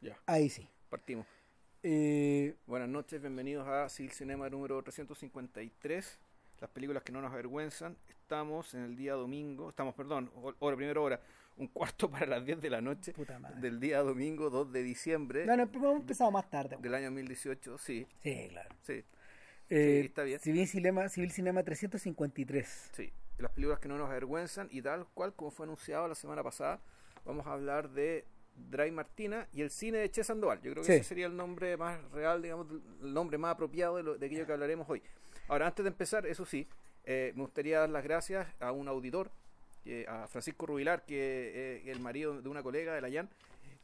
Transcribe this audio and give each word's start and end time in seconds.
Ya, 0.00 0.18
Ahí 0.26 0.48
sí. 0.48 0.68
partimos. 0.88 1.26
Eh, 1.82 2.54
Buenas 2.66 2.88
noches, 2.88 3.20
bienvenidos 3.20 3.66
a 3.66 3.88
Sil 3.92 4.10
Cinema 4.12 4.48
número 4.48 4.82
353. 4.82 6.18
Las 6.60 6.70
películas 6.70 7.02
que 7.02 7.12
no 7.12 7.20
nos 7.20 7.32
avergüenzan. 7.32 7.96
Estamos 8.08 8.74
en 8.74 8.82
el 8.84 8.96
día 8.96 9.14
domingo, 9.14 9.70
estamos, 9.70 9.94
perdón, 9.94 10.30
ho- 10.36 10.54
hora, 10.58 10.76
primera 10.76 11.00
hora, 11.00 11.20
un 11.56 11.66
cuarto 11.68 12.10
para 12.10 12.26
las 12.26 12.44
10 12.44 12.60
de 12.60 12.70
la 12.70 12.80
noche 12.80 13.12
puta 13.12 13.38
madre. 13.38 13.60
del 13.60 13.80
día 13.80 14.00
domingo 14.02 14.50
2 14.50 14.70
de 14.72 14.82
diciembre 14.82 15.44
No, 15.46 15.56
no, 15.56 15.64
hemos 15.64 15.96
empezado 16.00 16.30
más 16.30 16.48
tarde. 16.48 16.76
del 16.80 16.94
año 16.94 17.06
2018. 17.06 17.76
Sí, 17.78 18.06
Sí, 18.22 18.46
claro. 18.50 18.68
sí, 18.82 19.04
Eh, 19.68 20.02
está 20.06 20.22
bien. 20.22 20.38
Civil 20.40 20.66
Cinema, 20.68 21.08
Civil 21.08 21.30
Cinema 21.32 21.62
353. 21.62 22.90
sí. 22.92 23.12
Las 23.38 23.52
películas 23.52 23.78
que 23.80 23.88
no 23.88 23.96
nos 23.96 24.10
avergüenzan 24.10 24.68
y 24.70 24.82
tal 24.82 25.06
cual 25.14 25.32
como 25.34 25.50
fue 25.50 25.64
anunciado 25.64 26.06
la 26.08 26.14
semana 26.14 26.42
pasada, 26.42 26.78
vamos 27.24 27.46
a 27.46 27.52
hablar 27.54 27.88
de 27.90 28.26
Dry 28.68 28.90
Martina 28.90 29.46
y 29.52 29.62
el 29.62 29.70
cine 29.70 29.98
de 29.98 30.10
Che 30.10 30.24
Sandoval. 30.24 30.58
Yo 30.62 30.72
creo 30.72 30.82
que 30.82 30.86
Sí. 30.86 30.92
ese 30.94 31.04
sería 31.04 31.26
el 31.26 31.36
nombre 31.36 31.76
más 31.76 31.98
real, 32.12 32.42
digamos, 32.42 32.66
el 33.02 33.12
nombre 33.14 33.38
más 33.38 33.52
apropiado 33.54 33.96
de, 33.96 34.02
lo, 34.02 34.18
de 34.18 34.26
aquello 34.26 34.46
que 34.46 34.52
hablaremos 34.52 34.88
hoy. 34.88 35.02
Ahora, 35.48 35.66
antes 35.66 35.84
de 35.84 35.88
empezar, 35.88 36.26
eso 36.26 36.44
sí, 36.44 36.66
eh, 37.04 37.32
me 37.34 37.42
gustaría 37.42 37.80
dar 37.80 37.88
las 37.90 38.04
gracias 38.04 38.46
a 38.60 38.72
un 38.72 38.86
auditor, 38.88 39.30
eh, 39.84 40.04
a 40.08 40.26
Francisco 40.28 40.66
Rubilar, 40.66 41.04
que 41.04 41.80
es 41.82 41.88
el 41.88 42.00
marido 42.00 42.40
de 42.40 42.48
una 42.48 42.62
colega 42.62 42.94
de 42.94 43.00
la 43.00 43.08
Yan, 43.08 43.28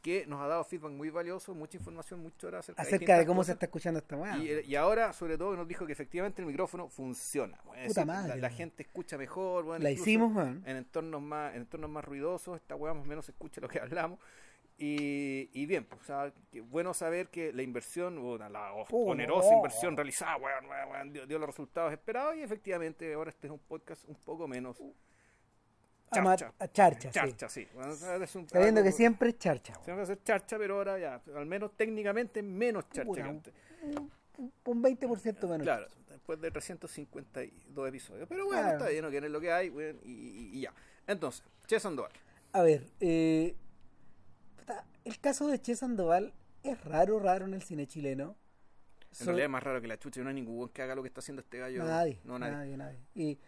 que 0.01 0.25
nos 0.27 0.39
ha 0.41 0.47
dado 0.47 0.63
feedback 0.63 0.91
muy 0.91 1.09
valioso, 1.09 1.53
mucha 1.55 1.75
información, 1.75 2.21
muchas 2.21 2.43
horas 2.45 2.59
acerca, 2.59 2.81
Acerca 2.83 2.97
distintas 2.99 3.19
de 3.19 3.25
cómo 3.25 3.43
se 3.43 3.51
está 3.53 3.65
escuchando 3.65 3.99
esta 3.99 4.15
weá. 4.15 4.37
Y, 4.37 4.49
eh, 4.49 4.63
y 4.65 4.75
ahora, 4.75 5.11
sobre 5.11 5.37
todo, 5.37 5.55
nos 5.57 5.67
dijo 5.67 5.85
que 5.87 5.91
efectivamente 5.91 6.41
el 6.41 6.47
micrófono 6.47 6.87
funciona. 6.87 7.57
Bueno, 7.65 7.87
Puta 7.87 8.01
decir, 8.01 8.05
madre, 8.05 8.39
la, 8.39 8.49
gente 8.51 8.83
escucha 8.83 9.17
mejor. 9.17 9.65
bueno, 9.65 9.83
La 9.83 9.91
hicimos, 9.91 10.33
weón. 10.33 10.63
En 10.65 10.77
entornos 10.77 11.21
más, 11.21 11.55
en 11.55 11.61
entornos 11.63 11.89
más 11.89 12.05
ruidosos, 12.05 12.55
esta 12.57 12.75
weá 12.75 12.93
más 12.93 13.03
o 13.03 13.07
menos 13.07 13.25
se 13.25 13.31
escucha 13.31 13.59
lo 13.59 13.67
que 13.67 13.79
hablamos. 13.79 14.19
Y, 14.79 15.49
y 15.53 15.65
bien, 15.65 15.85
pues, 15.85 16.01
o 16.01 16.05
sea, 16.05 16.31
que 16.51 16.61
bueno 16.61 16.93
saber 16.93 17.29
que 17.29 17.51
la 17.51 17.63
inversión, 17.63 18.19
o 18.19 18.37
la, 18.37 18.73
Oh, 18.73 18.85
onerosa 19.11 19.53
inversión 19.55 19.95
realizada, 19.97 20.37
weón, 20.37 20.65
weón, 20.67 21.11
dio, 21.13 21.25
dio 21.25 21.39
los 21.39 21.47
resultados 21.49 21.91
esperados 21.91 22.35
y 22.35 22.41
efectivamente 22.43 23.11
ahora 23.13 23.31
este 23.31 23.47
es 23.47 23.53
un 23.53 23.59
podcast 23.59 24.03
un 24.07 24.15
poco 24.15 24.47
menos 24.47 24.77
Ama- 26.11 26.37
charcha. 26.37 26.53
a 26.59 26.67
charcha, 26.71 27.09
sí. 27.11 27.13
charcha, 27.19 27.49
sí. 27.49 27.67
Bueno, 27.73 27.91
es 28.23 28.35
un- 28.35 28.47
Sabiendo 28.47 28.83
que 28.83 28.91
siempre 28.91 29.29
es 29.29 29.39
charcha. 29.39 29.73
weón. 29.73 29.83
Siempre 29.85 29.95
va 29.95 30.03
a 30.03 30.05
ser 30.05 30.23
charcha, 30.23 30.57
pero 30.59 30.75
ahora 30.75 30.99
ya, 30.99 31.21
al 31.35 31.45
menos 31.47 31.75
técnicamente 31.75 32.41
menos 32.43 32.87
charcha 32.91 33.11
que 33.13 33.21
antes. 33.21 33.53
Un- 33.83 34.11
Un 34.65 34.81
20% 34.83 35.47
menos. 35.47 35.63
Claro, 35.63 35.87
después 36.07 36.39
de 36.39 36.51
352 36.51 37.89
episodios. 37.89 38.27
Pero 38.29 38.45
bueno, 38.45 38.61
Claro. 38.61 38.77
está 38.77 38.89
bien, 38.91 39.01
no 39.03 39.09
quieren 39.09 39.31
lo 39.33 39.41
que 39.41 39.51
hay, 39.51 39.69
weón, 39.69 39.99
y, 40.05 40.11
y- 40.11 40.49
y 40.57 40.61
ya. 40.61 40.73
Entonces, 41.07 41.43
Che 41.65 41.79
Sandoval. 41.79 42.11
A 42.53 42.61
ver, 42.61 42.85
eh, 42.99 43.55
el 45.07 45.19
caso 45.19 45.47
de 45.47 45.59
Che 45.61 45.75
Sandoval 45.75 46.33
es 46.63 46.83
raro, 46.83 47.19
raro 47.19 47.45
en 47.45 47.53
el 47.53 47.61
cine 47.63 47.87
chileno. 47.87 48.35
En 49.09 49.15
So- 49.15 49.25
realidad 49.25 49.45
es 49.45 49.51
más 49.51 49.63
raro 49.63 49.81
que 49.81 49.87
la 49.87 49.97
chucha, 49.97 50.21
no 50.21 50.29
hay 50.29 50.35
ningún 50.35 50.69
que 50.69 50.81
haga 50.81 50.95
lo 50.95 51.01
que 51.01 51.07
está 51.07 51.19
haciendo 51.19 51.41
este 51.41 51.57
gallo. 51.59 51.83
Nadie, 51.83 52.19
No, 52.23 52.37
nadie. 52.37 52.53
nadie, 52.55 52.77
nadie. 52.77 52.99
Y 53.15 53.39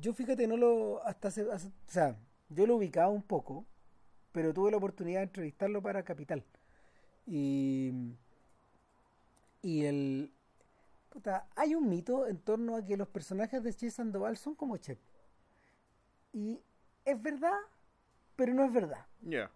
yo 0.00 0.12
fíjate, 0.14 0.46
no 0.46 0.56
lo, 0.56 1.04
hasta 1.04 1.28
hace, 1.28 1.42
o 1.44 1.58
sea, 1.86 2.16
yo 2.48 2.66
lo 2.66 2.76
ubicaba 2.76 3.08
un 3.08 3.22
poco, 3.22 3.66
pero 4.32 4.52
tuve 4.54 4.70
la 4.70 4.76
oportunidad 4.76 5.20
de 5.20 5.24
entrevistarlo 5.24 5.82
para 5.82 6.02
Capital. 6.04 6.44
Y, 7.26 7.92
y 9.62 9.84
el, 9.84 10.30
puta, 11.10 11.46
hay 11.56 11.74
un 11.74 11.88
mito 11.88 12.26
en 12.26 12.38
torno 12.38 12.76
a 12.76 12.84
que 12.84 12.96
los 12.96 13.08
personajes 13.08 13.62
de 13.62 13.72
Che 13.74 13.90
Sandoval 13.90 14.36
son 14.36 14.54
como 14.54 14.76
Che. 14.76 14.98
Y 16.32 16.60
es 17.04 17.20
verdad, 17.22 17.56
pero 18.36 18.54
no 18.54 18.64
es 18.64 18.72
verdad. 18.72 19.06
Ya. 19.22 19.50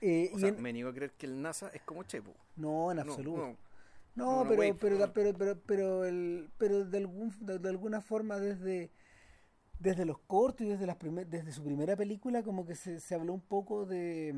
Eh, 0.00 0.30
O 0.32 0.36
y 0.36 0.40
sea, 0.40 0.48
en- 0.50 0.62
me 0.62 0.72
niego 0.72 0.90
a 0.90 0.94
creer 0.94 1.12
que 1.12 1.26
el 1.26 1.40
NASA 1.40 1.68
es 1.74 1.82
como 1.82 2.02
Chepo. 2.04 2.32
no, 2.56 2.90
en 2.92 2.98
absoluto. 2.98 3.40
no. 3.48 3.56
No, 4.16 4.44
No, 4.44 4.44
no, 4.44 4.48
pero, 4.50 4.76
pero, 4.78 5.12
pero, 5.12 5.34
pero, 5.38 5.58
pero, 5.66 6.04
el, 6.06 6.48
pero 6.58 6.84
de, 6.86 6.98
algún, 6.98 7.32
de, 7.40 7.58
de 7.58 7.68
alguna 7.68 8.00
forma 8.00 8.38
desde, 8.38 8.90
desde 9.78 10.06
los 10.06 10.18
cortos 10.20 10.66
y 10.66 10.70
desde, 10.70 10.86
las 10.86 10.96
primer- 10.96 11.26
desde 11.26 11.52
su 11.52 11.62
primera 11.62 11.96
película 11.96 12.42
como 12.42 12.64
que 12.66 12.74
se, 12.74 13.00
se 13.00 13.14
habló 13.14 13.34
un 13.34 13.42
poco 13.42 13.84
de, 13.84 14.34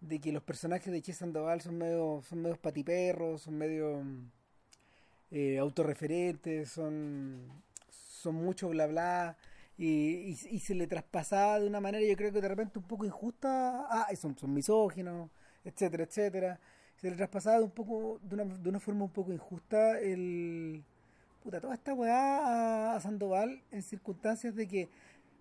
de 0.00 0.20
que 0.20 0.32
los 0.32 0.42
personajes 0.42 0.92
de 0.92 1.00
Che 1.02 1.12
Sandoval 1.12 1.60
son 1.60 1.78
medio, 1.78 2.22
son 2.28 2.42
medios 2.42 2.58
patiperros, 2.58 3.42
son 3.42 3.56
medio 3.56 4.02
eh, 5.30 5.58
autorreferentes, 5.58 6.70
son, 6.70 7.40
son 7.90 8.34
mucho 8.34 8.68
bla 8.68 8.86
bla. 8.86 9.36
Y, 9.78 9.86
y, 9.86 10.38
y 10.50 10.58
se 10.60 10.74
le 10.74 10.86
traspasaba 10.86 11.58
de 11.60 11.66
una 11.66 11.80
manera, 11.80 12.06
yo 12.06 12.16
creo 12.16 12.32
que 12.32 12.40
de 12.40 12.48
repente 12.48 12.78
un 12.78 12.86
poco 12.86 13.04
injusta. 13.04 13.86
Ah, 13.90 14.08
son, 14.16 14.36
son 14.38 14.52
misóginos, 14.52 15.30
etcétera, 15.64 16.04
etcétera 16.04 16.60
se 17.02 17.10
le 17.10 17.16
traspasaba 17.16 17.58
de 17.58 17.64
un 17.64 17.72
poco 17.72 18.20
de 18.22 18.34
una, 18.36 18.44
de 18.44 18.68
una 18.68 18.78
forma 18.78 19.04
un 19.04 19.10
poco 19.10 19.32
injusta 19.32 19.98
el 19.98 20.84
puta 21.42 21.60
toda 21.60 21.74
esta 21.74 21.92
weá 21.94 22.94
a, 22.94 23.00
Sandoval 23.00 23.60
en 23.72 23.82
circunstancias 23.82 24.54
de 24.54 24.68
que 24.68 24.88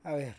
a 0.03 0.13
ver 0.13 0.35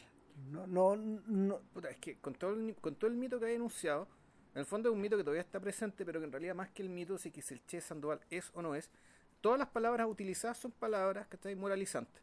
no 0.50 0.66
no 0.66 0.96
no 0.96 1.60
Puta, 1.72 1.90
es 1.90 1.98
que 1.98 2.16
con 2.16 2.34
todo, 2.34 2.54
el, 2.54 2.74
con 2.74 2.96
todo 2.96 3.08
el 3.08 3.16
mito 3.16 3.38
que 3.38 3.46
hay 3.46 3.54
enunciado, 3.54 4.08
en 4.54 4.60
el 4.60 4.66
fondo 4.66 4.88
es 4.88 4.94
un 4.94 5.00
mito 5.00 5.16
que 5.16 5.22
todavía 5.22 5.42
está 5.42 5.60
presente, 5.60 6.04
pero 6.04 6.18
que 6.18 6.26
en 6.26 6.32
realidad 6.32 6.56
más 6.56 6.70
que 6.70 6.82
el 6.82 6.88
mito, 6.88 7.16
si 7.16 7.30
que 7.30 7.40
el 7.48 7.64
Che 7.66 7.80
Sandoval 7.80 8.20
es 8.28 8.50
o 8.54 8.60
no 8.60 8.74
es, 8.74 8.90
todas 9.40 9.60
las 9.60 9.68
palabras 9.68 10.08
utilizadas 10.08 10.58
son 10.58 10.72
palabras 10.72 11.28
que 11.28 11.36
están 11.36 11.56
moralizantes. 11.56 12.20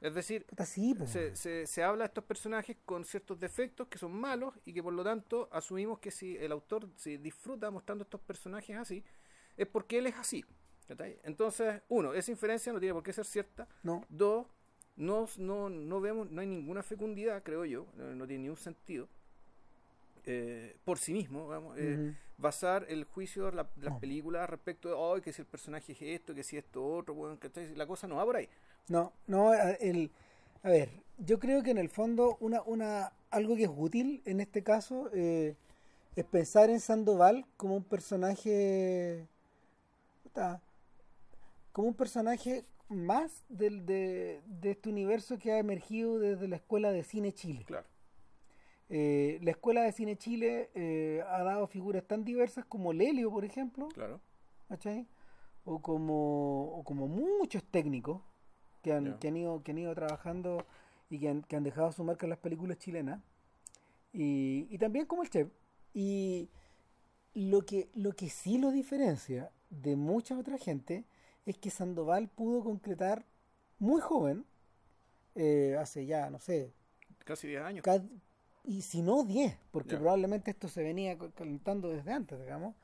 Es 0.00 0.14
decir, 0.14 0.44
puta 0.46 0.64
sí 0.64 0.94
po. 0.94 1.06
se, 1.06 1.34
se, 1.34 1.66
se 1.66 1.82
habla 1.82 2.04
de 2.04 2.08
estos 2.08 2.24
personajes 2.24 2.76
con 2.84 3.04
ciertos 3.04 3.38
defectos 3.40 3.88
que 3.88 3.98
son 3.98 4.12
malos 4.12 4.54
y 4.64 4.72
que 4.72 4.82
por 4.82 4.92
lo 4.92 5.02
tanto 5.02 5.48
asumimos 5.50 5.98
que 5.98 6.10
si 6.12 6.36
el 6.36 6.52
autor 6.52 6.88
se 6.96 7.18
disfruta 7.18 7.70
mostrando 7.70 8.04
estos 8.04 8.20
personajes 8.20 8.76
así, 8.76 9.02
es 9.56 9.66
porque 9.66 9.98
él 9.98 10.06
es 10.06 10.14
así. 10.16 10.44
Entonces, 11.24 11.82
uno, 11.88 12.14
esa 12.14 12.30
inferencia 12.30 12.72
no 12.72 12.78
tiene 12.80 12.94
por 12.94 13.02
qué 13.02 13.12
ser 13.12 13.24
cierta. 13.26 13.66
no 13.82 14.04
Dos, 14.08 14.46
no, 14.96 15.28
no, 15.36 15.68
no 15.68 16.00
vemos, 16.00 16.30
no 16.30 16.40
hay 16.40 16.46
ninguna 16.46 16.82
fecundidad, 16.82 17.42
creo 17.42 17.64
yo, 17.64 17.86
no, 17.94 18.14
no 18.14 18.26
tiene 18.26 18.44
ningún 18.44 18.56
sentido. 18.56 19.08
eh, 20.24 20.76
por 20.84 20.98
sí 20.98 21.12
mismo, 21.14 21.46
vamos, 21.48 21.76
eh, 21.78 22.12
basar 22.36 22.84
el 22.88 23.04
juicio 23.04 23.46
de 23.46 23.52
la- 23.52 23.70
las 23.76 23.94
No. 23.94 23.98
películas 24.00 24.48
respecto 24.50 24.88
de, 24.90 24.94
"Ay, 25.14 25.22
que 25.22 25.32
si 25.32 25.40
el 25.42 25.46
personaje 25.48 25.92
es 25.92 26.02
esto, 26.02 26.34
que 26.34 26.42
si 26.42 26.56
esto 26.58 26.84
otro, 26.84 27.14
weón", 27.14 27.38
¿cachai? 27.38 27.74
la 27.74 27.86
cosa 27.86 28.06
no 28.06 28.16
va 28.16 28.24
por 28.26 28.36
ahí. 28.36 28.48
No 28.88 29.12
no 29.26 29.52
el 29.54 30.10
a 30.62 30.68
ver 30.68 30.90
yo 31.18 31.38
creo 31.38 31.62
que 31.62 31.70
en 31.70 31.78
el 31.78 31.88
fondo 31.88 32.36
una 32.40 32.62
una 32.62 33.12
algo 33.30 33.56
que 33.56 33.64
es 33.64 33.70
útil 33.74 34.22
en 34.24 34.40
este 34.40 34.62
caso 34.62 35.10
eh, 35.12 35.56
es 36.16 36.24
pensar 36.24 36.70
en 36.70 36.80
Sandoval 36.80 37.46
como 37.56 37.76
un 37.76 37.84
personaje 37.84 39.26
como 41.72 41.88
un 41.88 41.94
personaje 41.94 42.64
más 42.88 43.44
del, 43.48 43.84
de, 43.86 44.40
de 44.46 44.70
este 44.70 44.88
universo 44.88 45.38
que 45.38 45.52
ha 45.52 45.58
emergido 45.58 46.18
desde 46.18 46.48
la 46.48 46.56
Escuela 46.56 46.90
de 46.90 47.02
Cine 47.04 47.32
Chile. 47.32 47.64
Claro. 47.66 47.86
Eh, 48.88 49.38
la 49.42 49.50
Escuela 49.50 49.82
de 49.82 49.92
Cine 49.92 50.16
Chile 50.16 50.70
eh, 50.74 51.22
ha 51.28 51.42
dado 51.42 51.66
figuras 51.66 52.04
tan 52.04 52.24
diversas 52.24 52.64
como 52.64 52.92
Lelio, 52.92 53.30
por 53.30 53.44
ejemplo, 53.44 53.88
Claro. 53.88 54.20
O 55.64 55.80
como, 55.80 56.78
o 56.78 56.82
como 56.84 57.08
muchos 57.08 57.62
técnicos 57.64 58.22
que 58.88 58.94
han, 58.94 59.18
que 59.18 59.28
han, 59.28 59.36
ido, 59.36 59.62
que 59.62 59.72
han 59.72 59.78
ido 59.78 59.94
trabajando 59.94 60.64
y 61.10 61.18
que 61.18 61.28
han, 61.28 61.42
que 61.42 61.56
han 61.56 61.64
dejado 61.64 61.92
su 61.92 62.04
marca 62.04 62.24
en 62.24 62.30
las 62.30 62.38
películas 62.38 62.78
chilenas. 62.78 63.20
Y, 64.12 64.66
y 64.70 64.78
también 64.78 65.04
como 65.04 65.22
el 65.22 65.30
chef. 65.30 65.48
Y 65.92 66.48
lo 67.34 67.62
que, 67.66 67.90
lo 67.94 68.12
que 68.12 68.30
sí 68.30 68.56
lo 68.58 68.70
diferencia 68.70 69.50
de 69.68 69.96
mucha 69.96 70.38
otra 70.38 70.56
gente 70.56 71.04
es 71.44 71.58
que 71.58 71.70
Sandoval 71.70 72.28
pudo 72.28 72.64
concretar 72.64 73.26
muy 73.78 74.00
joven, 74.00 74.46
eh, 75.34 75.76
hace 75.78 76.06
ya, 76.06 76.30
no 76.30 76.40
sé, 76.40 76.72
Casi 77.24 77.46
10 77.46 77.62
años. 77.62 77.84
Y 78.64 78.82
si 78.82 79.02
no 79.02 79.24
10, 79.24 79.56
porque 79.70 79.96
probablemente 79.96 80.50
esto 80.50 80.68
se 80.68 80.82
venía 80.82 81.16
calentando 81.34 81.90
desde 81.90 82.12
antes, 82.12 82.40
digamos, 82.40 82.74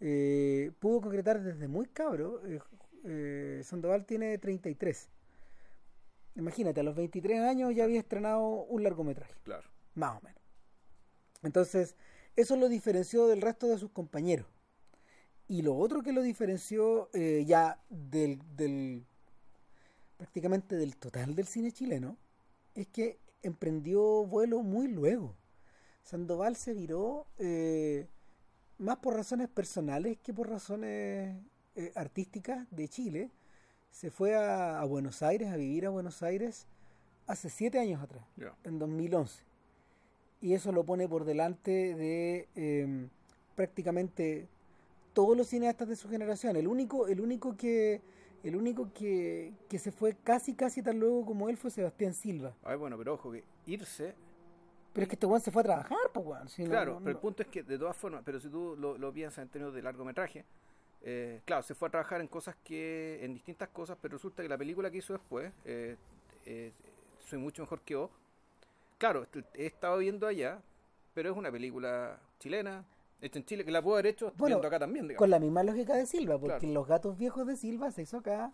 eh, 0.00 0.72
pudo 0.78 1.00
concretar 1.00 1.42
desde 1.42 1.66
muy 1.66 1.86
cabro. 1.86 2.42
eh, 3.04 3.62
Sandoval 3.64 4.04
tiene 4.04 4.36
33. 4.38 5.08
Imagínate, 6.40 6.80
a 6.80 6.82
los 6.82 6.96
23 6.96 7.40
años 7.40 7.74
ya 7.74 7.84
había 7.84 8.00
estrenado 8.00 8.40
un 8.46 8.82
largometraje, 8.82 9.34
Claro. 9.44 9.68
más 9.94 10.18
o 10.18 10.20
menos. 10.24 10.40
Entonces, 11.42 11.96
eso 12.36 12.56
lo 12.56 12.68
diferenció 12.68 13.26
del 13.26 13.40
resto 13.42 13.66
de 13.68 13.78
sus 13.78 13.90
compañeros. 13.90 14.46
Y 15.48 15.62
lo 15.62 15.76
otro 15.76 16.02
que 16.02 16.12
lo 16.12 16.22
diferenció 16.22 17.10
eh, 17.12 17.44
ya 17.46 17.82
del, 17.88 18.40
del 18.56 19.04
prácticamente 20.16 20.76
del 20.76 20.96
total 20.96 21.34
del 21.34 21.46
cine 21.46 21.72
chileno 21.72 22.16
es 22.74 22.86
que 22.88 23.18
emprendió 23.42 24.24
vuelo 24.26 24.62
muy 24.62 24.86
luego. 24.86 25.34
Sandoval 26.04 26.56
se 26.56 26.72
viró 26.72 27.26
eh, 27.38 28.06
más 28.78 28.98
por 28.98 29.14
razones 29.14 29.48
personales 29.48 30.18
que 30.18 30.32
por 30.32 30.48
razones 30.48 31.36
eh, 31.74 31.92
artísticas 31.96 32.66
de 32.70 32.88
Chile. 32.88 33.30
Se 33.90 34.10
fue 34.10 34.34
a, 34.34 34.80
a 34.80 34.84
Buenos 34.84 35.22
Aires, 35.22 35.48
a 35.50 35.56
vivir 35.56 35.86
a 35.86 35.90
Buenos 35.90 36.22
Aires 36.22 36.66
hace 37.26 37.50
siete 37.50 37.78
años 37.78 38.02
atrás, 38.02 38.24
Ya. 38.36 38.54
en 38.64 38.78
2011. 38.78 39.42
Y 40.40 40.54
eso 40.54 40.72
lo 40.72 40.84
pone 40.84 41.06
por 41.08 41.24
delante 41.24 41.94
de 41.94 42.48
eh, 42.56 43.08
prácticamente 43.56 44.48
todos 45.12 45.36
los 45.36 45.48
cineastas 45.48 45.88
de 45.88 45.96
su 45.96 46.08
generación. 46.08 46.56
El 46.56 46.66
único, 46.66 47.08
el 47.08 47.20
único 47.20 47.56
que 47.56 48.00
el 48.42 48.56
único 48.56 48.90
que, 48.94 49.52
que 49.68 49.78
se 49.78 49.92
fue 49.92 50.16
casi 50.24 50.54
casi 50.54 50.82
tan 50.82 50.98
luego 50.98 51.26
como 51.26 51.50
él 51.50 51.58
fue 51.58 51.70
Sebastián 51.70 52.14
Silva. 52.14 52.54
Ay, 52.64 52.78
bueno, 52.78 52.96
pero 52.96 53.12
ojo 53.14 53.30
que 53.30 53.44
irse 53.66 54.14
Pero 54.94 55.02
es 55.02 55.08
que 55.10 55.14
este 55.16 55.26
weón 55.26 55.42
se 55.42 55.50
fue 55.50 55.60
a 55.60 55.64
trabajar, 55.64 55.98
pues 56.14 56.24
weón. 56.26 56.48
Si 56.48 56.64
Claro, 56.64 56.94
no- 56.94 56.98
pero 57.00 57.10
el 57.10 57.18
punto 57.18 57.42
es 57.42 57.48
que 57.50 57.62
de 57.62 57.76
todas 57.78 57.94
formas, 57.98 58.22
pero 58.24 58.40
si 58.40 58.48
tú 58.48 58.76
lo, 58.78 58.96
lo 58.96 59.12
piensas 59.12 59.42
en 59.42 59.50
términos 59.50 59.74
de 59.74 59.82
largometraje, 59.82 60.46
eh, 61.02 61.40
claro, 61.44 61.62
se 61.62 61.74
fue 61.74 61.88
a 61.88 61.90
trabajar 61.90 62.20
en 62.20 62.28
cosas 62.28 62.56
que, 62.62 63.24
en 63.24 63.34
distintas 63.34 63.68
cosas, 63.70 63.96
pero 64.00 64.16
resulta 64.16 64.42
que 64.42 64.48
la 64.48 64.58
película 64.58 64.90
que 64.90 64.98
hizo 64.98 65.12
después, 65.12 65.52
eh, 65.64 65.96
eh, 66.46 66.72
Soy 67.26 67.38
mucho 67.38 67.62
mejor 67.62 67.80
que 67.82 67.94
vos, 67.94 68.10
claro, 68.98 69.26
he 69.54 69.66
estado 69.66 69.98
viendo 69.98 70.26
allá, 70.26 70.60
pero 71.14 71.30
es 71.30 71.36
una 71.36 71.50
película 71.52 72.18
chilena, 72.40 72.84
hecha 73.20 73.38
en 73.38 73.44
Chile, 73.44 73.64
que 73.64 73.70
la 73.70 73.82
puedo 73.82 73.96
haber 73.96 74.06
hecho 74.08 74.32
Bueno, 74.36 74.56
viendo 74.56 74.66
acá 74.68 74.78
también, 74.80 75.06
digamos. 75.06 75.18
Con 75.18 75.30
la 75.30 75.38
misma 75.38 75.62
lógica 75.62 75.94
de 75.94 76.06
Silva, 76.06 76.38
porque 76.38 76.58
Claro. 76.58 76.74
Los 76.74 76.88
Gatos 76.88 77.16
Viejos 77.18 77.46
de 77.46 77.56
Silva 77.56 77.92
se 77.92 78.02
hizo 78.02 78.16
acá. 78.18 78.52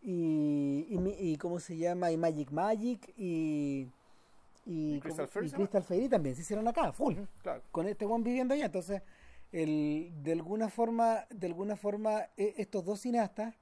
Y, 0.00 0.86
y, 1.18 1.36
¿cómo 1.38 1.58
se 1.58 1.76
llama? 1.78 2.12
Y 2.12 2.16
Magic 2.18 2.50
Magic 2.50 3.12
y. 3.16 3.88
Y, 4.66 4.96
¿Y 4.96 5.00
Crystal 5.00 5.28
¿cómo- 5.28 5.82
Fairy 5.82 6.08
también 6.08 6.34
se 6.34 6.42
hicieron 6.42 6.68
acá, 6.68 6.92
full. 6.92 7.14
Claro. 7.42 7.62
Con 7.70 7.88
este 7.88 8.04
one 8.04 8.22
viviendo 8.22 8.54
allá. 8.54 8.66
Entonces, 8.66 9.02
el, 9.62 10.12
de 10.22 10.32
alguna 10.32 10.68
forma, 10.68 11.26
de 11.30 11.46
alguna 11.46 11.76
forma, 11.76 12.28
e- 12.36 12.54
estos 12.58 12.84
dos 12.84 13.00
cineastas, 13.00 13.54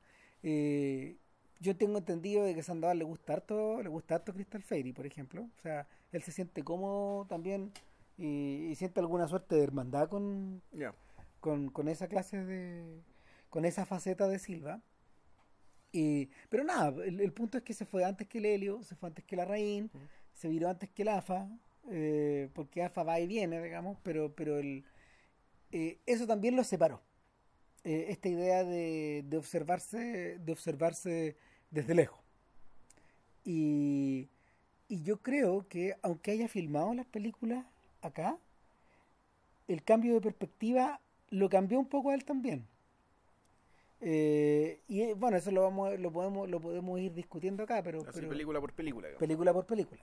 eh, 0.43 1.19
yo 1.61 1.77
tengo 1.77 1.99
entendido 1.99 2.45
de 2.45 2.55
que 2.55 2.63
Sandoval 2.63 2.99
le 2.99 3.05
gusta 3.05 3.35
harto, 3.35 3.83
le 3.83 3.89
gusta 3.91 4.15
harto 4.17 4.33
Crystal 4.33 4.63
Fairy, 4.63 4.93
por 4.93 5.07
ejemplo. 5.07 5.43
O 5.59 5.61
sea, 5.63 5.87
él 6.11 6.23
se 6.23 6.33
siente 6.33 6.65
cómodo 6.65 7.27
también 7.27 7.73
y, 8.17 8.69
y 8.71 8.75
siente 8.75 9.01
alguna 9.01 9.29
suerte 9.29 9.55
de 9.55 9.63
hermandad 9.65 10.09
con, 10.09 10.63
con, 11.41 11.69
con 11.71 11.89
esa 11.89 12.09
clase 12.09 12.43
de. 12.45 13.03
con 13.51 13.65
esa 13.67 13.85
faceta 13.85 14.27
de 14.29 14.39
Silva. 14.39 14.81
Y, 15.93 16.31
pero 16.49 16.65
nada, 16.65 17.05
el, 17.05 17.21
el 17.21 17.33
punto 17.33 17.59
es 17.59 17.65
que 17.65 17.75
se 17.75 17.85
fue 17.85 18.03
antes 18.05 18.27
que 18.29 18.39
el 18.39 18.47
Helio, 18.47 18.83
se 18.83 18.97
fue 18.97 19.09
antes 19.11 19.25
que 19.27 19.37
la 19.37 19.45
Raín, 19.45 19.91
se 20.33 20.49
viró 20.49 20.71
antes 20.71 20.89
que 20.89 21.03
el 21.03 21.09
AFA, 21.09 21.49
eh, 21.91 22.49
porque 22.55 22.83
AFA 22.83 23.03
va 23.03 23.21
y 23.21 23.27
viene, 23.27 23.61
digamos, 23.63 23.99
pero, 24.03 24.35
pero 24.35 24.59
el, 24.59 24.85
eh, 25.73 25.99
eso 26.07 26.27
también 26.27 26.55
lo 26.57 26.65
separó. 26.65 27.01
Eh, 27.85 28.07
esta 28.11 28.29
idea 28.29 28.63
de, 28.63 29.25
de 29.27 29.37
observarse, 29.37 30.39
de 30.39 30.53
observarse 30.53 31.37
desde 31.71 31.95
lejos. 31.95 32.21
Y, 33.45 34.29
y 34.89 35.03
yo 35.03 35.17
creo 35.19 35.67
que 35.69 35.97
aunque 36.03 36.31
haya 36.31 36.47
filmado 36.49 36.95
las 36.95 37.07
películas 37.07 37.65
acá, 38.01 38.39
el 39.67 39.83
cambio 39.83 40.15
de 40.15 40.21
perspectiva 40.21 41.01
lo 41.31 41.49
cambió 41.49 41.79
un 41.81 41.87
poco 41.87 42.11
a 42.11 42.15
él 42.15 42.25
también. 42.25 42.67
Eh, 44.01 44.81
y 44.89 45.13
bueno, 45.15 45.37
eso 45.37 45.51
lo 45.51 45.63
vamos, 45.63 45.99
lo 45.99 46.11
podemos, 46.13 46.49
lo 46.49 46.61
podemos 46.61 47.01
ir 47.01 47.15
discutiendo 47.15 47.63
acá, 47.63 47.83
pero, 47.83 48.03
pero- 48.13 48.29
película 48.29 48.61
por 48.61 48.73
película. 48.73 49.09
digamos. 49.09 49.21
película 49.21 49.53
por 49.53 49.67
película. 49.67 50.03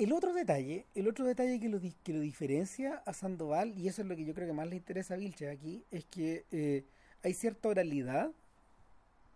El 0.00 0.14
otro 0.14 0.32
detalle, 0.32 0.86
el 0.94 1.08
otro 1.08 1.26
detalle 1.26 1.60
que 1.60 1.68
lo, 1.68 1.78
diferencia 2.20 3.02
a 3.04 3.12
Sandoval, 3.12 3.78
y 3.78 3.86
eso 3.86 4.00
es 4.00 4.08
lo 4.08 4.16
que 4.16 4.24
yo 4.24 4.32
creo 4.32 4.46
que 4.46 4.54
más 4.54 4.66
le 4.66 4.76
interesa 4.76 5.12
a 5.12 5.18
Vilche 5.18 5.50
aquí, 5.50 5.84
es 5.90 6.06
que 6.06 6.46
eh, 6.52 6.84
hay 7.22 7.34
cierta 7.34 7.68
oralidad 7.68 8.30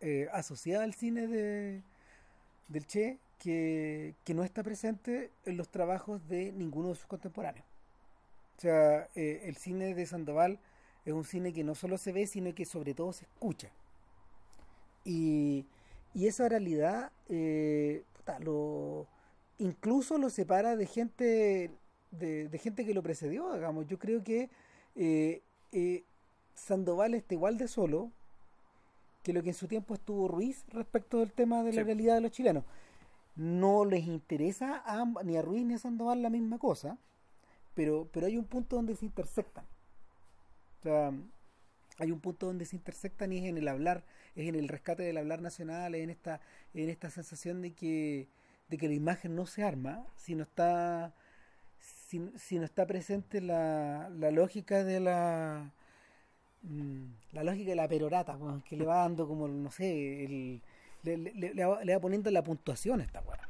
eh, 0.00 0.26
asociada 0.32 0.84
al 0.84 0.94
cine 0.94 1.26
de, 1.26 1.82
del 2.68 2.86
Che 2.86 3.18
que, 3.38 4.14
no 4.28 4.42
está 4.42 4.62
presente 4.62 5.30
en 5.44 5.58
los 5.58 5.68
trabajos 5.68 6.26
de 6.30 6.50
ninguno 6.52 6.88
de 6.88 6.94
sus 6.94 7.04
contemporáneos. 7.04 7.66
O 8.56 8.60
sea, 8.62 9.10
eh, 9.14 9.42
el 9.44 9.56
cine 9.56 9.94
de 9.94 10.06
Sandoval 10.06 10.58
es 11.04 11.12
un 11.12 11.24
cine 11.24 11.52
que 11.52 11.62
no 11.62 11.74
solo 11.74 11.98
se 11.98 12.10
ve, 12.10 12.26
sino 12.26 12.54
que 12.54 12.64
sobre 12.64 12.94
todo 12.94 13.12
se 13.12 13.26
escucha. 13.26 13.68
Y, 15.04 15.66
y 16.14 16.26
esa 16.26 16.44
oralidad 16.44 17.12
puta, 17.26 18.38
lo, 18.38 19.06
incluso 19.58 20.18
lo 20.18 20.30
separa 20.30 20.76
de 20.76 20.86
gente 20.86 21.70
de, 22.10 22.48
de 22.48 22.58
gente 22.58 22.84
que 22.84 22.94
lo 22.94 23.02
precedió, 23.02 23.52
digamos. 23.54 23.86
Yo 23.86 23.98
creo 23.98 24.22
que 24.22 24.48
eh, 24.94 25.42
eh, 25.72 26.04
Sandoval 26.54 27.14
está 27.14 27.34
igual 27.34 27.58
de 27.58 27.66
solo 27.68 28.10
que 29.24 29.32
lo 29.32 29.42
que 29.42 29.48
en 29.50 29.54
su 29.54 29.66
tiempo 29.66 29.94
estuvo 29.94 30.28
Ruiz 30.28 30.64
respecto 30.68 31.18
del 31.18 31.32
tema 31.32 31.62
de 31.64 31.72
la 31.72 31.80
Sí. 31.80 31.84
realidad 31.84 32.14
de 32.16 32.20
los 32.20 32.30
chilenos. 32.30 32.64
No 33.36 33.84
les 33.84 34.06
interesa 34.06 34.82
a 34.86 35.04
ni 35.24 35.36
a 35.36 35.42
Ruiz 35.42 35.64
ni 35.64 35.74
a 35.74 35.78
Sandoval 35.78 36.22
la 36.22 36.30
misma 36.30 36.58
cosa, 36.58 36.98
pero, 37.74 38.06
pero 38.12 38.26
hay 38.26 38.36
un 38.36 38.44
punto 38.44 38.76
donde 38.76 38.94
se 38.94 39.06
intersectan. 39.06 39.64
O 40.80 40.82
sea, 40.84 41.12
hay 41.98 42.10
un 42.12 42.20
punto 42.20 42.46
donde 42.46 42.64
se 42.64 42.76
intersectan 42.76 43.32
y 43.32 43.38
es 43.38 43.44
en 43.46 43.56
el 43.58 43.66
hablar, 43.66 44.04
es 44.36 44.46
en 44.48 44.54
el 44.54 44.68
rescate 44.68 45.02
del 45.02 45.16
hablar 45.16 45.40
nacional, 45.42 45.94
es 45.96 46.02
en 46.04 46.10
esta, 46.10 46.40
en 46.74 46.88
esta 46.88 47.10
sensación 47.10 47.60
de 47.62 47.72
que, 47.72 48.28
de 48.68 48.78
que 48.78 48.88
la 48.88 48.94
imagen 48.94 49.34
no 49.36 49.46
se 49.46 49.62
arma, 49.62 50.06
si 50.16 50.34
no 50.34 50.42
está, 50.44 51.14
si, 51.78 52.30
si 52.36 52.58
no 52.58 52.64
está 52.64 52.86
presente 52.86 53.40
la, 53.40 54.08
la 54.10 54.30
lógica 54.30 54.84
de 54.84 55.00
la 55.00 55.72
mm, 56.62 57.04
la 57.32 57.44
lógica 57.44 57.70
de 57.70 57.76
la 57.76 57.88
perorata, 57.88 58.38
que 58.68 58.76
le 58.76 58.84
va 58.86 58.96
dando 59.02 59.26
como, 59.28 59.48
no 59.48 59.70
sé, 59.70 60.24
el, 60.24 60.62
le, 61.02 61.16
le- 61.18 61.54
le 61.54 61.64
va, 61.64 61.84
le 61.84 61.94
va 61.94 62.00
poniendo 62.00 62.30
la 62.30 62.42
puntuación 62.42 63.00
a 63.00 63.04
esta 63.04 63.20
weá. 63.20 63.48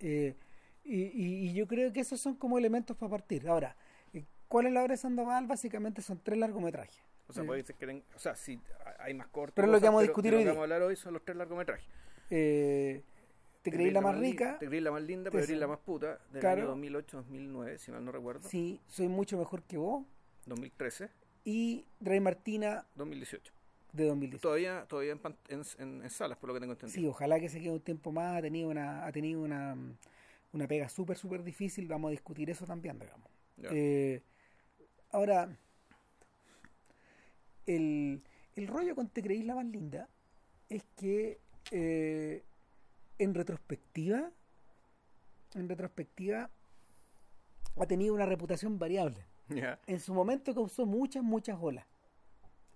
Eh, 0.00 0.36
y, 0.84 1.02
y- 1.04 1.48
y 1.50 1.54
yo 1.54 1.66
creo 1.66 1.92
que 1.92 2.00
esos 2.00 2.20
son 2.20 2.34
como 2.36 2.58
elementos 2.58 2.96
para 2.96 3.10
partir. 3.10 3.48
Ahora, 3.48 3.74
eh, 4.12 4.24
¿cuál 4.48 4.66
es 4.66 4.72
la 4.72 4.82
obra 4.82 4.92
de 4.92 4.98
Sandoval? 4.98 5.46
Básicamente 5.46 6.02
son 6.02 6.20
tres 6.22 6.38
largometrajes. 6.38 7.02
O 7.26 7.32
sea, 7.32 7.42
Eh, 7.42 7.46
puede 7.46 7.64
ser 7.64 7.76
que 7.76 8.02
o 8.14 8.18
sea, 8.18 8.36
sí, 8.36 8.60
hay 8.98 9.14
más 9.14 9.28
cortos. 9.28 9.54
Pero 9.56 9.68
lo 9.68 9.80
que 9.80 9.86
vamos 9.86 10.00
a 10.00 10.02
discutir 10.02 10.34
hoy 10.34 10.40
lo 10.40 10.40
que 10.40 10.44
día. 10.44 10.52
vamos 10.52 10.60
a 10.60 10.64
hablar 10.74 10.82
hoy 10.82 10.94
son 10.96 11.14
los 11.14 11.24
tres 11.24 11.36
largometrajes. 11.38 11.86
eh, 12.30 13.02
¿Te 13.64 13.70
creí 13.72 13.90
la 13.90 14.02
más 14.02 14.18
rica? 14.18 14.58
Te 14.58 14.66
creí 14.66 14.80
la 14.82 14.90
más 14.92 15.02
linda, 15.02 15.30
pero 15.30 15.42
creí 15.42 15.56
la 15.58 15.66
más 15.66 15.78
puta, 15.78 16.18
del 16.30 16.40
Claro. 16.40 16.62
año 16.74 16.76
2008-2009, 16.76 17.78
si 17.78 17.90
mal 17.90 18.04
no 18.04 18.12
recuerdo. 18.12 18.46
Sí, 18.46 18.78
soy 18.86 19.08
mucho 19.08 19.38
mejor 19.38 19.62
que 19.62 19.78
vos. 19.78 20.04
2013, 20.44 21.08
Y 21.46 21.86
Ray 22.00 22.20
Martina 22.20 22.86
2018. 22.94 23.52
de 23.92 24.04
2010. 24.06 24.42
Todavía, 24.42 24.84
todavía 24.86 25.12
en, 25.12 25.20
en, 25.48 25.62
en- 25.78 26.02
en 26.02 26.10
salas, 26.10 26.36
por 26.36 26.48
lo 26.48 26.54
que 26.54 26.60
tengo 26.60 26.74
entendido. 26.74 26.94
Sí, 27.00 27.06
ojalá 27.06 27.40
que 27.40 27.48
se 27.48 27.58
quede 27.60 27.70
un 27.70 27.80
tiempo 27.80 28.12
más. 28.12 28.36
Ha 28.36 28.42
tenido 28.42 28.68
una, 28.68 29.06
ha 29.06 29.12
tenido 29.12 29.40
una, 29.40 29.74
una 30.52 30.68
pega 30.68 30.88
súper, 30.90 31.16
súper 31.16 31.42
difícil. 31.42 31.88
Vamos 31.88 32.08
a 32.08 32.12
discutir 32.12 32.50
eso 32.50 32.66
también, 32.66 32.98
digamos. 32.98 33.30
Eh, 33.62 34.20
ahora, 35.10 35.48
el, 37.66 38.22
el 38.56 38.66
rollo 38.66 38.94
con 38.94 39.08
Te 39.08 39.22
creí 39.22 39.42
la 39.42 39.54
más 39.54 39.64
linda 39.66 40.08
es 40.68 40.84
que 40.96 41.40
eh, 41.70 42.42
en 43.18 43.34
retrospectiva, 43.34 44.30
en 45.54 45.68
retrospectiva, 45.68 46.50
ha 47.76 47.86
tenido 47.86 48.14
una 48.14 48.26
reputación 48.26 48.78
variable. 48.78 49.24
En 49.86 50.00
su 50.00 50.14
momento 50.14 50.54
causó 50.54 50.86
muchas, 50.86 51.22
muchas 51.22 51.58
olas. 51.60 51.86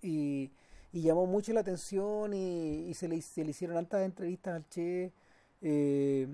Y, 0.02 0.50
y 0.92 1.02
llamó 1.02 1.26
mucho 1.26 1.52
la 1.52 1.60
atención 1.60 2.34
y, 2.34 2.88
y 2.88 2.94
se, 2.94 3.08
le, 3.08 3.20
se 3.22 3.44
le 3.44 3.50
hicieron 3.50 3.76
altas 3.76 4.04
entrevistas 4.04 4.54
al 4.56 4.68
Che. 4.68 5.12
eh, 5.60 6.28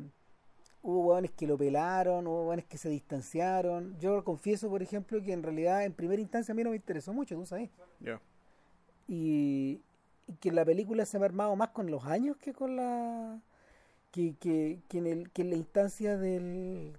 hubo 0.82 1.00
hueones 1.06 1.30
que 1.30 1.46
lo 1.46 1.56
pelaron, 1.56 2.26
hubo 2.26 2.46
hueones 2.48 2.66
que 2.66 2.76
se 2.76 2.90
distanciaron. 2.90 3.98
Yo 3.98 4.22
confieso, 4.22 4.68
por 4.68 4.82
ejemplo, 4.82 5.22
que 5.22 5.32
en 5.32 5.42
realidad 5.42 5.84
en 5.84 5.94
primera 5.94 6.20
instancia 6.20 6.52
a 6.52 6.54
mí 6.54 6.62
no 6.62 6.70
me 6.70 6.76
interesó 6.76 7.12
mucho, 7.14 7.34
tú 7.36 7.46
sabes. 7.46 7.70
Y, 9.08 9.80
y 10.26 10.34
que 10.40 10.52
la 10.52 10.64
película 10.64 11.06
se 11.06 11.18
me 11.18 11.24
ha 11.24 11.28
armado 11.28 11.56
más 11.56 11.68
con 11.70 11.90
los 11.90 12.04
años 12.04 12.36
que 12.36 12.52
con 12.52 12.76
la. 12.76 13.40
Que, 14.14 14.36
que, 14.38 14.80
que 14.88 14.98
en, 14.98 15.06
el, 15.08 15.30
que 15.32 15.42
en 15.42 15.50
la 15.50 15.56
instancia 15.56 16.16
del. 16.16 16.96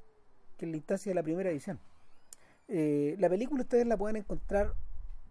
que 0.58 0.66
en 0.66 0.72
la 0.72 0.78
instancia 0.78 1.10
de 1.12 1.16
la 1.16 1.24
primera 1.24 1.50
edición. 1.50 1.80
Eh, 2.68 3.16
la 3.20 3.30
película 3.30 3.62
ustedes 3.62 3.88
la 3.88 3.96
pueden 3.96 4.18
encontrar. 4.18 4.74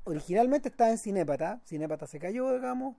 Originalmente 0.05 0.69
estaba 0.71 0.91
en 0.91 0.97
Cinépata. 0.99 1.61
Cinépata 1.67 2.07
se 2.07 2.19
cayó, 2.19 2.53
digamos. 2.55 2.97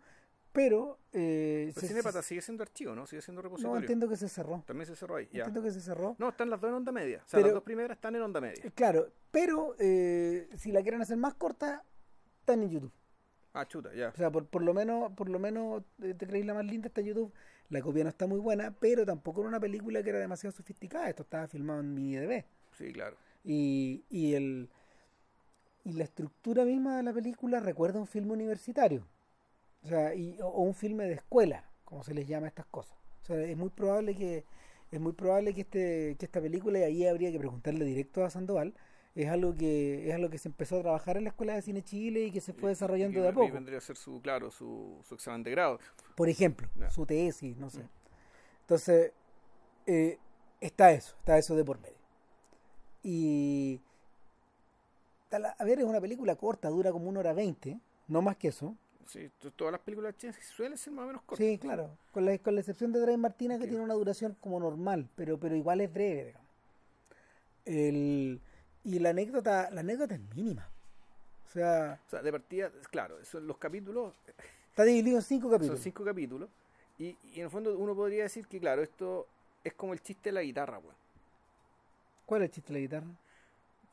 Pero. 0.51 1.00
Eh, 1.13 1.72
Pero 1.74 1.82
se- 1.82 1.88
Cinepata 1.88 2.22
se- 2.22 2.27
sigue 2.30 2.42
siendo 2.42 2.62
archivo, 2.63 2.94
¿no? 2.94 3.08
Sigue 3.08 3.22
siendo 3.24 3.42
no 3.42 3.46
repositorio. 3.50 3.80
entiendo 3.80 4.08
que 4.08 4.18
se 4.18 4.30
cerró. 4.30 4.63
También 4.68 4.86
se 4.86 4.96
cerró 4.96 5.15
ahí. 5.15 5.27
Ya. 5.32 5.39
Entiendo 5.46 5.63
que 5.63 5.72
se 5.72 5.82
cerró. 5.82 6.15
No, 6.20 6.30
están 6.30 6.50
las 6.51 6.62
dos 6.62 6.70
en 6.70 6.75
onda 6.75 6.92
media. 6.92 7.24
O 7.25 7.27
sea, 7.30 7.38
Pero- 7.39 7.48
las 7.48 7.54
dos 7.56 7.63
primeras 7.63 7.98
están 7.98 8.15
en 8.15 8.22
onda 8.22 8.39
media. 8.39 8.63
Eh, 8.63 8.72
Claro, 8.75 9.12
pero 9.32 9.75
eh, 9.80 10.48
si 10.58 10.72
la 10.72 10.82
quieren 10.84 11.01
hacer 11.01 11.18
más 11.18 11.34
corta, 11.34 11.84
están 12.39 12.62
en 12.63 12.70
YouTube. 12.70 12.92
Ah, 13.54 13.68
chuta, 13.68 13.94
ya. 13.96 14.10
O 14.10 14.15
sea, 14.15 14.30
por, 14.32 14.46
por 14.48 14.62
lo 14.62 14.74
menos, 14.74 15.12
por 15.13 15.30
lo 15.30 15.39
menos 15.39 15.82
te 15.98 16.15
creéis 16.27 16.46
la 16.46 16.54
más 16.54 16.65
linda 16.65 16.88
está 16.88 17.01
en 17.01 17.08
YouTube. 17.08 17.34
La 17.69 17.81
copia 17.81 18.03
no 18.03 18.10
está 18.10 18.27
muy 18.27 18.39
buena, 18.39 18.75
pero 18.79 19.05
tampoco 19.05 19.41
era 19.41 19.50
una 19.50 19.60
película 19.60 20.03
que 20.03 20.10
era 20.10 20.19
demasiado 20.19 20.55
sofisticada. 20.55 21.10
Esto 21.10 21.24
estaba 21.24 21.48
filmado 21.48 21.79
en 21.79 21.93
mini 21.93 22.15
DV. 22.15 22.45
Sí, 22.77 22.93
claro. 22.93 23.17
Y, 23.43 24.03
y 24.10 24.34
el 24.34 24.69
y 25.84 25.93
la 25.93 26.03
estructura 26.03 26.65
misma 26.65 26.98
de 26.98 27.03
la 27.03 27.13
película 27.13 27.60
recuerda 27.60 28.00
un 28.00 28.07
filme 28.07 28.34
universitario. 28.34 29.07
O 29.84 29.88
sea, 29.88 30.15
y, 30.15 30.39
o, 30.41 30.48
o 30.48 30.62
un 30.63 30.74
filme 30.74 31.05
de 31.05 31.13
escuela, 31.13 31.69
como 31.84 32.03
se 32.03 32.13
les 32.13 32.27
llama 32.27 32.48
a 32.48 32.50
estas 32.50 32.65
cosas. 32.65 32.98
O 33.22 33.25
sea, 33.25 33.38
es 33.38 33.55
muy 33.57 33.69
probable 33.69 34.15
que 34.15 34.45
es 34.91 35.00
muy 35.00 35.13
probable 35.13 35.53
que 35.53 35.62
este 35.62 36.15
que 36.17 36.25
esta 36.25 36.41
película 36.41 36.79
y 36.79 36.84
ahí 36.84 37.07
habría 37.07 37.31
que 37.31 37.39
preguntarle 37.39 37.86
directo 37.86 38.24
a 38.24 38.29
Sandoval 38.29 38.74
es 39.15 39.29
algo 39.29 39.55
que 39.55 40.10
es 40.10 40.13
algo 40.13 40.29
que 40.29 40.38
se 40.38 40.50
empezó 40.50 40.77
a 40.77 40.81
trabajar 40.81 41.15
en 41.17 41.24
la 41.24 41.29
Escuela 41.29 41.53
de 41.55 41.62
Cine 41.62 41.81
Chile 41.84 42.25
y 42.25 42.31
que 42.31 42.41
se 42.41 42.53
fue 42.53 42.69
Y- 42.69 42.74
desarrollando 42.74 43.17
y 43.19 43.22
de 43.22 43.29
a 43.29 43.34
poco. 43.34 43.51
vendría 43.53 43.77
a 43.77 43.81
ser 43.81 43.95
su, 43.95 44.22
claro, 44.22 44.51
su, 44.51 45.00
su 45.03 45.15
examen 45.15 45.41
de 45.43 45.51
grado. 45.51 45.79
Por 46.15 46.27
ejemplo, 46.29 46.67
su 46.89 47.05
tesis, 47.05 47.55
no 47.57 47.69
sé. 47.69 47.79
Mm. 47.84 47.89
Entonces, 48.62 49.12
eh, 49.86 50.17
está 50.60 50.91
eso, 50.91 51.15
está 51.19 51.38
eso 51.38 51.55
de 51.55 51.63
por 51.63 51.79
medio. 51.79 51.95
Y. 53.03 53.79
A 55.60 55.65
ver, 55.65 55.79
es 55.79 55.86
una 55.86 56.00
película 56.00 56.36
corta, 56.36 56.69
dura 56.69 56.91
como 56.91 57.10
una 57.10 57.19
hora 57.19 57.34
veinte, 57.34 57.77
no 58.07 58.22
más 58.22 58.38
que 58.38 58.48
eso. 58.50 58.75
Sí, 59.05 59.29
to- 59.39 59.51
todas 59.51 59.72
las 59.74 59.81
películas 59.81 60.15
chinas 60.17 60.36
suelen 60.55 60.77
ser 60.77 60.93
más 60.93 61.03
o 61.03 61.07
menos 61.07 61.22
cortas. 61.24 61.45
Sí, 61.45 61.57
claro. 61.57 61.98
Con 62.12 62.25
la, 62.25 62.38
con 62.39 62.55
la 62.55 62.62
excepción 62.62 62.91
de 62.93 63.00
Drive 63.01 63.17
Martina, 63.17 63.57
que 63.57 63.63
Sí. 63.65 63.69
tiene 63.69 63.84
una 63.84 63.93
duración 63.95 64.36
como 64.39 64.60
normal, 64.60 65.10
pero, 65.15 65.38
pero 65.38 65.55
igual 65.55 65.81
es 65.81 65.91
breve, 65.93 66.25
digamos. 66.25 66.48
El, 67.65 68.41
y 68.86 69.00
la 69.00 69.10
anécdota, 69.10 69.70
la 69.72 69.82
anécdota 69.82 70.15
es 70.15 70.22
mínima. 70.36 70.70
O 71.46 71.50
sea, 71.50 72.00
O 72.08 72.10
sea, 72.10 72.22
de 72.22 72.32
partida, 72.32 72.72
claro, 72.89 73.24
son 73.25 73.46
los 73.48 73.58
capítulos 73.58 74.13
está 74.75 74.84
dividido 74.84 75.18
en 75.18 75.24
cinco 75.24 75.50
capítulos. 75.50 75.77
Son 75.77 75.84
cinco 75.84 76.04
capítulos. 76.04 76.50
Y, 76.98 77.18
y 77.24 77.39
en 77.39 77.44
el 77.44 77.50
fondo 77.50 77.77
uno 77.77 77.96
podría 77.96 78.24
decir 78.24 78.46
que, 78.46 78.60
claro, 78.60 78.82
esto 78.82 79.25
es 79.63 79.74
como 79.74 79.94
el 79.94 80.01
chiste 80.01 80.30
de 80.30 80.34
la 80.34 80.42
guitarra, 80.42 80.80
weón. 80.80 80.96
¿Cuál 82.25 82.42
es 82.42 82.50
el 82.50 82.51
chiste 82.56 82.74
de 82.74 82.80
la 82.80 82.82
guitarra? 82.82 83.08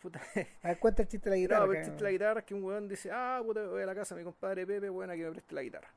Puta. 0.00 0.20
A 0.62 0.68
ver, 0.68 0.78
cuenta 0.80 1.02
el 1.02 1.08
chiste 1.08 1.30
de 1.30 1.36
la 1.36 1.40
guitarra. 1.42 1.66
No, 1.66 1.72
el 1.72 1.84
chiste 1.84 1.98
de 1.98 2.02
la 2.02 2.10
guitarra 2.10 2.40
es 2.40 2.46
que 2.46 2.54
un 2.54 2.64
weón 2.64 2.88
dice, 2.88 3.10
ah, 3.12 3.40
puta, 3.44 3.64
voy 3.66 3.82
a 3.82 3.86
la 3.86 3.94
casa 3.94 4.16
de 4.16 4.22
mi 4.22 4.24
compadre 4.24 4.66
Pepe, 4.66 4.90
weón, 4.90 5.10
a 5.10 5.14
que 5.14 5.24
me 5.24 5.30
preste 5.30 5.54
la 5.54 5.62
guitarra. 5.62 5.88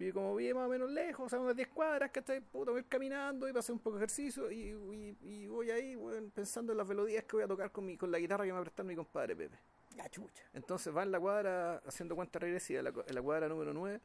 Y 0.00 0.12
como 0.12 0.34
vive 0.36 0.54
más 0.54 0.66
o 0.66 0.68
menos 0.68 0.88
lejos, 0.90 1.26
o 1.26 1.28
sea, 1.28 1.40
unas 1.40 1.56
10 1.56 1.68
cuadras, 1.68 2.10
¿cachai? 2.12 2.40
Puta, 2.40 2.70
voy 2.70 2.78
a 2.78 2.82
ir 2.82 2.88
caminando 2.88 3.48
y 3.48 3.50
voy 3.50 3.58
a 3.58 3.60
hacer 3.60 3.72
un 3.72 3.80
poco 3.80 3.96
de 3.96 4.04
ejercicio 4.04 4.50
y, 4.50 4.70
y- 4.92 5.16
y 5.22 5.46
voy 5.48 5.70
ahí, 5.70 5.96
weón, 5.96 6.30
pensando 6.30 6.72
en 6.72 6.78
las 6.78 6.86
melodías 6.86 7.24
que 7.24 7.34
voy 7.36 7.44
a 7.44 7.48
tocar 7.48 7.72
con, 7.72 7.84
mi, 7.84 7.96
con 7.96 8.10
la 8.12 8.18
guitarra 8.20 8.44
que 8.44 8.50
me 8.50 8.54
va 8.54 8.60
a 8.60 8.62
prestar 8.62 8.86
mi 8.86 8.94
compadre 8.94 9.34
Pepe. 9.34 9.58
La 9.96 10.08
chucha. 10.08 10.44
Entonces 10.54 10.96
va 10.96 11.02
en 11.02 11.10
la 11.10 11.18
cuadra 11.18 11.78
haciendo 11.84 12.14
cuenta 12.14 12.38
regresiva, 12.38 12.78
en 12.78 12.84
la, 12.84 12.92
cu- 12.92 13.02
en 13.06 13.14
la 13.14 13.22
cuadra 13.22 13.48
número 13.48 13.72
9. 13.74 14.00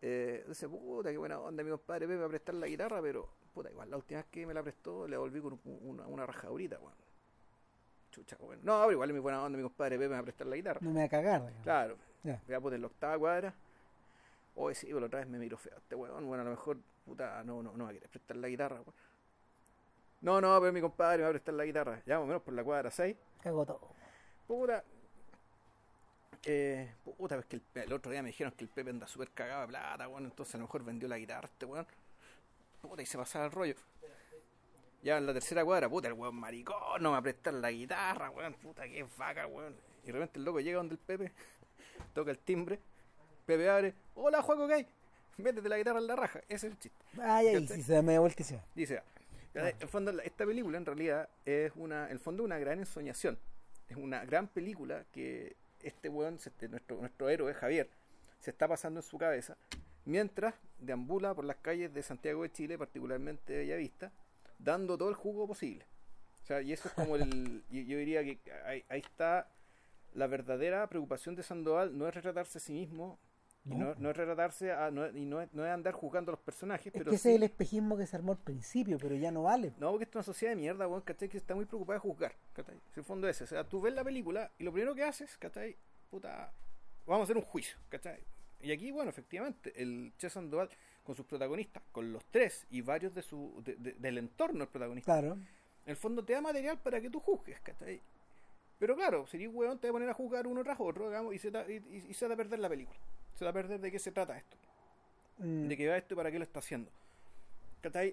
Eh, 0.00 0.44
dice, 0.48 0.68
puta, 0.68 1.10
qué 1.10 1.16
buena 1.16 1.38
onda, 1.40 1.62
mi 1.62 1.70
compadre 1.70 2.06
Pepe 2.08 2.18
va 2.20 2.26
a 2.26 2.28
prestar 2.30 2.54
la 2.56 2.66
guitarra, 2.66 3.00
pero 3.00 3.28
puta, 3.54 3.70
igual 3.70 3.90
la 3.90 3.96
última 3.96 4.18
vez 4.20 4.26
que 4.30 4.46
me 4.46 4.54
la 4.54 4.62
prestó 4.64 5.06
le 5.06 5.16
volví 5.16 5.40
con 5.40 5.52
un- 5.64 5.78
una, 5.82 6.06
una 6.08 6.26
rajadurita, 6.26 6.78
weón. 6.80 6.94
Chucha, 8.10 8.36
weón. 8.40 8.58
No, 8.64 8.78
pero 8.80 8.92
igual 8.92 9.10
es 9.10 9.14
mi 9.14 9.20
buena 9.20 9.42
onda, 9.44 9.56
mi 9.56 9.62
compadre 9.62 9.96
Pepe 9.96 10.08
me 10.08 10.14
va 10.14 10.20
a 10.20 10.24
prestar 10.24 10.46
la 10.48 10.56
guitarra. 10.56 10.80
No 10.82 10.90
me 10.90 11.00
va 11.00 11.06
a 11.06 11.08
cagar. 11.08 11.40
digamos. 11.42 11.62
Claro, 11.62 11.96
Ya. 12.24 12.42
voy 12.46 12.54
a 12.56 12.60
poner 12.60 12.80
la 12.80 12.86
octava 12.88 13.16
cuadra. 13.16 13.54
Hoy 14.60 14.74
sí, 14.74 14.86
pero 14.86 14.98
la 14.98 15.06
otra 15.06 15.20
vez 15.20 15.28
me 15.28 15.38
miro 15.38 15.56
feo 15.56 15.76
este 15.76 15.94
weón. 15.94 16.26
Bueno, 16.26 16.42
a 16.42 16.44
lo 16.44 16.50
mejor, 16.50 16.78
puta, 17.04 17.44
no, 17.44 17.62
no, 17.62 17.76
no 17.76 17.84
va 17.84 17.90
a 17.90 17.92
querer 17.92 18.08
prestar 18.08 18.36
la 18.38 18.48
guitarra, 18.48 18.80
weón. 18.80 18.94
No, 20.20 20.40
no, 20.40 20.60
pero 20.60 20.72
mi 20.72 20.80
compadre 20.80 21.18
me 21.18 21.22
va 21.22 21.28
a 21.28 21.32
prestar 21.32 21.54
la 21.54 21.64
guitarra. 21.64 22.02
Ya, 22.04 22.16
más 22.16 22.24
o 22.24 22.26
menos 22.26 22.42
por 22.42 22.54
la 22.54 22.64
cuadra 22.64 22.90
6. 22.90 23.16
Cago 23.40 23.64
todo. 23.64 23.80
Puta. 24.48 24.82
Eh, 26.44 26.92
puta, 27.04 27.36
es 27.36 27.46
que 27.46 27.56
el, 27.56 27.62
el 27.74 27.92
otro 27.92 28.10
día 28.10 28.20
me 28.20 28.30
dijeron 28.30 28.52
que 28.56 28.64
el 28.64 28.70
Pepe 28.70 28.90
anda 28.90 29.06
súper 29.06 29.30
cagado 29.30 29.60
de 29.60 29.68
plata, 29.68 30.08
weón. 30.08 30.24
Entonces 30.24 30.56
a 30.56 30.58
lo 30.58 30.64
mejor 30.64 30.82
vendió 30.82 31.08
la 31.08 31.18
guitarra 31.18 31.46
este 31.46 31.64
weón. 31.64 31.86
Puta, 32.82 33.00
y 33.00 33.06
se 33.06 33.16
pasaba 33.16 33.44
el 33.44 33.52
rollo. 33.52 33.76
Ya 35.04 35.18
en 35.18 35.26
la 35.26 35.32
tercera 35.32 35.64
cuadra, 35.64 35.88
puta, 35.88 36.08
el 36.08 36.14
weón 36.14 36.34
maricón, 36.34 37.00
no 37.00 37.10
me 37.10 37.12
va 37.12 37.18
a 37.18 37.22
prestar 37.22 37.54
la 37.54 37.70
guitarra, 37.70 38.30
weón. 38.30 38.54
Puta, 38.54 38.88
qué 38.88 39.06
vaca, 39.16 39.46
weón. 39.46 39.76
Y 40.02 40.06
de 40.06 40.12
repente 40.14 40.40
el 40.40 40.44
loco 40.44 40.58
llega 40.58 40.78
donde 40.78 40.94
el 40.94 40.98
Pepe, 40.98 41.32
toca 42.12 42.32
el 42.32 42.38
timbre. 42.40 42.80
Pepe 43.48 43.66
abre, 43.66 43.94
hola, 44.14 44.42
Juaco, 44.42 44.68
¿qué 44.68 44.74
hay? 44.74 44.86
Métete 45.38 45.70
la 45.70 45.78
guitarra 45.78 46.00
en 46.00 46.06
la 46.06 46.16
raja. 46.16 46.40
Ese 46.50 46.66
es 46.66 46.72
el 46.74 46.78
chiste. 46.78 47.02
Ay, 47.18 47.46
ay, 47.46 47.66
si 47.66 47.82
se 47.82 47.94
da 47.94 48.02
media 48.02 48.20
vuelta 48.20 48.42
y 48.42 48.44
se 48.44 48.56
va. 48.56 48.64
Dice, 48.74 49.02
en 49.54 49.88
fondo, 49.88 50.10
esta 50.20 50.44
película 50.44 50.76
en 50.76 50.84
realidad 50.84 51.30
es 51.46 51.72
una, 51.74 52.04
en 52.04 52.12
el 52.12 52.18
fondo 52.18 52.44
una 52.44 52.58
gran 52.58 52.78
ensoñación. 52.78 53.38
Es 53.88 53.96
una 53.96 54.22
gran 54.26 54.48
película 54.48 55.06
que 55.12 55.56
este 55.82 56.10
weón, 56.10 56.34
este, 56.34 56.68
nuestro, 56.68 56.98
nuestro 56.98 57.30
héroe 57.30 57.54
Javier, 57.54 57.88
se 58.38 58.50
está 58.50 58.68
pasando 58.68 59.00
en 59.00 59.04
su 59.04 59.16
cabeza 59.16 59.56
mientras 60.04 60.54
deambula 60.78 61.34
por 61.34 61.46
las 61.46 61.56
calles 61.56 61.94
de 61.94 62.02
Santiago 62.02 62.42
de 62.42 62.52
Chile, 62.52 62.76
particularmente 62.76 63.54
de 63.54 63.60
Bellavista, 63.60 64.12
dando 64.58 64.98
todo 64.98 65.08
el 65.08 65.14
jugo 65.14 65.46
posible. 65.46 65.86
O 66.42 66.46
sea, 66.46 66.60
y 66.60 66.74
eso 66.74 66.88
es 66.88 66.92
como 66.92 67.16
el. 67.16 67.64
Yo 67.70 67.96
diría 67.96 68.22
que 68.22 68.40
ahí, 68.66 68.84
ahí 68.90 69.00
está 69.00 69.48
la 70.12 70.26
verdadera 70.26 70.86
preocupación 70.86 71.34
de 71.34 71.42
Sandoval, 71.42 71.96
no 71.96 72.06
es 72.06 72.14
retratarse 72.14 72.58
a 72.58 72.60
sí 72.60 72.74
mismo. 72.74 73.18
Y 73.70 73.74
No. 73.74 73.94
No, 73.96 74.10
es 74.10 74.16
retratarse 74.16 74.72
a, 74.72 74.90
no, 74.90 75.06
y 75.08 75.24
no 75.24 75.40
es, 75.40 75.52
no 75.52 75.64
es 75.66 75.70
andar 75.72 75.92
jugando 75.94 76.30
a 76.30 76.34
los 76.34 76.40
personajes, 76.40 76.86
Es 76.86 76.92
pero 76.92 77.10
que 77.10 77.16
ese 77.16 77.22
sí- 77.22 77.28
es 77.30 77.36
el 77.36 77.42
espejismo 77.42 77.96
que 77.96 78.06
se 78.06 78.16
armó 78.16 78.32
al 78.32 78.38
principio, 78.38 78.98
pero 78.98 79.14
ya 79.14 79.30
no 79.30 79.42
vale. 79.44 79.72
no, 79.78 79.90
porque 79.90 80.04
esto 80.04 80.18
es 80.18 80.26
una 80.26 80.32
sociedad 80.34 80.52
de 80.52 80.56
mierda, 80.60 80.88
weón, 80.88 81.02
¿cachai? 81.02 81.28
Que 81.28 81.36
está 81.38 81.54
muy 81.54 81.64
preocupada 81.66 81.96
de 81.96 82.00
juzgar, 82.00 82.34
¿cachai? 82.52 82.76
Si 82.94 83.00
el 83.00 83.04
fondo 83.04 83.28
es 83.28 83.36
ese. 83.36 83.44
O 83.44 83.46
sea, 83.46 83.64
tú 83.64 83.80
ves 83.80 83.92
la 83.94 84.04
película 84.04 84.50
y 84.58 84.64
lo 84.64 84.72
primero 84.72 84.94
que 84.94 85.04
haces, 85.04 85.36
¿cachai? 85.38 85.76
Puta, 86.10 86.52
vamos 87.06 87.20
a 87.20 87.24
hacer 87.24 87.36
un 87.36 87.42
juicio, 87.44 87.76
¿cachai? 87.88 88.20
Y 88.60 88.72
aquí, 88.72 88.90
bueno, 88.90 89.10
efectivamente, 89.10 89.72
el 89.80 90.12
Che 90.18 90.28
Sandoval 90.30 90.68
con 91.04 91.14
sus 91.14 91.24
protagonistas, 91.26 91.82
con 91.92 92.12
los 92.12 92.24
tres 92.26 92.66
y 92.70 92.80
varios 92.82 93.14
de 93.14 93.22
su, 93.22 93.62
de- 93.64 93.76
de- 93.76 93.92
del 93.94 94.18
entorno 94.18 94.58
del 94.60 94.68
protagonista, 94.68 95.12
Claro. 95.12 95.34
en 95.34 95.46
el 95.86 95.96
fondo 95.96 96.24
te 96.24 96.32
da 96.34 96.40
material 96.40 96.78
para 96.78 97.00
que 97.00 97.08
tú 97.08 97.20
juzgues, 97.20 97.60
¿cachai? 97.60 98.00
Pero 98.78 98.94
claro, 98.94 99.26
si 99.26 99.36
eres 99.38 99.50
weón, 99.52 99.78
te 99.78 99.86
va 99.88 99.90
a 99.90 99.94
poner 99.94 100.08
a 100.10 100.14
juzgar 100.14 100.46
uno 100.46 100.62
tras 100.62 100.78
otro, 100.80 101.08
digamos, 101.08 101.34
y 101.34 101.38
se, 101.38 101.50
te, 101.50 101.58
y, 101.72 101.76
y- 101.76 102.06
y 102.10 102.14
se 102.14 102.28
va 102.28 102.34
a 102.34 102.36
perder 102.36 102.58
la 102.58 102.68
película. 102.68 102.98
Se 103.38 103.44
va 103.44 103.50
a 103.50 103.54
perder 103.54 103.80
de 103.80 103.90
qué 103.92 103.98
se 103.98 104.10
trata 104.12 104.36
esto 104.36 104.56
Mm, 105.38 105.68
de 105.68 105.76
qué 105.76 105.86
va 105.88 105.96
esto 105.96 106.14
y 106.14 106.16
para 106.16 106.32
qué 106.32 106.38
lo 106.38 106.42
está 106.42 106.58
haciendo. 106.58 106.90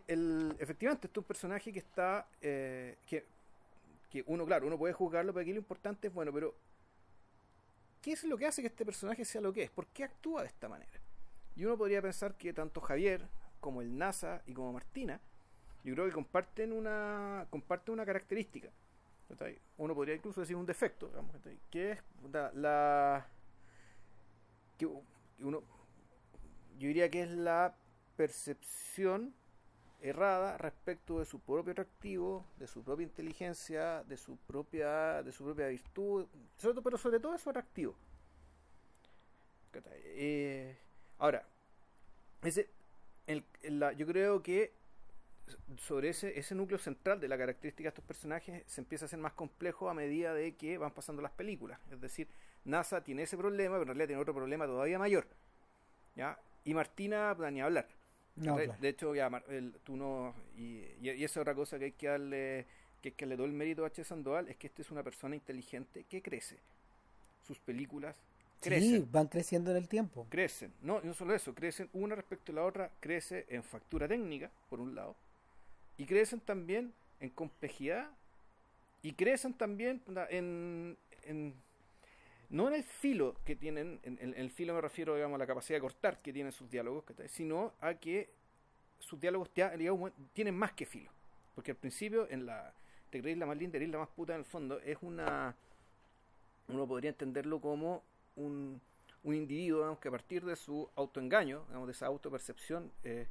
El, 0.08 0.56
efectivamente, 0.60 1.08
este 1.08 1.20
es 1.20 1.24
un 1.24 1.28
personaje 1.28 1.74
que 1.74 1.80
está. 1.80 2.28
eh, 2.40 2.98
que, 3.08 3.26
que 4.12 4.24
uno, 4.28 4.46
claro, 4.46 4.68
uno 4.68 4.78
puede 4.78 4.94
juzgarlo, 4.94 5.34
pero 5.34 5.42
aquí 5.42 5.52
lo 5.52 5.58
importante 5.58 6.08
es, 6.10 6.14
bueno, 6.14 6.32
pero. 6.32 6.54
¿Qué 8.04 8.12
es 8.12 8.24
lo 8.26 8.38
que 8.38 8.46
hace 8.46 8.62
que 8.62 8.68
este 8.68 8.86
personaje 8.86 9.26
sea 9.26 9.42
lo 9.42 9.52
que 9.52 9.64
es? 9.64 9.72
¿Por 9.72 9.88
qué 9.88 10.04
actúa 10.04 10.42
de 10.44 10.50
esta 10.50 10.70
manera? 10.70 10.92
Y 11.56 11.66
uno 11.66 11.76
podría 11.76 12.00
pensar 12.04 12.36
que 12.36 12.54
tanto 12.54 12.80
Javier 12.80 13.26
como 13.60 13.82
el 13.82 13.98
NASA 13.98 14.44
y 14.46 14.54
como 14.54 14.72
Martina, 14.74 15.20
yo 15.84 15.96
creo 15.96 16.06
que 16.06 16.12
comparten 16.12 16.72
una, 16.72 17.48
comparten 17.50 17.94
una 17.94 18.06
característica. 18.06 18.70
Uno 19.78 19.96
podría 19.96 20.14
incluso 20.14 20.42
decir 20.42 20.56
un 20.56 20.68
defecto, 20.68 21.08
digamos, 21.08 21.36
que 21.72 21.94
es 21.94 22.00
la, 22.32 22.52
la- 22.54 23.28
que 24.78 24.88
uno 25.40 25.64
yo 26.80 26.88
diría 26.88 27.10
que 27.10 27.24
es 27.24 27.30
la 27.32 27.76
percepción 28.18 29.34
errada 30.02 30.58
respecto 30.58 31.20
de 31.20 31.26
su 31.26 31.40
propio 31.40 31.72
atractivo, 31.74 32.46
de 32.60 32.68
su 32.68 32.84
propia 32.84 33.06
inteligencia, 33.06 34.04
de 34.06 34.18
su 34.18 34.38
propia, 34.38 35.24
de 35.24 35.32
su 35.32 35.44
propia 35.46 35.68
virtud, 35.68 36.28
pero 36.84 36.98
sobre 36.98 37.20
todo 37.20 37.34
de 37.34 37.40
su 37.40 37.50
atractivo. 37.50 37.96
Eh, 40.18 40.76
ahora, 41.20 41.46
ese, 42.44 42.70
el- 43.28 43.46
la- 43.64 43.94
yo 43.94 44.08
creo 44.08 44.44
que 44.44 44.74
sobre 45.78 46.10
ese, 46.10 46.38
ese 46.40 46.56
núcleo 46.56 46.80
central 46.80 47.20
de 47.20 47.28
la 47.28 47.38
característica 47.38 47.84
de 47.88 47.90
estos 47.90 48.06
personajes 48.06 48.64
se 48.66 48.82
empieza 48.82 49.06
a 49.06 49.08
hacer 49.08 49.20
más 49.20 49.34
complejo 49.34 49.90
a 49.90 49.94
medida 49.94 50.34
de 50.34 50.56
que 50.56 50.78
van 50.78 50.92
pasando 50.94 51.22
las 51.22 51.32
películas. 51.32 51.80
Es 51.92 52.02
decir, 52.02 52.28
NASA 52.66 53.02
tiene 53.04 53.24
ese 53.24 53.38
problema, 53.38 53.76
pero 53.76 53.84
en 53.84 53.88
realidad 53.88 54.08
tiene 54.08 54.22
otro 54.22 54.34
problema 54.34 54.66
todavía 54.66 55.00
mayor. 55.00 55.26
¿ya? 56.16 56.38
Y 56.64 56.74
Martina, 56.74 57.36
ni 57.52 57.62
hablar. 57.62 57.88
no, 58.36 58.58
de, 58.58 58.66
claro. 58.66 58.82
de 58.82 58.90
hecho, 58.90 59.16
ya, 59.16 59.28
el- 59.50 59.74
tú 59.84 59.96
no. 59.96 60.34
Y, 60.58 60.84
y, 61.02 61.12
y 61.12 61.24
esa 61.24 61.26
es 61.26 61.38
otra 61.38 61.54
cosa 61.56 61.78
que 61.80 61.86
hay 61.86 61.92
que 61.92 62.08
darle. 62.08 62.66
Que 63.02 63.10
hay 63.10 63.14
que 63.14 63.26
darle 63.26 63.36
todo 63.36 63.46
el 63.46 63.54
mérito 63.54 63.84
a 63.84 63.88
H. 63.88 64.04
Sandoval 64.04 64.50
es 64.50 64.58
que 64.58 64.68
este 64.68 64.82
es 64.82 64.90
una 64.92 65.04
persona 65.04 65.36
inteligente 65.36 66.06
que 66.10 66.22
crece. 66.22 66.58
Sus 67.46 67.60
películas 67.60 68.16
crecen. 68.62 69.02
Sí, 69.04 69.08
van 69.12 69.28
creciendo 69.28 69.70
en 69.72 69.78
el 69.78 69.88
tiempo. 69.88 70.26
Crecen. 70.30 70.74
No, 70.82 71.00
no 71.02 71.14
solo 71.14 71.36
eso, 71.36 71.54
crecen 71.54 71.88
una 71.94 72.16
respecto 72.16 72.52
a 72.52 72.56
la 72.56 72.64
otra. 72.64 72.90
Crece 73.00 73.46
en 73.50 73.64
factura 73.64 74.08
técnica, 74.08 74.50
por 74.70 74.80
un 74.80 74.96
lado. 74.96 75.16
Y 75.98 76.06
crecen 76.06 76.40
también 76.40 76.92
en 77.20 77.30
complejidad. 77.30 78.10
Y 79.04 79.14
crecen 79.14 79.54
también 79.54 80.02
en, 80.32 80.98
en- 81.24 81.54
no 82.50 82.68
en 82.68 82.76
el 82.76 82.84
filo 82.84 83.36
que 83.44 83.56
tienen, 83.56 84.00
en, 84.04 84.34
el 84.36 84.50
filo 84.52 84.74
me 84.74 84.82
refiero 84.82 85.16
digamos, 85.16 85.36
a 85.36 85.40
la 85.40 85.48
capacidad 85.48 85.78
de 85.78 85.82
cortar 85.82 86.22
que 86.22 86.34
tienen 86.34 86.52
sus 86.52 86.70
diálogos, 86.70 87.04
sino 87.28 87.74
a 87.82 87.96
que 87.96 88.30
sus 89.00 89.20
diálogos 89.20 89.52
ya, 89.54 89.74
tienen 90.34 90.56
más 90.56 90.74
que 90.74 90.86
filo. 90.86 91.12
Porque 91.54 91.72
al 91.72 91.78
principio, 91.78 92.28
en 92.30 92.46
la 92.46 92.74
Te 93.10 93.22
creéis 93.22 93.38
la 93.38 93.46
más 93.46 93.58
linda, 93.58 93.78
eres 93.78 93.90
la 93.90 94.00
más 94.00 94.10
puta 94.10 94.34
en 94.34 94.40
el 94.40 94.46
fondo, 94.46 94.80
es 94.80 94.98
una. 95.02 95.56
Uno 96.68 96.88
podría 96.88 97.12
entenderlo 97.12 97.62
como 97.62 98.04
un, 98.36 98.82
un 99.24 99.36
individuo 99.36 99.80
digamos, 99.80 100.00
que 100.00 100.08
a 100.08 100.12
partir 100.12 100.44
de 100.44 100.56
su 100.56 100.90
autoengaño, 100.96 101.64
digamos, 101.68 101.88
de 101.88 101.92
esa 101.94 102.08
autopercepción 102.08 102.92
eh, 103.04 103.28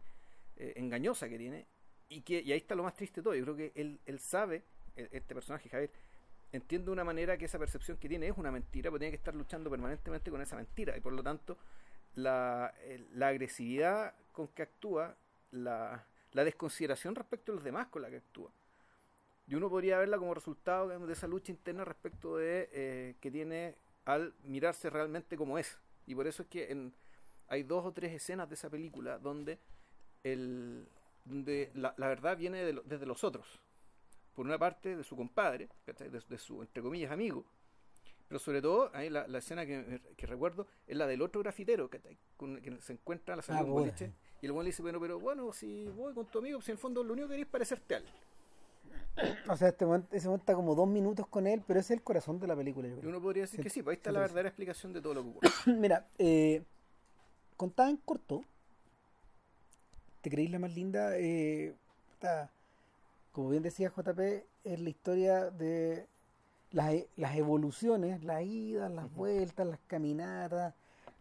eh, 0.56 0.72
engañosa 0.76 1.28
que 1.28 1.36
tiene, 1.36 1.66
y 2.08 2.22
que 2.22 2.40
y 2.40 2.52
ahí 2.52 2.58
está 2.58 2.74
lo 2.74 2.84
más 2.84 2.94
triste 2.94 3.20
de 3.20 3.24
todo. 3.24 3.34
Yo 3.34 3.42
creo 3.44 3.56
que 3.56 3.72
él, 3.74 3.98
él 4.06 4.18
sabe, 4.20 4.62
e- 4.96 5.08
este 5.12 5.34
personaje, 5.34 5.68
Javier, 5.68 5.90
entiende 6.56 6.86
de 6.86 6.92
una 6.92 7.04
manera 7.04 7.36
que 7.38 7.46
esa 7.46 7.58
percepción 7.58 7.98
que 7.98 8.08
tiene 8.08 8.28
es 8.28 8.36
una 8.38 8.50
mentira, 8.52 8.90
pero 8.90 8.98
tiene 9.00 9.12
que 9.12 9.16
estar 9.18 9.34
luchando 9.34 9.70
permanentemente 9.70 10.30
con 10.30 10.40
esa 10.42 10.56
mentira. 10.56 10.96
Y 10.96 11.00
por 11.00 11.12
lo 11.12 11.22
tanto, 11.22 11.58
la, 12.16 12.74
el- 12.84 13.08
la 13.18 13.28
agresividad 13.28 14.14
con 14.32 14.48
que 14.48 14.62
actúa, 14.62 15.16
la, 15.52 16.04
la 16.32 16.44
desconsideración 16.44 17.14
respecto 17.14 17.52
a 17.52 17.56
los 17.56 17.64
demás 17.64 17.88
con 17.88 18.02
la 18.02 18.10
que 18.10 18.18
actúa, 18.18 18.50
Y 19.46 19.54
uno 19.54 19.68
podría 19.68 19.98
verla 19.98 20.18
como 20.18 20.34
resultado 20.34 20.88
de 20.88 21.12
esa 21.12 21.26
lucha 21.26 21.52
interna 21.52 21.84
respecto 21.84 22.36
de 22.38 22.68
eh, 22.72 23.14
que 23.20 23.30
tiene 23.30 23.76
al 24.06 24.34
mirarse 24.44 24.88
realmente 24.90 25.36
como 25.36 25.58
es. 25.58 25.78
Y 26.06 26.14
por 26.14 26.26
eso 26.26 26.42
es 26.42 26.48
que 26.48 26.70
en, 26.72 26.94
hay 27.48 27.62
dos 27.62 27.84
o 27.84 27.92
tres 27.92 28.12
escenas 28.12 28.48
de 28.48 28.54
esa 28.54 28.70
película 28.70 29.18
donde, 29.18 29.58
el, 30.24 30.86
donde 31.24 31.70
la, 31.74 31.94
verdad 31.98 32.36
viene 32.38 32.64
desde 32.84 33.06
los 33.06 33.24
otros. 33.24 33.60
Por 34.34 34.46
una 34.46 34.58
parte 34.58 34.96
de 34.96 35.04
su 35.04 35.16
compadre, 35.16 35.68
de, 35.86 36.38
su, 36.38 36.60
entre 36.62 36.82
comillas, 36.82 37.12
amigo, 37.12 37.44
pero 38.28 38.38
sobre 38.38 38.62
todo, 38.62 38.90
ahí 38.94 39.10
la, 39.10 39.26
escena 39.38 39.66
que, 39.66 40.00
recuerdo 40.26 40.66
es 40.86 40.96
la 40.96 41.06
del 41.06 41.22
otro 41.22 41.40
grafitero 41.42 41.88
que, 41.88 42.00
se 42.80 42.92
encuentra 42.92 43.34
a 43.34 43.36
la 43.36 43.42
salida 43.42 43.62
ah, 43.62 43.70
boliche, 43.70 44.12
y 44.40 44.46
el 44.46 44.52
buen 44.52 44.64
le 44.64 44.70
dice, 44.70 44.82
bueno, 44.82 44.98
pero 45.00 45.20
bueno, 45.20 45.52
si 45.52 45.86
voy 45.88 46.14
con 46.14 46.26
tu 46.26 46.38
amigo, 46.38 46.60
si 46.60 46.70
en 46.70 46.76
el 46.76 46.78
fondo 46.78 47.04
lo 47.04 47.12
único 47.12 47.28
que 47.28 47.34
querés 47.34 47.46
es 47.46 47.52
parecerte 47.52 47.94
a 47.94 47.98
él. 47.98 48.04
O 49.48 49.56
sea, 49.56 49.68
este 49.68 49.86
momento, 49.86 50.08
ese 50.16 50.26
momento 50.26 50.42
está 50.42 50.54
como 50.54 50.74
dos 50.74 50.88
minutos 50.88 51.26
con 51.28 51.46
él, 51.46 51.62
pero 51.66 51.78
es 51.78 51.90
el 51.90 52.02
corazón 52.02 52.40
de 52.40 52.46
la 52.46 52.56
película. 52.56 52.88
Y 52.88 53.06
uno 53.06 53.20
podría 53.20 53.44
decir 53.44 53.60
que 53.60 53.70
sí, 53.70 53.82
pues 53.82 53.94
ahí 53.94 53.98
está 53.98 54.10
la 54.10 54.20
verdadera 54.20 54.48
explicación 54.48 54.92
de 54.92 55.00
todo 55.00 55.14
lo 55.14 55.22
que 55.22 55.28
ocurre. 55.28 55.48
Mira, 55.78 56.08
eh, 56.18 56.64
contada 57.56 57.90
en 57.90 57.98
corto, 57.98 58.44
¿te 60.20 60.30
creéis 60.30 60.50
la 60.50 60.58
más 60.58 60.74
linda? 60.74 61.16
Eh, 61.18 61.74
como 63.34 63.48
bien 63.48 63.64
decía 63.64 63.90
JP, 63.90 64.20
es 64.62 64.80
la 64.80 64.88
historia 64.88 65.50
de 65.50 66.06
las, 66.70 66.92
e, 66.92 67.08
las 67.16 67.34
evoluciones, 67.34 68.22
las 68.22 68.44
idas, 68.44 68.88
las 68.92 69.12
vueltas, 69.12 69.66
las 69.66 69.80
caminatas, 69.88 70.72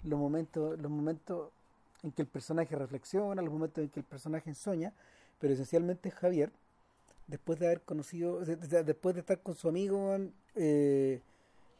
los 0.03 0.19
momentos, 0.19 0.79
los 0.79 0.91
momentos 0.91 1.49
en 2.03 2.11
que 2.11 2.21
el 2.21 2.27
personaje 2.27 2.75
reflexiona, 2.75 3.41
los 3.41 3.51
momentos 3.51 3.83
en 3.83 3.89
que 3.89 4.01
el 4.01 4.05
personaje 4.05 4.53
sueña, 4.53 4.93
pero 5.39 5.55
esencialmente 5.55 6.11
Javier, 6.11 6.51
después 7.25 7.57
de 7.57 7.65
haber 7.65 7.81
conocido, 7.81 8.41
después 8.41 9.15
de 9.15 9.21
estar 9.21 9.41
con 9.41 9.55
su 9.55 9.67
amigo 9.67 10.15
eh, 10.53 11.19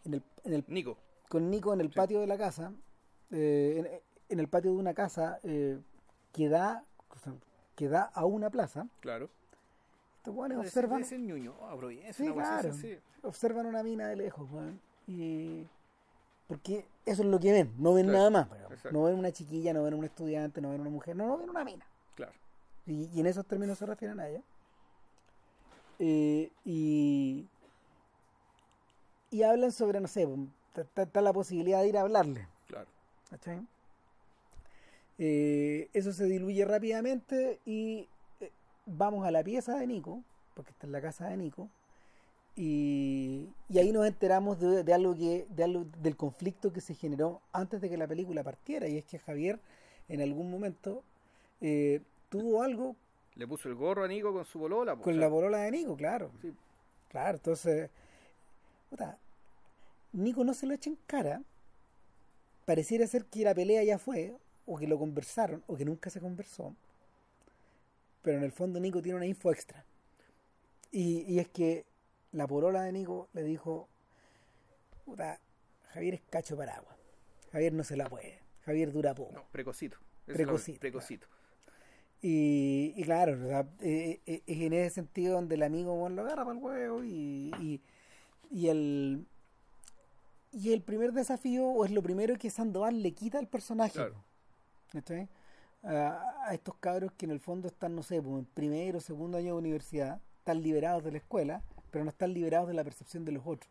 en, 0.03 0.13
el, 0.15 0.23
en 0.45 0.53
el, 0.53 0.65
Nico. 0.67 0.97
con 1.29 1.51
Nico 1.51 1.73
en 1.73 1.81
el 1.81 1.91
patio 1.91 2.19
de 2.19 2.25
la 2.25 2.39
casa, 2.39 2.73
eh, 3.29 4.01
en, 4.29 4.39
el 4.39 4.47
patio 4.47 4.71
de 4.71 4.77
una 4.77 4.95
casa 4.95 5.39
eh, 5.43 5.77
que 6.31 6.49
da 6.49 6.83
que 7.75 7.87
da 7.87 8.01
a 8.01 8.25
una 8.25 8.49
plaza. 8.49 8.87
Claro. 8.99 9.29
Estos 10.23 10.35
guanes 10.35 10.57
observan. 10.57 11.03
sí, 11.03 12.31
claro. 12.31 12.71
Observan 13.23 13.65
una 13.65 13.83
mina 13.83 14.07
de 14.07 14.15
lejos, 14.15 14.47
Y. 15.05 15.67
Porque 16.47 16.85
eso 17.05 17.23
es 17.23 17.27
lo 17.27 17.41
que 17.41 17.51
ven, 17.51 17.73
no 17.77 17.93
ven 17.93 18.07
nada 18.07 18.29
más. 18.29 18.47
No 18.89 19.03
ven 19.03 19.19
una 19.19 19.33
chiquilla, 19.33 19.73
no 19.73 19.83
ven 19.83 19.95
un 19.95 20.05
estudiante, 20.05 20.61
no 20.61 20.71
ven 20.71 20.79
una 20.79 20.89
mujer, 20.89 21.17
no, 21.17 21.27
no 21.27 21.37
ven 21.37 21.49
una 21.49 21.65
mina. 21.65 21.85
Claro. 22.15 22.31
Y, 22.85 23.09
y 23.13 23.19
en 23.19 23.25
esos 23.25 23.45
términos 23.45 23.77
se 23.77 23.85
refieren 23.85 24.17
a 24.21 24.29
ella. 24.29 24.41
Eh, 25.99 26.49
y, 26.63 27.45
y 29.29 29.43
hablan 29.43 29.73
sobre, 29.73 29.99
no 29.99 30.07
sé, 30.07 30.25
está 30.95 31.19
la 31.19 31.33
posibilidad 31.33 31.81
de 31.81 31.89
ir 31.89 31.97
a 31.97 32.01
hablarle. 32.01 32.47
Claro. 32.67 32.87
Eh, 35.17 35.89
eso 35.91 36.13
se 36.13 36.25
diluye 36.27 36.63
rápidamente 36.63 37.59
y 37.65 38.07
vamos 38.85 39.25
a 39.25 39.31
la 39.31 39.43
pieza 39.43 39.77
de 39.77 39.87
Nico, 39.87 40.23
porque 40.53 40.71
está 40.71 40.87
en 40.87 40.93
la 40.93 41.01
casa 41.01 41.27
de 41.27 41.37
Nico, 41.37 41.69
y, 42.55 43.49
y 43.67 43.79
ahí 43.79 43.91
nos 43.91 44.05
enteramos 44.05 44.59
de, 44.59 44.93
algo 44.93 45.15
que 45.15 45.47
de 45.49 45.63
algo, 45.63 45.85
del 46.01 46.15
conflicto 46.15 46.71
que 46.71 46.81
se 46.81 46.93
generó 46.93 47.41
antes 47.51 47.81
de 47.81 47.89
que 47.89 47.97
la 47.97 48.07
película 48.07 48.43
partiera, 48.43 48.87
y 48.87 48.97
es 48.97 49.05
que 49.05 49.19
Javier 49.19 49.59
en 50.07 50.21
algún 50.21 50.51
momento 50.51 51.03
tuvo 52.29 52.61
algo 52.61 52.95
le 53.35 53.47
puso 53.47 53.67
el 53.67 53.75
gorro 53.75 54.03
a 54.03 54.07
Nico 54.07 54.31
con 54.31 54.45
su 54.45 54.59
bolola. 54.59 54.95
Con 54.95 55.19
la 55.19 55.27
bolola 55.27 55.59
de 55.59 55.71
Nico, 55.71 55.95
claro. 55.95 56.31
Sí. 56.41 56.53
Claro, 57.09 57.37
entonces. 57.37 57.89
Nico 60.11 60.43
no 60.43 60.53
se 60.53 60.67
lo 60.67 60.73
echa 60.73 60.89
en 60.89 60.97
cara. 61.07 61.41
Pareciera 62.65 63.07
ser 63.07 63.25
que 63.25 63.43
la 63.43 63.55
pelea 63.55 63.83
ya 63.83 63.97
fue, 63.97 64.35
o 64.65 64.77
que 64.77 64.87
lo 64.87 64.99
conversaron, 64.99 65.63
o 65.67 65.75
que 65.75 65.85
nunca 65.85 66.09
se 66.09 66.21
conversó. 66.21 66.75
Pero 68.23 68.37
en 68.37 68.43
el 68.43 68.51
fondo 68.51 68.79
Nico 68.79 69.01
tiene 69.01 69.17
una 69.17 69.27
info 69.27 69.51
extra. 69.51 69.85
Y, 70.91 71.21
y 71.31 71.39
es 71.39 71.49
que 71.49 71.85
la 72.31 72.47
bolola 72.47 72.81
de 72.81 72.91
Nico 72.91 73.29
le 73.33 73.43
dijo: 73.43 73.87
Puta, 75.05 75.39
Javier 75.89 76.15
es 76.15 76.21
cacho 76.21 76.57
para 76.57 76.75
agua. 76.77 76.97
Javier 77.51 77.73
no 77.73 77.83
se 77.83 77.95
la 77.95 78.09
puede. 78.09 78.39
Javier 78.65 78.91
dura 78.91 79.13
poco. 79.13 79.33
No, 79.33 79.45
precocito. 79.51 79.97
Precocito. 80.25 80.79
Precocito. 80.79 81.27
Y, 82.21 82.93
y 82.95 83.03
claro, 83.03 83.33
eh, 83.81 84.21
eh, 84.25 84.43
es 84.47 84.61
en 84.61 84.71
ese 84.71 84.95
sentido 84.95 85.33
donde 85.33 85.55
el 85.55 85.63
amigo 85.63 85.93
bueno, 85.95 86.15
lo 86.15 86.21
agarra 86.21 86.45
para 86.45 86.57
el 86.57 86.63
huevo 86.63 87.03
y, 87.03 87.51
y, 87.59 87.81
y, 88.49 88.69
el 88.69 89.27
y 90.53 90.71
el 90.71 90.81
primer 90.81 91.11
desafío 91.11 91.65
o 91.65 91.83
es 91.83 91.91
lo 91.91 92.01
primero 92.01 92.37
que 92.37 92.49
Sandoval 92.49 93.03
le 93.03 93.11
quita 93.11 93.39
al 93.39 93.47
personaje. 93.47 93.99
A, 95.83 96.47
a, 96.47 96.53
estos 96.53 96.75
cabros 96.75 97.11
que 97.13 97.25
en 97.25 97.31
el 97.31 97.39
fondo 97.39 97.67
están, 97.67 97.95
no 97.95 98.03
sé, 98.03 98.21
pues, 98.21 98.39
en 98.39 98.45
primero 98.45 98.99
o 98.99 99.01
segundo 99.01 99.37
año 99.37 99.53
de 99.53 99.59
universidad, 99.59 100.21
están 100.39 100.61
liberados 100.61 101.03
de 101.03 101.11
la 101.11 101.17
escuela, 101.17 101.61
pero 101.91 102.03
no 102.05 102.09
están 102.09 102.33
liberados 102.33 102.67
de 102.67 102.73
la 102.73 102.83
percepción 102.83 103.25
de 103.25 103.33
los 103.33 103.43
otros. 103.45 103.69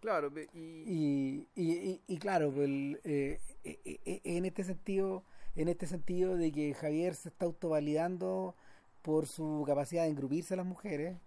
Claro, 0.00 0.32
y, 0.52 1.46
y, 1.54 2.00
y, 2.06 2.16
claro, 2.18 2.50
pues, 2.52 2.68
eh, 3.04 3.38
en 3.62 4.44
este 4.44 4.64
sentido 4.64 5.22
en 5.56 5.68
este 5.68 5.86
sentido 5.86 6.36
de 6.36 6.50
que 6.50 6.74
Javier 6.74 7.14
se 7.14 7.28
está 7.28 7.44
autovalidando 7.44 8.54
por 9.02 9.26
su 9.26 9.64
capacidad 9.66 10.04
de 10.04 10.10
engrupirse 10.10 10.54
a 10.54 10.56
las 10.56 10.66
mujeres, 10.66 11.18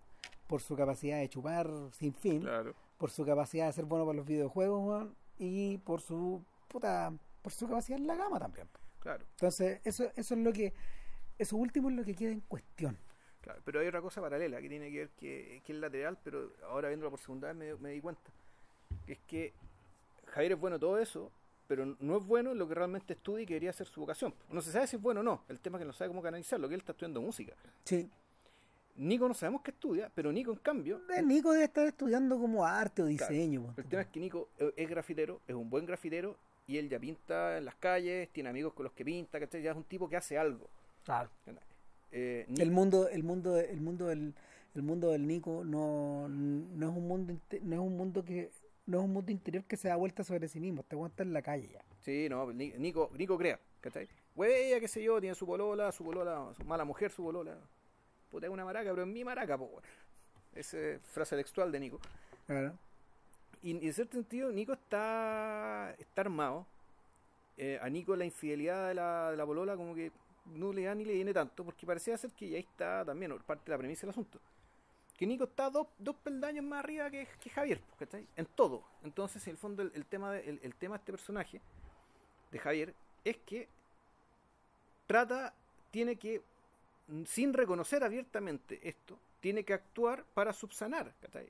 por 0.48 0.62
su 0.62 0.76
capacidad 0.76 1.20
de 1.20 1.30
chupar 1.30 1.70
sin 1.92 2.14
fin, 2.14 2.48
por 2.98 3.12
su 3.12 3.26
capacidad 3.26 3.68
de 3.68 3.74
ser 3.74 3.86
bueno 3.86 4.06
para 4.06 4.18
los 4.18 4.26
videojuegos 4.26 5.10
y 5.38 5.78
por 5.80 6.02
su 6.02 6.44
puta, 6.68 7.14
por 7.42 7.52
su 7.52 7.68
capacidad 7.68 8.00
en 8.00 8.08
la 8.08 8.16
gama 8.16 8.40
también. 8.40 8.68
Claro. 9.06 9.24
Entonces, 9.34 9.82
eso, 9.84 10.12
eso 10.16 10.34
es 10.34 10.40
lo 10.40 10.52
que, 10.52 10.74
eso 11.38 11.56
último 11.58 11.92
es 11.92 11.96
lo 11.96 12.04
que 12.04 12.16
queda 12.16 12.32
en 12.32 12.40
cuestión. 12.40 12.98
Claro, 13.40 13.62
pero 13.64 13.80
hay 13.80 13.86
otra 13.86 14.02
cosa 14.02 14.20
paralela 14.20 14.60
que 14.60 14.68
tiene 14.68 14.90
que 14.90 14.98
ver 14.98 15.10
que, 15.12 15.62
que 15.64 15.74
es 15.74 15.78
lateral, 15.78 16.18
pero 16.24 16.52
ahora 16.68 16.88
viéndolo 16.88 17.12
por 17.12 17.20
segunda 17.20 17.54
vez 17.54 17.56
me, 17.56 17.76
me 17.76 17.92
di 17.92 18.02
cuenta. 18.02 18.32
Que 19.06 19.14
es 19.14 19.20
que 19.28 19.54
Javier 20.26 20.54
es 20.54 20.60
bueno 20.60 20.80
todo 20.80 20.98
eso, 20.98 21.32
pero 21.68 21.86
no 22.00 22.18
es 22.18 22.26
bueno 22.26 22.56
lo 22.56 22.68
que 22.68 22.74
realmente 22.74 23.14
estudia 23.14 23.44
y 23.44 23.46
que 23.46 23.54
debería 23.54 23.74
ser 23.74 23.86
su 23.86 24.02
vocación. 24.02 24.34
No 24.50 24.60
se 24.60 24.72
sabe 24.72 24.88
si 24.88 24.96
es 24.96 25.02
bueno 25.04 25.20
o 25.20 25.24
no, 25.24 25.44
el 25.50 25.60
tema 25.60 25.78
es 25.78 25.84
que 25.84 25.86
no 25.86 25.94
sabe 25.94 26.08
cómo 26.08 26.24
canalizarlo, 26.24 26.68
que 26.68 26.74
él 26.74 26.82
está 26.82 26.94
estudiando 26.94 27.22
música. 27.22 27.54
Sí. 27.84 28.10
Nico 28.96 29.28
no 29.28 29.36
sabemos 29.36 29.62
qué 29.62 29.70
estudia, 29.70 30.10
pero 30.16 30.32
Nico 30.32 30.52
en 30.52 30.58
cambio... 30.58 31.00
Nico 31.24 31.52
debe 31.52 31.66
estar 31.66 31.86
estudiando 31.86 32.40
como 32.40 32.66
arte 32.66 33.04
o 33.04 33.06
diseño. 33.06 33.72
el 33.78 33.86
tema 33.86 34.02
es 34.02 34.08
que 34.08 34.20
Nico 34.20 34.50
es 34.58 34.90
grafitero, 34.90 35.42
es 35.48 35.54
un 35.54 35.70
buen 35.70 35.86
grafitero, 35.86 36.36
y 36.68 36.78
él 36.78 36.90
ya 36.90 37.00
pinta 37.00 37.58
en 37.58 37.66
las 37.66 37.76
calles, 37.76 38.30
tiene 38.32 38.50
amigos 38.50 38.74
con 38.74 38.86
los 38.86 38.94
que 38.94 39.06
pinta, 39.06 39.40
¿cachai? 39.40 39.62
Ya 39.62 39.72
es 39.72 39.78
un 39.78 39.84
tipo 39.84 40.10
que 40.10 40.18
hace 40.18 40.38
algo. 40.38 40.70
Claro. 41.04 41.30
Eh, 42.12 42.46
el 42.58 42.72
mundo, 42.72 43.08
el 43.10 43.24
mundo, 43.24 43.58
el 43.58 43.82
mundo 43.82 44.08
del, 44.08 44.34
el 44.74 44.82
mundo 44.82 45.12
del 45.12 45.28
Nico 45.28 45.64
no, 45.64 46.28
no 46.30 46.90
es 46.90 46.96
un 46.96 47.08
mundo 47.08 47.34
no 47.62 47.76
es 47.76 47.82
un 47.82 47.98
mundo 47.98 48.24
que 48.24 48.52
no 48.86 49.00
es 49.00 49.04
un 49.04 49.14
mundo 49.14 49.32
interior 49.32 49.64
que 49.66 49.78
se 49.78 49.88
da 49.88 49.96
vuelta 49.96 50.24
sobre 50.24 50.48
sí 50.48 50.60
mismo, 50.60 50.84
te 50.84 50.96
aguanta 50.96 51.24
en 51.24 51.34
la 51.34 51.42
calle 51.42 51.70
ya. 51.74 51.84
Sí, 52.02 52.28
no, 52.30 52.52
Nico, 52.54 53.10
Nico 53.18 53.38
crea, 53.38 53.60
¿cachai? 53.82 54.08
Güey, 54.36 54.80
qué 54.80 54.88
sé 54.88 55.02
yo, 55.02 55.20
tiene 55.20 55.36
su 55.36 55.46
bolola, 55.46 55.92
su 55.92 56.04
bolola, 56.04 56.54
su 56.56 56.64
mala 56.66 56.86
mujer, 56.86 57.12
su 57.12 57.24
bolola. 57.24 57.58
Puta, 58.30 58.46
es 58.46 58.52
una 58.52 58.66
maraca, 58.66 58.90
pero 58.92 59.04
es 59.04 59.08
mi 59.08 59.24
maraca, 59.24 59.58
po, 59.58 59.82
Esa 60.54 60.78
es 60.78 61.02
frase 61.02 61.36
textual 61.36 61.72
de 61.72 61.80
Nico. 61.80 62.00
Claro. 62.46 62.78
Y, 63.66 63.86
en 63.86 63.94
cierto 63.94 64.14
sentido, 64.14 64.52
Nico 64.52 64.74
está, 64.74 65.94
está 65.98 66.22
armado. 66.22 66.66
Eh, 67.58 67.80
a 67.82 67.90
Nico 67.90 68.16
la 68.16 68.26
infidelidad 68.26 68.90
de 68.90 68.94
la, 68.94 69.32
de 69.32 69.38
la 69.38 69.44
bolola 69.44 69.76
como 69.76 69.96
que 69.96 70.12
no 70.54 70.72
le 70.72 70.84
da 70.84 70.94
ni 70.94 71.04
le 71.04 71.14
viene 71.14 71.34
tanto, 71.34 71.66
porque 71.66 71.86
parecía 71.86 72.18
ser 72.18 72.32
que 72.32 72.50
ya 72.50 72.60
está 72.60 73.04
también 73.04 73.36
parte 73.40 73.66
de 73.66 73.72
la 73.72 73.78
premisa 73.78 74.02
del 74.02 74.12
asunto 74.12 74.40
que 75.18 75.26
Nico 75.26 75.46
está 75.46 75.70
dos, 75.70 75.88
dos 75.98 76.16
peldaños 76.18 76.66
más 76.66 76.84
arriba 76.84 77.10
que, 77.10 77.28
que 77.40 77.50
Javier, 77.50 77.80
¿cachai? 77.98 78.28
En 78.36 78.46
todo. 78.46 78.84
Entonces, 79.04 79.46
en 79.48 79.52
el 79.52 79.58
fondo, 79.58 79.84
el, 79.84 80.06
tema 80.06 80.34
de, 80.34 80.60
el, 80.62 80.76
tema 80.76 80.96
de 80.96 81.00
este 81.00 81.14
personaje, 81.14 81.62
de 82.52 82.60
Javier, 82.60 82.94
es 83.24 83.38
que 83.38 83.68
trata, 85.08 85.54
tiene 85.92 86.18
que, 86.18 86.42
sin 87.26 87.54
reconocer 87.54 88.04
abiertamente 88.04 88.80
esto, 88.84 89.18
tiene 89.40 89.64
que 89.64 89.74
actuar 89.74 90.26
para 90.34 90.52
subsanar, 90.52 91.14
¿cachai? 91.22 91.48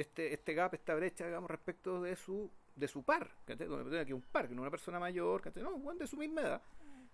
Este, 0.00 0.32
este 0.32 0.54
gap, 0.54 0.72
esta 0.74 0.94
brecha, 0.94 1.26
digamos, 1.26 1.50
respecto 1.50 2.00
de 2.00 2.14
su, 2.14 2.50
de 2.76 2.86
su 2.86 3.02
par. 3.02 3.28
Donde 3.46 4.06
que 4.06 4.14
un 4.14 4.22
par, 4.22 4.48
que 4.48 4.54
no 4.54 4.62
una 4.62 4.70
persona 4.70 5.00
mayor, 5.00 5.40
¿cachai? 5.42 5.62
No, 5.62 5.76
de 5.94 6.06
su 6.06 6.16
misma 6.16 6.42
edad, 6.42 6.62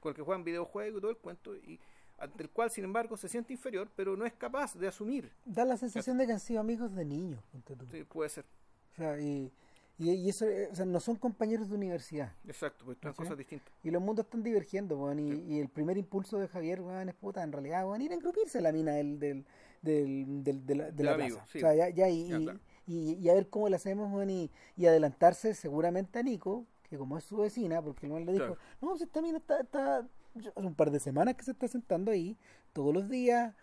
con 0.01 0.11
el 0.11 0.17
que 0.17 0.23
juegan 0.23 0.45
videojuegos 0.45 0.99
y 0.99 1.01
todo 1.01 1.11
el 1.11 1.17
cuento, 1.17 1.57
y 1.57 1.81
ante 2.19 2.43
el 2.43 2.51
cual, 2.51 2.71
sin 2.71 2.85
embargo, 2.85 3.17
se 3.17 3.29
siente 3.29 3.53
inferior, 3.55 3.89
pero 3.97 4.17
no 4.17 4.27
es 4.27 4.35
capaz 4.35 4.75
de 4.75 4.87
asumir. 4.87 5.33
Da 5.47 5.65
la 5.65 5.77
sensación 5.79 6.19
de 6.19 6.27
que 6.27 6.33
han 6.33 6.41
sido 6.41 6.61
amigos 6.61 6.95
de 6.95 7.05
niños. 7.07 7.43
Sí, 7.91 8.05
puede 8.05 8.29
ser. 8.29 8.45
O 8.93 8.97
sea, 8.97 9.19
y, 9.19 9.51
Y, 9.97 10.11
y 10.11 10.29
eso, 10.29 10.45
eh, 10.45 10.69
o 10.73 10.75
sea, 10.75 10.85
no 10.85 10.99
son 10.99 11.15
compañeros 11.17 11.69
de 11.71 11.77
universidad. 11.77 12.33
Exacto, 12.49 12.85
porque 12.85 13.01
son 13.01 13.13
¿Sí? 13.13 13.17
cosas 13.17 13.39
distintas. 13.39 13.73
Y 13.85 13.91
los 13.93 14.03
mundos 14.03 14.25
están 14.27 14.43
divergiendo, 14.43 14.99
weón. 14.99 15.21
Y, 15.21 15.31
Sí. 15.33 15.45
y 15.55 15.61
el 15.61 15.69
primer 15.69 15.97
impulso 15.97 16.37
de 16.39 16.49
Javier, 16.49 16.81
weón, 16.81 17.09
es 17.09 17.15
puta, 17.15 17.43
en 17.45 17.53
realidad, 17.53 17.87
weón, 17.87 18.03
ir 18.03 18.11
a 18.11 18.15
engrupirse 18.17 18.59
a 18.59 18.61
la 18.61 18.73
mina 18.73 18.93
del, 18.95 19.21
del, 19.21 19.45
del, 19.83 20.43
del- 20.43 20.67
de 20.67 20.75
la, 20.75 20.85
de 20.87 20.93
Del 20.93 21.07
la 21.07 21.15
plaza. 21.17 21.47
sí. 21.47 21.59
O 21.59 21.61
sea, 21.61 21.75
ya, 21.77 21.89
ya, 21.91 22.09
y, 22.09 22.29
Ya, 22.29 22.39
claro. 22.39 22.59
Y- 22.87 23.15
y 23.15 23.29
a 23.29 23.35
ver 23.35 23.49
cómo 23.49 23.69
le 23.69 23.77
hacemos, 23.77 24.13
weón, 24.13 24.31
y, 24.31 24.51
y 24.77 24.87
adelantarse 24.87 25.55
seguramente 25.55 26.19
a 26.19 26.23
Nico, 26.23 26.67
que 26.89 26.99
como 26.99 27.17
es 27.19 27.25
su 27.25 27.37
vecina, 27.39 27.81
porque 27.83 28.07
weón 28.07 28.27
le 28.27 28.33
dijo, 28.33 28.47
Claro. 28.47 28.61
no, 28.81 28.97
si 28.97 29.05
esta 29.05 29.23
mina 29.23 29.39
está, 29.39 29.61
está, 29.61 30.07
hace 30.37 30.53
un 30.57 30.75
par 30.75 30.91
de 30.91 31.01
semanas 31.01 31.35
que 31.35 31.45
se 31.45 31.53
está 31.53 31.67
sentando 31.69 32.11
ahí, 32.11 32.37
todos 32.73 32.93
los 32.93 33.09
días, 33.09 33.55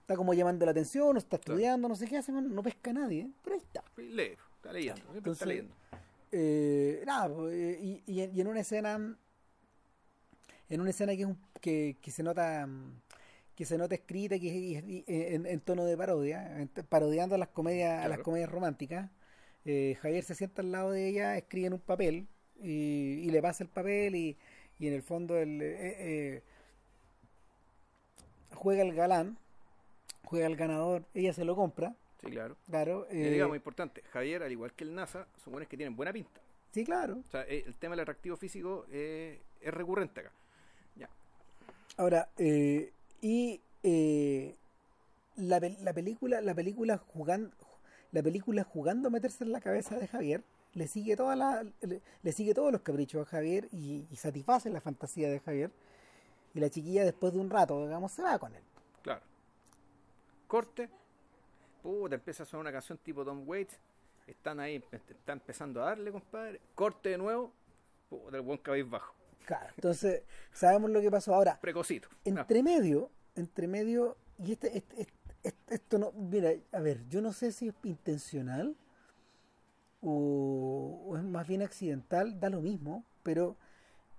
está 0.00 0.16
como 0.16 0.34
llamando 0.34 0.64
la 0.64 0.72
atención, 0.72 1.16
o 1.16 1.18
está 1.18 1.38
Claro. 1.38 1.54
estudiando, 1.58 1.88
no 1.88 1.96
sé 1.96 2.06
qué 2.06 2.18
hace, 2.18 2.32
no 2.32 2.62
pesca 2.62 2.90
a 2.90 2.94
nadie, 2.94 3.30
pero 3.42 3.54
ahí 3.56 3.62
está. 3.62 3.82
Lee, 3.96 4.36
está 4.56 4.72
leyendo, 4.72 5.00
Entonces, 5.14 5.32
está 5.32 5.46
leyendo. 5.46 5.74
Eh, 6.30 7.02
nada, 7.06 7.28
eh, 7.50 7.78
y, 8.06 8.12
y 8.12 8.20
en- 8.22 8.34
y 8.36 8.40
en 8.40 8.46
una 8.48 8.60
escena 8.60 9.16
en 10.68 10.80
una 10.80 10.88
escena 10.88 11.14
que 11.14 11.20
es 11.22 11.26
un- 11.28 11.38
que, 11.60 11.98
que 12.00 12.10
se 12.10 12.22
nota 12.22 12.66
mm, 12.66 13.01
que 13.56 13.64
se 13.64 13.76
nota 13.78 13.94
escrita 13.94 14.38
que 14.38 14.46
y- 14.46 14.76
y- 14.78 15.04
en, 15.06 15.46
en 15.46 15.60
tono 15.60 15.84
de 15.84 15.96
parodia 15.96 16.60
en- 16.60 16.68
parodiando 16.68 17.34
a 17.34 17.38
las 17.38 17.48
comedias 17.48 18.04
a 18.04 18.08
las 18.08 18.18
comedias 18.18 18.50
románticas 18.50 19.10
eh, 19.64 19.96
Javier 20.00 20.24
se 20.24 20.34
sienta 20.34 20.62
al 20.62 20.72
lado 20.72 20.90
de 20.90 21.08
ella 21.08 21.36
escribe 21.36 21.66
en 21.68 21.72
un 21.74 21.80
papel 21.80 22.26
y, 22.60 23.20
y 23.26 23.30
le 23.30 23.42
pasa 23.42 23.62
el 23.64 23.70
papel 23.70 24.14
y, 24.16 24.36
y 24.78 24.88
en 24.88 24.94
el 24.94 25.02
fondo 25.02 25.36
el, 25.38 25.60
eh, 25.62 25.76
eh, 26.36 26.42
juega 28.54 28.82
el 28.82 28.94
galán 28.94 29.36
juega 30.24 30.46
el 30.46 30.56
ganador 30.56 31.04
ella 31.14 31.32
se 31.32 31.44
lo 31.44 31.54
compra 31.56 31.94
Sí, 32.20 32.28
claro. 32.30 32.56
claro 32.70 33.06
Y 33.10 33.16
eh, 33.26 33.30
digamos, 33.32 33.56
importante, 33.56 34.02
Javier, 34.12 34.44
al 34.44 34.52
igual 34.52 34.72
que 34.74 34.84
el 34.84 34.94
NASA, 34.94 35.26
son 35.42 35.52
buenos 35.52 35.68
que 35.68 35.76
tienen 35.76 35.96
buena 35.96 36.12
pinta. 36.12 36.40
sí 36.70 36.84
claro 36.84 37.18
O 37.26 37.30
sea, 37.32 37.42
eh, 37.48 37.64
el 37.66 37.74
tema 37.74 37.94
del 37.96 38.02
atractivo 38.02 38.36
físico 38.36 38.86
eh, 38.92 39.40
es 39.60 39.74
recurrente 39.74 40.20
acá. 40.20 40.30
Ya. 40.94 41.08
Ahora, 41.96 42.28
eh, 42.38 42.92
y 43.22 43.62
eh, 43.82 44.56
la, 45.36 45.58
la 45.80 45.92
película, 45.94 46.42
la 46.42 46.54
película 46.54 46.98
jugando, 46.98 47.54
la 48.10 48.22
película 48.22 48.64
jugando 48.64 49.08
a 49.08 49.10
meterse 49.10 49.44
en 49.44 49.52
la 49.52 49.60
cabeza 49.60 49.98
de 49.98 50.08
Javier, 50.08 50.42
le 50.74 50.88
sigue 50.88 51.16
toda 51.16 51.64
le, 52.22 52.32
sigue 52.32 52.54
todos 52.54 52.72
los 52.72 52.82
caprichos 52.82 53.26
a 53.26 53.30
Javier 53.30 53.68
y, 53.72 54.06
satisface 54.16 54.70
la 54.70 54.80
fantasía 54.80 55.30
de 55.30 55.40
Javier. 55.40 55.70
Y 56.54 56.60
la 56.60 56.68
chiquilla 56.68 57.04
después 57.04 57.32
de 57.32 57.38
un 57.38 57.48
rato, 57.48 57.82
digamos, 57.82 58.12
se 58.12 58.22
va 58.22 58.38
con 58.38 58.54
él. 58.54 58.62
Claro. 59.02 59.22
Corte. 60.46 60.90
Puta, 61.82 62.14
empieza 62.14 62.42
a 62.42 62.46
sonar 62.46 62.62
una 62.62 62.72
canción 62.72 62.98
tipo 62.98 63.24
Tom 63.24 63.48
Waits. 63.48 63.78
Están 64.26 64.60
ahí, 64.60 64.82
está 64.92 65.32
empezando 65.32 65.82
a 65.82 65.86
darle, 65.86 66.12
compadre. 66.12 66.60
Corte 66.74 67.10
de 67.10 67.18
nuevo. 67.18 67.52
Puta, 68.10 68.36
el 68.36 68.42
buen 68.42 68.58
cabizbajo. 68.58 69.14
Claro. 69.46 69.66
Entonces, 69.76 70.22
sabemos 70.52 70.90
lo 70.90 71.00
que 71.00 71.10
pasó. 71.10 71.34
Ahora, 71.34 71.58
Precocito. 71.60 72.08
Entre 72.24 72.62
medio, 72.62 73.10
entre 73.34 73.66
medio, 73.68 74.16
y 74.38 74.52
este, 74.52 74.76
este- 74.76 75.02
este- 75.02 75.14
este- 75.42 75.74
esto 75.74 75.98
no, 75.98 76.12
mira, 76.12 76.50
a 76.72 76.80
ver, 76.80 77.06
yo 77.08 77.20
no 77.20 77.32
sé 77.32 77.50
si 77.52 77.68
es 77.68 77.74
intencional 77.82 78.76
o, 80.00 81.02
o 81.06 81.16
es 81.16 81.22
más 81.24 81.46
bien 81.46 81.62
accidental, 81.62 82.38
da 82.40 82.50
lo 82.50 82.60
mismo, 82.60 83.04
pero 83.22 83.56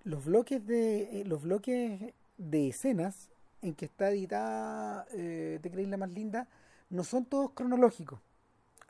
los 0.03 0.25
bloques 0.25 0.65
de 0.65 1.21
eh, 1.21 1.25
los 1.25 1.43
bloques 1.43 2.13
de 2.37 2.67
escenas 2.67 3.29
en 3.61 3.73
que 3.75 3.85
está 3.85 4.09
editada 4.11 5.05
eh, 5.13 5.59
Te 5.61 5.71
creéis 5.71 5.89
la 5.89 5.97
más 5.97 6.09
linda 6.09 6.47
no 6.89 7.03
son 7.03 7.25
todos 7.25 7.51
cronológicos. 7.51 8.19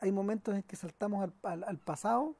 Hay 0.00 0.12
momentos 0.12 0.54
en 0.54 0.62
que 0.62 0.76
saltamos 0.76 1.22
al, 1.22 1.32
al- 1.44 1.64
al 1.64 1.78
pasado, 1.78 2.36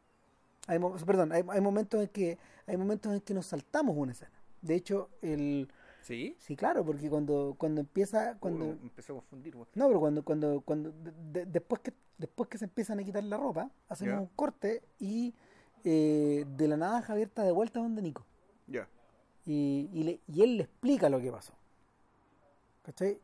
hay, 0.67 0.79
perdón, 1.07 1.33
hay, 1.33 1.43
hay 1.49 1.61
momentos 1.61 2.01
en 2.03 2.09
que 2.09 2.39
hay 2.67 2.77
momentos 2.77 3.13
en 3.13 3.21
que 3.21 3.35
nos 3.35 3.47
saltamos 3.47 3.97
una 3.97 4.13
escena. 4.13 4.33
De 4.63 4.75
hecho, 4.75 5.11
el 5.23 5.69
¿Sí? 6.03 6.37
Sí, 6.39 6.55
claro, 6.55 6.85
porque 6.85 7.09
cuando 7.09 7.55
cuando 7.59 7.81
empieza 7.81 8.37
cuando 8.39 8.67
Uh, 8.67 8.79
empecé 8.83 9.13
a 9.13 9.15
confundir, 9.15 9.57
no, 9.57 9.87
pero 9.89 10.01
cuando 10.01 10.23
cuando 10.23 10.61
cuando 10.61 10.93
de- 10.93 11.13
de- 11.33 11.47
después 11.47 11.81
que 11.81 11.93
después 12.19 12.49
que 12.49 12.59
se 12.59 12.67
empiezan 12.67 12.99
a 13.01 13.05
quitar 13.05 13.25
la 13.25 13.37
ropa, 13.39 13.71
hacemos 13.89 14.21
un 14.21 14.27
corte 14.37 14.83
y 14.99 15.35
eh, 15.83 16.45
de 16.57 16.69
la 16.69 16.77
nada 16.77 17.01
Javier 17.03 17.29
está 17.29 17.43
de 17.43 17.53
vuelta 17.53 17.81
donde 17.81 18.01
Nico 18.03 18.25
Ya. 18.67 18.87
y, 19.47 19.89
y, 19.93 20.03
le- 20.05 20.21
y 20.29 20.43
él 20.43 20.57
le 20.59 20.63
explica 20.65 21.09
lo 21.09 21.21
que 21.21 21.31
pasó. 21.33 21.55
¿Cachai? 22.83 23.19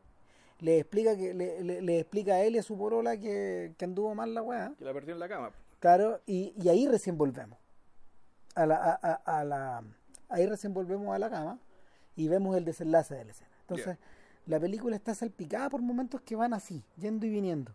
Le 0.59 0.79
explica 0.79 1.15
que 1.15 1.33
le, 1.33 1.63
le- 1.63 1.81
le 1.81 1.99
explica 1.99 2.33
a 2.33 2.43
él 2.43 2.55
y 2.55 2.59
a 2.59 2.63
su 2.63 2.77
porola 2.77 3.17
que, 3.17 3.73
que 3.77 3.85
anduvo 3.85 4.13
mal 4.15 4.33
la 4.33 4.41
weá. 4.43 4.73
Que 4.77 4.85
la 4.85 4.93
perdió 4.93 5.13
en 5.13 5.19
la 5.19 5.29
cama. 5.29 5.51
Claro, 5.81 6.21
y, 6.27 6.53
y 6.61 6.69
ahí 6.69 6.87
recién 6.87 7.17
volvemos. 7.17 7.57
A 8.53 8.65
la, 8.67 8.75
a, 8.75 8.91
a- 9.01 9.39
a 9.39 9.43
la, 9.43 9.83
ahí 10.29 10.45
recién 10.45 10.73
volvemos 10.73 11.13
a 11.13 11.19
la 11.19 11.29
cama 11.29 11.59
y 12.15 12.27
vemos 12.27 12.55
el 12.55 12.63
desenlace 12.65 13.15
de 13.15 13.25
la 13.25 13.31
escena. 13.31 13.49
Entonces, 13.61 13.97
la 14.45 14.59
película 14.59 14.95
está 14.95 15.15
salpicada 15.15 15.69
por 15.69 15.81
momentos 15.81 16.21
que 16.21 16.35
van 16.35 16.53
así, 16.53 16.83
yendo 16.97 17.25
y 17.25 17.29
viniendo. 17.31 17.73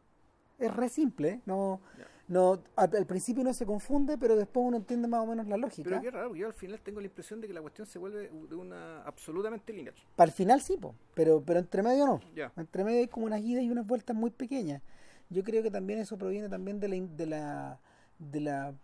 Es 0.58 0.72
re 0.74 0.88
simple, 0.88 1.28
¿eh? 1.30 1.40
no, 1.46 1.80
no 2.28 2.62
al, 2.76 3.06
principio 3.06 3.42
uno 3.42 3.52
se 3.52 3.66
confunde, 3.66 4.16
pero 4.18 4.36
después 4.36 4.64
uno 4.64 4.76
entiende 4.76 5.08
más 5.08 5.22
o 5.22 5.26
menos 5.26 5.48
la 5.48 5.56
lógica. 5.56 5.88
Pero 5.90 6.00
qué 6.00 6.10
raro, 6.12 6.36
yo 6.36 6.46
al 6.46 6.54
final 6.54 6.80
tengo 6.80 7.00
la 7.00 7.06
impresión 7.06 7.40
de 7.40 7.48
que 7.48 7.54
la 7.54 7.60
cuestión 7.60 7.88
se 7.88 7.98
vuelve 7.98 8.28
de 8.30 8.54
una 8.54 9.02
absolutamente 9.02 9.72
lineal. 9.72 9.96
Para 10.14 10.30
el 10.30 10.34
final 10.34 10.60
sí, 10.60 10.76
po, 10.76 10.94
pero, 11.14 11.42
pero 11.44 11.58
entre 11.58 11.82
medio 11.82 12.06
no. 12.06 12.20
Ya. 12.36 12.52
Entre 12.56 12.84
medio 12.84 13.00
hay 13.00 13.08
como 13.08 13.26
unas 13.26 13.40
idas 13.40 13.64
y 13.64 13.70
unas 13.70 13.86
vueltas 13.86 14.14
muy 14.14 14.30
pequeñas. 14.30 14.80
Yo 15.28 15.42
creo 15.42 15.62
que 15.62 15.72
también 15.72 15.98
eso 15.98 16.16
proviene 16.16 16.48
también 16.48 16.78
de 16.78 16.88
la 16.88 16.96
de 16.96 17.26
la 17.26 17.80
de 18.18 18.40
la 18.40 18.74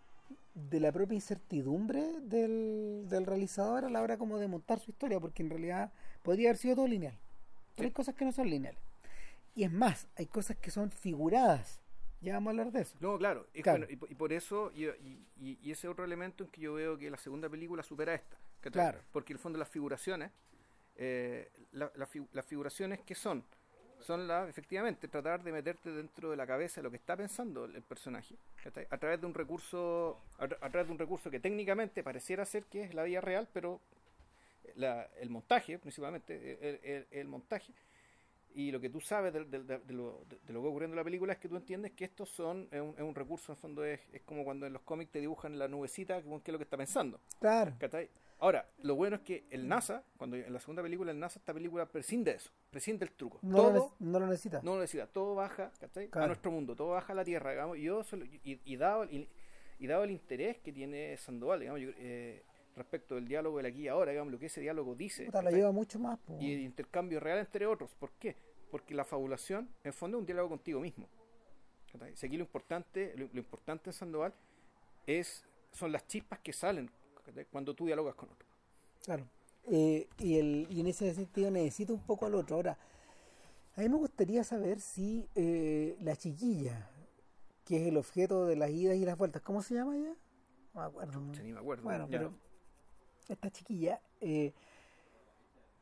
de 0.55 0.79
la 0.79 0.91
propia 0.91 1.15
incertidumbre 1.15 2.19
del, 2.21 3.05
del 3.09 3.25
realizador 3.25 3.85
a 3.85 3.89
la 3.89 4.03
hora 4.03 4.17
como 4.19 4.37
de 4.37 4.47
montar 4.47 4.79
su 4.79 4.91
historia, 4.91 5.19
porque 5.19 5.41
en 5.41 5.49
realidad 5.49 5.91
podría 6.21 6.49
haber 6.49 6.57
sido 6.57 6.75
todo 6.75 6.87
lineal. 6.87 7.17
Pero 7.75 7.85
Sí. 7.87 7.89
hay 7.89 7.91
cosas 7.91 8.13
que 8.13 8.23
no 8.25 8.31
son 8.31 8.47
lineales. 8.47 8.79
Y 9.55 9.63
es 9.63 9.71
más, 9.71 10.07
hay 10.15 10.27
cosas 10.27 10.55
que 10.57 10.69
son 10.69 10.91
figuradas. 10.91 11.81
Ya 12.21 12.33
vamos 12.35 12.49
a 12.49 12.51
hablar 12.51 12.71
de 12.71 12.81
eso. 12.81 12.95
No, 13.01 13.17
claro. 13.17 13.47
es 13.51 13.63
Claro. 13.63 13.79
bueno, 13.79 13.91
y, 13.93 13.95
po- 13.95 14.05
y 14.07 14.13
por 14.15 14.31
eso, 14.31 14.71
y, 14.75 14.85
y- 15.37 15.71
ese 15.71 15.87
otro 15.87 16.05
elemento 16.05 16.43
en 16.43 16.51
que 16.51 16.61
yo 16.61 16.73
veo 16.75 16.99
que 16.99 17.09
la 17.09 17.17
segunda 17.17 17.49
película 17.49 17.81
supera 17.81 18.13
esta. 18.13 18.37
¿cachai? 18.61 18.71
Claro. 18.71 18.99
Porque 19.11 19.33
en 19.33 19.37
el 19.37 19.41
fondo 19.41 19.57
las 19.57 19.69
figuraciones, 19.69 20.31
eh, 20.95 21.51
la- 21.71 21.91
la 21.95 22.05
fi- 22.05 22.27
las 22.31 22.45
figuraciones 22.45 23.01
que 23.01 23.15
son, 23.15 23.43
son 24.03 24.27
la, 24.27 24.47
efectivamente, 24.47 25.07
tratar 25.07 25.43
de 25.43 25.51
meterte 25.51 25.91
dentro 25.91 26.29
de 26.29 26.37
la 26.37 26.45
cabeza 26.45 26.81
lo 26.81 26.89
que 26.91 26.97
está 26.97 27.15
pensando 27.17 27.65
el, 27.65 27.81
personaje, 27.81 28.35
a 28.89 28.97
través 28.97 29.19
de 29.21 29.25
un 29.27 29.33
recurso, 29.33 30.19
a, 30.37 30.47
tra- 30.47 30.57
a 30.61 30.69
través 30.69 30.87
de 30.87 30.93
un 30.93 30.99
recurso 30.99 31.31
que 31.31 31.39
técnicamente 31.39 32.03
pareciera 32.03 32.45
ser 32.45 32.65
que 32.65 32.83
es 32.83 32.93
la 32.93 33.03
vida 33.03 33.21
real, 33.21 33.47
pero 33.53 33.79
la- 34.75 35.07
el 35.19 35.29
montaje, 35.29 35.77
principalmente, 35.79 36.57
el, 36.69 36.79
el- 36.83 37.07
el 37.11 37.27
montaje, 37.27 37.73
y 38.55 38.71
lo 38.71 38.79
que 38.79 38.89
tú 38.89 39.01
sabes 39.01 39.33
de, 39.33 39.45
de- 39.45 39.63
de- 39.63 39.79
de 39.79 39.93
lo, 39.93 40.25
lo 40.47 40.61
que 40.61 40.67
ocurriendo 40.67 40.93
en 40.93 40.97
la 40.97 41.03
película 41.03 41.33
es 41.33 41.39
que 41.39 41.49
tú 41.49 41.55
entiendes 41.57 41.91
que 41.93 42.05
estos 42.05 42.29
son, 42.29 42.67
es 42.71 42.81
un, 42.81 42.89
es 42.97 43.01
un 43.01 43.15
recurso, 43.15 43.51
en 43.51 43.55
el 43.55 43.61
fondo 43.61 43.83
es, 43.85 43.99
es 44.13 44.21
como 44.21 44.43
cuando 44.43 44.67
en 44.67 44.73
los 44.73 44.83
cómics 44.83 45.11
te 45.11 45.19
dibujan 45.19 45.57
la 45.57 45.67
nubecita, 45.67 46.21
que 46.21 46.29
qué 46.29 46.51
es 46.51 46.51
lo 46.51 46.57
que 46.59 46.63
está 46.63 46.77
pensando. 46.77 47.19
Claro. 47.39 47.73
¿cachai? 47.79 48.09
Ahora, 48.43 48.69
lo 48.79 48.95
bueno 48.95 49.15
es 49.15 49.21
que 49.21 49.45
el 49.51 49.69
NASA, 49.69 50.03
cuando 50.17 50.35
en 50.35 50.51
la 50.51 50.59
segunda 50.59 50.83
película 50.83 51.11
el 51.11 51.17
NASA, 51.19 51.39
esta 51.39 51.53
película 51.53 51.85
prescinde 51.85 52.31
eso, 52.31 52.51
prescinde 52.69 53.05
el 53.05 53.11
truco. 53.13 53.39
No, 53.41 53.55
todo 53.55 53.71
lo, 53.71 53.79
nec- 53.87 53.93
no 53.99 54.19
lo 54.19 54.27
necesita. 54.27 54.61
no 54.61 54.75
lo 54.75 54.81
necesita, 54.81 55.07
todo 55.07 55.33
baja 55.35 55.71
¿cachai? 55.79 56.09
Claro. 56.09 56.25
a 56.25 56.27
nuestro 56.27 56.51
mundo, 56.51 56.75
todo 56.75 56.89
baja 56.89 57.13
a 57.13 57.15
la 57.15 57.23
Tierra, 57.23 57.51
digamos, 57.51 57.77
y, 57.77 57.83
yo 57.83 58.03
solo- 58.03 58.25
y, 58.25 58.59
y 58.65 58.75
dado, 58.75 59.05
y, 59.05 59.29
y 59.79 59.87
dado 59.87 60.03
el 60.03 60.11
interés 60.11 60.57
que 60.59 60.73
tiene 60.73 61.15
Sandoval, 61.15 61.61
digamos, 61.61 61.79
yo, 61.81 61.89
eh, 61.95 62.43
respecto 62.75 63.15
del 63.15 63.29
diálogo 63.29 63.57
del 63.57 63.67
aquí 63.67 63.83
y 63.83 63.87
ahora, 63.87 64.11
digamos, 64.11 64.33
lo 64.33 64.37
que 64.39 64.47
ese 64.47 64.59
diálogo 64.59 64.93
dice, 64.93 65.23
Puta, 65.25 65.39
¿cachai? 65.41 65.55
lleva 65.55 65.71
mucho 65.71 65.97
más. 65.99 66.19
po. 66.19 66.37
y 66.41 66.51
el 66.51 66.59
intercambio 66.61 67.21
real 67.21 67.39
entre 67.39 67.65
otros. 67.65 67.95
¿Por 67.95 68.11
qué? 68.19 68.35
Porque 68.69 68.93
la 68.93 69.05
fabulación, 69.05 69.69
en 69.83 69.87
el 69.87 69.93
fondo, 69.93 70.17
es 70.17 70.19
un 70.19 70.25
diálogo 70.25 70.49
contigo 70.49 70.81
mismo. 70.81 71.07
Si 72.15 72.25
aquí 72.25 72.35
lo 72.35 72.43
importante, 72.43 73.13
lo, 73.15 73.29
lo 73.31 73.39
importante 73.39 73.89
en 73.91 73.93
Sandoval 73.93 74.33
es, 75.07 75.45
son 75.71 75.91
las 75.93 76.05
chispas 76.07 76.39
que 76.39 76.51
salen 76.51 76.89
cuando 77.51 77.73
tú 77.73 77.85
dialogas 77.85 78.15
con 78.15 78.29
otro. 78.29 78.47
Claro. 79.03 79.25
Eh, 79.65 80.07
y, 80.19 80.37
el, 80.37 80.67
y 80.69 80.81
en 80.81 80.87
ese 80.87 81.13
sentido 81.13 81.49
necesito 81.51 81.93
un 81.93 82.01
poco 82.01 82.25
al 82.25 82.35
otro. 82.35 82.55
Ahora, 82.57 82.77
a 83.75 83.81
mí 83.81 83.89
me 83.89 83.95
gustaría 83.97 84.43
saber 84.43 84.79
si 84.79 85.27
eh, 85.35 85.95
la 86.01 86.15
chiquilla, 86.15 86.89
que 87.65 87.81
es 87.81 87.87
el 87.87 87.97
objeto 87.97 88.45
de 88.45 88.55
las 88.55 88.69
idas 88.71 88.95
y 88.97 89.05
las 89.05 89.17
vueltas, 89.17 89.41
¿cómo 89.41 89.61
se 89.61 89.75
llama 89.75 89.95
ella? 89.97 90.15
No 90.73 90.81
me 90.81 90.85
acuerdo. 90.87 91.19
¿no? 91.21 91.31
Ni 91.43 91.53
me 91.53 91.59
acuerdo. 91.59 91.83
Bueno, 91.83 92.05
Ya. 92.09 92.17
pero 92.19 92.33
esta 93.29 93.49
chiquilla 93.51 94.01
eh, 94.21 94.53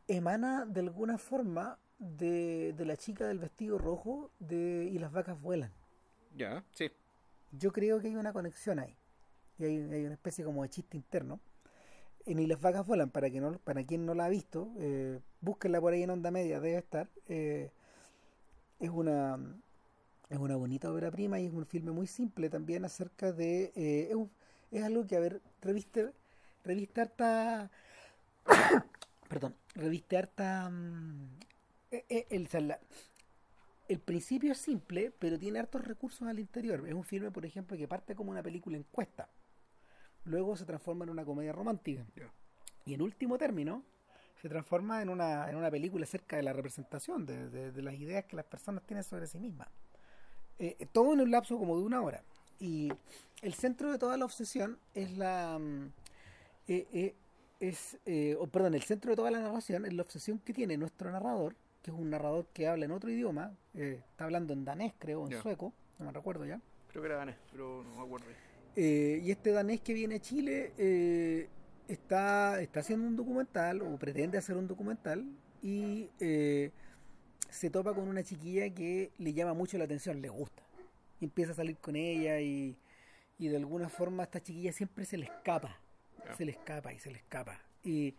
emana 0.08 0.66
de 0.66 0.82
alguna 0.82 1.18
forma 1.18 1.80
de, 1.98 2.74
de 2.74 2.86
la 2.86 2.98
chica 2.98 3.28
del 3.28 3.40
vestido 3.40 3.78
rojo 3.78 4.32
de 4.40 4.90
y 4.92 4.98
las 5.00 5.12
vacas 5.12 5.40
vuelan. 5.42 5.72
Ya, 6.36 6.64
sí. 6.72 6.90
Yo 7.52 7.72
creo 7.72 8.00
que 8.00 8.08
hay 8.08 8.16
una 8.16 8.32
conexión 8.34 8.80
ahí. 8.80 8.96
Y 9.62 9.94
hay, 9.94 10.06
una 10.06 10.14
especie 10.14 10.46
como 10.46 10.64
de 10.64 10.70
chiste 10.70 10.98
interno. 10.98 11.40
En 12.26 12.40
Y 12.40 12.48
las 12.48 12.62
vacas 12.62 12.86
vuelan, 12.88 13.10
para, 13.12 13.30
que 13.32 13.42
no, 13.42 13.54
para 13.60 13.84
quien 13.86 14.06
no 14.06 14.14
la 14.16 14.26
ha 14.26 14.30
visto, 14.30 14.70
eh, 14.80 15.20
búsquenla 15.42 15.82
por 15.82 15.94
ahí 15.94 16.04
en 16.04 16.12
onda 16.12 16.32
media, 16.32 16.60
debe 16.62 16.78
estar. 16.80 17.10
eh, 17.30 17.72
es 18.80 18.90
una 18.90 19.40
es 20.30 20.40
una 20.40 20.58
bonita 20.58 20.92
obra 20.92 21.12
prima 21.12 21.40
y 21.40 21.48
es 21.48 21.54
un 21.54 21.66
filme 21.66 21.92
muy 21.92 22.08
simple 22.08 22.50
también 22.50 22.86
acerca 22.86 23.32
de... 23.34 23.72
eh, 23.76 24.08
es, 24.12 24.16
un, 24.16 24.32
es 24.72 24.84
algo 24.84 25.08
que, 25.08 25.18
a 25.18 25.22
reviste, 25.62 26.12
reviste 26.66 27.02
harta... 27.02 27.72
perdón, 29.30 29.56
reviste 29.76 30.18
harta... 30.18 30.70
mm, 30.70 31.28
eh, 31.92 32.28
el, 32.32 32.48
la- 32.68 32.80
el 33.88 34.00
principio 34.00 34.54
es 34.54 34.58
simple, 34.58 35.12
pero 35.20 35.38
tiene 35.38 35.60
hartos 35.60 35.86
recursos 35.86 36.28
al 36.28 36.40
interior. 36.40 36.84
Es 36.88 36.94
un 36.94 37.04
filme, 37.04 37.30
por 37.32 37.46
ejemplo, 37.46 37.78
que 37.78 37.88
parte 37.88 38.16
como 38.16 38.32
una 38.32 38.42
película 38.44 38.78
encuesta. 38.78 39.28
Luego 40.26 40.56
se 40.56 40.66
transforma 40.66 41.04
en 41.06 41.10
una 41.12 41.26
comedia 41.26 41.52
romántica. 41.52 42.06
Y 42.86 42.94
en 42.94 43.02
último 43.02 43.38
término, 43.38 43.84
se 44.42 44.50
transforma 44.50 45.02
en 45.02 45.10
una, 45.10 45.50
en 45.50 45.56
una 45.56 45.70
película 45.70 46.04
acerca 46.04 46.36
de 46.38 46.44
la 46.44 46.54
representación, 46.54 47.26
de, 47.26 47.50
de- 47.50 47.72
de 47.72 47.82
las 47.82 47.94
ideas 47.96 48.26
que 48.26 48.36
las 48.36 48.46
personas 48.46 48.84
tienen 48.86 49.04
sobre 49.04 49.28
sí 49.28 49.40
mismas. 49.40 49.68
Eh, 50.60 50.76
eh, 50.80 50.88
todo 50.92 51.14
en 51.14 51.22
un 51.22 51.32
lapso 51.32 51.58
como 51.58 51.78
de 51.78 51.84
una 51.84 52.02
hora. 52.02 52.24
Y 52.60 52.92
el 53.42 53.54
centro 53.54 53.92
de 53.92 53.98
toda 53.98 54.18
la 54.18 54.26
obsesión 54.26 54.78
es 54.94 55.18
la... 55.18 55.58
mm, 55.60 55.86
eh, 56.68 56.88
eh, 56.94 57.16
es, 57.60 58.00
eh, 58.06 58.36
o, 58.40 58.48
perdón, 58.48 58.74
el 58.74 58.82
centro 58.84 59.12
de 59.12 59.16
toda 59.16 59.30
la 59.30 59.40
narración 59.40 59.86
es 59.86 59.94
la 59.94 60.02
obsesión 60.02 60.40
que 60.40 60.54
tiene 60.54 60.78
nuestro 60.78 61.12
narrador, 61.12 61.56
que 61.84 61.92
es 61.92 61.98
un 61.98 62.10
narrador 62.10 62.48
que 62.54 62.68
habla 62.68 62.86
en 62.86 62.92
otro 62.92 63.12
idioma, 63.12 63.52
está 63.76 64.24
hablando 64.26 64.54
en 64.54 64.66
danés, 64.66 64.94
creo, 64.98 65.26
en 65.26 65.34
sueco, 65.42 65.72
no 66.00 66.06
me 66.06 66.12
recuerdo 66.12 66.44
ya. 66.46 66.60
Creo 66.90 67.04
que 67.04 67.08
era 67.08 67.18
danés, 67.18 67.36
pero 67.52 67.84
no 67.84 67.96
me 67.96 68.02
acuerdo. 68.04 68.26
Eh, 68.76 69.22
y 69.24 69.32
este 69.32 69.52
danés 69.52 69.82
que 69.82 69.94
viene 69.94 70.16
a 70.16 70.20
Chile 70.20 70.72
eh, 70.78 71.50
está, 71.88 72.62
está 72.62 72.80
haciendo 72.80 73.08
un 73.08 73.16
documental 73.16 73.82
o 73.82 73.98
pretende 73.98 74.38
hacer 74.38 74.56
un 74.56 74.68
documental 74.68 75.26
y 75.62 76.10
eh, 76.20 76.72
se 77.50 77.70
topa 77.70 77.94
con 77.94 78.08
una 78.08 78.24
chiquilla 78.24 78.70
que 78.70 79.12
le 79.18 79.34
llama 79.34 79.54
mucho 79.54 79.78
la 79.78 79.84
atención, 79.84 80.22
le 80.22 80.30
gusta. 80.30 80.64
Y 81.20 81.26
empieza 81.26 81.52
a 81.52 81.56
salir 81.56 81.78
con 81.78 81.96
ella 81.96 82.40
y, 82.40 82.78
y 83.38 83.48
de 83.50 83.58
alguna 83.58 83.90
forma 83.90 84.24
a 84.24 84.26
esta 84.26 84.42
chiquilla 84.42 84.72
siempre 84.72 85.06
se 85.06 85.18
le 85.18 85.26
escapa, 85.26 85.80
se 86.38 86.46
le 86.46 86.52
escapa 86.52 86.94
y 86.94 87.00
se 87.00 87.12
le 87.12 87.18
escapa. 87.18 87.62
Y, 87.84 88.16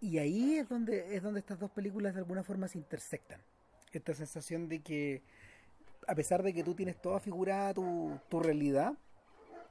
y 0.00 0.18
ahí 0.18 0.58
es 0.58 0.68
donde, 0.68 1.16
es 1.16 1.22
donde 1.22 1.40
estas 1.40 1.58
dos 1.58 1.70
películas 1.70 2.14
de 2.14 2.20
alguna 2.20 2.42
forma 2.42 2.68
se 2.68 2.78
intersectan. 2.78 3.40
Esta 3.92 4.14
sensación 4.14 4.68
de 4.68 4.80
que 4.80 5.22
a 6.06 6.14
pesar 6.14 6.42
de 6.42 6.52
que 6.52 6.62
tú 6.64 6.74
tienes 6.74 7.00
toda 7.00 7.20
figurada 7.20 7.74
tu, 7.74 8.18
tu 8.28 8.40
realidad, 8.40 8.94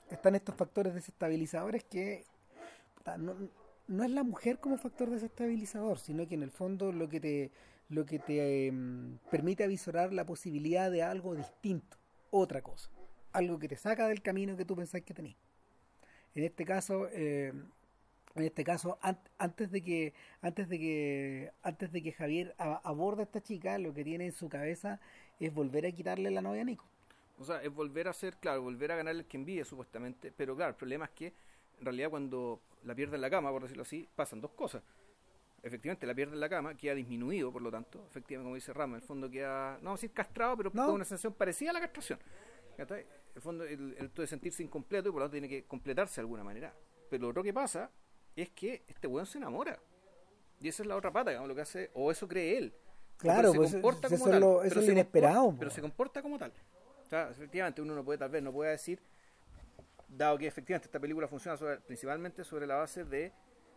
están 0.10 0.36
estos 0.36 0.56
factores 0.56 0.94
desestabilizadores 0.94 1.84
que 1.84 2.26
no, 3.18 3.36
no 3.88 4.04
es 4.04 4.12
la 4.12 4.24
mujer 4.24 4.60
como 4.60 4.78
factor 4.78 5.10
desestabilizador, 5.10 6.00
sino 6.00 6.28
que 6.28 6.36
en 6.36 6.44
el 6.44 6.52
fondo 6.52 6.92
lo 6.92 7.10
que 7.10 7.20
te 7.20 7.52
lo 7.90 8.06
que 8.06 8.20
te 8.20 8.68
em, 8.68 9.18
permite 9.32 9.64
avisorar 9.64 10.14
la 10.14 10.24
posibilidad 10.24 10.92
de 10.92 11.02
algo 11.02 11.34
distinto, 11.36 11.98
otra 12.30 12.62
cosa, 12.62 12.88
algo 13.32 13.58
que 13.58 13.68
te 13.68 13.78
saca 13.78 14.08
del 14.08 14.22
camino 14.22 14.56
que 14.56 14.64
tú 14.64 14.76
pensás 14.76 15.02
que 15.02 15.16
tenías. 15.16 15.38
En 16.36 16.44
este 16.44 16.66
caso, 16.66 17.08
eh, 17.12 17.52
en 18.36 18.44
este 18.44 18.64
caso, 18.64 19.00
an- 19.02 19.18
antes 19.40 19.72
de 19.72 19.82
que 19.82 20.14
antes 20.44 20.70
de 20.70 20.78
que 20.78 21.52
antes 21.64 21.92
de 21.92 22.04
que 22.04 22.12
Javier 22.12 22.54
aborde 22.60 23.24
a 23.24 23.26
esta 23.26 23.42
chica, 23.42 23.80
lo 23.80 23.92
que 23.92 24.04
tiene 24.04 24.28
en 24.28 24.34
su 24.34 24.50
cabeza 24.50 25.00
es 25.40 25.54
volver 25.54 25.86
a 25.86 25.92
quitarle 25.92 26.32
la 26.32 26.42
novia 26.42 26.62
a 26.62 26.66
Nico. 26.66 26.86
O 27.38 27.44
sea, 27.46 27.62
es 27.64 27.74
volver 27.74 28.08
a 28.08 28.14
ser, 28.14 28.36
claro, 28.38 28.62
volver 28.62 28.92
a 28.92 28.98
ganar 28.98 29.16
el 29.16 29.26
que 29.26 29.38
envíe, 29.38 29.64
supuestamente. 29.64 30.32
Pero 30.36 30.56
claro, 30.56 30.72
el 30.72 30.76
problema 30.76 31.06
es 31.06 31.12
que, 31.12 31.28
en 31.80 31.86
realidad, 31.86 32.10
cuando 32.10 32.60
la 32.84 32.94
pierde 32.94 33.16
en 33.16 33.22
la 33.22 33.30
cama, 33.30 33.50
por 33.52 33.62
decirlo 33.62 33.84
así, 33.84 34.08
pasan 34.16 34.42
dos 34.42 34.52
cosas. 34.52 34.84
Efectivamente, 35.64 36.06
la 36.08 36.14
pierde 36.16 36.34
en 36.34 36.40
la 36.40 36.50
cama, 36.50 36.76
queda 36.76 36.96
disminuido, 36.96 37.52
por 37.52 37.62
lo 37.62 37.70
tanto, 37.72 38.06
efectivamente, 38.10 38.46
como 38.46 38.56
dice 38.56 38.74
Rama, 38.74 38.96
en 38.98 39.02
el 39.02 39.08
fondo 39.08 39.30
queda, 39.30 39.78
no 39.80 39.86
vamos 39.86 40.00
a 40.00 40.02
decir 40.02 40.12
castrado, 40.14 40.56
pero 40.58 40.72
No. 40.74 40.86
con 40.86 40.96
una 40.96 41.06
sensación 41.06 41.34
parecida 41.34 41.72
a 41.72 41.74
la 41.74 41.82
castración. 41.82 42.20
En 42.78 42.88
el 43.36 43.42
fondo, 43.42 43.66
el, 43.66 43.96
el 43.98 44.14
de 44.14 44.28
sentirse 44.28 44.64
incompleto 44.64 45.10
y 45.10 45.12
por 45.12 45.20
lo 45.20 45.26
tanto 45.26 45.34
tiene 45.34 45.50
que 45.50 45.64
completarse 45.66 46.16
de 46.16 46.22
alguna 46.22 46.44
manera. 46.46 46.74
Pero 47.10 47.24
lo 47.24 47.30
otro 47.30 47.44
que 47.44 47.54
pasa 47.54 47.90
es 48.36 48.50
que 48.52 48.84
este 48.88 49.08
weón 49.08 49.26
se 49.26 49.38
enamora. 49.38 49.78
Y 50.62 50.68
esa 50.70 50.84
es 50.84 50.88
la 50.88 50.96
otra 50.96 51.12
pata, 51.12 51.32
digamos, 51.32 51.50
lo 51.50 51.56
que 51.56 51.62
hace, 51.62 51.90
o 51.94 52.10
eso 52.12 52.28
cree 52.28 52.58
él. 52.58 52.74
Claro, 53.20 53.52
Pero 53.52 53.52
se 53.52 53.58
pues, 53.58 53.72
comporta 53.74 54.08
eso 54.08 54.16
como 54.16 54.26
es 54.26 54.32
tal, 54.32 54.40
lo- 54.42 54.48
eso 54.48 54.60
pero 54.62 54.70
es 54.70 54.76
lo 54.76 54.82
se 54.82 54.92
inesperado, 54.94 55.36
comporta- 55.46 55.60
Pero 55.60 55.72
se 55.72 55.82
comporta 55.82 56.22
como 56.22 56.38
tal. 56.40 56.54
O 57.06 57.10
sea, 57.10 57.30
efectivamente, 57.30 57.82
uno 57.82 57.94
no 57.96 58.04
puede, 58.06 58.18
tal 58.20 58.30
vez, 58.30 58.42
no 58.42 58.52
puede 58.54 58.72
decir, 58.72 59.02
dado 60.08 60.38
que 60.38 60.48
efectivamente 60.48 60.88
esta 60.88 61.00
película 61.00 61.28
funciona 61.28 61.58
sobre- 61.58 61.80
principalmente 61.82 62.44
sobre 62.44 62.66
la 62.66 62.76
base 62.76 63.04
de, 63.04 63.32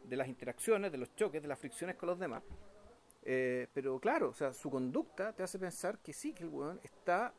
de 0.05 0.17
las 0.17 0.29
interacciones, 0.29 0.93
de 0.93 0.99
los 0.99 1.15
choques, 1.17 1.43
de 1.43 1.49
las 1.49 1.59
fricciones 1.59 1.97
con 1.97 2.09
los 2.09 2.19
demás. 2.19 2.43
Eh, 3.25 3.69
pero 3.73 3.99
claro, 4.01 4.31
o 4.31 4.35
sea, 4.35 4.53
su 4.53 4.71
conducta 4.71 5.33
te 5.33 5.43
hace 5.43 5.59
pensar 5.59 5.99
que 5.99 6.13
sí, 6.13 6.33
que 6.33 6.43
el 6.45 6.49
weón 6.49 6.81
está 6.83 7.33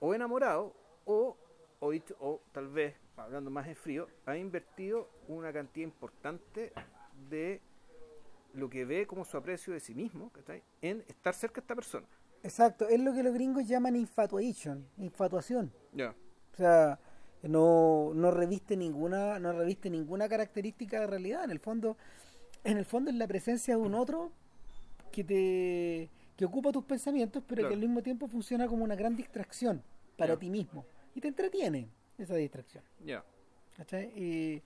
o 0.00 0.14
enamorado 0.14 0.74
o, 1.04 1.36
o, 1.80 1.90
dicho- 1.90 2.16
o 2.20 2.42
tal 2.52 2.68
vez, 2.68 2.94
hablando 3.16 3.50
más 3.50 3.66
en 3.68 3.76
frío, 3.76 4.06
ha 4.26 4.36
invertido 4.36 5.08
una 5.28 5.52
cantidad 5.52 5.84
importante 5.84 6.72
de 7.28 7.60
lo 8.56 8.68
que 8.70 8.84
ve 8.84 9.06
como 9.06 9.24
su 9.24 9.36
aprecio 9.36 9.72
de 9.72 9.80
sí 9.80 9.94
mismo 9.94 10.30
¿cachai? 10.30 10.62
en 10.82 11.04
estar 11.08 11.34
cerca 11.34 11.56
de 11.56 11.60
esta 11.64 11.74
persona. 11.74 12.06
Exacto, 12.42 12.88
es 12.88 13.00
lo 13.00 13.12
que 13.12 13.22
los 13.22 13.34
gringos 13.34 13.66
llaman 13.66 13.96
infatuation, 13.96 14.86
infatuación. 14.98 15.72
Ya. 15.92 16.14
O 16.52 16.56
sea, 16.56 16.98
no, 17.42 18.12
no 18.14 18.30
reviste 18.30 18.76
ninguna, 18.76 19.38
no 19.38 19.52
reviste 19.52 19.90
ninguna 19.90 20.28
característica 20.28 21.00
de 21.00 21.06
realidad. 21.06 21.44
En 21.44 21.50
el 21.50 21.58
fondo, 21.58 21.96
en 22.64 22.78
el 22.78 22.84
fondo 22.84 23.10
es 23.10 23.16
la 23.16 23.26
presencia 23.26 23.76
de 23.76 23.82
un 23.82 23.94
otro 23.94 24.32
que 25.12 25.24
te 25.24 26.10
que 26.36 26.44
ocupa 26.44 26.70
tus 26.70 26.84
pensamientos, 26.84 27.42
pero 27.46 27.60
Claro. 27.62 27.68
que 27.70 27.74
al 27.74 27.80
mismo 27.80 28.02
tiempo 28.02 28.28
funciona 28.28 28.68
como 28.68 28.84
una 28.84 28.94
gran 28.94 29.16
distracción 29.16 29.82
para 30.18 30.36
ti 30.36 30.50
mismo. 30.50 30.84
Y 31.14 31.20
te 31.22 31.28
entretiene 31.28 31.88
esa 32.18 32.34
distracción. 32.34 32.84
Ya. 33.02 33.24
¿Cachai? 33.74 34.12
Y 34.14 34.62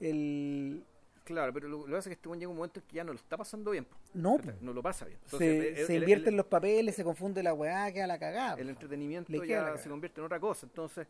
el 0.00 0.84
Claro, 1.24 1.52
pero 1.52 1.68
lo, 1.68 1.78
lo 1.78 1.84
que 1.86 1.92
pasa 1.92 1.98
es 2.00 2.06
que 2.06 2.12
este 2.14 2.28
weón 2.28 2.40
llega 2.40 2.50
un 2.50 2.56
momento 2.56 2.80
en 2.80 2.86
que 2.86 2.96
ya 2.96 3.04
no 3.04 3.12
lo 3.12 3.18
está 3.18 3.36
pasando 3.36 3.70
bien. 3.70 3.86
no. 4.14 4.38
No 4.60 4.72
lo 4.72 4.82
pasa 4.82 5.04
bien. 5.06 5.18
se, 5.26 5.36
Entonces, 5.68 5.86
se 5.86 5.94
invierten 5.96 6.36
los 6.36 6.46
papeles, 6.46 6.94
se 6.96 7.04
confunde 7.04 7.42
la 7.42 7.54
weá, 7.54 7.92
queda 7.92 8.06
la 8.06 8.18
cagada. 8.18 8.60
el 8.60 8.68
entretenimiento 8.68 9.32
ya 9.44 9.76
se 9.78 9.88
convierte 9.88 10.20
en 10.20 10.24
otra 10.26 10.40
cosa. 10.40 10.66
Entonces, 10.66 11.06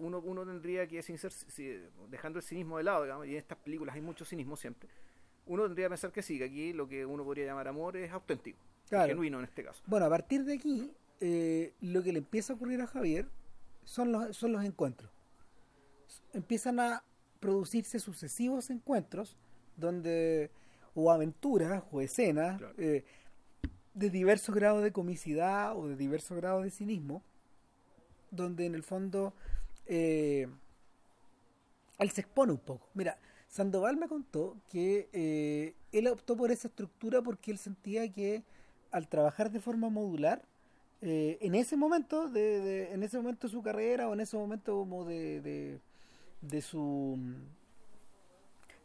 uno, 0.00 0.18
uno 0.20 0.44
tendría 0.44 0.86
que, 0.86 1.02
sin 1.02 1.16
ser, 1.18 1.32
si- 1.32 1.80
dejando 2.10 2.38
el 2.38 2.44
cinismo 2.44 2.76
de 2.78 2.84
lado, 2.84 3.04
digamos, 3.04 3.26
y 3.26 3.30
en 3.32 3.36
estas 3.38 3.56
películas 3.58 3.94
hay 3.94 4.02
mucho 4.02 4.24
cinismo 4.24 4.54
siempre, 4.56 4.88
uno 5.46 5.64
tendría 5.64 5.86
que 5.86 5.90
pensar 5.90 6.12
que 6.12 6.22
sí, 6.22 6.38
que 6.38 6.44
aquí 6.44 6.72
lo 6.72 6.86
que 6.86 7.04
uno 7.06 7.24
podría 7.24 7.46
llamar 7.46 7.66
amor 7.68 7.96
es 7.96 8.12
auténtico, 8.12 8.58
Claro. 8.88 9.08
genuino 9.08 9.38
en 9.38 9.44
este 9.44 9.64
caso. 9.64 9.82
Bueno, 9.86 10.06
a 10.06 10.10
partir 10.10 10.44
de 10.44 10.54
aquí, 10.54 10.92
eh, 11.20 11.72
lo 11.80 12.02
que 12.02 12.12
le 12.12 12.18
empieza 12.18 12.52
a 12.52 12.56
ocurrir 12.56 12.80
a 12.82 12.86
Javier 12.86 13.26
son 13.84 14.12
los, 14.12 14.36
son 14.36 14.52
los 14.52 14.62
encuentros. 14.64 15.10
Empiezan 16.32 16.78
a 16.80 17.02
producirse 17.42 17.98
sucesivos 17.98 18.70
encuentros 18.70 19.36
donde, 19.76 20.50
o 20.94 21.10
aventuras, 21.10 21.82
o 21.90 22.00
escenas, 22.00 22.58
Claro. 22.58 22.74
eh, 22.78 23.04
de 23.94 24.08
diversos 24.08 24.54
grados 24.54 24.82
de 24.82 24.92
comicidad 24.92 25.76
o 25.76 25.88
de 25.88 25.96
diversos 25.96 26.36
grados 26.38 26.62
de 26.64 26.70
cinismo, 26.70 27.20
donde 28.30 28.64
en 28.64 28.74
el 28.74 28.84
fondo 28.84 29.34
eh, 29.86 30.46
él 31.98 32.10
se 32.10 32.20
expone 32.22 32.52
un 32.52 32.58
poco. 32.58 32.88
Mira, 32.94 33.18
Sandoval 33.48 33.96
me 33.96 34.08
contó 34.08 34.56
que 34.70 35.08
eh, 35.12 35.74
él 35.92 36.06
optó 36.06 36.36
por 36.36 36.50
esa 36.50 36.68
estructura 36.68 37.20
porque 37.22 37.50
él 37.50 37.58
sentía 37.58 38.10
que 38.10 38.44
al 38.92 39.08
trabajar 39.08 39.50
de 39.50 39.60
forma 39.60 39.90
modular, 39.90 40.42
eh, 41.02 41.38
en 41.40 41.54
ese 41.56 41.76
momento 41.76 42.28
de, 42.28 42.60
de- 42.60 42.92
en 42.92 43.02
ese 43.02 43.16
momento 43.18 43.46
de 43.48 43.52
su 43.52 43.62
carrera 43.62 44.08
o 44.08 44.14
en 44.14 44.20
ese 44.20 44.36
momento 44.36 44.78
como 44.78 45.04
de, 45.04 45.40
de, 45.40 45.80
de 46.42 46.60
su 46.62 47.18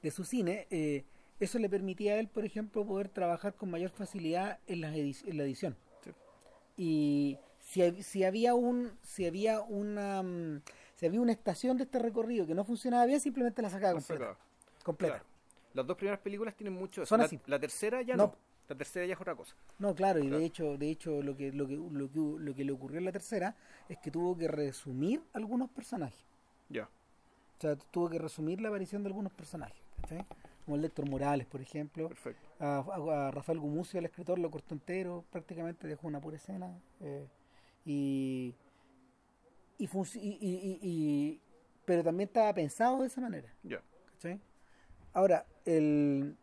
de 0.02 0.12
su 0.12 0.24
cine, 0.24 0.68
eh, 0.70 1.04
eso 1.40 1.60
le 1.60 1.70
permitía 1.70 2.14
a 2.14 2.20
él, 2.20 2.28
por 2.28 2.46
ejemplo, 2.46 2.86
poder 2.86 3.10
trabajar 3.10 3.56
con 3.56 3.70
mayor 3.70 3.90
facilidad 3.90 4.60
en 4.68 4.82
la, 4.82 4.92
edi- 4.96 5.28
en 5.28 5.38
la 5.38 5.44
edición. 5.44 5.76
Sí. 6.04 6.12
Y 6.78 7.38
si, 7.60 8.04
si 8.04 8.24
había 8.24 8.54
un 8.54 8.92
si 9.02 9.26
había 9.26 9.62
una 9.62 10.22
mm, 10.24 10.62
si 10.96 11.06
había 11.06 11.20
una 11.22 11.32
estación 11.32 11.78
de 11.78 11.84
este 11.84 12.00
recorrido 12.00 12.46
que 12.48 12.56
no 12.56 12.64
funcionaba 12.64 13.06
bien, 13.06 13.20
simplemente 13.20 13.62
la 13.62 13.70
sacaba 13.70 13.94
completa. 13.94 14.14
sacaba. 14.26 14.38
completa. 14.84 15.14
Claro. 15.16 15.30
Las 15.74 15.86
dos 15.86 15.98
primeras 15.98 16.20
películas 16.22 16.56
tienen 16.56 16.74
mucho 16.74 17.02
eso. 17.04 17.10
Son 17.10 17.20
La, 17.20 17.26
así. 17.26 17.40
la 17.46 17.60
tercera 17.60 18.02
ya 18.02 18.16
No. 18.16 18.28
no. 18.28 18.36
La 18.70 18.76
tercera 18.76 19.06
ya 19.06 19.14
es 19.14 19.22
otra 19.22 19.34
cosa. 19.36 19.56
No, 19.80 19.96
claro, 19.96 20.20
y 20.20 20.24
Claro. 20.24 20.40
de 20.40 20.46
hecho, 20.46 20.78
de 20.78 20.90
hecho 20.90 21.22
lo 21.22 21.38
que 21.38 21.52
lo 21.54 21.68
que 21.68 21.76
lo 21.78 22.12
que 22.12 22.20
lo 22.44 22.54
que 22.56 22.64
le 22.66 22.72
ocurrió 22.72 22.98
en 23.00 23.06
la 23.06 23.12
tercera 23.12 23.56
es 23.88 23.98
que 24.00 24.12
tuvo 24.12 24.36
que 24.38 24.48
resumir 24.48 25.22
algunos 25.34 25.70
personajes. 25.70 26.20
Ya. 26.70 26.90
O 27.58 27.62
sea, 27.62 27.76
tuvo 27.76 28.10
que 28.10 28.20
resumir 28.20 28.62
la 28.62 28.70
aparición 28.70 29.02
de 29.04 29.08
algunos 29.08 29.32
personajes, 29.34 29.82
¿cachai? 30.02 30.26
Como 30.66 30.78
el 30.78 30.86
Héctor 30.86 31.10
Morales, 31.10 31.48
por 31.48 31.60
ejemplo. 31.62 32.08
Perfecto. 32.10 32.48
A, 32.60 32.78
a- 32.80 33.28
a 33.28 33.32
Rafael 33.32 33.60
Gumucio, 33.60 33.98
el 34.00 34.06
escritor, 34.06 34.38
lo 34.38 34.52
cortó 34.52 34.76
entero, 34.76 35.24
prácticamente 35.32 35.88
dejó 35.88 36.08
una 36.08 36.20
pura 36.22 36.36
escena. 36.38 36.78
eh, 37.00 37.28
y, 37.86 38.54
y, 39.80 39.88
y, 40.20 40.80
y- 40.82 41.42
Pero 41.86 42.04
también 42.04 42.28
estaba 42.28 42.54
pensado 42.54 43.02
de 43.02 43.08
esa 43.08 43.22
manera, 43.22 43.52
Ya. 43.64 43.82
¿cachai? 44.14 44.40
Ahora, 45.14 45.46
el. 45.66 46.36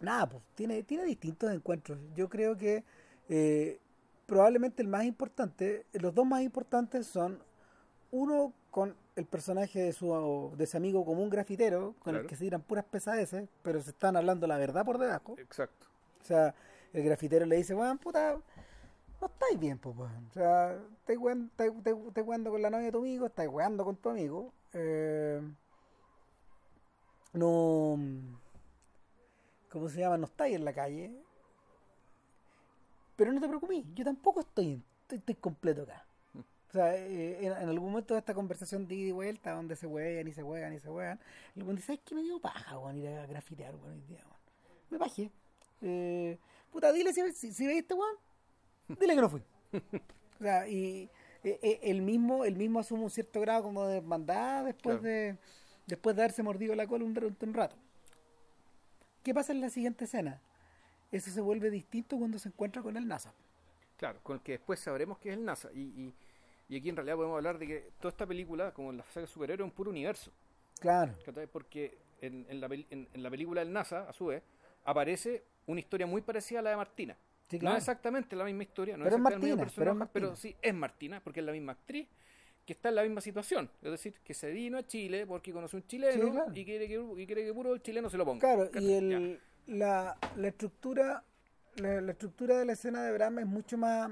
Nada, 0.00 0.28
pues 0.28 0.42
tiene, 0.54 0.82
tiene 0.82 1.04
distintos 1.04 1.50
encuentros. 1.52 1.98
Yo 2.14 2.28
creo 2.28 2.56
que 2.58 2.84
eh, 3.28 3.80
probablemente 4.26 4.82
el 4.82 4.88
más 4.88 5.04
importante, 5.04 5.86
los 5.94 6.14
dos 6.14 6.26
más 6.26 6.42
importantes 6.42 7.06
son 7.06 7.42
uno 8.10 8.52
con 8.70 8.94
el 9.16 9.26
personaje 9.26 9.80
de 9.80 9.92
su, 9.92 10.52
de 10.56 10.66
su 10.66 10.76
amigo 10.76 11.04
común 11.04 11.30
grafitero, 11.30 11.94
con 12.00 12.16
el 12.16 12.26
que 12.26 12.36
se 12.36 12.44
tiran 12.44 12.62
puras 12.62 12.84
pesadeces, 12.84 13.48
pero 13.62 13.80
se 13.80 13.90
están 13.90 14.16
hablando 14.16 14.46
la 14.46 14.58
verdad 14.58 14.84
por 14.84 14.98
debajo. 14.98 15.36
Exacto. 15.38 15.86
O 16.20 16.24
sea, 16.24 16.54
el 16.92 17.04
grafitero 17.04 17.46
le 17.46 17.56
dice, 17.56 17.74
weón, 17.74 17.98
puta, 17.98 18.36
no 19.20 19.26
estáis 19.26 19.58
bien, 19.58 19.78
pues, 19.78 19.96
weón. 19.96 20.26
O 20.30 20.32
sea, 20.32 20.78
estáis 20.98 21.18
weando 21.18 22.50
con 22.50 22.62
la 22.62 22.70
novia 22.70 22.86
de 22.86 22.92
tu 22.92 22.98
amigo, 22.98 23.26
estáis 23.26 23.48
weando 23.48 23.84
con 23.84 23.96
tu 23.96 24.08
amigo. 24.10 24.52
Eh, 24.72 25.40
no. 27.34 27.98
¿Cómo 29.70 29.88
se 29.88 30.00
llama? 30.00 30.18
No 30.18 30.26
estáis 30.26 30.56
en 30.56 30.64
la 30.64 30.72
calle. 30.72 31.12
Pero 33.16 33.32
no 33.32 33.40
te 33.40 33.46
preocupes, 33.46 33.84
yo 33.94 34.04
tampoco 34.04 34.40
estoy, 34.40 34.82
estoy, 35.02 35.18
estoy 35.18 35.34
completo 35.36 35.82
acá. 35.82 36.03
O 36.74 36.76
sea, 36.76 36.96
eh, 36.96 37.38
en, 37.46 37.52
en 37.52 37.68
algún 37.68 37.90
momento 37.90 38.14
de 38.14 38.18
esta 38.18 38.34
conversación 38.34 38.88
de 38.88 38.96
ida 38.96 39.08
y 39.08 39.12
vuelta, 39.12 39.52
donde 39.52 39.76
se 39.76 39.86
huean 39.86 40.26
y 40.26 40.32
se 40.32 40.42
huean 40.42 40.72
y 40.72 40.80
se 40.80 40.90
huean, 40.90 41.20
el 41.54 41.62
weón 41.62 41.76
dice, 41.76 41.86
¿sabes 41.86 42.00
qué 42.04 42.16
me 42.16 42.22
dio 42.22 42.40
paja, 42.40 42.76
weón, 42.80 42.98
ir 42.98 43.08
a 43.10 43.26
grafitear, 43.26 43.76
weón, 43.76 43.92
hoy 43.92 44.00
día, 44.08 44.24
weón? 44.24 44.40
Me 44.90 44.98
bajé. 44.98 45.30
Eh, 45.82 46.36
puta, 46.72 46.92
dile 46.92 47.12
si, 47.12 47.30
si, 47.32 47.52
si 47.52 47.66
veis 47.68 47.82
este 47.82 47.94
weón, 47.94 48.16
dile 48.88 49.14
que 49.14 49.20
no 49.20 49.30
fui. 49.30 49.42
O 50.40 50.42
sea, 50.42 50.66
y 50.66 51.08
eh, 51.44 51.60
eh, 51.62 51.78
el 51.84 52.02
mismo, 52.02 52.44
el 52.44 52.56
mismo 52.56 52.80
asume 52.80 53.04
un 53.04 53.10
cierto 53.10 53.40
grado 53.40 53.62
como 53.62 53.86
de 53.86 53.98
hermandad 53.98 54.64
después 54.64 54.98
Claro. 54.98 55.02
de 55.02 55.36
después 55.86 56.16
de 56.16 56.22
haberse 56.22 56.42
mordido 56.42 56.74
la 56.74 56.88
cola 56.88 57.04
un, 57.04 57.36
un 57.40 57.54
rato. 57.54 57.76
¿Qué 59.22 59.32
pasa 59.32 59.52
en 59.52 59.60
la 59.60 59.70
siguiente 59.70 60.06
escena? 60.06 60.40
Eso 61.12 61.30
se 61.30 61.40
vuelve 61.40 61.70
distinto 61.70 62.18
cuando 62.18 62.38
se 62.40 62.48
encuentra 62.48 62.82
con 62.82 62.96
el 62.96 63.06
NASA. 63.06 63.32
Claro, 63.96 64.18
con 64.24 64.36
el 64.36 64.42
que 64.42 64.52
después 64.52 64.80
sabremos 64.80 65.18
que 65.18 65.30
es 65.30 65.36
el 65.36 65.44
NASA. 65.44 65.70
Y, 65.72 65.80
y, 65.82 66.14
y 66.68 66.76
aquí 66.76 66.88
en 66.88 66.96
realidad 66.96 67.16
podemos 67.16 67.36
hablar 67.36 67.58
de 67.58 67.66
que 67.66 67.90
toda 67.98 68.10
esta 68.10 68.26
película, 68.26 68.72
como 68.72 68.90
en 68.90 68.98
la 68.98 69.04
saga 69.04 69.22
de 69.22 69.26
superhéroes, 69.26 69.66
es 69.66 69.70
un 69.70 69.76
puro 69.76 69.90
universo. 69.90 70.30
Claro. 70.80 71.12
Porque 71.52 71.98
en, 72.20 72.46
en 72.48 72.60
la, 72.60 72.66
en- 72.66 73.08
en 73.12 73.22
la 73.22 73.30
película 73.30 73.60
del 73.62 73.72
NASA, 73.72 74.08
a 74.08 74.12
su 74.12 74.26
vez, 74.26 74.42
aparece 74.84 75.44
una 75.66 75.80
historia 75.80 76.06
muy 76.06 76.22
parecida 76.22 76.58
a 76.60 76.62
la 76.62 76.70
de 76.70 76.76
Martina. 76.76 77.16
Sí, 77.48 77.58
No 77.58 77.72
es 77.72 77.78
exactamente 77.78 78.34
la 78.36 78.44
misma 78.44 78.62
historia, 78.62 78.96
no 78.96 79.04
Pero 79.04 79.16
es 79.16 79.20
exactamente 79.20 79.46
el 79.46 79.50
mismo 79.52 79.64
Martina, 79.64 79.74
pero 79.76 79.90
es 79.92 79.96
personaje, 79.98 80.10
pero, 80.12 80.36
sí 80.36 80.56
es 80.62 80.74
Martina, 80.74 81.20
porque 81.22 81.40
es 81.40 81.46
la 81.46 81.52
misma 81.52 81.72
actriz 81.72 82.08
que 82.64 82.72
está 82.72 82.88
en 82.88 82.94
la 82.94 83.02
misma 83.02 83.20
situación. 83.20 83.70
Es 83.82 83.90
decir, 83.90 84.14
que 84.24 84.32
se 84.32 84.50
vino 84.50 84.78
a 84.78 84.86
Chile 84.86 85.26
porque 85.26 85.52
conoce 85.52 85.76
un 85.76 85.86
chileno 85.86 86.24
Sí, 86.24 86.30
claro. 86.30 86.50
y, 86.54 86.64
quiere 86.64 86.88
que, 86.88 86.94
y 86.94 87.26
quiere 87.26 87.44
que 87.44 87.52
puro 87.52 87.74
el 87.74 87.82
chileno 87.82 88.08
se 88.08 88.16
lo 88.16 88.24
ponga. 88.24 88.40
Claro, 88.40 88.70
¿cachai? 88.70 88.84
y 88.84 88.92
el, 88.94 89.40
la, 89.66 90.16
la 90.36 90.48
estructura 90.48 91.22
la, 91.76 92.00
la 92.00 92.12
estructura 92.12 92.58
de 92.58 92.64
la 92.64 92.72
escena 92.72 93.02
de 93.02 93.12
Bram 93.12 93.38
es 93.40 93.46
mucho 93.46 93.76
más, 93.76 94.10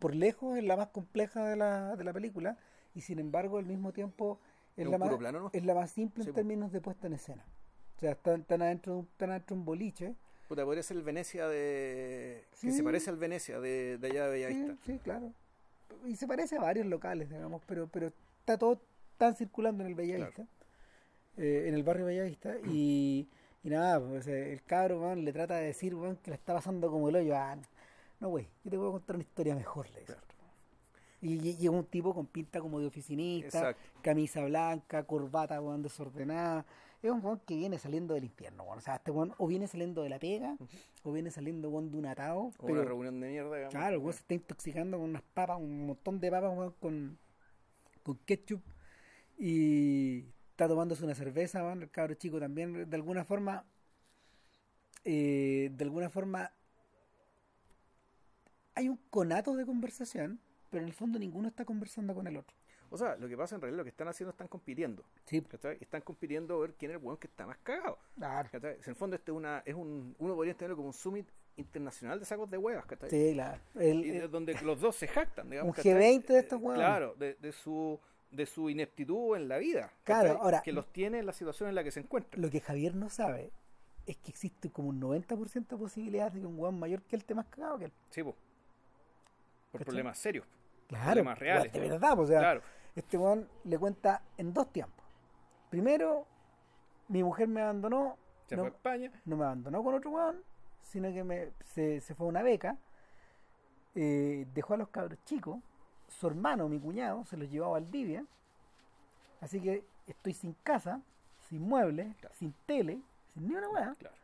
por 0.00 0.14
lejos, 0.16 0.58
es 0.58 0.64
la 0.64 0.76
más 0.76 0.88
compleja 0.88 1.44
de 1.44 1.54
la, 1.54 1.94
de 1.94 2.02
la 2.02 2.12
película 2.12 2.56
y 2.94 3.02
sin 3.02 3.20
embargo 3.20 3.58
al 3.58 3.66
mismo 3.66 3.92
tiempo 3.92 4.40
es, 4.76 4.88
la 4.88 4.98
más, 4.98 5.08
puro 5.08 5.18
plano, 5.18 5.38
¿no? 5.40 5.50
es 5.52 5.64
la 5.64 5.74
más 5.74 5.92
simple 5.92 6.24
Sí, 6.24 6.30
en 6.30 6.34
términos 6.34 6.72
de 6.72 6.80
puesta 6.80 7.06
en 7.06 7.12
escena. 7.12 7.44
O 7.96 8.00
sea, 8.00 8.12
están, 8.12 8.40
están 8.40 8.62
adentro, 8.62 9.06
están 9.12 9.30
adentro 9.30 9.54
de 9.54 9.60
un 9.60 9.66
boliche. 9.66 10.14
Puta, 10.48 10.64
podría 10.64 10.82
ser 10.82 10.96
el 10.96 11.02
Venecia 11.04 11.46
de. 11.46 12.44
que 12.50 12.56
Sí. 12.56 12.72
se 12.72 12.82
parece 12.82 13.10
al 13.10 13.16
Venecia 13.16 13.60
de, 13.60 13.98
de 13.98 14.06
allá 14.08 14.26
de 14.28 14.38
Sí, 14.38 14.44
Bellavista. 14.54 14.84
sí, 14.86 14.98
claro. 14.98 15.32
Y 16.06 16.16
se 16.16 16.26
parece 16.26 16.56
a 16.56 16.60
varios 16.60 16.86
locales, 16.86 17.28
digamos, 17.30 17.62
pero, 17.66 17.86
pero 17.88 18.06
está 18.40 18.56
todo 18.58 18.80
tan 19.18 19.36
circulando 19.36 19.84
en 19.84 19.90
el 19.90 19.94
Bellavista, 19.94 20.46
eh, 21.36 21.64
en 21.68 21.74
el 21.74 21.82
barrio 21.82 22.06
Bellavista, 22.06 22.54
y, 22.72 23.28
y 23.62 23.68
nada, 23.68 24.00
pues, 24.00 24.26
el 24.26 24.62
cabro 24.64 25.14
le 25.14 25.32
trata 25.32 25.56
de 25.56 25.66
decir 25.66 25.94
que 26.22 26.30
la 26.30 26.36
está 26.36 26.54
pasando 26.54 26.90
como 26.90 27.10
el 27.10 27.16
hoyo. 27.16 27.36
Ah, 27.36 27.54
no, 27.56 27.62
no, 28.20 28.28
güey, 28.28 28.48
yo 28.64 28.70
te 28.70 28.76
voy 28.76 28.88
a 28.88 28.92
contar 28.92 29.16
una 29.16 29.22
historia 29.22 29.54
mejor, 29.54 29.90
le 29.90 30.00
dice. 30.00 30.12
Claro. 30.12 30.30
Y, 31.22 31.50
es 31.50 31.68
un 31.68 31.84
tipo 31.84 32.14
con 32.14 32.26
pinta 32.26 32.60
como 32.60 32.80
de 32.80 32.86
oficinista, 32.86 33.58
Exacto. 33.58 34.00
camisa 34.00 34.42
blanca, 34.44 35.04
corbata 35.04 35.60
weón, 35.60 35.82
desordenada. 35.82 36.64
Es 37.02 37.10
un 37.10 37.24
weón 37.24 37.40
que 37.46 37.56
viene 37.56 37.78
saliendo 37.78 38.14
del 38.14 38.24
infierno, 38.24 38.64
weón. 38.64 38.78
O 38.78 38.80
sea, 38.80 38.96
este 38.96 39.10
weón 39.10 39.34
o 39.36 39.46
viene 39.46 39.66
saliendo 39.66 40.02
de 40.02 40.08
la 40.08 40.18
pega, 40.18 40.56
o 41.02 41.12
viene 41.12 41.30
saliendo 41.30 41.68
weón, 41.68 41.90
de 41.90 41.98
un 41.98 42.06
atado. 42.06 42.52
O 42.58 42.66
pero, 42.66 42.80
una 42.80 42.84
reunión 42.84 43.20
de 43.20 43.28
mierda, 43.28 43.54
digamos. 43.54 43.74
Claro, 43.74 44.00
weón 44.00 44.12
se 44.14 44.20
está 44.20 44.34
intoxicando 44.34 44.98
con 44.98 45.10
unas 45.10 45.22
papas, 45.22 45.58
un 45.58 45.86
montón 45.86 46.20
de 46.20 46.30
papas, 46.30 46.56
weón, 46.56 46.74
con, 46.80 47.18
con 48.02 48.16
ketchup. 48.24 48.62
Y 49.38 50.26
está 50.50 50.68
tomándose 50.68 51.04
una 51.04 51.14
cerveza, 51.14 51.62
weón, 51.62 51.82
el 51.82 51.90
cabro 51.90 52.14
chico 52.14 52.40
también, 52.40 52.88
de 52.88 52.96
alguna 52.96 53.24
forma, 53.24 53.66
eh, 55.04 55.70
de 55.72 55.84
alguna 55.84 56.08
forma, 56.08 56.50
hay 58.74 58.88
un 58.88 58.98
conato 59.10 59.54
de 59.56 59.64
conversación, 59.66 60.40
pero 60.70 60.82
en 60.82 60.88
el 60.88 60.94
fondo 60.94 61.18
ninguno 61.18 61.48
está 61.48 61.64
conversando 61.64 62.14
con 62.14 62.26
el 62.26 62.36
otro. 62.36 62.56
O 62.92 62.98
sea, 62.98 63.16
lo 63.16 63.28
que 63.28 63.36
pasa 63.36 63.54
en 63.54 63.60
realidad, 63.60 63.78
lo 63.78 63.84
que 63.84 63.90
están 63.90 64.08
haciendo 64.08 64.30
están 64.32 64.48
compitiendo. 64.48 65.04
Sí. 65.26 65.42
Están 65.80 66.00
compitiendo 66.02 66.56
a 66.56 66.60
ver 66.60 66.74
quién 66.74 66.90
es 66.90 66.96
el 66.96 67.02
weón 67.04 67.18
que 67.18 67.28
está 67.28 67.46
más 67.46 67.56
cagado. 67.58 67.98
claro. 68.16 68.48
En 68.52 68.76
el 68.84 68.94
fondo, 68.96 69.14
este 69.16 69.30
es 69.30 69.36
una, 69.36 69.62
es 69.64 69.74
un, 69.76 70.14
uno 70.18 70.34
podría 70.34 70.52
entenderlo 70.52 70.76
como 70.76 70.88
un 70.88 70.94
summit 70.94 71.28
internacional 71.56 72.18
de 72.18 72.24
sacos 72.24 72.50
de 72.50 72.58
huevas, 72.58 72.84
¿cachai? 72.86 73.10
Sí, 73.10 73.30
claro. 73.34 73.60
El- 73.76 74.04
Y 74.04 74.10
el- 74.16 74.30
donde 74.30 74.54
los 74.62 74.80
dos 74.80 74.96
se 74.96 75.06
jactan, 75.06 75.48
digamos. 75.50 75.70
Un 75.70 75.74
¿cachai? 75.76 75.92
G20 75.92 76.26
de 76.32 76.38
estos 76.40 76.58
Eh, 76.60 76.62
hueones. 76.64 76.80
Claro, 76.84 77.14
de, 77.16 77.34
de 77.34 77.52
su 77.52 77.98
de 78.32 78.46
su 78.46 78.70
ineptitud 78.70 79.36
en 79.36 79.48
la 79.48 79.58
vida. 79.58 79.92
Claro, 80.04 80.28
¿cachai? 80.28 80.42
ahora- 80.42 80.62
Que 80.62 80.72
los 80.72 80.92
tiene 80.92 81.18
en 81.18 81.26
la 81.26 81.32
situación 81.32 81.68
en 81.68 81.74
la 81.74 81.82
que 81.82 81.90
se 81.90 81.98
encuentran. 81.98 82.40
lo 82.40 82.48
que 82.48 82.60
Javier 82.60 82.94
no 82.94 83.08
sabe 83.10 83.50
es 84.06 84.16
que 84.18 84.30
existe 84.30 84.70
como 84.70 84.88
un 84.90 85.00
90% 85.00 85.74
de 85.76 85.80
posibilidades 85.80 86.34
de 86.34 86.40
que 86.40 86.46
un 86.46 86.56
weón 86.58 86.78
mayor 86.78 87.02
que 87.02 87.16
él 87.16 87.22
esté 87.22 87.34
más 87.34 87.46
cagado 87.46 87.78
que 87.80 87.86
él. 87.86 87.92
Sí, 88.10 88.22
po. 88.22 88.36
Por 89.70 89.78
¿Cachai? 89.80 89.84
problemas 89.86 90.18
serios. 90.18 90.46
Claro, 90.88 91.04
Problemas 91.06 91.38
reales. 91.38 91.72
de 91.72 91.80
verdad, 91.80 92.16
pues, 92.16 92.28
o 92.28 92.32
sea, 92.32 92.40
Claro. 92.40 92.62
este 92.96 93.16
weón 93.16 93.48
le 93.64 93.78
cuenta 93.78 94.22
en 94.36 94.52
dos 94.52 94.72
tiempos. 94.72 95.04
Primero, 95.70 96.26
mi 97.08 97.22
mujer 97.22 97.46
me 97.48 97.60
abandonó, 97.62 98.16
Se 98.46 98.56
no, 98.56 98.62
fue 98.62 98.70
a 98.70 98.74
España. 98.74 99.12
no 99.24 99.36
me 99.36 99.44
abandonó 99.44 99.84
con 99.84 99.94
otro 99.94 100.10
weón, 100.10 100.42
sino 100.82 101.12
que 101.12 101.22
me, 101.22 101.52
se, 101.64 102.00
se 102.00 102.14
fue 102.16 102.26
a 102.26 102.28
una 102.30 102.42
beca, 102.42 102.76
eh, 103.94 104.46
dejó 104.54 104.74
a 104.74 104.76
los 104.76 104.88
cabros 104.88 105.18
chicos, 105.24 105.58
su 106.08 106.26
hermano, 106.26 106.68
mi 106.68 106.80
cuñado, 106.80 107.24
se 107.24 107.36
los 107.36 107.48
llevó 107.48 107.66
a 107.66 107.70
Valdivia, 107.80 108.24
así 109.40 109.60
que 109.60 109.84
estoy 110.08 110.32
sin 110.34 110.54
casa, 110.64 111.00
sin 111.48 111.62
muebles, 111.62 112.16
Claro. 112.16 112.34
sin 112.34 112.52
tele, 112.66 113.00
sin 113.32 113.46
ni 113.48 113.54
una 113.54 113.68
weá. 113.68 113.94
Claro. 113.98 114.16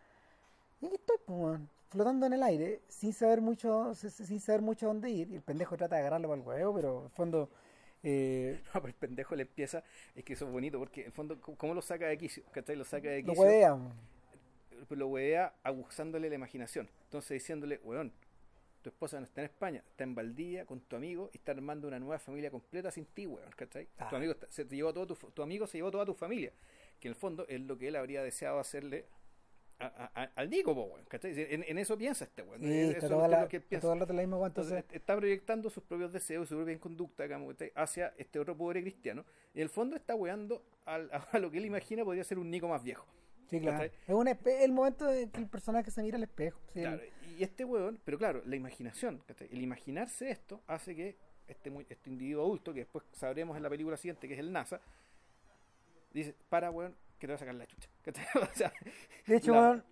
Y 0.80 0.86
aquí 0.86 0.96
estoy, 0.96 1.16
pues, 1.24 1.38
weón, 1.38 1.70
flotando 1.96 2.26
en 2.26 2.32
el 2.34 2.42
aire, 2.42 2.82
sin 2.88 3.12
saber 3.12 3.40
mucho, 3.40 3.94
sin- 3.94 4.40
saber 4.40 4.60
mucho 4.62 4.86
dónde 4.86 5.10
ir. 5.10 5.30
Y 5.30 5.36
el 5.36 5.42
pendejo 5.42 5.76
trata 5.76 5.96
de 5.96 6.02
agarrarlo 6.02 6.28
para 6.28 6.40
el 6.40 6.46
huevo, 6.46 6.74
pero 6.74 6.98
en 7.00 7.04
el 7.06 7.10
fondo, 7.10 7.50
eh, 8.02 8.60
No, 8.74 8.80
pero 8.82 8.86
el 8.88 8.94
pendejo 8.94 9.34
le 9.34 9.42
empieza. 9.42 9.82
Es 10.14 10.24
que 10.24 10.34
eso 10.34 10.46
es 10.46 10.52
bonito 10.52 10.78
porque, 10.78 11.00
en 11.00 11.06
el 11.06 11.12
fondo, 11.12 11.40
¿cómo- 11.40 11.56
¿cómo 11.58 11.74
lo 11.74 11.82
saca 11.82 12.06
de 12.06 12.16
quicio? 12.18 12.44
¿Cachai? 12.52 12.76
Lo 12.76 12.84
saca 12.84 13.08
de 13.08 13.22
lo 13.22 13.28
quicio. 13.28 13.42
huevea. 13.42 13.74
weón. 13.74 13.92
pero 14.88 14.98
lo 14.98 15.08
huevea 15.08 15.54
aguzándole 15.62 16.28
la 16.28 16.34
imaginación. 16.36 16.88
Entonces 17.04 17.30
diciéndole, 17.30 17.80
weón, 17.82 18.12
tu 18.82 18.90
esposa 18.90 19.18
no 19.18 19.24
está 19.24 19.40
en 19.40 19.46
España, 19.46 19.82
está 19.88 20.04
en 20.04 20.14
Valdivia 20.14 20.64
con 20.66 20.80
tu 20.80 20.94
amigo 20.94 21.30
y 21.32 21.38
está 21.38 21.50
armando 21.52 21.88
una 21.88 21.98
nueva 21.98 22.18
familia 22.20 22.50
completa 22.52 22.90
sin 22.92 23.04
ti, 23.06 23.26
weón, 23.26 23.50
¿cachai? 23.56 23.88
Ah. 23.98 24.08
Tu 24.10 24.16
amigo 24.16 24.32
está- 24.32 24.46
se 24.50 24.64
te 24.64 24.76
llevó 24.76 24.92
todo 24.92 25.06
tu, 25.08 25.14
tu 25.32 25.42
amigo 25.42 25.66
se 25.66 25.78
llevó 25.78 25.90
toda 25.90 26.04
tu 26.04 26.14
familia, 26.14 26.52
que 27.00 27.08
en 27.08 27.14
el 27.14 27.16
fondo 27.18 27.46
es 27.48 27.60
lo 27.62 27.76
que 27.78 27.88
él 27.88 27.96
habría 27.96 28.22
deseado 28.22 28.60
hacerle 28.60 29.06
a- 29.78 29.86
a- 30.14 30.22
a- 30.22 30.30
al 30.36 30.48
Nico, 30.50 30.74
po, 30.74 30.82
weón, 30.84 31.04
¿cachai? 31.06 31.32
En, 31.36 31.64
en 31.66 31.78
eso 31.78 31.96
piensa 31.98 32.24
este 32.24 32.42
weón. 32.42 32.62
Sí, 32.62 32.68
eso 32.72 32.90
está 32.92 33.06
es 33.06 33.12
toda 33.12 33.28
la- 33.28 33.42
lo 33.42 33.48
que 33.48 33.56
está 33.58 33.68
piensa. 33.68 33.94
la 33.94 34.06
misma 34.22 34.36
weá, 34.38 34.46
Entonces, 34.48 34.84
está 34.90 35.16
proyectando 35.16 35.68
sus 35.70 35.82
propios 35.84 36.12
deseos, 36.12 36.48
su 36.48 36.56
propia 36.56 36.78
conducta 36.78 37.24
hacia 37.74 38.14
este 38.16 38.38
otro 38.38 38.56
pobre 38.56 38.80
cristiano. 38.82 39.24
Y 39.54 39.58
en 39.58 39.62
el 39.64 39.68
fondo 39.68 39.96
está 39.96 40.14
weando 40.14 40.62
al- 40.84 41.10
a, 41.32 41.38
lo 41.38 41.50
que 41.50 41.58
él 41.58 41.66
imagina 41.66 42.04
podría 42.04 42.24
ser 42.24 42.38
un 42.38 42.50
Nico 42.50 42.68
más 42.68 42.82
viejo. 42.82 43.06
sí, 43.50 43.60
claro. 43.60 43.78
¿cachai? 43.78 43.92
Es 44.06 44.14
un 44.14 44.28
el 44.28 44.72
momento 44.72 45.12
en 45.12 45.30
que 45.30 45.40
el 45.40 45.48
personaje 45.48 45.90
se 45.90 46.02
mira 46.02 46.16
al 46.16 46.22
espejo. 46.24 46.58
sí, 46.72 46.80
Claro, 46.80 47.00
y 47.38 47.42
este 47.42 47.64
weón, 47.64 48.00
pero 48.04 48.16
claro, 48.18 48.42
la 48.46 48.56
imaginación, 48.56 49.22
¿cachai? 49.26 49.48
el 49.52 49.60
imaginarse 49.62 50.30
esto 50.30 50.62
hace 50.66 50.94
que 50.96 51.16
este, 51.48 51.70
muy, 51.70 51.86
este 51.88 52.10
individuo 52.10 52.44
adulto, 52.44 52.72
que 52.72 52.80
después 52.80 53.04
sabremos 53.12 53.56
en 53.56 53.62
la 53.62 53.68
película 53.70 53.96
siguiente 53.96 54.26
que 54.26 54.34
es 54.34 54.40
el 54.40 54.50
NASA, 54.52 54.80
dice, 56.12 56.34
para 56.48 56.70
weón, 56.70 56.96
que 57.18 57.26
te 57.26 57.32
va 57.32 57.34
a 57.36 57.38
sacar 57.38 57.54
la 57.54 57.66
chucha. 57.66 57.88
¿Cachai? 58.06 58.24
O 58.42 58.54
sea, 58.54 58.72
De 59.26 59.36
hecho, 59.36 59.52
la- 59.52 59.84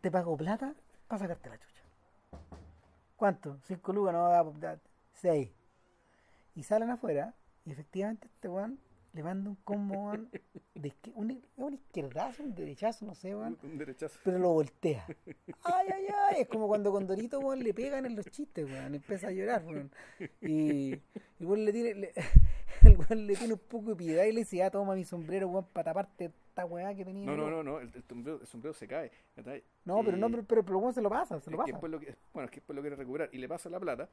te 0.00 0.10
pago 0.10 0.36
plata 0.36 0.74
para 1.08 1.18
sacarte 1.18 1.48
la 1.48 1.58
chucha. 1.58 1.82
¿Cuánto? 3.16 3.58
Cinco 3.64 3.92
lucas, 3.92 4.12
no, 4.14 4.28
da, 4.28 4.42
da 4.44 4.78
seis. 5.14 5.50
Y 6.54 6.62
salen 6.62 6.90
afuera, 6.90 7.34
y 7.64 7.72
efectivamente 7.72 8.26
este 8.28 8.48
weón 8.48 8.78
le 9.12 9.22
manda 9.22 9.48
un 9.50 9.56
combo, 9.56 9.94
weón, 10.08 10.28
de 10.74 10.92
un, 11.14 11.30
es 11.30 11.38
un 11.56 11.74
izquierdazo, 11.74 12.42
un 12.42 12.54
derechazo, 12.54 13.06
no 13.06 13.14
sé, 13.14 13.34
weón. 13.34 13.56
un 13.62 13.78
derechazo. 13.78 14.18
pero 14.24 14.38
lo 14.38 14.52
voltea. 14.52 15.06
Ay, 15.62 15.86
ay, 15.94 16.06
ay. 16.30 16.42
Es 16.42 16.48
como 16.48 16.66
cuando 16.68 16.90
Condorito, 16.92 17.38
weón, 17.40 17.60
le 17.62 17.72
pegan 17.72 18.06
en 18.06 18.16
los 18.16 18.26
chistes, 18.26 18.64
weón. 18.68 18.94
Empieza 18.96 19.28
a 19.28 19.30
llorar, 19.30 19.64
weón. 19.64 19.90
Y, 20.40 20.94
y 20.94 21.00
le 21.56 21.72
tiene, 21.72 21.94
le- 21.94 22.12
el 22.82 22.96
weón 22.98 23.26
le 23.26 23.36
tiene 23.36 23.52
un 23.54 23.60
poco 23.60 23.90
de 23.90 23.96
piedad 23.96 24.24
y 24.24 24.32
le 24.32 24.40
dice, 24.40 24.62
ah, 24.64 24.70
toma 24.70 24.94
mi 24.96 25.04
sombrero, 25.04 25.46
weón, 25.48 25.64
para 25.72 25.92
taparte 25.92 26.32
esta 26.54 26.64
weá 26.66 26.94
que 26.94 27.04
tenía. 27.04 27.26
No, 27.26 27.36
no, 27.36 27.44
weón". 27.46 27.64
no, 27.66 27.72
no, 27.74 27.80
el, 27.80 27.90
el 27.92 28.02
sombrero, 28.04 28.40
el 28.40 28.46
sombrero 28.46 28.74
se 28.74 28.86
cae. 28.86 29.10
No, 29.84 30.02
pero 30.04 30.16
no, 30.16 30.30
pero, 30.30 30.44
pero, 30.44 30.64
pero 30.64 30.92
se 30.92 31.02
lo 31.02 31.10
pasa, 31.10 31.40
se 31.40 31.50
es 31.50 31.52
lo 31.52 31.58
pasa. 31.58 31.72
después 31.72 31.90
lo 31.90 31.98
que- 31.98 32.14
bueno, 32.32 32.44
es 32.44 32.50
que 32.52 32.56
después 32.60 32.76
lo 32.76 32.80
quiere 32.82 32.94
recuperar 32.96 33.28
y 33.32 33.38
le 33.38 33.48
pasa 33.48 33.68
la 33.68 33.80
plata. 33.80 34.08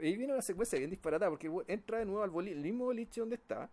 Y 0.00 0.16
viene 0.16 0.34
una 0.34 0.42
secuencia 0.42 0.78
bien 0.78 0.90
disparatada 0.90 1.30
porque 1.30 1.50
entra 1.66 1.98
de 1.98 2.04
nuevo 2.04 2.22
al 2.22 2.30
boli- 2.30 2.52
el 2.52 2.60
mismo 2.60 2.84
boliche 2.84 3.20
donde 3.20 3.36
está 3.36 3.70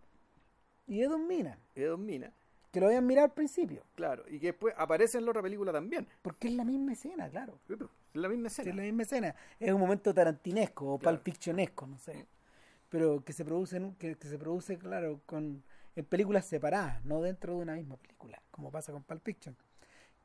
Y 0.86 1.06
minas. 1.06 1.58
y 1.74 1.80
de 1.80 1.86
dos 1.86 1.98
minas, 1.98 2.32
Que 2.72 2.80
lo 2.80 2.86
habían 2.86 3.06
mirado 3.06 3.26
al 3.26 3.32
principio. 3.34 3.82
claro, 3.94 4.24
y 4.28 4.38
que 4.40 4.46
después 4.48 4.74
aparece 4.78 5.18
en 5.18 5.24
la 5.26 5.30
otra 5.32 5.42
película 5.42 5.70
también. 5.72 6.06
Porque 6.22 6.48
es 6.48 6.54
la 6.54 6.64
misma 6.64 6.92
escena, 6.94 7.28
claro. 7.28 7.58
Es 7.68 7.78
la 8.14 8.28
misma 8.30 8.48
escena. 8.48 8.70
es 8.70 8.76
la 8.76 8.82
misma 8.82 9.02
escena. 9.02 9.34
Es 9.60 9.72
un 9.72 9.80
momento 9.80 10.14
tarantinesco 10.14 10.94
o 10.94 10.98
Claro. 10.98 11.18
pulp 11.18 11.24
fictionesco, 11.26 11.86
no 11.86 11.98
sé. 11.98 12.26
Pero 12.88 13.22
que 13.24 13.32
se 13.34 13.44
produce, 13.44 13.78
que 13.98 14.14
se 14.14 14.38
produce, 14.38 14.78
claro, 14.78 15.20
con 15.26 15.62
en 15.96 16.04
películas 16.04 16.46
separadas, 16.46 17.04
no 17.04 17.20
dentro 17.22 17.54
de 17.56 17.62
una 17.62 17.74
misma 17.74 17.96
película, 17.96 18.40
como 18.50 18.70
pasa 18.70 18.92
con 18.92 19.02
Pulp 19.02 19.22
Fiction. 19.24 19.56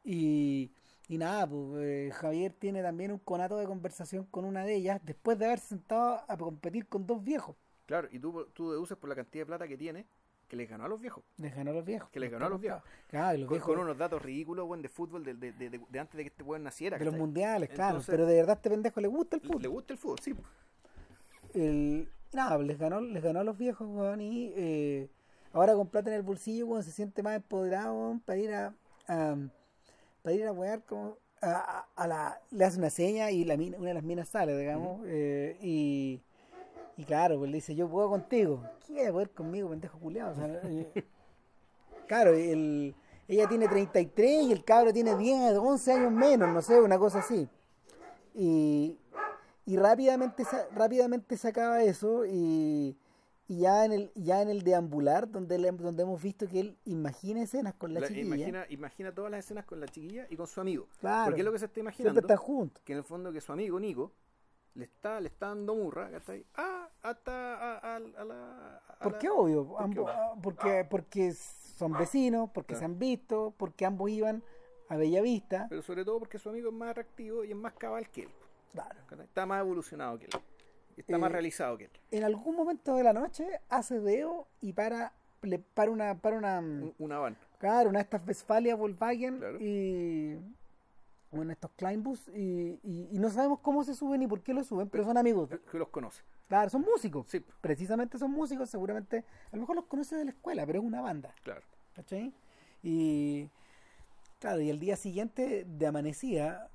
Y, 0.03 0.71
y 1.07 1.17
nada, 1.17 1.47
pues, 1.47 1.83
eh, 1.83 2.11
Javier 2.13 2.53
tiene 2.53 2.81
también 2.83 3.11
un 3.11 3.19
conato 3.19 3.57
de 3.57 3.65
conversación 3.65 4.25
con 4.25 4.45
una 4.45 4.63
de 4.65 4.75
ellas 4.75 4.99
después 5.03 5.39
de 5.39 5.45
haberse 5.45 5.69
sentado 5.69 6.21
a 6.27 6.37
competir 6.37 6.87
con 6.87 7.05
dos 7.07 7.23
viejos. 7.23 7.55
Claro, 7.85 8.07
y 8.11 8.19
tú, 8.19 8.45
tú 8.53 8.71
deduces 8.71 8.97
por 8.97 9.09
la 9.09 9.15
cantidad 9.15 9.41
de 9.43 9.47
plata 9.47 9.67
que 9.67 9.77
tiene 9.77 10.05
que 10.47 10.57
les 10.57 10.69
ganó 10.69 10.83
a 10.83 10.89
los 10.89 10.99
viejos. 10.99 11.23
Les 11.37 11.55
ganó 11.55 11.71
a 11.71 11.73
los 11.75 11.85
viejos. 11.85 12.09
Que 12.09 12.19
les 12.19 12.29
ganó 12.29 12.47
a 12.47 12.49
los 12.49 12.59
viejos. 12.59 12.83
Claro, 13.07 13.37
los 13.37 13.47
Con, 13.47 13.55
viejos 13.55 13.73
con 13.73 13.79
unos 13.79 13.97
datos 13.97 14.21
ridículos, 14.21 14.67
weón, 14.67 14.81
de 14.81 14.89
fútbol 14.89 15.23
de, 15.23 15.33
de, 15.33 15.51
de- 15.53 15.99
antes 15.99 16.17
de 16.17 16.23
que 16.23 16.27
este 16.27 16.43
weón 16.43 16.63
naciera. 16.63 16.97
de 16.97 17.05
los 17.05 17.15
mundiales, 17.15 17.69
claro. 17.69 17.91
Entonces- 17.91 18.11
pero 18.11 18.25
de 18.25 18.35
verdad 18.35 18.57
este 18.57 18.69
pendejo 18.69 18.99
le 18.99 19.07
gusta 19.07 19.37
el 19.37 19.41
fútbol. 19.43 19.61
Le 19.61 19.67
gusta 19.69 19.93
el 19.93 19.99
fútbol, 19.99 20.19
sí. 20.21 20.33
el 21.53 22.09
nada, 22.33 22.57
les 22.59 22.77
ganó, 22.77 22.99
les 23.01 23.23
ganó 23.23 23.39
a 23.39 23.43
los 23.45 23.57
viejos, 23.57 23.87
weón, 23.89 24.19
y 24.21 24.51
eh, 24.55 25.09
ahora 25.53 25.73
con 25.75 25.87
plata 25.87 26.09
en 26.09 26.15
el 26.17 26.21
bolsillo, 26.23 26.67
weón, 26.67 26.83
se 26.83 26.91
siente 26.91 27.23
más 27.23 27.35
empoderado, 27.35 27.93
weón, 27.93 28.19
para 28.19 28.37
ir 28.39 28.53
a, 28.53 28.73
a- 29.07 29.35
para 30.23 30.35
ir 30.35 30.45
a 30.47 30.51
wear 30.51 30.81
como 30.83 31.17
a, 31.41 32.07
la, 32.07 32.39
le 32.51 32.65
hace 32.65 32.77
una 32.77 32.91
seña 32.91 33.31
y 33.31 33.43
la 33.45 33.57
mina, 33.57 33.77
una 33.77 33.87
de 33.89 33.93
las 33.95 34.03
minas 34.03 34.29
sale, 34.29 34.55
digamos, 34.57 35.01
eh, 35.07 35.57
y, 35.61 36.21
y 36.97 37.03
claro, 37.03 37.39
pues 37.39 37.49
le 37.49 37.57
dice, 37.57 37.73
yo 37.73 37.89
puedo 37.89 38.09
contigo, 38.09 38.61
quiere 38.85 39.11
poder 39.11 39.31
conmigo, 39.31 39.69
pendejo 39.69 39.97
culiado, 39.97 40.33
o 40.33 40.35
sea, 40.35 40.45
eh, 40.63 41.03
claro, 42.07 42.33
el, 42.35 42.93
ella 43.27 43.47
tiene 43.49 43.67
33 43.67 44.43
y 44.43 44.51
el 44.51 44.63
cabro 44.63 44.93
tiene 44.93 45.15
10, 45.15 45.57
11 45.57 45.91
años 45.93 46.11
menos, 46.11 46.49
no 46.53 46.61
sé, 46.61 46.79
una 46.79 46.99
cosa 46.99 47.19
así. 47.19 47.47
Y, 48.35 48.97
y 49.65 49.77
rápidamente 49.77 50.43
rápidamente 50.75 51.37
se 51.37 51.47
acaba 51.47 51.81
eso 51.83 52.25
y, 52.25 52.95
y 53.51 53.59
ya 53.59 53.83
en 53.83 53.91
el 53.91 54.11
ya 54.15 54.41
en 54.41 54.47
el 54.49 54.61
deambular 54.63 55.29
donde 55.29 55.57
le- 55.59 55.71
donde 55.71 56.03
hemos 56.03 56.21
visto 56.21 56.47
que 56.47 56.59
él 56.61 56.77
imagina 56.85 57.41
escenas 57.43 57.73
con 57.73 57.93
la, 57.93 57.99
La- 57.99 58.07
chiquilla 58.07 58.25
imagina, 58.35 58.65
imagina 58.69 59.13
todas 59.13 59.29
las 59.29 59.43
escenas 59.43 59.65
con 59.65 59.79
la 59.81 59.87
chiquilla 59.87 60.25
y 60.29 60.37
con 60.37 60.47
su 60.47 60.61
amigo. 60.61 60.87
Claro. 61.01 61.25
Porque 61.25 61.41
es 61.41 61.45
lo 61.45 61.51
que 61.51 61.59
se 61.59 61.65
está 61.65 61.73
siempre 61.81 61.91
imaginando. 62.03 62.19
están 62.21 62.37
juntos 62.37 62.81
Que 62.85 62.93
en 62.93 62.99
el 62.99 63.03
fondo 63.03 63.31
que 63.33 63.41
su 63.41 63.51
amigo 63.51 63.77
Nico 63.79 64.13
le 64.75 64.85
está, 64.85 65.19
le 65.19 65.27
está 65.27 65.47
dando 65.47 65.75
murra, 65.75 66.09
¿cachai? 66.11 66.45
Ah, 66.55 66.87
hasta 67.01 67.55
a, 67.57 67.77
a- 67.79 67.95
a 67.97 68.23
la... 68.23 68.77
a 68.87 68.99
¿por 68.99 69.11
la- 69.13 69.19
qué 69.19 69.29
obvio? 69.29 69.65
¿Por 69.67 69.77
qué 69.77 69.83
Ambos- 69.83 70.09
ah, 70.09 70.33
porque 70.41 70.87
porque 70.89 71.33
son 71.33 71.91
vecinos 71.93 72.49
porque 72.53 72.67
Claro. 72.75 72.79
se 72.79 72.85
han 72.85 72.99
visto 72.99 73.53
porque 73.57 73.85
ambos 73.85 74.09
iban 74.11 74.43
a 74.87 74.95
Bellavista 74.95 75.65
Pero 75.67 75.81
sobre 75.81 76.05
todo 76.05 76.19
porque 76.19 76.37
su 76.39 76.47
amigo 76.49 76.69
es 76.69 76.75
más 76.75 76.91
atractivo 76.91 77.43
y 77.43 77.49
es 77.51 77.57
más 77.57 77.73
cabal 77.73 78.09
que 78.09 78.21
él. 78.23 78.29
claro 78.71 78.97
¿cachai? 79.07 79.25
Está 79.25 79.45
más 79.45 79.59
evolucionado 79.59 80.17
que 80.19 80.25
él. 80.27 80.31
Está 80.97 81.15
Eh, 81.15 81.17
más 81.19 81.31
realizado 81.31 81.77
que 81.77 81.85
él. 81.85 81.91
en 82.11 82.23
algún 82.23 82.55
momento 82.55 82.95
de 82.95 83.03
la 83.03 83.13
noche 83.13 83.47
hace 83.69 83.99
deo 83.99 84.47
y 84.61 84.73
para 84.73 85.13
le 85.43 85.57
para 85.59 85.89
una 85.91 86.15
para 86.19 86.37
una 86.37 86.59
Un- 86.59 86.93
Una 86.99 87.17
van. 87.19 87.37
Claro, 87.57 87.89
una 87.89 87.99
de 87.99 88.03
estas 88.03 88.25
Westfalia 88.27 88.75
Volkswagen 88.75 89.37
Claro. 89.39 89.57
y 89.59 90.37
bueno, 91.31 91.51
estos 91.53 91.71
Kleinbus 91.77 92.27
y, 92.35 92.79
y, 92.83 93.07
y 93.11 93.17
no 93.19 93.29
sabemos 93.29 93.59
cómo 93.59 93.83
se 93.83 93.95
suben 93.95 94.19
ni 94.19 94.27
por 94.27 94.41
qué 94.41 94.53
lo 94.53 94.63
suben, 94.63 94.89
pero 94.89 95.03
son 95.05 95.17
amigos. 95.17 95.49
Que 95.49 95.59
que 95.59 95.77
los 95.79 95.87
conoce. 95.89 96.21
Claro, 96.49 96.69
son 96.69 96.81
músicos. 96.81 97.25
Sí, 97.29 97.39
Precisamente 97.61 98.17
son 98.17 98.31
músicos, 98.31 98.69
seguramente, 98.69 99.23
a 99.51 99.55
lo 99.55 99.61
mejor 99.61 99.77
los 99.77 99.85
conoce 99.85 100.17
de 100.17 100.25
la 100.25 100.31
escuela, 100.31 100.65
pero 100.65 100.79
es 100.79 100.85
una 100.85 100.99
banda, 101.01 101.33
claro. 101.43 101.61
¿cachai? 101.95 102.33
Y 102.83 103.47
claro, 104.39 104.59
y 104.59 104.69
el 104.69 104.79
día 104.79 104.97
siguiente 104.97 105.63
de 105.65 105.87
amanecida, 105.87 106.69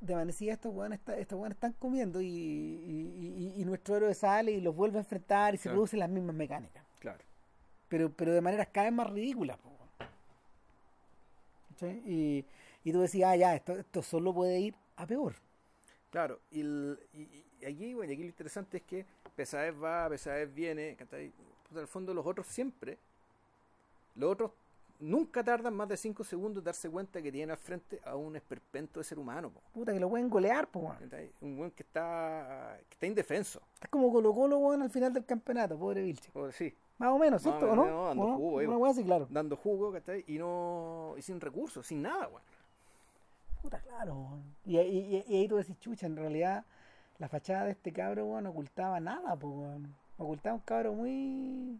de 0.00 0.14
amanecida 0.14 0.52
estos 0.54 0.74
weones, 0.74 0.98
está- 0.98 1.18
estos 1.18 1.38
weones 1.38 1.56
están 1.56 1.72
comiendo 1.74 2.20
y, 2.22 2.26
y, 2.26 3.52
y- 3.56 3.60
y 3.60 3.64
nuestro 3.64 3.96
héroe 3.96 4.14
sale 4.14 4.52
y 4.52 4.60
los 4.60 4.74
vuelve 4.74 4.96
a 4.98 5.00
enfrentar 5.00 5.54
y 5.54 5.58
se 5.58 5.64
Claro. 5.64 5.76
producen 5.76 5.98
las 6.00 6.08
mismas 6.10 6.34
mecánicas. 6.34 6.84
Claro. 6.98 7.18
pero, 7.88 8.08
pero 8.12 8.32
de 8.32 8.40
maneras 8.40 8.68
cada 8.72 8.86
vez 8.86 8.94
más 8.94 9.10
ridículas. 9.10 9.58
¿Cachai? 11.70 12.02
Y, 12.06 12.44
y 12.84 12.92
tú 12.92 13.00
decías, 13.00 13.30
ah, 13.32 13.36
ya, 13.36 13.54
esto, 13.56 13.72
esto 13.78 14.02
solo 14.02 14.32
puede 14.34 14.60
ir 14.60 14.74
a 14.96 15.06
peor. 15.06 15.34
Claro, 16.10 16.40
y, 16.50 16.60
el- 16.60 16.98
y- 17.12 17.64
aquí, 17.66 17.94
bueno, 17.94 18.12
aquí 18.12 18.22
lo 18.22 18.28
interesante 18.28 18.76
es 18.78 18.82
que 18.84 19.06
Pesadez 19.34 19.74
va, 19.82 20.08
Pesadez 20.08 20.52
viene. 20.54 20.96
Puta, 20.98 21.18
en 21.18 21.32
el 21.78 21.86
fondo 21.86 22.12
los 22.14 22.26
otros 22.26 22.46
siempre, 22.46 22.98
los 24.14 24.32
otros 24.32 24.50
nunca 25.00 25.42
tardan 25.42 25.74
más 25.74 25.88
de 25.88 25.96
5 25.96 26.22
segundos 26.24 26.60
en 26.60 26.64
darse 26.66 26.88
cuenta 26.90 27.20
que 27.22 27.32
tienen 27.32 27.50
al 27.50 27.56
frente 27.56 28.00
a 28.04 28.14
un 28.16 28.36
esperpento 28.36 29.00
de 29.00 29.04
ser 29.04 29.18
humano, 29.18 29.50
po, 29.50 29.60
Puta, 29.72 29.92
que 29.92 30.00
lo 30.00 30.08
pueden 30.08 30.28
golear, 30.30 30.68
po, 30.68 30.80
weón. 30.80 30.98
un 31.40 31.56
buen 31.56 31.70
que 31.72 31.82
está, 31.82 32.78
que 32.88 32.94
está 32.94 33.06
indefenso, 33.06 33.60
Es 33.82 33.88
como 33.88 34.12
Colo 34.12 34.32
Colo, 34.34 34.58
weón, 34.58 34.82
al 34.82 34.90
final 34.90 35.12
del 35.12 35.24
campeonato, 35.24 35.78
pobre 35.78 36.02
Vilche. 36.02 36.30
o 36.34 36.50
sí, 36.52 36.74
Más 36.98 37.10
o 37.10 37.18
menos, 37.18 37.44
Más 37.44 37.54
o 37.54 37.58
¿cierto? 37.58 37.66
¿O 37.72 37.76
menos, 37.76 37.86
no? 37.90 38.04
dando 38.06 38.22
¿O 38.22 38.28
no? 38.28 38.36
jugo, 38.36 38.56
Una 38.58 38.76
weá 38.78 38.90
así, 38.92 39.02
claro. 39.04 39.26
dando 39.30 39.56
jugo, 39.56 39.92
¿cachai? 39.92 40.24
Y 40.28 40.38
no, 40.38 41.14
y 41.16 41.22
sin 41.22 41.40
recursos, 41.40 41.86
sin 41.86 42.02
nada, 42.02 42.28
weón. 42.28 42.42
Puta, 43.62 43.80
claro, 43.80 44.14
weón. 44.14 44.42
Y, 44.64 44.78
y- 44.78 45.16
y- 45.16 45.24
y 45.28 45.36
ahí 45.40 45.48
tú 45.48 45.56
decís, 45.56 45.78
chucha, 45.80 46.06
en 46.06 46.16
realidad 46.16 46.64
la 47.18 47.28
fachada 47.28 47.64
de 47.64 47.72
este 47.72 47.92
cabro, 47.92 48.26
weón, 48.26 48.44
no 48.44 48.50
ocultaba 48.50 49.00
nada, 49.00 49.34
po, 49.36 49.48
weón. 49.48 49.94
Ocultaba 50.18 50.54
un 50.56 50.60
cabro 50.62 50.92
muy... 50.92 51.78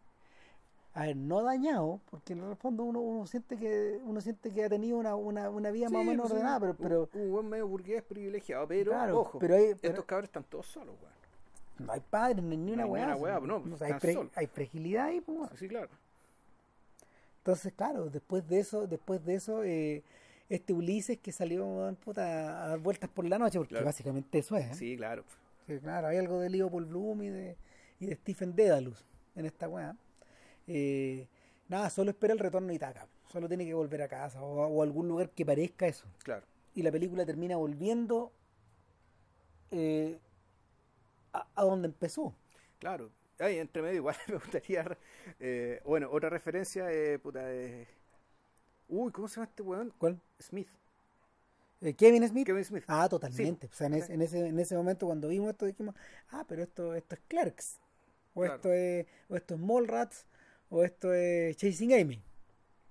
A 0.92 1.04
ver, 1.06 1.16
no 1.16 1.42
dañado, 1.42 2.00
porque 2.10 2.32
en 2.32 2.42
el 2.42 2.56
fondo 2.56 2.82
uno, 2.82 2.98
uno 3.00 3.26
siente 3.26 3.56
que 3.56 4.00
uno 4.04 4.20
siente 4.20 4.50
que 4.50 4.64
ha 4.64 4.68
tenido 4.68 4.98
una, 4.98 5.14
una, 5.14 5.48
una 5.48 5.70
vida 5.70 5.88
más 5.88 6.00
o 6.00 6.04
menos 6.04 6.22
pues, 6.24 6.32
ordenada, 6.32 6.56
un- 6.70 6.76
pero, 6.76 6.76
pero 6.76 7.08
un, 7.14 7.20
un 7.26 7.30
buen 7.32 7.48
medio 7.48 7.68
burgués 7.68 8.02
privilegiado, 8.02 8.66
pero, 8.66 8.90
Claro, 8.90 9.20
ojo, 9.20 9.38
pero 9.38 9.54
hay- 9.54 9.74
pero- 9.80 9.92
estos 9.94 10.04
cabros 10.04 10.24
están 10.28 10.42
todos 10.44 10.66
solos, 10.66 10.94
weón. 11.00 11.14
No 11.86 11.92
hay 11.92 12.00
padres, 12.00 12.42
ni, 12.44 12.56
ni 12.56 12.72
una 12.72 12.82
hay 12.82 12.88
ni 12.88 12.92
weá. 12.94 13.16
weá, 13.16 13.40
no, 13.40 13.62
hay, 13.80 13.94
pre- 13.94 14.28
hay 14.34 14.46
fragilidad 14.48 15.06
ahí, 15.06 15.20
pues. 15.20 15.48
Sí, 15.56 15.68
claro. 15.68 15.88
Entonces, 17.38 17.72
claro, 17.72 18.10
después 18.10 18.46
de 18.48 18.58
eso, 18.58 18.86
después 18.86 19.24
de 19.24 19.34
eso, 19.34 19.62
eh, 19.64 20.02
este 20.48 20.72
Ulises 20.72 21.18
que 21.18 21.32
salió 21.32 21.96
puta, 22.04 22.64
a 22.64 22.68
dar 22.68 22.78
vueltas 22.80 23.08
por 23.08 23.24
la 23.24 23.38
noche, 23.38 23.58
porque 23.58 23.70
Claro. 23.74 23.86
básicamente 23.86 24.38
eso 24.38 24.56
es. 24.56 24.72
¿eh? 24.72 24.74
Sí, 24.74 24.96
claro. 24.96 25.24
Sí, 25.66 25.78
claro, 25.78 26.08
hay 26.08 26.18
algo 26.18 26.40
de 26.40 26.50
Leopold 26.50 26.88
Bloom 26.88 27.22
y 27.22 27.28
de, 27.28 27.56
y 28.00 28.06
de 28.06 28.14
Stephen 28.16 28.54
Dedalus 28.54 29.04
en 29.36 29.46
esta 29.46 29.68
weá. 29.68 29.96
Eh, 30.72 31.26
nada, 31.68 31.90
solo 31.90 32.10
espera 32.12 32.32
el 32.32 32.38
retorno 32.38 32.68
de 32.68 32.74
Itaca. 32.74 33.08
Solo 33.32 33.48
tiene 33.48 33.64
que 33.66 33.74
volver 33.74 34.02
a 34.02 34.08
casa 34.08 34.40
o, 34.42 34.62
a- 34.62 34.68
o 34.68 34.80
a 34.80 34.84
algún 34.84 35.08
lugar 35.08 35.30
que 35.30 35.44
parezca 35.44 35.86
eso. 35.88 36.06
Claro. 36.22 36.44
Y 36.74 36.82
la 36.82 36.92
película 36.92 37.26
termina 37.26 37.56
volviendo 37.56 38.30
eh, 39.72 40.18
a, 41.32 41.46
a 41.54 41.62
donde 41.64 41.86
empezó. 41.88 42.34
Claro. 42.78 43.10
Ay, 43.38 43.58
entre 43.58 43.82
medio 43.82 43.96
igual 43.96 44.16
me 44.28 44.34
gustaría. 44.34 44.96
eh, 45.40 45.80
bueno, 45.84 46.08
otra 46.12 46.28
referencia, 46.30 46.86
puta. 47.22 47.44
uy, 48.88 49.12
¿cómo 49.12 49.28
se 49.28 49.36
llama 49.36 49.46
este 49.48 49.62
weón? 49.62 49.92
¿Cuál? 49.98 50.20
Smith. 50.40 50.68
Kevin 51.96 52.28
Smith. 52.28 52.46
Kevin 52.46 52.64
Smith. 52.64 52.84
Ah, 52.86 53.08
totalmente. 53.08 53.66
Sí. 53.68 53.72
O 53.72 53.76
sea, 53.76 53.86
en, 53.86 53.94
ese, 53.94 54.12
en, 54.14 54.22
ese, 54.22 54.46
en 54.48 54.58
ese 54.58 54.76
momento 54.76 55.06
cuando 55.06 55.28
vimos 55.28 55.48
esto 55.50 55.64
dijimos, 55.64 55.94
ah, 56.30 56.44
pero 56.46 56.62
esto, 56.62 56.94
esto 56.94 57.14
es 57.14 57.20
Clerks. 57.26 57.78
O, 58.34 58.40
Claro. 58.40 58.54
esto 58.56 58.72
es, 58.72 59.06
o 59.30 59.36
esto 59.36 59.54
es 59.54 59.60
Mallrats. 59.60 60.26
O 60.70 60.84
esto 60.84 61.12
es 61.12 61.56
Chasing 61.56 61.92
Amy. 61.94 62.22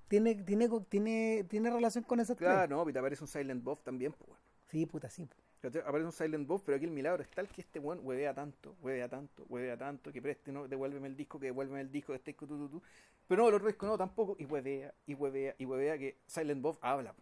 Tiene, 0.10 0.36
tiene, 0.36 0.70
tiene, 0.90 1.46
tiene 1.50 1.70
relación 1.70 2.04
con 2.04 2.20
esas 2.20 2.36
tres. 2.36 2.50
Claro, 2.50 2.84
no, 2.84 2.90
y 2.90 2.94
te 2.94 3.00
aparece 3.00 3.24
un 3.24 3.28
Silent 3.28 3.64
Bob 3.64 3.82
también, 3.84 4.12
pues. 4.12 4.38
Sí, 4.68 4.86
puta, 4.86 5.10
sí. 5.10 5.28
¿Cachai? 5.62 5.82
Aparece 5.82 6.06
un 6.06 6.12
Silent 6.12 6.48
Bob, 6.48 6.62
pero 6.66 6.76
aquí 6.76 6.86
el 6.86 6.92
milagro 6.92 7.24
es 7.24 7.30
tal 7.30 7.48
que 7.48 7.62
este 7.62 7.80
weón 7.80 8.00
huevea 8.04 8.34
tanto, 8.34 8.76
huevea 8.82 9.08
tanto, 9.08 9.46
huevea 9.50 9.78
tanto, 9.78 10.12
que 10.12 10.22
preste, 10.22 10.52
no, 10.52 10.68
devuélveme 10.68 11.08
el 11.08 11.16
disco, 11.16 11.40
que 11.40 11.48
devuélveme 11.48 11.82
el 11.82 11.92
disco, 11.92 12.14
este 12.14 12.32
disco, 12.32 12.48
tú, 12.48 12.58
tú, 12.58 12.70
tú. 12.70 12.84
Pero 13.28 13.44
no, 13.44 13.50
el 13.50 13.56
otro 13.56 13.68
disco 13.68 13.86
no, 13.86 13.98
tampoco, 13.98 14.36
y 14.40 14.46
huevea, 14.46 14.94
y 15.06 15.14
huevea, 15.14 15.56
y 15.58 15.66
huevea 15.66 15.98
que 15.98 16.18
Silent 16.28 16.62
Bob 16.62 16.80
habla, 16.82 17.14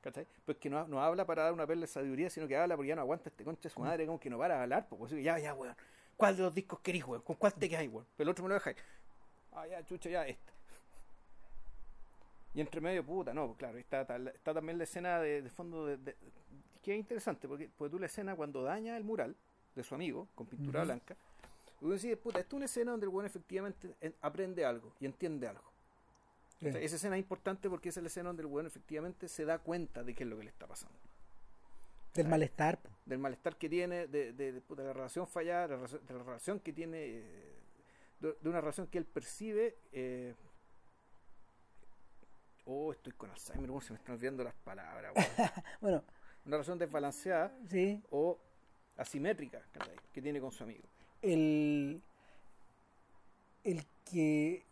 ¿cachai? 0.00 0.26
Pues 0.44 0.58
que 0.58 0.70
no, 0.70 0.86
no 0.86 1.02
habla 1.02 1.24
para 1.24 1.44
dar 1.44 1.52
una 1.52 1.66
perla 1.66 1.82
de 1.82 1.86
sabiduría, 1.88 2.30
sino 2.30 2.46
que 2.46 2.56
habla 2.56 2.76
porque 2.76 2.88
ya 2.88 2.96
no 2.96 3.02
aguanta 3.02 3.30
este 3.30 3.44
concha 3.44 3.68
de 3.68 3.70
su 3.70 3.80
madre, 3.80 4.06
como 4.06 4.20
que 4.20 4.30
no 4.30 4.38
para 4.38 4.56
de 4.56 4.62
hablar, 4.62 4.88
pues, 4.88 5.12
que 5.12 5.22
ya, 5.22 5.38
ya, 5.38 5.54
weón. 5.54 5.74
¿Cuál 6.16 6.36
de 6.36 6.42
los 6.42 6.54
discos 6.54 6.80
querís, 6.80 7.04
weón? 7.04 7.22
¿Con 7.22 7.36
cuál 7.36 7.54
te 7.54 7.68
quedáis, 7.68 7.90
weón? 7.90 8.06
Pero 8.16 8.28
el 8.28 8.30
otro 8.30 8.44
me 8.44 8.48
lo 8.48 8.54
dejáis. 8.54 8.76
Ah, 9.54 9.66
ya, 9.66 9.84
chucha, 9.84 10.10
ya, 10.10 10.26
este. 10.26 10.52
Y 12.54 12.60
entre 12.60 12.80
medio, 12.80 13.04
puta, 13.04 13.34
no, 13.34 13.46
pues 13.46 13.58
claro, 13.58 13.78
está, 13.78 14.02
está, 14.02 14.54
también 14.54 14.78
la 14.78 14.84
escena 14.84 15.18
de, 15.20 15.42
de 15.42 15.50
fondo 15.50 15.86
de, 15.86 15.96
de- 15.96 16.16
que 16.82 16.92
es 16.92 16.98
interesante, 16.98 17.48
porque, 17.48 17.68
porque 17.76 17.90
tú 17.90 17.98
la 17.98 18.06
escena 18.06 18.36
cuando 18.36 18.62
daña 18.62 18.96
el 18.96 19.02
mural 19.04 19.34
de 19.74 19.82
su 19.82 19.94
amigo 19.94 20.28
con 20.34 20.46
pintura 20.46 20.84
blanca, 20.84 21.16
tú 21.80 21.90
decís, 21.90 22.16
puta, 22.16 22.38
esta 22.38 22.48
es 22.50 22.54
una 22.54 22.64
escena 22.66 22.92
donde 22.92 23.06
el 23.06 23.10
bueno 23.10 23.26
efectivamente 23.26 23.94
en- 24.00 24.14
aprende 24.20 24.64
algo 24.64 24.92
y 25.00 25.06
entiende 25.06 25.48
algo. 25.48 25.64
O 25.64 26.62
sea, 26.62 26.72
Sí. 26.72 26.78
esa 26.84 26.96
escena 26.96 27.16
es 27.16 27.22
importante 27.22 27.68
porque 27.68 27.88
esa 27.88 27.98
es 28.00 28.04
la 28.04 28.08
escena 28.08 28.28
donde 28.28 28.42
el 28.42 28.46
bueno 28.48 28.68
efectivamente 28.68 29.26
se 29.28 29.44
da 29.44 29.58
cuenta 29.58 30.04
de 30.04 30.14
qué 30.14 30.22
es 30.22 30.30
lo 30.30 30.36
que 30.36 30.44
le 30.44 30.50
está 30.50 30.66
pasando. 30.68 30.96
Del 32.14 32.28
malestar. 32.28 32.78
Del 33.04 33.18
malestar 33.18 33.56
que 33.56 33.68
tiene, 33.68 34.06
de, 34.06 34.32
de, 34.32 34.52
de, 34.52 34.62
la 34.76 34.92
relación 34.92 35.26
fallada, 35.26 35.62
de 35.62 35.68
la, 35.70 35.76
relación- 35.78 36.06
de 36.06 36.14
la 36.14 36.22
relación 36.22 36.60
que 36.60 36.72
tiene, 36.72 36.98
eh, 37.04 37.53
de, 38.28 38.36
de 38.40 38.48
una 38.48 38.60
relación 38.60 38.86
que 38.88 38.98
él 38.98 39.04
percibe 39.06 39.76
eh, 39.92 40.34
Oh, 42.66 42.92
estoy 42.92 43.12
con 43.12 43.30
Alzheimer, 43.30 43.68
¿cómo 43.68 43.80
se 43.82 43.92
me 43.92 43.98
están 43.98 44.14
olvidando 44.14 44.42
las 44.42 44.54
palabras? 44.54 45.12
Bueno, 45.80 46.02
Una 46.46 46.56
relación 46.56 46.78
desbalanceada 46.78 47.54
sí, 47.68 48.02
o 48.10 48.38
asimétrica 48.96 49.60
que 50.12 50.22
tiene 50.22 50.40
con 50.40 50.50
su 50.50 50.64
amigo. 50.64 50.82
el, 51.20 52.02
el 53.64 53.84
que 54.10 54.64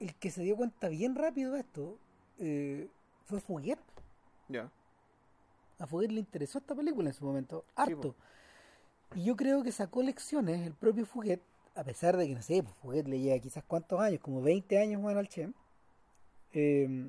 el 0.00 0.14
que 0.16 0.30
se 0.30 0.42
dio 0.42 0.56
cuenta 0.56 0.88
bien 0.88 1.14
rápido 1.14 1.52
de 1.52 1.60
esto 1.60 1.98
eh, 2.38 2.88
fue 3.26 3.40
Fuguet. 3.40 3.78
Ya. 4.48 4.70
A 5.78 5.86
Fuguet 5.86 6.10
le 6.10 6.18
interesó 6.20 6.58
esta 6.58 6.74
película 6.74 7.08
en 7.10 7.14
su 7.14 7.24
momento, 7.24 7.64
Sí, 7.68 7.72
harto. 7.76 8.16
y 9.14 9.24
yo 9.24 9.36
creo 9.36 9.62
que 9.62 9.70
sacó 9.70 10.02
lecciones 10.02 10.66
el 10.66 10.74
propio 10.74 11.06
Fuguet, 11.06 11.40
a 11.74 11.84
pesar 11.84 12.16
de 12.16 12.26
que, 12.28 12.34
no 12.34 12.42
sé, 12.42 12.62
pues 12.82 13.06
le 13.06 13.18
lleva 13.20 13.38
quizás 13.40 13.64
cuántos 13.64 14.00
años, 14.00 14.20
como 14.20 14.42
20 14.42 14.78
años 14.78 15.00
bueno, 15.02 15.18
al 15.20 15.28
Chem. 15.28 15.52
Eh, 16.52 17.08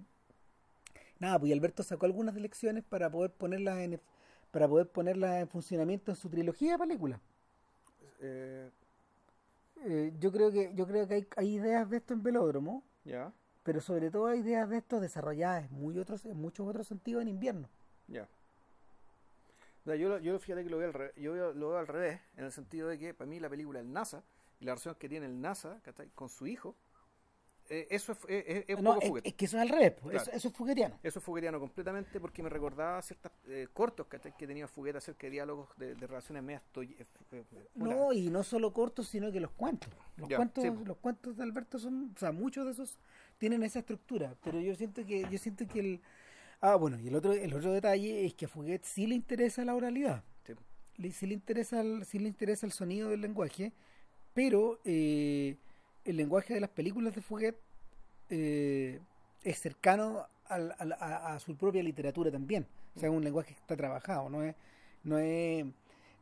nada, 1.19 1.39
pues 1.39 1.51
Alberto 1.53 1.83
sacó 1.83 2.05
algunas 2.05 2.35
lecciones 2.35 2.83
para 2.83 3.09
poder 3.09 3.31
ponerlas 3.31 3.77
en 3.79 4.01
para 4.51 4.67
poder 4.69 4.87
ponerlas 4.89 5.41
en 5.41 5.49
funcionamiento 5.49 6.11
en 6.11 6.15
su 6.15 6.29
trilogía 6.29 6.73
de 6.73 6.77
películas. 6.79 7.19
Eh, 8.21 8.69
Eh, 9.85 10.13
yo 10.19 10.31
creo 10.31 10.51
que 10.51 10.73
yo 10.73 10.87
creo 10.87 11.07
que 11.07 11.13
hay, 11.15 11.27
hay 11.35 11.55
ideas 11.55 11.89
de 11.89 11.97
esto 11.97 12.13
en 12.13 12.23
Velódromo, 12.23 12.83
ya, 13.03 13.31
pero 13.63 13.81
sobre 13.81 14.09
todo 14.09 14.27
hay 14.27 14.39
ideas 14.39 14.69
de 14.69 14.77
esto 14.77 14.99
desarrolladas 14.99 15.65
en, 15.69 15.73
muy 15.79 15.99
otros, 15.99 16.25
en 16.25 16.37
muchos 16.37 16.67
otros 16.67 16.87
sentidos 16.87 17.21
en 17.21 17.27
invierno. 17.27 17.69
ya. 18.07 18.27
Yo, 19.85 20.09
lo- 20.09 20.17
yo 20.17 20.39
fíjate 20.39 20.63
que 20.63 20.69
lo 20.69 20.77
veo, 20.79 20.87
al 20.87 20.93
re- 20.93 21.13
yo 21.15 21.35
lo 21.53 21.69
veo 21.69 21.77
al 21.77 21.87
revés, 21.87 22.19
en 22.37 22.45
el 22.45 22.51
sentido 22.51 22.87
de 22.87 22.97
que 22.97 23.13
para 23.13 23.29
mí 23.29 23.39
la 23.39 23.49
película 23.49 23.79
El 23.79 23.91
NASA 23.93 24.23
y 24.59 24.65
la 24.65 24.71
relación 24.73 24.95
que 24.95 25.09
tiene 25.09 25.25
el 25.25 25.39
NASA 25.41 25.79
¿cachai? 25.83 26.09
con 26.15 26.29
su 26.29 26.47
hijo, 26.47 26.75
eh, 27.69 27.87
eso 27.89 28.11
es, 28.11 28.19
es, 28.27 28.43
es- 28.47 28.65
es 28.67 28.77
un 28.77 28.83
No, 28.83 28.91
poco 28.91 29.01
es, 29.01 29.07
fuguete. 29.09 29.29
es 29.29 29.35
que 29.35 29.45
eso 29.45 29.57
es 29.57 29.61
al 29.63 29.69
revés, 29.69 29.93
Claro. 30.01 30.17
eso, 30.17 30.31
eso 30.31 30.47
es 30.49 30.53
fuguetiano. 30.53 30.99
Eso 31.01 31.19
es 31.19 31.25
fuguetiano 31.25 31.59
completamente 31.59 32.19
porque 32.19 32.43
me 32.43 32.49
recordaba 32.49 33.01
ciertos 33.01 33.31
cortos 33.73 34.05
¿cachai? 34.07 34.33
que 34.37 34.45
tenía 34.47 34.67
Fugueta 34.67 34.99
acerca 34.99 35.25
de 35.27 35.31
diálogos 35.31 35.69
de, 35.77 35.95
de 35.95 36.07
relaciones 36.07 36.43
medias 36.43 36.61
eh, 36.75 37.05
eh, 37.31 37.43
No, 37.75 38.13
y 38.13 38.29
no 38.29 38.43
solo 38.43 38.71
cortos, 38.71 39.07
sino 39.07 39.31
que 39.31 39.39
los 39.39 39.51
cuentos. 39.51 39.89
Los 40.17 40.29
Ya, 40.29 40.37
cuentos, 40.37 40.63
sí, 40.63 40.69
los 40.85 40.97
cuentos 40.97 41.37
de 41.37 41.43
Alberto 41.43 41.79
son, 41.79 42.11
o 42.15 42.19
sea, 42.19 42.31
muchos 42.31 42.65
de 42.65 42.71
esos 42.71 42.99
tienen 43.37 43.63
esa 43.63 43.79
estructura, 43.79 44.35
pero 44.43 44.59
yo 44.61 44.75
siento 44.75 45.05
que, 45.05 45.27
yo 45.29 45.37
siento 45.37 45.67
que 45.67 45.79
el 45.79 46.01
ah 46.61 46.75
bueno, 46.75 46.99
y 46.99 47.07
el 47.07 47.15
otro, 47.15 47.33
el 47.33 47.53
otro 47.53 47.71
detalle 47.73 48.25
es 48.25 48.33
que 48.33 48.45
a 48.45 48.47
Fuguet 48.47 48.83
sí 48.83 49.07
le 49.07 49.15
interesa 49.15 49.65
la 49.65 49.75
oralidad, 49.75 50.23
sí. 50.45 50.53
le, 50.97 51.11
sí 51.11 51.27
le 51.27 51.33
interesa 51.33 51.81
el, 51.81 52.05
sí 52.05 52.19
le 52.19 52.27
interesa 52.27 52.65
el 52.65 52.71
sonido 52.71 53.09
del 53.09 53.21
lenguaje, 53.21 53.73
pero 54.35 54.79
eh, 54.85 55.55
el 56.03 56.17
lenguaje 56.17 56.53
de 56.53 56.59
las 56.59 56.69
películas 56.69 57.15
de 57.15 57.21
Fuguet 57.21 57.55
eh, 58.29 58.99
es 59.43 59.59
cercano 59.59 60.27
al- 60.45 60.75
al- 60.77 60.93
a, 60.93 61.33
a 61.33 61.39
su 61.39 61.55
propia 61.57 61.81
literatura 61.81 62.29
también. 62.29 62.67
O 62.95 62.99
sea, 62.99 63.09
es 63.09 63.15
un 63.15 63.23
lenguaje 63.23 63.53
que 63.53 63.59
está 63.59 63.75
trabajado, 63.75 64.29
no 64.29 64.43
es, 64.43 64.55
no 65.03 65.17
es, 65.17 65.65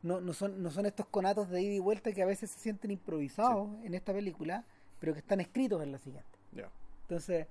no, 0.02 0.20
no 0.20 0.32
son, 0.32 0.62
no 0.62 0.70
son 0.70 0.86
estos 0.86 1.06
conatos 1.06 1.50
de 1.50 1.60
ida 1.62 1.74
y 1.74 1.78
vuelta 1.80 2.12
que 2.12 2.22
a 2.22 2.26
veces 2.26 2.50
se 2.50 2.58
sienten 2.60 2.90
improvisados 2.90 3.68
en 3.84 3.94
esta 3.94 4.12
película, 4.12 4.64
pero 5.00 5.12
que 5.12 5.18
están 5.20 5.40
escritos 5.40 5.82
en 5.82 5.92
la 5.92 5.98
siguiente. 5.98 6.38
ya. 6.52 6.70
Entonces, 7.02 7.46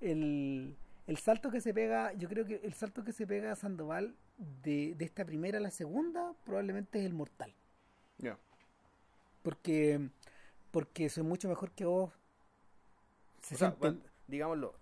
el, 0.00 0.74
el 1.06 1.16
salto 1.18 1.50
que 1.50 1.60
se 1.60 1.74
pega, 1.74 2.12
yo 2.14 2.28
creo 2.28 2.44
que 2.46 2.60
el 2.64 2.72
salto 2.74 3.04
que 3.04 3.12
se 3.12 3.26
pega 3.26 3.52
a 3.52 3.56
Sandoval 3.56 4.14
de, 4.62 4.94
de 4.96 5.04
esta 5.04 5.24
primera 5.24 5.58
a 5.58 5.60
la 5.60 5.70
segunda 5.70 6.32
probablemente 6.44 6.98
es 7.00 7.06
el 7.06 7.14
mortal. 7.14 7.52
ya. 8.18 8.38
Porque, 9.44 10.00
porque 10.70 11.10
soy 11.10 11.22
mucho 11.22 11.50
mejor 11.50 11.70
que 11.72 11.84
vos. 11.84 12.10
Se 13.42 13.54
O 13.54 13.58
sea, 13.58 13.68
sienten- 13.72 13.78
bueno, 13.78 14.00
digámoslo, 14.26 14.74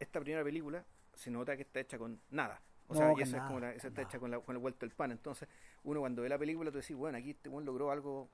esta 0.00 0.20
primera 0.20 0.42
película 0.42 0.84
se 1.14 1.30
nota 1.30 1.54
que 1.54 1.62
está 1.62 1.80
hecha 1.80 1.98
con 1.98 2.18
nada. 2.30 2.62
O 2.88 2.94
No, 2.94 2.98
sea, 2.98 3.10
y 3.10 3.14
con 3.14 3.22
esa 3.22 3.28
es 3.28 3.32
nada, 3.42 3.46
como 3.46 3.60
la- 3.60 3.66
con 3.68 3.76
esa 3.76 3.88
está 3.88 4.00
nada. 4.00 4.08
hecha 4.10 4.18
con, 4.18 4.30
la, 4.30 4.40
con 4.40 4.56
el 4.56 4.58
vuelto 4.62 4.86
del 4.86 4.94
pan. 4.94 5.12
Entonces, 5.12 5.48
uno 5.84 6.00
cuando 6.00 6.22
ve 6.22 6.30
la 6.30 6.38
película, 6.38 6.70
tú 6.70 6.78
decís, 6.78 6.96
bueno, 6.96 7.18
aquí 7.18 7.30
este 7.30 7.50
buen 7.50 7.66
logró 7.66 7.90
algo 7.90 8.30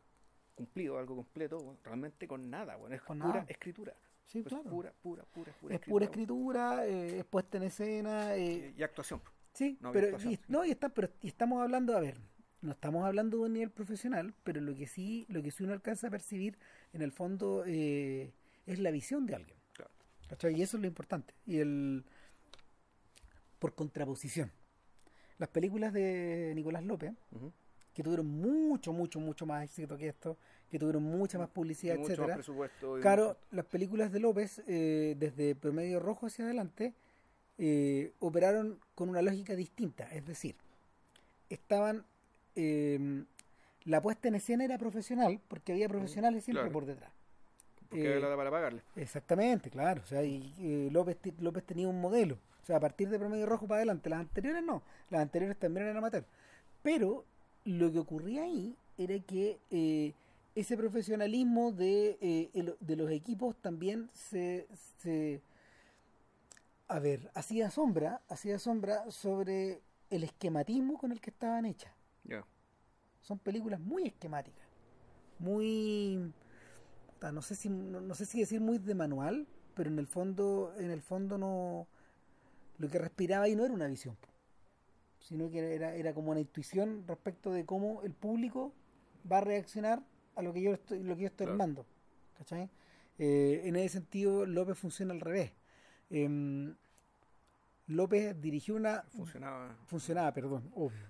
cumplido, 0.54 0.98
algo 0.98 1.16
completo, 1.16 1.58
bueno, 1.58 1.80
realmente 1.82 2.28
con 2.28 2.48
nada, 2.48 2.76
bueno, 2.76 2.94
es 2.94 3.02
Con 3.02 3.18
pura 3.18 3.32
nada. 3.40 3.44
escritura. 3.48 3.92
Sí, 4.24 4.42
Pues 4.42 4.54
claro. 4.54 4.70
pura, 4.70 4.92
pura, 5.02 5.24
pura, 5.24 5.52
pura 5.60 5.74
es 5.74 5.80
pura 5.80 6.04
escritura, 6.04 6.86
eh, 6.86 7.18
es 7.18 7.24
puesta 7.24 7.56
en 7.56 7.64
escena. 7.64 8.36
eh, 8.36 8.72
y, 8.76 8.80
y 8.80 8.82
actuación. 8.84 9.20
sí, 9.52 9.78
no 9.80 9.90
pero, 9.90 10.16
y, 10.20 10.38
no, 10.46 10.64
y, 10.64 10.70
está, 10.70 10.90
pero 10.90 11.08
y 11.22 11.26
estamos 11.28 11.60
hablando, 11.60 11.96
a 11.96 12.00
ver, 12.00 12.20
no 12.62 12.72
estamos 12.72 13.04
hablando 13.04 13.38
de 13.38 13.42
un 13.44 13.52
nivel 13.52 13.70
profesional, 13.70 14.34
pero 14.44 14.60
lo 14.60 14.74
que 14.74 14.86
sí, 14.86 15.26
lo 15.28 15.42
que 15.42 15.50
sí 15.50 15.62
uno 15.64 15.72
alcanza 15.72 16.06
a 16.06 16.10
percibir, 16.10 16.56
en 16.92 17.02
el 17.02 17.12
fondo, 17.12 17.64
eh, 17.66 18.32
es 18.66 18.78
la 18.78 18.90
visión 18.90 19.26
de 19.26 19.34
alguien. 19.34 19.58
Y 20.56 20.62
eso 20.62 20.76
es 20.78 20.80
lo 20.80 20.86
importante. 20.86 21.34
Y 21.44 21.58
el. 21.58 22.04
Por 23.58 23.74
contraposición. 23.74 24.50
Las 25.38 25.48
películas 25.50 25.92
de 25.92 26.52
Nicolás 26.54 26.82
López, 26.84 27.12
que 27.92 28.02
tuvieron 28.02 28.26
mucho, 28.26 28.92
mucho, 28.92 29.20
mucho 29.20 29.44
más 29.44 29.64
éxito 29.64 29.96
que 29.98 30.08
esto, 30.08 30.38
que 30.70 30.78
tuvieron 30.78 31.02
mucha 31.02 31.38
más 31.38 31.50
publicidad, 31.50 31.96
mucho 31.96 32.02
más 32.08 32.10
etcétera. 32.18 32.34
presupuesto. 32.36 32.98
y 32.98 33.02
Claro, 33.02 33.28
mucho- 33.28 33.38
las 33.50 33.66
películas 33.66 34.10
de 34.12 34.20
López, 34.20 34.62
eh, 34.66 35.14
desde 35.18 35.54
Promedio 35.54 36.00
Rojo 36.00 36.26
hacia 36.26 36.44
adelante, 36.46 36.94
eh, 37.58 38.12
operaron 38.20 38.80
con 38.94 39.08
una 39.10 39.20
lógica 39.20 39.54
distinta. 39.54 40.08
Es 40.12 40.24
decir, 40.26 40.56
estaban. 41.50 42.04
Eh, 42.56 43.24
la 43.84 44.00
puesta 44.00 44.28
en 44.28 44.34
escena 44.36 44.64
era 44.64 44.78
profesional, 44.78 45.40
porque 45.48 45.72
había 45.72 45.88
profesionales 45.88 46.44
siempre 46.44 46.62
claro. 46.62 46.72
por 46.72 46.86
detrás. 46.86 47.10
porque 47.88 48.04
eh, 48.04 48.08
había 48.08 48.20
plata 48.20 48.36
para 48.36 48.50
pagarle. 48.50 48.82
Exactamente, 48.96 49.70
claro. 49.70 50.02
O 50.04 50.06
sea, 50.06 50.22
y, 50.24 50.54
eh, 50.58 50.88
López, 50.92 51.16
tenía 51.66 51.88
un 51.88 52.00
modelo. 52.00 52.38
O 52.62 52.64
sea, 52.64 52.76
a 52.76 52.80
partir 52.80 53.08
de 53.08 53.18
Promedio 53.18 53.46
Rojo 53.46 53.66
para 53.66 53.78
adelante. 53.78 54.08
Las 54.08 54.20
anteriores 54.20 54.62
no. 54.62 54.82
Las 55.10 55.22
anteriores 55.22 55.58
también 55.58 55.86
eran 55.86 55.96
amateur. 55.96 56.24
Pero 56.82 57.24
lo 57.64 57.90
que 57.90 57.98
ocurría 57.98 58.44
ahí 58.44 58.76
era 58.96 59.18
que 59.20 59.58
eh, 59.70 60.12
ese 60.54 60.76
profesionalismo 60.76 61.72
de, 61.72 62.18
eh, 62.20 62.50
el- 62.54 62.76
de 62.78 62.96
los 62.96 63.10
equipos 63.10 63.56
también 63.56 64.08
se, 64.12 64.68
se 64.98 65.40
a 66.88 66.98
ver, 66.98 67.30
hacía 67.34 67.70
sombra, 67.70 68.20
hacía 68.28 68.58
sombra 68.58 69.10
sobre 69.10 69.80
el 70.10 70.24
esquematismo 70.24 70.98
con 70.98 71.10
el 71.10 71.20
que 71.20 71.30
estaban 71.30 71.64
hechas. 71.64 71.92
Son 73.20 73.38
películas 73.38 73.80
muy 73.80 74.06
esquemáticas, 74.08 74.66
muy 75.38 76.32
no 77.32 77.40
sé 77.42 77.54
si 77.54 77.68
no, 77.68 78.00
no 78.00 78.14
sé 78.14 78.26
si 78.26 78.40
decir 78.40 78.60
muy 78.60 78.78
de 78.78 78.94
manual, 78.96 79.46
pero 79.74 79.88
en 79.90 79.98
el 79.98 80.06
fondo 80.08 80.74
en 80.76 80.90
el 80.90 81.00
fondo 81.02 81.38
no 81.38 81.86
lo 82.78 82.88
que 82.88 82.98
respiraba 82.98 83.44
ahí 83.44 83.54
no 83.54 83.64
era 83.64 83.72
una 83.74 83.86
visión, 83.86 84.16
sino 85.20 85.48
que 85.50 85.74
era 85.74 85.94
era 85.94 86.12
como 86.14 86.32
una 86.32 86.40
intuición 86.40 87.04
respecto 87.06 87.52
de 87.52 87.64
cómo 87.64 88.02
el 88.02 88.12
público 88.12 88.72
va 89.30 89.38
a 89.38 89.42
reaccionar 89.42 90.02
a 90.34 90.42
lo 90.42 90.52
que 90.52 90.62
yo 90.62 90.72
estoy 90.72 91.02
lo 91.02 91.14
que 91.14 91.22
yo 91.22 91.28
estoy 91.28 91.46
Claro. 91.46 91.52
armando, 91.62 91.86
¿cachai? 92.38 92.68
Eh, 93.18 93.62
en 93.64 93.76
ese 93.76 93.90
sentido 94.00 94.46
López 94.46 94.76
funciona 94.78 95.12
al 95.14 95.20
revés. 95.20 95.52
Em, 96.10 96.74
López 97.86 98.40
dirigió 98.40 98.74
una 98.74 99.02
Funcionaba. 99.02 99.76
funcionaba, 99.86 100.32
perdón, 100.32 100.70
obvio. 100.74 101.06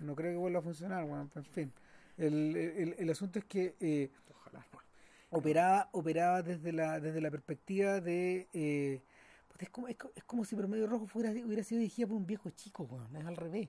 No 0.00 0.14
creo 0.14 0.32
que 0.32 0.36
vuelva 0.38 0.58
a 0.58 0.62
funcionar, 0.62 1.04
bueno, 1.04 1.30
en 1.34 1.44
fin. 1.44 1.72
El, 2.16 2.56
el, 2.56 2.94
el 2.98 3.10
asunto 3.10 3.38
es 3.38 3.44
que 3.44 3.74
eh, 3.80 4.10
Ojalá. 4.30 4.66
no. 4.72 5.38
operaba, 5.38 5.88
operaba 5.92 6.42
desde 6.42 6.72
la, 6.72 7.00
desde 7.00 7.20
la 7.20 7.30
perspectiva 7.30 8.00
de... 8.00 8.48
eh, 8.52 9.00
puta, 9.48 9.64
es, 9.64 9.70
como, 9.70 9.88
es, 9.88 9.96
co- 9.96 10.12
es 10.14 10.24
como 10.24 10.44
si 10.44 10.54
Promedio 10.56 10.86
Rojo 10.86 11.06
fuera, 11.06 11.30
hubiera 11.30 11.62
sido 11.64 11.80
dirigida 11.80 12.06
por 12.06 12.16
un 12.16 12.26
viejo 12.26 12.50
chico, 12.50 12.84
weón, 12.84 13.16
es 13.16 13.24
al 13.24 13.36
revés. 13.36 13.68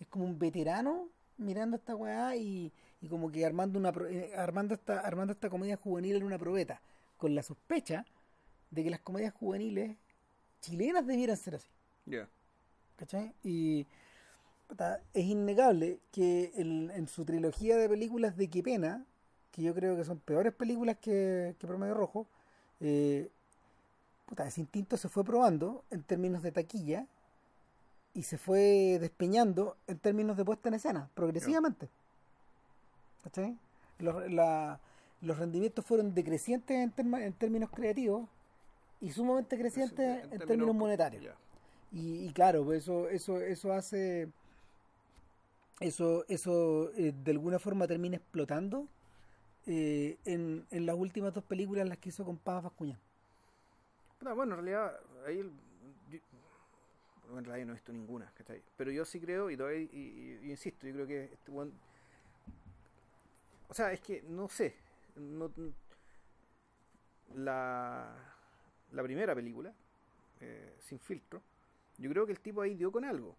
Es 0.00 0.06
como 0.08 0.24
un 0.24 0.38
veterano 0.38 1.08
mirando 1.36 1.76
esta 1.76 1.94
weá 1.96 2.36
y, 2.36 2.72
y 3.00 3.08
como 3.08 3.30
que 3.30 3.44
armando 3.44 3.78
una 3.78 3.92
eh, 4.08 4.32
armando 4.36 4.74
esta, 4.74 5.00
armando 5.00 5.32
esta 5.32 5.50
comedia 5.50 5.76
juvenil 5.76 6.16
en 6.16 6.22
una 6.24 6.38
probeta, 6.38 6.80
con 7.16 7.34
la 7.34 7.42
sospecha 7.42 8.04
de 8.70 8.84
que 8.84 8.90
las 8.90 9.00
comedias 9.00 9.32
juveniles 9.34 9.96
chilenas 10.60 11.06
debieran 11.06 11.36
ser 11.36 11.56
así. 11.56 11.68
Ya. 12.06 12.28
¿cachai? 12.96 13.34
Y 13.42 13.86
es 15.12 15.24
innegable 15.24 15.98
que 16.10 16.52
en 16.56 17.06
su 17.08 17.24
trilogía 17.24 17.76
de 17.76 17.88
películas 17.88 18.36
de 18.36 18.48
Qué 18.48 18.62
pena, 18.62 19.04
que 19.52 19.62
yo 19.62 19.74
creo 19.74 19.96
que 19.96 20.04
son 20.04 20.18
peores 20.18 20.52
películas 20.52 20.96
que, 21.00 21.54
que 21.58 21.66
Promedio 21.66 21.94
Rojo, 21.94 22.26
eh, 22.80 23.30
puta, 24.26 24.46
ese 24.46 24.60
instinto 24.62 24.96
se 24.96 25.08
fue 25.08 25.24
probando 25.24 25.84
en 25.90 26.02
términos 26.02 26.42
de 26.42 26.50
taquilla 26.52 27.06
y 28.14 28.22
se 28.24 28.38
fue 28.38 28.98
despeñando 29.00 29.76
en 29.86 29.98
términos 29.98 30.36
de 30.36 30.44
puesta 30.44 30.68
en 30.68 30.74
escena, 30.74 31.08
progresivamente. 31.14 31.88
¿Cachai? 33.22 33.56
Los, 33.98 34.30
la- 34.32 34.80
los 35.22 35.38
rendimientos 35.38 35.84
fueron 35.86 36.14
decrecientes 36.14 36.76
en, 36.76 36.92
terma- 36.94 37.22
en 37.22 37.32
términos 37.32 37.70
creativos 37.70 38.28
y 39.00 39.10
sumamente 39.12 39.56
crecientes 39.58 40.24
en, 40.24 40.38
términos 40.48 40.74
monetarios. 40.74 41.22
Y, 41.92 42.26
y 42.26 42.32
claro, 42.32 42.64
pues 42.64 42.82
eso, 42.82 43.08
eso, 43.08 43.40
eso 43.40 43.72
hace, 43.72 44.28
eso, 45.80 46.24
eso 46.28 46.90
eh, 46.92 47.12
de 47.12 47.30
alguna 47.30 47.58
forma 47.58 47.86
termina 47.86 48.16
explotando 48.16 48.88
eh, 49.66 50.18
en, 50.24 50.66
en 50.70 50.86
las 50.86 50.96
últimas 50.96 51.34
dos 51.34 51.44
películas 51.44 51.88
las 51.88 51.98
que 51.98 52.10
hizo 52.10 52.24
con 52.24 52.36
Paz 52.36 52.62
Bascuñán. 52.62 52.98
Puta, 54.18 54.32
Bueno, 54.34 54.54
en 54.54 54.64
realidad, 54.64 55.00
ahí 55.26 55.50
yo, 56.10 56.18
en 57.38 57.44
realidad 57.44 57.66
no 57.66 57.72
he 57.72 57.76
visto 57.76 57.92
ninguna, 57.92 58.30
¿cachai? 58.34 58.62
Pero 58.76 58.90
yo 58.90 59.04
sí 59.04 59.20
creo, 59.20 59.50
y, 59.50 59.56
todavía, 59.56 59.80
y, 59.80 60.40
insisto, 60.44 60.86
yo 60.86 60.94
creo 60.94 61.06
que 61.06 61.24
este 61.24 61.50
O 61.50 63.74
sea, 63.74 63.92
es 63.92 64.00
que 64.00 64.22
no 64.22 64.48
sé. 64.48 64.74
No, 65.16 65.50
la, 67.34 68.14
la 68.92 69.02
primera 69.02 69.34
película, 69.34 69.72
eh, 70.40 70.74
sin 70.78 70.98
filtro, 70.98 71.40
yo 71.98 72.10
creo 72.10 72.26
que 72.26 72.32
el 72.32 72.40
tipo 72.40 72.60
ahí 72.60 72.74
dio 72.74 72.92
con 72.92 73.04
algo. 73.04 73.36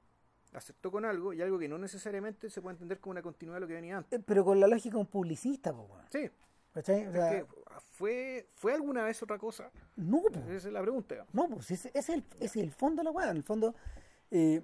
Aceptó 0.56 0.89
con 0.91 1.03
algo 1.06 1.34
y 1.34 1.41
algo 1.41 1.60
que 1.60 1.68
no 1.68 1.78
necesariamente 1.78 2.49
se 2.49 2.62
puede 2.62 2.74
entender 2.76 2.99
como 2.99 3.12
una 3.12 3.22
continuidad 3.22 3.58
de 3.58 3.62
lo 3.62 3.68
que 3.68 3.74
venía 3.74 3.97
antes. 3.97 4.20
Eh, 4.20 4.24
Pero 4.26 4.45
con 4.45 4.60
la 4.60 4.68
lógica 4.68 4.97
un 4.97 5.06
publicista, 5.08 5.74
po. 5.74 5.89
Sí. 6.10 6.30
O 6.78 6.82
sea, 6.82 7.45
fue, 7.91 8.49
¿fue 8.56 8.74
alguna 8.74 9.03
vez 9.06 9.22
otra 9.24 9.38
cosa? 9.38 9.72
no. 9.95 10.22
Esa 10.49 10.68
es 10.68 10.74
la 10.74 10.82
pregunta. 10.82 11.26
No, 11.32 11.47
pues 11.47 11.72
ese, 11.72 11.89
ese 11.89 11.99
es, 11.99 12.10
el, 12.10 12.24
ese 12.39 12.60
es 12.60 12.64
el 12.66 12.72
fondo 12.72 13.01
de 13.01 13.06
la 13.06 13.12
weá. 13.12 13.32
En 13.32 13.38
el 13.38 13.43
fondo, 13.43 13.74
eh, 14.32 14.62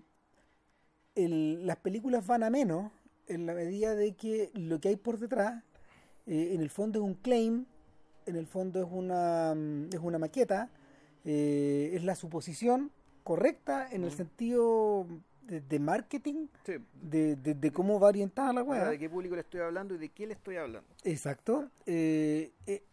el- 1.16 1.66
las 1.66 1.78
películas 1.78 2.26
van 2.28 2.44
a 2.44 2.50
menos 2.50 2.92
en 3.28 3.46
la 3.46 3.54
medida 3.54 3.96
de 3.96 4.14
que 4.16 4.52
lo 4.54 4.80
que 4.80 4.90
hay 4.90 4.96
por 4.98 5.20
detrás, 5.20 5.64
eh, 6.26 6.52
en 6.54 6.62
el 6.62 6.70
fondo 6.70 7.00
es 7.00 7.06
un 7.06 7.14
claim, 7.16 7.66
en 8.26 8.36
el 8.36 8.48
fondo 8.48 8.82
es 8.82 8.88
una, 8.92 9.54
mm, 9.56 9.90
es 9.94 10.00
una 10.02 10.20
maqueta, 10.20 10.70
eh, 11.26 11.92
es 11.94 12.04
la 12.04 12.16
suposición 12.16 12.92
correcta 13.24 13.88
en 13.92 14.02
el 14.04 14.10
Ujú. 14.10 14.18
sentido 14.18 15.08
de, 15.52 15.60
de 15.60 15.80
marketing, 15.80 16.48
Sí, 16.66 16.74
de, 17.02 17.36
de- 17.36 17.54
de 17.56 17.72
cómo 17.74 18.00
va 18.00 18.08
orientada 18.08 18.54
la 18.54 18.64
weá. 18.64 18.88
¿De 18.90 18.98
qué 18.98 19.10
público 19.10 19.36
le 19.36 19.42
estoy 19.42 19.60
hablando 19.60 19.94
y 19.96 19.98
de 19.98 20.08
qué 20.10 20.26
le 20.26 20.34
estoy 20.34 20.56
hablando? 20.56 20.88
Exacto. 21.04 21.70
Eh, 21.86 22.54
eh, 22.66 22.84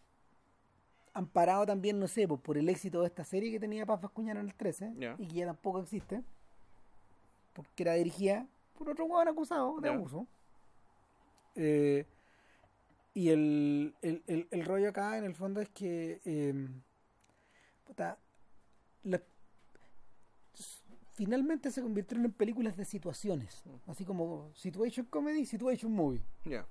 amparado 1.13 1.65
también, 1.65 1.97
no 1.99 2.07
sé, 2.07 2.27
pues, 2.27 2.41
por 2.41 2.57
el 2.57 2.67
éxito 2.67 2.99
de 3.01 3.07
esta 3.07 3.23
serie 3.23 3.49
que 3.51 3.59
tenía 3.61 3.85
Paz 3.85 4.01
Vascuñano 4.01 4.41
en 4.41 4.47
el 4.47 4.53
13 4.55 4.93
Ya. 4.97 5.15
y 5.17 5.27
que 5.27 5.35
ya 5.35 5.45
tampoco 5.45 5.79
existe, 5.79 6.21
porque 7.53 7.83
era 7.83 7.93
dirigida 7.93 8.45
por 8.77 8.89
otro 8.89 9.05
huevón 9.05 9.27
acusado 9.29 9.79
de 9.79 9.89
abuso. 9.89 10.27
Eh, 11.55 12.05
y 13.13 13.29
el, 13.29 13.95
el, 14.01 14.21
el- 14.27 14.47
el 14.51 14.65
rollo 14.65 14.89
acá, 14.89 15.17
en 15.17 15.23
el 15.23 15.33
fondo, 15.33 15.61
es 15.61 15.69
que 15.69 16.19
eh, 16.25 16.53
puta, 17.85 18.17
las- 19.03 19.21
finalmente 21.19 21.69
se 21.69 21.81
convirtieron 21.81 22.23
en 22.23 22.31
películas 22.31 22.77
de 22.77 22.85
situaciones, 22.85 23.61
así 23.87 24.05
como 24.05 24.53
Situation 24.55 25.05
Comedy, 25.05 25.45
Situation 25.45 25.91
Movie. 25.91 26.23
Ya. 26.45 26.65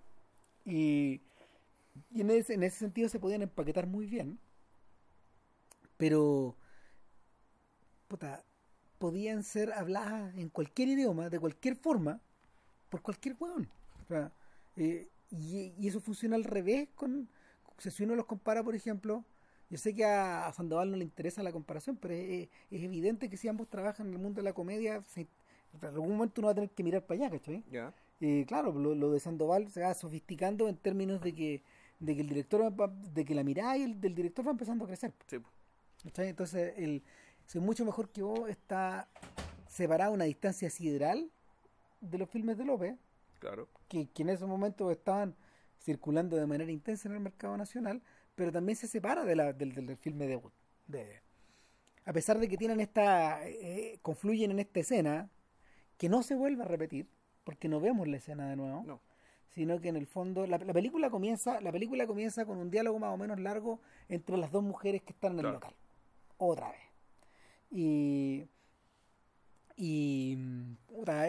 Y, 0.65 1.21
y 2.11 2.23
en, 2.23 2.31
ese, 2.31 2.55
en 2.55 2.63
ese 2.63 2.79
sentido 2.79 3.11
se 3.11 3.21
podían 3.21 3.43
empaquetar 3.43 3.87
muy 3.87 4.07
bien. 4.07 4.39
Pero, 5.99 6.57
puta, 8.09 8.43
podían 8.97 9.43
ser 9.43 9.71
habladas 9.75 10.35
en 10.39 10.49
cualquier 10.49 10.89
idioma, 10.89 11.29
de 11.29 11.39
cualquier 11.39 11.77
forma, 11.77 12.23
por 12.89 13.03
cualquier 13.03 13.37
hueón. 13.39 13.69
O 14.03 14.07
sea, 14.07 14.33
eh, 14.77 15.11
y, 15.31 15.75
y 15.79 15.89
eso 15.89 16.01
funciona 16.01 16.37
al 16.37 16.45
revés 16.45 16.89
con, 16.95 17.29
si 17.77 18.03
uno 18.03 18.15
los 18.15 18.25
compara, 18.25 18.65
por 18.65 18.75
ejemplo, 18.75 19.27
yo 19.71 19.79
sé 19.79 19.95
que 19.95 20.05
a, 20.05 20.47
a 20.47 20.53
Sandoval 20.53 20.91
no 20.91 20.97
le 20.97 21.05
interesa 21.05 21.43
la 21.43 21.53
comparación, 21.53 21.97
pero 21.97 22.15
es, 22.15 22.49
es 22.71 22.83
evidente 22.83 23.29
que 23.29 23.37
si 23.37 23.49
ambos 23.49 23.69
trabajan 23.69 24.07
en 24.09 24.15
el 24.15 24.19
mundo 24.19 24.39
de 24.41 24.45
la 24.45 24.53
comedia, 24.53 25.03
se- 25.03 25.27
en 25.81 25.85
algún 25.85 26.11
momento 26.17 26.41
uno 26.41 26.47
va 26.47 26.53
a 26.53 26.55
tener 26.55 26.71
que 26.71 26.83
mirar 26.83 27.05
para 27.05 27.21
allá, 27.27 27.31
¿cachai? 27.39 27.63
Ya. 27.71 27.93
Eh, 28.21 28.45
claro, 28.49 28.73
lo, 28.73 28.95
lo 28.95 29.13
de 29.13 29.21
Sandoval 29.21 29.71
se 29.71 29.83
va 29.83 29.93
sofisticando 29.95 30.69
en 30.69 30.77
términos 30.77 31.21
de 31.21 31.35
que, 31.35 31.63
de 32.01 32.15
que 32.15 32.23
el 32.23 32.29
director 32.29 32.63
va- 32.81 32.89
de 33.13 33.25
que 33.25 33.35
la 33.35 33.45
mirada 33.45 33.77
y 33.77 33.83
el, 33.83 34.01
del 34.01 34.15
director 34.15 34.47
va 34.47 34.51
empezando 34.53 34.85
a 34.85 34.89
crecer. 34.89 35.13
Sí. 35.27 35.39
¿cachai? 36.05 36.29
Entonces, 36.29 36.75
el 36.79 37.03
Soy 37.47 37.61
mucho 37.63 37.85
mejor 37.85 38.11
que 38.11 38.23
vos 38.23 38.49
está 38.51 39.09
separado 39.69 40.11
a 40.13 40.15
una 40.15 40.25
distancia 40.25 40.69
sideral 40.71 41.31
de 42.01 42.19
los 42.19 42.29
filmes 42.29 42.59
de 42.59 42.65
López, 42.65 42.95
Claro. 43.39 43.69
que, 43.89 44.07
que 44.11 44.23
en 44.23 44.29
esos 44.31 44.49
momentos 44.49 44.91
estaban 44.93 45.35
circulando 45.81 46.37
de 46.37 46.47
manera 46.47 46.71
intensa 46.71 47.09
en 47.09 47.15
el 47.15 47.21
mercado 47.21 47.57
nacional, 47.57 48.03
pero 48.39 48.53
también 48.53 48.77
se 48.77 48.87
separa 48.87 49.25
de 49.25 49.35
la, 49.35 49.53
del, 49.53 49.75
del, 49.75 49.97
filme 49.97 50.29
de, 50.29 50.41
de 50.87 51.21
a 52.05 52.13
pesar 52.13 52.39
de 52.39 52.49
que 52.49 52.57
tienen 52.57 52.79
esta 52.79 53.47
eh, 53.49 53.99
confluyen 54.01 54.53
en 54.53 54.61
esta 54.61 54.79
escena 54.79 55.29
que 55.99 56.09
no 56.09 56.23
se 56.23 56.37
vuelve 56.37 56.63
a 56.63 56.67
repetir 56.67 57.09
porque 57.43 57.69
no 57.69 57.81
vemos 57.81 58.07
la 58.07 58.17
escena 58.19 58.49
de 58.49 58.55
nuevo 58.55 58.85
No. 58.87 59.01
sino 59.49 59.81
que 59.81 59.89
en 59.89 59.97
el 59.97 60.07
fondo 60.07 60.47
la, 60.47 60.57
la 60.59 60.73
película 60.73 61.11
comienza 61.11 61.61
la 61.61 61.73
película 61.73 62.07
comienza 62.07 62.47
con 62.47 62.59
un 62.59 62.71
diálogo 62.71 63.01
más 63.01 63.13
o 63.13 63.17
menos 63.17 63.41
largo 63.41 63.81
entre 64.09 64.37
las 64.37 64.53
dos 64.53 64.63
mujeres 64.63 65.03
que 65.03 65.13
están 65.13 65.33
en 65.33 65.41
el 65.41 65.53
local 65.55 65.75
otra 66.39 66.71
vez 66.71 66.81
y 67.73 68.47
y 69.77 70.37
puta, 70.87 71.27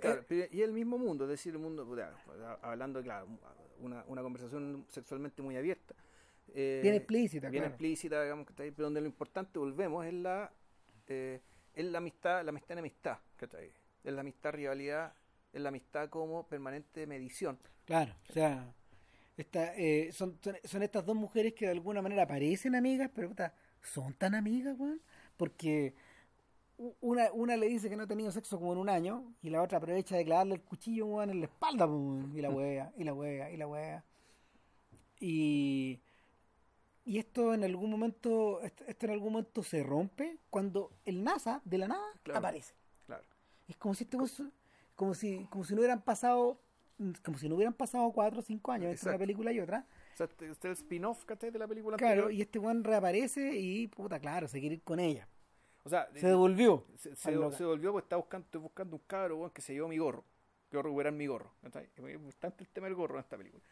Claro, 0.00 0.24
pero- 0.28 0.46
y 0.50 0.62
el 0.62 0.72
mismo 0.72 0.98
mundo, 0.98 1.22
es 1.24 1.30
decir, 1.30 1.52
el 1.54 1.60
mundo, 1.60 1.86
puta, 1.86 2.12
hablando, 2.62 3.00
claro, 3.00 3.28
una, 3.80 4.04
una 4.08 4.22
conversación 4.22 4.84
sexualmente 4.88 5.40
muy 5.40 5.56
abierta. 5.56 5.94
Eh, 6.52 6.80
bien 6.82 6.94
explícita 6.94 7.48
bien 7.48 7.62
claro. 7.62 7.74
explícita, 7.74 8.22
digamos, 8.22 8.46
que 8.46 8.52
está 8.52 8.62
ahí, 8.62 8.70
pero 8.70 8.86
donde 8.86 9.00
lo 9.00 9.06
importante, 9.06 9.58
volvemos, 9.58 10.04
es 10.06 10.14
la, 10.14 10.52
eh, 11.08 11.40
es 11.74 11.84
la 11.84 11.98
amistad, 11.98 12.44
la 12.44 12.50
amistad 12.50 12.72
en 12.72 12.78
amistad, 12.78 13.18
¿cachai? 13.36 13.72
Es 14.02 14.12
la 14.12 14.20
amistad 14.20 14.52
rivalidad, 14.52 15.14
es 15.52 15.60
la 15.60 15.68
amistad 15.70 16.08
como 16.08 16.46
permanente 16.46 17.06
medición. 17.06 17.58
Claro, 17.84 18.14
o 18.28 18.32
sea, 18.32 18.72
esta, 19.36 19.74
eh, 19.76 20.12
son, 20.12 20.38
son, 20.64 20.82
estas 20.82 21.04
dos 21.04 21.16
mujeres 21.16 21.54
que 21.54 21.66
de 21.66 21.72
alguna 21.72 22.02
manera 22.02 22.26
parecen 22.26 22.74
amigas, 22.74 23.10
pero 23.14 23.32
son 23.82 24.14
tan 24.14 24.34
amigas, 24.34 24.76
weón, 24.78 25.00
porque 25.36 25.94
una, 27.00 27.32
una 27.32 27.56
le 27.56 27.66
dice 27.66 27.88
que 27.88 27.96
no 27.96 28.04
ha 28.04 28.06
tenido 28.06 28.30
sexo 28.30 28.58
como 28.58 28.72
en 28.72 28.78
un 28.78 28.88
año 28.88 29.34
y 29.42 29.50
la 29.50 29.62
otra 29.62 29.78
aprovecha 29.78 30.16
de 30.16 30.24
clavarle 30.24 30.54
el 30.54 30.62
cuchillo, 30.62 31.06
weón, 31.06 31.30
en 31.30 31.40
la 31.40 31.46
espalda, 31.46 31.86
weón, 31.86 32.32
y 32.36 32.40
la 32.40 32.50
wea, 32.50 32.92
y 32.96 33.04
la 33.04 33.14
wea, 33.14 33.50
y 33.50 33.56
la 33.56 33.66
wea. 33.66 34.04
Y, 35.20 36.00
y 37.04 37.18
esto 37.18 37.54
en 37.54 37.64
algún 37.64 37.90
momento, 37.90 38.60
esto, 38.62 38.84
en 39.06 39.10
algún 39.10 39.32
momento 39.32 39.62
se 39.62 39.82
rompe 39.82 40.38
cuando 40.50 40.90
el 41.04 41.22
NASA 41.24 41.60
de 41.64 41.78
la 41.78 41.88
nada 41.88 42.04
Claro. 42.22 42.38
aparece. 42.38 42.74
Claro. 43.06 43.24
Es 43.68 43.76
como 43.76 43.94
si 43.94 44.04
este 44.04 44.16
weón- 44.16 44.52
como 44.94 45.14
si, 45.14 45.44
como 45.50 45.64
si 45.64 45.74
no 45.74 45.80
hubieran 45.80 46.02
pasado, 46.02 46.58
como 47.24 47.36
si 47.38 47.48
no 47.48 47.56
hubieran 47.56 47.74
pasado 47.74 48.10
cuatro 48.12 48.38
o 48.40 48.42
cinco 48.42 48.70
años 48.72 48.92
entre 48.92 49.08
una 49.10 49.18
película 49.18 49.52
y 49.52 49.60
otra. 49.60 49.86
O 50.14 50.16
sea, 50.16 50.26
este, 50.26 50.48
este 50.48 50.70
es 50.70 50.78
el 50.78 50.84
spin-off, 50.84 51.24
¿cachai? 51.24 51.50
De 51.50 51.58
la 51.58 51.66
película 51.66 51.96
Claro, 51.96 52.12
anterior. 52.22 52.32
y 52.32 52.42
este 52.42 52.58
weón 52.58 52.84
reaparece 52.84 53.56
y 53.58 53.88
puta, 53.88 54.20
claro, 54.20 54.46
se 54.46 54.60
quiere 54.60 54.76
ir 54.76 54.82
con 54.82 55.00
ella. 55.00 55.26
O 55.82 55.88
sea, 55.90 56.08
Se 56.14 56.28
devolvió. 56.28 56.86
se, 56.96 57.14
se, 57.16 57.28
al 57.28 57.34
local. 57.34 57.58
se 57.58 57.64
volvió 57.64 57.92
porque 57.92 58.04
está 58.06 58.16
buscando, 58.16 58.44
estoy 58.46 58.60
buscando 58.60 58.96
un 58.96 59.02
cabro 59.06 59.52
que 59.52 59.60
se 59.60 59.74
llevó 59.74 59.88
mi 59.88 59.98
gorro. 59.98 60.24
Que 60.70 60.80
recuperar 60.80 61.12
mi 61.12 61.26
gorro. 61.26 61.52
¿cachai? 61.62 61.88
Es 61.94 62.00
muy 62.00 62.12
importante 62.12 62.64
el 62.64 62.70
tema 62.70 62.86
del 62.86 62.94
gorro 62.94 63.14
en 63.16 63.20
esta 63.20 63.36
película. 63.36 63.62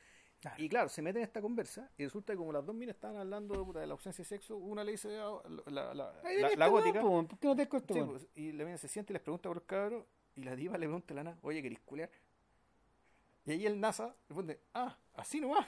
Claro. 0.43 0.57
Y 0.61 0.69
claro, 0.69 0.89
se 0.89 1.03
meten 1.03 1.23
en 1.23 1.29
esta 1.29 1.41
conversa 1.41 1.89
y 1.97 2.03
resulta 2.03 2.33
que 2.33 2.37
como 2.37 2.53
las 2.53 2.67
dos 2.67 2.75
minas 2.75 2.97
estaban 2.97 3.17
hablando 3.17 3.65
puta, 3.65 3.79
de 3.79 3.87
la 3.87 3.93
ausencia 3.93 4.25
de 4.25 4.29
sexo, 4.29 4.57
una 4.57 4.83
le 4.83 4.91
dice 4.91 5.17
a 5.17 5.41
la, 5.71 5.95
la, 5.95 6.13
este 6.25 6.69
gótica, 6.69 7.01
¿Por 7.01 7.39
qué 7.39 7.47
no 7.47 7.55
te 7.55 7.63
sí, 7.63 8.03
pues, 8.05 8.27
y 8.35 8.51
la 8.51 8.65
mina 8.65 8.77
se 8.77 8.89
siente 8.89 9.13
y 9.13 9.15
les 9.15 9.23
pregunta 9.23 9.49
por 9.49 9.59
los 9.59 9.65
cabros 9.67 10.05
y 10.35 10.43
la 10.43 10.57
diva 10.57 10.77
le 10.79 10.87
pregunta 10.87 11.15
a 11.15 11.17
la 11.17 11.23
nana, 11.23 11.39
oye, 11.43 11.63
¿querés 11.63 11.79
culear? 11.85 12.11
Y 13.45 13.53
ahí 13.53 13.67
el 13.67 13.81
NASA 13.81 14.17
responde, 14.29 14.59
ah, 14.75 14.99
así 15.15 15.41
nomás. 15.41 15.65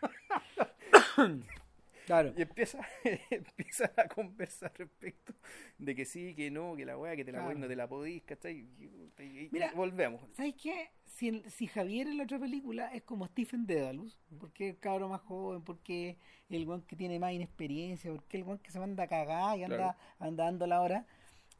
Claro. 2.06 2.32
Y 2.36 2.42
empieza, 2.42 2.86
empieza 3.30 3.90
a 3.96 4.08
conversar 4.08 4.72
respecto 4.76 5.32
de 5.78 5.94
que 5.94 6.04
sí, 6.04 6.34
que 6.34 6.50
no, 6.50 6.76
que 6.76 6.84
la 6.84 6.98
weá, 6.98 7.16
que 7.16 7.24
te 7.24 7.32
la 7.32 7.38
Claro. 7.38 7.48
weá 7.50 7.58
no 7.58 7.66
te 7.68 7.76
la 7.76 7.88
podís, 7.88 8.22
¿cachai? 8.24 8.56
Y, 8.78 8.84
y- 9.22 9.22
y 9.44 9.48
Mira, 9.52 9.72
volvemos. 9.74 10.20
¿Sabes 10.34 10.54
qué? 10.62 10.90
Si, 11.06 11.42
si 11.48 11.66
Javier 11.68 12.08
en 12.08 12.18
la 12.18 12.24
otra 12.24 12.38
película 12.38 12.88
es 12.92 13.02
como 13.02 13.26
Stephen 13.26 13.66
Dedalus, 13.66 14.18
porque 14.38 14.70
el 14.70 14.78
cabro 14.78 15.08
más 15.08 15.20
joven, 15.22 15.62
porque 15.62 16.18
el 16.48 16.66
guan 16.66 16.82
que 16.82 16.96
tiene 16.96 17.18
más 17.18 17.32
inexperiencia, 17.32 18.10
porque 18.12 18.36
el 18.38 18.44
guan 18.44 18.58
que 18.58 18.70
se 18.70 18.78
manda 18.80 19.04
a 19.04 19.08
cagar 19.08 19.56
y 19.58 19.64
anda, 19.64 19.76
Claro. 19.76 19.98
anda 20.18 20.44
dando 20.44 20.66
la 20.66 20.80
hora, 20.82 21.06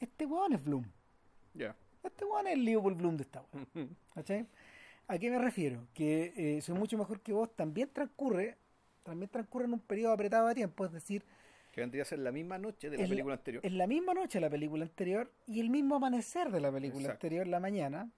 este 0.01 0.27
guan 0.27 0.53
es 0.53 0.63
Bloom. 0.65 0.85
Ya. 1.55 1.77
Este 2.03 2.25
guan 2.25 2.47
es 2.49 2.55
el 2.55 2.65
Leopold 2.65 2.99
Bloom 2.99 3.17
de 3.17 3.23
esta 3.23 3.43
weá. 3.53 3.87
¿Cachai? 4.15 4.47
¿A 5.07 5.19
qué 5.19 5.31
me 5.31 5.39
refiero? 5.39 5.87
Que 5.95 6.33
eh, 6.37 6.61
soy 6.61 6.77
mucho 6.77 6.99
mejor 6.99 7.21
que 7.21 7.33
vos 7.33 7.55
también 7.55 7.89
transcurre, 7.93 8.57
también 9.05 9.29
transcurre 9.31 9.67
en 9.67 9.75
un 9.75 9.81
periodo 9.81 10.13
apretado 10.13 10.49
de 10.49 10.55
tiempo, 10.55 10.85
es 10.85 10.93
decir, 10.93 11.23
que 11.71 11.81
vendría 11.81 12.03
a 12.03 12.07
ser 12.07 12.19
la 12.21 12.33
misma 12.33 12.59
noche 12.59 12.89
de 12.91 12.97
la 12.97 13.03
Es 13.05 13.09
la- 13.09 13.13
película 13.13 13.35
anterior. 13.35 13.65
en 13.67 13.79
la 13.79 13.87
misma 13.87 14.15
noche 14.15 14.39
de 14.39 14.41
la 14.43 14.51
película 14.51 14.85
anterior 14.85 15.31
y 15.47 15.61
el 15.61 15.71
mismo 15.71 15.97
amanecer 15.97 16.51
de 16.51 16.61
la 16.61 16.73
película 16.73 17.03
Exacto. 17.05 17.27
anterior, 17.27 17.47
la 17.47 17.61
mañana. 17.61 18.11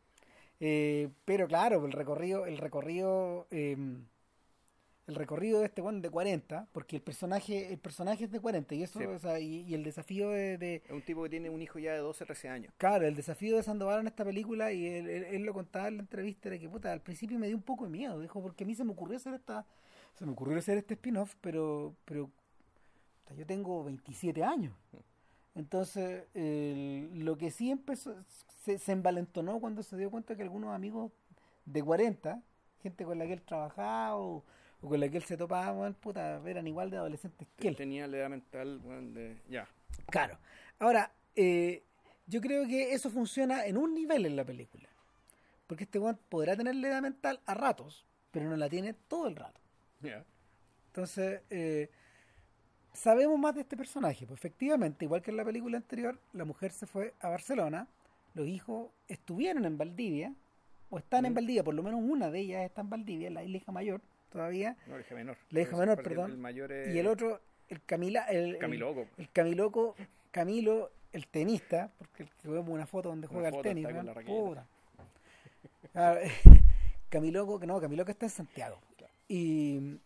Eh, 0.60 1.08
pero 1.26 1.46
claro, 1.48 1.84
el 1.84 1.92
recorrido, 1.92 2.46
el 2.46 2.56
recorrido, 2.58 3.46
eh, 3.50 3.76
el 5.06 5.14
recorrido 5.14 5.60
de 5.60 5.66
este 5.66 5.80
one 5.82 6.00
de 6.00 6.10
40, 6.10 6.66
porque 6.72 6.96
el 6.96 7.02
personaje, 7.02 7.72
el 7.72 7.78
personaje 7.78 8.24
es 8.24 8.30
de 8.32 8.40
40 8.40 8.74
y 8.74 8.82
eso, 8.82 8.98
Sí. 8.98 9.04
o 9.06 9.18
sea, 9.18 9.38
y, 9.38 9.62
y 9.62 9.74
el 9.74 9.84
desafío 9.84 10.30
de, 10.30 10.58
de- 10.58 10.82
Es 10.84 10.90
un 10.90 11.02
tipo 11.02 11.22
que 11.22 11.28
tiene 11.30 11.48
un 11.48 11.62
hijo 11.62 11.78
ya 11.78 11.92
de 11.92 11.98
12, 11.98 12.24
13 12.24 12.48
años. 12.48 12.72
claro, 12.76 13.06
el 13.06 13.14
desafío 13.14 13.56
de 13.56 13.62
Sandoval 13.62 14.00
en 14.00 14.08
esta 14.08 14.24
película 14.24 14.72
y 14.72 14.86
él, 14.86 15.08
él- 15.08 15.24
él 15.24 15.42
lo 15.44 15.52
contaba 15.54 15.88
en 15.88 15.96
la 15.98 16.02
entrevista 16.02 16.48
era 16.48 16.58
que 16.58 16.68
puta, 16.68 16.92
al 16.92 17.00
principio 17.02 17.38
me 17.38 17.46
dio 17.46 17.56
un 17.56 17.62
poco 17.62 17.84
de 17.84 17.90
miedo, 17.90 18.18
dijo, 18.20 18.42
porque 18.42 18.64
a 18.64 18.66
mí 18.66 18.74
se 18.74 18.84
me 18.84 18.92
ocurrió 18.92 19.16
hacer 19.16 19.34
esta, 19.34 19.64
se 20.16 20.26
me 20.26 20.32
ocurrió 20.32 20.58
hacer 20.58 20.78
este 20.78 20.94
spin-off, 20.94 21.34
pero, 21.40 21.94
pero 22.04 22.30
yo 23.36 23.46
tengo 23.46 23.84
27 23.84 24.42
años. 24.42 24.74
Entonces, 25.54 26.24
lo 26.34 27.36
que 27.36 27.50
sí 27.50 27.70
empezó, 27.70 28.14
se, 28.62 28.78
se 28.78 28.92
envalentonó 28.92 29.60
cuando 29.60 29.82
se 29.82 29.96
dio 29.96 30.10
cuenta 30.10 30.36
que 30.36 30.42
algunos 30.42 30.74
amigos 30.74 31.12
de 31.64 31.82
40, 31.82 32.42
gente 32.82 33.04
con 33.04 33.18
la 33.18 33.26
que 33.26 33.34
él 33.34 33.42
trabajaba 33.42 34.16
o, 34.16 34.44
o 34.80 34.88
con 34.88 35.00
la 35.00 35.08
que 35.08 35.18
él 35.18 35.24
se 35.24 35.36
topaba, 35.36 35.72
weón, 35.72 35.94
puta, 35.94 36.40
eran 36.46 36.66
igual 36.66 36.90
de 36.90 36.96
adolescentes 36.96 37.48
que 37.56 37.68
él. 37.68 37.76
Tenía 37.76 38.06
la 38.06 38.16
edad 38.18 38.30
mental, 38.30 38.80
de. 39.12 39.36
Ya. 39.48 39.68
Claro. 40.10 40.38
Ahora, 40.78 41.12
eh, 41.34 41.82
yo 42.26 42.40
creo 42.40 42.66
que 42.66 42.92
eso 42.92 43.10
funciona 43.10 43.66
en 43.66 43.76
un 43.76 43.94
nivel 43.94 44.26
en 44.26 44.36
la 44.36 44.44
película. 44.44 44.88
Porque 45.66 45.84
este 45.84 45.98
weón 45.98 46.18
podrá 46.28 46.56
tener 46.56 46.76
la 46.76 46.88
edad 46.88 47.02
mental 47.02 47.40
a 47.44 47.54
ratos, 47.54 48.06
pero 48.30 48.48
no 48.48 48.56
la 48.56 48.68
tiene 48.68 48.94
todo 48.94 49.26
el 49.26 49.36
rato. 49.36 49.60
Entonces, 50.88 51.42
eh, 51.50 51.90
sabemos 52.92 53.38
más 53.38 53.54
de 53.54 53.60
este 53.62 53.76
personaje. 53.76 54.26
Pues 54.26 54.38
efectivamente, 54.40 55.04
igual 55.04 55.22
que 55.22 55.30
en 55.30 55.36
la 55.36 55.44
película 55.44 55.76
anterior, 55.76 56.18
la 56.32 56.44
mujer 56.44 56.72
se 56.72 56.86
fue 56.86 57.14
a 57.20 57.28
Barcelona, 57.28 57.86
los 58.34 58.46
hijos 58.46 58.90
estuvieron 59.08 59.64
en 59.64 59.76
Valdivia, 59.78 60.32
o 60.90 60.98
están 60.98 61.26
en 61.26 61.32
Mm. 61.32 61.34
Valdivia, 61.36 61.64
por 61.64 61.74
lo 61.74 61.82
menos 61.82 62.00
una 62.02 62.30
de 62.30 62.40
ellas 62.40 62.64
está 62.64 62.80
en 62.82 62.90
Valdivia, 62.90 63.30
la 63.30 63.42
hija 63.42 63.72
mayor 63.72 64.00
todavía, 64.30 64.76
No, 64.86 64.94
la 64.96 65.00
hija 65.00 65.14
menor. 65.14 65.36
La 65.50 65.60
hija 65.60 65.76
menor, 65.76 66.02
perdón. 66.02 66.30
El 66.32 66.38
mayor 66.38 66.70
es. 66.72 66.94
y 66.94 66.98
el 66.98 67.06
otro, 67.06 67.40
el 67.68 67.82
Camila, 67.82 68.24
el, 68.26 68.54
el- 68.54 68.58
Camiloco. 68.58 69.06
el 69.16 69.30
Camiloco, 69.30 69.96
Camilo, 70.30 70.90
el 71.12 71.26
tenista, 71.26 71.90
porque 71.98 72.22
el 72.24 72.30
que 72.30 72.48
vemos 72.48 72.68
una 72.68 72.86
foto 72.86 73.08
donde 73.08 73.26
juega 73.26 73.48
al 73.48 73.54
foto, 73.54 73.62
tenis, 73.62 73.84
está 73.84 73.96
con 73.96 74.06
la 74.06 74.14
que 77.58 77.66
no, 77.66 77.80
Camiloco 77.80 78.10
está 78.10 78.26
en 78.26 78.30
Santiago. 78.30 78.78
Y, 79.28 79.98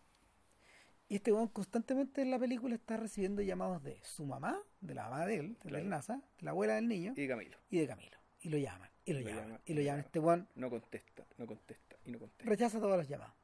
y 1.09 1.15
este 1.15 1.31
weón 1.31 1.47
constantemente 1.49 2.21
en 2.21 2.31
la 2.31 2.39
película 2.39 2.75
está 2.75 2.97
recibiendo 2.97 3.41
llamados 3.41 3.83
de 3.83 3.99
su 4.03 4.25
mamá, 4.25 4.59
de 4.79 4.95
la 4.95 5.03
mamá 5.09 5.25
de 5.25 5.35
él, 5.37 5.53
de 5.63 5.69
Claro. 5.69 5.83
la 5.83 5.89
NASA, 5.89 6.15
de 6.15 6.43
la 6.45 6.51
abuela 6.51 6.75
del 6.75 6.87
niño, 6.87 7.13
Y 7.15 7.27
Camilo. 7.27 7.57
y 7.69 7.79
de 7.79 7.87
Camilo. 7.87 8.17
Y 8.41 8.49
lo 8.49 8.57
llaman, 8.57 8.89
y 9.05 9.13
lo, 9.13 9.19
Lo 9.19 9.25
llaman, 9.27 9.43
llaman, 9.45 9.61
y 9.65 9.73
lo 9.75 9.81
llaman. 9.81 9.99
Este 9.99 10.19
weón 10.19 10.47
No 10.55 10.69
contesta, 10.69 11.25
no 11.37 11.45
contesta 11.45 11.95
y 12.05 12.11
no 12.11 12.19
contesta. 12.19 12.45
rechaza 12.49 12.79
todos 12.79 12.97
los 12.97 13.07
llamados. 13.07 13.35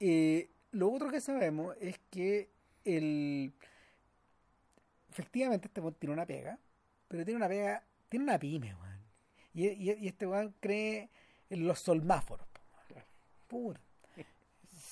Eh, 0.00 0.50
lo 0.72 0.90
otro 0.90 1.10
que 1.10 1.20
sabemos 1.20 1.76
es 1.80 1.98
que 2.10 2.50
el 2.84 3.52
efectivamente 5.10 5.68
este 5.68 5.80
weón 5.80 5.94
tiene 5.94 6.12
una 6.14 6.26
pega, 6.26 6.58
pero 7.08 7.24
tiene 7.24 7.36
una 7.38 7.48
pega, 7.48 7.84
tiene 8.08 8.24
una 8.24 8.38
pyme, 8.38 8.74
weón. 8.74 8.98
Y, 9.54 9.66
y- 9.68 9.92
y 10.00 10.08
este 10.08 10.26
weón 10.26 10.54
cree 10.60 11.08
en 11.50 11.66
los 11.66 11.78
solmáforos. 11.80 12.46
Claro. 12.88 13.06
Puta. 13.48 13.80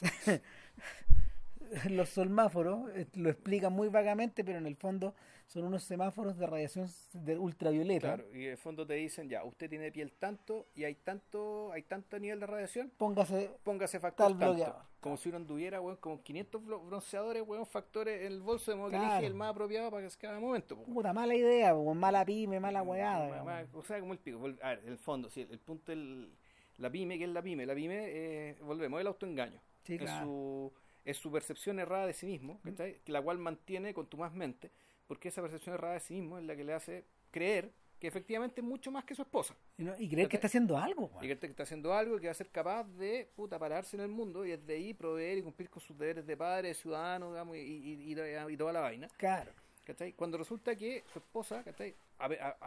los 1.91 2.09
solmáforos 2.11 2.89
eh, 2.95 3.07
lo 3.15 3.29
explican 3.31 3.73
muy 3.73 3.89
vagamente, 3.89 4.45
pero 4.45 4.59
en 4.59 4.67
el 4.67 4.77
fondo 4.77 5.15
son 5.47 5.65
unos 5.65 5.83
semáforos 5.85 6.37
de 6.39 6.47
radiación 6.47 6.89
de 7.13 7.37
ultravioleta. 7.39 8.15
Claro, 8.17 8.25
y 8.37 8.45
en 8.47 8.51
el 8.53 8.57
fondo 8.57 8.87
te 8.87 8.95
dicen, 8.95 9.29
ya, 9.29 9.45
usted 9.45 9.69
tiene 9.69 9.91
piel 9.93 10.13
tanto 10.13 10.67
y 10.75 10.85
hay 10.85 10.95
tanto 10.97 11.73
hay 11.73 11.83
tanto 11.83 12.19
nivel 12.19 12.41
de 12.41 12.47
radiación, 12.47 12.91
Póngase 12.97 13.51
póngase 13.63 13.99
factor 14.01 14.27
Tal 14.29 14.39
tanto. 14.39 14.55
bloqueador. 14.55 14.83
Como 15.01 15.17
si 15.17 15.29
uno 15.29 15.39
anduviera, 15.39 15.81
weón, 15.81 15.97
como 15.99 16.21
500 16.23 16.63
blo- 16.63 16.85
bronceadores, 16.85 17.43
weón, 17.47 17.65
factores 17.67 18.21
en 18.23 18.33
el 18.33 18.43
bolso 18.43 18.71
de 18.73 18.77
modo 18.77 18.91
que 18.91 18.97
elige 18.97 19.27
el 19.27 19.35
más 19.35 19.51
apropiado 19.51 19.91
para 19.91 20.09
que 20.09 20.17
cada 20.17 20.41
momento. 20.41 20.75
weón. 20.77 20.93
puta 20.95 21.13
mala 21.13 21.35
idea, 21.35 21.75
po, 21.75 21.95
mala 21.95 22.25
pyme, 22.25 22.59
mala 22.59 22.83
Ma- 22.83 22.91
weada. 22.91 23.67
O 23.73 23.83
sea, 23.85 24.01
como 24.01 24.13
el 24.13 24.19
pico. 24.19 24.41
A 24.63 24.71
ver, 24.71 24.83
el 24.87 24.99
fondo, 24.99 25.29
sí, 25.31 25.47
el 25.49 25.59
punto 25.59 25.91
del. 25.93 26.33
La 26.79 26.91
pyme, 26.91 27.17
que 27.19 27.25
es 27.25 27.31
la 27.31 27.41
pyme? 27.43 27.65
La 27.67 27.75
pyme, 27.75 27.97
eh, 28.09 28.57
volvemos, 28.63 29.01
el 29.01 29.07
autoengaño. 29.07 29.61
Es, 29.95 30.25
su, 30.25 30.73
es 31.05 31.17
su 31.17 31.31
percepción 31.33 31.79
errada 31.79 32.07
de 32.07 32.13
sí 32.13 32.27
mismo, 32.27 32.61
¿cachai? 32.63 33.01
la 33.07 33.23
cual 33.23 33.39
mantiene 33.39 33.95
contumazmente, 33.95 34.71
porque 35.07 35.29
esa 35.29 35.41
percepción 35.43 35.75
errada 35.75 35.95
de 35.95 36.01
sí 36.01 36.15
mismo 36.15 36.39
es 36.39 36.45
la 36.45 36.57
que 36.57 36.65
le 36.65 36.73
hace 36.75 37.05
creer 37.31 37.71
que 37.99 38.09
efectivamente 38.09 38.61
es 38.61 38.67
mucho 38.67 38.91
más 38.91 39.05
que 39.05 39.15
su 39.15 39.23
esposa. 39.23 39.57
Y, 39.79 39.85
no- 39.85 39.95
y 39.99 40.09
creer 40.11 40.29
que 40.29 40.37
está 40.37 40.49
haciendo 40.49 40.77
algo. 40.77 41.11
Y 41.23 41.27
que 41.29 41.47
está 41.47 41.63
haciendo 41.63 41.95
algo 41.95 42.17
y 42.19 42.21
que 42.21 42.27
va 42.27 42.33
a 42.33 42.35
ser 42.35 42.51
capaz 42.51 42.85
de 42.85 43.27
puta, 43.35 43.59
pararse 43.59 43.97
en 43.97 44.03
el 44.03 44.09
mundo 44.11 44.45
y 44.45 44.51
desde 44.51 44.75
ahí 44.75 44.93
proveer 44.93 45.39
y 45.39 45.43
cumplir 45.43 45.71
con 45.71 45.81
sus 45.83 45.97
deberes 45.97 46.27
de 46.27 46.37
padre, 46.37 46.69
de 46.69 46.75
ciudadano, 46.75 47.31
digamos, 47.31 47.57
y, 47.57 47.61
y- 47.61 48.13
y- 48.13 48.53
y 48.53 48.57
toda 48.59 48.73
la 48.75 48.81
vaina. 48.81 49.09
Claro. 49.17 49.53
¿cachai? 49.85 50.13
Cuando 50.15 50.37
resulta 50.37 50.75
que 50.77 51.05
su 51.13 51.21
esposa, 51.21 51.63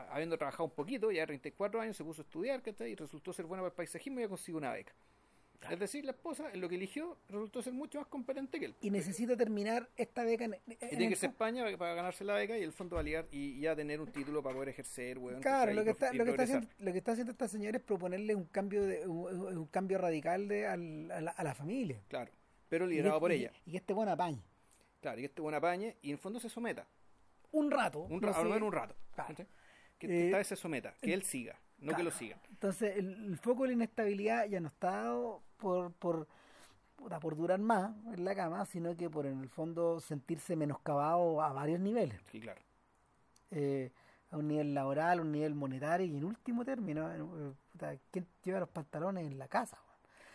habiendo 0.10 0.38
trabajado 0.38 0.64
un 0.66 0.72
poquito, 0.72 1.12
ya 1.12 1.22
de 1.22 1.28
34 1.28 1.82
años, 1.82 1.98
se 1.98 2.04
puso 2.04 2.22
a 2.22 2.26
estudiar, 2.26 2.62
¿cachai? 2.62 2.92
Y 2.92 2.96
resultó 2.96 3.34
ser 3.34 3.46
buena 3.46 3.62
para 3.62 3.70
el 3.72 3.76
paisajismo 3.76 4.20
y 4.20 4.24
ya 4.24 4.30
consiguió 4.30 4.58
una 4.58 4.72
beca. 4.72 4.94
Es 5.70 5.78
decir, 5.80 6.06
la 6.06 6.12
esposa, 6.12 6.50
en 6.54 6.62
lo 6.62 6.70
que 6.70 6.76
eligió, 6.76 7.18
resultó 7.28 7.62
ser 7.62 7.74
mucho 7.74 8.00
más 8.00 8.08
competente 8.08 8.60
que 8.60 8.68
él. 8.68 8.76
Y 8.82 8.90
necesita 8.92 9.36
terminar 9.36 9.90
esta 9.98 10.24
beca 10.24 10.46
en, 10.46 10.54
en 10.54 10.62
Y 10.68 10.76
tiene 10.78 11.06
que 11.08 11.12
irse 11.12 11.26
a 11.26 11.30
España 11.30 11.64
para, 11.66 11.78
para 11.78 11.94
ganarse 11.96 12.24
la 12.24 12.34
beca 12.36 12.58
y 12.58 12.64
el 12.64 12.72
fondo 12.72 12.96
va 12.96 13.02
a 13.02 13.04
ligar 13.04 13.28
y, 13.32 13.60
ya 13.60 13.76
tener 13.76 14.00
un 14.00 14.12
título 14.12 14.42
para 14.42 14.56
poder 14.56 14.70
ejercer, 14.70 15.18
weón. 15.20 15.42
Claro, 15.42 15.74
lo 15.74 15.84
que, 15.84 15.90
está, 15.90 16.14
lo, 16.14 16.24
que 16.24 16.32
está 16.32 16.44
haciendo, 16.44 16.68
lo 16.80 16.92
que 16.94 16.98
está 16.98 17.12
haciendo 17.12 17.32
esta 17.32 17.48
señora 17.50 17.78
es 17.78 17.84
proponerle 17.84 18.36
un 18.36 18.46
cambio 18.46 18.84
de, 18.86 19.06
un, 19.08 19.58
un 19.58 19.66
cambio 19.68 19.98
radical 19.98 20.48
de, 20.48 20.66
al- 20.66 21.12
a, 21.12 21.20
la, 21.22 21.32
a 21.32 21.44
la 21.44 21.54
familia. 21.54 22.02
Claro, 22.08 22.32
pero 22.70 22.88
liderado 22.88 23.20
por 23.20 23.32
y- 23.32 23.36
ella. 23.36 23.52
Y 23.66 23.72
que 23.72 23.78
este 23.78 23.94
buen 23.94 24.08
apañe. 24.08 24.42
Claro, 25.02 25.18
y 25.18 25.22
que 25.24 25.28
este 25.28 25.42
buen 25.42 25.56
apañe 25.56 25.98
y 26.02 26.08
en 26.10 26.14
el 26.14 26.20
fondo 26.20 26.40
se 26.40 26.48
someta. 26.50 26.88
Un 27.52 27.70
rato. 27.72 28.00
Un 28.04 28.22
no 28.22 28.28
ra- 28.32 28.38
a 28.38 28.44
lo 28.44 28.50
sé. 28.50 28.54
menos 28.54 28.68
un 28.68 28.74
rato. 28.74 28.96
Que 29.98 30.08
Eh, 30.08 30.26
esta 30.28 30.38
vez 30.38 30.48
se 30.48 30.56
someta, 30.56 30.94
que 31.02 31.14
él 31.14 31.24
siga, 31.24 31.60
no 31.80 31.94
que 31.94 32.04
lo 32.04 32.12
sigan. 32.12 32.40
Entonces, 32.50 32.96
el, 32.96 33.26
el 33.32 33.38
foco 33.38 33.64
de 33.64 33.70
la 33.70 33.74
inestabilidad 33.74 34.46
ya 34.48 34.62
no 34.62 34.70
está 34.70 34.92
dado 34.92 35.44
por, 35.60 35.92
por, 35.94 36.28
por 36.96 37.36
durar 37.36 37.60
más 37.60 37.92
en 38.14 38.26
la 38.26 38.34
cama, 38.36 38.66
sino 38.66 38.96
que 38.96 39.10
por 39.10 39.26
en 39.26 39.40
el 39.42 39.50
fondo 39.50 40.00
sentirse 40.00 40.56
menoscabado 40.56 41.42
a 41.42 41.54
varios 41.54 41.80
niveles. 41.80 42.20
Sí, 42.32 42.40
claro. 42.40 42.62
eh, 43.52 43.92
a 44.32 44.38
un 44.38 44.48
nivel 44.48 44.74
laboral, 44.74 45.20
a 45.20 45.22
un 45.22 45.32
nivel 45.32 45.56
monetario 45.56 46.06
y 46.06 46.16
en 46.16 46.24
último 46.24 46.64
término, 46.64 47.10
eh, 47.12 48.00
¿quién 48.12 48.28
lleva 48.44 48.60
los 48.60 48.70
pantalones 48.70 49.26
en 49.26 49.40
la 49.40 49.48
casa? 49.48 49.78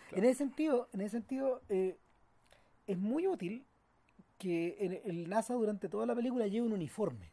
Claro. 0.08 0.22
En 0.22 0.24
ese 0.24 0.38
sentido, 0.38 0.88
en 0.92 1.00
ese 1.00 1.10
sentido 1.10 1.62
eh, 1.68 1.96
es 2.86 2.98
muy 2.98 3.26
útil 3.26 3.64
que 4.38 4.76
el, 4.80 4.92
el 5.04 5.28
NASA 5.28 5.54
durante 5.54 5.88
toda 5.88 6.06
la 6.06 6.14
película 6.14 6.46
lleve 6.48 6.66
un 6.66 6.72
uniforme, 6.72 7.30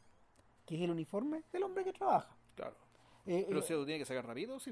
que 0.65 0.75
es 0.75 0.81
el 0.81 0.91
uniforme 0.91 1.43
del 1.51 1.63
hombre 1.63 1.83
que 1.83 1.93
trabaja. 1.93 2.35
Claro. 2.55 2.75
Eh, 3.25 3.45
Pero 3.47 3.61
se 3.63 3.73
lo 3.73 3.83
tiene 3.85 3.99
que 3.99 4.05
sacar 4.05 4.25
rápido, 4.25 4.59
sí. 4.59 4.71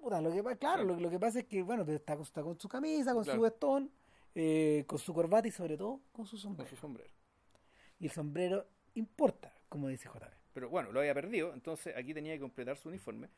Puta, 0.00 0.20
lo 0.20 0.30
que, 0.32 0.40
claro, 0.42 0.58
Claro. 0.58 0.84
Lo, 0.84 0.96
lo 1.00 1.10
que 1.10 1.18
pasa 1.18 1.40
es 1.40 1.46
que 1.46 1.62
bueno, 1.62 1.82
está, 1.84 2.14
con- 2.14 2.22
está 2.24 2.42
con 2.42 2.58
su 2.58 2.68
camisa, 2.68 3.12
con 3.14 3.24
su 3.24 3.40
vestón, 3.40 3.90
eh, 4.34 4.84
con 4.86 4.98
su 4.98 5.12
corbata 5.14 5.48
y 5.48 5.50
sobre 5.50 5.76
todo 5.76 6.00
con 6.12 6.26
su 6.26 6.36
Con 6.36 6.40
sombrero. 6.42 6.70
su 6.70 6.76
sombrero. 6.76 7.10
Y 8.00 8.06
el 8.06 8.12
sombrero 8.12 8.66
importa, 8.94 9.52
como 9.68 9.88
dice 9.88 10.08
JB. 10.08 10.30
Pero 10.54 10.68
bueno, 10.70 10.90
lo 10.92 11.00
había 11.00 11.14
perdido, 11.14 11.52
entonces 11.54 11.94
aquí 11.96 12.14
tenía 12.14 12.34
que 12.34 12.40
completar 12.40 12.76
su 12.76 12.88
uniforme. 12.88 13.28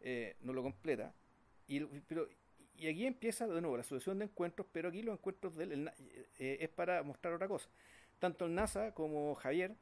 eh, 0.00 0.36
no 0.42 0.52
lo 0.52 0.62
completa. 0.62 1.12
Y, 1.68 1.80
pero, 1.80 2.28
y 2.76 2.86
aquí 2.88 3.06
empieza 3.06 3.46
de 3.46 3.60
nuevo 3.60 3.76
la 3.76 3.82
sucesión 3.82 4.18
de 4.18 4.26
encuentros, 4.26 4.66
pero 4.70 4.88
aquí 4.90 5.02
los 5.02 5.14
encuentros 5.18 5.56
de 5.56 5.64
él 5.64 5.72
el 5.72 5.88
eh, 6.38 6.58
es 6.60 6.68
para 6.68 7.02
mostrar 7.02 7.32
otra 7.34 7.48
cosa. 7.48 7.68
Tanto 8.20 8.44
el 8.44 8.54
NASA 8.54 8.92
como 8.92 9.34
Javier, 9.36 9.70
en 9.70 9.76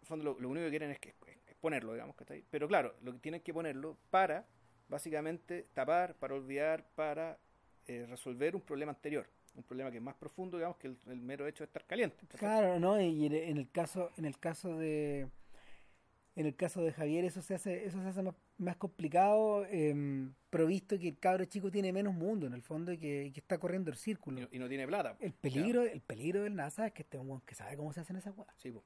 el 0.00 0.06
fondo 0.06 0.24
lo, 0.24 0.38
lo 0.40 0.48
único 0.48 0.64
que 0.66 0.70
quieren 0.70 0.90
es, 0.90 0.98
que, 0.98 1.14
ponerlo, 1.60 1.92
digamos, 1.92 2.16
¿cachai? 2.16 2.44
Pero 2.50 2.68
claro, 2.68 2.94
lo 3.02 3.12
que 3.12 3.18
tienen 3.18 3.40
que 3.40 3.52
ponerlo 3.52 3.96
para, 4.10 4.46
básicamente, 4.88 5.68
tapar, 5.74 6.14
para 6.14 6.34
olvidar, 6.34 6.84
para 6.94 7.38
eh, 7.86 8.06
resolver 8.08 8.54
un 8.56 8.62
problema 8.62 8.92
anterior. 8.92 9.28
Un 9.54 9.64
problema 9.64 9.90
que 9.90 9.96
es 9.96 10.02
más 10.02 10.14
profundo, 10.14 10.56
digamos, 10.56 10.76
que 10.76 10.88
el, 10.88 10.98
el 11.08 11.20
mero 11.20 11.46
hecho 11.46 11.64
de 11.64 11.66
estar 11.66 11.84
caliente. 11.84 12.26
Claro, 12.36 12.78
¿no? 12.78 13.00
Y 13.00 13.26
en 13.26 13.56
el 13.58 13.70
caso, 13.70 14.10
en 14.16 14.24
el 14.24 14.38
caso 14.38 14.76
de 14.76 15.28
en 16.38 16.46
el 16.46 16.54
caso 16.54 16.82
de 16.82 16.92
Javier 16.92 17.24
eso 17.24 17.42
se 17.42 17.56
hace, 17.56 17.84
eso 17.84 18.00
se 18.00 18.06
hace 18.06 18.22
más, 18.22 18.36
más 18.58 18.76
complicado, 18.76 19.66
eh, 19.66 19.92
provisto 20.50 20.96
que 20.96 21.08
el 21.08 21.18
cabro 21.18 21.44
chico 21.46 21.68
tiene 21.68 21.92
menos 21.92 22.14
mundo 22.14 22.46
en 22.46 22.52
el 22.52 22.62
fondo 22.62 22.92
y 22.92 22.98
que, 22.98 23.24
y 23.24 23.32
que 23.32 23.40
está 23.40 23.58
corriendo 23.58 23.90
el 23.90 23.96
círculo. 23.96 24.48
y 24.52 24.58
no 24.60 24.68
tiene 24.68 24.86
plata. 24.86 25.16
El 25.18 25.32
peligro, 25.32 25.82
el 25.82 26.00
peligro 26.00 26.44
del 26.44 26.54
NASA 26.54 26.86
es 26.86 26.92
que 26.92 27.02
este 27.02 27.16
es 27.16 27.24
un 27.24 27.40
que 27.40 27.56
sabe 27.56 27.76
cómo 27.76 27.92
se 27.92 28.00
hacen 28.00 28.14
esas 28.14 28.38
weas. 28.38 28.54
Sí, 28.56 28.70
po. 28.70 28.84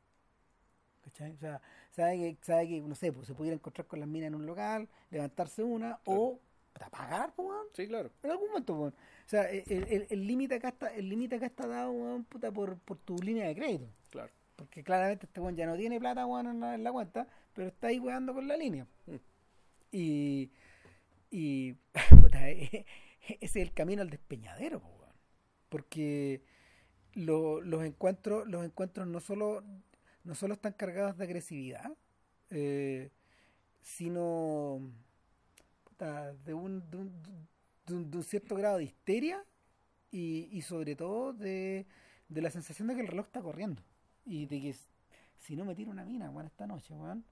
¿Cachai? 1.02 1.32
O 1.32 1.38
sea, 1.38 1.60
sabe 1.90 2.16
que, 2.18 2.36
sabe 2.42 2.68
que, 2.68 2.80
no 2.80 2.94
sé, 2.94 3.12
pues 3.12 3.26
se 3.26 3.34
pudiera 3.34 3.54
encontrar 3.54 3.86
con 3.86 4.00
las 4.00 4.08
minas 4.08 4.28
en 4.28 4.34
un 4.34 4.46
local, 4.46 4.88
levantarse 5.10 5.62
una, 5.62 6.00
o 6.04 6.38
puta, 6.72 6.88
pagar, 6.90 7.34
pues, 7.34 7.48
sí, 7.74 7.86
claro. 7.86 8.10
En 8.22 8.30
algún 8.30 8.48
momento. 8.48 8.74
O 8.80 8.92
sea, 9.26 9.50
el- 9.50 9.64
el 9.68 10.06
el 10.10 10.26
límite 10.26 10.54
acá 10.56 10.68
está, 10.68 10.94
el 10.94 11.08
límite 11.08 11.36
acá 11.36 11.46
está 11.46 11.66
dado, 11.66 11.92
weón, 11.92 12.24
puta, 12.24 12.50
por, 12.50 12.78
por 12.78 12.96
tu 12.98 13.16
línea 13.18 13.46
de 13.46 13.54
crédito. 13.54 13.86
Claro. 14.10 14.30
Porque 14.56 14.82
claramente 14.84 15.26
este 15.26 15.40
weón 15.40 15.56
ya 15.56 15.66
no 15.66 15.76
tiene 15.76 15.98
plata, 16.00 16.26
weón, 16.26 16.46
en 16.46 16.60
la, 16.60 16.74
en 16.74 16.84
la 16.84 16.92
cuenta, 16.92 17.26
pero 17.54 17.68
está 17.68 17.88
ahí 17.88 17.98
weando 17.98 18.32
con 18.34 18.46
la 18.48 18.56
línea. 18.56 18.86
Mm. 19.06 19.14
Y. 19.92 20.50
Y. 21.30 21.72
puta, 22.20 22.48
eh, 22.50 22.86
ese 23.40 23.60
es 23.60 23.68
el 23.68 23.72
camino 23.72 24.02
al 24.02 24.10
despeñadero, 24.10 24.78
weón. 24.78 25.12
Porque 25.68 26.42
lo- 27.14 27.60
los 27.60 27.84
encuentros, 27.84 28.46
los 28.48 28.64
encuentros 28.64 29.06
no 29.06 29.20
solo, 29.20 29.62
no 30.24 30.34
solo 30.34 30.54
están 30.54 30.72
cargados 30.74 31.16
de 31.18 31.24
agresividad, 31.24 31.92
eh, 32.50 33.10
sino 33.82 34.80
puta, 35.84 36.32
de 36.34 36.54
un, 36.54 36.88
de 36.90 36.96
un, 36.98 37.22
de 37.86 37.94
un- 37.94 38.10
de 38.10 38.16
un 38.18 38.24
cierto 38.24 38.54
grado 38.56 38.78
de 38.78 38.84
histeria 38.84 39.44
y, 40.12 40.48
y 40.52 40.62
sobre 40.62 40.96
todo 40.96 41.32
de, 41.32 41.86
de 42.28 42.42
la 42.42 42.50
sensación 42.50 42.88
de 42.88 42.94
que 42.94 43.00
el 43.02 43.08
reloj 43.08 43.26
está 43.26 43.42
corriendo 43.42 43.82
y 44.26 44.46
de 44.46 44.60
que 44.60 44.76
si 45.40 45.56
no 45.56 45.64
me 45.64 45.74
tiro 45.74 45.90
una 45.90 46.04
mina, 46.04 46.30
weón, 46.30 46.46
esta 46.46 46.66
noche, 46.66 46.94
weón, 46.94 47.24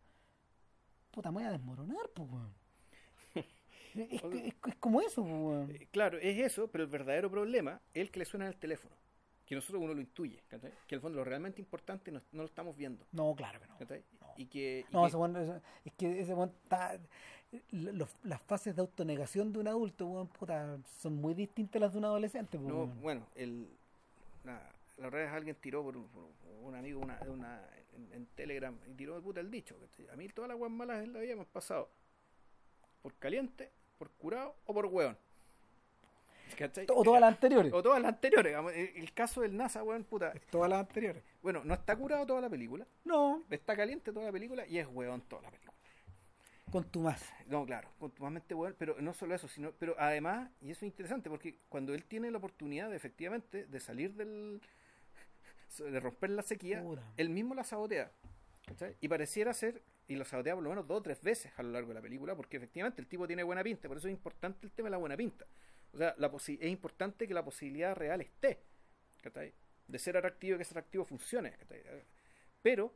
puta, 1.10 1.30
me 1.30 1.36
voy 1.38 1.44
a 1.44 1.52
desmoronar, 1.52 2.08
pues, 2.14 2.28
weón. 2.30 2.54
Es, 3.94 4.22
es- 4.22 4.54
es 4.66 4.76
como 4.76 5.00
eso, 5.00 5.22
weón. 5.22 5.70
Eh, 5.72 5.88
Claro, 5.90 6.18
es 6.18 6.38
eso, 6.38 6.68
pero 6.68 6.84
el 6.84 6.90
verdadero 6.90 7.30
problema 7.30 7.80
es 7.94 8.02
el 8.02 8.10
que 8.10 8.20
le 8.20 8.24
suena 8.24 8.46
en 8.46 8.52
el 8.52 8.58
teléfono. 8.58 8.94
Que 9.50 9.56
nosotros 9.56 9.82
uno 9.82 9.92
lo 9.94 10.00
intuye, 10.00 10.40
¿cachai? 10.46 10.70
Que 10.86 10.94
el 10.94 11.00
fondo 11.00 11.18
lo 11.18 11.24
realmente 11.24 11.60
importante 11.60 12.12
no, 12.12 12.20
no 12.30 12.42
lo 12.42 12.46
estamos 12.46 12.76
viendo. 12.76 13.04
No, 13.10 13.34
claro 13.34 13.58
que 13.60 13.66
no. 13.66 13.76
¿cachai? 13.78 14.04
No. 14.20 14.28
Y 14.36 14.46
que, 14.46 14.84
y 14.88 14.92
No, 14.94 15.02
que- 15.02 15.08
ese 15.08 15.60
es 15.86 15.92
que 15.94 16.20
ese 16.20 16.34
weón 16.34 16.50
está. 16.62 17.00
los- 17.72 18.14
las 18.22 18.40
fases 18.42 18.76
de 18.76 18.80
autonegación 18.80 19.52
de 19.52 19.58
un 19.58 19.66
adulto, 19.66 20.06
weón, 20.06 20.28
puta, 20.28 20.78
son 21.00 21.14
muy 21.16 21.34
distintas 21.34 21.82
a 21.82 21.86
las 21.86 21.92
de 21.92 21.98
un 21.98 22.04
adolescente, 22.04 22.56
pues, 22.58 22.68
no, 22.72 22.86
bueno, 22.86 23.26
el, 23.34 23.68
la, 24.44 24.70
la 24.98 25.08
otra 25.08 25.18
vez 25.18 25.32
alguien 25.32 25.56
tiró 25.56 25.82
por, 25.82 25.96
un- 25.96 26.06
por 26.06 26.22
un 26.62 26.74
amigo 26.76 27.00
una, 27.00 27.18
una, 27.26 27.60
en, 27.96 28.12
en 28.12 28.26
Telegram 28.36 28.78
y 28.88 28.94
tiró 28.94 29.16
de 29.16 29.20
puta 29.20 29.40
el 29.40 29.50
dicho. 29.50 29.76
¿cachai? 29.80 30.08
A 30.10 30.16
mí 30.16 30.28
todas 30.28 30.48
las 30.48 30.60
weas 30.60 30.72
malas 30.72 31.02
en 31.02 31.12
la 31.12 31.18
vida 31.18 31.34
me 31.34 31.40
han 31.40 31.48
pasado 31.48 31.90
por 33.02 33.14
caliente, 33.16 33.72
por 33.98 34.10
curado 34.12 34.54
o 34.66 34.72
por 34.72 34.86
weón. 34.86 35.18
¿Cachai? 36.54 36.86
O 36.94 37.02
todas 37.02 37.20
las 37.20 37.32
anteriores. 37.34 37.72
O 37.72 37.82
todas 37.82 38.00
las 38.00 38.14
anteriores. 38.14 38.56
El, 38.74 39.12
caso 39.12 39.40
del 39.42 39.56
NASA, 39.56 39.82
weón, 39.82 40.04
puta. 40.04 40.32
Todas 40.50 40.68
las 40.70 40.80
anteriores. 40.80 41.22
Bueno, 41.42 41.62
no 41.64 41.74
está 41.74 41.96
curado 41.96 42.26
toda 42.26 42.40
la 42.40 42.50
película, 42.50 42.86
No, 43.04 43.42
está 43.50 43.76
caliente 43.76 44.12
toda 44.12 44.26
la 44.26 44.32
película 44.32 44.66
y 44.66 44.78
es 44.78 44.86
weón 44.86 45.20
toda 45.22 45.42
la 45.42 45.50
película. 45.50 45.72
con 46.70 46.84
tu 46.84 47.00
más. 47.00 47.22
No, 47.46 47.64
claro, 47.66 47.88
continuamente 47.98 48.54
weón, 48.54 48.74
pero 48.78 49.00
no 49.00 49.12
solo 49.12 49.34
eso, 49.34 49.48
sino, 49.48 49.72
pero 49.72 49.96
además, 49.98 50.50
y 50.60 50.70
eso 50.70 50.84
es 50.84 50.90
interesante, 50.92 51.28
porque 51.28 51.58
cuando 51.68 51.94
él 51.94 52.04
tiene 52.04 52.30
la 52.30 52.38
oportunidad 52.38 52.90
de 52.90 52.96
efectivamente 52.96 53.66
de 53.66 53.80
salir 53.80 54.14
del, 54.14 54.60
de 55.78 56.00
romper 56.00 56.30
la 56.30 56.42
sequía, 56.42 56.82
Puta. 56.82 57.02
él 57.16 57.28
mismo 57.30 57.54
la 57.54 57.64
sabotea. 57.64 58.10
¿cachai? 58.66 58.96
Y 59.00 59.08
pareciera 59.08 59.52
ser, 59.52 59.82
y 60.06 60.14
lo 60.14 60.24
sabotea 60.24 60.54
por 60.54 60.62
lo 60.62 60.70
menos 60.70 60.86
dos 60.86 60.98
o 60.98 61.02
tres 61.02 61.20
veces 61.22 61.52
a 61.56 61.62
lo 61.62 61.70
largo 61.70 61.88
de 61.88 61.94
la 61.94 62.02
película, 62.02 62.36
porque 62.36 62.56
efectivamente 62.56 63.00
el 63.00 63.08
tipo 63.08 63.26
tiene 63.26 63.42
buena 63.42 63.64
pinta, 63.64 63.88
por 63.88 63.96
eso 63.96 64.06
es 64.08 64.12
importante 64.12 64.64
el 64.66 64.72
tema 64.72 64.86
de 64.86 64.90
la 64.92 64.98
buena 64.98 65.16
pinta. 65.16 65.46
O 65.92 65.98
sea, 65.98 66.14
es 66.16 66.70
importante 66.70 67.26
que 67.26 67.34
la 67.34 67.44
posibilidad 67.44 67.94
real 67.94 68.20
esté, 68.20 68.60
¿cachai? 69.22 69.52
De 69.86 69.98
ser 69.98 70.16
atractivo 70.16 70.54
y 70.54 70.58
que 70.58 70.62
ese 70.62 70.72
atractivo 70.72 71.04
funcione, 71.04 71.52
¿cachai? 71.52 71.82
Pero 72.62 72.94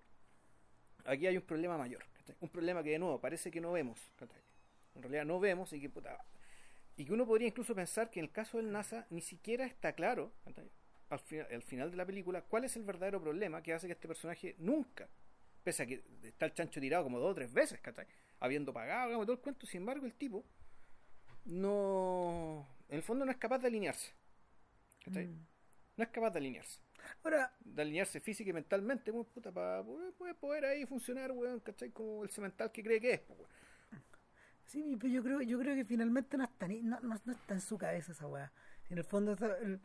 aquí 1.04 1.26
hay 1.26 1.36
un 1.36 1.42
problema 1.42 1.76
mayor, 1.76 2.04
¿cachai? 2.12 2.36
un 2.40 2.48
problema 2.48 2.82
que 2.82 2.90
de 2.90 2.98
nuevo 2.98 3.20
parece 3.20 3.50
que 3.50 3.60
no 3.60 3.72
vemos, 3.72 4.00
¿cachai? 4.16 4.40
en 4.94 5.02
realidad 5.02 5.24
no 5.24 5.40
vemos 5.40 5.72
y 5.72 5.80
que 5.80 5.90
puta, 5.90 6.24
y 6.96 7.04
que 7.04 7.12
uno 7.12 7.26
podría 7.26 7.48
incluso 7.48 7.74
pensar 7.74 8.10
que 8.10 8.20
en 8.20 8.26
el 8.26 8.32
caso 8.32 8.58
del 8.58 8.70
NASA 8.70 9.06
ni 9.10 9.20
siquiera 9.20 9.66
está 9.66 9.92
claro 9.92 10.32
al, 11.10 11.18
final, 11.18 11.46
al 11.50 11.62
final 11.62 11.90
de 11.90 11.96
la 11.96 12.06
película 12.06 12.42
cuál 12.42 12.64
es 12.64 12.76
el 12.76 12.84
verdadero 12.84 13.20
problema 13.20 13.62
que 13.62 13.72
hace 13.72 13.86
que 13.86 13.92
este 13.92 14.08
personaje 14.08 14.54
nunca, 14.58 15.08
pese 15.62 15.82
a 15.82 15.86
que 15.86 16.04
está 16.22 16.46
el 16.46 16.54
chancho 16.54 16.80
tirado 16.80 17.04
como 17.04 17.18
dos 17.18 17.32
o 17.32 17.34
tres 17.34 17.52
veces, 17.52 17.80
¿cachai? 17.80 18.06
habiendo 18.40 18.72
pagado 18.72 19.08
digamos, 19.08 19.26
todo 19.26 19.36
el 19.36 19.42
cuento, 19.42 19.66
sin 19.66 19.82
embargo 19.82 20.06
el 20.06 20.14
tipo 20.14 20.44
no, 21.44 22.66
en 22.88 22.96
el 22.96 23.02
fondo 23.02 23.24
no 23.24 23.30
es 23.30 23.36
capaz 23.38 23.58
de 23.58 23.68
alinearse, 23.68 24.12
¿cachai? 25.04 25.26
Mm. 25.26 25.46
no 25.96 26.04
es 26.04 26.10
capaz 26.10 26.30
de 26.30 26.38
alinearse 26.38 26.80
Ahora, 27.22 27.52
de 27.60 27.82
alinearse 27.82 28.18
física 28.20 28.48
y 28.48 28.52
mentalmente, 28.54 29.10
weón, 29.10 29.26
puta, 29.26 29.52
para 29.52 29.84
poder, 30.40 30.64
ahí 30.64 30.86
funcionar, 30.86 31.32
weón, 31.32 31.60
¿cachai? 31.60 31.90
Como 31.90 32.24
el 32.24 32.30
cemental 32.30 32.72
que 32.72 32.82
cree 32.82 32.98
que 33.00 33.12
es, 33.14 33.20
pues, 33.20 33.38
weón. 33.38 33.50
sí, 34.64 34.96
pero 34.98 35.12
yo 35.12 35.22
creo, 35.22 35.42
yo 35.42 35.58
creo 35.58 35.74
que 35.74 35.84
finalmente 35.84 36.36
no 36.38 36.44
está, 36.44 36.66
ni- 36.66 36.80
no, 36.82 36.98
no, 37.00 37.20
no 37.24 37.32
está 37.32 37.54
en 37.54 37.60
su 37.60 37.76
cabeza 37.76 38.12
esa 38.12 38.26
weá. 38.26 38.50
En 38.88 38.96
el 38.98 39.04
fondo, 39.04 39.32
está- 39.32 39.58
el, 39.58 39.80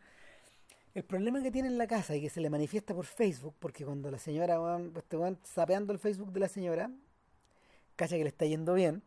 el 0.94 1.04
problema 1.04 1.42
que 1.44 1.52
tiene 1.52 1.68
en 1.68 1.78
la 1.78 1.88
casa 1.88 2.16
y 2.16 2.22
que 2.22 2.30
se 2.30 2.40
le 2.40 2.50
manifiesta 2.50 2.94
por 2.94 3.06
Facebook, 3.06 3.56
porque 3.60 3.84
cuando 3.84 4.10
la 4.12 4.18
señora, 4.18 4.60
weón, 4.62 4.94
este 4.96 5.18
weón 5.18 5.38
sapeando 5.44 5.92
el 5.92 6.00
Facebook 6.00 6.32
de 6.32 6.40
la 6.40 6.48
señora, 6.48 6.90
cacha 7.98 8.16
que 8.16 8.24
le 8.24 8.30
está 8.30 8.46
yendo 8.46 8.74
bien. 8.76 9.04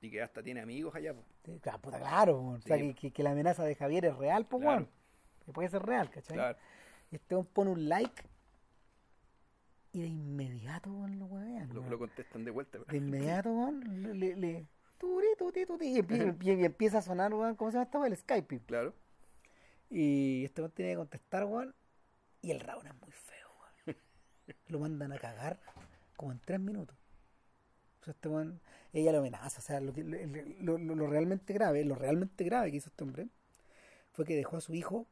Y 0.00 0.10
que 0.10 0.20
hasta 0.20 0.42
tiene 0.42 0.60
amigos 0.60 0.94
allá, 0.96 1.14
pues. 1.14 1.26
Claro, 1.60 1.78
puta, 1.80 1.98
claro, 1.98 2.40
o 2.40 2.60
sea, 2.60 2.76
Sí. 2.76 2.82
que, 2.88 2.94
que- 2.94 3.10
que 3.12 3.22
la 3.22 3.32
amenaza 3.32 3.64
de 3.64 3.74
Javier 3.74 4.04
es 4.06 4.16
real, 4.16 4.46
pues, 4.46 4.62
Claro. 4.62 4.76
weón. 4.82 4.90
Que 5.44 5.52
puede 5.52 5.68
ser 5.68 5.82
real, 5.82 6.08
¿cachai? 6.10 6.36
Claro. 6.36 6.58
Y 7.10 7.16
este 7.16 7.36
pone 7.42 7.70
un 7.72 7.88
like 7.88 8.22
y 9.92 10.00
de 10.00 10.06
inmediato, 10.06 10.90
weón, 10.90 11.18
lo 11.18 11.26
huevean. 11.26 11.74
Lo, 11.74 11.82
lo 11.88 11.98
contestan 11.98 12.44
de 12.44 12.50
vuelta, 12.50 12.78
De 12.88 12.96
inmediato, 12.96 13.50
weón, 13.52 14.18
le, 14.20 14.36
le, 14.36 14.66
turi, 14.98 15.26
tuti, 15.36 15.66
tuti, 15.66 15.86
y, 15.86 15.98
empie- 16.00 16.36
y- 16.40 16.64
empieza 16.64 16.98
a 16.98 17.02
sonar, 17.02 17.34
weón, 17.34 17.56
¿cómo 17.56 17.70
se 17.70 17.76
llama 17.78 17.84
esta? 17.84 18.06
El 18.06 18.16
Skype. 18.16 18.60
Claro. 18.66 18.94
Y 19.90 20.44
este 20.44 20.62
weón 20.62 20.72
tiene 20.72 20.92
que 20.92 20.96
contestar, 20.98 21.44
weón, 21.44 21.74
y 22.40 22.52
el 22.52 22.60
Raúl 22.60 22.86
es 22.86 22.94
muy 23.00 23.10
feo, 23.10 23.48
weón. 23.86 23.96
Lo 24.68 24.78
mandan 24.78 25.12
a 25.12 25.18
cagar 25.18 25.58
como 26.16 26.32
en 26.32 26.38
tres 26.38 26.60
minutos. 26.60 26.96
O 28.00 28.04
sea, 28.04 28.12
este 28.12 28.28
weón, 28.28 28.60
ella 28.92 29.12
lo 29.12 29.18
amenaza, 29.18 29.58
o 29.58 29.62
sea, 29.62 29.80
lo, 29.80 29.92
que- 29.92 30.02
lo, 30.60 30.78
lo- 30.78 30.94
lo 30.94 31.06
realmente 31.06 31.52
grave, 31.52 31.84
lo 31.84 31.94
realmente 31.94 32.44
grave 32.44 32.70
que 32.70 32.76
hizo 32.78 32.90
este 32.90 33.04
hombre 33.04 33.28
fue 34.10 34.24
que 34.24 34.36
dejó 34.36 34.56
a 34.58 34.60
su 34.60 34.74
hijo 34.74 35.06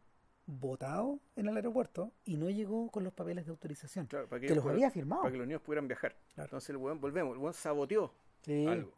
botado 0.47 1.20
en 1.37 1.47
el 1.49 1.57
aeropuerto 1.57 2.12
y 2.24 2.37
no 2.37 2.51
llegó 2.51 2.91
con 2.91 3.05
los 3.05 3.12
papeles 3.12 3.45
de 3.47 3.51
autorización. 3.53 4.07
Claro, 4.07 4.28
para 4.28 4.41
que, 4.41 4.49
que 4.49 4.55
los 4.55 4.64
para- 4.64 4.74
había 4.74 4.91
firmado. 4.91 5.22
Para 5.22 5.33
que 5.33 5.39
los 5.39 5.47
niños 5.47 5.62
pudieran 5.62 5.87
viajar. 5.89 6.14
Claro. 6.35 6.47
Entonces 6.49 6.70
el 6.70 6.76
weón, 6.76 7.01
volvemos, 7.01 7.35
el 7.35 7.39
weón 7.39 7.55
saboteó 7.55 8.12
Sí. 8.43 8.66
algo. 8.66 8.93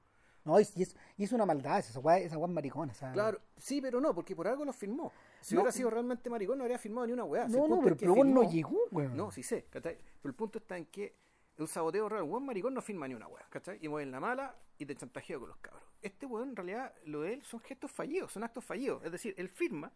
No, 0.44 0.58
y, 0.58 0.62
es, 0.62 0.96
y 1.16 1.22
es 1.22 1.30
una 1.32 1.46
maldad, 1.46 1.78
esa 1.78 2.00
weá, 2.00 2.18
esa 2.18 2.36
maricona. 2.38 2.92
Claro, 3.12 3.38
sí, 3.56 3.80
pero 3.80 4.00
no, 4.00 4.12
porque 4.12 4.34
por 4.34 4.48
algo 4.48 4.64
lo 4.64 4.72
firmó. 4.72 5.12
Si 5.40 5.54
No. 5.54 5.60
hubiera 5.60 5.70
sido 5.72 5.88
realmente 5.90 6.28
maricón, 6.30 6.58
no 6.58 6.64
habría 6.64 6.78
firmado 6.78 7.06
ni 7.06 7.12
una 7.12 7.22
weá. 7.24 7.44
El 7.44 7.52
No, 7.52 7.68
no, 7.68 7.80
pero, 7.80 7.96
pero 7.96 8.24
no 8.24 8.50
llegó, 8.50 8.76
weón. 8.90 9.16
No, 9.16 9.30
sí 9.30 9.44
sé, 9.44 9.66
¿cachai? 9.70 9.96
Pero 10.20 10.30
el 10.30 10.34
punto 10.34 10.58
está 10.58 10.76
en 10.76 10.86
que 10.86 11.14
un 11.58 11.68
saboteo 11.68 12.08
real, 12.08 12.24
un 12.24 12.30
weón 12.30 12.46
maricón 12.46 12.74
no 12.74 12.82
firma 12.82 13.06
ni 13.06 13.14
una 13.14 13.28
weá, 13.28 13.46
¿cachai? 13.50 13.78
Y 13.82 13.88
mueven 13.88 14.10
la 14.10 14.18
mala 14.18 14.56
y 14.82 14.86
te 14.86 14.96
chantajea 14.96 15.38
con 15.38 15.48
los 15.48 15.56
cabros. 15.58 15.82
Este 16.02 16.26
weón, 16.26 16.50
en 16.50 16.56
realidad, 16.56 16.94
lo 17.04 17.22
de 17.22 17.34
él 17.34 17.42
son 17.42 17.60
gestos 17.60 17.90
fallidos, 17.90 18.32
son 18.32 18.44
actos 18.44 18.64
fallidos. 18.64 19.02
Es 19.04 19.12
decir, 19.12 19.34
él 19.38 19.48
firma, 19.48 19.92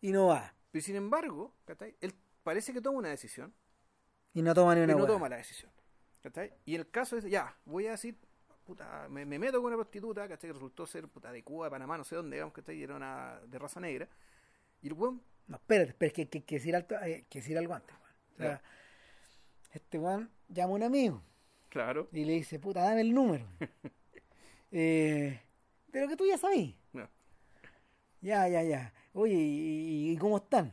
Y 0.00 0.12
no 0.12 0.26
va. 0.28 0.54
pero 0.70 0.82
sin 0.84 0.96
embargo, 0.96 1.54
¿cachai? 1.64 1.96
Él 2.00 2.14
parece 2.42 2.72
que 2.72 2.80
toma 2.80 2.98
una 2.98 3.08
decisión, 3.08 3.52
Y 4.34 4.42
no 4.42 4.54
toma 4.54 4.74
ni 4.74 4.82
una 4.82 4.94
pero 4.94 4.98
no 5.06 5.06
toma 5.12 5.28
la 5.28 5.36
decisión. 5.36 5.70
¿cachai? 6.22 6.52
Y 6.64 6.74
el 6.74 6.90
caso 6.90 7.16
es, 7.16 7.24
ya, 7.24 7.56
voy 7.64 7.86
a 7.86 7.92
decir, 7.92 8.16
puta, 8.64 9.06
me, 9.08 9.24
me 9.24 9.38
meto 9.38 9.58
con 9.58 9.66
una 9.66 9.76
prostituta, 9.76 10.28
¿cachai? 10.28 10.48
Que 10.50 10.54
resultó 10.54 10.86
ser, 10.86 11.08
puta, 11.08 11.30
de 11.32 11.42
Cuba, 11.42 11.66
de 11.66 11.70
Panamá, 11.70 11.96
no 11.96 12.04
sé 12.04 12.16
dónde, 12.16 12.36
digamos, 12.36 12.52
¿cachai? 12.52 12.76
Y 12.76 12.82
era 12.82 12.96
una 12.96 13.40
de 13.46 13.58
raza 13.58 13.80
negra. 13.80 14.08
Y 14.82 14.88
el 14.88 14.92
weón, 14.94 15.22
No, 15.46 15.56
espérate, 15.56 15.90
espérate, 15.90 16.14
que, 16.24 16.28
que, 16.28 16.44
que 16.44 16.54
decir, 16.56 16.74
alto, 16.76 16.94
eh, 17.02 17.24
que 17.30 17.38
decir 17.38 17.56
algo 17.56 17.72
antes, 17.74 17.94
weón. 17.96 18.14
O 18.34 18.36
sea, 18.36 18.48
Ya. 18.60 18.62
este 19.72 19.98
weón 19.98 20.30
llama 20.48 20.72
a 20.72 20.74
un 20.76 20.82
amigo 20.82 21.22
claro, 21.76 22.08
y 22.12 22.24
le 22.24 22.32
dice, 22.34 22.58
puta, 22.58 22.80
dame 22.82 23.02
el 23.02 23.12
número. 23.12 23.46
eh, 24.72 25.40
de 25.88 26.00
lo 26.00 26.08
que 26.08 26.16
tú 26.16 26.26
ya 26.26 26.38
sabís. 26.38 26.74
no, 26.92 27.08
Ya, 28.20 28.48
ya, 28.48 28.62
ya. 28.62 28.92
Oye, 29.12 29.34
¿y, 29.34 30.12
y 30.12 30.16
cómo 30.16 30.38
están? 30.38 30.72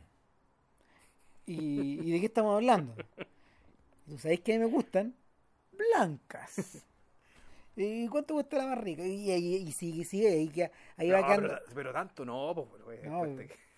¿Y, 1.46 2.00
y 2.02 2.10
de 2.12 2.20
qué 2.20 2.26
estamos 2.26 2.54
hablando? 2.54 2.94
¿Tú 4.06 4.18
sabés 4.18 4.40
que 4.40 4.54
a 4.54 4.58
mí 4.58 4.64
me 4.64 4.70
gustan? 4.70 5.14
Blancas. 5.72 6.84
¿Y 7.76 8.06
cuánto 8.08 8.34
cuesta 8.34 8.58
la 8.58 8.66
más 8.66 8.78
rica? 8.78 9.04
Y, 9.04 9.30
y, 9.30 9.56
y 9.56 9.72
sigue, 9.72 10.04
sigue, 10.04 10.28
ahí, 10.28 10.48
que- 10.48 10.70
ahí 10.96 11.10
va 11.10 11.26
quedando. 11.26 11.48
pero, 11.48 11.60
pero 11.74 11.92
tanto 11.92 12.24
no, 12.24 12.54
pues, 12.84 13.02
No, 13.04 13.26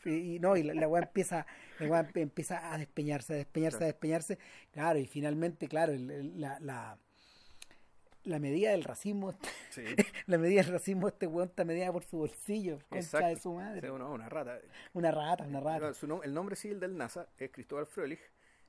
y, 0.04 0.36
y 0.36 0.38
no, 0.38 0.56
y 0.56 0.62
la, 0.62 0.74
la 0.74 0.86
weá 0.88 1.02
empieza, 1.02 1.46
la 1.80 1.88
weá 1.88 2.08
empieza 2.14 2.72
a 2.72 2.78
despeñarse, 2.78 3.32
a 3.32 3.36
despeñarse, 3.36 3.82
a 3.82 3.86
despeñarse. 3.86 4.38
Claro, 4.70 4.98
y 4.98 5.06
finalmente, 5.06 5.66
claro, 5.68 5.92
el- 5.92 6.10
el- 6.10 6.40
la, 6.40 6.60
la, 6.60 6.98
la 8.26 8.38
medida 8.38 8.70
del 8.72 8.84
racismo, 8.84 9.34
Sí. 9.70 9.82
la 10.26 10.38
medida 10.38 10.62
del 10.62 10.72
racismo, 10.72 11.08
este 11.08 11.26
weón 11.26 11.48
está 11.48 11.64
medida 11.64 11.92
por 11.92 12.04
su 12.04 12.18
bolsillo, 12.18 12.78
Exacto. 12.90 13.26
de 13.28 13.36
su 13.36 13.52
madre. 13.54 13.88
Sí, 13.88 13.94
no, 13.96 14.12
una 14.12 14.28
rata. 14.28 14.58
Una 14.92 15.10
rata, 15.10 15.44
una 15.44 15.60
rata. 15.60 15.94
su 15.94 16.06
nom- 16.06 16.20
el 16.24 16.34
nombre 16.34 16.56
civil 16.56 16.78
del 16.80 16.96
NASA 16.96 17.28
es 17.38 17.50
Cristóbal 17.50 17.86
Fröhlich 17.86 18.20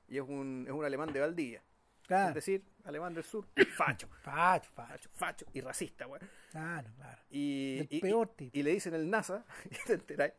y 0.08 0.16
es 0.18 0.22
un, 0.26 0.64
es 0.66 0.72
un 0.72 0.84
alemán 0.84 1.12
de 1.12 1.20
Valdivia. 1.20 1.62
Claro. 2.06 2.30
Es 2.30 2.34
decir, 2.36 2.64
alemán 2.84 3.12
del 3.12 3.24
sur, 3.24 3.46
facho, 3.76 4.08
Facho, 4.22 4.70
facho. 4.72 5.10
facho, 5.12 5.46
y 5.52 5.60
racista, 5.60 6.06
weón. 6.06 6.26
Claro, 6.50 6.88
claro. 6.96 7.20
Y, 7.30 7.86
y- 7.90 8.00
peor 8.00 8.30
y- 8.32 8.36
tipo. 8.36 8.58
y 8.58 8.62
le 8.62 8.70
dicen 8.70 8.94
el 8.94 9.10
NASA, 9.10 9.44
y 9.70 9.86
te 9.86 9.92
enteráis, 9.94 10.32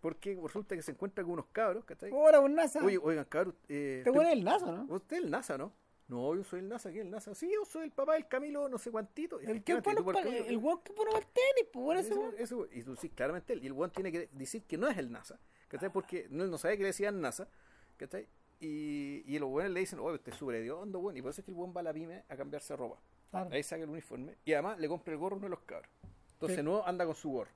porque 0.00 0.38
resulta 0.42 0.74
que 0.74 0.82
se 0.82 0.90
encuentra 0.90 1.22
con 1.24 1.34
unos 1.34 1.46
cabros, 1.52 1.84
¿cachai? 1.84 2.10
Ahora, 2.10 2.40
un 2.40 2.54
NASA. 2.54 2.84
Oye, 2.84 2.98
oigan, 3.00 3.24
cabros, 3.24 3.54
eh, 3.68 3.98
Este 3.98 4.10
weón 4.10 4.26
es 4.26 4.32
el 4.32 4.44
NASA, 4.44 4.66
¿no? 4.66 4.82
¿usted 4.94 5.16
es 5.18 5.24
el 5.24 5.30
NASA, 5.30 5.56
no? 5.56 5.72
No, 6.08 6.34
yo 6.34 6.44
soy 6.44 6.60
el 6.60 6.68
NASA, 6.68 6.90
¿quién 6.90 7.02
es 7.02 7.06
el 7.06 7.10
NASA? 7.10 7.34
Sí, 7.34 7.50
yo 7.52 7.64
soy 7.64 7.84
el 7.84 7.90
papá 7.92 8.14
del 8.14 8.26
Camilo, 8.28 8.68
no 8.68 8.76
sé 8.78 8.90
cuantito. 8.90 9.40
Y 9.40 9.46
El 9.46 9.62
que 9.62 9.80
pone 9.80 10.00
el 10.00 10.58
weón 10.58 10.80
que 10.82 10.92
pone 10.92 11.10
el 11.16 11.24
tenis, 11.26 11.70
pues 11.72 11.84
bueno, 11.84 12.00
ese 12.00 12.54
weón. 12.54 12.68
y 12.72 12.82
tú 12.82 12.96
sí, 12.96 13.08
claramente 13.08 13.52
él. 13.54 13.62
Y 13.62 13.66
el 13.66 13.72
weón 13.72 13.90
tiene 13.90 14.12
que 14.12 14.28
decir 14.32 14.64
que 14.64 14.76
no 14.76 14.88
es 14.88 14.98
el 14.98 15.10
NASA. 15.10 15.38
¿Cachai? 15.68 15.90
Porque 15.90 16.26
no, 16.28 16.44
él 16.44 16.50
no 16.50 16.58
sabe 16.58 16.76
que 16.76 16.82
le 16.82 16.88
decían 16.88 17.20
NASA. 17.20 17.48
¿Cachai? 17.96 18.26
Y, 18.60 19.22
y 19.26 19.38
los 19.38 19.48
buenos 19.48 19.72
le 19.72 19.80
dicen, 19.80 19.98
oye, 20.00 20.16
usted 20.16 20.32
es 20.32 20.38
súper 20.38 20.56
hediondo, 20.56 20.98
weón. 20.98 21.16
Y 21.16 21.22
por 21.22 21.30
eso 21.30 21.40
es 21.40 21.44
que 21.46 21.50
el 21.50 21.56
weón 21.56 21.72
va 21.74 21.80
a 21.80 21.84
la 21.84 21.92
pyme 21.94 22.24
a 22.28 22.36
cambiarse 22.36 22.76
ropa. 22.76 23.00
Claro. 23.30 23.50
Ahí 23.50 23.62
saca 23.62 23.82
el 23.82 23.88
uniforme. 23.88 24.36
Y 24.44 24.52
además 24.52 24.78
le 24.78 24.88
compra 24.88 25.12
el 25.14 25.18
gorro 25.18 25.36
a 25.36 25.38
uno 25.38 25.46
de 25.46 25.50
los 25.50 25.60
cabros. 25.60 25.90
Entonces 26.34 26.58
Sí. 26.58 26.62
no 26.62 26.84
anda 26.86 27.06
con 27.06 27.14
su 27.14 27.30
gorro. 27.30 27.50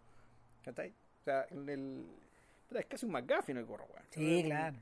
¿Cachai? 0.64 0.90
O 1.20 1.24
sea, 1.24 1.46
en 1.50 1.68
el. 1.68 2.06
Es 2.70 2.86
casi 2.86 3.04
un 3.06 3.12
McGuffin 3.12 3.56
el 3.58 3.66
gorro, 3.66 3.84
weón. 3.92 4.04
Sí, 4.10 4.42
claro. 4.46 4.76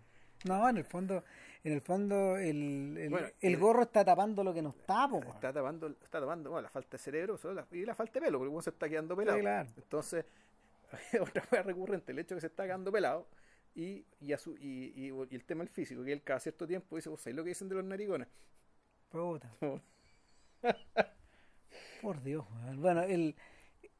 No, 0.44 0.68
en 0.68 0.76
el 0.76 0.84
fondo, 0.84 1.24
en 1.64 1.72
el 1.72 1.80
fondo 1.80 2.36
el, 2.36 2.96
el, 2.98 3.10
Bueno, 3.10 3.26
el 3.40 3.52
el- 3.54 3.58
gorro 3.58 3.82
está 3.82 4.04
tapando 4.04 4.44
lo 4.44 4.52
que 4.54 4.62
no 4.62 4.70
está, 4.70 5.08
po. 5.08 5.18
Está 5.20 5.52
tapando, 5.52 5.88
está 5.88 6.20
tapando 6.20 6.50
bueno, 6.50 6.62
la 6.62 6.70
falta 6.70 6.90
de 6.92 6.98
cerebro 6.98 7.36
solo 7.36 7.54
la- 7.54 7.66
y 7.72 7.84
la 7.84 7.94
falta 7.94 8.20
de 8.20 8.26
pelo, 8.26 8.38
porque 8.38 8.52
uno 8.52 8.62
se 8.62 8.70
está 8.70 8.88
quedando 8.88 9.16
pelado. 9.16 9.38
Sí, 9.38 9.42
claro. 9.42 9.70
Entonces, 9.76 10.24
otra 11.20 11.42
vez 11.50 11.64
recurrente, 11.66 12.12
el 12.12 12.18
hecho 12.20 12.34
de 12.34 12.36
que 12.36 12.40
se 12.42 12.46
está 12.48 12.64
quedando 12.64 12.92
pelado 12.92 13.26
y, 13.74 14.04
y, 14.20 14.32
a 14.32 14.38
su- 14.38 14.56
y, 14.56 14.92
y- 14.94 15.10
y 15.30 15.34
el 15.34 15.44
tema 15.44 15.64
del 15.64 15.68
físico, 15.72 16.04
que 16.04 16.12
él 16.12 16.22
cada 16.22 16.38
cierto 16.40 16.66
tiempo 16.66 16.96
dice, 16.96 17.08
¿vos 17.08 17.20
sabés 17.20 17.34
lo 17.36 17.42
que 17.42 17.48
dicen 17.48 17.68
de 17.68 17.74
los 17.76 17.84
narigones? 17.84 18.28
Puta. 19.10 19.50
Por 22.02 22.22
Dios, 22.22 22.44
weón. 22.52 22.80
Bueno, 22.82 23.02
el, 23.02 23.34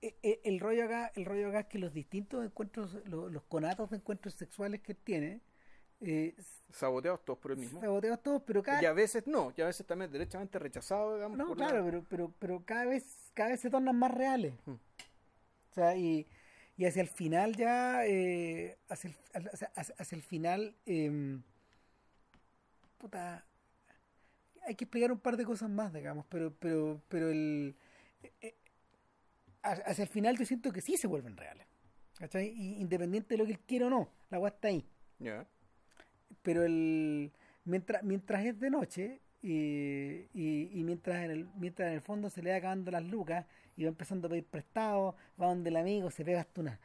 e- 0.02 0.14
e- 0.22 0.40
el, 0.44 0.60
rollo 0.60 0.84
acá, 0.84 1.10
el 1.14 1.24
rollo 1.24 1.48
acá 1.48 1.60
es 1.60 1.66
que 1.66 1.78
los 1.78 1.92
distintos 1.92 2.44
encuentros, 2.44 2.94
lo- 3.06 3.28
los, 3.30 3.42
conatos 3.44 3.90
de 3.90 3.96
encuentros 3.96 4.34
sexuales 4.34 4.80
que 4.82 4.92
él 4.92 4.98
tiene, 5.02 5.40
eh, 6.04 6.34
Saboteados 6.72 7.24
todos 7.24 7.38
por 7.38 7.52
el 7.52 7.58
mismo. 7.58 7.80
saboteados 7.80 8.22
todos, 8.22 8.42
pero 8.44 8.62
cada 8.62 8.82
Y 8.82 8.86
a 8.86 8.92
veces 8.92 9.26
no, 9.26 9.52
y 9.56 9.60
a 9.62 9.66
veces 9.66 9.86
también 9.86 10.10
derechamente 10.10 10.58
rechazados, 10.58 11.14
digamos. 11.16 11.38
No, 11.38 11.46
por 11.48 11.58
la- 11.58 11.66
claro, 11.68 11.84
pero, 11.84 12.04
pero, 12.08 12.32
pero 12.38 12.64
cada 12.64 12.84
vez, 12.86 13.30
cada 13.34 13.50
vez 13.50 13.60
se 13.60 13.70
tornan 13.70 13.96
más 13.96 14.12
reales. 14.12 14.54
Mm. 14.66 14.72
O 14.72 15.74
sea, 15.74 15.96
y, 15.96 16.26
y 16.76 16.84
hacia 16.86 17.02
el 17.02 17.08
final 17.08 17.54
ya, 17.56 18.04
eh, 18.06 18.76
hacia, 18.88 19.10
el, 19.34 19.48
hacia, 19.48 19.70
hacia- 19.76 20.16
el 20.16 20.22
final, 20.22 20.74
eh, 20.86 21.38
puta, 22.98 23.44
hay 24.66 24.74
que 24.74 24.84
explicar 24.84 25.12
un 25.12 25.18
par 25.20 25.36
de 25.36 25.44
cosas 25.44 25.70
más, 25.70 25.92
digamos, 25.92 26.24
pero, 26.28 26.52
pero, 26.58 27.00
pero 27.08 27.28
el, 27.30 27.76
eh, 28.40 28.54
ha- 29.62 29.72
hacia 29.72 30.02
el 30.04 30.08
final 30.08 30.36
yo 30.38 30.46
siento 30.46 30.72
que 30.72 30.80
sí 30.80 30.96
se 30.96 31.06
vuelven 31.06 31.36
reales. 31.36 31.66
¿Cachai? 32.18 32.46
Y 32.48 32.80
independiente 32.80 33.34
de 33.34 33.38
lo 33.38 33.44
que 33.44 33.52
él 33.52 33.58
quiera 33.60 33.86
o 33.88 33.90
no, 33.90 34.08
la 34.30 34.36
agua 34.36 34.48
está 34.50 34.68
ahí 34.68 34.88
Ya. 35.18 35.44
Pero 36.44 36.62
el 36.62 37.32
mientras 37.64 38.02
mientras 38.04 38.44
es 38.44 38.60
de 38.60 38.70
noche 38.70 39.20
y, 39.42 40.28
y, 40.32 40.70
y 40.72 40.84
mientras 40.84 41.24
en 41.24 41.30
el 41.32 41.48
mientras 41.56 41.88
en 41.88 41.94
el 41.94 42.00
fondo 42.00 42.30
se 42.30 42.42
le 42.42 42.50
va 42.52 42.56
acabando 42.58 42.90
las 42.92 43.02
lucas 43.02 43.44
y 43.76 43.82
va 43.82 43.88
empezando 43.88 44.26
a 44.28 44.30
pedir 44.30 44.44
prestado 44.46 45.16
va 45.40 45.46
donde 45.48 45.70
el 45.70 45.76
amigo 45.76 46.10
se 46.10 46.24
pega 46.24 46.40
hasta 46.40 46.60
una 46.60 46.78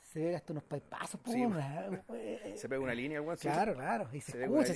se 0.00 0.20
pega 0.20 0.36
hasta 0.36 0.52
unos 0.52 0.64
paipazos 0.64 1.18
Sí, 1.24 1.42
eh, 2.14 2.54
Se 2.56 2.68
pega 2.68 2.80
una 2.82 2.94
línea, 2.94 3.22
weón, 3.22 3.36
claro 3.38 3.74
claro 3.74 4.08
y 4.12 4.20
se, 4.20 4.32
se 4.32 4.44
escucha 4.44 4.74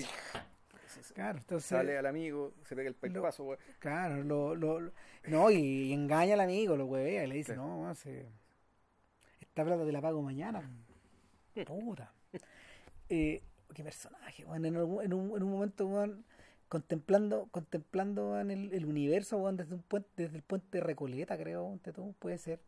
claro 1.14 1.38
entonces 1.38 1.68
sale 1.68 1.98
al 1.98 2.06
amigo, 2.06 2.54
se 2.64 2.74
pega 2.74 2.88
el 2.88 2.94
paipazo, 2.94 3.44
weón. 3.44 3.58
claro 3.78 4.22
lo, 4.24 4.54
lo, 4.54 4.80
lo- 4.80 4.92
no 5.26 5.50
y, 5.50 5.56
y 5.56 5.92
engaña 5.92 6.34
al 6.34 6.40
amigo 6.40 6.76
lo 6.76 6.86
huevea 6.86 7.24
y 7.24 7.26
le 7.26 7.34
dice 7.34 7.54
no 7.56 7.80
weón, 7.82 7.94
se, 7.96 8.26
esta 9.40 9.64
plata 9.64 9.84
te 9.84 9.92
la 9.92 10.00
pago 10.00 10.22
mañana 10.22 10.62
puta. 11.66 12.12
Eh, 13.08 13.40
qué 13.76 13.84
personaje, 13.84 14.44
weón. 14.44 14.64
En, 14.64 14.76
algún- 14.76 15.04
en 15.04 15.12
un, 15.12 15.36
en 15.36 15.42
un 15.42 15.50
momento, 15.52 15.86
weón, 15.86 16.24
contemplando, 16.68 17.48
contemplando 17.50 18.30
weón, 18.32 18.50
el, 18.50 18.72
el 18.72 18.86
universo, 18.86 19.36
weón, 19.38 19.56
desde 19.56 19.74
un 19.74 19.82
puente, 19.82 20.10
desde 20.24 20.36
el 20.38 20.42
puente 20.42 20.78
de 20.78 20.84
Recoleta, 20.84 21.36
creo, 21.36 21.78
tú, 21.94 22.14
puede 22.18 22.38
ser. 22.38 22.60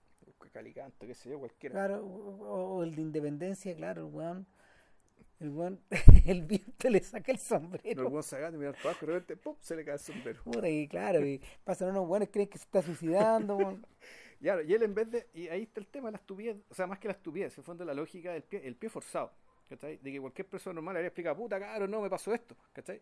Calicanto, 0.52 1.06
qué 1.06 1.14
sé 1.14 1.30
yo, 1.30 1.38
cualquiera. 1.38 1.72
Claro, 1.74 2.04
o, 2.04 2.76
o 2.78 2.82
el 2.82 2.94
de 2.94 3.02
Independencia, 3.02 3.74
claro, 3.76 4.06
el 4.06 4.12
weón. 4.14 4.46
El 5.40 5.50
weón, 5.50 5.80
el 6.26 6.42
viento 6.42 6.88
le 6.90 7.00
saca 7.00 7.30
el 7.32 7.38
No, 7.38 7.42
el 7.42 7.48
sombrero. 7.48 8.08
weón 8.08 8.22
sacando 8.24 8.56
y 8.56 8.60
mirar 8.60 8.74
para 8.74 8.90
abajo, 8.90 9.06
de 9.06 9.12
repente, 9.12 9.36
¡pum! 9.36 9.56
se 9.60 9.76
le 9.76 9.84
cae 9.84 9.94
el 9.94 10.00
sombrero. 10.00 10.42
Puta, 10.42 10.68
y 10.68 10.88
claro, 10.88 11.24
y 11.24 11.40
pasan 11.64 11.90
unos 11.90 12.08
weones 12.08 12.28
creen 12.30 12.48
que 12.48 12.58
se 12.58 12.64
está 12.64 12.82
suicidando, 12.82 13.56
weón. 13.56 13.86
Y, 14.40 14.48
ahora, 14.48 14.62
y 14.62 14.72
él 14.72 14.84
en 14.84 14.94
vez 14.94 15.10
de, 15.10 15.26
y 15.34 15.48
ahí 15.48 15.62
está 15.64 15.80
el 15.80 15.88
tema 15.88 16.06
de 16.08 16.12
la 16.12 16.18
estupidez, 16.18 16.56
o 16.70 16.74
sea, 16.74 16.86
más 16.86 17.00
que 17.00 17.08
la 17.08 17.14
estupidez, 17.14 17.54
en 17.54 17.60
el 17.60 17.64
fondo 17.64 17.84
la 17.84 17.92
lógica 17.92 18.32
del 18.32 18.44
pie, 18.44 18.60
el 18.64 18.76
pie 18.76 18.88
forzado, 18.88 19.32
¿cachai? 19.68 19.98
De 19.98 20.12
que 20.12 20.20
cualquier 20.20 20.46
persona 20.48 20.74
normal 20.74 20.94
le 20.94 20.98
habría 21.00 21.08
explicado, 21.08 21.36
puta, 21.36 21.58
caro, 21.58 21.86
no, 21.86 22.00
me 22.00 22.10
pasó 22.10 22.32
esto, 22.34 22.56
¿cachai? 22.72 23.00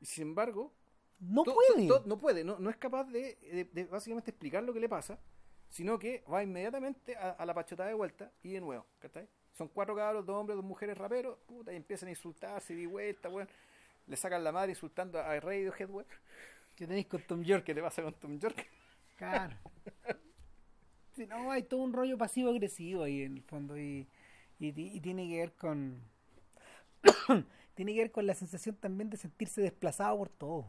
Y 0.00 0.06
sin 0.06 0.28
embargo, 0.28 0.72
No 1.20 1.42
to- 1.44 1.54
puede. 1.54 1.88
to- 1.88 2.00
to- 2.02 2.08
no 2.08 2.18
puede, 2.18 2.44
no, 2.44 2.58
no 2.58 2.70
es 2.70 2.76
capaz 2.76 3.04
de, 3.04 3.36
de- 3.42 3.68
de 3.72 3.84
básicamente 3.84 4.30
explicar 4.30 4.62
lo 4.62 4.72
que 4.72 4.80
le 4.80 4.88
pasa, 4.88 5.18
sino 5.68 5.98
que 5.98 6.22
va 6.32 6.42
inmediatamente 6.42 7.16
a, 7.16 7.30
a 7.30 7.46
la 7.46 7.54
pachotada 7.54 7.88
de 7.88 7.94
vuelta 7.94 8.30
y 8.42 8.52
de 8.52 8.60
nuevo, 8.60 8.86
¿cachai? 8.98 9.28
Son 9.52 9.68
cuatro 9.68 9.94
cabros, 9.94 10.26
dos 10.26 10.36
hombres, 10.36 10.56
dos 10.56 10.64
mujeres 10.64 10.98
raperos, 10.98 11.38
puta, 11.46 11.72
y 11.72 11.76
empiezan 11.76 12.08
a 12.08 12.10
insultarse 12.10 12.74
de 12.74 12.86
vuelta, 12.86 13.28
weón. 13.28 13.48
Le 14.06 14.16
sacan 14.16 14.42
la 14.44 14.52
madre 14.52 14.72
insultando 14.72 15.18
a 15.18 15.38
Radiohead, 15.40 15.88
weón. 15.88 16.06
que 16.74 16.86
tenéis 16.86 17.06
con 17.06 17.22
Tom 17.22 17.42
York. 17.42 17.64
¿Qué 17.64 17.72
te 17.74 17.80
pasa 17.80 18.02
con 18.02 18.12
Tom 18.14 18.38
York? 18.38 18.66
Claro. 19.16 19.56
Sí, 21.14 21.26
no, 21.28 21.52
hay 21.52 21.62
todo 21.62 21.80
un 21.80 21.92
rollo 21.92 22.18
pasivo-agresivo 22.18 23.04
ahí 23.04 23.22
en 23.22 23.36
el 23.36 23.42
fondo 23.44 23.78
y, 23.78 24.04
y, 24.58 24.72
ti- 24.72 24.90
y 24.94 25.00
tiene 25.00 25.28
que 25.28 25.38
ver 25.38 25.52
con... 25.54 26.02
tiene 27.74 27.92
que 27.94 28.00
ver 28.00 28.12
con 28.12 28.26
la 28.26 28.34
sensación 28.34 28.76
también 28.76 29.10
de 29.10 29.16
sentirse 29.16 29.60
desplazado 29.60 30.16
por 30.18 30.28
todo. 30.28 30.66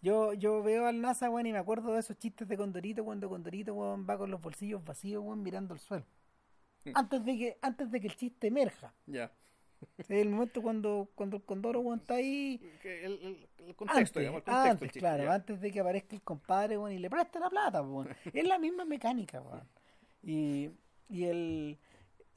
Yo, 0.00 0.32
yo 0.32 0.62
veo 0.62 0.86
al 0.86 1.00
NASA, 1.00 1.28
weón, 1.28 1.46
y 1.46 1.52
me 1.52 1.58
acuerdo 1.58 1.92
de 1.92 2.00
esos 2.00 2.16
chistes 2.18 2.46
de 2.46 2.56
Condorito 2.56 3.04
cuando 3.04 3.28
Condorito, 3.28 3.74
weón, 3.74 4.06
va 4.08 4.16
con 4.16 4.30
los 4.30 4.40
bolsillos 4.40 4.84
vacíos, 4.84 5.22
weón, 5.24 5.42
mirando 5.42 5.74
al 5.74 5.80
suelo. 5.80 6.04
Antes 6.94 7.24
de 7.24 7.36
que, 7.36 7.58
antes 7.60 7.90
de 7.90 8.00
que 8.00 8.06
el 8.06 8.16
chiste 8.16 8.46
emerja. 8.46 8.94
Ya. 9.06 9.30
Es 9.96 10.10
el 10.10 10.28
momento 10.30 10.62
cuando, 10.62 11.08
cuando 11.14 11.36
el 11.36 11.42
Condoro, 11.42 11.80
weón, 11.80 11.98
está 11.98 12.14
ahí 12.14 12.60
El, 12.84 13.12
el- 13.12 13.48
el 13.66 13.74
contexto, 13.76 13.98
antes, 13.98 14.14
digamos, 14.14 14.38
el 14.38 14.44
contexto 14.44 14.62
del 14.62 14.70
antes, 14.70 14.86
chiste, 14.88 14.98
claro, 15.00 15.24
ya. 15.24 15.34
antes 15.34 15.60
de 15.60 15.70
que 15.72 15.80
aparezca 15.80 16.14
el 16.16 16.22
compadre, 16.22 16.78
weón, 16.78 16.92
y 16.92 16.98
le 16.98 17.10
preste 17.10 17.40
la 17.40 17.50
plata, 17.50 17.82
weón. 17.82 18.08
es 18.32 18.46
la 18.46 18.58
misma 18.58 18.84
mecánica, 18.84 19.40
weón. 19.40 19.68
Y, 20.22 20.70
y 21.08 21.24
el 21.24 21.78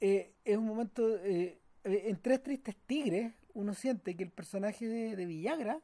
eh, 0.02 0.32
es 0.44 0.56
un 0.56 0.66
momento 0.66 1.16
eh, 1.18 1.60
eh, 1.84 2.02
en 2.06 2.16
Tres 2.20 2.42
Tristes 2.42 2.74
Tigres, 2.86 3.32
uno 3.54 3.72
siente 3.72 4.16
que 4.16 4.24
el 4.24 4.30
personaje 4.30 4.88
de, 4.88 5.14
de 5.14 5.26
Villagra 5.26 5.80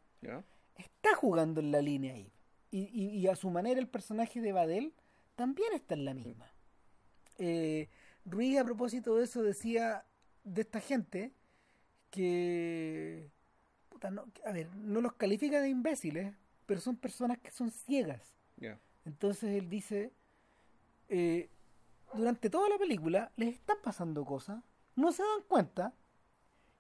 está 0.75 1.15
jugando 1.15 1.61
en 1.61 1.71
la 1.71 1.81
línea 1.81 2.15
ahí. 2.15 2.33
Y, 2.73 2.81
y, 2.93 3.17
y 3.17 3.29
a 3.29 3.37
su 3.37 3.49
manera 3.49 3.79
el 3.79 3.87
personaje 3.87 4.41
de 4.41 4.53
Badel 4.53 4.93
también 5.37 5.73
está 5.73 5.95
en 5.95 6.05
la 6.05 6.15
misma. 6.15 6.53
Eh, 7.39 7.89
Ruiz 8.25 8.59
a 8.59 8.65
propósito 8.65 9.15
de 9.15 9.25
eso 9.25 9.43
decía 9.43 10.05
de 10.43 10.63
esta 10.63 10.81
gente 10.81 11.33
que, 12.11 13.31
puta, 13.89 14.11
no, 14.11 14.27
a 14.45 14.51
ver, 14.51 14.75
no 14.75 15.01
los 15.01 15.13
califica 15.13 15.61
de 15.61 15.69
imbéciles, 15.69 16.35
pero 16.67 16.81
son 16.81 16.97
personas 16.97 17.39
que 17.39 17.53
son 17.53 17.71
ciegas. 17.71 18.35
Entonces 19.05 19.57
él 19.57 19.71
dice, 19.71 20.13
eh, 21.09 21.49
durante 22.15 22.51
toda 22.51 22.69
la 22.69 22.79
película 22.79 23.31
les 23.37 23.55
están 23.55 23.77
pasando 23.83 24.25
cosas, 24.25 24.63
no 24.97 25.13
se 25.13 25.23
dan 25.23 25.43
cuenta, 25.47 25.93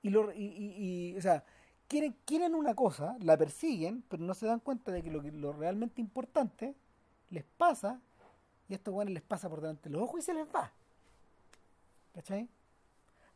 y, 0.02 0.10
lo, 0.10 0.32
y, 0.32 0.44
y- 0.44 1.10
y, 1.12 1.16
o 1.16 1.20
sea, 1.22 1.44
quieren, 1.86 2.16
quieren 2.24 2.54
una 2.54 2.74
cosa, 2.74 3.16
la 3.20 3.36
persiguen, 3.36 4.02
pero 4.08 4.22
no 4.22 4.34
se 4.34 4.46
dan 4.46 4.60
cuenta 4.60 4.92
de 4.92 5.02
que 5.02 5.10
lo, 5.10 5.22
lo 5.22 5.52
realmente 5.52 6.00
importante 6.00 6.74
les 7.30 7.44
pasa, 7.44 8.00
y 8.68 8.74
a 8.74 8.76
estos 8.76 8.92
guanes 8.92 9.14
les 9.14 9.22
pasa 9.22 9.48
por 9.48 9.60
delante 9.60 9.88
de 9.88 9.94
los 9.94 10.02
ojos 10.02 10.20
y 10.20 10.22
se 10.22 10.34
les 10.34 10.46
va. 10.54 10.72
¿Cachai? 12.14 12.48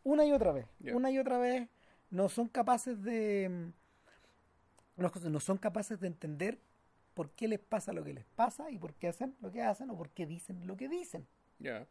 Una 0.05 0.24
y 0.24 0.32
otra 0.32 0.53
vez, 0.53 0.66
una 0.93 1.11
y 1.11 1.18
otra 1.18 1.38
vez, 1.38 1.68
no 2.11 2.28
son 2.28 2.49
capaces 2.49 3.03
de... 3.03 3.72
No, 4.97 5.11
no 5.30 5.40
son 5.40 5.57
capaces 5.59 5.99
de 6.01 6.07
entender 6.07 6.59
por 7.14 7.30
qué 7.30 7.49
les 7.49 7.59
pasa 7.61 7.93
lo 7.93 8.05
que 8.05 8.12
les 8.12 8.24
pasa 8.24 8.70
y 8.70 8.78
por 8.78 8.95
qué 8.95 9.09
hacen 9.09 9.34
lo 9.40 9.51
que 9.51 9.62
hacen 9.62 9.90
o 9.90 9.97
por 9.97 10.11
qué 10.11 10.26
dicen 10.26 10.66
lo 10.66 10.76
que 10.76 10.88
dicen. 10.88 11.26
Ya. 11.62 11.86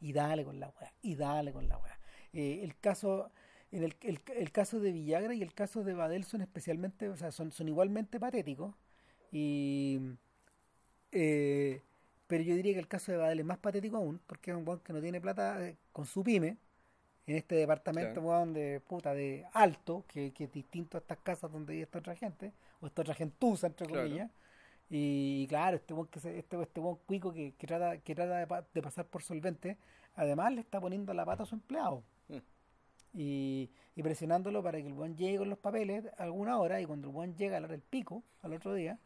Y 0.00 0.12
dale 0.12 0.44
con 0.44 0.60
la 0.60 0.68
weá, 0.68 0.92
y 1.02 1.14
dale 1.16 1.52
con 1.52 1.68
la 1.68 1.78
weá. 1.78 1.98
Eh, 2.32 2.60
el 2.62 2.76
caso, 2.76 3.30
en 3.72 3.82
el, 3.84 3.96
el, 4.02 4.20
el 4.36 4.52
caso 4.52 4.78
de 4.80 4.92
Villagra 4.92 5.34
y 5.34 5.42
el 5.42 5.54
caso 5.54 5.82
de 5.84 5.94
Badel 5.94 6.24
son 6.24 6.42
especialmente, 6.42 7.08
o 7.08 7.16
sea, 7.16 7.30
son, 7.32 7.50
son 7.50 7.68
igualmente 7.68 8.20
patéticos. 8.20 8.74
Y 9.32 10.00
eh, 11.12 11.82
pero 12.26 12.42
yo 12.42 12.54
diría 12.56 12.74
que 12.74 12.80
el 12.80 12.88
caso 12.88 13.12
de 13.12 13.18
Badel 13.18 13.40
es 13.40 13.46
más 13.46 13.58
patético 13.58 13.96
aún, 13.96 14.20
porque 14.26 14.50
es 14.50 14.56
un 14.56 14.66
weón 14.66 14.80
que 14.80 14.92
no 14.92 15.00
tiene 15.00 15.20
plata 15.20 15.64
eh, 15.66 15.76
con 15.92 16.04
su 16.06 16.22
pyme, 16.22 16.58
en 17.26 17.36
este 17.36 17.54
departamento 17.56 18.20
weón, 18.20 18.52
de 18.52 18.80
puta 18.80 19.14
de 19.14 19.46
alto, 19.52 20.04
que, 20.08 20.32
que 20.32 20.44
es 20.44 20.52
distinto 20.52 20.96
a 20.96 21.00
estas 21.00 21.18
casas 21.18 21.50
donde 21.50 21.72
vive 21.72 21.84
esta 21.84 21.98
otra 21.98 22.14
gente, 22.14 22.52
o 22.80 22.86
esta 22.86 23.02
otra 23.02 23.14
gentuza 23.14 23.66
entre 23.66 23.86
Claro. 23.86 24.02
comillas. 24.04 24.30
Y 24.88 25.46
claro, 25.48 25.76
este 25.76 25.94
buen 25.94 26.06
que 26.08 26.20
se- 26.20 26.38
este, 26.38 26.60
este 26.62 26.80
buen 26.80 26.96
cuico 27.06 27.32
que, 27.32 27.52
que 27.58 27.66
trata, 27.66 27.98
que 27.98 28.14
trata 28.14 28.38
de, 28.38 28.46
pa- 28.46 28.64
de 28.72 28.82
pasar 28.82 29.06
por 29.06 29.22
solvente, 29.22 29.76
además 30.14 30.52
le 30.52 30.60
está 30.60 30.80
poniendo 30.80 31.12
la 31.12 31.24
pata 31.24 31.42
a 31.42 31.46
su 31.46 31.54
empleado. 31.56 32.02
Mm. 32.28 32.36
Y, 33.18 33.70
y 33.96 34.02
presionándolo 34.02 34.62
para 34.62 34.78
que 34.80 34.86
el 34.86 34.92
buen 34.92 35.16
llegue 35.16 35.38
con 35.38 35.48
los 35.50 35.58
papeles 35.58 36.04
a 36.18 36.22
alguna 36.24 36.58
hora 36.58 36.80
y 36.80 36.84
cuando 36.86 37.08
el 37.08 37.14
buen 37.14 37.34
llega 37.36 37.56
a 37.56 37.60
la 37.60 37.66
hora 37.66 37.72
del 37.72 37.82
pico, 37.82 38.22
al 38.42 38.52
otro 38.52 38.74
día, 38.74 38.98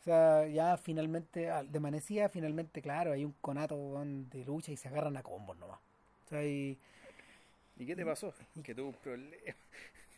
o 0.00 0.02
sea, 0.04 0.46
ya 0.48 0.76
finalmente, 0.76 1.48
al- 1.50 1.70
de 1.70 1.80
manecilla, 1.80 2.28
finalmente, 2.28 2.82
claro, 2.82 3.12
hay 3.12 3.24
un 3.24 3.32
conato 3.40 4.02
de 4.04 4.44
lucha 4.44 4.72
y 4.72 4.76
se 4.76 4.88
agarran 4.88 5.16
a 5.16 5.22
combos 5.22 5.56
nomás. 5.56 5.78
O 6.26 6.28
sea, 6.28 6.44
y, 6.44 6.78
¿Y 7.76 7.86
qué 7.86 7.96
te 7.96 8.04
pasó? 8.04 8.34
Que 8.62 8.74
tuvo 8.74 8.88
un 8.88 8.94
problema. 8.94 9.34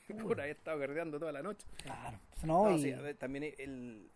Por 0.23 0.41
ahí 0.41 0.51
estado 0.51 0.79
guerreando 0.79 1.19
toda 1.21 1.31
la 1.33 1.43
noche. 1.43 1.65
claro, 1.85 2.19
no, 2.43 2.71
No, 2.71 2.77
y- 2.77 3.15
también 3.15 3.55
el, 3.59 4.11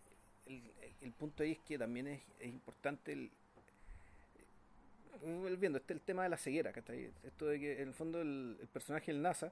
el, 0.47 0.71
el 1.01 1.11
punto 1.13 1.43
ahí 1.43 1.53
es 1.53 1.59
que 1.59 1.77
también 1.77 2.07
es, 2.07 2.21
importante 2.41 3.13
el. 3.13 3.31
Volviendo, 5.21 5.79
este 5.79 5.93
el 5.93 6.01
tema 6.01 6.23
de 6.23 6.29
la 6.29 6.37
ceguera, 6.37 6.71
¿cachai? 6.71 7.11
Esto 7.23 7.47
de 7.47 7.59
que 7.59 7.81
en 7.81 7.87
el 7.87 7.93
fondo 7.93 8.21
el, 8.21 8.57
personaje 8.71 9.11
del 9.11 9.21
NASA 9.21 9.51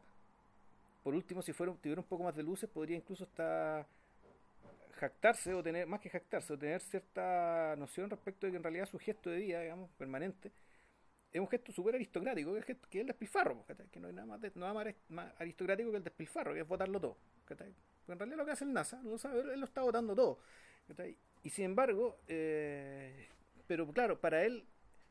por 1.04 1.14
último, 1.14 1.44
si 1.44 1.54
fuera, 1.54 1.72
tuviera 1.76 2.02
un 2.02 2.08
poco 2.08 2.24
más 2.24 2.36
de 2.36 2.42
luces, 2.42 2.68
podría 2.68 2.98
incluso 2.98 3.26
estar 3.26 3.86
jactarse 4.96 5.54
o 5.54 5.62
tener, 5.62 5.86
más 5.86 6.00
que 6.00 6.10
jactarse, 6.10 6.54
o 6.54 6.58
tener 6.58 6.82
cierta 6.82 7.76
noción 7.78 8.10
respecto 8.10 8.48
de 8.48 8.52
que 8.52 8.58
en 8.58 8.64
realidad 8.64 8.88
su 8.88 8.98
gesto 8.98 9.30
de 9.30 9.38
vida, 9.38 9.62
digamos, 9.62 9.92
permanente, 9.92 10.52
es 11.32 11.40
un 11.40 11.48
gesto 11.48 11.72
súper 11.72 11.96
aristocrático, 11.96 12.54
que 12.54 12.72
es, 12.72 12.78
que 12.90 13.02
el 13.02 13.08
despilfarro, 13.08 13.66
que 13.92 14.00
no 14.00 14.08
hay 14.08 14.14
nada 14.14 14.26
más, 14.26 14.42
de, 14.42 14.52
nada 14.56 14.74
más 14.74 15.36
aristocrático 15.38 15.92
que 15.92 15.98
el 15.98 16.04
despilfarro, 16.04 16.54
que 16.54 16.62
es 16.62 16.68
votarlo 16.68 17.00
todo. 17.00 17.18
Porque 17.46 17.54
en 17.64 18.20
realidad 18.20 18.38
lo 18.38 18.46
que 18.46 18.52
hace 18.52 18.64
el 18.64 18.74
NASA, 18.74 19.02
no 19.04 19.18
sabe, 19.18 19.42
él 19.42 19.60
lo 19.60 19.66
está 19.66 19.82
votando 19.82 20.16
todo. 20.16 20.40
Y 21.44 21.50
sin 21.50 21.66
embargo, 21.66 22.18
eh, 22.28 23.28
pero 23.68 23.88
claro, 23.92 24.20
para 24.20 24.44
él 24.44 24.66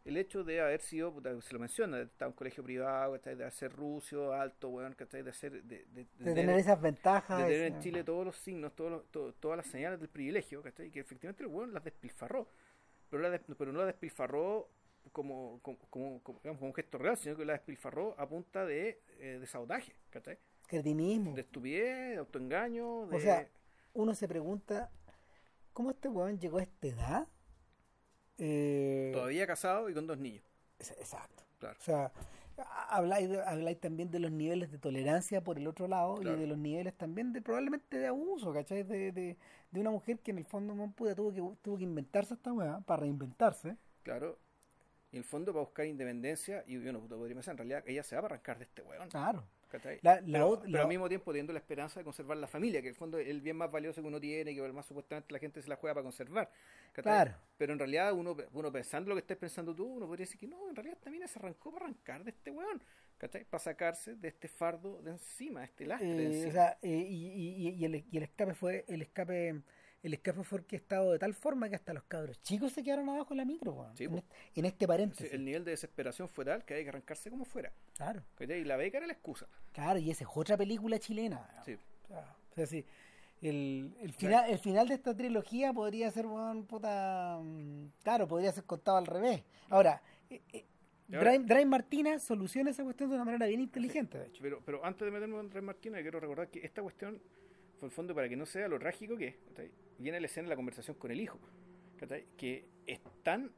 el 0.05 0.19
hecho 0.19 0.45
de 0.45 0.61
haber 0.61 0.81
sido, 0.81 1.15
se 1.41 1.55
lo 1.55 1.59
menciona, 1.59 1.97
de 1.97 2.05
estar 2.05 2.27
en 2.27 2.33
un 2.33 2.37
colegio 2.37 2.63
privado, 2.63 3.17
de 3.17 3.51
ser 3.51 3.73
rucio, 3.73 4.35
alto, 4.35 4.69
bueno, 4.69 4.95
de 4.95 5.31
hacer 5.31 5.63
de, 5.63 5.85
de, 5.87 6.35
tener 6.35 6.59
esas 6.59 6.81
ventajas. 6.81 7.39
De 7.39 7.45
tener 7.45 7.73
en 7.73 7.81
Chile 7.81 8.05
todos 8.05 8.27
los 8.27 8.37
signos, 8.37 8.75
todos 8.75 9.05
todas 9.41 9.57
las 9.57 9.67
señales 9.67 9.99
del 10.01 10.11
privilegio, 10.11 10.63
¿cachai? 10.63 10.91
que 10.91 11.01
efectivamente 11.01 11.43
el 11.43 11.49
bueno 11.49 11.73
las 11.73 11.85
despilfarró, 11.85 12.47
pero, 13.09 13.23
la 13.23 13.41
pero 13.57 13.73
no 13.73 13.79
las 13.79 13.89
despilfarró 13.89 14.69
como, 15.13 15.61
como, 15.63 15.79
como, 15.89 16.39
digamos, 16.43 16.59
como, 16.59 16.69
un 16.69 16.75
gesto 16.75 16.99
real, 16.99 17.17
sino 17.17 17.37
que 17.37 17.45
la 17.45 17.55
despilfarró 17.55 18.15
a 18.19 18.29
punta 18.29 18.67
de, 18.67 19.01
eh, 19.21 19.39
de 19.41 19.47
sabotaje, 19.47 19.95
¿cachai? 20.11 20.39
De 21.35 21.43
estupidez, 21.43 22.11
de 22.11 22.17
autoengaño. 22.17 23.07
De... 23.07 23.17
O 23.17 23.21
sea, 23.21 23.49
uno 23.95 24.15
se 24.15 24.29
pregunta, 24.29 24.91
¿cómo 25.75 25.91
este 25.91 26.09
weón 26.09 26.39
llegó 26.39 26.59
a 26.59 26.63
esta 26.63 26.87
edad? 26.87 27.29
Eh, 28.39 29.11
Todavía 29.13 29.47
casado 29.47 29.91
y 29.91 29.95
con 29.95 30.07
dos 30.07 30.19
niños. 30.19 30.43
Exacto. 30.79 31.45
Claro. 31.59 31.77
O 31.79 31.83
sea, 31.83 32.13
habláis, 32.89 33.31
habláis 33.47 33.81
también 33.81 34.11
de 34.11 34.19
los 34.19 34.31
niveles 34.31 34.71
de 34.71 34.79
tolerancia 34.79 35.43
por 35.43 35.59
el 35.59 35.67
otro 35.67 35.89
lado 35.89 36.21
y 36.23 36.25
de 36.25 36.47
los 36.47 36.59
niveles 36.59 36.95
también 36.97 37.33
de 37.33 37.43
probablemente 37.43 37.99
de 37.99 38.07
abuso, 38.07 38.53
¿cachai? 38.53 38.83
De, 38.83 39.13
de, 39.13 39.37
de 39.71 39.81
una 39.81 39.91
mujer 39.91 40.19
que 40.21 40.31
en 40.31 40.39
el 40.39 40.45
fondo 40.45 40.75
no 40.75 40.91
pudo, 40.93 41.15
tuvo 41.15 41.33
que, 41.33 41.57
tuvo 41.63 41.77
que 41.77 41.85
inventarse 41.85 42.35
esta 42.35 42.53
weá 42.53 42.81
para 42.81 43.03
reinventarse. 43.03 43.77
Claro. 44.03 44.39
Y 45.11 45.17
en 45.17 45.23
el 45.23 45.25
fondo 45.25 45.53
para 45.53 45.65
buscar 45.65 45.87
independencia 45.87 46.65
y 46.67 46.77
bueno, 46.77 47.01
podría 47.01 47.35
pensar, 47.35 47.53
en 47.53 47.59
realidad 47.59 47.85
ella 47.87 48.03
se 48.03 48.17
va 48.17 48.23
a 48.23 48.25
arrancar 48.27 48.59
de 48.59 48.65
este 48.65 48.83
weón. 48.83 49.09
Claro. 49.09 49.45
La, 50.03 50.21
pero, 50.21 50.61
al 50.83 50.89
mismo 50.89 51.09
tiempo 51.09 51.33
teniendo 51.33 51.53
la 51.53 51.59
esperanza 51.59 52.01
de 52.01 52.05
conservar 52.05 52.37
la 52.37 52.47
familia, 52.47 52.81
que 52.81 52.89
en 52.89 52.95
el 52.95 52.99
fondo 52.99 53.19
es 53.19 53.29
el 53.29 53.41
bien 53.41 53.57
más 53.57 53.71
valioso 53.71 54.01
que 54.01 54.09
uno 54.09 54.21
tiene, 54.21 54.55
que 54.55 54.73
más 54.73 54.87
supuestamente 54.87 55.33
la 55.33 55.39
gente 55.39 55.63
se 55.63 55.69
la 55.69 55.77
juega 55.77 55.95
para 55.95 56.05
conservar. 56.05 56.51
Claro. 56.93 57.35
Pero 57.57 57.73
en 57.73 57.79
realidad 57.79 58.13
uno, 58.13 58.37
uno 58.53 58.73
pensando 58.73 59.11
lo 59.11 59.17
que 59.17 59.21
estás 59.21 59.37
pensando 59.37 59.75
tú, 59.75 59.87
uno 59.87 60.07
podría 60.07 60.25
decir 60.25 60.39
que 60.39 60.47
no, 60.47 60.69
en 60.69 60.77
realidad 60.77 60.99
también 61.03 61.27
se 61.29 61.39
arrancó 61.39 61.73
para 61.73 61.87
arrancar 61.87 62.25
de 62.25 62.31
este 62.31 62.51
weón, 62.51 62.83
Para 63.19 63.59
sacarse 63.63 64.17
de 64.17 64.29
este 64.29 64.49
fardo 64.49 65.01
de 65.03 65.13
encima, 65.13 65.61
de 65.61 65.67
este 65.67 65.87
lastre. 65.87 66.43
Eh, 66.43 66.47
o 66.49 66.53
sea, 66.53 66.79
eh, 66.83 67.07
y, 67.09 67.69
y, 67.69 67.85
el, 67.85 68.05
y 68.11 68.17
el 68.17 68.23
escape 68.23 68.55
fue, 68.55 68.85
el 68.89 69.03
escape 69.03 69.63
el 70.05 70.13
escape 70.13 70.45
fue 70.45 70.59
orquestado 70.59 71.13
de 71.13 71.19
tal 71.19 71.33
forma 71.33 71.69
que 71.71 71.77
hasta 71.77 71.95
los 71.95 72.05
cabros 72.05 72.41
chicos 72.43 72.73
se 72.73 72.83
quedaron 72.83 73.09
abajo 73.09 73.33
en 73.33 73.39
la 73.39 73.47
micro, 73.47 73.91
en, 73.99 74.65
este, 74.67 74.87
paréntesis. 74.87 75.33
el 75.33 75.45
nivel 75.45 75.65
de 75.65 75.71
desesperación 75.71 76.29
fue 76.29 76.45
tal 76.45 76.63
que 76.65 76.75
hay 76.75 76.83
que 76.83 76.91
arrancarse 76.91 77.31
como 77.31 77.47
fuera. 77.47 77.73
Claro. 77.97 78.23
Y 78.41 78.65
la 78.65 78.77
beca 78.77 78.99
era 78.99 79.07
la 79.07 79.13
excusa. 79.13 79.47
Claro, 79.73 79.99
y 79.99 80.11
esa 80.11 80.25
es 80.25 80.31
otra 80.35 80.57
película 80.57 80.99
chilena. 80.99 81.49
Sí. 81.65 81.77
O 82.11 82.55
sea, 82.55 82.67
sí. 82.67 82.85
El, 83.41 83.95
el, 84.01 84.13
final, 84.13 84.51
el 84.51 84.59
final 84.59 84.89
de 84.89 84.95
esta 84.95 85.15
trilogía 85.15 85.73
podría 85.73 86.11
ser, 86.11 86.27
bueno, 86.27 86.65
puta. 86.67 87.39
Mm, 87.43 87.89
claro, 88.03 88.27
podría 88.27 88.53
ser 88.53 88.65
contado 88.65 88.97
al 88.97 89.07
revés. 89.07 89.43
Ahora, 89.69 90.01
eh, 90.31 90.41
eh 90.53 90.65
Drive, 91.07 91.67
Martina 91.67 92.19
soluciona 92.19 92.71
esa 92.71 92.83
cuestión 92.83 93.11
de 93.11 93.17
una 93.17 93.25
manera 93.27 93.47
bien 93.47 93.61
inteligente, 93.61 94.19
de 94.19 94.27
hecho. 94.27 94.43
Pero, 94.43 94.63
pero 94.65 94.85
antes 94.85 95.05
de 95.05 95.11
meternos 95.11 95.41
en 95.41 95.51
Drive 95.51 95.67
Martina, 95.67 96.01
quiero 96.01 96.19
recordar 96.19 96.49
que 96.49 96.65
esta 96.65 96.83
cuestión 96.83 97.21
fue 97.79 97.89
el 97.89 97.93
fondo 97.93 98.15
para 98.15 98.29
que 98.29 98.37
no 98.37 98.47
sea 98.47 98.69
lo 98.69 98.79
trágico 98.79 99.17
que 99.17 99.27
es 99.29 99.37
viene 99.99 100.19
la 100.19 100.27
escena 100.27 100.47
de 100.47 100.51
la 100.51 100.57
conversación 100.57 100.97
con 100.97 101.11
el 101.11 101.21
hijo, 101.21 101.39
que 102.37 102.67
es 102.87 103.01
tan 103.23 103.53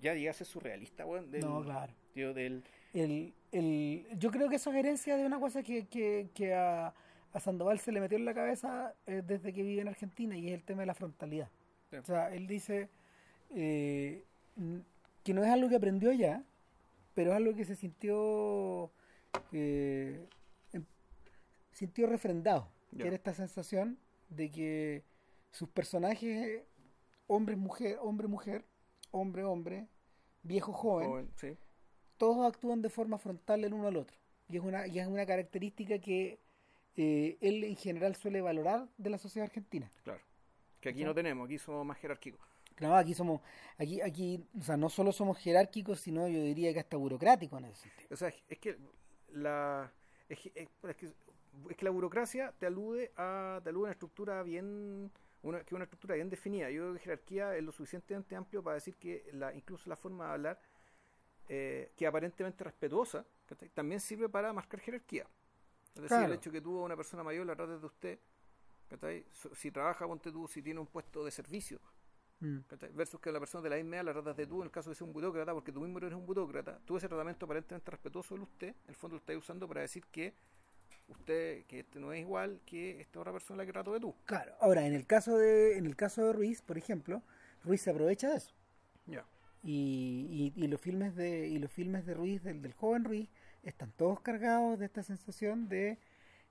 ya 0.00 0.14
llega 0.14 0.30
a 0.30 0.34
ser 0.34 0.46
surrealista, 0.46 1.04
del, 1.04 1.40
no, 1.40 1.62
claro. 1.62 1.92
Tío, 2.12 2.32
del... 2.34 2.64
El, 3.00 3.34
el, 3.52 4.06
yo 4.18 4.30
creo 4.30 4.48
que 4.48 4.56
eso 4.56 4.70
es 4.70 4.76
herencia 4.76 5.16
de 5.16 5.26
una 5.26 5.38
cosa 5.38 5.62
que, 5.62 5.86
que, 5.86 6.30
que 6.34 6.54
a, 6.54 6.94
a, 7.32 7.40
Sandoval 7.40 7.78
se 7.78 7.92
le 7.92 8.00
metió 8.00 8.16
en 8.16 8.24
la 8.24 8.32
cabeza 8.32 8.94
eh, 9.06 9.22
desde 9.26 9.52
que 9.52 9.62
vive 9.62 9.82
en 9.82 9.88
Argentina 9.88 10.36
y 10.36 10.48
es 10.48 10.54
el 10.54 10.62
tema 10.62 10.80
de 10.80 10.86
la 10.86 10.94
frontalidad. 10.94 11.50
O 11.92 12.04
sea, 12.04 12.32
él 12.34 12.46
dice 12.46 12.88
eh, 13.54 14.24
que 15.22 15.34
no 15.34 15.44
es 15.44 15.50
algo 15.50 15.68
que 15.68 15.76
aprendió 15.76 16.10
ya, 16.12 16.42
pero 17.14 17.32
es 17.32 17.36
algo 17.36 17.54
que 17.54 17.64
se 17.64 17.76
sintió 17.76 18.90
eh, 19.52 20.26
em, 20.72 20.84
sintió 21.72 22.06
refrendado, 22.06 22.68
que 22.96 23.06
era 23.06 23.16
esta 23.16 23.34
sensación 23.34 23.98
de 24.30 24.50
que 24.50 25.04
sus 25.50 25.68
personajes, 25.68 26.62
hombre, 27.26 27.56
mujer, 27.56 27.98
hombre, 28.00 28.26
mujer, 28.26 28.64
hombre, 29.10 29.44
hombre, 29.44 29.86
viejo, 30.42 30.72
joven, 30.72 31.28
todos 32.18 32.46
actúan 32.46 32.82
de 32.82 32.90
forma 32.90 33.18
frontal 33.18 33.64
el 33.64 33.74
uno 33.74 33.88
al 33.88 33.96
otro. 33.96 34.16
Y 34.48 34.56
es 34.56 34.62
una, 34.62 34.86
y 34.86 34.98
es 34.98 35.06
una 35.06 35.26
característica 35.26 35.98
que 35.98 36.38
eh, 36.96 37.36
él 37.40 37.64
en 37.64 37.76
general 37.76 38.14
suele 38.14 38.40
valorar 38.40 38.88
de 38.96 39.10
la 39.10 39.18
sociedad 39.18 39.46
argentina. 39.46 39.90
Claro. 40.04 40.20
Que 40.80 40.90
aquí 40.90 41.04
no 41.04 41.14
tenemos, 41.14 41.46
aquí 41.46 41.58
somos 41.58 41.84
más 41.84 41.98
jerárquicos. 41.98 42.40
No, 42.78 42.94
aquí 42.94 43.14
somos, 43.14 43.40
aquí, 43.78 44.00
aquí, 44.02 44.44
o 44.58 44.62
sea, 44.62 44.76
no 44.76 44.90
solo 44.90 45.10
somos 45.10 45.38
jerárquicos, 45.38 46.00
sino 46.00 46.28
yo 46.28 46.42
diría 46.42 46.72
que 46.74 46.80
hasta 46.80 46.96
burocráticos 46.96 47.58
en 47.58 47.64
ese 47.66 47.82
sentido. 47.82 48.08
O 48.10 48.16
sea, 48.16 48.28
es 48.28 48.58
que 48.58 48.76
la, 49.32 49.90
es 50.28 50.38
que 50.38 50.68
es 51.70 51.76
que 51.76 51.84
la 51.84 51.90
burocracia 51.90 52.52
te 52.58 52.66
alude 52.66 53.12
a, 53.16 53.60
te 53.62 53.70
alude 53.70 53.84
a 53.84 53.86
una 53.86 53.92
estructura 53.92 54.42
bien 54.42 55.10
una, 55.42 55.64
que 55.64 55.74
una 55.74 55.84
estructura 55.84 56.14
bien 56.14 56.28
definida. 56.28 56.70
Yo 56.70 56.82
creo 56.82 56.94
que 56.94 57.00
jerarquía 57.00 57.56
es 57.56 57.62
lo 57.62 57.72
suficientemente 57.72 58.36
amplio 58.36 58.62
para 58.62 58.74
decir 58.74 58.96
que 58.96 59.28
la, 59.32 59.54
incluso 59.54 59.88
la 59.88 59.96
forma 59.96 60.26
de 60.26 60.32
hablar, 60.32 60.60
eh, 61.48 61.92
que 61.96 62.06
aparentemente 62.06 62.64
respetuosa, 62.64 63.24
también 63.74 64.00
sirve 64.00 64.28
para 64.28 64.52
marcar 64.52 64.80
jerarquía. 64.80 65.26
Es 65.94 66.02
decir, 66.02 66.18
el 66.18 66.32
hecho 66.32 66.50
que 66.50 66.60
tuvo 66.60 66.84
una 66.84 66.96
persona 66.96 67.22
mayor 67.22 67.46
la 67.46 67.56
trata 67.56 67.78
de 67.78 67.86
usted, 67.86 68.18
si 69.54 69.70
trabaja, 69.70 70.06
ponte 70.06 70.30
tú, 70.30 70.46
si 70.46 70.62
tiene 70.62 70.80
un 70.80 70.86
puesto 70.86 71.24
de 71.24 71.30
servicio, 71.30 71.80
mm. 72.40 72.58
versus 72.94 73.20
que 73.20 73.32
la 73.32 73.38
persona 73.38 73.62
de 73.62 73.70
la 73.70 73.76
misma 73.76 74.02
la 74.02 74.12
tratas 74.12 74.36
de 74.36 74.46
tú, 74.46 74.60
en 74.60 74.66
el 74.66 74.70
caso 74.70 74.90
de 74.90 74.96
ser 74.96 75.06
un 75.06 75.12
burócrata, 75.12 75.54
porque 75.54 75.72
tú 75.72 75.80
mismo 75.80 75.98
eres 75.98 76.12
un 76.12 76.26
burócrata, 76.26 76.78
tú 76.84 76.96
ese 76.96 77.08
tratamiento 77.08 77.46
aparentemente 77.46 77.90
respetuoso 77.90 78.34
de 78.34 78.42
usted, 78.42 78.68
en 78.68 78.88
el 78.88 78.94
fondo 78.94 79.16
lo 79.16 79.20
estás 79.20 79.36
usando 79.36 79.66
para 79.66 79.80
decir 79.80 80.04
que 80.10 80.34
usted 81.08 81.64
que 81.66 81.80
este 81.80 82.00
no 82.00 82.12
es 82.12 82.20
igual 82.20 82.60
que 82.66 83.00
esta 83.00 83.20
otra 83.20 83.32
persona 83.32 83.58
la 83.58 83.66
que 83.66 83.72
trato 83.72 83.92
de 83.92 84.00
tú. 84.00 84.14
Claro. 84.24 84.54
Ahora, 84.60 84.86
en 84.86 84.92
el 84.92 85.06
caso 85.06 85.38
de 85.38 85.78
en 85.78 85.86
el 85.86 85.96
caso 85.96 86.26
de 86.26 86.32
Ruiz, 86.32 86.62
por 86.62 86.76
ejemplo, 86.76 87.22
Ruiz 87.64 87.82
se 87.82 87.90
aprovecha 87.90 88.30
de 88.30 88.36
eso. 88.36 88.52
Ya. 89.62 89.68
Y, 89.70 90.52
y, 90.54 90.66
los 90.68 90.80
filmes 90.80 91.14
de 91.16 91.48
y 91.48 91.58
los 91.58 91.70
filmes 91.72 92.06
de 92.06 92.14
Ruiz 92.14 92.42
del, 92.42 92.62
del 92.62 92.72
joven 92.72 93.04
Ruiz 93.04 93.28
están 93.62 93.92
todos 93.92 94.20
cargados 94.20 94.78
de 94.78 94.86
esta 94.86 95.02
sensación 95.02 95.68
de 95.68 95.98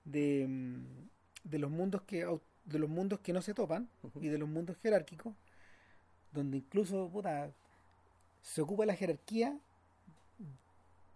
de, 0.04 0.46
mm, 0.48 1.50
de 1.50 1.60
los 1.60 1.72
mundos 1.72 2.02
que 2.04 2.26
de 2.66 2.80
los 2.80 2.90
mundos 2.90 3.20
que 3.20 3.34
no 3.34 3.42
se 3.42 3.54
topan 3.54 3.90
y 4.20 4.28
de 4.28 4.38
los 4.38 4.50
mundos 4.50 4.78
jerárquicos 4.78 5.34
donde 6.32 6.58
incluso 6.58 7.10
puta, 7.10 7.52
se 8.42 8.62
ocupa 8.62 8.86
la 8.86 8.96
jerarquía 8.96 9.58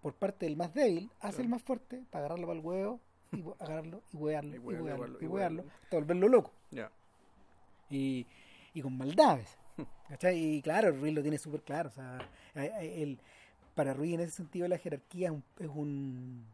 por 0.02 0.14
parte 0.14 0.46
del 0.46 0.56
más 0.56 0.74
débil 0.74 1.12
hace 1.20 1.42
el 1.42 1.50
más 1.50 1.62
fuerte 1.62 2.04
para 2.10 2.26
agarrarlo 2.26 2.48
para 2.48 2.60
el 2.60 2.66
huevo 2.66 3.00
y 3.32 3.44
agarrarlo 3.60 4.02
y 4.14 4.18
huearlo 4.18 4.56
y 4.56 4.60
huearlo 4.60 5.18
y 5.22 5.28
huearlo 5.28 5.66
hasta 5.84 5.98
volverlo 5.98 6.28
loco. 6.28 6.54
Y, 7.90 8.28
y 8.74 8.82
con 8.82 8.98
maldades. 8.98 9.58
¿Cachai? 10.10 10.38
Y 10.38 10.62
claro, 10.62 10.92
Ruiz 10.92 11.14
lo 11.14 11.22
tiene 11.22 11.38
súper 11.38 11.62
claro. 11.62 11.90
O 11.90 11.92
sea, 11.92 12.20
el, 12.56 13.20
para 13.76 13.94
Ruiz 13.94 14.14
en 14.14 14.22
ese 14.22 14.32
sentido 14.32 14.68
la 14.68 14.78
jerarquía 14.78 15.28
es 15.28 15.34
un, 15.34 15.44
es 15.60 15.70
un 15.70 16.46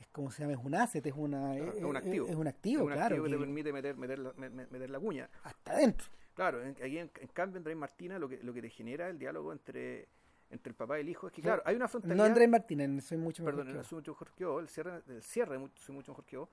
es 0.00 0.06
como 0.08 0.30
se 0.30 0.42
llama, 0.42 0.54
es 0.54 0.64
un 0.64 0.74
asset, 0.74 1.06
es 1.06 1.14
una 1.14 1.56
es, 1.56 1.82
un 1.82 1.96
activo. 1.96 2.26
Es, 2.28 2.34
un 2.34 2.46
activo, 2.46 2.86
claro. 2.86 3.22
que, 3.22 3.30
te 3.30 3.38
permite 3.38 3.72
meter, 3.72 3.96
meter, 3.96 4.18
la, 4.18 4.32
meter 4.34 4.90
la 4.90 5.00
cuña. 5.00 5.28
Hasta 5.42 5.72
adentro. 5.72 6.06
Claro, 6.34 6.60
aquí 6.82 6.98
en, 6.98 7.10
cambio 7.32 7.58
Andrés 7.58 7.76
Martina 7.76 8.18
lo 8.18 8.28
que, 8.28 8.42
lo 8.42 8.52
que 8.52 8.62
te 8.62 8.70
genera 8.70 9.08
el 9.08 9.18
diálogo 9.18 9.52
entre 9.52 10.08
entre 10.50 10.70
el 10.70 10.76
papá 10.76 10.98
y 10.98 11.02
el 11.02 11.08
hijo 11.08 11.26
es 11.26 11.32
que, 11.32 11.42
claro, 11.42 11.62
hay 11.64 11.74
una 11.74 11.88
frontalidad. 11.88 12.16
No 12.16 12.24
Andrés 12.24 12.48
Martínez, 12.48 13.04
soy 13.04 13.18
mucho 13.18 13.42
mejor. 13.42 13.64
Perdón, 13.64 13.84
soy 13.84 13.96
mucho 13.96 14.12
mejor 14.12 14.32
que 14.32 14.44
vos, 14.44 14.62
el 14.62 14.68
cierre, 14.68 15.02
el 15.08 15.22
cierre 15.22 15.58
soy 15.74 15.94
mucho 15.94 16.12
mejor 16.12 16.24
que 16.24 16.36
vos. 16.36 16.48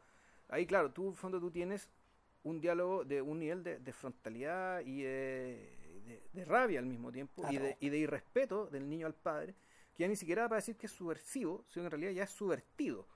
Ahí, 0.50 0.66
claro, 0.66 0.92
tú, 0.92 1.08
en 1.08 1.16
fondo, 1.16 1.40
tú 1.40 1.52
tienes 1.52 1.88
un 2.44 2.60
diálogo 2.60 3.06
de 3.06 3.22
un 3.22 3.40
nivel 3.40 3.64
de, 3.64 3.94
frontalidad 3.94 4.82
y 4.82 5.04
de, 5.04 5.78
rabia 6.46 6.80
al 6.80 6.86
mismo 6.86 7.12
tiempo 7.12 7.44
y, 7.50 7.58
de, 7.58 7.78
y 7.80 7.90
de 7.90 7.98
irrespeto 7.98 8.68
del 8.68 8.90
niño 8.90 9.08
al 9.08 9.16
padre, 9.16 9.56
que 9.94 10.04
ya 10.04 10.08
ni 10.08 10.16
siquiera 10.16 10.48
para 10.48 10.58
decir 10.58 10.78
que 10.78 10.86
es 10.88 10.92
subversivo, 10.92 11.66
sino 11.68 11.84
que 11.84 11.88
en 11.88 11.92
realidad 11.92 12.12
ya 12.12 12.24
es 12.24 12.32
subvertido. 12.32 13.08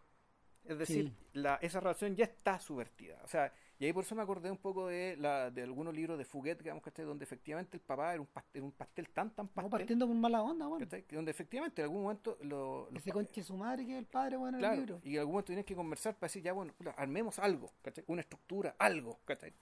Es 0.63 0.79
decir, 0.79 1.13
la, 1.33 1.55
esa 1.61 1.79
relación 1.79 2.15
ya 2.15 2.25
está 2.25 2.59
subvertida. 2.59 3.21
O 3.23 3.27
sea, 3.27 3.53
Y 3.77 3.85
ahí 3.85 3.93
por 3.93 4.03
eso 4.03 4.15
me 4.15 4.23
acordé 4.23 4.49
un 4.49 4.57
poco 4.57 4.87
de 4.87 5.15
la 5.15 5.51
de 5.51 5.61
algunos 5.61 5.93
libros 5.93 6.17
de 6.17 6.25
Fuguet, 6.25 6.57
digamos, 6.57 6.81
¿cachai? 6.83 7.05
Donde 7.05 7.23
efectivamente 7.23 7.77
el 7.77 7.81
papá 7.81 8.13
era 8.13 8.21
un 8.21 8.25
pastel, 8.25 8.63
un 8.63 8.71
pastel 8.71 9.09
tan, 9.09 9.29
tan 9.35 9.45
No, 9.45 9.51
pastel. 9.51 9.69
partiendo 9.69 10.07
por 10.07 10.15
mala 10.15 10.41
onda, 10.41 10.65
bueno. 10.65 10.87
Donde 11.11 11.29
efectivamente 11.31 11.81
en 11.81 11.83
algún 11.83 12.01
momento 12.01 12.37
lo, 12.41 12.89
los 12.89 12.99
Ese 13.03 13.11
conche 13.11 13.43
su 13.43 13.55
madre 13.55 13.85
que 13.85 13.91
es 13.93 13.99
el 13.99 14.07
padre, 14.07 14.37
bueno, 14.37 14.57
en 14.57 14.61
Claro, 14.61 14.73
el 14.73 14.79
libro. 14.79 15.01
y 15.03 15.13
en 15.13 15.19
algún 15.19 15.33
momento 15.33 15.47
tienes 15.47 15.65
que 15.65 15.75
conversar 15.75 16.15
para 16.15 16.29
decir, 16.29 16.41
ya 16.41 16.53
bueno, 16.53 16.73
armemos 16.97 17.37
algo, 17.37 17.71
¿cachai? 17.83 18.03
Una 18.07 18.21
estructura, 18.21 18.75
algo, 18.79 19.19
¿cachai? 19.25 19.53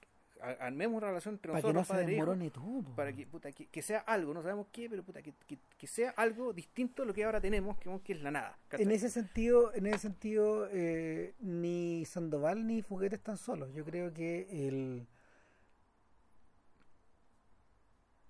Armemos 0.44 0.98
una 0.98 1.08
relación 1.08 1.36
entre 1.36 1.52
Para 1.54 1.62
que 1.62 1.74
no 1.74 1.84
se 1.86 1.94
padre 1.94 2.04
e 2.04 2.16
hijo, 2.16 2.26
desmorone 2.26 2.50
todo. 2.52 2.96
para 2.96 3.14
que, 3.14 3.26
puta, 3.26 3.52
que, 3.52 3.68
que 3.68 3.82
sea 3.82 4.00
algo, 4.00 4.34
no 4.34 4.42
sabemos 4.42 4.68
qué, 4.72 4.90
pero 4.90 5.02
puta, 5.04 5.22
que, 5.22 5.34
que, 5.48 5.58
que 5.78 5.88
sea 5.88 6.10
algo 6.12 6.52
distinto 6.52 7.04
a 7.04 7.06
lo 7.06 7.14
que 7.14 7.24
ahora 7.24 7.40
tenemos, 7.40 7.78
que, 7.78 8.14
es 8.14 8.22
la 8.22 8.32
nada. 8.32 8.58
¿cachai? 8.68 8.86
En 8.86 8.92
ese 8.92 9.10
sentido, 9.10 9.74
en 9.74 9.86
ese 9.88 10.00
sentido 10.00 10.68
eh, 10.72 11.34
ni 11.40 12.04
Sandoval 12.06 12.68
ni 12.68 12.82
Fuguete 12.82 13.16
están 13.16 13.38
solos. 13.38 13.74
Yo 13.74 13.86
creo 13.86 14.14
que 14.14 14.68
el 14.68 15.08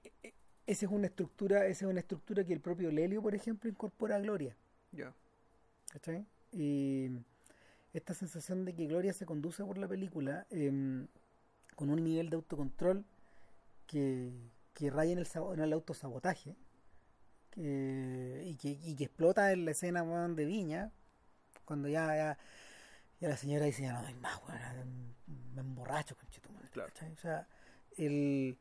e- 0.03 0.11
e- 0.23 0.33
esa 0.67 0.85
es 0.85 0.91
una 0.91 1.07
estructura, 1.07 1.65
esa 1.65 1.85
es 1.85 1.91
una 1.91 1.99
estructura 1.99 2.43
que 2.43 2.53
el 2.53 2.59
propio 2.61 2.91
Lelio, 2.91 3.21
por 3.21 3.33
ejemplo, 3.35 3.69
incorpora 3.69 4.15
a 4.17 4.19
Gloria. 4.19 4.55
Ya. 4.91 5.13
¿cachai? 5.91 6.25
Y 6.51 7.09
esta 7.93 8.13
sensación 8.13 8.65
de 8.65 8.73
que 8.73 8.87
Gloria 8.87 9.13
se 9.13 9.25
conduce 9.25 9.63
por 9.63 9.77
la 9.77 9.87
película 9.87 10.45
em, 10.49 11.07
con 11.75 11.89
un 11.89 12.03
nivel 12.03 12.29
de 12.29 12.35
autocontrol 12.35 13.05
que, 13.87 14.31
que 14.73 14.89
raya 14.89 15.11
en 15.13 15.19
el, 15.19 15.27
en 15.53 15.59
el 15.59 15.73
autosabotaje 15.73 16.55
que, 17.51 18.43
y, 18.45 18.55
que, 18.55 18.69
y 18.69 18.95
que 18.95 19.03
explota 19.05 19.51
en 19.51 19.65
la 19.65 19.71
escena 19.71 20.03
de 20.03 20.45
Viña 20.45 20.91
cuando 21.65 21.87
ya, 21.87 22.07
ya, 22.15 22.37
ya 23.19 23.29
la 23.29 23.37
señora 23.37 23.65
dice 23.65 23.83
ya 23.83 23.93
no 23.93 24.01
doy 24.01 24.13
más, 24.15 24.39
ya, 24.47 24.83
me 25.55 25.61
emborracho, 25.61 26.15
conchetumare", 26.17 26.67
Claro. 26.69 26.91
O 27.13 27.17
sea, 27.17 27.47
el, 27.97 28.57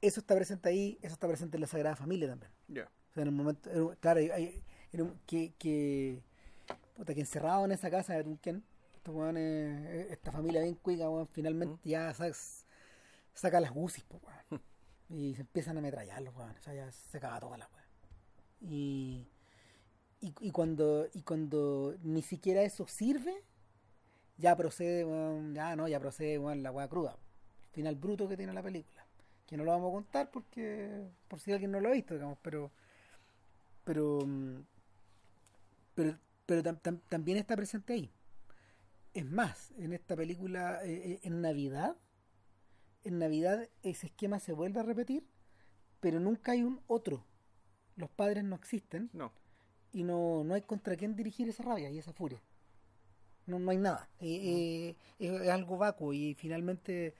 eso 0.00 0.20
está 0.20 0.34
presente 0.34 0.68
ahí, 0.68 0.98
eso 1.02 1.14
está 1.14 1.26
presente 1.26 1.56
en 1.56 1.62
la 1.62 1.66
Sagrada 1.66 1.96
Familia 1.96 2.28
también. 2.28 2.52
O 3.10 3.14
sea, 3.14 3.22
en 3.22 3.28
un 3.30 3.36
momento, 3.36 3.96
claro, 4.00 4.20
hay- 4.20 4.30
hay- 4.30 4.62
que, 5.26 5.52
que, 5.58 6.22
puta, 6.96 7.14
que 7.14 7.20
encerrado 7.20 7.64
en 7.64 7.72
esa 7.72 7.90
casa 7.90 8.14
de 8.14 8.24
Tunquén, 8.24 8.62
estos 9.04 9.36
eh, 9.36 10.08
esta 10.10 10.32
familia 10.32 10.62
bien 10.62 10.76
cuica, 10.76 11.06
finalmente 11.32 11.78
ya 11.88 12.12
sacas- 12.14 12.64
saca 13.34 13.60
las 13.60 13.72
UCIs, 13.74 14.04
y 15.10 15.34
se 15.34 15.42
empiezan 15.42 15.76
a 15.76 15.80
ametrallar 15.80 16.22
los 16.22 16.34
weones, 16.34 16.58
o 16.58 16.62
sea, 16.62 16.74
ya 16.74 16.90
se 16.90 17.20
caga 17.20 17.40
toda 17.40 17.58
la 17.58 17.68
weón. 17.68 17.84
Y, 18.72 19.26
y, 20.20 20.34
y 20.40 20.50
cuando, 20.50 21.06
y 21.12 21.22
cuando 21.22 21.94
ni 22.02 22.22
siquiera 22.22 22.62
eso 22.62 22.86
sirve, 22.88 23.34
ya 24.38 24.56
procede, 24.56 25.04
ya 25.52 25.76
no, 25.76 25.86
ya 25.86 26.00
procede, 26.00 26.38
la 26.56 26.70
weá 26.72 26.88
cruda. 26.88 27.18
El 27.68 27.74
final 27.74 27.96
bruto 27.96 28.28
que 28.28 28.36
tiene 28.36 28.52
la 28.52 28.62
película. 28.62 29.04
Que 29.46 29.58
no 29.58 29.64
lo 29.64 29.72
vamos 29.72 29.90
a 29.90 29.92
contar 29.92 30.30
porque, 30.30 31.06
por 31.28 31.38
si 31.40 31.52
alguien 31.52 31.70
no 31.72 31.80
lo 31.80 31.90
ha 31.90 31.92
visto, 31.92 32.14
digamos, 32.14 32.38
pero, 32.40 32.72
pero, 33.84 34.20
mm, 34.24 34.60
pero, 35.94 36.18
pero 36.46 36.62
tam- 36.62 36.80
tam- 36.80 37.00
también 37.08 37.36
está 37.38 37.54
presente 37.54 37.92
ahí. 37.92 38.10
Es 39.14 39.24
más, 39.30 39.72
en 39.78 39.92
esta 39.92 40.16
película, 40.16 40.84
eh, 40.84 41.12
eh, 41.12 41.20
en 41.22 41.40
Navidad, 41.40 41.96
en 43.04 43.18
Navidad 43.18 43.68
ese 43.82 44.06
esquema 44.08 44.40
se 44.40 44.52
vuelve 44.52 44.80
a 44.80 44.82
repetir, 44.82 45.24
pero 46.00 46.18
nunca 46.20 46.52
hay 46.52 46.62
un 46.64 46.80
otro. 46.88 47.24
Los 47.96 48.10
padres 48.10 48.42
no 48.44 48.56
existen 48.56 49.10
No. 49.12 49.30
y 49.92 50.02
no, 50.02 50.42
no 50.44 50.54
hay 50.54 50.62
contra 50.62 50.96
quién 50.96 51.14
dirigir 51.14 51.48
esa 51.48 51.62
rabia 51.62 51.90
y 51.90 51.98
esa 51.98 52.12
furia. 52.12 52.42
No, 53.46 53.58
no 53.58 53.70
hay 53.70 53.78
nada. 53.78 54.08
Eh, 54.20 54.96
eh, 55.20 55.30
es, 55.42 55.48
algo 55.48 55.76
vacuo 55.78 56.12
y 56.12 56.34
finalmente 56.34 57.14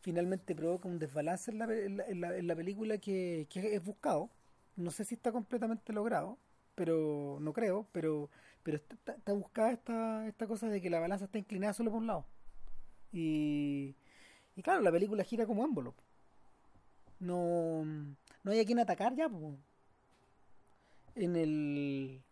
finalmente 0.00 0.54
provoca 0.54 0.88
un 0.88 0.98
desbalance 0.98 1.50
en 1.50 1.58
la, 1.58 1.64
en 1.74 1.96
la, 1.96 2.04
en 2.06 2.20
la- 2.20 2.36
en 2.36 2.46
la 2.46 2.56
película 2.56 2.98
que, 2.98 3.46
que 3.48 3.74
es 3.74 3.84
buscado. 3.84 4.30
No 4.76 4.90
sé 4.90 5.04
si 5.04 5.14
está 5.14 5.32
completamente 5.32 5.92
logrado, 5.92 6.38
pero 6.74 7.38
no 7.40 7.52
creo, 7.52 7.86
pero 7.92 8.28
pero 8.62 8.76
está, 8.76 9.32
buscada 9.32 9.72
esta, 9.72 10.26
esta 10.26 10.46
cosa 10.46 10.68
de 10.68 10.80
que 10.80 10.90
la 10.90 11.00
balanza 11.00 11.24
está 11.26 11.38
inclinada 11.38 11.72
solo 11.72 11.90
por 11.90 12.00
un 12.00 12.06
lado. 12.06 12.24
Y, 13.12 13.94
y 14.56 14.62
claro, 14.62 14.80
la 14.80 14.92
película 14.92 15.24
gira 15.24 15.46
como 15.46 15.64
émbolo. 15.64 15.94
No, 17.20 17.84
no 18.42 18.50
hay 18.50 18.60
a 18.60 18.64
quien 18.64 18.78
atacar 18.78 19.14
ya. 19.14 19.28
po. 19.28 19.56
En 21.14 21.36
el 21.36 22.22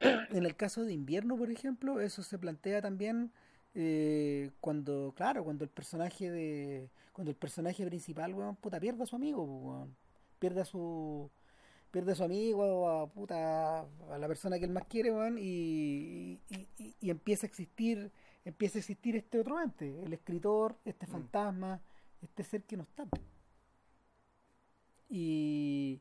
en 0.00 0.46
el 0.46 0.56
caso 0.56 0.84
de 0.84 0.92
invierno, 0.92 1.36
por 1.36 1.50
ejemplo, 1.50 2.00
eso 2.00 2.22
se 2.22 2.38
plantea 2.38 2.80
también 2.82 3.32
eh, 3.74 4.50
cuando, 4.60 5.12
claro, 5.16 5.44
cuando 5.44 5.64
el 5.64 5.70
personaje 5.70 6.30
de, 6.30 6.88
cuando 7.12 7.30
el 7.30 7.36
personaje 7.36 7.86
principal, 7.86 8.34
weón, 8.34 8.56
puta, 8.56 8.80
pierde 8.80 9.02
a 9.02 9.06
su 9.06 9.16
amigo, 9.16 9.44
weón. 9.44 9.96
pierde 10.38 10.62
a 10.62 10.64
su, 10.64 11.30
pierde 11.94 12.10
a 12.10 12.14
su 12.16 12.24
amigo, 12.24 12.88
a 12.90 13.06
puta, 13.08 13.82
a 13.82 14.18
la 14.18 14.26
persona 14.26 14.58
que 14.58 14.64
él 14.64 14.72
más 14.72 14.84
quiere, 14.86 15.10
y, 15.40 16.40
y, 16.50 16.68
y- 16.76 16.96
y 17.00 17.10
empieza 17.10 17.46
a 17.46 17.48
existir, 17.48 18.10
empieza 18.44 18.78
a 18.78 18.80
existir 18.80 19.14
este 19.14 19.38
otro 19.38 19.60
ente, 19.60 20.02
el 20.02 20.12
escritor, 20.12 20.76
este 20.84 21.06
Mm. 21.06 21.10
fantasma, 21.10 21.80
este 22.20 22.42
ser 22.42 22.64
que 22.64 22.76
no 22.76 22.82
está. 22.82 23.06
Y 25.08 26.00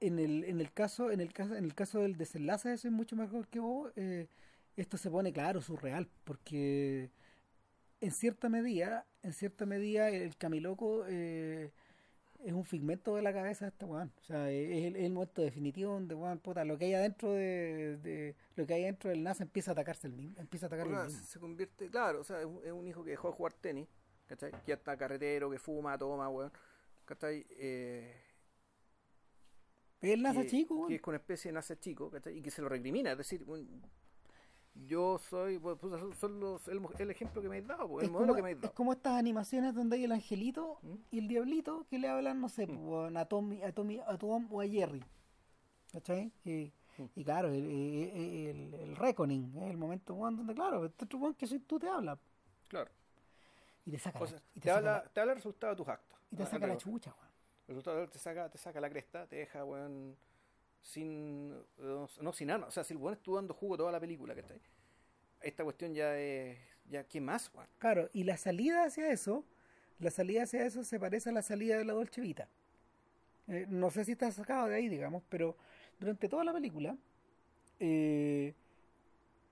en 0.00 0.18
el, 0.18 0.44
en 0.44 0.60
el 0.60 0.70
caso, 0.70 1.10
en 1.10 1.20
el 1.22 1.32
caso, 1.32 1.56
en 1.56 1.64
el 1.64 1.74
caso 1.74 2.00
del 2.00 2.18
desenlace 2.18 2.68
de 2.68 2.74
eso 2.74 2.88
es 2.88 2.92
mucho 2.92 3.16
mejor 3.16 3.48
que 3.48 3.60
vos, 3.60 3.90
eh, 3.96 4.28
esto 4.76 4.98
se 4.98 5.08
pone 5.10 5.32
claro, 5.32 5.62
surreal, 5.62 6.10
porque 6.24 7.10
en 8.02 8.10
cierta 8.10 8.50
medida, 8.50 9.06
en 9.22 9.32
cierta 9.32 9.64
medida 9.64 10.10
el 10.10 10.36
camiloco 10.36 11.06
eh, 11.08 11.72
es 12.44 12.52
un 12.52 12.64
figmento 12.64 13.16
de 13.16 13.22
la 13.22 13.32
cabeza 13.32 13.64
de 13.64 13.70
este 13.70 13.84
weón. 13.84 14.12
O 14.20 14.24
sea, 14.24 14.50
es 14.50 14.84
el, 14.84 14.96
el 14.96 15.12
momento 15.12 15.42
definitivo 15.42 15.92
donde 15.92 16.14
weón, 16.14 16.38
puta, 16.38 16.64
lo 16.64 16.76
que 16.78 16.84
hay 16.86 16.94
adentro 16.94 17.32
de, 17.32 17.96
de- 17.98 18.36
lo 18.56 18.66
que 18.66 18.74
hay 18.74 18.82
dentro 18.84 19.10
del 19.10 19.22
NASA 19.22 19.42
empieza 19.42 19.70
a 19.70 19.72
atacarse 19.72 20.06
el 20.06 20.12
mismo, 20.12 20.34
empieza 20.38 20.66
a 20.66 20.68
atacar 20.68 20.86
el 20.86 20.92
mismo. 21.06 21.24
se 21.24 21.38
convierte, 21.40 21.88
claro, 21.90 22.20
o 22.20 22.24
sea, 22.24 22.40
es 22.40 22.46
un, 22.46 22.60
es 22.64 22.72
un 22.72 22.86
hijo 22.86 23.02
que 23.02 23.10
dejó 23.10 23.28
de 23.28 23.34
jugar 23.34 23.52
tenis, 23.54 23.88
¿cachai? 24.26 24.50
Que 24.52 24.58
ya 24.66 24.74
está 24.74 24.96
carretero, 24.96 25.50
que 25.50 25.58
fuma, 25.58 25.96
toma, 25.98 26.28
weón, 26.28 26.52
¿cachai? 27.04 27.46
Eh, 27.50 28.14
Es 30.00 30.10
el 30.10 30.22
NASA 30.22 30.42
que, 30.42 30.48
chico, 30.48 30.74
weón. 30.74 30.88
que 30.88 30.94
es 30.96 31.00
con 31.02 31.12
una 31.12 31.18
especie 31.18 31.48
de 31.50 31.54
nace 31.54 31.78
chico, 31.78 32.10
¿cachai? 32.10 32.36
Y 32.38 32.42
que 32.42 32.50
se 32.50 32.60
lo 32.62 32.68
recrimina, 32.68 33.12
es 33.12 33.18
decir, 33.18 33.42
un- 33.46 33.82
yo 34.74 35.18
soy, 35.18 35.58
pues, 35.58 35.78
son, 36.18 36.40
los, 36.40 36.66
el, 36.68 36.80
el 36.98 37.10
ejemplo 37.10 37.40
que 37.40 37.48
me 37.48 37.58
has 37.58 37.66
dado, 37.66 38.00
el 38.00 38.06
es 38.06 38.10
modelo 38.10 38.32
como, 38.32 38.36
que 38.36 38.42
me 38.42 38.50
has 38.50 38.56
es 38.56 38.62
dado. 38.62 38.74
como 38.74 38.92
estas 38.92 39.14
animaciones 39.14 39.74
donde 39.74 39.96
hay 39.96 40.04
el 40.04 40.12
angelito 40.12 40.78
¿Mm? 40.82 40.94
y 41.12 41.18
el 41.18 41.28
diablito 41.28 41.86
que 41.88 41.98
le 41.98 42.08
hablan, 42.08 42.40
no 42.40 42.48
sé, 42.48 42.66
Mm. 42.66 43.16
a 43.16 43.24
Tommy, 43.26 43.62
a 43.62 43.72
Tommy, 43.72 44.00
a 44.00 44.16
Tom 44.18 44.48
o 44.52 44.60
a 44.60 44.66
Jerry. 44.66 45.02
¿Cachai? 45.92 46.32
Y, 46.44 46.72
Mm. 46.96 47.04
y 47.16 47.24
claro, 47.24 47.48
el, 47.48 47.64
el, 47.64 48.10
el, 48.46 48.74
el 48.74 48.96
reckoning, 48.96 49.56
es 49.56 49.70
el 49.70 49.76
momento 49.76 50.14
donde, 50.14 50.54
claro, 50.54 50.84
este 50.84 51.06
que 51.36 51.46
soy 51.46 51.58
tú 51.60 51.78
te 51.78 51.88
habla 51.88 52.16
Claro. 52.68 52.90
y 53.84 53.90
te 53.90 53.98
saca, 53.98 54.20
O 54.20 54.24
la, 54.24 54.30
y 54.30 54.32
te, 54.34 54.60
te 54.60 54.68
saca, 54.68 54.76
habla, 54.78 54.92
la, 55.02 55.08
te 55.10 55.20
habla 55.20 55.32
el 55.32 55.36
resultado 55.38 55.72
de 55.72 55.76
tus 55.76 55.88
actos. 55.88 56.18
y 56.30 56.36
te 56.36 56.42
Ah, 56.44 56.46
saca 56.46 56.66
la 56.66 56.76
chucha, 56.76 57.12
weón. 57.18 57.32
El 57.66 57.74
resultado 57.76 58.08
te 58.08 58.18
saca, 58.18 58.48
te 58.48 58.58
saca 58.58 58.80
la 58.80 58.90
cresta, 58.90 59.26
te 59.26 59.36
deja, 59.36 59.64
weón, 59.64 60.16
sin, 60.84 61.48
no, 61.78 62.08
no 62.20 62.32
sin 62.34 62.50
armas. 62.50 62.68
O 62.68 62.72
sea, 62.72 62.84
si 62.84 62.92
el 62.92 62.98
weón 62.98 63.14
estuvo 63.14 63.36
dando 63.36 63.54
jugo 63.54 63.76
toda 63.78 63.90
la 63.90 63.98
película, 63.98 64.34
¿cachai? 64.34 64.60
Esta 65.40 65.64
cuestión 65.64 65.94
ya 65.94 66.16
es, 66.18 66.58
ya, 66.90 67.04
¿qué 67.04 67.20
más, 67.20 67.50
weón? 67.54 67.66
Claro, 67.78 68.08
y 68.12 68.24
la 68.24 68.36
salida 68.36 68.84
hacia 68.84 69.10
eso, 69.10 69.44
la 69.98 70.10
salida 70.10 70.42
hacia 70.42 70.64
eso 70.66 70.84
se 70.84 71.00
parece 71.00 71.30
a 71.30 71.32
la 71.32 71.42
salida 71.42 71.78
de 71.78 71.84
la 71.86 71.94
Dolce 71.94 72.20
Vita. 72.20 72.48
Eh, 73.48 73.66
no 73.68 73.90
sé 73.90 74.04
si 74.04 74.12
está 74.12 74.30
sacado 74.30 74.68
de 74.68 74.76
ahí, 74.76 74.88
digamos, 74.88 75.22
pero 75.30 75.56
durante 75.98 76.28
toda 76.28 76.44
la 76.44 76.52
película, 76.52 76.96
eh, 77.80 78.54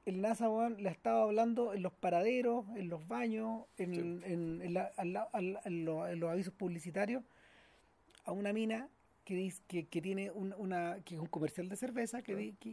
el 0.05 0.21
NASA 0.21 0.49
le 0.71 0.89
estaba 0.91 1.23
hablando 1.23 1.73
en 1.75 1.83
los 1.83 1.93
paraderos, 1.95 2.67
en 2.77 2.89
los 2.89 3.07
baños, 3.09 3.65
en, 3.79 3.95
Sí. 3.95 4.01
en- 4.33 4.61
en 4.63 4.75
la- 4.75 4.91
al 4.97 5.13
la- 5.13 5.29
al- 5.33 5.61
en 5.65 5.85
lo- 5.85 6.07
en 6.09 6.21
los 6.21 6.31
avisos 6.31 6.53
publicitarios, 6.55 7.23
a 8.25 8.33
una 8.33 8.53
mina 8.53 8.89
que 9.25 9.35
dice 9.35 9.63
que, 9.69 9.87
que 9.87 10.03
tiene 10.03 10.31
un, 10.31 10.53
una 10.59 10.99
que 11.05 11.15
es 11.15 11.21
un 11.21 11.27
comercial 11.29 11.69
de 11.69 11.77
cerveza 11.77 12.23
que, 12.23 12.35
di- 12.35 12.53
que- 12.55 12.71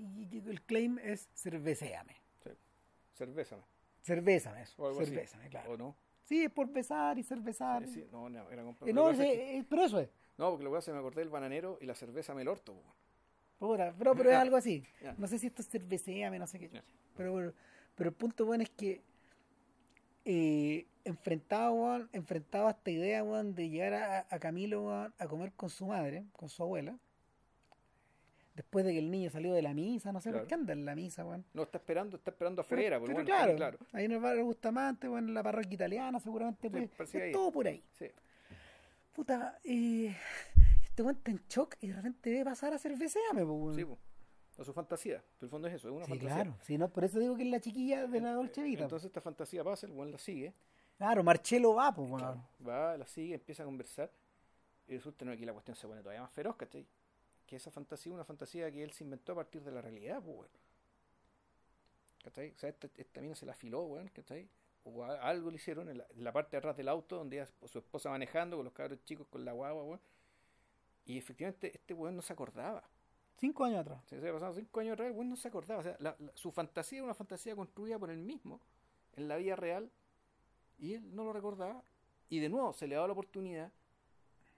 el 0.49 0.61
claim 0.63 0.97
es 0.99 1.29
cervecéame. 1.35 2.15
Sí. 2.43 2.49
Cerveza, 3.13 3.57
Cervézame 4.01 4.61
eso, 4.63 4.81
o 4.81 4.87
algo 4.87 5.01
así. 5.01 5.11
cervézame, 5.11 5.49
claro. 5.49 5.71
¿O 5.73 5.77
no? 5.77 5.95
Sí, 6.23 6.43
es 6.43 6.51
por 6.51 6.67
besar 6.71 7.17
y 7.19 7.23
cervezar. 7.23 7.85
Sí, 7.87 7.93
sí, 7.95 8.07
no, 8.11 8.29
no, 8.29 8.49
era 8.49 8.61
Eh, 8.85 8.93
no, 8.93 9.09
es 9.09 9.19
eh, 9.19 9.65
pero 9.69 9.83
eso 9.85 9.99
es. 9.99 10.09
no, 10.37 10.49
porque 10.51 10.63
lo 10.63 10.71
que 10.73 10.81
se 10.81 10.91
me 10.93 10.99
acordé 10.99 11.21
del 11.21 11.29
bananero 11.29 11.77
y 11.81 11.85
la 11.85 11.95
cerveza 11.95 12.33
melorto, 12.33 12.73
weón. 12.73 12.99
Puta, 13.57 13.93
pero, 13.97 14.15
pero 14.15 14.29
es 14.29 14.35
algo 14.37 14.55
así. 14.55 14.83
No 15.17 15.27
sé 15.27 15.37
si 15.37 15.47
esto 15.47 15.61
es 15.61 15.67
cervecéame, 15.67 16.39
no 16.39 16.47
sé 16.47 16.59
qué. 16.59 16.69
Pero, 17.17 17.53
pero 17.95 18.09
el 18.09 18.15
punto 18.15 18.45
bueno 18.45 18.63
es 18.63 18.69
que 18.69 19.01
eh, 20.25 20.85
enfrentado, 21.05 21.73
weón, 21.73 22.09
enfrentado 22.13 22.67
a 22.67 22.71
esta 22.71 22.91
idea 22.91 23.23
weón, 23.23 23.55
de 23.55 23.69
llegar 23.69 23.93
a, 23.93 24.27
a 24.29 24.39
Camilo 24.39 24.83
weón, 24.83 25.13
a 25.17 25.27
comer 25.27 25.51
con 25.53 25.69
su 25.69 25.85
madre, 25.87 26.25
con 26.33 26.49
su 26.49 26.61
abuela, 26.63 26.97
después 28.55 28.83
de 28.85 28.91
que 28.91 28.99
el 28.99 29.09
niño 29.09 29.29
salió 29.29 29.53
de 29.53 29.61
la 29.61 29.73
misa, 29.73 30.11
no 30.11 30.19
sé 30.19 30.29
Claro. 30.29 30.43
por 30.43 30.47
qué 30.49 30.53
anda 30.55 30.73
en 30.73 30.85
la 30.85 30.93
misa, 30.95 31.25
weón. 31.25 31.45
No, 31.53 31.63
está 31.63 31.77
esperando, 31.77 32.17
está 32.17 32.31
esperando 32.31 32.63
Pero- 32.63 32.79
afuera. 32.81 32.99
pues, 32.99 33.07
pero 33.07 33.15
bueno, 33.23 33.27
claro, 33.27 33.55
claro. 33.55 33.77
ahí 33.93 34.05
en 34.05 34.11
el 34.11 34.19
barrio 34.19 34.45
Bustamante, 34.45 35.07
en 35.07 35.33
la 35.33 35.41
parroquia 35.43 35.73
italiana, 35.73 36.19
seguramente, 36.19 36.69
Sí, 36.69 36.89
pues, 36.97 37.15
es 37.15 37.31
todo 37.31 37.51
por 37.51 37.67
ahí. 37.67 37.81
Sí. 37.93 38.07
Puta, 39.13 39.57
eh, 39.63 40.15
este 40.83 41.01
weón 41.01 41.15
está 41.15 41.31
en 41.31 41.41
shock 41.49 41.75
y 41.81 41.87
de 41.87 41.93
repente 41.95 42.31
ve 42.31 42.43
pasar 42.43 42.73
a 42.73 42.77
cerveceame, 42.79 43.45
pues, 43.45 43.47
weón. 43.47 43.75
Sí, 43.75 43.85
pues. 43.85 43.99
A 44.59 44.63
su 44.65 44.73
fantasía. 44.73 45.15
En 45.17 45.23
el 45.41 45.49
fondo 45.49 45.67
es 45.69 45.75
eso, 45.75 45.87
es 45.87 45.93
una 45.95 46.05
Sí, 46.05 46.11
fantasía. 46.11 46.43
claro, 46.43 46.57
no, 46.77 46.89
por 46.89 47.03
eso 47.05 47.17
digo 47.19 47.35
que 47.37 47.43
es 47.43 47.49
la 47.49 47.59
chiquilla 47.61 48.07
de 48.07 48.19
la 48.21 48.33
Dolce 48.33 48.61
Vita. 48.61 48.83
Entonces 48.83 49.07
esta 49.07 49.21
fantasía 49.21 49.63
pasa, 49.63 49.87
el 49.87 49.93
buen 49.93 50.11
la 50.11 50.17
sigue. 50.17 50.53
claro, 50.97 51.23
Marcelo 51.23 51.73
va, 51.75 51.93
pues. 51.93 52.09
Claro, 52.11 52.43
va, 52.67 52.97
la 52.97 53.07
sigue, 53.07 53.35
empieza 53.35 53.63
a 53.63 53.65
conversar. 53.65 54.11
Y 54.87 54.95
resulta 54.97 55.23
no, 55.23 55.31
aquí 55.31 55.45
la 55.45 55.53
cuestión 55.53 55.75
se 55.77 55.87
pone 55.87 56.01
todavía 56.01 56.21
más 56.23 56.31
feroz, 56.31 56.55
¿cachai? 56.57 56.85
Que 57.45 57.55
esa 57.55 57.71
fantasía 57.71 58.11
es 58.11 58.15
una 58.15 58.25
fantasía 58.25 58.69
que 58.71 58.83
él 58.83 58.91
se 58.91 59.03
inventó 59.03 59.31
a 59.31 59.35
partir 59.35 59.63
de 59.63 59.71
la 59.71 59.81
realidad, 59.81 60.21
pues. 60.21 60.49
¿Cachai? 62.23 62.51
O 62.51 62.57
sea, 62.57 62.69
esta, 62.69 62.89
esta 62.97 63.21
mina 63.21 63.35
se 63.35 63.45
la 63.45 63.53
afiló, 63.53 63.83
weón, 63.83 64.09
¿cachai? 64.09 64.49
O 64.83 65.03
a- 65.03 65.21
algo 65.21 65.49
le 65.51 65.55
hicieron 65.55 65.89
en 65.89 65.99
la, 65.99 66.05
en 66.09 66.23
la 66.23 66.31
parte 66.33 66.51
de 66.51 66.57
atrás 66.57 66.75
del 66.75 66.89
auto, 66.89 67.15
donde 67.17 67.37
ella- 67.37 67.49
su 67.65 67.77
esposa 67.79 68.09
manejando 68.09 68.57
con 68.57 68.65
los 68.65 68.73
cabros 68.73 69.03
chicos 69.05 69.27
con 69.27 69.45
la 69.45 69.53
guagua, 69.53 69.83
weón. 69.83 70.01
Y 71.05 71.17
efectivamente 71.17 71.71
este 71.73 71.93
weón 71.93 72.15
no 72.15 72.21
se 72.21 72.33
acordaba. 72.33 72.83
Cinco 73.39 73.63
años 73.63 73.79
atrás. 73.79 74.03
Se 74.07 74.17
había 74.17 74.33
pasado 74.33 74.53
cinco 74.53 74.79
años 74.79 74.93
atrás, 74.93 75.13
el 75.15 75.29
no 75.29 75.35
se 75.35 75.47
acordaba. 75.47 75.79
O 75.79 75.83
sea, 75.83 75.95
la- 75.99 76.15
la- 76.19 76.31
su 76.35 76.51
fantasía 76.51 76.97
era 76.99 77.05
una 77.05 77.13
fantasía 77.13 77.55
construida 77.55 77.97
por 77.97 78.09
él 78.09 78.19
mismo 78.19 78.59
en 79.15 79.27
la 79.27 79.37
vida 79.37 79.55
real 79.55 79.89
y 80.77 80.93
él 80.95 81.15
no 81.15 81.23
lo 81.23 81.33
recordaba. 81.33 81.81
Y 82.29 82.39
de 82.39 82.49
nuevo 82.49 82.73
se 82.73 82.87
le 82.87 82.95
da 82.95 83.07
la 83.07 83.13
oportunidad 83.13 83.71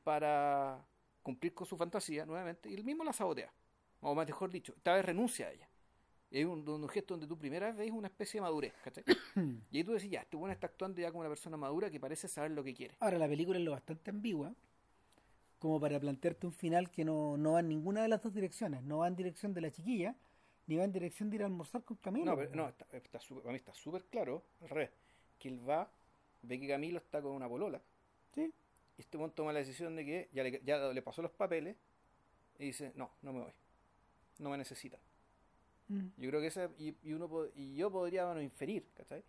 para 0.03 0.83
cumplir 1.21 1.53
con 1.53 1.67
su 1.67 1.77
fantasía 1.77 2.25
nuevamente 2.25 2.69
y 2.69 2.73
él 2.73 2.83
mismo 2.83 3.03
la 3.03 3.13
sabotea. 3.13 3.51
O 4.01 4.15
más 4.15 4.25
mejor 4.27 4.49
dicho, 4.51 4.73
esta 4.75 4.93
vez 4.95 5.05
renuncia 5.05 5.47
a 5.47 5.51
ella. 5.51 5.67
Y 6.31 6.37
hay 6.37 6.45
un, 6.45 6.67
un 6.67 6.89
gesto 6.89 7.13
donde 7.13 7.27
tú 7.27 7.37
primera 7.37 7.67
vez 7.67 7.75
ves 7.77 7.91
una 7.91 8.07
especie 8.07 8.39
de 8.39 8.41
madurez, 8.41 8.73
¿cachai? 8.83 9.03
y 9.71 9.77
ahí 9.77 9.83
tú 9.83 9.91
decís, 9.93 10.09
ya, 10.09 10.21
este 10.21 10.37
weón 10.37 10.51
está 10.51 10.67
actuando 10.67 10.99
ya 11.01 11.09
como 11.11 11.19
una 11.19 11.29
persona 11.29 11.57
madura 11.57 11.89
que 11.91 11.99
parece 11.99 12.27
saber 12.27 12.51
lo 12.51 12.63
que 12.63 12.73
quiere. 12.73 12.95
Ahora, 12.99 13.17
la 13.19 13.27
película 13.27 13.59
es 13.59 13.65
lo 13.65 13.71
bastante 13.71 14.09
ambigua, 14.09 14.53
como 15.61 15.79
para 15.79 15.99
plantearte 15.99 16.47
un 16.47 16.53
final 16.53 16.89
que 16.89 17.05
no, 17.05 17.37
no 17.37 17.51
va 17.51 17.59
en 17.59 17.69
ninguna 17.69 18.01
de 18.01 18.07
las 18.07 18.23
dos 18.23 18.33
direcciones. 18.33 18.81
No 18.81 18.97
va 18.97 19.07
en 19.07 19.15
dirección 19.15 19.53
de 19.53 19.61
la 19.61 19.69
chiquilla, 19.69 20.15
ni 20.65 20.75
va 20.75 20.83
en 20.85 20.91
dirección 20.91 21.29
de 21.29 21.35
ir 21.35 21.43
a 21.43 21.45
almorzar 21.45 21.83
con 21.83 21.97
Camilo. 21.97 22.25
No, 22.31 22.35
pero, 22.35 22.49
no 22.55 22.67
está, 22.67 22.87
está 22.97 23.19
súper- 23.19 23.43
para 23.43 23.53
mí 23.53 23.57
está 23.57 23.71
súper 23.75 24.03
claro, 24.05 24.43
al 24.61 24.69
revés, 24.69 24.89
que 25.37 25.49
él 25.49 25.69
va, 25.69 25.87
ve 26.41 26.59
que 26.59 26.67
Camilo 26.67 26.97
está 26.97 27.21
con 27.21 27.33
una 27.33 27.47
polola, 27.47 27.79
Sí. 28.33 28.51
y 28.97 29.01
este 29.01 29.17
momento 29.19 29.35
toma 29.35 29.53
la 29.53 29.59
decisión 29.59 29.95
de 29.95 30.03
que 30.03 30.29
ya 30.33 30.41
le, 30.43 30.59
ya 30.65 30.79
le 30.91 31.01
pasó 31.03 31.21
los 31.21 31.31
papeles 31.31 31.77
y 32.57 32.65
dice, 32.65 32.91
no, 32.95 33.11
no 33.21 33.31
me 33.31 33.41
voy, 33.41 33.51
no 34.39 34.49
me 34.49 34.57
necesitan. 34.57 34.99
Mm. 35.89 36.07
Yo 36.17 36.29
creo 36.29 36.41
que 36.41 36.47
esa, 36.47 36.71
y, 36.79 36.95
y 37.03 37.13
uno 37.13 37.29
y 37.55 37.75
yo 37.75 37.91
podría 37.91 38.25
bueno, 38.25 38.41
inferir, 38.41 38.87
¿cachai? 38.95 39.23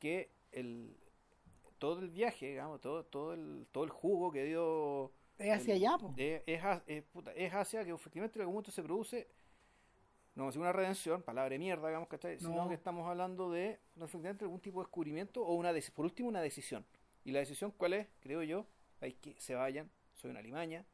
Que 0.00 0.30
el 0.50 0.96
todo 1.78 2.00
el 2.00 2.10
viaje, 2.10 2.48
digamos, 2.48 2.80
todo, 2.80 3.04
todo 3.04 3.34
el, 3.34 3.66
todo 3.70 3.84
el 3.84 3.90
jugo 3.90 4.32
que 4.32 4.44
dio 4.44 5.12
Es 5.40 5.52
hacia 5.52 5.74
allá, 5.74 5.96
es, 6.16 6.42
es, 6.46 6.62
es, 6.86 7.02
puta, 7.04 7.32
es 7.32 7.52
hacia 7.52 7.84
que 7.84 7.90
efectivamente 7.92 8.38
en 8.38 8.42
algún 8.42 8.54
momento 8.54 8.70
se 8.70 8.82
produce 8.82 9.28
no 10.34 10.46
decir 10.46 10.60
una 10.60 10.72
redención, 10.72 11.22
palabra 11.22 11.50
de 11.50 11.58
mierda, 11.58 11.88
digamos, 11.88 12.08
¿cachai? 12.08 12.38
Sino 12.38 12.54
No. 12.54 12.68
que 12.68 12.74
estamos 12.74 13.06
hablando 13.08 13.50
de 13.50 13.78
no, 13.96 14.04
efectivamente 14.04 14.44
algún 14.44 14.60
tipo 14.60 14.80
de 14.80 14.84
descubrimiento 14.86 15.42
o 15.44 15.54
una 15.54 15.72
por 15.94 16.04
último 16.04 16.28
una 16.28 16.40
decisión. 16.40 16.84
Y 17.24 17.32
la 17.32 17.40
decisión 17.40 17.72
cuál 17.76 17.94
es, 17.94 18.06
creo 18.20 18.42
yo, 18.42 18.66
hay 19.00 19.14
que 19.14 19.38
se 19.40 19.54
vayan, 19.54 19.90
soy 20.14 20.30
una 20.30 20.40
limaña, 20.40 20.84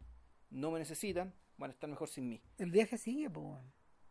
no 0.51 0.71
me 0.71 0.79
necesitan, 0.79 1.35
van 1.59 1.71
a 1.71 1.75
estar 1.75 1.89
mejor 1.91 2.09
sin 2.09 2.29
mí. 2.29 2.41
El 2.59 2.71
viaje 2.71 2.97
sigue. 2.99 3.29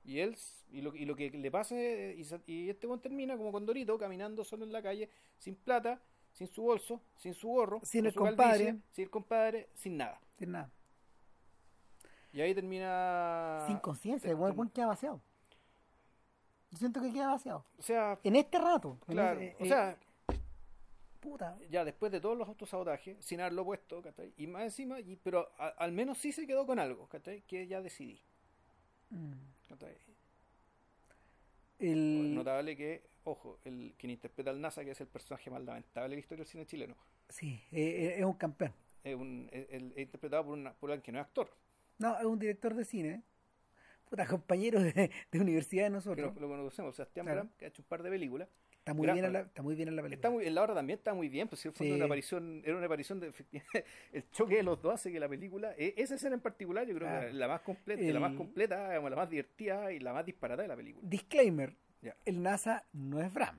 Y 0.03 0.19
él, 0.19 0.37
y 0.69 0.81
lo, 0.81 0.95
y 0.95 1.05
lo 1.05 1.15
que 1.15 1.31
le 1.31 1.49
pasa, 1.51 1.79
es- 1.81 2.31
y, 2.45 2.53
y 2.53 2.69
este 2.69 2.85
buen 2.87 2.99
termina 3.01 3.35
como 3.37 3.51
Condorito, 3.51 3.97
caminando 3.97 4.43
solo 4.43 4.63
en 4.63 4.71
la 4.71 4.81
calle, 4.81 5.09
sin 5.37 5.55
plata, 5.55 6.01
sin 6.35 6.47
su 6.47 6.61
bolso, 6.61 7.01
sin 7.17 7.33
su 7.33 7.47
gorro, 7.47 7.79
Sin 7.83 8.05
el 8.05 8.13
su 8.13 8.19
compadre. 8.19 8.77
sin 8.91 9.03
el 9.05 9.09
compadre, 9.09 9.69
sin 9.73 9.97
nada. 9.97 10.19
Sin 10.37 10.51
nada. 10.51 10.69
Y 12.31 12.41
ahí 12.41 12.53
termina... 12.53 13.63
Sin 13.67 13.77
conciencia, 13.79 14.29
el 14.29 14.35
weón 14.35 14.69
queda 14.69 14.87
vaciado. 14.87 15.19
Yo 16.71 16.77
siento 16.77 17.01
que 17.01 17.11
queda 17.11 17.31
vaciado. 17.31 17.65
O 17.79 17.81
sea, 17.81 18.19
En 18.23 18.35
este 18.35 18.59
rato. 18.59 18.99
claro, 19.07 19.39
ese- 19.39 19.55
o 19.59 19.63
eh, 19.63 19.67
sea, 19.67 19.97
puta. 21.21 21.57
ya 21.69 21.85
después 21.85 22.11
de 22.11 22.19
todos 22.19 22.37
los 22.37 22.47
autosabotajes, 22.49 23.23
sin 23.23 23.39
haberlo 23.39 23.63
puesto, 23.63 24.01
¿cachai? 24.01 24.33
Y 24.37 24.47
más 24.47 24.63
encima, 24.63 24.99
y, 24.99 25.15
pero 25.15 25.49
a- 25.57 25.69
al 25.69 25.93
menos 25.93 26.17
sí 26.17 26.31
se 26.33 26.45
quedó 26.45 26.65
con 26.65 26.77
algo, 26.79 27.07
¿cachai? 27.07 27.41
Que 27.43 27.65
ya 27.67 27.81
decidí, 27.81 28.21
Mm. 29.09 29.33
El, 31.79 32.33
Notable 32.35 32.75
que, 32.75 33.03
ojo, 33.26 33.60
el 33.65 33.93
quien 33.97 34.11
interpreta 34.11 34.49
al 34.52 34.61
NASA, 34.61 34.84
que 34.85 34.91
es 34.91 35.02
el 35.02 35.07
personaje 35.07 35.49
más 35.52 35.61
lamentable 35.64 36.10
de 36.10 36.15
la 36.15 36.19
historia 36.22 36.43
del 36.43 36.47
cine 36.52 36.65
chileno, 36.65 36.95
sí, 37.30 37.61
eh, 37.72 37.81
eh, 37.81 38.15
es 38.19 38.26
un 38.26 38.34
campeón. 38.34 38.73
es, 39.03 39.15
un, 39.15 39.49
es, 39.52 39.68
interpretado 39.97 40.45
por, 40.45 40.53
una, 40.53 40.73
por 40.73 40.89
alguien 40.91 41.03
que 41.03 41.11
no 41.11 41.19
es 41.19 41.26
actor, 41.26 41.49
No, 41.99 42.18
es 42.18 42.26
un 42.26 42.39
director 42.39 42.73
de 42.73 42.85
cine. 42.85 43.23
Puta, 44.10 44.26
compañero 44.27 44.81
de, 44.81 45.10
de 45.31 45.39
universidad 45.39 45.84
de 45.85 45.89
que 45.89 45.93
nosotros. 45.95 46.34
no- 46.35 46.39
lo 46.41 46.47
conocemos, 46.47 46.95
Sebastián 46.95 47.26
Claro. 47.26 47.41
Bram, 47.41 47.53
que 47.57 47.65
ha 47.65 47.68
hecho 47.69 47.81
un 47.81 47.88
par 47.88 48.03
de 48.03 48.10
películas. 48.11 48.47
Está 48.77 48.93
muy, 48.93 49.07
Gran- 49.07 49.15
bien 49.15 49.26
en 49.26 49.34
la, 49.34 49.39
está 49.39 49.64
muy 49.64 49.73
bien 49.73 49.88
en 49.89 49.95
la 49.95 50.03
película. 50.03 50.15
Está 50.18 50.30
muy, 50.30 50.45
en 50.45 50.53
la 50.53 50.61
hora 50.61 50.76
también 50.76 50.99
está 50.99 51.15
muy 51.15 51.27
bien, 51.27 51.47
pues 51.47 51.60
si 51.61 51.68
el 51.69 51.73
Sí. 51.76 51.91
una 51.91 52.06
aparición, 52.06 52.61
era 52.64 52.77
una 52.77 52.85
aparición 52.85 53.19
de 53.19 53.34
el 54.14 54.30
choque 54.30 54.57
de 54.57 54.64
los 54.64 54.80
dos 54.80 54.93
hace 54.93 55.11
que 55.11 55.19
la 55.19 55.27
película, 55.27 55.73
e- 55.76 55.95
esa 55.97 56.14
escena 56.15 56.35
en 56.35 56.41
particular, 56.41 56.85
yo 56.85 56.93
creo 56.93 57.07
Claro. 57.07 57.22
que 57.22 57.27
es 57.30 57.34
la 57.34 57.47
más 57.47 57.61
completa, 57.61 58.03
la 58.03 58.19
más 58.19 58.31
El- 58.34 58.38
completa, 58.38 58.88
digamos, 58.89 59.10
la 59.10 59.15
más 59.18 59.30
divertida 59.31 59.91
y 59.91 59.99
la 59.99 60.14
más 60.14 60.23
disparada 60.23 60.61
de 60.61 60.68
la 60.68 60.76
película. 60.76 61.07
Disclaimer: 61.10 61.76
El 62.26 62.41
NASA 62.44 62.84
no 62.94 63.22
es 63.22 63.34
Bram. 63.34 63.57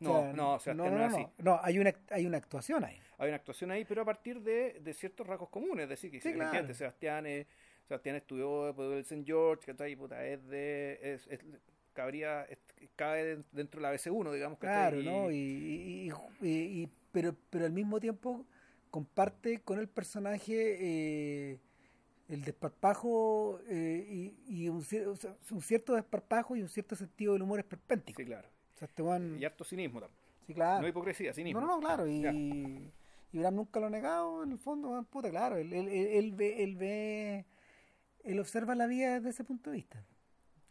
O 0.00 0.04
No, 0.04 0.20
sea, 0.20 0.32
no, 0.32 0.58
Sebastián 0.58 0.76
no, 0.76 0.84
no, 0.84 0.90
no, 0.98 1.04
es 1.06 1.12
no. 1.12 1.16
así. 1.18 1.26
No, 1.38 1.60
hay 1.62 1.78
una, 1.78 1.94
hay 2.10 2.26
una 2.26 2.38
actuación 2.38 2.84
ahí. 2.84 2.98
Hay 3.18 3.28
una 3.28 3.36
actuación 3.36 3.70
ahí, 3.70 3.84
pero 3.84 4.02
a 4.02 4.04
partir 4.04 4.40
de, 4.42 4.80
de 4.80 4.94
ciertos 4.94 5.26
rasgos 5.26 5.48
comunes, 5.48 5.84
es 5.84 5.88
decir, 5.90 6.10
que 6.10 6.20
Sí, 6.20 6.32
claro. 6.32 6.74
Sebastián, 6.74 7.26
es- 7.26 7.46
Sebastián 7.86 8.16
estudió 8.16 8.72
del 8.72 9.00
St. 9.00 9.22
George, 9.24 9.64
¿cachai? 9.66 9.94
Puta, 9.96 10.24
es 10.26 10.44
de, 10.48 10.98
es, 11.02 11.26
es- 11.28 11.40
cabría, 11.92 12.42
es- 12.44 12.58
cabe 12.96 13.44
dentro 13.52 13.80
de 13.80 13.82
la 13.82 13.92
BC1, 13.92 14.32
digamos, 14.32 14.58
Claro, 14.58 14.96
¿cachai? 14.96 15.12
¿no? 15.12 15.30
Y, 15.30 15.36
y- 15.36 16.10
y- 16.10 16.48
y- 16.48 16.82
y- 16.82 16.88
pero, 17.12 17.36
pero 17.50 17.66
al 17.66 17.72
mismo 17.72 18.00
tiempo 18.00 18.44
comparte 18.90 19.60
con 19.60 19.78
el 19.78 19.88
personaje 19.88 20.76
eh, 20.80 21.58
el 22.28 22.42
desparpajo 22.42 23.60
eh, 23.68 24.06
y, 24.08 24.64
y 24.64 24.68
un, 24.68 24.78
o 24.78 25.16
sea, 25.16 25.36
un 25.50 25.62
cierto 25.62 25.94
desparpajo 25.94 26.56
y 26.56 26.62
un 26.62 26.68
cierto 26.68 26.96
sentido 26.96 27.34
del 27.34 27.42
humor 27.42 27.58
esperpéntico. 27.58 28.20
Sí, 28.20 28.26
claro. 28.26 28.48
O 28.74 28.78
sea, 28.78 28.88
este 28.88 29.02
Y 29.38 29.44
harto 29.44 29.64
cinismo 29.64 30.00
también. 30.00 30.20
sí, 30.46 30.54
claro. 30.54 30.82
No 30.82 30.88
hipocresía, 30.88 31.32
cinismo. 31.32 31.60
No, 31.60 31.66
no, 31.66 31.80
claro. 31.80 32.06
Y, 32.06 32.90
Bram 33.32 33.54
nunca 33.54 33.80
lo 33.80 33.86
ha 33.86 33.90
negado, 33.90 34.42
en 34.42 34.52
el 34.52 34.58
fondo, 34.58 34.90
weón, 34.90 35.04
puta, 35.06 35.30
claro. 35.30 35.56
Él, 35.56 35.72
él, 35.72 35.88
él, 35.88 36.06
él 36.08 36.32
ve, 36.32 36.62
él 36.62 36.76
ve, 36.76 37.46
él 38.24 38.40
observa 38.40 38.74
la 38.74 38.86
vida 38.86 39.14
desde 39.14 39.30
ese 39.30 39.44
punto 39.44 39.70
de 39.70 39.76
vista. 39.76 40.04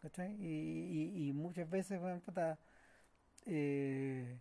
¿Cachai? 0.02 0.36
Y, 0.40 1.28
y, 1.28 1.34
muchas 1.34 1.70
veces, 1.70 2.02
weón, 2.02 2.22
puta, 2.22 2.58
eh, 3.46 4.40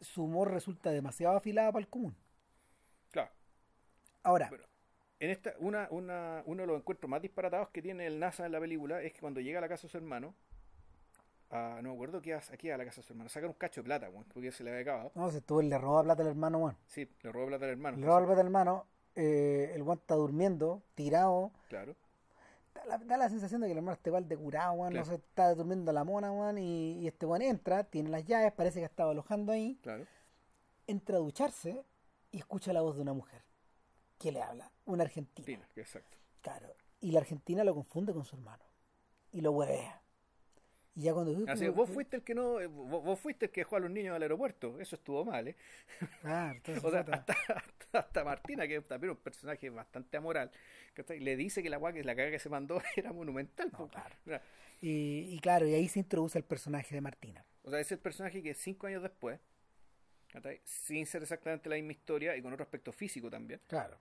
su 0.00 0.24
humor 0.24 0.50
resulta 0.50 0.90
demasiado 0.90 1.36
afilado 1.36 1.72
para 1.72 1.82
el 1.84 1.88
común. 1.88 2.16
Claro. 3.10 3.30
Ahora, 4.22 4.50
en 5.20 5.30
esta, 5.30 5.54
una, 5.58 5.86
una, 5.90 6.42
uno 6.46 6.62
de 6.62 6.66
los 6.66 6.76
encuentros 6.78 7.08
más 7.08 7.22
disparatados 7.22 7.68
que 7.70 7.80
tiene 7.82 8.06
el 8.06 8.18
NASA 8.18 8.44
en 8.46 8.52
la 8.52 8.60
película 8.60 9.00
es 9.02 9.12
que 9.12 9.20
cuando 9.20 9.40
llega 9.40 9.58
a 9.58 9.62
la 9.62 9.68
casa 9.68 9.82
de 9.86 9.88
su 9.90 9.96
hermano, 9.96 10.34
a- 11.50 11.78
no 11.82 11.90
me 11.90 11.94
acuerdo 11.94 12.20
qué 12.20 12.34
hace 12.34 12.54
aquí 12.54 12.70
a 12.70 12.76
la 12.76 12.84
casa 12.84 13.00
de 13.00 13.06
su 13.06 13.12
hermano, 13.12 13.28
sacan 13.30 13.50
un 13.50 13.54
cacho 13.54 13.80
de 13.80 13.84
plata, 13.84 14.10
weón, 14.10 14.24
porque 14.32 14.50
se 14.52 14.64
le 14.64 14.70
había 14.70 14.82
acabado. 14.82 15.12
no, 15.14 15.30
si 15.30 15.40
tú 15.40 15.60
le 15.62 15.78
roba 15.78 16.02
plata 16.02 16.22
al 16.22 16.28
hermano, 16.28 16.58
weón. 16.58 16.76
Sí, 16.86 17.08
le 17.22 17.32
roba 17.32 17.46
plata 17.46 17.64
al 17.64 17.70
hermano. 17.72 17.96
Le 17.96 18.06
roba 18.06 18.18
plata 18.26 18.40
al 18.40 18.46
hermano, 18.46 18.86
eh, 19.14 19.72
el 19.74 19.82
weón 19.82 19.98
está 19.98 20.14
durmiendo, 20.14 20.82
tirado. 20.94 21.52
Claro. 21.68 21.94
Da 22.74 22.84
la, 22.86 22.98
da 22.98 23.16
la 23.16 23.28
sensación 23.28 23.60
de 23.60 23.68
que 23.68 23.72
el 23.72 23.78
hermano 23.78 23.94
está 23.94 24.08
igual 24.10 24.26
de 24.28 24.36
curado. 24.36 24.74
Claro. 24.76 24.96
No 24.96 25.04
se 25.04 25.14
está 25.14 25.54
durmiendo 25.54 25.92
la 25.92 26.02
mona. 26.02 26.32
Y, 26.60 26.98
y 27.02 27.06
este 27.06 27.24
weón 27.24 27.42
entra, 27.42 27.84
tiene 27.84 28.10
las 28.10 28.24
llaves, 28.24 28.52
parece 28.52 28.80
que 28.80 28.86
estaba 28.86 29.12
alojando 29.12 29.52
ahí. 29.52 29.78
Claro. 29.82 30.04
Entra 30.88 31.16
a 31.16 31.20
ducharse 31.20 31.84
y 32.32 32.38
escucha 32.38 32.72
la 32.72 32.80
voz 32.82 32.96
de 32.96 33.02
una 33.02 33.12
mujer. 33.12 33.42
que 34.18 34.32
le 34.32 34.42
habla? 34.42 34.70
Una 34.86 35.04
argentina. 35.04 35.46
Tina, 35.46 35.68
exacto. 35.76 36.16
Claro. 36.42 36.74
Y 37.00 37.12
la 37.12 37.20
argentina 37.20 37.64
lo 37.64 37.74
confunde 37.74 38.12
con 38.12 38.24
su 38.24 38.36
hermano. 38.36 38.64
Y 39.32 39.40
lo 39.40 39.52
huevea. 39.52 40.00
Y 40.94 41.02
ya 41.02 41.12
cuando... 41.12 41.50
Así, 41.50 41.66
vos 41.68 41.90
fuiste 41.90 42.16
el 42.16 42.22
que 42.22 42.34
no, 42.34 42.60
eh, 42.60 42.66
vos, 42.66 43.02
vos 43.02 43.18
fuiste 43.18 43.46
el 43.46 43.50
que 43.50 43.62
dejó 43.62 43.76
a 43.76 43.80
los 43.80 43.90
niños 43.90 44.14
al 44.14 44.22
aeropuerto. 44.22 44.78
Eso 44.80 44.94
estuvo 44.96 45.24
mal, 45.24 45.48
¿eh? 45.48 45.56
Ah, 46.22 46.52
entonces 46.54 46.84
O 46.84 46.90
sea, 46.90 47.00
hasta, 47.00 47.32
hasta, 47.32 47.98
hasta 47.98 48.24
Martina, 48.24 48.68
que 48.68 48.76
es 48.76 48.86
también 48.86 49.10
un 49.10 49.16
personaje 49.16 49.70
bastante 49.70 50.16
amoral, 50.16 50.52
¿cachai? 50.92 51.18
le 51.18 51.36
dice 51.36 51.62
que 51.62 51.70
la 51.70 51.80
que 51.92 52.04
la 52.04 52.14
caga 52.14 52.30
que 52.30 52.38
se 52.38 52.48
mandó 52.48 52.80
era 52.96 53.12
monumental. 53.12 53.70
No, 53.72 53.88
claro. 53.88 54.14
Y, 54.80 55.34
y 55.34 55.38
claro, 55.40 55.66
y 55.66 55.74
ahí 55.74 55.88
se 55.88 55.98
introduce 55.98 56.38
el 56.38 56.44
personaje 56.44 56.94
de 56.94 57.00
Martina. 57.00 57.44
O 57.64 57.70
sea, 57.70 57.80
es 57.80 57.90
el 57.90 57.98
personaje 57.98 58.42
que 58.42 58.54
cinco 58.54 58.86
años 58.86 59.02
después, 59.02 59.40
sin 60.64 61.06
ser 61.06 61.22
exactamente 61.22 61.68
la 61.68 61.76
misma 61.76 61.92
historia 61.92 62.36
y 62.36 62.42
con 62.42 62.52
otro 62.52 62.62
aspecto 62.62 62.92
físico 62.92 63.30
también, 63.30 63.60
Claro. 63.66 63.98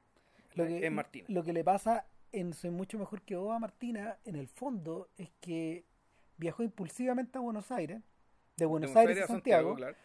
Lo 0.56 0.66
que, 0.68 0.86
es 0.86 0.92
Martina. 0.92 1.26
Lo 1.30 1.44
que 1.44 1.54
le 1.54 1.64
pasa 1.64 2.06
en 2.32 2.54
Soy 2.54 2.72
mucho 2.72 2.98
mejor 2.98 3.22
que 3.22 3.36
vos, 3.36 3.60
Martina, 3.60 4.18
en 4.26 4.36
el 4.36 4.48
fondo 4.48 5.10
es 5.18 5.30
que 5.40 5.86
viajó 6.38 6.64
impulsivamente 6.64 7.38
a 7.38 7.42
Buenos 7.42 7.72
Aires, 7.72 8.02
de 8.58 8.66
Buenos, 8.66 8.96
Aires, 8.96 9.22
a 9.24 9.28
Santiago, 9.28 9.76
claro. 9.76 9.96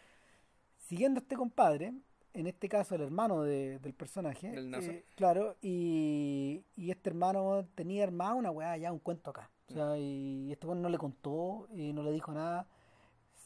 siguiendo 0.77 1.19
a 1.19 1.21
este 1.23 1.35
compadre, 1.35 1.93
en 2.33 2.47
este 2.47 2.69
caso 2.69 2.95
el 2.95 3.01
hermano 3.01 3.43
de- 3.43 3.79
del 3.79 3.93
personaje, 3.93 4.51
Del 4.51 4.73
eh, 4.75 5.05
claro, 5.15 5.57
y, 5.61 6.63
y 6.75 6.91
este 6.91 7.09
hermano 7.09 7.67
tenía 7.75 8.03
armado 8.03 8.35
una 8.35 8.51
weá 8.51 8.77
ya, 8.77 8.91
un 8.91 8.99
cuento 8.99 9.31
acá. 9.31 9.49
O 9.69 9.73
sea, 9.73 9.97
y 9.99 10.51
este 10.51 10.65
weón 10.65 10.81
no 10.81 10.89
le 10.89 10.97
contó 10.97 11.67
y 11.71 11.93
no 11.93 12.01
le 12.03 12.11
dijo 12.11 12.31
nada. 12.31 12.67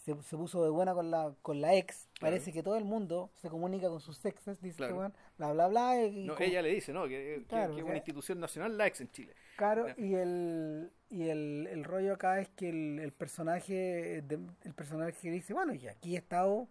Se, 0.03 0.21
se 0.23 0.35
puso 0.35 0.61
de 0.65 0.69
buena 0.69 0.93
con 0.93 1.09
la, 1.11 1.33
con 1.41 1.61
la 1.61 1.75
ex. 1.75 2.09
Claro. 2.19 2.33
Parece 2.33 2.51
que 2.51 2.61
todo 2.61 2.75
el 2.77 2.83
mundo 2.83 3.31
se 3.37 3.49
comunica 3.49 3.87
con 3.87 4.01
sus 4.01 4.23
exes, 4.25 4.59
dice 4.61 4.71
este 4.71 4.77
Claro. 4.83 4.97
weón, 4.97 5.13
bla, 5.37 5.53
bla, 5.53 5.67
bla. 5.69 6.03
Y, 6.05 6.25
No, 6.25 6.33
como- 6.35 6.45
ella 6.45 6.61
le 6.61 6.69
dice, 6.73 6.91
¿no? 6.91 7.03
Que, 7.03 7.09
que- 7.39 7.45
Claro, 7.47 7.73
que 7.73 7.79
es 7.81 7.85
una 7.85 7.95
institución 7.95 8.39
nacional 8.41 8.77
la 8.77 8.87
ex 8.87 8.99
en 8.99 9.09
Chile. 9.11 9.33
Claro, 9.55 9.87
y 9.97 10.15
el, 10.15 10.91
y 11.09 11.29
el, 11.29 11.67
el 11.71 11.83
rollo 11.85 12.13
acá 12.15 12.41
es 12.41 12.49
que 12.49 12.67
el, 12.69 12.99
el 12.99 13.13
personaje 13.13 14.21
de- 14.23 14.39
el 14.63 14.73
personaje 14.73 15.29
dice, 15.31 15.53
bueno, 15.53 15.73
y 15.73 15.87
aquí 15.87 16.15
he 16.15 16.17
estado 16.19 16.67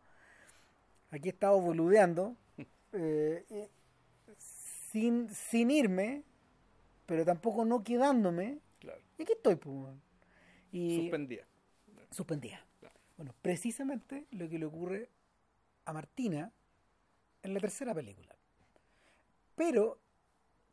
aquí 1.11 1.29
he 1.29 1.33
estado 1.33 1.59
boludeando 1.61 2.37
eh, 2.93 3.45
eh, 3.49 3.71
sin, 4.37 5.29
sin 5.31 5.71
irme, 5.71 6.23
pero 7.07 7.25
tampoco 7.25 7.65
no 7.65 7.83
quedándome, 7.83 8.59
Claro. 8.79 9.01
y 9.17 9.23
aquí 9.23 9.33
estoy, 9.33 9.57
pues. 9.57 9.95
Y 10.71 11.01
Suspendida. 11.03 11.45
suspendida. 12.11 12.67
Bueno, 13.17 13.35
precisamente 13.43 14.27
lo 14.31 14.49
que 14.49 14.59
le 14.59 14.67
ocurre 14.67 15.09
a 15.85 15.93
Martina 15.93 16.51
en 17.43 17.55
la 17.55 17.61
tercera 17.61 17.95
película. 17.95 18.35
Pero, 19.57 19.99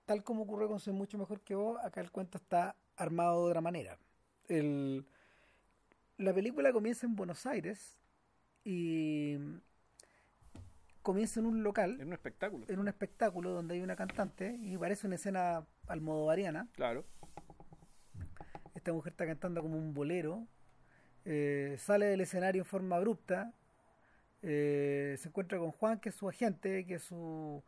tal 0.05 0.23
como 0.23 0.43
ocurre 0.43 0.67
con 0.67 0.79
Soy 0.79 0.93
mucho 0.93 1.17
mejor 1.17 1.41
que 1.41 1.55
vos, 1.55 1.79
acá 1.83 2.01
el 2.01 2.11
cuento 2.11 2.37
está 2.37 2.75
armado 2.95 3.43
de 3.45 3.49
otra 3.49 3.61
manera. 3.61 3.97
El- 4.47 5.05
la 6.17 6.33
película 6.33 6.71
comienza 6.73 7.05
en 7.05 7.15
Buenos 7.15 7.45
Aires 7.45 7.97
y 8.63 9.37
comienza 11.01 11.39
en 11.39 11.45
un 11.45 11.63
local, 11.63 11.97
Es 11.99 12.05
un 12.05 12.13
espectáculo. 12.13 12.65
en 12.67 12.79
un 12.79 12.87
espectáculo 12.87 13.51
donde 13.51 13.75
hay 13.75 13.81
una 13.81 13.95
cantante 13.95 14.55
y 14.61 14.77
parece 14.77 15.07
una 15.07 15.15
escena 15.15 15.65
almodovariana. 15.87 16.67
Claro. 16.73 17.05
Esta 18.75 18.93
mujer 18.93 19.11
está 19.13 19.25
cantando 19.25 19.61
como 19.61 19.77
un 19.77 19.93
bolero. 19.93 20.45
Eh, 21.25 21.75
sale 21.79 22.07
del 22.07 22.21
escenario 22.21 22.61
en 22.61 22.65
forma 22.65 22.97
abrupta. 22.97 23.53
eh, 24.41 25.15
se 25.19 25.29
encuentra 25.29 25.59
con 25.59 25.71
Juan, 25.71 25.99
que 25.99 26.09
es 26.09 26.15
su 26.15 26.29
agente, 26.29 26.85
que 26.85 26.95
es 26.95 27.03
su, 27.03 27.63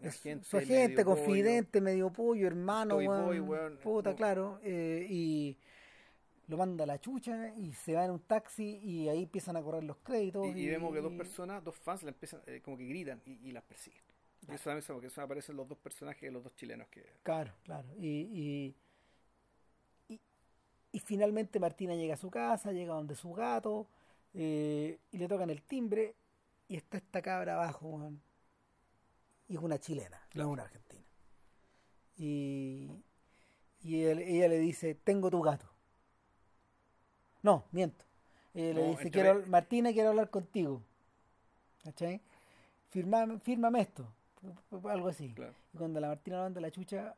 es 0.00 0.20
Agente, 0.20 0.44
su 0.44 0.56
agente, 0.58 1.04
medio 1.04 1.04
pollo. 1.04 1.04
confidente, 1.04 1.80
medio 1.80 2.12
pollo, 2.12 2.46
hermano, 2.46 2.96
Toy 2.96 3.06
weón, 3.06 3.24
boy, 3.24 3.40
weón. 3.40 3.78
puta, 3.80 4.14
claro. 4.14 4.60
eh, 4.62 5.06
y 5.08 5.58
lo 6.48 6.56
manda 6.56 6.84
a 6.84 6.86
la 6.86 7.00
chucha 7.00 7.54
y 7.56 7.72
se 7.74 7.94
va 7.94 8.04
en 8.04 8.12
un 8.12 8.20
taxi 8.20 8.78
y 8.82 9.08
ahí 9.08 9.24
empiezan 9.24 9.56
a 9.56 9.62
correr 9.62 9.84
los 9.84 9.98
créditos. 9.98 10.56
Y, 10.56 10.56
y 10.56 10.68
vemos 10.68 10.92
que 10.92 11.00
dos 11.00 11.12
personas, 11.12 11.62
dos 11.64 11.76
fans, 11.76 12.02
le 12.02 12.10
empiezan, 12.10 12.42
eh, 12.46 12.60
como 12.62 12.76
que 12.76 12.86
gritan 12.86 13.22
y, 13.24 13.32
y 13.48 13.52
las 13.52 13.64
persiguen. 13.64 14.02
Y 14.48 14.54
eso 14.54 14.70
también 14.70 14.84
porque 14.86 15.08
eso 15.08 15.20
aparecen 15.22 15.56
los 15.56 15.68
dos 15.68 15.78
personajes 15.78 16.22
de 16.22 16.30
los 16.32 16.42
dos 16.44 16.54
chilenos 16.54 16.88
que. 16.88 17.04
Claro, 17.22 17.52
claro. 17.64 17.88
Y, 17.98 18.74
y 20.92 21.00
finalmente 21.00 21.60
Martina 21.60 21.94
llega 21.94 22.14
a 22.14 22.18
su 22.18 22.30
casa, 22.30 22.72
llega 22.72 22.94
donde 22.94 23.14
su 23.14 23.32
gato, 23.32 23.86
eh, 24.34 24.98
y 25.10 25.18
le 25.18 25.28
tocan 25.28 25.50
el 25.50 25.62
timbre, 25.62 26.14
y 26.68 26.76
está 26.76 26.98
esta 26.98 27.22
cabra 27.22 27.54
abajo. 27.54 28.10
Y 29.48 29.54
es 29.56 29.62
una 29.62 29.78
chilena, 29.78 30.20
no 30.34 30.42
es 30.42 30.48
una 30.48 30.62
argentina. 30.64 31.04
Y, 32.16 32.90
y 33.80 34.02
él- 34.02 34.18
ella 34.20 34.48
le 34.48 34.58
dice, 34.58 34.94
tengo 34.94 35.30
tu 35.30 35.40
gato. 35.40 35.66
No, 37.42 37.64
miento. 37.70 38.04
Ella 38.54 38.74
le 38.74 38.82
No, 38.82 38.90
dice, 38.90 39.02
entre- 39.04 39.10
quiero, 39.22 39.46
Martina, 39.46 39.92
quiero 39.92 40.08
hablar 40.10 40.30
contigo. 40.30 40.82
¿Cachai? 41.84 42.20
Firmame, 42.90 43.38
fírmame 43.38 43.80
esto. 43.80 44.12
Algo 44.84 45.08
así. 45.08 45.32
Claro. 45.34 45.54
Y 45.72 45.78
cuando 45.78 46.00
la 46.00 46.08
Martina 46.08 46.38
lo 46.38 46.42
manda 46.44 46.60
la 46.60 46.70
chucha, 46.70 47.14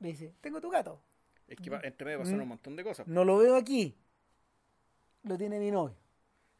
le 0.00 0.08
dice, 0.08 0.34
tengo 0.40 0.60
tu 0.60 0.70
gato. 0.70 1.00
Es 1.48 1.56
que 1.56 1.70
entre 1.82 2.04
medio 2.04 2.18
pasaron 2.18 2.38
Mm. 2.40 2.42
un 2.42 2.48
montón 2.48 2.76
de 2.76 2.84
cosas. 2.84 3.06
No 3.08 3.24
lo 3.24 3.38
veo 3.38 3.56
aquí. 3.56 3.96
Lo 5.24 5.36
tiene 5.36 5.58
mi 5.58 5.70
novio. 5.70 5.96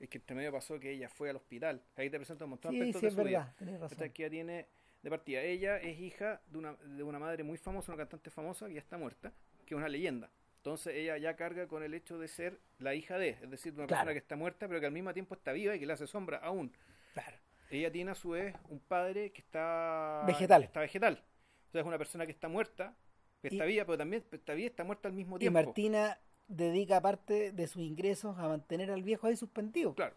Es 0.00 0.08
que 0.08 0.18
entre 0.18 0.34
medio 0.36 0.52
pasó 0.52 0.78
que 0.78 0.90
ella 0.92 1.08
fue 1.08 1.30
al 1.30 1.36
hospital. 1.36 1.82
Ahí 1.96 2.08
te 2.10 2.16
presento 2.18 2.44
un 2.44 2.50
montón 2.50 2.72
de 2.72 2.80
aspectos 2.80 3.00
sí, 3.00 3.06
de 3.06 3.08
es 3.08 3.14
su 3.14 3.22
vida. 3.24 3.54
Tenés 3.58 3.80
razón. 3.80 3.92
Esta 3.92 4.08
que 4.12 4.22
ella 4.24 4.30
tiene 4.30 4.66
de 5.02 5.10
partida. 5.10 5.42
Ella 5.42 5.76
es 5.78 5.98
hija 5.98 6.40
de 6.46 6.58
una, 6.58 6.74
de 6.74 7.02
una 7.02 7.18
madre 7.18 7.42
muy 7.44 7.58
famosa, 7.58 7.92
una 7.92 7.98
cantante 8.02 8.30
famosa 8.30 8.66
que 8.68 8.74
ya 8.74 8.80
está 8.80 8.96
muerta, 8.98 9.32
que 9.66 9.74
es 9.74 9.78
una 9.78 9.88
leyenda. 9.88 10.30
Entonces 10.56 10.94
ella 10.96 11.16
ya 11.18 11.36
carga 11.36 11.66
con 11.68 11.82
el 11.82 11.94
hecho 11.94 12.18
de 12.18 12.28
ser 12.28 12.60
la 12.78 12.94
hija 12.94 13.16
de, 13.18 13.30
es 13.30 13.50
decir, 13.50 13.72
de 13.74 13.80
una 13.80 13.86
Claro. 13.86 14.00
persona 14.00 14.12
que 14.12 14.18
está 14.18 14.36
muerta, 14.36 14.66
pero 14.68 14.80
que 14.80 14.86
al 14.86 14.92
mismo 14.92 15.12
tiempo 15.12 15.34
está 15.34 15.52
viva 15.52 15.74
y 15.74 15.80
que 15.80 15.86
le 15.86 15.92
hace 15.92 16.06
sombra 16.06 16.38
aún. 16.38 16.72
Claro. 17.14 17.36
Ella 17.70 17.90
tiene 17.92 18.10
a 18.10 18.14
su 18.14 18.30
vez 18.30 18.54
un 18.68 18.80
padre 18.80 19.30
que 19.30 19.40
está 19.40 20.24
Vegetal. 20.26 20.64
Está 20.64 20.80
vegetal. 20.80 21.22
O 21.68 21.70
sea, 21.70 21.80
es 21.82 21.86
una 21.86 21.98
persona 21.98 22.24
que 22.26 22.32
está 22.32 22.48
muerta, 22.48 22.94
está 23.42 23.64
Y- 23.66 23.68
viva, 23.68 23.84
pero 23.84 23.98
también 23.98 24.24
está 24.32 24.54
viva 24.54 24.64
y 24.64 24.70
está 24.70 24.84
muerta 24.84 25.08
al 25.08 25.14
mismo 25.14 25.36
Y 25.36 25.40
tiempo. 25.40 25.58
Martina 25.60 26.18
dedica 26.48 27.00
parte 27.00 27.52
de 27.52 27.66
sus 27.66 27.82
ingresos 27.82 28.36
a 28.38 28.48
mantener 28.48 28.90
al 28.90 29.02
viejo 29.02 29.26
ahí 29.26 29.36
suspendido. 29.36 29.94
Claro. 29.94 30.16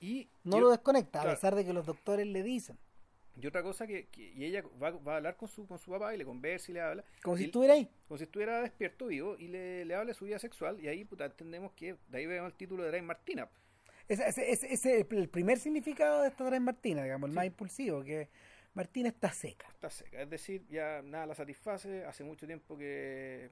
Y, 0.00 0.28
No 0.44 0.58
y- 0.58 0.60
lo 0.60 0.70
desconecta, 0.70 1.20
claro. 1.20 1.30
a 1.30 1.34
pesar 1.34 1.54
de 1.54 1.64
que 1.64 1.72
los 1.72 1.86
doctores 1.86 2.26
le 2.26 2.42
dicen. 2.42 2.78
y 3.40 3.46
otra 3.46 3.62
cosa 3.62 3.86
que, 3.86 4.08
que- 4.08 4.32
y 4.34 4.44
ella 4.46 4.64
va, 4.82 4.90
va 4.90 5.12
a 5.12 5.16
hablar 5.18 5.36
con 5.36 5.46
su 5.48 5.64
con 5.64 5.78
su 5.78 5.92
papá 5.92 6.12
y 6.12 6.18
le 6.18 6.24
conversa 6.24 6.72
y 6.72 6.74
le 6.74 6.80
habla 6.80 7.04
Como 7.22 7.36
y- 7.36 7.38
si 7.38 7.44
estuviera 7.44 7.74
ahí. 7.74 7.88
como 8.08 8.18
si 8.18 8.24
estuviera 8.24 8.60
despierto 8.62 9.06
vivo 9.06 9.36
y 9.38 9.46
le, 9.46 9.84
le 9.84 9.94
habla 9.94 10.08
de 10.08 10.14
su 10.14 10.24
vida 10.24 10.40
sexual 10.40 10.80
y 10.80 10.88
ahí 10.88 11.04
puta, 11.04 11.24
entendemos 11.26 11.70
que 11.74 11.94
de 12.08 12.18
ahí 12.18 12.26
vemos 12.26 12.50
el 12.50 12.56
título 12.56 12.82
de 12.82 12.88
Drain 12.88 13.04
Martina 13.06 13.48
Ese 14.08 14.26
ese- 14.28 14.50
ese 14.50 14.72
es 14.72 14.84
el 15.12 15.28
primer 15.28 15.60
significado 15.60 16.22
de 16.22 16.28
esta 16.30 16.42
Drain 16.46 16.64
Martina, 16.64 17.04
digamos, 17.04 17.28
el 17.28 17.32
Sí. 17.32 17.36
más 17.36 17.46
impulsivo, 17.46 18.02
que 18.02 18.28
Martina 18.74 19.08
está 19.08 19.30
seca. 19.32 19.66
está 19.68 19.90
seca 19.90 20.20
es 20.22 20.30
decir 20.30 20.66
ya 20.68 21.02
nada 21.02 21.26
la 21.26 21.34
satisface 21.34 22.04
hace 22.04 22.24
mucho 22.24 22.46
tiempo 22.46 22.76
que 22.76 23.50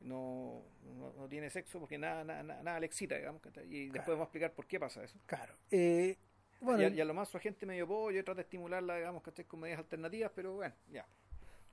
no, 0.00 0.64
no, 0.82 1.12
no 1.12 1.28
tiene 1.28 1.48
sexo 1.50 1.78
porque 1.78 1.96
nada 1.98 2.24
nada, 2.24 2.42
nada, 2.62 2.80
le 2.80 2.86
excita 2.86 3.16
digamos 3.16 3.40
y 3.68 3.84
después 3.86 3.92
Claro. 3.92 4.12
vamos 4.12 4.20
a 4.20 4.24
explicar 4.24 4.52
por 4.52 4.66
qué 4.66 4.80
pasa 4.80 5.04
eso 5.04 5.18
Claro. 5.26 5.54
Eh, 5.70 6.16
bueno, 6.60 6.82
y, 6.82 6.84
a, 6.86 6.88
y 6.88 7.00
a 7.00 7.04
lo 7.04 7.14
más 7.14 7.28
su 7.28 7.36
agente 7.36 7.66
medio 7.66 7.86
pollo 7.86 8.22
trata 8.24 8.36
de 8.38 8.42
estimularla 8.42 8.96
digamos 8.96 9.22
¿cachai? 9.22 9.44
con 9.44 9.60
medidas 9.60 9.78
alternativas 9.80 10.32
pero 10.34 10.54
bueno 10.54 10.74
ya 10.90 11.06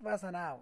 pasa 0.03 0.31
nada. 0.31 0.59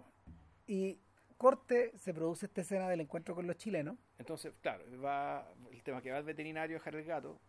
Y 0.66 0.98
corte, 1.36 1.92
se 1.96 2.12
produce 2.12 2.46
esta 2.46 2.62
escena 2.62 2.88
del 2.88 3.00
encuentro 3.00 3.34
con 3.36 3.46
los 3.46 3.56
chilenos. 3.56 3.96
Entonces, 4.18 4.52
claro, 4.60 4.84
va 5.00 5.48
el 5.70 5.80
tema 5.84 6.02
que 6.02 6.10
va 6.10 6.16
al 6.18 6.24
veterinario 6.24 6.76
a 6.76 6.78
dejar 6.80 6.96
el 6.96 7.04
gato. 7.04 7.40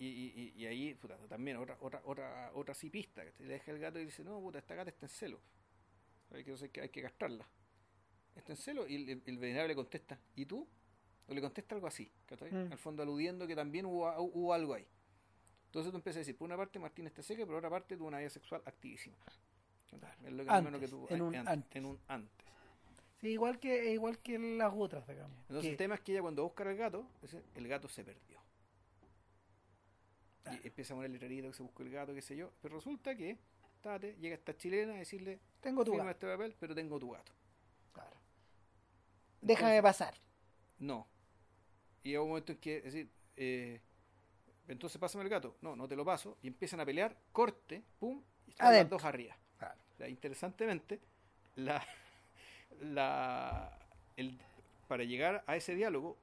Y, 0.00 0.06
y, 0.06 0.52
y- 0.56 0.66
ahí, 0.66 0.94
puta, 0.94 1.16
también 1.28 1.56
otra, 1.56 1.76
otra, 1.80 2.00
otra, 2.04 2.52
otra 2.54 2.72
sí 2.74 2.88
pista, 2.88 3.24
que 3.24 3.32
te 3.32 3.44
deja 3.44 3.72
el 3.72 3.78
gato 3.80 3.98
y 3.98 4.04
dice, 4.04 4.22
no, 4.22 4.40
puta, 4.40 4.58
esta 4.60 4.74
gata 4.76 4.90
está 4.90 5.06
en 5.06 5.10
celo. 5.10 5.40
Hay 6.30 6.44
que, 6.44 6.52
hay 6.52 6.68
que, 6.68 6.80
hay 6.82 6.88
que 6.88 7.02
castrarla. 7.02 7.48
Está 8.36 8.52
en 8.52 8.56
celo 8.58 8.86
y 8.86 8.94
el, 8.96 9.08
el 9.10 9.38
veterinario 9.38 9.66
le 9.68 9.74
contesta, 9.74 10.20
¿y 10.36 10.46
tú? 10.46 10.66
O 11.26 11.34
le 11.34 11.40
contesta 11.40 11.74
algo 11.74 11.88
así, 11.88 12.10
¿cachai? 12.26 12.50
Mm. 12.52 12.72
Al 12.72 12.78
fondo 12.78 13.02
aludiendo 13.02 13.46
que 13.46 13.56
también 13.56 13.86
hubo, 13.86 14.08
hubo 14.22 14.54
algo 14.54 14.74
ahí. 14.74 14.86
Entonces 15.66 15.90
tú 15.90 15.96
empiezas 15.98 16.18
a 16.18 16.20
decir, 16.20 16.36
por 16.36 16.46
una 16.46 16.56
parte 16.56 16.78
Martín 16.78 17.06
está 17.08 17.22
seca, 17.22 17.44
por 17.44 17.56
otra 17.56 17.68
parte 17.68 17.96
tuvo 17.96 18.06
una 18.08 18.18
vida 18.18 18.30
sexual 18.30 18.62
activísima. 18.64 19.16
Es 20.24 20.32
lo 20.32 20.44
que 20.44 20.50
Antes, 20.50 20.64
menos 20.64 20.80
que 20.80 20.88
tuvo 20.88 21.10
en 21.10 21.22
un 21.22 21.34
an- 21.34 21.48
antes. 21.48 21.76
en 21.76 21.84
un 21.86 21.98
antes. 22.06 22.46
Sí, 23.20 23.28
igual 23.30 23.58
que 23.58 23.92
igual 23.92 24.18
que 24.20 24.38
las 24.38 24.72
otras, 24.74 25.06
digamos. 25.08 25.36
Entonces 25.42 25.62
que- 25.64 25.70
el 25.70 25.76
tema 25.76 25.96
es 25.96 26.00
que 26.02 26.12
ella 26.12 26.22
cuando 26.22 26.44
busca 26.44 26.62
al 26.68 26.76
gato, 26.76 27.04
el 27.56 27.66
gato 27.68 27.88
se 27.88 28.04
perdió. 28.04 28.37
Y 30.52 30.66
empieza 30.66 30.94
a 30.94 30.96
poner 30.96 31.06
el 31.06 31.12
letrerito 31.14 31.48
que 31.48 31.54
se 31.54 31.62
buscó 31.62 31.82
el 31.82 31.90
gato, 31.90 32.14
qué 32.14 32.22
sé 32.22 32.36
yo. 32.36 32.50
Pero 32.62 32.76
resulta 32.76 33.16
que, 33.16 33.38
tate, 33.80 34.16
llega 34.20 34.34
esta 34.34 34.56
chilena 34.56 34.94
a 34.94 34.96
decirle, 34.96 35.38
Tengo 35.60 35.84
tu 35.84 35.96
gato. 35.96 36.10
este 36.10 36.26
papel, 36.26 36.54
pero 36.58 36.74
tengo 36.74 36.98
tu 36.98 37.10
gato. 37.10 37.32
Claro. 37.92 38.16
Déjame 39.40 39.82
pasar. 39.82 40.14
No. 40.78 41.06
Y 42.02 42.10
hay 42.10 42.16
un 42.16 42.28
momento 42.28 42.52
en 42.52 42.58
que, 42.58 42.76
es 42.78 42.84
decir, 42.84 43.10
eh, 43.36 43.80
entonces 44.68 45.00
pásame 45.00 45.24
el 45.24 45.30
gato. 45.30 45.56
No, 45.62 45.74
no 45.76 45.88
te 45.88 45.96
lo 45.96 46.04
paso. 46.04 46.38
Y 46.42 46.48
empiezan 46.48 46.80
a 46.80 46.84
pelear, 46.86 47.16
corte, 47.32 47.82
pum, 47.98 48.22
y 48.46 48.50
están 48.50 48.66
las 48.68 48.74
Adentro. 48.76 48.98
dos 48.98 49.04
arriba. 49.04 49.36
Claro. 49.58 49.78
Interesantemente, 50.08 51.00
la, 51.56 51.84
la, 52.80 53.78
el, 54.16 54.38
para 54.86 55.04
llegar 55.04 55.42
a 55.46 55.56
ese 55.56 55.74
diálogo 55.74 56.16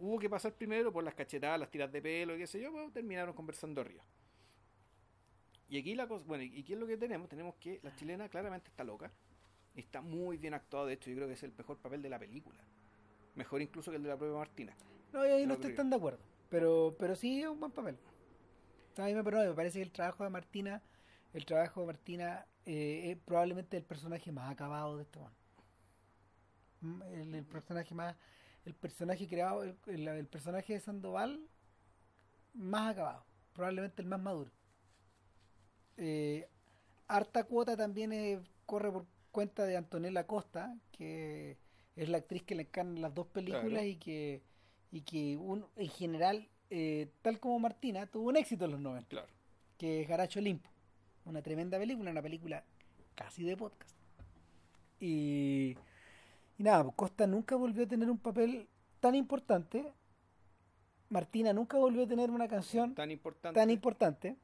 hubo 0.00 0.18
que 0.18 0.30
pasar 0.30 0.52
primero 0.54 0.92
por 0.92 1.04
las 1.04 1.14
cachetadas, 1.14 1.58
las 1.60 1.70
tiras 1.70 1.90
de 1.92 2.00
pelo 2.00 2.34
y 2.34 2.38
qué 2.38 2.46
sé 2.46 2.60
yo, 2.60 2.72
pues 2.72 2.92
terminaron 2.92 3.34
conversando 3.34 3.80
arriba. 3.80 4.02
Y 5.68 5.78
aquí 5.78 5.94
la 5.94 6.08
cosa, 6.08 6.24
bueno, 6.26 6.44
¿y 6.44 6.62
qué 6.62 6.72
es 6.72 6.78
lo 6.78 6.86
que 6.86 6.96
tenemos? 6.96 7.28
Tenemos 7.28 7.54
que 7.56 7.80
la 7.82 7.94
chilena 7.94 8.28
claramente 8.28 8.68
está 8.70 8.84
loca, 8.84 9.10
y 9.74 9.80
está 9.80 10.00
muy 10.00 10.38
bien 10.38 10.54
actuado, 10.54 10.86
de 10.86 10.94
hecho 10.94 11.10
yo 11.10 11.16
creo 11.16 11.28
que 11.28 11.34
es 11.34 11.42
el 11.42 11.52
mejor 11.56 11.76
papel 11.78 12.02
de 12.02 12.08
la 12.08 12.18
película. 12.18 12.58
Mejor 13.34 13.62
incluso 13.62 13.92
que 13.92 13.98
el 13.98 14.02
de 14.02 14.08
la 14.08 14.16
propia 14.16 14.36
Martina. 14.36 14.74
No, 15.12 15.24
yo 15.24 15.36
ahí 15.36 15.46
no 15.46 15.54
estoy 15.54 15.74
tan 15.74 15.88
de 15.88 15.96
acuerdo. 15.96 16.18
Pero, 16.50 16.96
pero 16.98 17.14
sí 17.14 17.42
es 17.42 17.48
un 17.48 17.60
buen 17.60 17.70
papel. 17.70 17.96
A 18.96 19.04
mí 19.04 19.14
me, 19.14 19.22
me 19.22 19.54
parece 19.54 19.78
que 19.78 19.84
el 19.84 19.92
trabajo 19.92 20.24
de 20.24 20.30
Martina, 20.30 20.82
el 21.32 21.44
trabajo 21.44 21.82
de 21.82 21.86
Martina 21.86 22.46
eh, 22.66 23.12
es 23.12 23.18
probablemente 23.18 23.76
el 23.76 23.84
personaje 23.84 24.32
más 24.32 24.50
acabado 24.50 24.96
de 24.96 25.04
este 25.04 25.18
one. 25.20 25.34
mm, 26.80 27.02
el, 27.14 27.34
el 27.36 27.44
personaje 27.44 27.94
más, 27.94 28.16
el 28.68 28.74
personaje 28.74 29.26
creado, 29.26 29.62
el, 29.64 29.76
el- 29.86 30.08
el 30.08 30.26
personaje 30.26 30.74
de 30.74 30.80
Sandoval 30.80 31.40
más 32.54 32.92
acabado, 32.92 33.24
probablemente 33.54 34.02
el 34.02 34.08
más 34.08 34.20
maduro. 34.20 34.50
Eh, 35.96 36.48
harta 37.08 37.44
cuota 37.44 37.76
también 37.76 38.12
eh, 38.12 38.40
corre 38.66 38.92
por 38.92 39.06
cuenta 39.32 39.64
de 39.64 39.76
Antonella 39.76 40.26
Costa, 40.26 40.76
que 40.92 41.56
es 41.96 42.08
la 42.08 42.18
actriz 42.18 42.42
que 42.42 42.54
le 42.54 42.62
encarna 42.62 43.00
las 43.00 43.14
dos 43.14 43.26
películas 43.28 43.68
Claro. 43.70 43.86
y 43.86 43.96
que, 43.96 44.42
y 44.92 45.00
que 45.02 45.36
un- 45.36 45.66
en 45.76 45.88
general, 45.88 46.48
eh, 46.70 47.10
tal 47.22 47.40
como 47.40 47.58
Martina, 47.58 48.06
tuvo 48.06 48.28
un 48.28 48.36
éxito 48.36 48.66
en 48.66 48.72
los 48.72 48.80
90 48.80 49.08
Claro. 49.08 49.28
que 49.78 50.02
es 50.02 50.08
Garacho 50.08 50.40
Limpo. 50.40 50.68
Una 51.24 51.42
tremenda 51.42 51.78
película, 51.78 52.10
una 52.10 52.22
película 52.22 52.64
casi 53.14 53.44
de 53.44 53.56
podcast. 53.56 53.96
Y, 55.00 55.76
y 56.58 56.62
nada, 56.64 56.82
pues 56.84 56.96
Costa 56.96 57.26
nunca 57.26 57.56
volvió 57.56 57.84
a 57.84 57.86
tener 57.88 58.10
un 58.10 58.18
papel 58.18 58.68
tan 59.00 59.14
importante. 59.14 59.92
Martina 61.08 61.52
nunca 61.52 61.78
volvió 61.78 62.02
a 62.04 62.06
tener 62.06 62.30
una 62.30 62.48
canción 62.48 62.94
Tan 62.94 63.10
importante. 63.10 63.58
tan 63.58 63.70
importante 63.70 64.36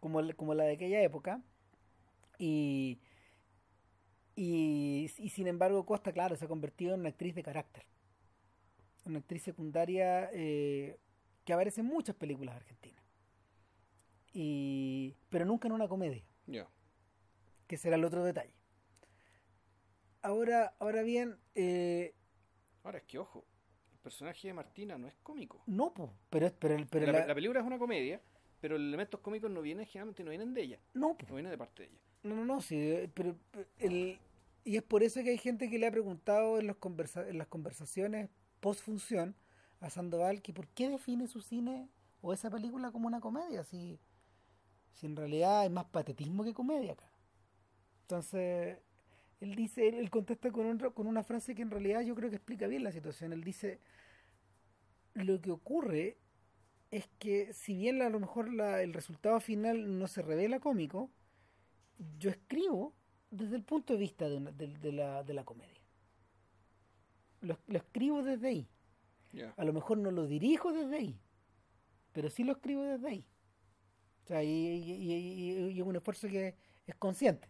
como, 0.00 0.22
la- 0.22 0.32
como 0.34 0.54
la 0.54 0.64
de 0.64 0.72
aquella 0.74 1.02
época. 1.02 1.42
Y, 2.38 2.98
y, 4.36 5.10
y 5.18 5.28
sin 5.30 5.48
embargo, 5.48 5.84
Costa, 5.84 6.12
claro, 6.12 6.36
se 6.36 6.44
ha 6.44 6.48
convertido 6.48 6.94
en 6.94 7.00
una 7.00 7.08
actriz 7.10 7.34
de 7.34 7.42
carácter. 7.42 7.84
Una 9.04 9.18
actriz 9.18 9.42
secundaria 9.42 10.30
eh, 10.32 10.98
que 11.44 11.52
aparece 11.52 11.80
en 11.80 11.88
muchas 11.88 12.14
películas 12.14 12.54
argentinas. 12.56 13.02
Y, 14.32 15.16
pero 15.30 15.44
nunca 15.44 15.66
en 15.66 15.72
una 15.72 15.88
comedia, 15.88 16.22
que 17.66 17.76
será 17.76 17.96
el 17.96 18.04
otro 18.04 18.22
detalle. 18.22 18.54
Ahora, 20.22 20.74
ahora 20.78 21.02
bien, 21.02 21.38
eh, 21.54 22.14
Ahora 22.84 22.98
es 22.98 23.04
que, 23.04 23.18
ojo, 23.18 23.44
el 23.92 23.98
personaje 23.98 24.48
de 24.48 24.54
Martina 24.54 24.96
no 24.98 25.08
es 25.08 25.14
cómico. 25.22 25.62
no, 25.66 25.92
po, 25.92 26.12
pero, 26.30 26.50
pero, 26.58 26.76
pero 26.90 27.06
la, 27.06 27.12
la- 27.20 27.26
la 27.26 27.34
película 27.34 27.60
es 27.60 27.66
una 27.66 27.78
comedia, 27.78 28.20
pero 28.60 28.78
los 28.78 28.86
elementos 28.88 29.20
cómicos 29.20 29.50
no 29.50 29.62
vienen, 29.62 29.86
generalmente 29.86 30.24
no 30.24 30.30
vienen 30.30 30.54
de 30.54 30.62
ella, 30.62 30.78
no, 30.94 31.16
po. 31.16 31.26
no 31.28 31.34
vienen 31.34 31.50
de 31.50 31.58
parte 31.58 31.82
de 31.82 31.88
ella. 31.90 31.98
No, 32.22 32.34
no, 32.34 32.44
no, 32.44 32.60
sí, 32.60 33.10
pero 33.14 33.36
pero 33.50 33.66
el, 33.78 34.18
y 34.64 34.76
es 34.76 34.82
por 34.82 35.02
eso 35.02 35.22
que 35.22 35.30
hay 35.30 35.38
gente 35.38 35.70
que 35.70 35.78
le 35.78 35.86
ha 35.86 35.90
preguntado 35.90 36.58
en, 36.58 36.66
los 36.66 36.76
conversa- 36.76 37.28
en 37.28 37.38
las 37.38 37.46
conversaciones 37.48 38.28
post 38.60 38.80
función 38.82 39.36
a 39.80 39.88
Sandoval 39.90 40.42
que 40.42 40.52
por 40.52 40.66
qué 40.68 40.88
define 40.88 41.28
su 41.28 41.40
cine 41.40 41.88
o 42.20 42.32
esa 42.32 42.50
película 42.50 42.90
como 42.90 43.06
una 43.06 43.20
comedia, 43.20 43.62
si, 43.64 44.00
si 44.94 45.06
en 45.06 45.14
realidad 45.16 45.60
hay 45.60 45.70
más 45.70 45.84
patetismo 45.86 46.42
que 46.42 46.52
comedia 46.54 46.92
acá. 46.92 47.08
Entonces, 48.02 48.78
él 49.40 49.54
dice, 49.54 49.88
él, 49.88 49.94
él 49.96 50.10
contesta 50.10 50.50
con, 50.50 50.66
un- 50.66 50.78
con 50.78 51.06
una 51.06 51.22
frase 51.22 51.54
que 51.54 51.62
en 51.62 51.70
realidad 51.70 52.00
yo 52.02 52.14
creo 52.14 52.30
que 52.30 52.36
explica 52.36 52.66
bien 52.66 52.84
la 52.84 52.92
situación. 52.92 53.32
Él 53.32 53.44
dice, 53.44 53.80
lo 55.14 55.40
que 55.40 55.50
ocurre 55.50 56.18
es 56.90 57.06
que 57.18 57.52
si 57.52 57.76
bien 57.76 58.00
a 58.02 58.08
lo 58.08 58.18
mejor 58.20 58.52
la- 58.52 58.82
el 58.82 58.92
resultado 58.94 59.38
final 59.40 59.98
no 59.98 60.06
se 60.06 60.22
revela 60.22 60.58
cómico, 60.60 61.10
yo 62.18 62.30
escribo 62.30 62.94
desde 63.30 63.56
el 63.56 63.62
punto 63.62 63.92
de 63.92 63.98
vista 63.98 64.28
de, 64.28 64.36
una- 64.36 64.52
de- 64.52 64.78
de 64.78 64.92
la, 64.92 65.22
de 65.22 65.34
la 65.34 65.44
comedia. 65.44 65.82
Lo, 67.40 67.58
lo 67.66 67.78
escribo 67.78 68.22
desde 68.22 68.48
ahí. 68.48 68.68
A 69.56 69.64
lo 69.64 69.72
mejor 69.72 69.98
no 69.98 70.10
lo 70.10 70.26
dirijo 70.26 70.72
desde 70.72 70.96
ahí, 70.96 71.20
pero 72.12 72.30
sí 72.30 72.42
lo 72.42 72.52
escribo 72.52 72.82
desde 72.82 73.08
ahí. 73.08 73.26
O 74.24 74.26
sea, 74.26 74.42
y, 74.42 74.48
y- 74.48 74.92
y- 74.92 75.12
y- 75.14 75.68
y 75.72 75.80
es 75.80 75.86
un 75.86 75.96
esfuerzo 75.96 76.26
que 76.28 76.54
es 76.86 76.94
consciente. 76.96 77.48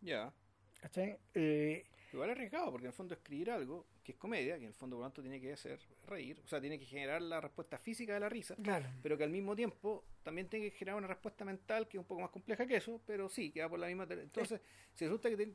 Ya. 0.00 0.32
¿Cachai? 0.80 1.18
Eh, 1.34 1.84
Igual 2.12 2.30
arriesgado, 2.30 2.72
porque 2.72 2.86
en 2.86 2.88
el 2.88 2.92
fondo 2.92 3.14
escribir 3.14 3.52
algo 3.52 3.86
que 4.02 4.10
es 4.12 4.18
comedia, 4.18 4.56
que 4.56 4.62
en 4.62 4.68
el 4.70 4.74
fondo 4.74 4.96
por 4.96 5.04
lo 5.04 5.08
tanto 5.08 5.22
tiene 5.22 5.40
que 5.40 5.52
hacer 5.52 5.78
reír, 6.08 6.40
o 6.44 6.48
sea, 6.48 6.60
tiene 6.60 6.76
que 6.76 6.84
generar 6.84 7.22
la 7.22 7.40
respuesta 7.40 7.78
física 7.78 8.14
de 8.14 8.18
la 8.20 8.28
risa, 8.28 8.56
claro. 8.56 8.86
pero 9.00 9.16
que 9.16 9.22
al 9.22 9.30
mismo 9.30 9.54
tiempo 9.54 10.02
también 10.24 10.48
tiene 10.48 10.70
que 10.72 10.76
generar 10.76 10.98
una 10.98 11.06
respuesta 11.06 11.44
mental 11.44 11.86
que 11.86 11.98
es 11.98 12.00
un 12.00 12.06
poco 12.06 12.20
más 12.22 12.30
compleja 12.30 12.66
que 12.66 12.74
eso, 12.76 13.00
pero 13.06 13.28
sí, 13.28 13.52
que 13.52 13.60
va 13.62 13.68
por 13.68 13.78
la 13.78 13.86
misma... 13.86 14.08
Entonces, 14.10 14.60
si 14.92 15.04
resulta 15.04 15.30
que 15.30 15.36
te, 15.36 15.52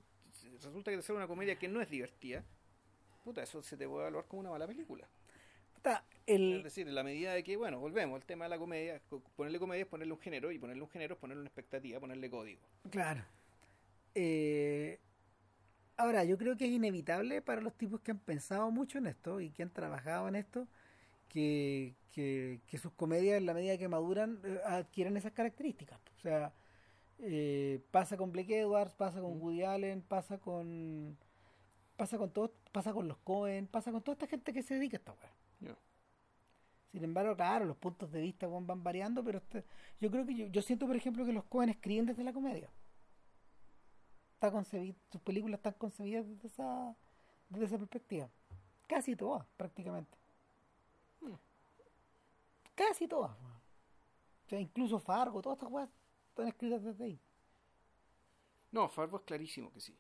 resulta 0.54 0.92
que 0.92 0.98
te 0.98 1.04
sale 1.04 1.18
una 1.18 1.28
comedia 1.28 1.60
que 1.60 1.68
no 1.68 1.82
es 1.82 1.90
divertida, 1.90 2.46
puta, 3.26 3.44
eso 3.44 3.62
se 3.62 3.76
te 3.76 3.86
puede 3.86 4.04
evaluar 4.04 4.26
como 4.26 4.40
una 4.40 4.52
mala 4.52 4.66
película. 4.66 5.10
Puta, 5.74 6.06
Es 6.26 6.64
decir, 6.64 6.88
en 6.88 6.96
la 6.96 7.04
medida 7.04 7.34
de 7.34 7.44
que, 7.44 7.58
bueno, 7.58 7.82
volvemos, 7.82 8.18
el 8.18 8.26
tema 8.26 8.46
de 8.46 8.50
la 8.52 8.58
comedia, 8.58 9.02
co- 9.10 9.20
ponerle 9.36 9.60
comedia 9.60 9.82
es 9.82 9.90
ponerle 9.90 10.14
un 10.14 10.20
género, 10.22 10.54
y 10.54 10.58
ponerle 10.58 10.84
un 10.84 10.90
género 10.90 11.16
es 11.16 11.20
ponerle 11.20 11.42
una 11.42 11.50
expectativa, 11.50 12.00
ponerle 12.00 12.30
código. 12.30 12.62
Claro. 12.90 13.26
Eh, 14.14 15.00
ahora, 15.98 16.24
yo 16.24 16.38
creo 16.38 16.58
que 16.58 16.66
es 16.66 16.72
inevitable 16.72 17.42
para 17.42 17.62
los 17.62 17.74
tipos 17.76 18.02
que 18.02 18.12
han 18.12 18.20
pensado 18.20 18.72
mucho 18.72 18.98
en 19.00 19.08
esto 19.08 19.40
y 19.42 19.52
que 19.52 19.64
han 19.64 19.72
trabajado 19.72 20.28
en 20.28 20.36
esto, 20.36 20.68
que, 21.30 21.96
que, 22.12 22.62
que 22.68 22.78
sus 22.78 22.94
comedias, 22.94 23.38
en 23.38 23.46
la 23.46 23.54
medida 23.54 23.78
que 23.78 23.88
maduran, 23.90 24.40
eh, 24.46 24.60
adquieren 24.66 25.18
esas 25.18 25.34
características. 25.34 26.00
O 26.18 26.20
sea, 26.22 26.54
eh, 27.20 27.82
pasa 27.92 28.18
con 28.18 28.32
Blake 28.32 28.60
Edwards, 28.62 28.94
pasa 28.96 29.22
con 29.22 29.38
Mm. 29.38 29.42
Woody 29.42 29.64
Allen, 29.64 30.02
pasa 30.04 30.38
con 30.40 31.18
pasa 31.98 32.18
con 32.18 32.32
todo, 32.32 32.54
pasa 32.74 32.94
con 32.94 33.08
los 33.08 33.18
Cohen, 33.20 33.68
pasa 33.68 33.92
con 33.92 34.02
toda 34.04 34.14
esta 34.16 34.28
gente 34.28 34.54
que 34.54 34.64
se 34.64 34.76
dedica 34.76 34.98
a 34.98 35.00
esta 35.00 35.14
weá. 35.14 35.32
Sin 36.92 37.04
embargo, 37.04 37.36
claro, 37.36 37.66
los 37.66 37.78
puntos 37.78 38.12
de 38.12 38.22
vista 38.22 38.48
van 38.48 38.84
variando, 38.84 39.24
pero 39.24 39.40
este- 39.40 39.66
yo 40.00 40.10
creo 40.10 40.26
que 40.26 40.34
yo, 40.36 40.48
yo 40.48 40.62
siento, 40.62 40.88
por 40.88 40.96
ejemplo, 40.96 41.26
que 41.26 41.34
los 41.34 41.44
Cohen 41.46 41.70
escriben 41.70 42.06
desde 42.06 42.24
la 42.24 42.34
comedia. 42.34 42.70
Está 44.36 44.52
concebido, 44.52 44.96
sus 45.12 45.22
películas 45.22 45.58
están 45.60 45.74
concebidas 45.74 46.28
desde 46.28 46.48
esa, 46.48 46.96
desde 47.50 47.66
esa 47.66 47.78
perspectiva. 47.78 48.30
Casi 48.88 49.16
todas, 49.16 49.46
prácticamente. 49.58 50.16
Hmm. 51.22 51.34
Casi 52.76 53.08
todas. 53.08 53.32
O 53.32 54.50
sea, 54.50 54.60
incluso 54.60 55.00
Fargo, 55.00 55.42
todas 55.42 55.58
estas 55.58 55.72
weas 55.72 55.90
están 56.30 56.48
escritas 56.48 56.84
desde 56.84 57.04
ahí. 57.06 57.20
No, 58.72 58.90
Fargo 58.90 59.18
es 59.18 59.24
clarísimo 59.24 59.72
que 59.72 59.80
sí. 59.80 59.96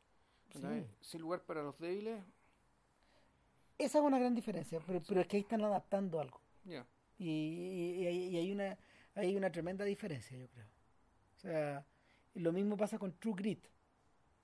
Sí. 0.51 0.59
¿Verdad? 0.61 0.85
Sin 1.01 1.21
lugar 1.21 1.41
para 1.41 1.63
los 1.63 1.77
débiles, 1.79 2.21
Esa 3.77 3.97
es 3.99 4.03
una 4.05 4.19
gran 4.19 4.33
diferencia, 4.35 4.79
pero, 4.85 5.01
pero 5.05 5.21
es 5.21 5.27
que 5.27 5.37
ahí 5.37 5.41
están 5.43 5.61
adaptando 5.63 6.19
algo. 6.19 6.39
Y, 7.17 7.25
y- 7.27 8.03
y 8.03 8.37
hay, 8.37 8.51
una 8.51 8.77
hay 9.15 9.35
una 9.35 9.49
tremenda 9.51 9.83
diferencia, 9.85 10.37
yo 10.37 10.47
creo. 10.49 10.65
O 11.37 11.39
sea, 11.39 11.85
lo 12.35 12.51
mismo 12.53 12.75
pasa 12.77 12.97
con 12.99 13.13
True 13.13 13.33
Grit. 13.35 13.65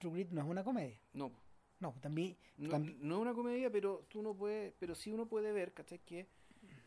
True 0.02 0.14
Grit 0.14 0.32
no 0.32 0.42
es 0.42 0.48
una 0.48 0.64
comedia. 0.64 1.00
No, 1.14 1.32
No, 1.80 1.96
también, 2.02 2.36
no, 2.58 2.78
no 2.80 3.16
es 3.16 3.22
una 3.22 3.34
comedia, 3.34 3.72
pero 3.72 4.06
tú 4.10 4.22
no 4.22 4.36
puedes, 4.36 4.74
pero 4.80 4.94
sí 4.96 5.12
uno 5.12 5.28
puede 5.28 5.52
ver, 5.54 5.74
¿cachai? 5.74 6.00
Que 6.00 6.28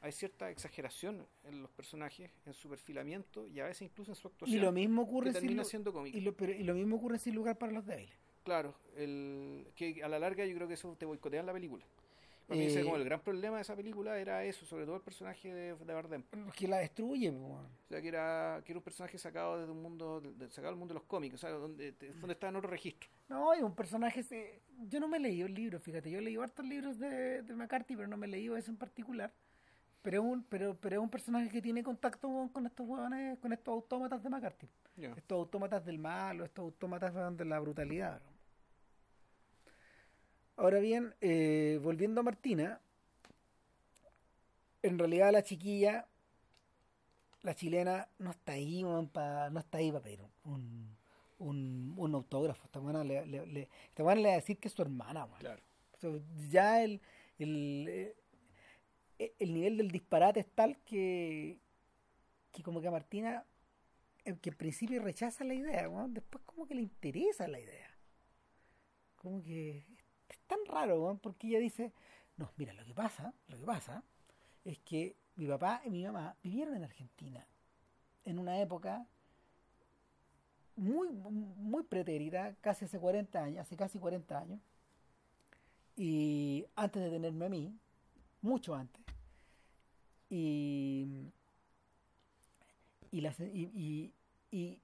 hay 0.00 0.12
cierta 0.12 0.50
exageración 0.50 1.26
en 1.44 1.62
los 1.62 1.70
personajes, 1.70 2.30
en 2.44 2.52
su 2.54 2.68
perfilamiento 2.68 3.46
y 3.48 3.58
a 3.60 3.64
veces 3.64 3.82
incluso 3.82 4.12
en 4.12 4.16
su 4.16 4.28
y 4.28 4.30
actuación. 4.30 4.60
lo 4.62 4.72
mismo 4.72 5.02
ocurre 5.02 5.32
que 5.32 5.40
termina 5.40 5.64
siendo 5.64 5.92
cómico. 5.92 6.16
y 6.16 6.20
lo, 6.20 6.36
pero- 6.36 6.52
y 6.52 6.62
lo 6.62 6.74
mismo 6.74 6.96
ocurre 6.96 7.18
sin 7.18 7.34
lugar 7.34 7.56
para 7.58 7.72
los 7.72 7.86
débiles. 7.86 8.14
Claro, 8.44 8.74
el, 8.96 9.66
que 9.74 10.02
a 10.04 10.08
la 10.08 10.18
larga 10.18 10.44
yo 10.44 10.54
creo 10.54 10.68
que 10.68 10.74
eso 10.74 10.94
te 10.98 11.06
boicotean 11.06 11.46
la 11.46 11.52
película. 11.54 11.84
Para 12.46 12.58
mí 12.58 12.64
Eh, 12.66 12.68
ese 12.68 12.82
como 12.82 12.96
el 12.96 13.04
gran 13.04 13.20
problema 13.20 13.56
de 13.56 13.62
esa 13.62 13.74
película 13.74 14.18
era 14.18 14.44
eso, 14.44 14.66
sobre 14.66 14.84
todo 14.84 14.96
el 14.96 15.02
personaje 15.02 15.52
de, 15.54 15.74
de 15.76 15.94
Bardem. 15.94 16.22
Que 16.54 16.68
la 16.68 16.78
destruye. 16.78 17.30
O 17.30 17.66
sea, 17.88 18.02
que 18.02 18.08
era, 18.08 18.60
que 18.64 18.72
era 18.72 18.78
un 18.78 18.84
personaje 18.84 19.16
sacado 19.16 19.58
desde 19.58 19.72
un 19.72 19.80
mundo, 19.80 20.20
de- 20.20 20.50
sacado 20.50 20.72
del 20.72 20.78
mundo 20.78 20.92
de 20.92 21.00
los 21.00 21.06
cómics, 21.08 21.34
o 21.36 21.38
sea, 21.38 21.50
donde, 21.50 21.92
de- 21.92 22.12
donde 22.14 22.32
estaba 22.34 22.50
en 22.50 22.56
otro 22.56 22.68
registro. 22.70 23.08
No, 23.28 23.54
y 23.56 23.62
un 23.62 23.74
personaje. 23.74 24.22
se- 24.22 24.60
Yo 24.88 25.00
no 25.00 25.08
me 25.08 25.16
he 25.16 25.20
leído 25.20 25.46
el 25.46 25.54
libro, 25.54 25.80
fíjate. 25.80 26.10
Yo 26.10 26.18
he 26.18 26.22
leído 26.22 26.42
hartos 26.42 26.66
libros 26.66 26.98
de, 26.98 27.42
de 27.42 27.54
McCarthy, 27.54 27.96
pero 27.96 28.08
no 28.08 28.16
me 28.18 28.26
he 28.26 28.30
leído 28.30 28.56
eso 28.56 28.70
en 28.70 28.76
particular. 28.76 29.32
Pero 30.02 30.20
es 30.22 30.28
un, 30.32 30.42
pero, 30.44 30.76
pero 30.78 30.96
es 30.96 31.02
un 31.02 31.08
personaje 31.08 31.48
que 31.48 31.62
tiene 31.62 31.82
contacto 31.82 32.28
con, 32.28 32.50
con 32.50 32.66
estos 32.66 32.86
huevones, 32.86 33.38
con 33.38 33.54
estos 33.54 33.72
autómatas 33.72 34.22
de 34.22 34.28
McCarthy. 34.28 34.68
Estos 34.98 35.36
autómatas 35.38 35.82
del 35.86 35.98
mal 35.98 36.42
o 36.42 36.44
estos 36.44 36.62
autómatas 36.62 37.14
de 37.38 37.44
la 37.46 37.58
brutalidad. 37.58 38.20
¿no? 38.20 38.33
Ahora 40.56 40.78
bien, 40.80 41.14
eh, 41.20 41.78
volviendo 41.82 42.20
a 42.20 42.24
Martina, 42.24 42.80
en 44.82 44.98
realidad 44.98 45.32
la 45.32 45.42
chiquilla, 45.42 46.06
la 47.42 47.54
chilena, 47.54 48.08
no 48.18 48.30
está 48.30 48.52
ahí, 48.52 48.82
pa- 49.12 49.50
no 49.50 49.60
está 49.60 49.78
ahí 49.78 49.90
para 49.92 50.02
pedir 50.04 50.20
un, 50.44 50.96
un, 51.38 51.94
un 51.96 52.14
autógrafo. 52.14 52.64
Esta 52.64 52.78
buena 52.80 53.04
le, 53.04 53.26
le, 53.26 53.46
le- 53.46 53.68
esta 53.88 54.02
buena 54.02 54.20
le 54.20 54.28
va 54.28 54.32
a 54.34 54.36
decir 54.36 54.58
que 54.58 54.68
es 54.68 54.74
su 54.74 54.82
hermana. 54.82 55.26
Claro. 55.38 55.62
O 55.92 55.98
sea, 55.98 56.10
ya 56.48 56.82
el, 56.82 57.00
el, 57.38 57.86
eh, 59.18 59.34
el 59.38 59.54
nivel 59.54 59.76
del 59.76 59.90
disparate 59.90 60.40
es 60.40 60.46
tal 60.54 60.76
que, 60.84 61.58
que 62.52 62.62
como 62.62 62.80
que 62.80 62.88
a 62.88 62.92
Martina, 62.92 63.44
eh, 64.24 64.36
que 64.40 64.50
en 64.50 64.56
principio 64.56 65.02
rechaza 65.02 65.44
la 65.44 65.54
idea, 65.54 65.88
después 66.08 66.44
como 66.44 66.66
que 66.66 66.74
le 66.74 66.82
interesa 66.82 67.48
la 67.48 67.60
idea. 67.60 67.90
Como 69.16 69.42
que 69.42 69.84
es 70.28 70.38
tan 70.46 70.58
raro, 70.66 71.18
porque 71.22 71.48
ella 71.48 71.58
dice, 71.58 71.92
no, 72.36 72.50
mira, 72.56 72.72
lo 72.72 72.84
que 72.84 72.94
pasa, 72.94 73.32
lo 73.48 73.58
que 73.58 73.64
pasa 73.64 74.02
es 74.64 74.78
que 74.80 75.16
mi 75.36 75.46
papá 75.46 75.82
y 75.84 75.90
mi 75.90 76.04
mamá 76.04 76.36
vivieron 76.42 76.76
en 76.76 76.84
Argentina 76.84 77.46
en 78.24 78.38
una 78.38 78.60
época 78.60 79.06
muy, 80.76 81.08
muy 81.12 81.82
pretérita, 81.84 82.54
casi 82.60 82.84
hace 82.84 82.98
40 82.98 83.42
años, 83.42 83.60
hace 83.60 83.76
casi 83.76 83.98
40 83.98 84.38
años, 84.38 84.60
Y 85.96 86.66
antes 86.74 87.02
de 87.02 87.10
tenerme 87.10 87.46
a 87.46 87.48
mí, 87.48 87.72
mucho 88.42 88.74
antes. 88.74 89.00
Y. 90.28 91.06
Y, 93.12 93.20
las, 93.20 93.38
y, 93.38 94.12
y, 94.50 94.80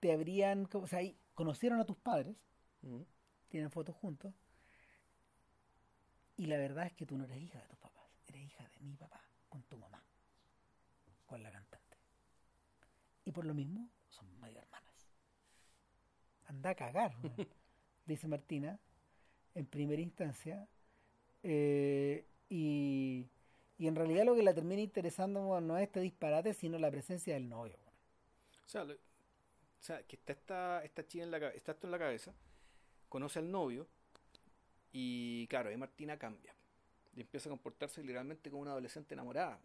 te 0.00 0.12
habrían. 0.12 0.68
O 0.74 0.86
sea, 0.86 1.02
y 1.02 1.16
conocieron 1.34 1.80
a 1.80 1.86
tus 1.86 1.96
padres. 1.96 2.36
Tienen 3.52 3.70
fotos 3.70 3.94
juntos. 3.96 4.32
Y 6.38 6.46
la 6.46 6.56
verdad 6.56 6.86
es 6.86 6.92
que 6.94 7.06
tú 7.06 7.16
no 7.18 7.24
eres 7.24 7.38
hija 7.40 7.60
de 7.60 7.68
tus 7.68 7.78
papás, 7.78 8.04
eres 8.26 8.42
hija 8.42 8.64
de 8.66 8.80
mi 8.80 8.96
papá, 8.96 9.20
con 9.50 9.62
tu 9.64 9.76
mamá, 9.76 10.02
con 11.26 11.42
la 11.42 11.52
cantante. 11.52 11.96
Y 13.24 13.30
por 13.32 13.44
lo 13.44 13.52
mismo, 13.54 13.88
son 14.08 14.26
medio 14.40 14.58
hermanas. 14.58 15.06
Anda 16.46 16.70
a 16.70 16.74
cagar, 16.74 17.14
dice 18.06 18.26
Martina, 18.26 18.80
en 19.54 19.66
primera 19.66 20.00
instancia. 20.00 20.66
Eh, 21.42 22.26
y, 22.48 23.28
y 23.78 23.86
en 23.86 23.94
realidad 23.94 24.24
lo 24.24 24.34
que 24.34 24.42
la 24.42 24.54
termina 24.54 24.80
interesando 24.80 25.60
no 25.60 25.76
es 25.76 25.84
este 25.84 26.00
disparate, 26.00 26.54
sino 26.54 26.78
la 26.78 26.90
presencia 26.90 27.34
del 27.34 27.48
novio. 27.48 27.76
O 28.66 28.68
sea, 28.68 28.84
lo- 28.84 28.94
o 28.94 29.84
sea, 29.84 30.02
que 30.04 30.16
está 30.16 30.32
esta, 30.32 30.84
esta 30.84 31.06
chica 31.06 31.24
en 31.24 31.30
la 31.32 31.40
cabeza, 31.40 31.56
está 31.58 31.72
esto 31.72 31.86
en 31.88 31.90
la 31.90 31.98
cabeza, 31.98 32.32
conoce 33.12 33.40
al 33.40 33.50
novio 33.50 33.86
y 34.90 35.46
claro, 35.48 35.68
ahí 35.68 35.76
Martina 35.76 36.18
cambia 36.18 36.54
y 37.14 37.20
empieza 37.20 37.50
a 37.50 37.50
comportarse 37.50 38.00
literalmente 38.00 38.48
como 38.50 38.62
una 38.62 38.70
adolescente 38.70 39.12
enamorada. 39.12 39.60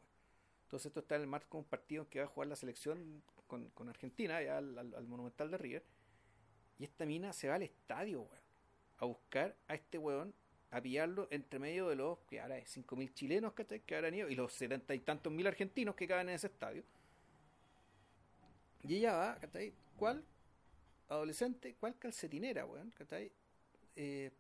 Entonces 0.63 0.87
esto 0.87 0.99
está 0.99 1.15
en 1.15 1.21
el 1.21 1.27
marco 1.27 1.57
de 1.57 1.63
un 1.63 1.69
partido 1.69 2.03
en 2.03 2.09
que 2.09 2.19
va 2.19 2.25
a 2.25 2.27
jugar 2.27 2.49
la 2.49 2.57
selección 2.57 3.23
con, 3.47 3.69
con 3.69 3.87
Argentina, 3.87 4.41
ya 4.41 4.57
al 4.57 5.07
Monumental 5.07 5.49
de 5.49 5.57
River, 5.57 5.83
y 6.77 6.83
esta 6.83 7.05
mina 7.05 7.31
se 7.31 7.47
va 7.47 7.55
al 7.55 7.63
estadio, 7.63 8.23
güey, 8.23 8.41
a 8.97 9.05
buscar 9.05 9.55
a 9.69 9.75
este 9.75 9.97
weón, 9.97 10.33
a 10.71 10.81
pillarlo 10.81 11.29
entre 11.31 11.57
medio 11.57 11.87
de 11.87 11.95
los, 11.95 12.19
que 12.27 12.41
ahora 12.41 12.57
es 12.57 12.75
5.000 12.75 13.13
chilenos, 13.13 13.53
¿cachai? 13.53 13.79
Que 13.79 13.95
habrán 13.95 14.13
ido, 14.13 14.27
y 14.27 14.35
los 14.35 14.51
setenta 14.51 14.93
y 14.93 14.99
tantos 14.99 15.31
mil 15.31 15.47
argentinos 15.47 15.95
que 15.95 16.05
caben 16.05 16.27
en 16.27 16.35
ese 16.35 16.47
estadio. 16.47 16.83
Y 18.83 18.95
ella 18.97 19.13
va, 19.13 19.35
¿cachai? 19.39 19.73
¿Cuál? 19.95 20.21
Adolescente, 21.07 21.75
¿cuál 21.79 21.97
calcetinera, 21.97 22.65
weón? 22.65 22.91
¿cachai? 22.91 23.31
Eh, 23.99 24.31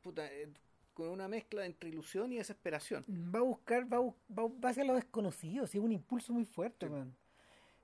puta, 0.00 0.26
eh, 0.32 0.48
con 0.94 1.08
una 1.10 1.28
mezcla 1.28 1.64
entre 1.66 1.88
ilusión 1.88 2.32
y 2.32 2.36
desesperación. 2.36 3.04
Va 3.34 3.40
a 3.40 3.42
buscar, 3.42 3.92
va, 3.92 3.98
va, 4.00 4.42
a- 4.44 4.60
va 4.64 4.70
hacia 4.70 4.84
lo 4.84 4.94
desconocido, 4.94 5.66
sí, 5.66 5.78
es 5.78 5.84
un 5.84 5.92
impulso 5.92 6.32
muy 6.32 6.44
fuerte, 6.44 6.86
Sí. 6.86 6.92
weón. 6.92 7.16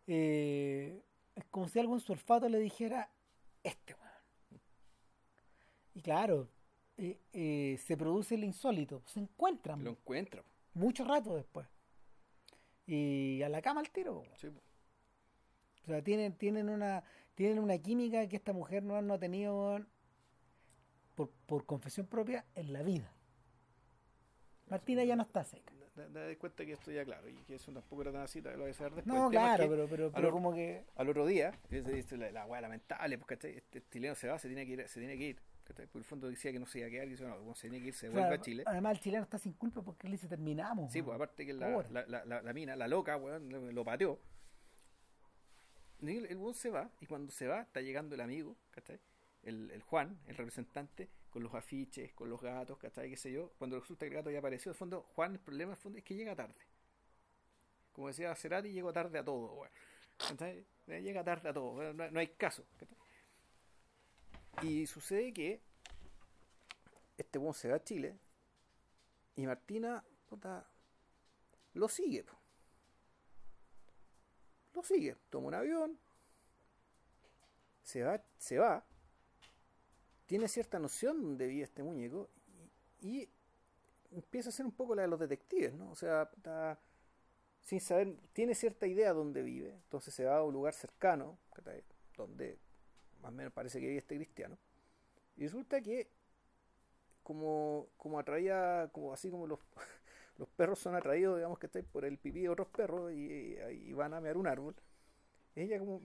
Eh, 0.06 1.02
es 1.34 1.44
como 1.46 1.68
si 1.68 1.78
algo 1.78 1.94
en 1.94 2.00
su 2.00 2.12
olfato 2.12 2.48
le 2.48 2.58
dijera, 2.58 3.10
este 3.62 3.94
weón. 3.94 4.60
Y 5.94 6.00
claro, 6.02 6.48
se 6.96 7.96
produce 7.96 8.34
el 8.36 8.44
insólito, 8.44 9.02
se 9.06 9.20
encuentran 9.20 9.82
Lo 9.82 9.90
encuentra. 9.90 10.42
po. 10.42 10.48
mucho 10.74 11.04
rato 11.04 11.34
después. 11.36 11.66
Y 12.86 13.42
a 13.42 13.48
la 13.48 13.62
cama 13.62 13.80
al 13.80 13.90
tiro. 13.90 14.22
Sí. 14.36 14.48
O 14.48 15.86
sea, 15.86 16.02
tienen, 16.02 16.36
tienen 16.36 16.68
una, 16.68 17.02
tienen 17.34 17.58
una 17.58 17.78
química 17.78 18.26
que 18.28 18.36
esta 18.36 18.52
mujer 18.52 18.82
no, 18.82 19.00
no 19.02 19.14
ha 19.14 19.18
tenido 19.18 19.80
por, 21.14 21.30
por 21.46 21.64
confesión 21.66 22.06
propia 22.06 22.44
en 22.54 22.72
la 22.72 22.82
vida. 22.82 23.12
Martina 24.68 25.04
ya 25.04 25.16
no 25.16 25.22
está 25.22 25.44
seca. 25.44 25.72
Da, 25.94 26.08
da- 26.08 26.26
da 26.26 26.36
cuenta 26.38 26.64
que 26.64 26.72
esto 26.72 26.90
ya 26.90 27.04
claro, 27.04 27.28
y 27.28 27.34
que 27.44 27.54
eso 27.54 27.70
tampoco 27.72 28.02
era 28.02 28.12
tan 28.12 28.22
así, 28.22 28.42
te 28.42 28.50
lo 28.52 28.58
voy 28.58 28.68
a 28.68 28.70
hacer 28.70 28.92
después. 28.94 29.06
No, 29.06 29.30
claro, 29.30 29.68
pero, 29.68 29.86
pero, 29.88 30.06
al 30.06 30.12
pero 30.12 30.32
como 30.32 30.52
que 30.52 30.84
Al 30.96 31.08
otro 31.08 31.24
día, 31.26 31.52
la, 31.70 32.30
la 32.32 32.46
weá 32.46 32.60
lamentable, 32.60 33.18
porque 33.18 33.36
¿cachai? 33.36 33.56
este 33.58 33.82
chileno 33.90 34.14
se 34.14 34.26
va, 34.28 34.38
se 34.38 34.48
tiene 34.48 34.66
que 34.66 34.72
ir, 34.72 34.88
se 34.88 34.98
tiene 35.00 35.16
que 35.16 35.24
ir. 35.24 35.40
¿cachai? 35.64 35.86
Por 35.86 36.00
el 36.00 36.04
fondo 36.04 36.28
decía 36.28 36.50
que 36.50 36.58
no 36.58 36.66
se 36.66 36.78
iba 36.80 36.88
a 36.88 36.90
quedar, 36.90 37.06
y 37.06 37.10
dice, 37.10 37.24
no, 37.24 37.54
se 37.54 37.68
tiene 37.68 37.80
que 37.82 37.88
ir, 37.88 37.94
se 37.94 38.08
Claro, 38.08 38.22
vuelve 38.26 38.34
a 38.34 38.40
Chile. 38.40 38.62
Además, 38.66 38.96
el 38.96 39.00
chileno 39.02 39.22
está 39.22 39.38
sin 39.38 39.52
culpa 39.52 39.82
porque 39.82 40.06
él 40.08 40.12
dice 40.12 40.26
terminamos. 40.26 40.92
Sí, 40.92 41.00
pues 41.00 41.14
aparte 41.14 41.46
que 41.46 41.52
la, 41.52 41.84
la, 42.08 42.42
la, 42.42 42.52
mina, 42.52 42.74
la 42.74 42.88
loca, 42.88 43.16
weón, 43.16 43.74
lo 43.74 43.84
pateó. 43.84 44.18
El, 46.02 46.26
el 46.26 46.36
weón 46.36 46.54
se 46.54 46.70
va, 46.70 46.90
y 47.00 47.06
cuando 47.06 47.32
se 47.32 47.46
va, 47.46 47.62
está 47.62 47.80
llegando 47.80 48.14
el 48.14 48.20
amigo, 48.20 48.56
¿cachai? 48.70 49.00
El, 49.42 49.70
el 49.70 49.82
Juan, 49.82 50.18
el 50.26 50.36
representante, 50.36 51.08
con 51.30 51.42
los 51.42 51.54
afiches, 51.54 52.12
con 52.14 52.28
los 52.30 52.40
gatos, 52.40 52.78
¿cachai? 52.78 53.10
¿Qué 53.10 53.16
sé 53.16 53.32
yo? 53.32 53.52
Cuando 53.58 53.78
resulta 53.80 54.04
que 54.06 54.10
el 54.10 54.14
gato 54.14 54.30
ya 54.30 54.38
apareció, 54.38 54.72
de 54.72 54.78
fondo, 54.78 55.02
Juan, 55.14 55.32
el 55.32 55.40
problema 55.40 55.74
fondo 55.76 55.98
es 55.98 56.04
que 56.04 56.14
llega 56.14 56.34
tarde. 56.36 56.54
Como 57.92 58.08
decía 58.08 58.34
Cerati, 58.34 58.72
llegó 58.72 58.92
tarde 58.92 59.18
a 59.18 59.24
todo. 59.24 59.66
¿Cachai? 60.18 60.64
Eh, 60.86 61.02
Llega 61.02 61.24
tarde 61.24 61.48
a 61.48 61.52
todo, 61.54 61.92
no, 61.92 62.18
hay 62.20 62.28
caso. 62.28 62.64
¿cachai? 62.78 62.96
Y 64.62 64.86
sucede 64.86 65.32
que 65.32 65.60
este 67.16 67.38
weón 67.38 67.54
se 67.54 67.68
va 67.68 67.76
a 67.76 67.84
Chile 67.84 68.16
y 69.36 69.46
Martina, 69.46 70.04
lo 71.74 71.88
sigue. 71.88 72.24
po. 72.24 72.36
Lo 74.74 74.82
sigue. 74.82 75.16
Toma 75.30 75.48
un 75.48 75.54
avión. 75.54 75.98
Se 77.82 78.02
va, 78.02 78.22
se 78.38 78.58
va. 78.58 78.84
Tiene 80.26 80.48
cierta 80.48 80.78
noción 80.78 81.36
de 81.36 81.46
vive 81.46 81.64
este 81.64 81.82
muñeco. 81.82 82.28
Y, 83.00 83.28
empieza 84.14 84.48
a 84.48 84.52
ser 84.52 84.66
un 84.66 84.72
poco 84.72 84.94
la 84.94 85.02
de 85.02 85.08
los 85.08 85.20
detectives, 85.20 85.74
¿no? 85.74 85.90
O 85.90 85.96
sea, 85.96 86.30
sin 87.62 87.80
saber, 87.80 88.16
tiene 88.32 88.54
cierta 88.54 88.86
idea 88.86 89.08
de 89.08 89.14
dónde 89.14 89.42
vive. 89.42 89.70
Entonces 89.70 90.14
se 90.14 90.24
va 90.24 90.38
a 90.38 90.44
un 90.44 90.52
lugar 90.52 90.74
cercano, 90.74 91.38
donde 92.16 92.58
más 93.20 93.32
o 93.32 93.34
menos 93.34 93.52
parece 93.52 93.80
que 93.80 93.86
vive 93.86 93.98
este 93.98 94.16
cristiano. 94.16 94.58
Y 95.36 95.44
resulta 95.44 95.80
que 95.80 96.08
como, 97.22 97.88
como 97.96 98.18
atraía, 98.18 98.88
como 98.92 99.12
así 99.12 99.30
como 99.30 99.46
los, 99.46 99.58
los 100.36 100.48
perros 100.48 100.78
son 100.78 100.94
atraídos, 100.94 101.36
digamos 101.36 101.58
que 101.58 101.66
estáis 101.66 101.84
por 101.84 102.04
el 102.04 102.18
pipí 102.18 102.42
de 102.42 102.48
otros 102.48 102.68
perros 102.68 103.12
y, 103.12 103.92
van 103.94 104.14
a 104.14 104.20
mear 104.20 104.36
un 104.36 104.46
árbol. 104.46 104.74
Ella 105.54 105.78
como 105.78 106.02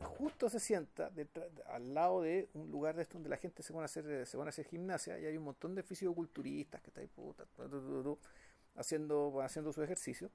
justo 0.00 0.48
se 0.48 0.60
sienta 0.60 1.10
detrás- 1.10 1.50
al 1.66 1.94
lado 1.94 2.22
de 2.22 2.48
un 2.54 2.70
lugar 2.70 2.94
de 2.94 3.02
esto 3.02 3.14
donde 3.14 3.28
la 3.28 3.36
gente 3.36 3.62
se 3.64 3.72
van 3.72 3.82
a 3.82 3.86
hacer, 3.86 4.24
se 4.26 4.36
van 4.36 4.46
a 4.46 4.50
hacer 4.50 4.66
gimnasia 4.66 5.18
y 5.18 5.26
hay 5.26 5.36
un 5.36 5.44
montón 5.44 5.74
de 5.74 5.82
fisicoculturistas 5.82 6.80
que 6.80 6.90
estáis 6.90 7.10
puta, 7.10 7.44
haciendo, 8.76 9.40
haciendo 9.40 9.72
su 9.72 9.82
ejercicio. 9.82 10.30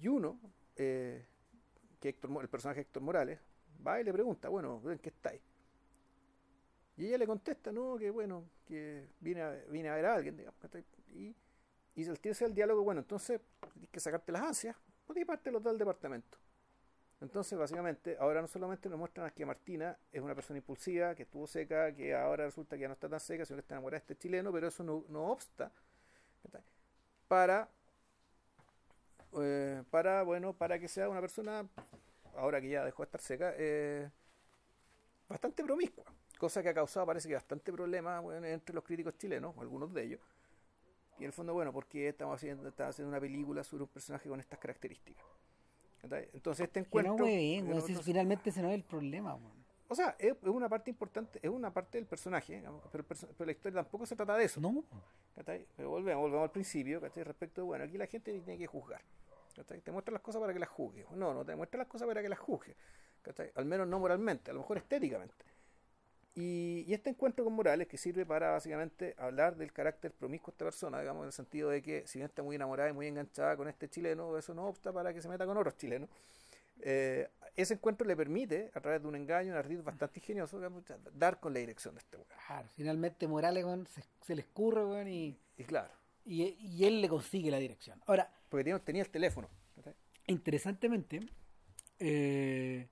Y 0.00 0.08
uno, 0.08 0.38
eh, 0.76 1.24
que 2.00 2.10
Héctor 2.10 2.30
el 2.40 2.48
personaje 2.48 2.80
Héctor 2.82 3.02
Morales, 3.02 3.40
va 3.84 4.00
y 4.00 4.04
le 4.04 4.12
pregunta, 4.12 4.48
bueno, 4.48 4.80
¿en 4.90 4.98
qué 4.98 5.08
estáis? 5.08 5.40
Y 6.96 7.06
ella 7.06 7.18
le 7.18 7.26
contesta, 7.26 7.72
no, 7.72 7.96
que 7.96 8.10
bueno, 8.10 8.44
que 8.66 9.08
vine 9.20 9.40
a, 9.42 9.48
a 9.48 9.96
ver 9.96 10.06
a 10.06 10.14
alguien, 10.14 10.36
digamos. 10.36 10.58
Y, 11.08 11.34
y 11.94 12.08
al 12.08 12.18
tirarse 12.20 12.44
el 12.44 12.54
diálogo, 12.54 12.82
bueno, 12.82 13.00
entonces 13.00 13.40
tienes 13.72 13.90
que 13.90 14.00
sacarte 14.00 14.32
las 14.32 14.42
ansias, 14.42 14.76
pues 15.06 15.18
y 15.18 15.24
parte 15.24 15.50
los 15.50 15.62
del 15.62 15.78
departamento. 15.78 16.38
Entonces, 17.20 17.56
básicamente, 17.56 18.16
ahora 18.18 18.40
no 18.40 18.48
solamente 18.48 18.88
nos 18.88 18.98
muestran 18.98 19.30
que 19.30 19.46
Martina 19.46 19.96
es 20.10 20.20
una 20.20 20.34
persona 20.34 20.58
impulsiva, 20.58 21.14
que 21.14 21.22
estuvo 21.22 21.46
seca, 21.46 21.94
que 21.94 22.14
ahora 22.14 22.46
resulta 22.46 22.76
que 22.76 22.82
ya 22.82 22.88
no 22.88 22.94
está 22.94 23.08
tan 23.08 23.20
seca, 23.20 23.44
sino 23.44 23.56
que 23.56 23.60
está 23.60 23.74
enamorada 23.74 24.00
de 24.00 24.12
este 24.12 24.16
chileno, 24.16 24.52
pero 24.52 24.66
eso 24.66 24.82
no, 24.82 25.04
no 25.08 25.30
obsta 25.30 25.70
para, 27.28 27.68
eh, 29.40 29.82
para, 29.90 30.24
bueno, 30.24 30.52
para 30.52 30.78
que 30.78 30.88
sea 30.88 31.08
una 31.08 31.20
persona, 31.20 31.66
ahora 32.36 32.60
que 32.60 32.68
ya 32.68 32.84
dejó 32.84 33.02
de 33.02 33.06
estar 33.06 33.20
seca, 33.20 33.54
eh, 33.56 34.10
bastante 35.28 35.62
promiscua 35.62 36.04
cosa 36.42 36.60
que 36.60 36.70
ha 36.70 36.74
causado 36.74 37.06
parece 37.06 37.28
que 37.28 37.34
bastante 37.34 37.72
problema 37.72 38.18
bueno, 38.18 38.44
entre 38.48 38.74
los 38.74 38.82
críticos 38.82 39.16
chilenos, 39.16 39.56
algunos 39.58 39.94
de 39.94 40.02
ellos. 40.02 40.20
Y 41.16 41.22
en 41.22 41.26
el 41.26 41.32
fondo, 41.32 41.54
bueno, 41.54 41.72
porque 41.72 42.08
estamos 42.08 42.34
haciendo, 42.34 42.68
estamos 42.68 42.90
haciendo 42.90 43.10
una 43.10 43.20
película 43.20 43.62
sobre 43.62 43.84
un 43.84 43.88
personaje 43.88 44.28
con 44.28 44.40
estas 44.40 44.58
características. 44.58 45.24
Entonces 46.34 46.66
este 46.66 46.80
encuentro... 46.80 47.16
no, 47.16 47.80
si 47.80 47.92
otros- 47.92 48.04
finalmente 48.04 48.50
ese 48.50 48.60
no 48.60 48.70
es 48.70 48.74
el 48.74 48.82
problema, 48.82 49.38
o 49.86 49.94
sea, 49.94 50.16
es, 50.18 50.34
una 50.42 50.68
parte 50.68 50.90
importante, 50.90 51.38
es 51.40 51.48
una 51.48 51.72
parte 51.72 51.98
del 51.98 52.06
personaje, 52.06 52.56
digamos, 52.56 52.82
pero, 52.90 53.04
pero 53.04 53.46
la 53.46 53.52
historia 53.52 53.82
tampoco 53.82 54.04
se 54.04 54.16
trata 54.16 54.36
de 54.36 54.44
eso. 54.44 54.60
No. 54.60 54.82
Pero 55.76 55.90
volvemos, 55.90 56.22
volvemos 56.22 56.44
al 56.44 56.50
principio, 56.50 57.00
¿cachai? 57.00 57.22
Respecto 57.22 57.60
de, 57.60 57.66
bueno, 57.66 57.84
aquí 57.84 57.98
la 57.98 58.06
gente 58.08 58.32
tiene 58.40 58.58
que 58.58 58.66
juzgar. 58.66 59.02
¿cachai? 59.54 59.80
Te 59.80 59.92
muestra 59.92 60.12
las 60.12 60.22
cosas 60.22 60.40
para 60.40 60.52
que 60.52 60.58
las 60.58 60.70
juzgues. 60.70 61.08
No, 61.12 61.34
no 61.34 61.44
te 61.44 61.54
muestra 61.54 61.78
las 61.78 61.86
cosas 61.86 62.08
para 62.08 62.20
que 62.20 62.28
las 62.28 62.38
juzgues. 62.40 62.74
¿cachai? 63.22 63.52
Al 63.54 63.64
menos 63.64 63.86
no 63.86 64.00
moralmente, 64.00 64.50
a 64.50 64.54
lo 64.54 64.60
mejor 64.60 64.78
estéticamente. 64.78 65.51
Y, 66.34 66.84
y 66.86 66.94
este 66.94 67.10
encuentro 67.10 67.44
con 67.44 67.52
Morales, 67.52 67.86
que 67.88 67.98
sirve 67.98 68.24
para 68.24 68.52
básicamente 68.52 69.14
hablar 69.18 69.56
del 69.56 69.72
carácter 69.72 70.12
promiscuo 70.12 70.50
de 70.50 70.54
esta 70.54 70.64
persona, 70.64 71.00
digamos, 71.00 71.22
en 71.22 71.26
el 71.26 71.32
sentido 71.32 71.68
de 71.68 71.82
que 71.82 72.06
si 72.06 72.18
bien 72.18 72.28
está 72.28 72.42
muy 72.42 72.56
enamorada 72.56 72.88
y 72.88 72.92
muy 72.92 73.06
enganchada 73.06 73.56
con 73.56 73.68
este 73.68 73.88
chileno, 73.88 74.38
eso 74.38 74.54
no 74.54 74.66
obsta 74.66 74.92
para 74.92 75.12
que 75.12 75.20
se 75.20 75.28
meta 75.28 75.44
con 75.44 75.56
otros 75.58 75.76
chilenos. 75.76 76.08
Eh, 76.80 77.28
ese 77.54 77.74
encuentro 77.74 78.06
le 78.06 78.16
permite, 78.16 78.70
a 78.74 78.80
través 78.80 79.02
de 79.02 79.08
un 79.08 79.14
engaño, 79.14 79.52
un 79.52 79.58
ardid 79.58 79.82
bastante 79.82 80.20
ingenioso, 80.20 80.56
digamos, 80.56 80.84
dar 81.12 81.38
con 81.38 81.52
la 81.52 81.60
dirección 81.60 81.94
de 81.94 81.98
este 81.98 82.16
weón. 82.16 82.28
claro, 82.46 82.68
finalmente 82.74 83.28
Morales, 83.28 83.66
se, 83.90 84.02
se 84.24 84.34
le 84.34 84.40
escurre, 84.40 84.84
weón, 84.84 85.08
y, 85.08 85.38
Y 85.58 85.64
claro, 85.64 85.92
y, 86.24 86.44
y 86.44 86.84
él 86.86 87.02
le 87.02 87.08
consigue 87.08 87.50
la 87.50 87.58
dirección. 87.58 88.00
Ahora, 88.06 88.32
porque 88.48 88.64
tenía, 88.64 88.78
tenía 88.78 89.02
el 89.02 89.10
teléfono. 89.10 89.48
interesantemente, 90.26 91.20
eh, 91.98 92.88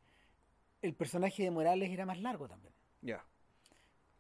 el 0.83 0.95
personaje 0.95 1.43
de 1.43 1.51
Morales 1.51 1.91
era 1.91 2.05
más 2.05 2.21
largo 2.21 2.49
también. 2.49 2.75
Ya. 3.03 3.25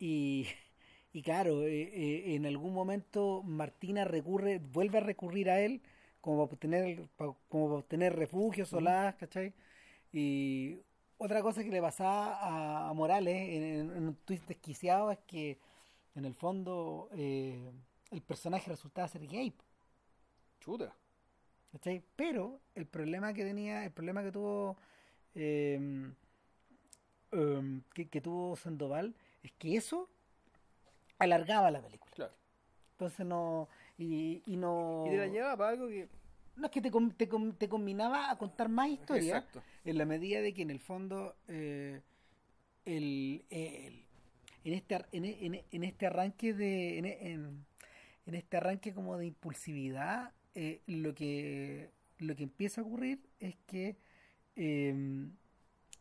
Y, 0.01 0.48
y 1.14 1.22
claro, 1.22 1.64
eh, 1.66 1.82
eh, 1.94 2.36
en 2.36 2.47
algún 2.47 2.74
momento 2.74 3.43
Martina 3.44 4.05
recurre, 4.06 4.60
vuelve 4.60 4.98
a 4.98 5.02
recurrir 5.02 5.51
a 5.51 5.60
él 5.62 5.82
como 6.22 6.39
para 6.48 6.55
obtener, 6.55 7.09
pa- 7.16 7.36
como 7.51 7.66
para 7.68 7.81
obtener 7.81 8.16
refugio, 8.16 8.66
solaz, 8.66 9.16
¿cachai? 9.16 9.55
Y 10.12 10.78
otra 11.18 11.43
cosa 11.43 11.64
que 11.64 11.70
le 11.70 11.82
pasaba 11.82 12.36
a, 12.40 12.90
a 12.90 12.94
Morales 12.94 13.36
en, 13.36 13.64
en- 13.64 13.97
en 13.98 14.09
un 14.09 14.16
twist 14.27 14.48
desquiciado 14.48 15.12
es 15.12 15.18
que 15.27 15.59
en 16.16 16.24
el 16.27 16.35
fondo 16.35 17.10
eh, 17.14 17.72
el 18.12 18.22
personaje 18.22 18.70
resultaba 18.70 19.09
ser 19.09 19.27
gay. 19.28 19.55
Chuta. 20.60 20.94
¿cachai? 21.72 22.02
Pero 22.16 22.60
el 22.74 22.86
problema 22.86 23.32
que 23.35 23.44
tenía, 23.44 23.85
el 23.85 23.93
problema 23.93 24.22
que 24.22 24.32
tuvo 24.32 24.77
eh, 25.35 26.12
em, 27.32 27.82
que, 27.94 28.09
que 28.09 28.20
tuvo 28.20 28.56
Sandoval 28.56 29.14
es 29.43 29.53
que 29.53 29.77
eso 29.77 30.09
alargaba 31.19 31.71
la 31.71 31.81
película. 31.83 32.12
Claro. 32.15 32.33
Entonces 32.93 33.27
no 33.27 33.69
y, 33.99 34.43
y 34.47 34.57
no 34.57 35.05
Y 35.07 35.11
te 35.11 35.17
la 35.17 35.27
llevaba 35.27 35.57
para 35.57 35.71
algo 35.71 35.89
que. 35.89 36.09
no 36.57 36.67
es 36.67 36.71
que 36.73 36.81
te, 36.81 36.91
te, 37.17 37.29
com- 37.29 37.53
te 37.53 37.69
combinaba 37.69 38.31
a 38.31 38.39
contar 38.39 38.69
más 38.69 38.89
historias 38.89 39.39
Exacto. 39.45 39.62
en 39.85 39.99
la 39.99 40.05
medida 40.05 40.41
de 40.41 40.53
que 40.55 40.62
en 40.62 40.71
el 40.71 40.81
fondo 40.81 41.37
eh, 41.49 42.01
el, 42.85 43.45
el- 43.51 44.05
en 44.65 44.75
este 44.75 44.99
en, 45.12 45.25
en- 45.25 45.62
en 45.71 45.85
este 45.85 46.07
arranque 46.07 46.53
de 46.53 46.99
en, 46.99 47.07
en- 47.07 47.67
en 48.27 48.35
este 48.35 48.57
arranque 48.59 48.93
como 48.93 49.17
de 49.17 49.27
impulsividad 49.27 50.33
eh, 50.55 50.83
lo 50.87 51.15
que 51.15 51.91
lo 52.19 52.37
que 52.37 52.43
empieza 52.43 52.81
a 52.81 52.85
ocurrir 52.85 53.21
es 53.39 53.57
que 53.67 53.97
eh, 54.57 55.27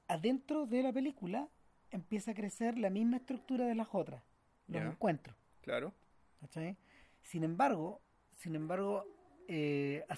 adentro 0.09 0.65
de 0.65 0.83
la 0.83 0.91
película 0.91 1.47
empieza 1.91 2.31
a 2.31 2.33
crecer 2.33 2.77
la 2.77 2.89
misma 2.89 3.17
estructura 3.17 3.65
de 3.65 3.75
las 3.75 3.87
otras 3.93 4.23
los 4.67 4.81
encuentros 4.83 5.35
Claro. 5.61 5.93
¿cachai? 6.41 6.77
Sin 7.21 7.43
embargo, 7.43 8.01
sin 8.35 8.55
embargo, 8.55 9.05
eh, 9.47 10.05
a, 10.09 10.13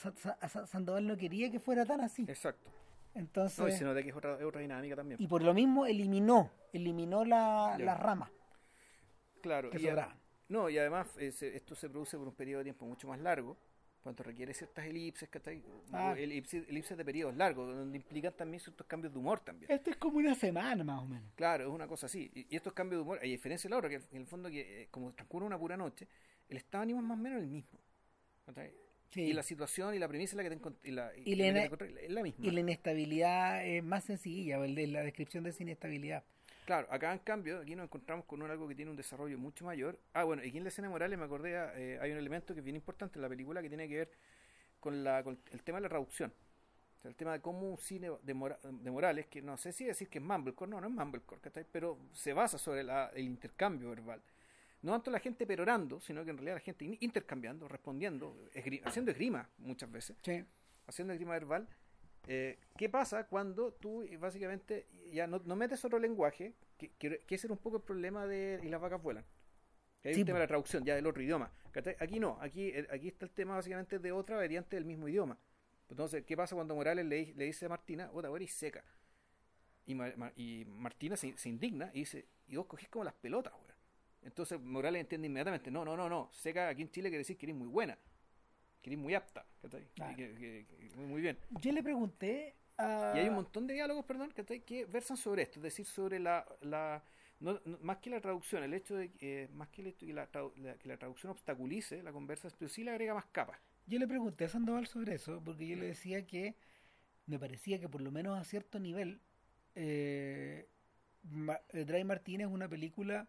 a 0.45 0.67
Sandoval 0.67 1.07
no 1.07 1.17
quería 1.17 1.49
que 1.51 1.59
fuera 1.59 1.85
tan 1.85 2.01
así. 2.01 2.23
Exacto. 2.27 2.69
Entonces, 3.15 3.59
No, 3.59 3.67
y 3.67 3.71
se 3.71 3.83
nota 3.83 4.01
que 4.03 4.09
es 4.09 4.15
otra, 4.15 4.35
es 4.37 4.43
otra 4.43 4.61
dinámica 4.61 4.95
también. 4.95 5.21
y 5.21 5.27
por 5.27 5.41
lo 5.43 5.53
mismo 5.53 5.85
eliminó, 5.85 6.49
eliminó 6.71 7.25
la, 7.25 7.75
la 7.79 7.95
rama 7.95 8.31
claro. 9.41 9.69
que 9.69 9.81
y 9.81 9.87
a-. 9.87 10.15
No, 10.47 10.69
y 10.69 10.77
además 10.77 11.17
eh, 11.17 11.33
esto 11.55 11.75
se 11.75 11.89
produce 11.89 12.17
por 12.17 12.27
un 12.27 12.35
periodo 12.35 12.59
de 12.59 12.65
tiempo 12.65 12.85
mucho 12.85 13.07
más 13.07 13.19
largo, 13.19 13.57
cuando 14.01 14.23
requiere 14.23 14.53
ciertas 14.53 14.85
elipses, 14.85 15.29
¿cachai? 15.29 15.61
Ah. 15.91 16.11
O 16.11 16.15
elipsis, 16.15 16.67
elipses 16.67 16.97
de 16.97 17.05
periodos 17.05 17.35
largos, 17.35 17.75
donde 17.75 17.97
implican 17.97 18.33
también 18.35 18.59
ciertos 18.59 18.85
cambios 18.87 19.13
de 19.13 19.19
humor 19.19 19.39
también. 19.41 19.71
Esto 19.71 19.89
es 19.91 19.97
como 19.97 20.17
una 20.17 20.35
semana 20.35 20.83
más 20.83 21.01
o 21.01 21.05
menos. 21.05 21.31
Claro, 21.35 21.65
es 21.67 21.69
una 21.69 21.87
cosa 21.87 22.07
así. 22.07 22.31
Y, 22.33 22.47
y 22.49 22.55
estos 22.55 22.73
cambios 22.73 22.99
de 22.99 23.03
humor, 23.03 23.19
a 23.19 23.23
diferencia 23.23 23.67
de 23.67 23.71
la 23.71 23.77
otra, 23.77 23.89
que 23.89 23.95
en 23.95 24.17
el 24.21 24.25
fondo, 24.27 24.49
que 24.49 24.83
eh, 24.83 24.87
como 24.91 25.13
transcurre 25.13 25.45
una 25.45 25.57
pura 25.59 25.77
noche, 25.77 26.07
el 26.49 26.57
estado 26.57 26.81
de 26.81 26.83
ánimo 26.85 26.99
es 26.99 27.05
más 27.05 27.19
o 27.19 27.21
menos 27.21 27.39
el 27.41 27.47
mismo. 27.47 27.79
¿cachai? 28.45 28.73
Sí. 29.11 29.21
Y 29.23 29.33
la 29.33 29.43
situación 29.43 29.93
y 29.93 29.99
la 29.99 30.07
premisa 30.07 30.31
es 30.31 30.37
la 30.37 30.43
que 30.43 30.55
te 30.55 30.87
y 30.87 30.91
la, 30.91 31.11
Y 31.17 31.33
y 31.33 31.35
la 31.35 31.43
la 31.43 31.43
que 31.43 31.49
ina- 31.49 31.59
te 31.59 31.65
encontrás 31.65 31.89
es 32.01 32.11
la 32.11 32.23
misma. 32.23 32.45
Y 32.45 32.51
la 32.51 32.59
inestabilidad 32.61 33.65
es 33.65 33.83
más 33.83 34.03
sencilla, 34.05 34.57
la 34.57 35.03
descripción 35.03 35.43
de 35.43 35.49
esa 35.49 35.63
inestabilidad. 35.63 36.23
Claro, 36.71 36.87
acá 36.89 37.11
en 37.11 37.19
cambio, 37.19 37.59
aquí 37.59 37.75
nos 37.75 37.83
encontramos 37.83 38.23
con 38.23 38.41
un- 38.41 38.49
algo 38.49 38.65
que 38.65 38.73
tiene 38.75 38.89
un 38.91 38.95
desarrollo 38.95 39.37
mucho 39.37 39.65
mayor. 39.65 39.99
Ah, 40.13 40.23
bueno, 40.23 40.41
aquí 40.41 40.57
en 40.57 40.63
la 40.63 40.69
escena 40.69 40.87
de 40.87 40.93
Morales 40.93 41.19
me 41.19 41.25
acordé, 41.25 41.51
eh, 41.75 41.99
hay 41.99 42.11
un 42.13 42.17
elemento 42.17 42.53
que 42.53 42.61
es 42.61 42.63
bien 42.63 42.77
importante 42.77 43.17
en 43.19 43.23
la 43.23 43.27
película 43.27 43.61
que 43.61 43.67
tiene 43.67 43.89
que 43.89 43.95
ver 43.97 44.11
con, 44.79 45.03
la, 45.03 45.21
con 45.21 45.37
el 45.51 45.63
tema 45.63 45.79
de 45.79 45.81
la 45.81 45.89
traducción. 45.89 46.31
O 46.97 47.01
sea, 47.01 47.09
el 47.09 47.15
tema 47.17 47.33
de 47.33 47.41
cómo 47.41 47.69
un 47.69 47.77
cine 47.77 48.09
de, 48.23 48.33
Mora- 48.33 48.57
de 48.63 48.89
Morales, 48.89 49.27
que 49.27 49.41
no 49.41 49.57
sé 49.57 49.73
si 49.73 49.83
decir 49.83 50.07
que 50.07 50.19
es 50.19 50.23
Mumblecore, 50.23 50.71
no, 50.71 50.79
no 50.79 50.87
es 50.87 50.93
Mumblecore, 50.93 51.41
¿cachai? 51.41 51.65
pero 51.69 51.97
se 52.13 52.31
basa 52.31 52.57
sobre 52.57 52.83
la- 52.83 53.11
el 53.15 53.25
intercambio 53.25 53.89
verbal. 53.89 54.21
No 54.81 54.93
tanto 54.93 55.11
la 55.11 55.19
gente 55.19 55.45
perorando, 55.45 55.99
sino 55.99 56.23
que 56.23 56.29
en 56.31 56.37
realidad 56.37 56.55
la 56.55 56.61
gente 56.61 56.85
in- 56.85 56.97
intercambiando, 57.01 57.67
respondiendo, 57.67 58.33
haciendo 58.85 59.11
esgrima 59.11 59.49
muchas 59.57 59.91
veces 59.91 60.15
Sí. 60.21 60.41
haciendo 60.87 61.11
esgrima 61.11 61.33
verbal, 61.33 61.67
eh, 62.27 62.59
¿qué 62.77 62.89
pasa 62.89 63.25
cuando 63.27 63.73
tú 63.73 64.03
eh, 64.03 64.17
básicamente 64.17 64.87
ya 65.11 65.27
no, 65.27 65.39
no 65.45 65.55
metes 65.55 65.83
otro 65.85 65.99
lenguaje? 65.99 66.53
Que, 66.77 66.89
que, 66.97 67.19
que 67.19 67.35
ese 67.35 67.47
era 67.47 67.53
un 67.53 67.59
poco 67.59 67.77
el 67.77 67.83
problema 67.83 68.25
de 68.25 68.59
Y 68.63 68.69
las 68.69 68.81
vacas 68.81 69.01
vuelan. 69.01 69.25
Que 70.01 70.09
hay 70.09 70.15
Sí, 70.15 70.21
un 70.21 70.25
tema 70.27 70.39
de 70.39 70.43
la 70.45 70.47
traducción 70.47 70.83
ya 70.83 70.95
del 70.95 71.05
otro 71.05 71.21
idioma. 71.21 71.51
Aquí 71.99 72.19
no, 72.19 72.37
aquí, 72.41 72.69
eh, 72.69 72.87
aquí 72.91 73.07
está 73.07 73.25
el 73.25 73.31
tema 73.31 73.55
básicamente 73.55 73.99
de 73.99 74.11
otra 74.11 74.35
variante 74.37 74.75
del 74.75 74.85
mismo 74.85 75.07
idioma. 75.07 75.37
Entonces, 75.89 76.23
¿qué 76.25 76.35
pasa 76.35 76.55
cuando 76.55 76.73
Morales 76.75 77.05
le, 77.05 77.15
di- 77.17 77.33
le 77.33 77.45
dice 77.45 77.65
a 77.65 77.69
Martina, 77.69 78.09
otra 78.13 78.29
vez 78.29 78.41
eres 78.41 78.53
seca? 78.53 78.83
Y, 79.85 79.95
Ma- 79.95 80.31
y 80.35 80.65
Martina 80.65 81.15
se, 81.17 81.37
se 81.37 81.49
indigna 81.49 81.89
y 81.93 81.99
dice, 81.99 82.25
y 82.47 82.55
vos 82.55 82.65
cogés 82.67 82.87
como 82.89 83.03
las 83.03 83.13
pelotas, 83.13 83.53
weón. 83.53 83.65
Entonces 84.23 84.59
Morales 84.61 85.01
entiende 85.01 85.27
inmediatamente, 85.27 85.71
no, 85.71 85.83
no, 85.83 85.97
no, 85.97 86.07
no, 86.07 86.29
seca 86.31 86.69
aquí 86.69 86.83
en 86.83 86.91
Chile 86.91 87.09
quiere 87.09 87.19
decir 87.19 87.37
que 87.37 87.47
eres 87.47 87.55
muy 87.55 87.67
buena, 87.67 87.97
que 88.81 88.97
muy 88.97 89.13
apta, 89.13 89.45
¿cachai? 89.61 89.87
Claro. 89.93 90.11
Y 90.13 90.15
que- 90.15 90.33
que- 90.35 90.65
que- 90.89 90.95
muy, 90.97 91.21
bien. 91.21 91.37
Yo 91.61 91.71
le 91.71 91.83
pregunté 91.83 92.55
a... 92.77 93.13
Y 93.15 93.19
hay 93.19 93.29
un 93.29 93.35
montón 93.35 93.67
de 93.67 93.73
diálogos, 93.75 94.05
perdón, 94.05 94.31
¿cachai? 94.35 94.61
que 94.61 94.85
versan 94.85 95.17
sobre 95.17 95.43
esto, 95.43 95.59
es 95.59 95.63
decir, 95.63 95.85
sobre 95.85 96.19
la... 96.19 96.45
la 96.61 97.03
no, 97.39 97.59
no- 97.65 97.77
más 97.81 97.97
que 97.97 98.09
la 98.09 98.21
traducción, 98.21 98.63
el 98.63 98.73
hecho 98.73 98.95
de 98.95 99.11
que, 99.11 99.43
eh, 99.43 99.47
más 99.53 99.69
que 99.69 99.81
el 99.81 99.87
hecho 99.87 100.05
de 100.05 100.11
que 100.11 100.13
la, 100.13 100.77
que 100.77 100.87
la 100.87 100.97
traducción 100.97 101.31
obstaculice 101.31 102.01
la 102.03 102.11
conversación, 102.11 102.55
pero 102.59 102.69
sí 102.69 102.83
le 102.83 102.91
agrega 102.91 103.13
más 103.13 103.25
capas. 103.25 103.59
Yo 103.87 103.97
le 103.99 104.07
pregunté 104.07 104.45
a 104.45 104.49
Sandoval 104.49 104.85
sobre 104.87 105.15
eso, 105.15 105.41
porque 105.43 105.67
yo 105.67 105.75
le 105.75 105.87
decía 105.87 106.25
que 106.27 106.55
me 107.25 107.39
parecía 107.39 107.79
que 107.79 107.89
por 107.89 108.01
lo 108.01 108.11
menos 108.11 108.37
a 108.39 108.43
cierto 108.43 108.79
nivel, 108.79 109.21
eh, 109.75 110.67
Ma- 111.23 111.61
eh, 111.69 111.83
Dry 111.85 112.03
Martínez 112.03 112.47
es 112.47 112.53
una 112.53 112.67
película 112.69 113.27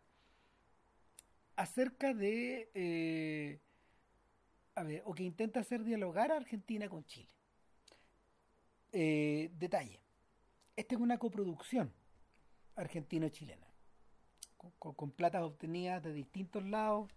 acerca 1.57 2.15
de, 2.15 2.71
eh, 2.75 3.61
a 4.75 4.83
ver, 4.83 5.03
o 5.05 5.15
que 5.15 5.23
intenta 5.23 5.61
hacer 5.61 5.85
dialogar 5.85 6.33
a 6.33 6.37
Argentina 6.37 6.89
con 6.89 7.05
Chile. 7.05 7.29
Eh, 8.93 9.51
detalle, 9.59 10.01
esta 10.77 10.95
es 10.95 11.01
una 11.01 11.19
coproducción 11.19 11.93
argentino-chilena, 12.77 13.67
con, 14.57 14.71
con- 14.79 14.95
con 14.95 15.11
platas 15.11 15.43
obtenidas 15.43 16.03
de 16.03 16.13
distintos 16.13 16.65
lados, 16.65 17.11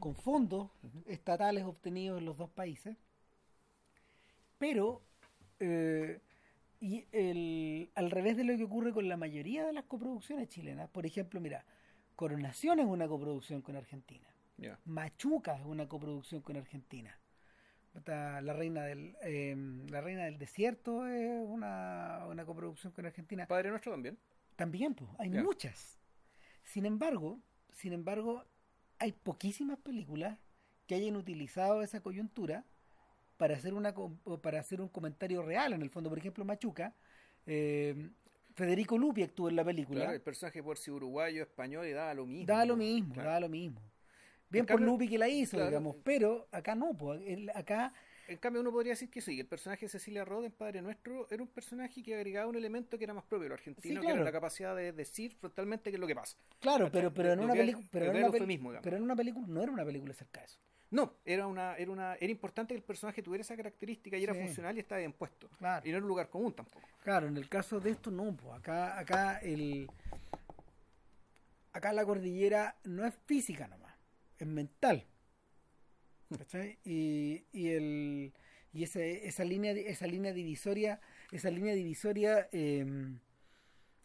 con 0.00 0.14
fondos 0.14 0.70
estatales 1.06 1.64
obtenidos 1.64 2.18
en 2.18 2.26
los 2.26 2.36
dos 2.36 2.50
países, 2.50 2.96
pero 4.58 5.02
eh, 5.60 6.20
y 6.80 7.06
el, 7.12 7.90
al 7.94 8.10
revés 8.10 8.36
de 8.36 8.44
lo 8.44 8.56
que 8.56 8.64
ocurre 8.64 8.92
con 8.92 9.08
la 9.08 9.16
mayoría 9.16 9.64
de 9.64 9.72
las 9.72 9.84
coproducciones 9.84 10.48
chilenas, 10.48 10.88
por 10.90 11.06
ejemplo, 11.06 11.40
mira, 11.40 11.64
Coronación 12.14 12.80
es 12.80 12.86
una 12.86 13.06
coproducción 13.08 13.60
con 13.62 13.76
Argentina, 13.76 14.26
Machuca 14.84 15.56
es 15.56 15.64
una 15.64 15.88
coproducción 15.88 16.42
con 16.42 16.56
Argentina. 16.56 17.18
La 18.04 18.52
reina 18.52 18.84
del 18.84 19.16
eh, 19.22 19.56
la 19.88 20.02
reina 20.02 20.24
del 20.24 20.38
desierto 20.38 21.06
es 21.06 21.30
una, 21.46 22.26
una 22.28 22.44
coproducción 22.44 22.92
con 22.92 23.06
Argentina. 23.06 23.46
Padre 23.46 23.70
Nuestro 23.70 23.92
también. 23.92 24.18
También, 24.54 24.94
pues, 24.94 25.10
hay 25.18 25.30
muchas. 25.30 25.98
Sin 26.64 26.84
embargo, 26.84 27.40
sin 27.70 27.92
embargo, 27.92 28.44
hay 28.98 29.12
poquísimas 29.12 29.78
películas 29.78 30.38
que 30.86 30.94
hayan 30.94 31.16
utilizado 31.16 31.82
esa 31.82 32.00
coyuntura 32.00 32.64
para 33.36 33.56
hacer 33.56 33.74
una 33.74 33.94
para 34.42 34.60
hacer 34.60 34.80
un 34.80 34.88
comentario 34.88 35.42
real 35.42 35.72
en 35.72 35.82
el 35.82 35.90
fondo. 35.90 36.10
Por 36.10 36.18
ejemplo, 36.18 36.44
Machuca, 36.44 36.94
eh, 37.46 38.10
Federico 38.54 38.96
Lupi 38.96 39.22
actuó 39.22 39.48
en 39.48 39.56
la 39.56 39.64
película. 39.64 40.00
Claro, 40.00 40.14
el 40.14 40.22
personaje 40.22 40.62
por 40.62 40.78
si 40.78 40.90
uruguayo, 40.90 41.42
español, 41.42 41.86
y 41.86 41.92
daba 41.92 42.14
lo 42.14 42.26
mismo. 42.26 42.46
Daba 42.46 42.64
lo 42.64 42.76
mismo, 42.76 43.14
Claro. 43.14 43.28
daba 43.28 43.40
lo 43.40 43.48
mismo. 43.48 43.80
Bien 44.48 44.62
En 44.62 44.66
por 44.66 44.76
cambio- 44.76 44.86
Lupi 44.92 45.08
que 45.08 45.18
la 45.18 45.28
hizo, 45.28 45.56
claro. 45.56 45.70
digamos, 45.70 45.96
pero 46.04 46.46
acá 46.52 46.74
no, 46.74 46.94
pues, 46.96 47.20
el- 47.26 47.50
acá 47.50 47.92
En 48.28 48.38
cambio, 48.38 48.60
uno 48.60 48.72
podría 48.72 48.92
decir 48.94 49.08
que 49.08 49.20
sí, 49.20 49.38
el 49.38 49.46
personaje 49.46 49.86
de 49.86 49.88
Cecilia 49.88 50.24
Roth 50.24 50.44
en 50.44 50.50
Padre 50.50 50.82
Nuestro 50.82 51.28
era 51.30 51.40
un 51.42 51.48
personaje 51.48 52.02
que 52.02 52.12
agregaba 52.16 52.48
un 52.48 52.56
elemento 52.56 52.98
que 52.98 53.04
era 53.04 53.14
más 53.14 53.22
propio 53.24 53.48
lo 53.48 53.54
argentino, 53.54 54.00
Sí, 54.00 54.06
que 54.06 54.12
era 54.12 54.22
la 54.24 54.32
capacidad 54.32 54.74
de 54.74 54.90
decir 54.92 55.36
frontalmente 55.36 55.90
qué 55.90 55.96
es 55.96 56.00
lo 56.00 56.08
que 56.08 56.14
pasa. 56.16 56.36
Claro, 56.58 56.90
pero, 56.90 57.14
pero 57.14 57.32
en 57.34 57.38
una 57.40 57.54
película, 57.54 57.86
pero 57.90 58.06
en 58.06 58.16
una 58.24 58.80
pero 58.82 58.96
en 58.96 59.02
una 59.04 59.14
película 59.14 59.46
no 59.46 59.62
era 59.62 59.70
una 59.70 59.84
película 59.84 60.10
acerca 60.12 60.40
de 60.40 60.46
eso. 60.46 60.58
No, 60.90 61.14
era 61.24 61.46
una, 61.46 61.76
era 61.76 61.90
una, 61.90 62.14
era 62.16 62.30
importante 62.32 62.74
que 62.74 62.78
el 62.78 62.84
personaje 62.84 63.22
tuviera 63.22 63.42
esa 63.42 63.56
característica 63.56 64.16
y 64.16 64.24
era 64.24 64.34
funcional 64.34 64.76
y 64.76 64.80
estaba 64.80 64.98
bien 65.00 65.12
puesto. 65.12 65.48
Claro. 65.58 65.86
Y 65.86 65.90
no 65.90 65.96
era 65.98 66.04
un 66.04 66.08
lugar 66.08 66.28
común 66.28 66.52
tampoco. 66.52 66.86
Claro, 67.04 67.28
en 67.28 67.36
el 67.36 67.48
caso 67.48 67.78
de 67.78 67.90
esto 67.90 68.10
no, 68.10 68.36
pues 68.36 68.54
acá, 68.58 68.98
acá 68.98 69.38
el 69.38 69.88
acá 71.72 71.92
la 71.92 72.04
cordillera 72.04 72.74
no 72.84 73.04
es 73.06 73.14
física 73.26 73.68
nomás, 73.68 73.85
es 74.38 74.46
mental. 74.46 75.06
¿Cachai? 76.36 76.78
Y, 76.84 77.44
y 77.52 77.68
el 77.68 78.32
y 78.72 78.82
esa, 78.82 79.00
esa 79.00 79.44
línea 79.44 79.72
esa 79.72 80.06
línea 80.06 80.32
divisoria, 80.32 81.00
esa 81.30 81.50
línea 81.50 81.74
divisoria 81.74 82.48
eh, 82.52 82.84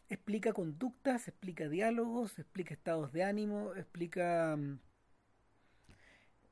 explica 0.08 0.54
conductas, 0.54 1.28
explica 1.28 1.68
diálogos, 1.68 2.40
explica 2.40 2.74
estados 2.74 3.12
de 3.12 3.24
ánimo, 3.24 3.74
explica 3.76 4.56
mm, 4.58 4.80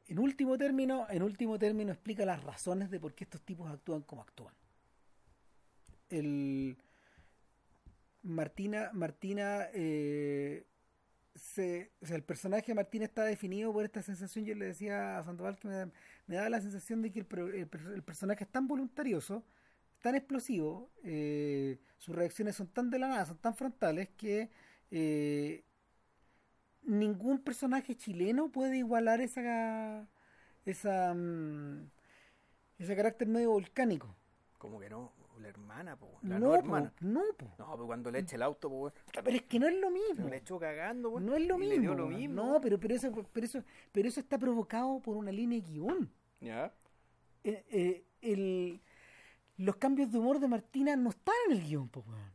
en 0.07 0.19
último 0.19 0.57
término, 0.57 1.07
en 1.09 1.23
último 1.23 1.59
término 1.59 1.91
explica 1.93 2.25
las 2.25 2.43
razones 2.43 2.89
de 2.89 2.99
por 2.99 3.13
qué 3.13 3.25
estos 3.25 3.41
tipos 3.41 3.71
actúan 3.71 4.01
como 4.01 4.23
actúan 4.23 4.53
el 6.09 6.77
Martina 8.23 8.89
Martina 8.93 9.67
eh, 9.73 10.65
se, 11.39 11.91
o 12.01 12.05
sea, 12.05 12.15
el 12.15 12.23
personaje 12.23 12.67
de 12.67 12.75
Martín 12.75 13.01
está 13.03 13.23
definido 13.23 13.73
por 13.73 13.85
esta 13.85 14.01
sensación, 14.01 14.45
yo 14.45 14.55
le 14.55 14.65
decía 14.67 15.17
a 15.17 15.23
Sandoval 15.23 15.57
que 15.57 15.67
me, 15.67 15.85
me 16.27 16.35
daba 16.35 16.49
la 16.49 16.61
sensación 16.61 17.01
de 17.01 17.11
que 17.11 17.19
el, 17.19 18.03
personaje 18.03 18.43
es 18.43 18.49
tan 18.51 18.67
voluntarioso, 18.67 19.43
tan 20.01 20.15
explosivo, 20.15 20.89
eh, 21.03 21.79
sus 21.97 22.15
reacciones 22.15 22.55
son 22.55 22.67
tan 22.67 22.89
de 22.89 22.99
la 22.99 23.07
nada, 23.07 23.25
son 23.25 23.37
tan 23.37 23.55
frontales 23.55 24.09
que 24.17 24.49
eh, 24.91 25.63
ningún 26.83 27.39
personaje 27.39 27.95
chileno 27.95 28.51
puede 28.51 28.77
igualar 28.77 29.21
esa 29.21 30.07
esa 30.65 31.13
mm, 31.13 31.89
ese 32.79 32.95
carácter 32.95 33.27
medio 33.27 33.51
volcánico. 33.51 34.15
Como 34.57 34.79
que 34.79 34.89
no, 34.89 35.11
la 35.39 35.47
hermana, 35.49 35.95
po, 35.95 36.19
la 36.21 36.37
no, 36.37 36.39
no, 36.39 36.51
po, 36.51 36.55
hermana. 36.57 36.93
no, 37.01 37.21
po. 37.37 37.45
No, 37.57 37.71
pero 37.71 37.85
cuando 37.87 38.11
le 38.11 38.19
echa 38.19 38.35
el 38.35 38.41
auto, 38.43 38.69
po, 38.69 38.91
pero 39.13 39.31
es 39.37 39.43
que 39.43 39.59
no 39.59 39.67
es 39.67 39.75
lo 39.79 39.89
mismo. 39.89 40.27
le 40.27 40.37
echó 40.37 40.59
cagando, 40.59 41.11
po, 41.11 41.19
No 41.19 41.35
es 41.35 41.45
lo 41.47 41.57
mismo. 41.57 41.73
Le 41.75 41.79
dio 41.79 41.93
lo 41.95 42.05
weón. 42.07 42.17
mismo. 42.19 42.35
No, 42.35 42.61
pero, 42.61 42.79
pero, 42.79 42.95
eso, 42.95 43.11
pero, 43.31 43.45
eso, 43.45 43.63
pero 43.91 44.07
eso 44.07 44.19
está 44.19 44.37
provocado 44.37 44.99
por 44.99 45.15
una 45.17 45.31
línea 45.31 45.59
de 45.61 45.65
guion. 45.67 46.11
Ya. 46.41 46.73
Eh, 47.43 47.65
eh, 47.69 48.05
el, 48.21 48.81
los 49.57 49.75
cambios 49.77 50.11
de 50.11 50.19
humor 50.19 50.39
de 50.39 50.47
Martina 50.47 50.95
no 50.95 51.09
están 51.09 51.35
en 51.47 51.57
el 51.57 51.63
guion, 51.63 51.87
po, 51.89 52.01
weón. 52.07 52.31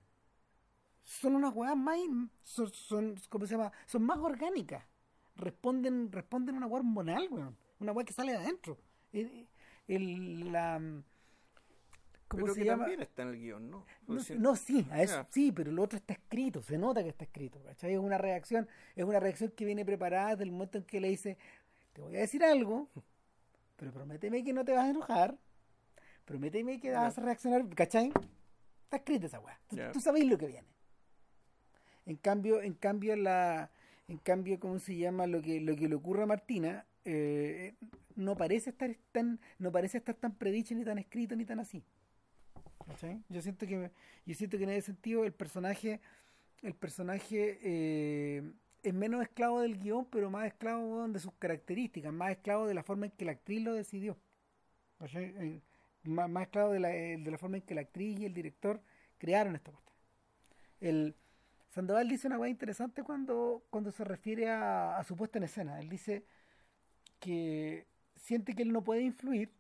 Son 1.02 1.35
unas 1.36 1.55
weas 1.55 1.76
más. 1.76 1.98
Son, 2.43 2.68
son, 2.72 3.14
¿cómo 3.28 3.47
se 3.47 3.56
llama? 3.56 3.70
Son 3.86 4.02
más 4.02 4.18
orgánicas. 4.18 4.82
Responden, 5.36 6.10
responden 6.12 6.55
a 6.55 6.59
una 6.59 6.66
wea 6.66 6.78
hormonal, 6.78 7.28
weón. 7.31 7.56
Una 7.81 7.93
wea 7.93 8.05
que 8.06 8.12
sale 8.12 8.32
de 8.32 8.39
adentro. 8.39 8.78
El, 9.12 9.47
el- 9.89 10.51
la, 10.52 10.81
¿Cómo 12.35 12.44
Pero 12.47 12.55
se 12.55 12.61
que 12.61 12.66
llama? 12.66 12.82
también 12.85 13.01
está 13.02 13.23
en 13.23 13.28
el 13.28 13.39
guion, 13.39 13.70
¿no? 13.70 13.85
No, 14.06 14.20
sí. 14.20 14.35
no, 14.39 14.56
sí, 14.56 14.86
a 14.90 15.02
eso 15.02 15.15
Ya. 15.16 15.27
sí, 15.31 15.52
pero 15.52 15.73
lo 15.73 15.82
otro 15.82 15.97
está 15.97 16.12
escrito, 16.15 16.62
se 16.62 16.77
nota 16.78 17.02
que 17.02 17.09
está 17.11 17.24
escrito, 17.24 17.62
¿cachai? 17.62 17.93
Es 17.94 17.98
una 17.98 18.19
reacción, 18.19 18.69
es 18.97 19.05
una 19.05 19.20
reacción 19.20 19.51
que 19.51 19.65
viene 19.65 19.85
preparada 19.85 20.31
desde 20.31 20.44
el 20.44 20.52
momento 20.52 20.78
en 20.78 20.85
que 20.85 21.01
le 21.01 21.09
dice, 21.09 21.36
te 21.93 22.01
voy 22.01 22.16
a 22.16 22.20
decir 22.20 22.44
algo, 22.44 22.89
pero 23.77 23.93
prométeme 23.93 24.43
que 24.44 24.52
no 24.52 24.65
te 24.65 24.73
vas 24.73 24.85
a 24.85 24.90
enojar, 24.90 25.36
prométeme 26.24 26.81
que 26.81 26.93
vas 26.93 27.16
a 27.19 27.20
reaccionar, 27.23 27.69
¿cachai? 27.74 28.12
Está 28.85 28.97
escrita 28.98 29.27
esa 29.27 29.40
weá, 29.40 29.59
tú, 29.69 29.77
Ya. 29.77 29.93
tú 29.93 30.01
sabes 30.01 30.24
lo 30.24 30.36
que 30.39 30.47
viene. 30.47 30.69
En 32.06 32.16
cambio, 32.16 32.61
en 32.61 32.74
cambio 32.74 33.16
la, 33.16 33.70
en 34.09 34.19
cambio, 34.19 34.61
¿cómo 34.61 34.78
se 34.78 34.97
llama? 34.97 35.27
Lo 35.27 35.40
que, 35.40 35.61
lo 35.61 35.74
que 35.74 35.89
le 35.89 35.94
ocurre 35.94 36.23
a 36.24 36.27
Martina, 36.27 36.85
eh, 37.06 37.74
no 38.16 38.36
parece 38.36 38.70
estar 38.70 38.94
tan, 39.12 39.40
no 39.59 39.73
parece 39.73 39.98
estar 39.98 40.15
tan 40.15 40.35
predicho 40.35 40.74
ni 40.74 40.85
tan 40.85 40.98
escrito 40.98 41.35
ni 41.35 41.44
tan 41.44 41.61
así. 41.61 41.82
Yo 43.28 43.40
siento 43.40 43.66
que 43.66 43.90
yo 44.27 44.35
siento 44.35 44.59
que 44.59 44.65
en 44.65 44.70
ese 44.70 44.86
sentido 44.86 45.24
el 45.24 45.32
personaje 45.32 46.01
el 46.62 46.74
personaje 46.74 47.59
eh, 47.62 48.52
es 48.82 48.94
menos 48.94 49.23
esclavo 49.23 49.61
del 49.61 49.78
guion 49.78 50.06
pero 50.06 50.31
más 50.31 50.47
esclavo 50.47 51.06
de 51.09 51.19
sus 51.19 51.32
características 51.35 52.12
más 52.12 52.32
esclavo 52.32 52.66
de 52.66 52.74
la 52.74 52.82
forma 52.82 53.06
en 53.06 53.12
que 53.12 53.24
la 53.24 53.32
actriz 53.32 53.62
lo 53.62 53.74
decidió. 53.74 54.16
Eh, 55.15 55.61
más, 56.05 56.28
más 56.31 56.44
esclavo 56.44 56.73
de 56.73 56.81
la, 56.81 56.94
eh, 56.94 57.16
de 57.19 57.31
la 57.31 57.39
forma 57.39 57.56
en 57.56 57.62
que 57.62 57.74
la 57.74 57.82
actriz 57.82 58.19
y 58.20 58.27
el 58.27 58.35
director 58.35 58.81
crearon 59.19 59.56
esta 59.56 59.73
cuestión. 59.73 59.97
El 60.81 61.15
Sandoval 61.70 62.09
dice 62.09 62.27
una 62.27 62.36
cosa 62.36 62.48
interesante 62.48 63.02
cuando 63.02 63.65
cuando 63.70 63.90
se 63.90 64.05
refiere 64.05 64.51
a 64.51 65.02
su 65.06 65.16
puesta 65.16 65.39
en 65.39 65.44
escena. 65.44 65.81
Él 65.81 65.89
dice 65.89 66.24
que 67.19 67.86
siente 68.16 68.55
que 68.55 68.62
él 68.62 68.73
no 68.73 68.85
puede 68.85 69.02
influir 69.02 69.51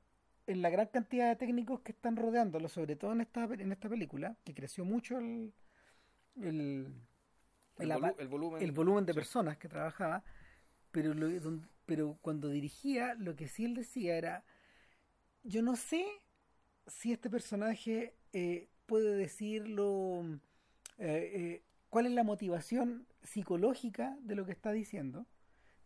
en 0.46 0.62
la 0.62 0.70
gran 0.70 0.88
cantidad 0.88 1.28
de 1.30 1.36
técnicos 1.36 1.80
que 1.80 1.92
están 1.92 2.16
rodeándolo, 2.16 2.68
sobre 2.68 2.96
todo 2.96 3.12
en 3.12 3.20
esta, 3.22 3.44
en 3.44 3.72
esta 3.72 3.88
película, 3.88 4.36
que 4.44 4.54
creció 4.54 4.84
mucho 4.84 5.18
el, 5.18 5.52
el, 6.36 6.86
El, 7.78 7.90
el 7.90 7.92
volu- 7.92 8.12
apa- 8.12 8.22
el 8.22 8.28
volumen. 8.28 8.62
el 8.62 8.72
volumen 8.72 9.06
de 9.06 9.12
sí. 9.12 9.18
personas 9.20 9.56
que 9.58 9.68
trabajaba, 9.68 10.24
pero, 10.90 11.14
lo- 11.14 11.28
don- 11.40 11.68
pero 11.86 12.18
cuando 12.22 12.48
dirigía, 12.48 13.14
lo 13.14 13.36
que 13.36 13.48
sí 13.48 13.64
él 13.64 13.74
decía 13.74 14.16
era, 14.16 14.44
yo 15.42 15.62
no 15.62 15.76
sé 15.76 16.04
si 16.86 17.12
este 17.12 17.30
personaje 17.30 18.14
eh, 18.32 18.68
puede 18.86 19.16
decirlo, 19.16 20.22
eh, 20.98 21.30
eh, 21.34 21.62
cuál 21.90 22.06
es 22.06 22.12
la 22.12 22.24
motivación 22.24 23.06
psicológica 23.22 24.16
de 24.20 24.34
lo 24.36 24.44
que 24.46 24.52
está 24.52 24.72
diciendo, 24.72 25.26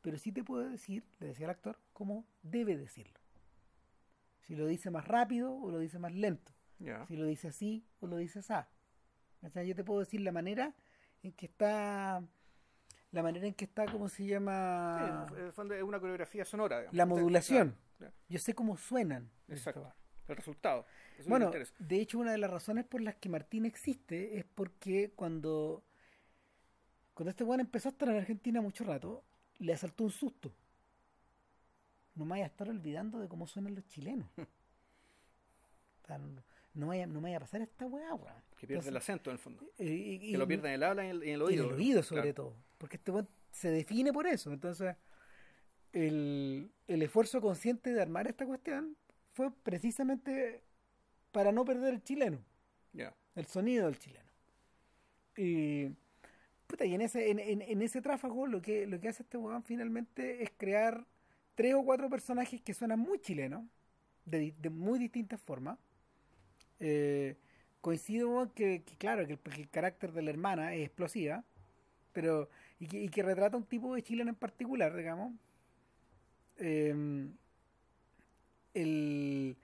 pero 0.03 0.19
sí 0.19 0.33
te 0.33 0.45
puedo 0.45 0.69
decir, 0.69 1.05
le 1.21 1.29
decía 1.29 1.47
el 1.47 1.51
actor, 1.51 1.79
cómo 1.93 2.27
debe 2.43 2.77
decirlo. 2.77 3.19
Si 4.49 4.57
lo 4.57 4.67
dice 4.67 4.91
más 4.91 5.07
rápido 5.07 5.55
o 5.55 5.71
lo 5.71 5.79
dice 5.79 5.99
más 5.99 6.15
lento. 6.15 6.53
Ya. 6.79 7.07
Si 7.07 7.17
lo 7.17 7.27
dice 7.27 7.49
así 7.49 7.85
o 8.01 8.07
lo 8.07 8.17
dice 8.17 8.39
así. 8.39 8.55
O 9.43 9.51
sea, 9.51 9.63
yo 9.63 9.75
te 9.75 9.85
puedo 9.85 10.01
decir 10.01 10.23
la 10.23 10.33
manera 10.33 10.75
en 11.23 11.33
que 11.33 11.45
está, 11.45 12.23
la 13.11 13.23
manera 13.23 13.47
en 13.47 13.53
que 13.53 13.67
está, 13.67 13.85
¿cómo 13.85 14.09
se 14.09 14.25
llama? 14.25 15.27
Sí, 15.29 15.35
en 15.39 15.45
el 15.45 15.53
fondo 15.53 15.75
es 15.75 15.83
una 15.83 16.01
coreografía 16.01 16.47
sonora. 16.47 16.79
digamos. 16.79 16.97
La 16.97 17.05
modulación. 17.05 17.69
claro, 17.69 17.85
claro. 17.99 18.15
Yo 18.31 18.39
sé 18.39 18.55
cómo 18.55 18.79
suenan. 18.79 19.31
Exacto. 19.49 19.93
El 20.27 20.37
resultado. 20.37 20.87
Eso 21.19 21.29
Bueno, 21.29 21.51
de 21.79 22.01
hecho, 22.01 22.19
una 22.19 22.33
de 22.33 22.39
las 22.39 22.51
razones 22.51 22.87
por 22.87 23.03
las 23.03 23.17
que 23.17 23.29
Martín 23.29 23.67
existe 23.67 24.39
es 24.39 24.47
porque 24.47 25.13
cuando, 25.15 25.85
cuando 27.13 27.31
este 27.31 27.45
weón 27.45 27.61
empezó 27.61 27.91
a 27.91 27.93
estar 27.93 28.09
en 28.09 28.17
Argentina 28.17 28.63
mucho 28.63 28.85
rato, 28.85 29.25
le 29.59 29.75
asaltó 29.75 30.05
un 30.05 30.11
susto. 30.11 30.55
No 32.19 32.25
me 32.27 32.31
vaya 32.33 32.45
a 32.45 32.49
estar 32.49 32.69
olvidando 32.69 33.19
de 33.21 33.29
cómo 33.29 33.47
suenan 33.47 33.75
los 33.75 33.87
chilenos. 33.87 34.29
No, 36.75 36.87
vaya, 36.87 37.07
no 37.07 37.15
me 37.21 37.29
vaya 37.29 37.37
a 37.37 37.41
pasar 37.41 37.61
esta 37.61 37.87
weá, 37.87 38.15
weón. 38.15 38.43
Que 38.57 38.67
pierde 38.67 38.89
el 38.89 38.97
acento 38.97 39.31
en 39.31 39.35
el 39.35 39.39
fondo. 39.39 39.71
eh, 39.79 39.85
y- 40.23 40.33
Que 40.33 40.39
lo 40.39 40.45
en 40.49 40.65
el 40.65 40.83
habla 40.83 41.05
y 41.05 41.11
en 41.11 41.17
el, 41.17 41.23
en 41.23 41.43
oído. 41.43 41.65
en 41.65 41.69
el 41.71 41.75
oído 41.77 42.03
sobre 42.03 42.23
Claro. 42.23 42.35
todo. 42.35 42.57
Porque 42.79 42.97
este 42.97 43.11
weón 43.11 43.29
se 43.51 43.71
define 43.71 44.13
por 44.13 44.27
eso. 44.27 44.53
Entonces, 44.53 44.97
el, 45.93 46.71
el 46.87 47.03
esfuerzo 47.03 47.41
consciente 47.41 47.93
de 47.93 48.01
armar 48.01 48.27
esta 48.27 48.47
cuestión 48.47 48.97
fue 49.35 49.51
precisamente 49.63 50.63
para 51.33 51.53
no 51.53 51.65
perder 51.65 51.95
el 51.95 52.03
chileno, 52.03 52.39
el 53.35 53.47
sonido 53.47 53.87
del 53.87 53.99
chileno. 53.99 54.29
Y, 55.37 55.91
puta, 56.67 56.85
y 56.87 56.95
en 56.95 57.03
ese, 57.03 57.31
en, 57.31 57.39
en- 57.39 57.63
en 57.63 57.83
ese 57.83 58.01
tráfago 58.03 58.47
lo 58.47 58.63
que, 58.63 58.87
lo 58.87 58.99
que 59.01 59.09
hace 59.09 59.25
este 59.25 59.37
weón 59.37 59.63
finalmente 59.63 60.43
es 60.43 60.51
crear 60.57 61.07
tres 61.59 61.75
o 61.75 61.83
cuatro 61.83 62.09
personajes 62.09 62.63
que 62.63 62.73
suenan 62.73 63.01
muy 63.01 63.19
chilenos, 63.19 63.65
de, 64.25 64.55
muy 64.71 64.97
distintas 65.01 65.41
formas. 65.41 65.77
Eh, 66.79 67.37
coincido 67.81 68.55
que, 68.55 68.85
que 68.85 68.97
claro, 68.97 69.27
que 69.27 69.33
el, 69.57 69.69
carácter 69.69 70.13
de 70.13 70.23
la 70.23 70.31
hermana 70.31 70.73
es 70.75 70.87
explosiva, 70.87 71.43
pero 72.13 72.49
y 72.79 73.09
que, 73.09 73.23
retrata 73.25 73.57
un 73.57 73.65
tipo 73.65 73.93
de 73.93 74.05
chileno 74.05 74.31
en 74.31 74.37
particular, 74.37 74.95
digamos. 74.95 75.35
Eh, 76.59 77.27
el, 78.75 79.57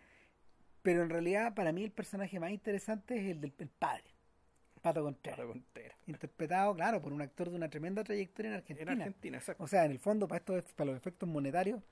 pero 0.82 1.04
en 1.04 1.10
realidad 1.10 1.54
para 1.54 1.70
mí 1.70 1.84
el 1.84 1.92
personaje 1.92 2.40
más 2.40 2.50
interesante 2.50 3.20
es 3.20 3.36
el 3.36 3.40
del 3.40 3.52
el 3.56 3.68
padre, 3.68 4.13
Pato 4.84 5.02
Contreras, 5.02 5.96
interpretado, 6.06 6.74
claro, 6.74 7.00
por 7.00 7.14
un 7.14 7.22
actor 7.22 7.48
de 7.48 7.56
una 7.56 7.70
tremenda 7.70 8.04
trayectoria 8.04 8.50
en 8.50 8.52
En 8.54 8.58
Argentina. 8.60 8.92
Argentina, 8.92 9.38
exacto. 9.38 9.64
O 9.64 9.66
sea, 9.66 9.86
en 9.86 9.92
el 9.92 9.98
fondo, 9.98 10.28
para, 10.28 10.40
estos, 10.40 10.74
para 10.74 10.90
los 10.90 10.96
efectos 10.98 11.26
monetarios, 11.26 11.82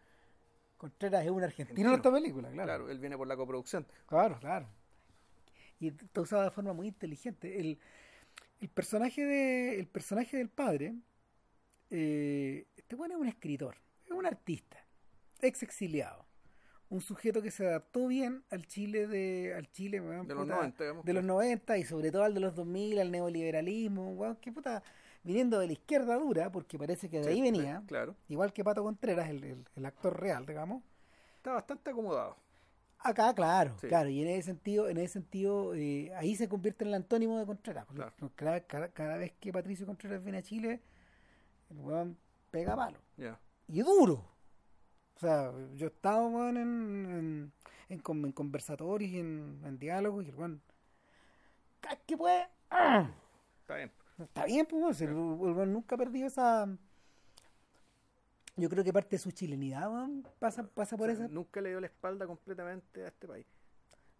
Contreras 0.76 1.24
es 1.24 1.30
un 1.30 1.42
argentino 1.42 1.88
Argentino. 1.88 1.88
en 1.88 1.94
esta 1.94 2.12
película, 2.12 2.50
claro. 2.50 2.66
Claro, 2.66 2.90
él 2.90 2.98
viene 2.98 3.16
por 3.16 3.26
la 3.26 3.34
coproducción. 3.34 3.86
Claro, 4.04 4.38
claro. 4.40 4.68
Y 5.80 5.88
está 5.88 6.20
usado 6.20 6.42
de 6.42 6.50
forma 6.50 6.74
muy 6.74 6.88
inteligente. 6.88 7.58
El, 7.58 7.78
el 8.60 8.68
personaje 8.68 9.24
de 9.24 9.78
el 9.80 9.86
personaje 9.86 10.36
del 10.36 10.50
padre, 10.50 10.94
eh, 11.88 12.66
este 12.76 12.94
bueno 12.94 13.14
es 13.14 13.20
un 13.22 13.28
escritor, 13.28 13.74
es 14.04 14.10
un 14.10 14.26
artista, 14.26 14.76
ex 15.40 15.62
exiliado, 15.62 16.21
un 16.92 17.00
sujeto 17.00 17.40
que 17.40 17.50
se 17.50 17.66
adaptó 17.66 18.06
bien 18.06 18.42
al 18.50 18.66
Chile 18.66 19.06
de 19.06 19.54
al 19.56 19.70
Chile 19.72 20.00
De 20.00 20.06
los 20.34 20.44
puta, 20.44 20.54
90, 20.56 20.84
digamos. 20.84 21.04
de 21.06 21.12
los 21.14 21.24
90 21.24 21.78
y 21.78 21.84
sobre 21.84 22.10
todo 22.12 22.24
al 22.24 22.34
de 22.34 22.40
los 22.40 22.54
2000, 22.54 22.98
al 23.00 23.10
neoliberalismo, 23.10 24.10
weón, 24.12 24.36
que 24.36 24.52
puta, 24.52 24.82
viniendo 25.22 25.58
de 25.58 25.68
la 25.68 25.72
izquierda 25.72 26.16
dura, 26.18 26.52
porque 26.52 26.78
parece 26.78 27.08
que 27.08 27.18
de 27.18 27.24
Sí, 27.24 27.30
ahí 27.30 27.36
sí, 27.36 27.42
venía, 27.42 27.82
Claro. 27.86 28.14
igual 28.28 28.52
que 28.52 28.62
Pato 28.62 28.82
Contreras, 28.82 29.30
el, 29.30 29.42
el- 29.42 29.64
el 29.74 29.86
actor 29.86 30.20
real, 30.20 30.44
digamos. 30.44 30.82
Está 31.38 31.52
bastante 31.54 31.90
acomodado. 31.90 32.36
Acá, 32.98 33.34
claro, 33.34 33.74
Sí. 33.80 33.88
claro, 33.88 34.10
y 34.10 34.20
en 34.22 34.28
ese 34.28 34.42
sentido, 34.42 34.88
en 34.88 34.98
ese 34.98 35.14
sentido, 35.14 35.74
eh, 35.74 36.12
ahí 36.14 36.36
se 36.36 36.48
convierte 36.48 36.84
en 36.84 36.88
el 36.88 36.94
antónimo 36.94 37.38
de 37.38 37.46
Contreras. 37.46 37.86
Claro. 37.86 38.12
Cada, 38.36 38.60
cada- 38.60 38.88
cada 38.90 39.16
vez 39.16 39.32
que 39.40 39.50
Patricio 39.50 39.86
Contreras 39.86 40.22
viene 40.22 40.38
a 40.38 40.42
Chile, 40.42 40.80
el 41.70 41.78
weón 41.78 42.16
pega 42.50 42.76
palo. 42.76 42.98
Ya. 43.16 43.40
Y 43.66 43.80
duro. 43.80 44.30
O 45.22 45.24
sea, 45.24 45.52
yo 45.76 45.86
estaba 45.86 46.26
weón, 46.26 46.56
en, 46.56 47.06
en, 47.06 47.52
en 47.88 48.24
en 48.24 48.32
conversatorios 48.32 49.08
y 49.08 49.20
en, 49.20 49.60
en 49.64 49.78
diálogos 49.78 50.24
y 50.24 50.30
el 50.30 50.34
weón. 50.34 50.60
que 52.08 52.16
puede. 52.16 52.48
¡ah! 52.70 53.08
Está 53.60 53.76
bien. 53.76 53.92
Está 54.18 54.44
bien, 54.46 54.66
pues, 54.66 55.00
el, 55.00 55.10
el 55.10 55.14
weón 55.14 55.72
nunca 55.72 55.94
ha 55.94 55.98
perdido 55.98 56.26
esa. 56.26 56.66
Yo 58.56 58.68
creo 58.68 58.82
que 58.82 58.92
parte 58.92 59.10
de 59.10 59.18
su 59.20 59.30
chilenidad, 59.30 59.88
weón, 59.92 60.26
pasa, 60.40 60.64
pasa 60.64 60.96
por 60.96 61.08
O 61.08 61.14
sea, 61.14 61.24
esa. 61.26 61.32
Nunca 61.32 61.60
le 61.60 61.68
dio 61.68 61.78
la 61.80 61.86
espalda 61.86 62.26
completamente 62.26 63.04
a 63.04 63.08
este 63.08 63.28
país. 63.28 63.46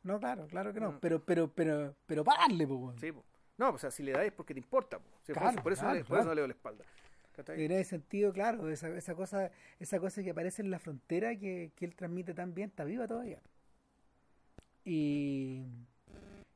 No, 0.04 0.20
claro, 0.20 0.46
claro 0.46 0.72
que 0.72 0.78
no. 0.78 0.92
No. 0.92 1.00
Pero, 1.00 1.18
pero, 1.24 1.48
pero, 1.52 1.96
pero 2.06 2.22
pararle, 2.22 2.64
pues, 2.64 2.78
weón. 2.80 2.98
Sí, 3.00 3.10
po. 3.10 3.24
No, 3.58 3.70
o 3.70 3.78
sea, 3.78 3.90
si 3.90 4.04
le 4.04 4.12
das 4.12 4.22
es 4.26 4.32
porque 4.32 4.54
te 4.54 4.60
importa. 4.60 5.00
po. 5.00 5.04
Por 5.26 5.34
Claro, 5.34 5.50
eso- 5.50 5.62
por, 5.64 5.72
eso, 5.72 5.80
claro, 5.80 5.94
no 5.94 5.98
le, 5.98 6.04
por 6.04 6.16
eso 6.18 6.22
claro. 6.22 6.28
no 6.28 6.34
le 6.36 6.40
dio 6.42 6.46
la 6.46 6.54
espalda. 6.54 6.84
¿Cachai? 7.32 7.64
En 7.64 7.72
ese 7.72 7.84
sentido, 7.90 8.32
claro, 8.32 8.68
esa, 8.70 8.88
esa 8.96 9.14
cosa 9.14 9.50
esa 9.80 9.98
cosa 10.00 10.22
que 10.22 10.30
aparece 10.30 10.62
en 10.62 10.70
la 10.70 10.78
frontera 10.78 11.36
que, 11.36 11.72
que 11.76 11.84
él 11.84 11.94
transmite 11.94 12.34
tan 12.34 12.54
bien 12.54 12.70
está 12.70 12.84
viva 12.84 13.06
todavía. 13.06 13.40
Y, 14.84 15.62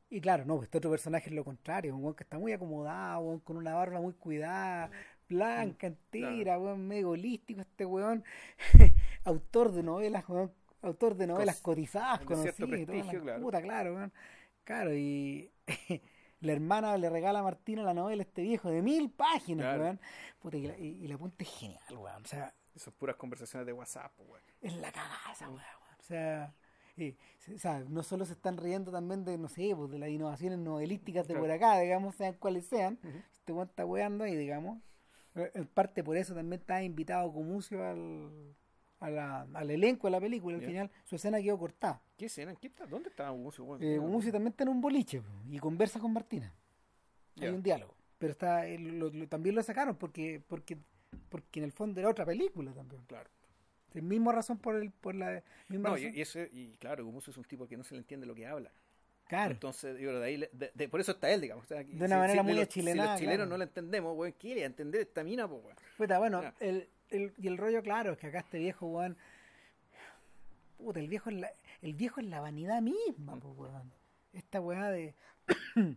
y 0.09 0.21
claro, 0.21 0.45
no, 0.45 0.55
pues 0.57 0.67
este 0.67 0.77
otro 0.79 0.91
personaje 0.91 1.29
es 1.29 1.35
lo 1.35 1.43
contrario, 1.43 1.95
un 1.95 2.03
weón 2.03 2.15
que 2.15 2.23
está 2.23 2.37
muy 2.37 2.51
acomodado, 2.53 3.21
weón, 3.21 3.39
con 3.39 3.57
una 3.57 3.73
barba 3.73 4.01
muy 4.01 4.13
cuidada, 4.13 4.91
blanca, 5.29 5.87
entera, 5.87 6.59
weón, 6.59 6.87
medio 6.87 7.11
holístico, 7.11 7.61
este 7.61 7.85
weón, 7.85 8.23
autor 9.23 9.71
de 9.71 9.83
novelas, 9.83 10.27
weón, 10.27 10.51
autor 10.81 11.15
de 11.15 11.27
novelas 11.27 11.61
Con- 11.61 11.75
cotizadas, 11.75 12.21
conocidas, 12.21 12.59
la 12.59 12.67
prestigio, 12.67 13.21
claro. 13.21 13.41
puta, 13.41 13.61
claro, 13.61 13.95
weón. 13.95 14.13
Claro, 14.63 14.93
y 14.93 15.49
la 16.39 16.51
hermana 16.53 16.97
le 16.97 17.09
regala 17.09 17.39
a 17.39 17.43
Martina 17.43 17.83
la 17.83 17.93
novela 17.93 18.21
a 18.21 18.25
este 18.25 18.41
viejo 18.43 18.69
de 18.69 18.81
mil 18.81 19.09
páginas, 19.09 19.65
Claro. 19.65 19.83
weón. 19.83 19.99
Puta, 20.39 20.57
y 20.57 20.67
la, 20.67 20.77
y, 20.77 20.87
y 21.03 21.07
la 21.07 21.17
punta 21.17 21.43
es 21.43 21.49
genial, 21.49 21.97
weón. 21.97 22.23
O 22.23 22.27
sea, 22.27 22.53
Son 22.75 22.93
puras 22.93 23.15
conversaciones 23.15 23.65
de 23.65 23.73
WhatsApp, 23.73 24.11
weón. 24.19 24.43
es 24.61 24.73
la 24.75 24.91
weá, 24.91 25.47
weón. 25.49 25.61
O 25.99 26.03
sea, 26.03 26.53
eh, 26.97 27.15
se- 27.39 27.55
o 27.55 27.59
sea, 27.59 27.79
no 27.87 28.03
solo 28.03 28.25
se 28.25 28.33
están 28.33 28.57
riendo 28.57 28.91
también 28.91 29.23
de, 29.25 29.37
no 29.37 29.49
sé, 29.49 29.73
pues 29.75 29.89
de 29.91 29.99
las 29.99 30.09
innovaciones 30.09 30.59
novelísticas 30.59 31.27
de 31.27 31.33
Claro. 31.33 31.43
por 31.47 31.51
acá, 31.51 31.79
digamos, 31.79 32.15
sean 32.15 32.33
cuales 32.35 32.65
sean. 32.67 32.99
Ujú. 33.03 33.17
Este 33.39 33.51
weón 33.53 33.67
está 33.69 33.85
weando 33.85 34.23
ahí, 34.23 34.35
digamos. 34.35 34.79
Eh, 35.35 35.51
En 35.55 35.65
parte 35.67 36.03
por 36.03 36.17
eso 36.17 36.33
también 36.33 36.59
está 36.61 36.81
invitado 36.83 37.31
Comucio 37.33 37.83
al, 37.85 38.55
a 38.99 39.09
la- 39.09 39.47
al 39.53 39.69
elenco 39.71 40.07
de 40.07 40.11
la 40.11 40.19
película. 40.19 40.57
Al 40.57 40.63
final 40.63 40.91
su 41.03 41.15
escena 41.15 41.41
quedó 41.41 41.57
cortada. 41.57 42.01
¿Qué 42.17 42.25
escena? 42.25 42.55
¿Qué 42.55 42.67
está? 42.67 42.85
¿Dónde 42.87 43.09
está 43.09 43.29
Gumucio, 43.29 43.63
weón? 43.63 43.81
Eh, 43.83 43.97
Gumucio 43.97 44.31
también 44.31 44.51
está 44.51 44.63
en 44.63 44.69
un 44.69 44.81
boliche 44.81 45.21
y 45.49 45.59
conversa 45.59 45.99
con 45.99 46.13
Martina. 46.13 46.53
Hay 47.39 47.49
un 47.49 47.61
diálogo. 47.61 47.93
Pero 48.17 48.31
está 48.31 48.65
eh, 48.67 48.79
lo- 48.79 49.09
lo- 49.09 49.27
también 49.27 49.53
lo 49.55 49.61
sacaron 49.61 49.95
porque, 49.95 50.41
porque, 50.47 50.77
porque 51.29 51.59
en 51.59 51.65
el 51.65 51.71
fondo 51.71 51.99
era 51.99 52.09
otra 52.09 52.25
película 52.25 52.73
también. 52.73 53.03
Claro. 53.05 53.29
Es 53.93 54.01
misma 54.03 54.31
razón 54.31 54.57
por 54.57 54.75
el 54.75 54.91
por 54.91 55.13
la 55.15 55.43
misma 55.69 55.89
No, 55.89 55.95
razón. 55.95 56.13
y, 56.13 56.17
y 56.17 56.21
ese, 56.21 56.49
y 56.51 56.75
claro, 56.77 57.05
Gumucio 57.05 57.31
es 57.31 57.37
un 57.37 57.43
tipo 57.45 57.67
que 57.67 57.77
no 57.77 57.83
se 57.83 57.93
le 57.95 57.99
entiende 57.99 58.25
lo 58.25 58.33
que 58.35 58.45
habla. 58.47 58.71
claro. 59.27 59.51
Entonces, 59.53 59.99
yo 59.99 60.19
de 60.19 60.25
ahí, 60.25 60.37
de, 60.51 60.71
de- 60.73 60.89
por 60.89 60.99
eso 60.99 61.11
está 61.11 61.29
él, 61.31 61.41
digamos. 61.41 61.65
O 61.65 61.67
sea, 61.67 61.83
De 61.83 62.05
una 62.05 62.17
manera 62.17 62.41
muy 62.43 62.53
los- 62.53 62.63
achilenada, 62.63 63.09
Si 63.09 63.11
los 63.11 63.19
chilenos 63.19 63.37
claro. 63.37 63.49
no 63.51 63.57
lo 63.57 63.63
entendemos, 63.63 64.17
weón, 64.17 64.33
¿qué 64.39 64.55
le 64.55 64.65
entender 64.65 65.01
esta 65.01 65.23
mina? 65.23 65.47
Puta, 65.97 66.17
bueno, 66.19 66.41
el, 66.59 66.89
el, 67.09 67.33
y 67.37 67.47
el 67.47 67.57
rollo 67.57 67.81
claro 67.81 68.13
es 68.13 68.17
que 68.17 68.27
acá 68.27 68.39
este 68.39 68.59
viejo, 68.59 68.85
weón. 68.87 69.17
Puta, 70.77 70.99
el 70.99 71.07
viejo 71.07 71.29
es 71.29 71.37
la, 71.37 71.51
el 71.81 71.93
viejo 71.93 72.19
es 72.19 72.27
la 72.27 72.39
vanidad 72.41 72.81
misma, 72.81 73.35
po, 73.37 73.49
weón. 73.49 73.91
Esta 74.33 74.61
weá 74.61 74.91
de, 74.91 75.15
de 75.75 75.95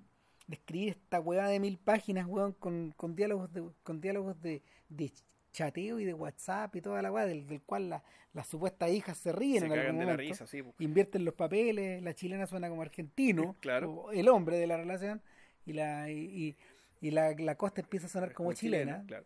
escribir 0.54 0.90
esta 0.90 1.20
weá 1.20 1.46
de 1.48 1.60
mil 1.60 1.76
páginas, 1.78 2.26
weón, 2.26 2.52
con, 2.52 2.92
con 2.96 3.14
diálogos 3.14 3.52
de, 3.52 3.68
con 3.82 4.00
diálogos 4.00 4.40
de, 4.40 4.62
de 4.88 5.12
chateo 5.52 5.98
y 6.00 6.04
de 6.04 6.14
WhatsApp 6.14 6.74
y 6.76 6.80
toda 6.80 7.02
la 7.02 7.12
weá, 7.12 7.26
del, 7.26 7.46
del 7.46 7.60
cual 7.62 7.90
la- 7.90 8.02
las 8.32 8.46
supuestas 8.46 8.88
hijas 8.90 9.18
se 9.18 9.32
ríen 9.32 9.58
Se 9.60 9.66
en 9.66 9.72
algún 9.72 10.06
la 10.06 10.16
risa, 10.16 10.46
sí. 10.46 10.62
Invierten 10.78 11.24
los 11.24 11.34
papeles, 11.34 12.00
la 12.00 12.14
chilena 12.14 12.46
suena 12.46 12.68
como 12.68 12.82
argentino, 12.82 13.56
Claro. 13.60 14.12
el 14.12 14.28
hombre 14.28 14.56
de 14.56 14.68
la 14.68 14.76
relación, 14.76 15.20
y 15.66 15.72
la, 15.72 16.08
y, 16.10 16.16
y- 16.18 16.56
y 17.02 17.10
la, 17.10 17.32
la 17.32 17.54
costa 17.56 17.80
empieza 17.80 18.06
a 18.06 18.10
sonar 18.10 18.32
como 18.34 18.52
chilena. 18.52 19.02
Claro. 19.06 19.24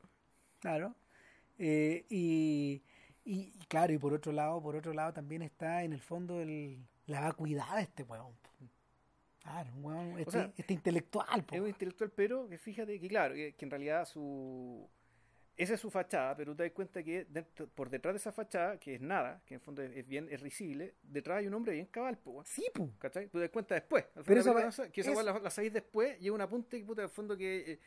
Claro. 0.60 0.94
Eh, 1.58 2.04
y, 2.08 2.82
y 3.24 3.52
claro, 3.68 3.92
y 3.92 3.98
por 3.98 4.12
otro 4.12 4.32
lado, 4.32 4.60
por 4.62 4.76
otro 4.76 4.92
lado 4.92 5.12
también 5.12 5.42
está 5.42 5.82
en 5.84 5.92
el 5.92 6.00
fondo 6.00 6.40
el, 6.40 6.78
la 7.06 7.20
vacuidad 7.20 7.76
de 7.76 7.82
este 7.82 8.04
po. 8.04 8.34
Claro, 9.40 9.70
un 9.76 9.84
weón, 9.84 10.18
este, 10.18 10.30
sea, 10.30 10.52
este 10.56 10.72
intelectual, 10.72 11.44
po. 11.44 11.54
Es 11.54 11.60
un 11.60 11.68
intelectual, 11.68 12.10
pero 12.10 12.48
que 12.48 12.56
fíjate 12.58 12.98
que, 12.98 13.08
claro, 13.08 13.34
que, 13.34 13.54
que 13.54 13.64
en 13.64 13.70
realidad 13.70 14.04
su. 14.06 14.88
Esa 15.56 15.74
es 15.74 15.80
su 15.80 15.88
fachada, 15.90 16.34
pero 16.34 16.56
te 16.56 16.64
das 16.64 16.72
cuenta 16.72 17.00
que 17.04 17.26
dentro- 17.26 17.68
por 17.68 17.88
detrás 17.88 18.14
de 18.14 18.18
esa 18.18 18.32
fachada, 18.32 18.80
que 18.80 18.94
es 18.96 19.00
nada, 19.00 19.40
que 19.46 19.54
en 19.54 19.60
el 19.60 19.64
fondo 19.64 19.82
es, 19.82 19.96
es 19.96 20.04
bien, 20.08 20.26
es 20.28 20.40
risible, 20.40 20.94
detrás 21.02 21.38
hay 21.38 21.46
un 21.46 21.54
hombre 21.54 21.74
bien 21.74 21.86
cabal, 21.86 22.18
po. 22.18 22.42
Sí, 22.44 22.64
po. 22.74 22.90
¿Cachai? 22.98 23.26
Tú 23.28 23.38
te 23.38 23.42
das 23.42 23.50
cuenta 23.50 23.74
después. 23.76 24.04
Al 24.16 24.24
Pero 24.24 24.40
va- 24.52 24.62
película, 24.62 24.90
que 24.90 25.00
esa 25.02 25.12
es- 25.12 25.24
la, 25.24 25.38
la 25.38 25.50
sabéis 25.50 25.72
después 25.74 26.20
y 26.20 26.26
es 26.26 26.30
un 26.32 26.40
apunte 26.40 26.78
que, 26.80 26.84
puta, 26.84 27.02
el 27.02 27.08
fondo 27.08 27.36
que, 27.36 27.72
eh, 27.74 27.78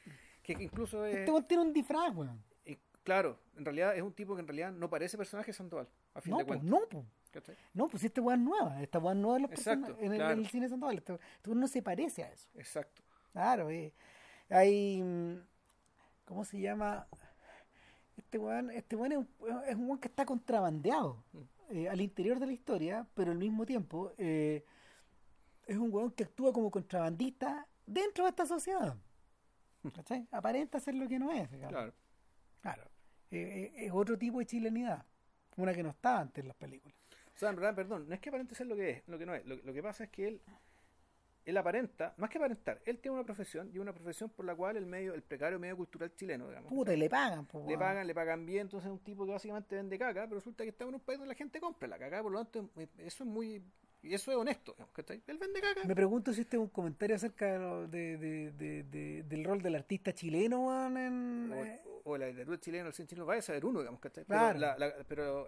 que 0.43 0.53
incluso 0.53 1.05
es. 1.05 1.17
Este 1.27 1.41
tiene 1.47 1.63
un 1.63 1.73
disfraz, 1.73 2.15
weón. 2.15 2.41
Claro, 3.07 3.39
en 3.55 3.63
realidad 3.63 3.95
es 3.95 4.01
un 4.01 4.11
tipo 4.11 4.35
que 4.35 4.41
en 4.41 4.47
realidad 4.49 4.69
no 4.73 4.89
parece 4.89 5.17
personaje 5.17 5.53
Sandoval, 5.53 5.87
a 6.13 6.19
fin 6.19 6.31
No, 6.31 6.39
de 6.39 6.43
po, 6.43 6.47
cuentas. 6.49 6.69
no, 6.69 6.79
po. 6.89 7.05
¿cachai? 7.31 7.55
No, 7.73 7.87
pues 7.87 8.03
esta 8.03 8.19
weón 8.21 8.41
es 8.41 8.45
nueva. 8.45 8.81
Esta 8.81 8.99
weón 8.99 9.21
nueva 9.21 9.37
en, 9.37 9.41
los 9.43 9.51
Exacto, 9.53 9.95
en, 9.97 10.11
el, 10.11 10.17
claro. 10.17 10.33
en 10.33 10.39
el 10.39 10.47
cine 10.47 10.67
Sandoval. 10.67 10.97
Este, 10.97 11.13
este 11.13 11.55
no 11.55 11.67
se 11.69 11.81
parece 11.81 12.23
a 12.25 12.31
eso. 12.33 12.49
Exacto. 12.55 13.01
Claro, 13.31 13.69
eh. 13.69 13.93
hay. 14.49 15.01
mm, 15.01 15.35
¿Cómo 16.25 16.43
se 16.43 16.59
llama? 16.59 17.07
Este 18.17 18.37
weón, 18.37 18.71
este 18.71 18.97
weón 18.97 19.11
es, 19.13 19.17
un, 19.19 19.29
es 19.67 19.75
un 19.75 19.85
weón 19.85 19.99
que 19.99 20.09
está 20.09 20.25
contrabandeado 20.25 21.23
eh, 21.69 21.87
al 21.87 22.01
interior 22.01 22.39
de 22.39 22.47
la 22.47 22.51
historia, 22.51 23.07
pero 23.13 23.31
al 23.31 23.37
mismo 23.37 23.65
tiempo 23.65 24.11
eh, 24.17 24.65
es 25.65 25.77
un 25.77 25.93
weón 25.93 26.11
que 26.11 26.25
actúa 26.25 26.51
como 26.51 26.69
contrabandista 26.69 27.65
dentro 27.85 28.25
de 28.25 28.31
esta 28.31 28.45
sociedad. 28.45 28.97
¿Cachai? 29.95 30.27
Aparenta 30.31 30.77
ser 30.81 30.95
lo 30.95 31.07
que 31.07 31.17
no 31.19 31.31
es. 31.31 31.47
Claro. 31.47 31.93
Claro. 32.59 32.83
Eh, 33.31 33.73
eh, 33.75 33.85
es 33.85 33.91
otro 33.91 34.17
tipo 34.17 34.39
de 34.39 34.45
chilenidad, 34.45 35.05
una 35.57 35.73
que 35.73 35.83
no 35.83 35.89
estaba 35.89 36.19
antes 36.21 36.41
en 36.41 36.47
las 36.47 36.57
películas. 36.57 36.97
O 37.35 37.39
sea, 37.39 37.49
en 37.49 37.55
verdad, 37.55 37.75
perdón, 37.75 38.07
no 38.07 38.15
es 38.15 38.19
que 38.19 38.29
aparente 38.29 38.55
ser 38.55 38.67
lo 38.67 38.75
que 38.75 38.89
es, 38.89 39.07
lo 39.07 39.17
que 39.17 39.25
no 39.25 39.35
es. 39.35 39.45
Lo, 39.45 39.55
lo 39.57 39.73
que 39.73 39.83
pasa 39.83 40.05
es 40.05 40.09
que 40.09 40.27
él, 40.27 40.41
él 41.47 41.55
aparenta, 41.55 42.13
más 42.17 42.29
que 42.29 42.37
aparentar, 42.37 42.81
él 42.85 42.99
tiene 42.99 43.15
una 43.15 43.25
profesión 43.25 43.69
y 43.73 43.79
una 43.79 43.93
profesión 43.93 44.29
por 44.29 44.45
la 44.45 44.55
cual 44.55 44.75
el 44.75 44.85
medio, 44.85 45.13
el 45.13 45.21
precario 45.21 45.57
medio 45.59 45.77
cultural 45.77 46.13
chileno, 46.13 46.47
digamos. 46.49 46.69
Puta, 46.69 46.93
y 46.93 46.97
le 46.97 47.09
pagan, 47.09 47.45
po, 47.45 47.65
Le 47.67 47.77
pagan, 47.77 48.05
le 48.05 48.13
pagan 48.13 48.45
bien, 48.45 48.61
entonces 48.61 48.87
es 48.87 48.91
un 48.91 48.99
tipo 48.99 49.25
que 49.25 49.31
básicamente 49.31 49.75
vende 49.75 49.97
caca, 49.97 50.23
pero 50.23 50.35
resulta 50.35 50.63
que 50.63 50.71
está 50.71 50.83
en 50.83 50.95
un 50.95 50.99
país 50.99 51.19
donde 51.19 51.33
la 51.33 51.37
gente 51.37 51.59
compra 51.59 51.87
la 51.87 51.97
caca, 51.97 52.21
por 52.21 52.31
lo 52.31 52.43
tanto, 52.43 52.69
eso 52.97 53.23
es 53.23 53.29
muy, 53.29 53.63
y 54.03 54.13
eso 54.13 54.31
es 54.31 54.37
honesto, 54.37 54.75
¿cachai? 54.93 55.21
Él 55.27 55.37
vende 55.37 55.59
caca. 55.61 55.83
Me 55.85 55.95
pregunto 55.95 56.31
si 56.33 56.41
este 56.41 56.57
es 56.57 56.61
un 56.61 56.69
comentario 56.69 57.15
acerca 57.15 57.45
de 57.87 57.87
de- 57.87 58.17
de- 58.17 58.51
de- 58.51 58.83
de- 58.83 59.23
del 59.23 59.43
rol 59.43 59.61
del 59.61 59.75
artista 59.75 60.13
chileno, 60.13 60.85
en... 60.97 61.51
eh, 61.53 61.81
o, 62.05 62.11
o 62.11 62.17
la 62.17 62.27
literatura 62.27 62.59
chilena, 62.59 62.87
el 62.87 62.93
cine 62.93 63.07
chileno, 63.07 63.25
vaya 63.25 63.39
a 63.39 63.43
saber 63.43 63.65
uno, 63.65 63.79
digamos, 63.79 63.99
¿cachai? 63.99 64.25
Claro. 64.25 64.59
Pero, 64.59 64.59
la- 64.59 64.77
la- 64.77 65.03
pero 65.07 65.47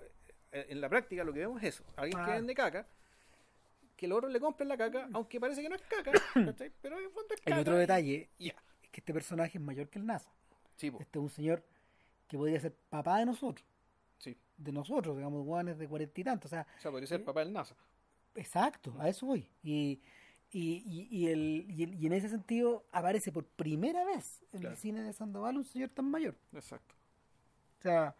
eh, 0.51 0.65
en 0.69 0.81
la 0.81 0.89
práctica 0.89 1.23
lo 1.23 1.31
que 1.33 1.39
vemos 1.39 1.61
es 1.63 1.75
eso, 1.75 1.83
alguien 1.95 2.17
que 2.25 2.31
Ah. 2.31 2.35
vende 2.35 2.53
caca, 2.55 2.87
que 3.95 4.07
los 4.07 4.17
otros 4.17 4.31
le 4.31 4.39
compren 4.39 4.67
la 4.69 4.77
caca, 4.77 5.09
aunque 5.13 5.39
parece 5.39 5.61
que 5.61 5.69
no 5.69 5.75
es 5.75 5.81
caca, 5.83 6.11
¿cachai? 6.33 6.71
Pero 6.81 6.97
en 6.97 7.03
el 7.05 7.09
fondo 7.11 7.33
es 7.35 7.41
caca. 7.41 7.53
El 7.55 7.61
otro 7.61 7.77
detalle 7.77 8.29
y 8.37 8.47
ya. 8.47 8.55
es 8.81 8.89
que 8.89 9.01
este 9.01 9.13
personaje 9.13 9.57
es 9.57 9.63
mayor 9.63 9.89
que 9.89 9.99
el 9.99 10.05
NASA. 10.05 10.31
Sí, 10.75 10.89
po, 10.89 10.99
Este 11.01 11.19
es 11.19 11.23
un 11.23 11.29
señor 11.29 11.63
que 12.27 12.37
podría 12.37 12.59
ser 12.59 12.73
papá 12.89 13.19
de 13.19 13.25
nosotros, 13.25 13.65
sí. 14.17 14.37
de 14.57 14.71
nosotros, 14.71 15.17
digamos, 15.17 15.43
guanes 15.45 15.77
de 15.77 15.87
cuarenta 15.87 16.21
y 16.21 16.23
tantos. 16.23 16.45
O 16.51 16.55
sea, 16.55 16.65
O 16.77 16.81
sea, 16.81 16.91
podría 16.91 17.07
ser 17.07 17.23
papá 17.25 17.41
del 17.41 17.51
NASA. 17.51 17.75
Exacto, 18.35 18.93
a 18.99 19.09
eso 19.09 19.25
voy. 19.25 19.49
Y, 19.63 20.01
y, 20.51 20.83
y, 20.85 21.07
y 21.11 21.27
el, 21.27 21.65
y, 21.69 21.83
el- 21.83 21.93
y 21.95 22.05
en 22.07 22.13
ese 22.13 22.29
sentido 22.29 22.85
aparece 22.91 23.31
por 23.31 23.45
primera 23.45 24.03
vez 24.05 24.41
en 24.53 24.61
Claro. 24.61 24.75
el 24.75 24.79
cine 24.81 25.01
de 25.01 25.13
Sandoval 25.13 25.57
un 25.57 25.63
señor 25.65 25.89
tan 25.89 26.09
mayor. 26.09 26.35
Exacto. 26.53 26.95
O 27.79 27.81
sea, 27.81 28.15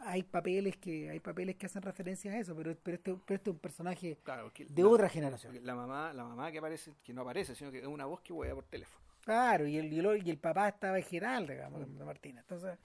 hay 0.00 0.22
papeles 0.22 0.76
que 0.76 1.10
hay 1.10 1.20
papeles 1.20 1.56
que 1.56 1.66
hacen 1.66 1.82
referencia 1.82 2.32
a 2.32 2.38
eso, 2.38 2.54
pero, 2.56 2.76
pero, 2.82 2.96
este, 2.96 3.14
pero 3.26 3.36
este 3.36 3.50
es 3.50 3.54
un 3.54 3.60
personaje 3.60 4.18
Claro, 4.22 4.52
de 4.68 4.82
la- 4.82 4.88
otra 4.88 5.08
generación. 5.08 5.58
La 5.64 5.74
mamá, 5.74 6.12
la 6.12 6.24
mamá 6.24 6.50
que 6.52 6.58
aparece, 6.58 6.94
que 7.02 7.12
no 7.12 7.22
aparece, 7.22 7.54
sino 7.54 7.70
que 7.70 7.78
es 7.80 7.86
una 7.86 8.06
voz 8.06 8.20
que 8.20 8.32
huella 8.32 8.54
por 8.54 8.64
teléfono. 8.64 9.04
Claro, 9.22 9.66
y 9.66 9.76
el, 9.76 9.92
y 9.92 9.98
el, 9.98 10.26
y 10.26 10.30
el 10.30 10.38
papá 10.38 10.68
estaba 10.68 10.98
en 10.98 11.04
digamos, 11.46 11.80
de 11.98 12.04
Martina. 12.04 12.40
Entonces, 12.40 12.78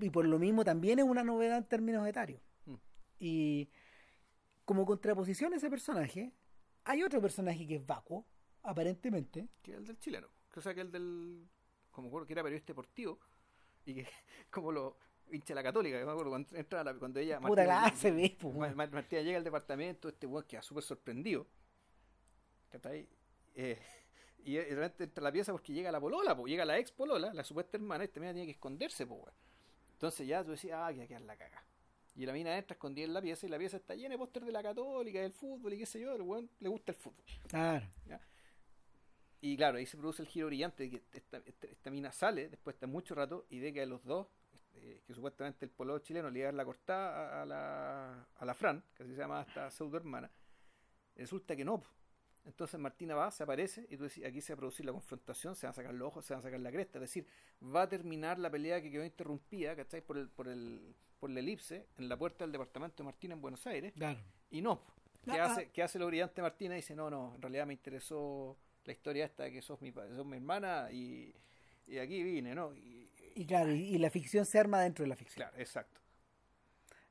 y 0.00 0.10
por 0.10 0.26
lo 0.26 0.38
mismo 0.38 0.64
también 0.64 0.98
es 0.98 1.04
una 1.04 1.22
novedad 1.24 1.58
en 1.58 1.64
términos 1.64 2.06
etarios. 2.06 2.40
Mm. 2.66 2.74
Y 3.20 3.68
como 4.64 4.84
contraposición 4.86 5.52
a 5.52 5.56
ese 5.56 5.68
personaje, 5.70 6.32
hay 6.84 7.02
otro 7.02 7.20
personaje 7.20 7.66
que 7.66 7.76
es 7.76 7.86
vacuo, 7.86 8.26
aparentemente. 8.62 9.48
Que 9.62 9.72
es 9.72 9.78
el 9.78 9.86
del 9.86 9.98
chileno. 9.98 10.28
O 10.54 10.60
sea, 10.60 10.74
que 10.74 10.80
el 10.82 10.90
del. 10.92 11.48
Como 11.90 12.08
acuerdo 12.08 12.26
que 12.26 12.32
era 12.32 12.42
periodista 12.42 12.68
deportivo. 12.72 13.18
Y 13.84 13.94
que, 13.94 14.08
como 14.50 14.72
lo. 14.72 14.96
hincha 15.30 15.54
la 15.54 15.62
católica, 15.62 15.98
que 15.98 16.04
me 16.04 16.10
acuerdo 16.10 16.30
cuando 16.30 16.56
entra 16.56 16.84
la- 16.84 16.94
cuando 16.94 17.18
ella. 17.20 17.38
Puta 17.40 17.64
Martina- 17.64 17.82
la 17.90 17.96
se 17.96 18.10
ve. 18.10 18.36
Ma- 18.74 18.86
Martina 18.86 19.22
llega 19.22 19.38
al 19.38 19.44
departamento, 19.44 20.08
este 20.08 20.26
weón 20.26 20.44
queda 20.46 20.62
súper 20.62 20.82
sorprendido. 20.84 21.46
¿Cachai? 22.70 23.08
Eh, 23.54 23.78
y 24.44 24.54
de 24.54 24.64
repente 24.74 25.04
entra 25.04 25.22
a 25.22 25.24
la 25.24 25.32
pieza 25.32 25.52
porque 25.52 25.72
llega 25.72 25.90
la 25.92 26.00
polola, 26.00 26.36
po, 26.36 26.46
llega 26.46 26.64
la 26.64 26.78
ex 26.78 26.90
polola, 26.92 27.32
la 27.32 27.44
supuesta 27.44 27.76
hermana, 27.76 28.04
y 28.04 28.06
esta 28.06 28.20
mina 28.20 28.32
tiene 28.32 28.46
que 28.46 28.52
esconderse, 28.52 29.06
po, 29.06 29.14
weón. 29.16 29.34
Entonces 29.92 30.26
ya 30.26 30.42
tú 30.44 30.50
decías, 30.50 30.78
ah, 30.82 30.92
que 30.92 31.06
quedar 31.06 31.22
la 31.22 31.36
caga. 31.36 31.64
Y 32.14 32.26
la 32.26 32.32
mina 32.32 32.56
entra 32.56 32.74
escondida 32.74 33.06
en 33.06 33.14
la 33.14 33.22
pieza 33.22 33.46
y 33.46 33.48
la 33.48 33.58
pieza 33.58 33.78
está 33.78 33.94
llena 33.94 34.10
de 34.10 34.18
póster 34.18 34.44
de 34.44 34.52
la 34.52 34.62
católica, 34.62 35.20
del 35.20 35.32
fútbol 35.32 35.72
y 35.72 35.78
qué 35.78 35.86
sé 35.86 36.00
yo, 36.00 36.14
el 36.14 36.22
weón 36.22 36.50
le 36.60 36.68
gusta 36.68 36.92
el 36.92 36.98
fútbol. 36.98 37.24
Claro. 37.48 37.86
Y 39.40 39.56
claro, 39.56 39.78
ahí 39.78 39.86
se 39.86 39.96
produce 39.96 40.22
el 40.22 40.28
giro 40.28 40.46
brillante 40.46 40.84
de 40.84 40.90
que 40.90 41.02
esta, 41.12 41.38
esta, 41.38 41.66
esta 41.66 41.90
mina 41.90 42.12
sale 42.12 42.48
después 42.48 42.78
de 42.78 42.86
mucho 42.86 43.14
rato 43.14 43.46
y 43.50 43.58
ve 43.58 43.72
que 43.72 43.82
a 43.82 43.86
los 43.86 44.04
dos, 44.04 44.28
este, 44.52 45.02
que 45.06 45.14
supuestamente 45.14 45.64
el 45.64 45.70
polo 45.70 45.98
chileno 45.98 46.30
le 46.30 46.40
iba 46.40 46.48
a 46.48 46.52
dar 46.52 46.54
la 46.54 46.64
cortada 46.64 47.40
a, 47.40 47.42
a 47.42 47.46
la, 47.46 48.28
a 48.36 48.44
la 48.44 48.54
Fran, 48.54 48.84
que 48.94 49.02
así 49.02 49.12
se 49.12 49.18
llama 49.18 49.42
esta 49.42 49.70
pseudo 49.70 49.96
hermana, 49.96 50.30
resulta 51.16 51.56
que 51.56 51.64
no, 51.64 51.82
Entonces 52.44 52.78
Martina 52.80 53.14
va, 53.14 53.30
se 53.30 53.42
aparece 53.44 53.86
y 53.88 53.96
tú 53.96 54.04
decís, 54.04 54.24
aquí 54.24 54.40
se 54.40 54.52
va 54.52 54.56
a 54.56 54.58
producir 54.58 54.84
la 54.84 54.92
confrontación, 54.92 55.54
se 55.54 55.66
van 55.66 55.70
a 55.70 55.74
sacar 55.74 55.94
los 55.94 56.08
ojos, 56.08 56.24
se 56.24 56.34
van 56.34 56.40
a 56.40 56.42
sacar 56.42 56.58
la 56.60 56.70
cresta. 56.72 56.98
Es 56.98 57.02
decir, 57.02 57.26
va 57.62 57.82
a 57.82 57.88
terminar 57.88 58.38
la 58.38 58.50
pelea 58.50 58.82
que 58.82 58.90
quedó 58.90 59.04
interrumpida, 59.04 59.76
¿cachai? 59.76 60.00
Por 60.02 60.18
el, 60.18 60.28
por 60.28 60.48
el, 60.48 60.94
por 61.20 61.30
la 61.30 61.38
elipse 61.40 61.86
en 61.98 62.08
la 62.08 62.16
puerta 62.16 62.44
del 62.44 62.52
departamento 62.52 63.02
de 63.02 63.04
Martina 63.04 63.34
en 63.34 63.40
Buenos 63.40 63.66
Aires. 63.66 63.92
Claro. 63.92 64.18
Y 64.50 64.60
no. 64.60 64.82
¿Qué, 65.24 65.30
Ah, 65.38 65.44
hace, 65.44 65.70
¿Qué 65.70 65.82
hace 65.84 66.00
lo 66.00 66.08
brillante 66.08 66.42
Martina? 66.42 66.74
Dice, 66.74 66.96
no, 66.96 67.08
no, 67.08 67.34
en 67.36 67.42
realidad 67.42 67.64
me 67.64 67.74
interesó 67.74 68.58
la 68.84 68.92
historia 68.92 69.24
esta 69.26 69.44
de 69.44 69.52
que 69.52 69.62
sos 69.62 69.80
mi, 69.80 69.92
sos 69.92 70.26
mi 70.26 70.36
hermana 70.38 70.88
y, 70.90 71.32
y 71.86 71.98
aquí 71.98 72.24
vine, 72.24 72.56
¿no? 72.56 72.74
Y, 72.74 73.08
Y 73.36 73.46
claro, 73.46 73.72
y, 73.72 73.82
y 73.94 73.98
la 73.98 74.10
ficción 74.10 74.44
se 74.44 74.58
arma 74.58 74.80
dentro 74.80 75.04
de 75.04 75.08
la 75.08 75.14
ficción. 75.16 75.46
claro, 75.46 75.56
exacto. 75.62 76.00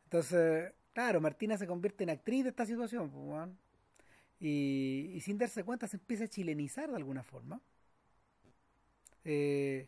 Entonces, 0.04 0.74
claro, 0.94 1.22
Martina 1.22 1.58
se 1.58 1.66
convierte 1.66 2.04
en 2.04 2.10
actriz 2.10 2.44
de 2.44 2.50
esta 2.50 2.66
situación, 2.66 3.10
pues. 3.10 3.50
Y, 4.42 5.12
y 5.14 5.22
sin 5.22 5.38
darse 5.38 5.64
cuenta 5.64 5.88
se 5.88 5.96
empieza 5.96 6.26
a 6.26 6.28
chilenizar 6.28 6.90
de 6.90 6.98
alguna 6.98 7.24
forma. 7.24 7.62
Eh, 9.24 9.88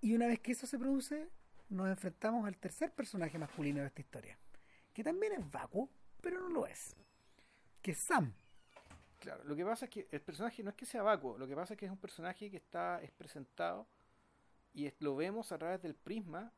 y 0.00 0.14
una 0.14 0.26
vez 0.26 0.40
que 0.40 0.52
eso 0.52 0.66
se 0.66 0.78
produce, 0.78 1.28
nos 1.68 1.88
enfrentamos 1.88 2.46
al 2.46 2.56
tercer 2.56 2.92
personaje 2.92 3.38
masculino 3.38 3.80
de 3.80 3.86
esta 3.86 4.00
historia, 4.00 4.38
que 4.92 5.04
también 5.04 5.34
es 5.34 5.50
vacuo, 5.50 5.90
pero 6.20 6.40
no 6.40 6.48
lo 6.48 6.66
es, 6.66 6.96
que 7.82 7.92
es 7.92 7.98
Sam. 7.98 8.32
Claro, 9.20 9.44
lo 9.44 9.54
que 9.54 9.64
pasa 9.64 9.84
es 9.84 9.90
que 9.90 10.08
el 10.10 10.20
personaje 10.20 10.62
no 10.62 10.70
es 10.70 10.76
que 10.76 10.86
sea 10.86 11.02
vacuo, 11.02 11.38
lo 11.38 11.46
que 11.46 11.54
pasa 11.54 11.74
es 11.74 11.78
que 11.78 11.86
es 11.86 11.92
un 11.92 11.98
personaje 11.98 12.50
que 12.50 12.56
está 12.56 13.00
es 13.02 13.12
presentado 13.12 13.86
y 14.74 14.90
lo 14.98 15.14
vemos 15.14 15.52
a 15.52 15.58
través 15.58 15.82
del 15.82 15.94
prisma. 15.94 16.52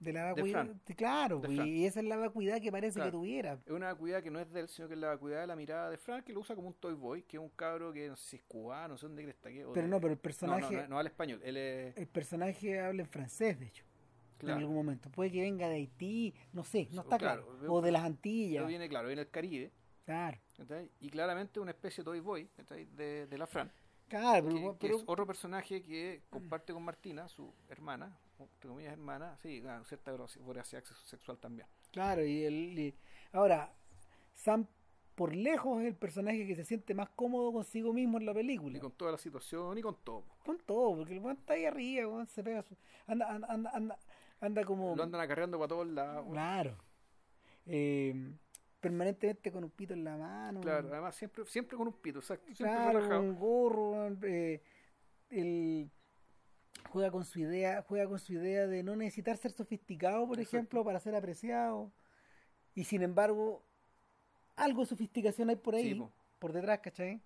De 0.00 0.12
la 0.14 0.32
vacuidad, 0.32 0.66
claro, 0.96 1.40
De 1.40 1.52
y 1.52 1.84
esa 1.84 2.00
es 2.00 2.06
la 2.06 2.16
vacuidad 2.16 2.58
que 2.60 2.72
parece 2.72 2.94
Claro. 2.94 3.10
que 3.10 3.16
tuviera. 3.18 3.52
Es 3.66 3.70
una 3.70 3.92
vacuidad 3.92 4.22
que 4.22 4.30
no 4.30 4.40
es 4.40 4.50
de 4.50 4.60
él, 4.60 4.68
sino 4.68 4.88
que 4.88 4.94
es 4.94 5.00
la 5.00 5.08
vacuidad 5.08 5.42
de 5.42 5.46
la 5.46 5.54
mirada 5.56 5.90
de 5.90 5.98
Frank, 5.98 6.24
que 6.24 6.32
lo 6.32 6.40
usa 6.40 6.56
como 6.56 6.68
un 6.68 6.74
toy 6.74 6.94
boy, 6.94 7.22
que 7.24 7.36
es 7.36 7.42
un 7.42 7.50
cabro 7.50 7.92
que 7.92 8.08
no 8.08 8.16
sé 8.16 8.30
si 8.30 8.36
es 8.36 8.42
cubano, 8.44 8.94
no 8.94 8.98
sé 8.98 9.06
dónde 9.06 9.22
cresta 9.22 9.50
que. 9.50 9.58
Pero 9.58 9.82
de- 9.82 9.88
no, 9.88 10.00
pero 10.00 10.12
el 10.14 10.18
personaje, 10.18 10.74
no, 10.74 10.82
no, 10.82 10.88
no 10.88 10.96
habla 10.98 11.10
español. 11.10 11.40
Él 11.44 11.56
es. 11.58 11.96
el 11.98 12.06
personaje 12.08 12.80
habla 12.80 13.02
en 13.02 13.08
francés, 13.08 13.60
de 13.60 13.66
hecho. 13.66 13.84
Claro, 14.38 14.54
en 14.56 14.60
algún 14.62 14.76
momento. 14.76 15.10
Puede 15.10 15.30
que 15.30 15.42
venga 15.42 15.68
de 15.68 15.74
Haití, 15.74 16.34
no 16.54 16.64
sé, 16.64 16.88
no 16.92 17.02
está 17.02 17.18
claro, 17.18 17.46
O 17.68 17.82
de 17.82 17.92
las 17.92 18.02
Antillas. 18.02 18.66
viene, 18.66 18.88
claro, 18.88 19.06
viene 19.08 19.20
del 19.24 19.30
Caribe. 19.30 19.70
Claro. 20.06 20.38
Y 20.98 21.10
claramente 21.10 21.60
una 21.60 21.72
especie 21.72 22.00
de 22.02 22.04
toy 22.06 22.20
boy 22.20 22.48
de, 22.96 23.26
de 23.26 23.36
la 23.38 23.46
Fran. 23.46 23.70
Claro, 24.08 24.48
que, 24.48 24.54
pero, 24.54 24.78
que 24.78 24.86
es 24.88 25.04
otro 25.06 25.26
personaje 25.26 25.82
que 25.82 26.22
comparte 26.30 26.72
con 26.72 26.82
Martina, 26.82 27.28
su 27.28 27.54
hermana, 27.68 28.18
entre 28.44 28.68
comillas 28.68 28.92
hermana, 28.92 29.36
sí, 29.42 29.60
claro, 29.60 29.84
cierta 29.84 30.12
voraci- 30.12 30.40
voracidad 30.40 30.82
sex- 30.84 31.02
sexual 31.06 31.38
también. 31.38 31.66
claro, 31.92 32.24
y 32.24 32.44
el 32.44 32.78
y- 32.78 32.94
ahora 33.32 33.72
Sam 34.34 34.66
por 35.14 35.34
lejos 35.34 35.82
es 35.82 35.88
el 35.88 35.96
personaje 35.96 36.46
que 36.46 36.56
se 36.56 36.64
siente 36.64 36.94
más 36.94 37.10
cómodo 37.10 37.52
consigo 37.52 37.92
mismo 37.92 38.16
en 38.18 38.24
la 38.24 38.32
película. 38.32 38.78
Y 38.78 38.80
con 38.80 38.92
toda 38.92 39.12
la 39.12 39.18
situación 39.18 39.76
y 39.76 39.82
con 39.82 39.96
todo. 40.02 40.24
Con 40.46 40.58
todo, 40.60 40.96
porque 40.96 41.12
el 41.12 41.18
weón 41.18 41.36
está 41.36 41.52
ahí 41.54 41.66
arriba, 41.66 42.24
se 42.26 42.42
pega 42.42 42.62
su- 42.62 42.76
anda, 43.06 43.28
anda, 43.30 43.46
anda, 43.50 43.70
anda, 43.74 43.98
anda 44.40 44.64
como 44.64 44.96
Lo 44.96 45.02
andan 45.02 45.20
acarreando 45.20 45.58
para 45.58 45.68
todos 45.68 45.86
lados. 45.88 46.26
claro. 46.30 46.76
Eh, 47.66 48.32
permanentemente 48.80 49.52
con 49.52 49.62
un 49.64 49.70
pito 49.70 49.92
en 49.92 50.04
la 50.04 50.16
mano. 50.16 50.60
Claro, 50.62 50.88
además 50.90 51.14
siempre, 51.14 51.44
siempre 51.44 51.76
con 51.76 51.86
un 51.88 51.92
pito, 51.92 52.20
exacto. 52.20 52.46
Siempre 52.46 52.64
Claro, 52.76 52.98
relajado. 53.00 53.20
un 53.20 53.34
gorro, 53.38 54.06
eh, 54.22 54.62
el- 55.28 55.90
juega 56.88 57.10
con 57.10 57.24
su 57.24 57.40
idea, 57.40 57.82
juega 57.82 58.08
con 58.08 58.18
su 58.18 58.32
idea 58.32 58.66
de 58.66 58.82
no 58.82 58.96
necesitar 58.96 59.36
ser 59.36 59.52
sofisticado, 59.52 60.26
por 60.26 60.38
Exacto. 60.38 60.56
ejemplo, 60.56 60.84
para 60.84 61.00
ser 61.00 61.14
apreciado. 61.14 61.92
Y 62.74 62.84
sin 62.84 63.02
embargo, 63.02 63.62
algo 64.56 64.82
de 64.82 64.86
sofisticación 64.86 65.50
hay 65.50 65.56
por 65.56 65.74
ahí, 65.74 65.94
Sí, 65.94 66.02
por 66.38 66.52
detrás, 66.52 66.80
¿cachai? 66.80 67.20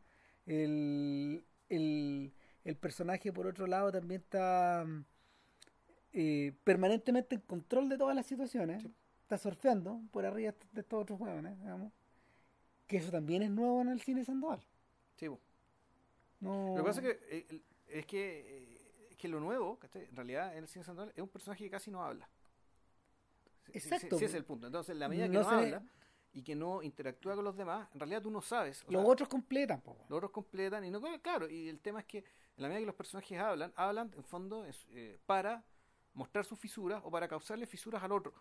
El, 0.46 1.44
el, 1.68 2.32
el 2.64 2.76
personaje, 2.76 3.32
por 3.32 3.46
otro 3.46 3.66
lado, 3.66 3.92
también 3.92 4.20
está 4.20 4.86
eh, 6.12 6.52
permanentemente 6.64 7.36
en 7.36 7.40
control 7.42 7.88
de 7.88 7.98
todas 7.98 8.14
las 8.14 8.26
situaciones. 8.26 8.82
Sí. 8.82 8.94
Está 9.22 9.38
surfeando 9.38 10.00
por 10.10 10.26
arriba 10.26 10.54
de 10.72 10.80
estos 10.82 11.02
otros 11.02 11.18
huevones, 11.18 11.58
digamos. 11.58 11.92
Que 12.86 12.98
eso 12.98 13.10
también 13.10 13.42
es 13.42 13.50
nuevo 13.50 13.80
en 13.80 13.88
el 13.88 14.00
cine 14.02 14.24
Sandoval. 14.24 14.60
Sí. 15.16 15.28
No... 16.40 16.68
Lo 16.68 16.76
que 16.76 16.82
pasa 16.82 17.00
es 17.00 17.06
que, 17.06 17.36
eh, 17.36 17.60
es 17.88 18.06
que, 18.06 18.40
eh, 18.58 18.73
que 19.24 19.28
lo 19.30 19.40
nuevo, 19.40 19.78
¿cachai? 19.78 20.04
en 20.04 20.16
realidad 20.16 20.52
en 20.52 20.64
el 20.64 20.68
cine 20.68 20.84
Sandoval 20.84 21.10
es 21.16 21.22
un 21.22 21.30
personaje 21.30 21.64
que 21.64 21.70
casi 21.70 21.90
no 21.90 22.04
habla. 22.04 22.28
Exacto. 23.72 24.18
Sí, 24.18 24.24
ese 24.24 24.24
es 24.26 24.34
el 24.34 24.44
punto. 24.44 24.66
Entonces, 24.66 24.92
en 24.92 24.98
la 24.98 25.08
medida 25.08 25.26
que 25.30 25.38
No 25.38 25.48
habla 25.48 25.82
y 26.34 26.42
que 26.42 26.54
no 26.54 26.82
interactúa 26.82 27.34
con 27.34 27.42
los 27.42 27.56
demás, 27.56 27.88
en 27.94 28.00
realidad 28.00 28.20
tú 28.20 28.30
no 28.30 28.42
sabes. 28.42 28.84
Los 28.86 29.02
sea, 29.02 29.10
otros 29.10 29.28
completan, 29.30 29.80
po, 29.80 29.96
los 30.10 30.18
otros 30.18 30.30
completan 30.30 30.84
y 30.84 30.90
no 30.90 31.00
claro 31.22 31.48
y 31.48 31.70
el 31.70 31.80
tema 31.80 32.00
es 32.00 32.04
que 32.04 32.18
en 32.18 32.24
la 32.62 32.68
medida 32.68 32.80
que 32.80 32.86
los 32.86 32.94
personajes 32.94 33.38
hablan 33.38 33.72
hablan 33.76 34.12
en 34.14 34.24
fondo 34.24 34.66
es, 34.66 34.86
eh, 34.90 35.18
para 35.24 35.64
mostrar 36.12 36.44
sus 36.44 36.58
fisuras 36.58 37.00
o 37.02 37.10
para 37.10 37.26
causarle 37.26 37.66
fisuras 37.66 38.02
al 38.02 38.12
otro 38.12 38.34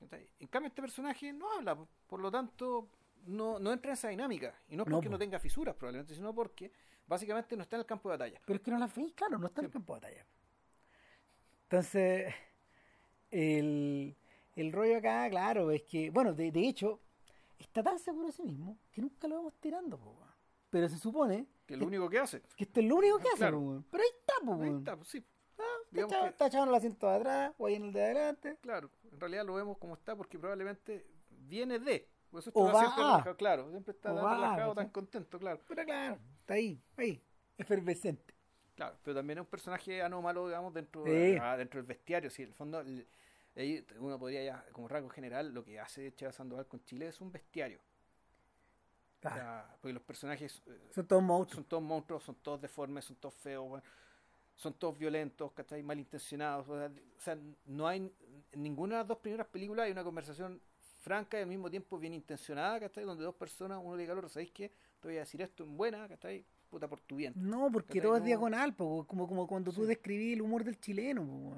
¿cachai? 0.00 0.28
en 0.38 0.48
cambio 0.48 0.68
este 0.68 0.82
personaje 0.82 1.32
no 1.32 1.50
habla 1.52 1.76
por 2.06 2.20
lo 2.20 2.30
tanto 2.30 2.90
no, 3.26 3.58
no 3.58 3.72
entra 3.72 3.90
en 3.90 3.94
esa 3.94 4.08
dinámica 4.08 4.54
y 4.68 4.76
no 4.76 4.84
es 4.84 4.90
porque 4.90 5.08
po. 5.08 5.12
no, 5.12 5.18
tenga 5.18 5.38
fisuras 5.38 5.74
probablemente 5.74 6.14
sino 6.14 6.34
porque 6.34 6.70
básicamente 7.06 7.56
no 7.56 7.62
está 7.62 7.76
en 7.76 7.80
el 7.80 7.86
campo 7.86 8.08
de 8.08 8.14
batalla 8.16 8.40
Pero 8.46 8.56
es 8.56 8.62
que 8.62 8.70
no 8.70 8.78
las 8.78 8.94
veis, 8.94 9.12
claro, 9.14 9.38
no 9.38 9.46
está 9.46 9.60
en 9.60 9.66
el 9.66 9.72
campo 9.72 9.94
de 9.94 10.00
batalla. 10.00 10.26
Entonces, 11.64 12.34
el, 13.30 14.16
el 14.54 14.72
rollo 14.72 14.98
acá, 14.98 15.28
claro, 15.30 15.70
es 15.70 15.82
que, 15.82 16.10
bueno, 16.10 16.32
de, 16.32 16.50
de 16.52 16.68
hecho, 16.68 17.00
está 17.58 17.82
tan 17.82 17.98
seguro 17.98 18.26
de 18.26 18.32
sí 18.32 18.42
mismo 18.42 18.78
que 18.92 19.00
nunca 19.02 19.26
lo 19.28 19.36
vamos 19.36 19.54
tirando, 19.60 19.98
po. 19.98 20.16
Pero 20.70 20.88
se 20.88 20.98
supone 20.98 21.46
que 21.66 21.74
es 21.74 21.80
lo 21.80 21.86
único 21.86 22.08
que 22.08 22.18
hace 22.18 22.42
que 22.56 22.64
esto 22.64 22.80
es 22.80 22.86
lo 22.86 22.96
único 22.96 23.18
que 23.18 23.28
hace, 23.28 23.38
Claro. 23.38 23.60
po. 23.60 23.84
Pero 23.90 24.02
ahí 24.02 24.10
está, 24.20 24.34
po, 24.44 24.62
ahí 24.62 24.74
está 24.76 24.96
pues, 24.96 25.08
sí 25.08 25.24
Ah, 25.58 25.62
está 25.90 26.00
echado- 26.06 26.22
que- 26.24 26.28
está 26.28 26.46
echado 26.48 26.62
en 26.64 26.68
el 26.68 26.74
asiento 26.74 27.06
de 27.08 27.14
atrás 27.16 27.54
o 27.58 27.66
ahí 27.66 27.74
en 27.76 27.84
el 27.84 27.92
de 27.92 28.02
adelante. 28.04 28.56
claro 28.60 28.90
en 29.10 29.18
realidad 29.20 29.46
lo 29.46 29.54
vemos 29.54 29.78
como 29.78 29.94
está 29.94 30.14
porque 30.14 30.38
probablemente 30.38 31.06
viene 31.30 31.78
de 31.78 32.06
por 32.30 32.40
eso 32.40 32.50
O 32.54 32.66
está 32.66 32.72
va 32.72 32.80
siempre 32.80 33.02
a. 33.02 33.06
relajado, 33.06 33.36
claro 33.36 33.70
siempre 33.70 33.92
está 33.92 34.14
tan 34.14 34.24
va 34.24 34.34
relajado 34.34 34.74
tan 34.74 34.88
contento 34.90 35.38
claro 35.38 35.60
Pero 35.68 35.84
claro, 35.84 36.18
está 36.40 36.54
ahí, 36.54 36.80
ahí, 36.96 37.22
efervescente. 37.58 38.34
Claro, 38.74 38.98
pero 39.02 39.16
también 39.16 39.38
es 39.38 39.40
un 39.44 39.50
personaje 39.50 40.02
anómalo, 40.02 40.46
digamos, 40.48 40.74
dentro, 40.74 41.02
Sí. 41.06 41.36
ah, 41.40 41.56
dentro 41.56 41.78
del 41.78 41.86
bestiario. 41.86 42.28
Si 42.28 42.42
en 42.42 42.48
el 42.48 42.54
fondo, 42.54 42.80
el- 42.80 43.06
uno 44.00 44.18
podría 44.18 44.44
ya, 44.44 44.66
como 44.72 44.86
rango 44.86 45.08
general, 45.08 45.54
lo 45.54 45.64
que 45.64 45.80
hace 45.80 46.12
Cheva 46.14 46.30
Sandoval 46.30 46.66
con 46.66 46.84
Chile 46.84 47.06
es 47.08 47.18
un 47.22 47.32
bestiario. 47.32 47.78
O 47.78 49.20
Claro, 49.20 49.36
sea, 49.36 49.76
porque 49.80 49.94
los 49.94 50.02
personajes 50.02 50.62
eh, 50.66 50.78
son 50.90 51.06
todos 51.06 51.22
monstruos. 51.22 51.62
son 51.62 51.68
todos 51.68 51.82
monstruos, 51.82 52.22
son 52.22 52.34
todos 52.36 52.60
deformes, 52.60 53.04
son 53.06 53.16
todos 53.16 53.34
feos, 53.34 53.66
bueno, 53.66 53.84
son 54.54 54.74
todos 54.74 54.98
violentos, 54.98 55.52
¿cachai? 55.52 55.82
Malintencionados. 55.82 56.68
O 56.68 56.90
sea, 57.18 57.38
no 57.64 57.88
hay, 57.88 58.12
en 58.52 58.62
ninguna 58.62 58.96
de 58.96 59.00
las 59.00 59.08
dos 59.08 59.18
primeras 59.18 59.46
películas 59.46 59.86
hay 59.86 59.92
una 59.92 60.04
conversación 60.04 60.60
franca 61.06 61.38
y 61.38 61.42
al 61.42 61.46
mismo 61.48 61.70
tiempo 61.70 62.00
bien 62.00 62.12
intencionada, 62.14 62.80
¿cachai? 62.80 63.04
Donde 63.04 63.22
dos 63.22 63.36
personas, 63.36 63.78
uno 63.80 63.94
le 63.94 64.02
diga 64.02 64.12
al 64.12 64.18
otro, 64.18 64.28
¿sabéis 64.28 64.50
qué? 64.50 64.72
Te 65.00 65.06
voy 65.06 65.16
a 65.18 65.20
decir 65.20 65.40
esto 65.40 65.62
en 65.62 65.76
buena, 65.76 66.08
¿cachai? 66.08 66.44
Puta 66.68 66.88
por 66.88 67.00
tu 67.00 67.14
bien. 67.14 67.32
No, 67.36 67.70
porque 67.70 68.00
todo 68.00 68.16
es 68.16 68.24
diagonal, 68.24 68.74
po, 68.74 69.06
como, 69.06 69.28
como 69.28 69.46
cuando 69.46 69.70
tú 69.72 69.82
Sí. 69.82 69.86
describís 69.86 70.34
el 70.34 70.42
humor 70.42 70.64
del 70.64 70.80
chileno, 70.80 71.24
po. 71.24 71.56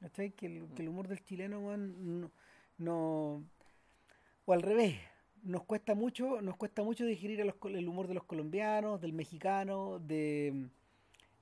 ¿Cachai? 0.00 0.30
Que 0.30 0.46
el, 0.46 0.68
que 0.72 0.82
el 0.82 0.88
humor 0.88 1.08
del 1.08 1.24
chileno, 1.24 1.76
no, 1.76 2.30
no- 2.78 3.42
O 4.46 4.52
al 4.52 4.62
revés, 4.62 4.94
nos 5.42 5.64
cuesta 5.64 5.96
mucho, 5.96 6.40
nos 6.40 6.56
cuesta 6.56 6.84
mucho 6.84 7.04
digerir 7.04 7.44
los 7.44 7.56
el 7.64 7.88
humor 7.88 8.06
de 8.06 8.14
los 8.14 8.22
colombianos, 8.24 9.00
del 9.00 9.12
mexicano, 9.12 9.98
de, 9.98 10.68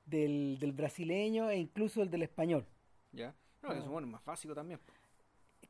del, 0.07 0.57
del 0.59 0.73
brasileño 0.73 1.51
e 1.51 1.59
incluso 1.59 2.01
el 2.03 2.09
del 2.11 2.23
español. 2.23 2.65
¿Ya? 3.13 3.35
No, 3.63 3.69
No. 3.69 3.75
eso 3.75 3.91
bueno, 3.91 4.07
es 4.07 4.13
más 4.15 4.25
básico 4.25 4.55
también. 4.55 4.81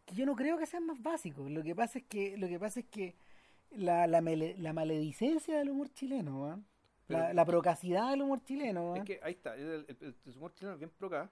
Que 0.06 0.14
yo 0.14 0.24
no 0.24 0.34
creo 0.34 0.56
que 0.56 0.64
sean 0.66 0.86
más 0.86 1.02
básicos. 1.02 1.50
Lo 1.50 1.62
que 1.62 1.74
pasa 1.74 1.98
es 1.98 2.04
que, 2.06 2.36
lo 2.38 2.48
que 2.48 2.58
pasa 2.58 2.80
es 2.80 2.86
que 2.86 3.14
la, 3.70 4.06
la, 4.06 4.20
male- 4.22 4.56
la 4.58 4.72
maledicencia 4.72 5.58
del 5.58 5.70
humor 5.70 5.90
chileno, 5.92 6.42
weón, 6.44 6.66
la, 7.08 7.18
Pero- 7.22 7.32
la 7.34 7.44
procacidad 7.44 8.10
del 8.10 8.22
humor 8.22 8.42
chileno, 8.44 8.84
weón, 8.92 8.96
Es 8.98 9.04
que 9.04 9.20
ahí 9.22 9.32
está, 9.32 9.54
el, 9.56 9.84
el, 9.88 9.96
el- 10.00 10.16
el 10.24 10.36
humor 10.36 10.54
chileno 10.54 10.72
es 10.74 10.78
bien 10.78 10.90
pro 10.96 11.08
acá. 11.08 11.30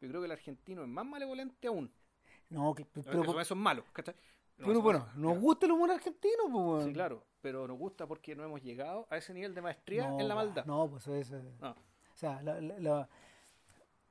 Yo 0.00 0.08
creo 0.08 0.20
que 0.20 0.26
el 0.26 0.32
argentino 0.32 0.82
es 0.82 0.88
más 0.88 1.06
malevolente 1.06 1.66
aún. 1.68 1.90
No, 2.50 2.74
que, 2.74 2.84
pero, 2.84 3.22
eso, 3.22 3.40
eso 3.40 3.54
es 3.54 3.60
malo, 3.60 3.84
¿cachai? 3.92 4.14
No, 4.58 4.66
pero 4.66 4.82
bueno, 4.82 5.08
nos 5.16 5.38
gusta 5.38 5.66
el 5.66 5.72
humor 5.72 5.90
argentino, 5.90 6.42
pues, 6.44 6.54
weón. 6.54 6.84
Sí, 6.86 6.92
claro, 6.92 7.24
pero 7.40 7.66
nos 7.68 7.78
gusta 7.78 8.06
porque 8.06 8.34
no 8.34 8.44
hemos 8.44 8.60
llegado 8.62 9.06
a 9.10 9.16
ese 9.16 9.32
nivel 9.32 9.54
de 9.54 9.62
maestría 9.62 10.08
No, 10.08 10.18
en 10.20 10.28
la 10.28 10.34
maldad. 10.34 10.64
No, 10.66 10.88
pues 10.90 11.06
eso 11.06 11.36
es. 11.36 11.44
No. 11.60 11.70
O 11.70 12.16
sea, 12.16 12.42
la- 12.42 13.08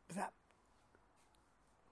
o 0.10 0.14
sea, 0.14 0.32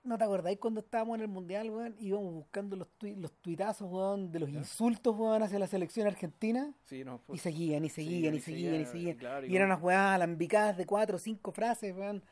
¿no 0.05 0.17
te 0.17 0.23
acordáis 0.23 0.59
cuando 0.59 0.79
estábamos 0.81 1.15
en 1.15 1.21
el 1.21 1.27
mundial, 1.27 1.69
weón? 1.69 1.95
Íbamos 1.99 2.33
buscando 2.33 2.75
los, 2.75 2.87
los 3.01 3.31
tuitazos, 3.41 3.91
weón, 3.91 4.31
de 4.31 4.39
los 4.39 4.51
¿Ya? 4.51 4.59
insultos, 4.59 5.15
weón, 5.17 5.43
hacia 5.43 5.59
la 5.59 5.67
selección 5.67 6.07
argentina. 6.07 6.73
Sí, 6.83 7.03
no, 7.03 7.15
Y 7.15 7.27
pues, 7.27 7.41
seguían, 7.41 7.83
y 7.85 7.89
seguían, 7.89 8.33
y 8.33 8.37
y 8.37 8.41
seguían, 8.41 8.73
y 8.73 8.85
seguían, 8.85 8.91
seguían. 8.91 9.17
claro, 9.17 9.45
y 9.45 9.51
y 9.51 9.55
eran 9.55 9.67
unas 9.69 9.81
weas 9.81 10.15
alambicadas 10.15 10.77
de 10.77 10.85
cuatro 10.85 11.15
o 11.17 11.19
cinco 11.19 11.51
frases, 11.51 11.95
weón. 11.95 12.23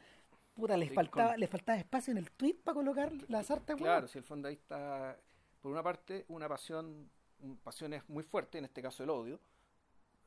Puta, 0.53 0.77
les 0.77 0.91
Y 0.91 0.93
faltaba, 0.93 1.31
con- 1.31 1.39
les 1.39 1.49
faltaba 1.49 1.77
espacio 1.79 2.11
en 2.11 2.17
el 2.19 2.29
tweet 2.31 2.55
para 2.63 2.75
colocar 2.75 3.11
la 3.27 3.43
sarta, 3.43 3.73
weón. 3.73 3.83
claro, 3.85 4.07
si 4.07 4.17
el 4.19 4.23
fondo 4.23 4.47
ahí 4.47 4.53
está, 4.55 5.17
por 5.61 5.71
una 5.71 5.81
parte, 5.83 6.25
una 6.27 6.47
pasión 6.47 7.09
pasiones 7.63 8.03
muy 8.07 8.23
fuertes, 8.23 8.59
en 8.59 8.65
este 8.65 8.81
caso 8.81 9.03
el 9.03 9.09
odio, 9.09 9.39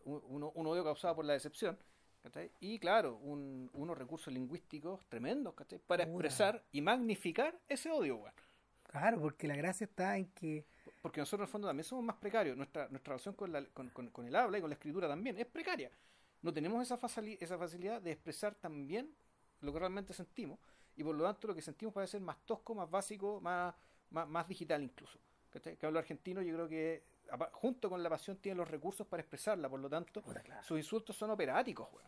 un 0.05 0.67
odio 0.67 0.85
causado 0.85 1.17
por 1.17 1.25
la 1.25 1.33
decepción, 1.33 1.79
¿cachai? 2.27 2.51
y 2.61 2.79
claro, 2.81 3.17
un- 3.17 3.71
unos 3.75 3.97
recursos 3.97 4.33
lingüísticos 4.35 5.01
tremendos 5.09 5.55
¿cachai? 5.55 5.79
para 5.79 6.03
expresar 6.05 6.63
y 6.73 6.81
magnificar 6.81 7.57
ese 7.69 7.91
odio, 7.91 8.17
weón. 8.17 8.35
Claro, 8.83 9.21
porque 9.21 9.47
la 9.47 9.55
gracia 9.57 9.85
está 9.85 10.17
en 10.17 10.27
que 10.33 10.65
Porque 11.03 11.21
nosotros 11.21 11.41
en 11.45 11.49
el 11.49 11.53
fondo 11.53 11.69
también 11.69 11.85
somos 11.85 12.05
más 12.05 12.17
precarios. 12.17 12.57
Nuestra, 12.57 12.89
nuestra 12.89 13.13
relación 13.13 13.35
con, 13.35 13.53
la- 13.53 13.65
con, 13.67 13.91
con- 13.91 14.09
con 14.11 14.27
el 14.27 14.35
habla 14.35 14.59
y 14.59 14.61
con 14.61 14.71
la 14.71 14.75
escritura 14.75 15.07
también 15.09 15.39
es 15.39 15.47
precaria. 15.47 15.91
No 16.43 16.53
tenemos 16.53 16.83
esa, 16.83 16.99
facili- 16.99 17.37
esa 17.41 17.57
facilidad 17.59 18.01
de 18.03 18.13
expresar 18.13 18.55
también 18.55 19.13
lo 19.61 19.73
que 19.73 19.79
realmente 19.79 20.13
sentimos. 20.13 20.59
Y 20.97 21.05
por 21.05 21.15
lo 21.15 21.25
tanto 21.25 21.47
lo 21.49 21.55
que 21.55 21.63
sentimos 21.63 21.93
puede 21.95 22.07
ser 22.07 22.21
más 22.23 22.39
tosco, 22.47 22.75
más 22.75 22.91
básico, 22.91 23.41
más, 23.41 23.75
más, 24.11 24.27
más 24.29 24.49
digital 24.49 24.83
incluso. 24.83 25.19
¿Cachai? 25.51 25.77
Que 25.77 25.87
hablo 25.87 25.99
argentino 25.99 26.41
yo 26.43 26.55
creo 26.55 26.69
que 26.69 27.03
junto 27.53 27.91
con 27.91 28.03
la 28.03 28.09
pasión 28.09 28.37
tiene 28.37 28.57
los 28.57 28.71
recursos 28.71 29.07
para 29.07 29.21
expresarla. 29.21 29.69
Por 29.69 29.81
lo 29.81 29.89
tanto, 29.91 30.23
Puta, 30.23 30.41
claro. 30.43 30.63
sus 30.63 30.79
insultos 30.79 31.17
son 31.17 31.31
operáticos. 31.31 31.89
weón. 31.93 32.07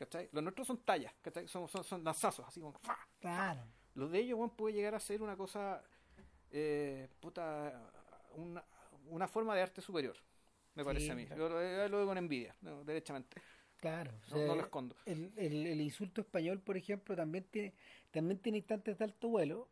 ¿Cachai? 0.00 0.30
Los 0.32 0.42
nuestros 0.42 0.66
son 0.66 0.78
tallas. 0.78 1.12
¿cachai? 1.20 1.46
Son, 1.46 1.68
son, 1.68 1.84
son 1.84 2.02
lanzazos, 2.02 2.46
así 2.48 2.58
como... 2.58 2.72
¡fa! 2.78 2.96
Claro. 3.18 3.60
Los 3.94 4.10
de 4.10 4.20
ellos, 4.20 4.38
weón, 4.38 4.48
puede 4.56 4.74
llegar 4.74 4.94
a 4.94 5.00
ser 5.00 5.20
una 5.20 5.36
cosa, 5.36 5.82
eh, 6.50 7.06
puta, 7.20 7.92
una, 8.36 8.64
una 9.08 9.28
forma 9.28 9.54
de 9.54 9.60
arte 9.60 9.82
superior, 9.82 10.16
me 10.74 10.82
Sí, 10.82 10.86
parece 10.86 11.12
a 11.12 11.14
mí. 11.14 11.26
claro. 11.26 11.42
Yo 11.42 11.48
lo, 11.50 11.60
yo 11.62 11.88
lo 11.90 11.96
veo 11.98 12.06
con 12.06 12.16
envidia, 12.16 12.56
no, 12.62 12.82
derechamente. 12.82 13.36
Claro. 13.76 14.10
o 14.10 14.30
No, 14.30 14.36
sea, 14.38 14.46
no 14.46 14.54
lo 14.54 14.62
escondo. 14.62 14.96
el, 15.04 15.32
el- 15.36 15.66
el 15.66 15.80
insulto 15.82 16.22
español, 16.22 16.60
por 16.60 16.78
ejemplo, 16.78 17.14
también 17.14 17.44
tiene, 17.50 17.74
también 18.10 18.38
tiene 18.40 18.56
instantes 18.58 18.96
de 18.96 19.04
alto 19.04 19.28
vuelo, 19.28 19.68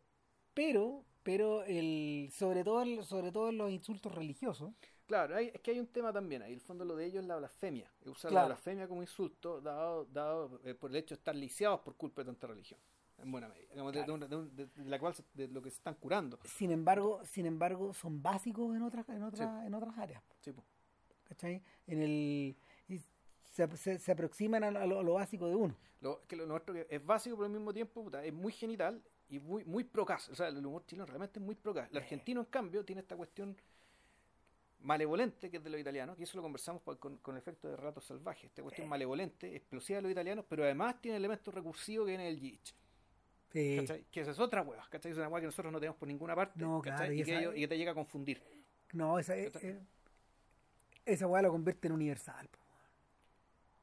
pero, 0.53 1.05
pero 1.23 1.63
el, 1.65 2.29
sobre 2.35 2.65
todo, 2.65 3.03
sobre 3.03 3.33
todo 3.33 3.51
los 3.51 3.71
insultos 3.71 4.15
religiosos. 4.15 4.73
Claro, 5.09 5.35
hay- 5.37 5.51
es 5.55 5.61
que 5.63 5.71
hay 5.71 5.81
un 5.81 5.87
tema 5.87 6.13
también 6.13 6.43
ahí. 6.43 6.53
El 6.53 6.61
fondo 6.61 6.85
lo 6.85 6.95
de 6.95 7.07
ellos 7.07 7.23
es 7.23 7.27
la 7.27 7.37
blasfemia. 7.37 7.91
Usar 8.05 8.31
Claro. 8.31 8.49
la 8.49 8.55
blasfemia 8.55 8.87
como 8.87 9.01
insulto, 9.03 9.61
dado, 9.61 10.05
dado 10.05 10.61
eh, 10.65 10.75
por 10.75 10.91
el 10.91 10.97
hecho 10.97 11.15
de 11.15 11.19
estar 11.19 11.35
lisiados 11.35 11.81
por 11.81 11.97
culpa 11.97 12.21
de 12.21 12.27
tanta 12.27 12.47
religión. 12.47 12.79
En 13.17 13.33
buena 13.33 13.49
medida. 13.49 13.69
Digamos, 13.71 13.93
de- 13.95 14.05
de, 14.05 14.13
una- 14.13 14.29
de 14.29 14.37
un- 14.37 14.55
de- 14.55 14.69
la 14.85 14.99
cual 15.01 15.15
se- 15.15 15.25
de 15.35 15.49
lo 15.49 15.61
que 15.63 15.71
se 15.71 15.77
están 15.79 15.95
curando. 15.95 16.39
Sin 16.45 16.71
embargo, 16.71 17.21
sin 17.25 17.47
embargo, 17.47 17.93
son 17.95 18.23
básicos 18.23 18.77
en 18.77 18.83
otras, 18.83 19.09
en 19.09 19.23
otras, 19.23 19.67
en 19.67 19.75
otras 19.75 19.97
áreas. 19.99 20.23
Sí, 20.41 20.53
po. 20.53 20.63
¿Cachai? 21.25 21.63
En 21.87 22.03
el 22.03 22.57
y 22.87 23.01
se, 23.45 23.77
se- 23.77 23.99
se 23.99 24.13
aproximan 24.13 24.63
a 24.63 24.71
lo, 24.71 25.01
a 25.01 25.03
lo- 25.03 25.15
básico 25.15 25.49
de 25.49 25.57
uno. 25.57 25.75
Lo, 26.01 26.21
que 26.29 26.37
lo 26.37 26.47
nuestro 26.47 26.75
es 26.77 27.05
básico, 27.05 27.35
pero 27.37 27.47
al 27.47 27.53
mismo 27.53 27.73
tiempo 27.73 28.05
puta, 28.05 28.23
es 28.25 28.33
muy 28.33 28.53
genital 28.53 29.03
y 29.31 29.41
muy, 29.41 29.65
muy 29.65 29.83
procas. 29.85 30.29
O 30.29 30.35
sea, 30.37 30.49
el 30.49 30.65
humor 30.65 30.85
chileno 30.87 31.07
realmente 31.07 31.41
es 31.41 31.45
muy 31.45 31.55
procas. 31.57 31.91
El 31.91 31.97
argentino, 31.97 32.41
en 32.41 32.47
cambio, 32.47 32.85
tiene 32.85 33.01
esta 33.01 33.17
cuestión 33.17 33.57
malevolente 34.81 35.51
que 35.51 35.57
es 35.59 35.65
de 35.65 35.71
los 35.71 35.81
italianos, 35.81 36.19
y 36.19 36.23
eso 36.23 36.37
lo 36.37 36.43
conversamos 36.43 36.83
con, 36.83 37.17
con 37.19 37.35
el 37.35 37.39
efecto 37.39 37.69
de 37.69 37.77
relatos 37.77 38.05
salvajes. 38.05 38.45
Esta 38.45 38.63
cuestión 38.63 38.89
malevolente, 38.89 39.55
explosiva 39.57 39.97
de 39.99 40.03
los 40.03 40.13
italianos, 40.13 40.45
pero 40.49 40.65
además 40.65 41.01
tiene 41.01 41.17
elementos 41.17 41.53
recursivos 41.53 42.07
que 42.07 42.11
viene 42.11 42.25
del 42.27 42.39
Yich. 42.41 42.75
Sí. 43.51 43.87
Que 44.11 44.21
esa 44.21 44.31
es 44.31 44.39
otra 44.39 44.63
hueá, 44.63 44.87
¿cachai? 44.91 45.11
Es 45.13 45.19
una 45.19 45.29
hueá 45.29 45.41
que 45.41 45.47
nosotros 45.47 45.73
no 45.73 45.81
tenemos 45.81 45.97
por 45.99 46.07
ninguna 46.07 46.35
parte, 46.37 46.61
No, 46.61 46.81
claro, 46.83 47.13
y 47.13 47.21
y, 47.21 47.25
que 47.25 47.31
esa- 47.31 47.41
ellos- 47.41 47.57
y 47.57 47.61
que 47.61 47.69
te 47.69 47.79
llega 47.79 47.93
a 47.93 47.95
confundir. 47.95 48.43
No, 48.93 49.19
esa, 49.19 49.37
eh, 49.37 49.51
esa 51.05 51.27
weá 51.27 51.43
lo 51.43 51.51
convierte 51.51 51.89
en 51.89 51.95
universal. 51.95 52.49
po. 52.49 52.59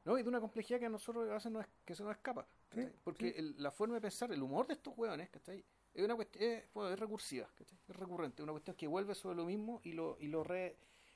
¿no? 0.05 0.19
Y 0.19 0.23
de 0.23 0.29
una 0.29 0.39
complejidad 0.39 0.79
que 0.79 0.85
a 0.85 0.89
nosotros 0.89 1.27
a 1.29 1.33
veces 1.33 1.51
no 1.51 1.59
es, 1.59 1.67
que 1.83 1.95
se 1.95 2.03
nos 2.03 2.11
escapa. 2.11 2.45
Sí, 2.75 2.87
Porque 3.03 3.29
el- 3.29 3.55
la 3.61 3.71
forma 3.71 3.95
de 3.95 4.01
pensar, 4.01 4.31
el 4.31 4.41
humor 4.43 4.67
de 4.67 4.73
estos 4.75 4.95
hueones, 4.95 5.29
¿cachai? 5.31 5.63
Es 5.95 6.03
una 6.03 6.15
cuestión, 6.15 6.43
es, 6.43 6.63
bueno, 6.73 6.93
es 6.93 6.99
recursiva, 6.99 7.49
¿cachai? 7.57 7.77
Es 7.87 7.95
recurrente, 7.95 8.43
una 8.43 8.51
cuestión 8.51 8.75
que 8.75 8.85
vuelve 8.85 9.15
sobre 9.15 9.37
lo 9.37 9.45
mismo 9.45 9.79
y 9.83 9.93
lo, 9.93 10.17
y 10.19 10.27
lo 10.27 10.43
re, 10.43 10.75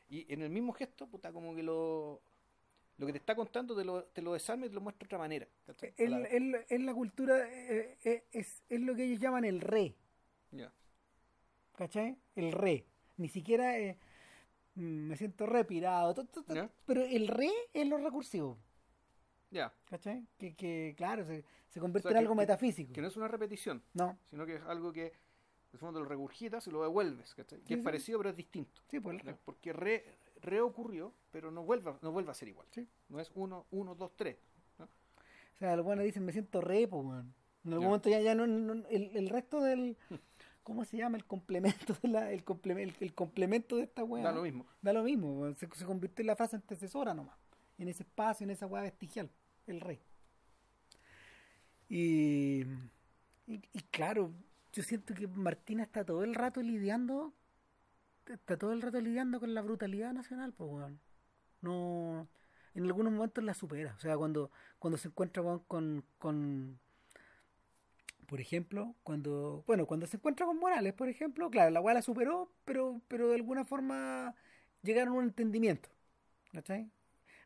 y 0.09 0.25
en 0.33 0.41
el 0.41 0.49
mismo 0.49 0.71
gesto, 0.73 1.05
puta, 1.07 1.31
como 1.31 1.53
que 1.55 1.61
lo 1.63 2.21
lo 2.97 3.05
que 3.05 3.13
te 3.13 3.19
está 3.19 3.33
contando 3.33 3.73
te 3.77 3.85
lo, 3.85 4.03
te 4.05 4.21
lo 4.21 4.33
desarma 4.33 4.65
y 4.65 4.69
te 4.69 4.75
lo 4.75 4.81
muestra 4.81 4.99
de 5.05 5.07
otra 5.07 5.17
manera. 5.19 5.47
Es, 5.97 6.09
la- 6.09 6.65
la 6.85 6.93
cultura, 6.93 7.47
eh, 7.49 7.97
eh, 8.03 8.23
es, 8.33 8.61
es 8.67 8.81
lo 8.81 8.93
que 8.93 9.05
ellos 9.05 9.19
llaman 9.21 9.45
el 9.45 9.61
re, 9.61 9.95
Ya. 10.51 10.69
¿cachai? 11.77 12.17
El 12.35 12.51
re. 12.51 12.85
Ni 13.15 13.29
siquiera 13.29 13.77
eh, 13.79 13.97
mm, 14.75 14.81
me 14.81 15.15
siento 15.15 15.45
repirado, 15.45 16.13
to- 16.13 16.25
to- 16.25 16.43
to- 16.43 16.53
Ya. 16.53 16.69
pero 16.85 17.03
el 17.05 17.27
re 17.29 17.49
es 17.73 17.87
lo 17.87 17.97
recursivo, 17.97 18.57
Ya. 19.51 19.73
¿cachai? 19.85 20.25
Que, 20.37 20.55
que 20.55 20.93
claro, 20.97 21.25
se, 21.25 21.43
se 21.69 21.79
convierte 21.79 22.07
O 22.07 22.11
sea, 22.11 22.17
en 22.19 22.23
que- 22.23 22.25
algo 22.27 22.35
metafísico. 22.35 22.93
Que 22.93 23.01
no 23.01 23.07
es 23.07 23.17
una 23.17 23.27
repetición, 23.27 23.81
No, 23.93 24.17
sino 24.29 24.45
que 24.45 24.55
es 24.55 24.61
algo 24.63 24.93
que 24.93 25.11
de 25.71 25.77
fondo 25.77 25.99
lo 25.99 26.05
regurgitas 26.05 26.65
y 26.67 26.71
lo 26.71 26.81
devuelves, 26.83 27.33
¿cachai? 27.35 27.59
Sí, 27.59 27.65
Que 27.65 27.73
es 27.75 27.79
parecido 27.83 28.19
pero 28.19 28.29
es 28.31 28.35
distinto. 28.35 28.81
sí, 28.89 28.99
pues 28.99 29.17
¿ya? 29.17 29.31
re. 29.31 29.37
Porque 29.45 29.73
re, 29.73 30.05
reocurrió, 30.41 31.13
pero 31.31 31.51
no 31.51 31.63
vuelve, 31.63 31.91
a- 31.91 31.99
no 32.01 32.11
vuelve 32.11 32.31
a 32.31 32.33
ser 32.33 32.47
igual. 32.47 32.67
Sí. 32.71 32.87
No 33.09 33.19
es 33.19 33.31
uno, 33.35 33.65
uno, 33.71 33.95
dos, 33.95 34.11
tres. 34.15 34.37
¿no? 34.77 34.85
O 34.85 35.57
sea, 35.57 35.75
los 35.75 35.85
buenos 35.85 36.05
dicen, 36.05 36.25
me 36.25 36.31
siento 36.31 36.61
re, 36.61 36.87
pues, 36.87 37.03
weón. 37.05 37.33
En 37.65 37.73
algún 37.73 37.83
Ya. 37.83 37.87
momento 37.87 38.09
ya, 38.09 38.21
ya 38.21 38.35
no, 38.35 38.47
no- 38.47 38.87
el, 38.87 39.15
el 39.15 39.29
resto 39.29 39.61
del, 39.61 39.97
¿cómo 40.63 40.85
se 40.85 40.97
llama? 40.97 41.17
El 41.17 41.25
complemento 41.25 41.93
de 42.01 42.07
la, 42.07 42.31
el, 42.31 42.45
comple- 42.45 42.79
el, 42.81 42.95
el 42.99 43.13
complemento 43.13 43.75
de 43.77 43.83
esta 43.83 44.03
weá. 44.03 44.23
Da 44.23 44.31
lo 44.31 44.41
mismo. 44.43 44.65
Da 44.81 44.93
lo 44.93 45.03
mismo, 45.03 45.53
se, 45.55 45.67
se 45.75 45.85
convirtió 45.85 46.23
en 46.23 46.27
la 46.27 46.35
frase 46.35 46.55
antecesora 46.55 47.13
nomás. 47.13 47.37
En 47.77 47.87
ese 47.89 48.03
espacio, 48.03 48.43
en 48.43 48.49
esa 48.51 48.65
weá 48.65 48.81
vestigial. 48.83 49.29
El 49.69 49.81
rey. 49.81 49.99
Y, 51.89 52.65
claro, 53.91 54.33
yo 54.73 54.81
siento 54.81 55.13
que 55.13 55.27
Martina 55.27 55.83
está 55.83 56.03
todo 56.03 56.23
el 56.23 56.33
rato 56.33 56.61
lidiando. 56.63 57.33
Está 58.27 58.57
todo 58.57 58.73
el 58.73 58.81
rato 58.81 58.99
lidiando 58.99 59.39
con 59.39 59.53
la 59.53 59.61
brutalidad 59.61 60.11
nacional, 60.11 60.53
pues 60.53 60.71
weón. 60.71 60.99
No. 61.61 62.27
En 62.73 62.85
algunos 62.85 63.13
momentos 63.13 63.43
la 63.43 63.53
supera. 63.53 63.93
O 63.95 63.99
sea, 63.99 64.17
cuando, 64.17 64.51
cuando 64.79 64.97
se 64.97 65.09
encuentra 65.09 65.43
con, 65.67 66.03
con. 66.17 66.79
Por 68.27 68.41
ejemplo, 68.41 68.95
cuando. 69.03 69.63
Bueno, 69.67 69.85
cuando 69.85 70.07
se 70.07 70.17
encuentra 70.17 70.47
con 70.47 70.57
Morales, 70.57 70.93
por 70.93 71.09
ejemplo, 71.09 71.51
claro, 71.51 71.69
la 71.69 71.81
weá 71.81 71.93
la 71.93 72.01
superó, 72.01 72.51
pero, 72.65 73.01
pero 73.07 73.29
de 73.29 73.35
alguna 73.35 73.65
forma 73.65 74.35
llegaron 74.81 75.13
a 75.13 75.17
un 75.17 75.25
entendimiento. 75.25 75.89
¿Cachai? 76.51 76.91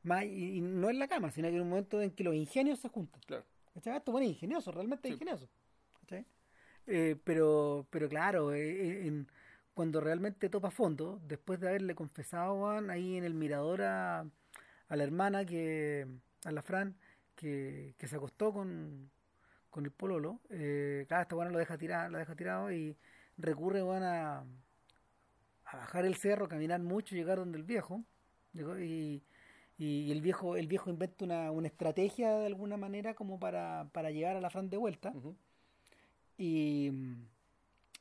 Más, 0.03 0.23
y, 0.25 0.57
y 0.57 0.61
no 0.61 0.89
en 0.89 0.99
la 0.99 1.07
cama, 1.07 1.31
sino 1.31 1.49
que 1.49 1.55
en 1.55 1.61
un 1.61 1.69
momento 1.69 2.01
en 2.01 2.11
que 2.11 2.23
los 2.23 2.35
ingenios 2.35 2.79
se 2.79 2.89
juntan. 2.89 3.21
Claro. 3.25 3.45
¿Cachai? 3.73 3.97
Esto 3.97 4.11
bueno, 4.11 4.27
ingenioso, 4.27 4.71
realmente 4.71 5.07
Sí. 5.07 5.13
ingenioso. 5.13 5.49
¿Cachai? 6.01 6.25
Eh, 6.87 7.15
pero, 7.23 7.87
pero 7.89 8.09
claro, 8.09 8.53
eh, 8.53 8.69
eh, 8.71 9.07
en- 9.07 9.27
cuando 9.73 9.99
realmente 10.01 10.49
topa 10.49 10.69
fondo, 10.69 11.19
después 11.25 11.59
de 11.59 11.69
haberle 11.69 11.95
confesado 11.95 12.53
weón, 12.55 12.91
ahí 12.91 13.17
en 13.17 13.23
el 13.23 13.33
mirador 13.33 13.81
a, 13.81 14.19
a 14.19 14.95
la 14.95 15.03
hermana 15.03 15.45
que, 15.45 16.05
a 16.45 16.51
la 16.51 16.61
Fran, 16.61 16.95
que, 17.35 17.95
que 17.97 18.07
se 18.07 18.17
acostó 18.17 18.53
con, 18.53 19.09
con 19.71 19.85
el 19.85 19.91
pololo, 19.91 20.41
eh, 20.51 21.05
claro, 21.07 21.23
esta 21.23 21.35
bueno 21.35 21.49
lo 21.51 21.57
deja 21.57 21.77
tirado, 21.77 22.09
lo 22.11 22.19
deja 22.19 22.35
tirado 22.35 22.71
y 22.71 22.95
recurre 23.37 23.81
weón, 23.81 24.03
a, 24.03 24.39
a 25.65 25.77
bajar 25.77 26.05
el 26.05 26.15
cerro, 26.17 26.47
caminar 26.47 26.81
mucho, 26.81 27.15
llegar 27.15 27.39
donde 27.39 27.57
el 27.57 27.63
viejo, 27.63 28.03
y, 28.53 29.23
y 29.77 30.11
el 30.11 30.21
viejo, 30.21 30.55
el 30.55 30.67
viejo 30.67 30.89
inventa 30.89 31.25
una, 31.25 31.51
una 31.51 31.67
estrategia 31.67 32.37
de 32.37 32.45
alguna 32.45 32.77
manera 32.77 33.13
como 33.15 33.39
para, 33.39 33.89
para 33.91 34.11
llevar 34.11 34.35
a 34.35 34.41
la 34.41 34.49
Fran 34.49 34.69
de 34.69 34.77
vuelta. 34.77 35.11
Y, 36.37 36.91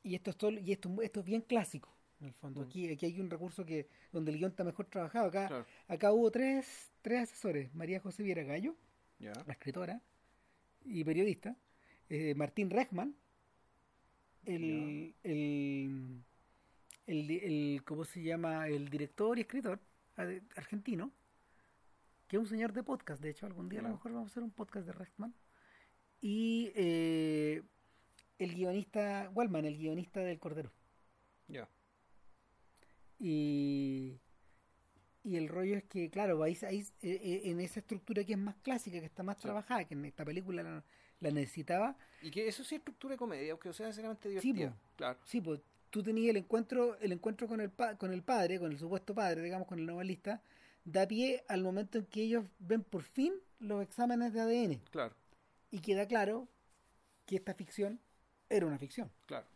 y 0.03 0.15
esto 0.15 0.29
es 0.31 0.37
todo- 0.37 0.51
y 0.59 0.71
esto, 0.71 0.89
esto 1.01 1.19
es 1.21 1.25
bien 1.25 1.41
clásico, 1.41 1.89
en 2.19 2.27
el 2.27 2.33
fondo. 2.33 2.61
Aquí, 2.61 2.89
aquí 2.91 3.05
hay 3.05 3.19
un 3.19 3.29
recurso 3.29 3.65
que 3.65 3.87
donde 4.11 4.31
el 4.31 4.37
guion 4.37 4.51
está 4.51 4.63
mejor 4.63 4.85
trabajado. 4.87 5.27
Acá, 5.27 5.47
Claro. 5.47 5.65
acá 5.87 6.11
hubo 6.13 6.29
tres, 6.31 6.91
tres 7.01 7.23
asesores. 7.23 7.73
María 7.73 7.99
José 7.99 8.23
Viera 8.23 8.43
Gallo, 8.43 8.75
la 9.45 9.53
escritora 9.53 10.01
y 10.85 11.03
periodista. 11.03 11.55
eh, 12.09 12.33
Martín 12.35 12.69
Rechman, 12.69 13.15
el, 14.45 15.15
el, 15.23 16.21
el, 17.07 17.81
¿cómo 17.85 18.03
se 18.05 18.21
llama? 18.21 18.67
El 18.67 18.89
director 18.89 19.37
y 19.37 19.41
escritor 19.41 19.79
argentino, 20.55 21.11
que 22.27 22.37
es 22.37 22.39
un 22.39 22.47
señor 22.47 22.73
de 22.73 22.83
podcast. 22.83 23.21
De 23.21 23.29
hecho, 23.29 23.45
algún 23.45 23.69
día 23.69 23.79
a 23.79 23.83
lo 23.83 23.89
mejor 23.89 24.11
vamos 24.13 24.29
a 24.29 24.31
hacer 24.31 24.43
un 24.43 24.51
podcast 24.51 24.85
de 24.85 24.93
Rechman. 24.93 25.33
Y 26.21 26.71
eh, 26.75 27.61
el 28.39 28.55
guionista, 28.55 29.29
Wallman, 29.33 29.65
el 29.65 29.77
guionista 29.77 30.21
del 30.21 30.39
Cordero. 30.39 30.71
Ya. 31.47 31.67
Y, 33.19 34.19
y 35.23 35.35
el 35.37 35.47
rollo 35.47 35.77
es 35.77 35.83
que, 35.83 36.09
claro, 36.09 36.41
ahí, 36.43 36.57
ahí, 36.67 36.79
eh, 37.01 37.19
eh, 37.23 37.41
en 37.45 37.59
esa 37.59 37.79
estructura 37.79 38.23
que 38.23 38.33
es 38.33 38.39
más 38.39 38.55
clásica, 38.57 38.99
que 38.99 39.05
está 39.05 39.23
más 39.23 39.37
Sí. 39.37 39.43
trabajada, 39.43 39.85
que 39.85 39.93
en 39.93 40.05
esta 40.05 40.25
película 40.25 40.63
la, 40.63 40.83
la 41.19 41.31
necesitaba, 41.31 41.97
Y 42.21 42.31
que 42.31 42.47
eso 42.47 42.63
sí 42.63 42.75
es 42.75 42.79
estructura 42.79 43.13
de 43.13 43.17
comedia, 43.17 43.51
aunque 43.51 43.71
sea 43.73 43.87
sinceramente 43.87 44.29
Sí, 44.41 44.51
divertida. 44.51 44.71
po. 44.71 44.77
claro. 44.97 45.19
sí, 45.25 45.41
pues 45.41 45.61
tú 45.89 46.01
tenías 46.03 46.31
el 46.31 46.37
encuentro, 46.37 46.97
el 46.99 47.11
encuentro 47.11 47.47
con 47.47 47.61
el, 47.61 47.69
pa- 47.69 47.95
con 47.97 48.11
el 48.11 48.23
padre, 48.23 48.59
con 48.59 48.71
el 48.71 48.77
supuesto 48.79 49.13
padre, 49.13 49.41
digamos, 49.43 49.67
con 49.67 49.77
el 49.79 49.85
novelista, 49.85 50.41
da 50.85 51.07
pie 51.07 51.43
al 51.47 51.61
momento 51.63 51.97
en 51.97 52.05
que 52.05 52.21
ellos 52.23 52.45
ven 52.59 52.83
por 52.83 53.03
fin 53.03 53.33
los 53.59 53.81
exámenes 53.81 54.33
de 54.33 54.41
ADN 54.41 54.81
Claro, 54.91 55.15
y 55.71 55.79
queda 55.79 56.07
claro 56.07 56.47
que 57.25 57.35
esta 57.37 57.53
ficción 57.53 57.99
era 58.49 58.65
una 58.65 58.77
ficción, 58.77 59.09
claro. 59.25 59.47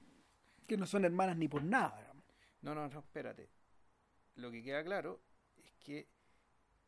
que 0.68 0.78
no 0.78 0.86
son 0.86 1.06
hermanas 1.06 1.38
ni 1.38 1.48
por 1.48 1.64
nada. 1.64 1.98
digamos. 2.00 2.24
No, 2.62 2.74
no, 2.74 2.88
no, 2.88 3.00
espérate. 3.00 3.50
lo 4.36 4.50
que 4.52 4.64
queda 4.64 4.84
claro 4.84 5.20
es 5.64 5.72
que 5.84 6.08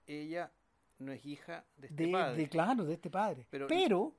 ella 0.07 0.51
no 0.99 1.11
es 1.11 1.25
hija 1.25 1.65
de 1.77 1.87
este 1.87 2.05
De, 2.05 2.11
padre. 2.11 2.37
de 2.37 2.49
claro, 2.49 2.85
de 2.85 2.93
este 2.93 3.09
padre. 3.09 3.45
Pero- 3.49 3.67
Pero, 3.67 4.15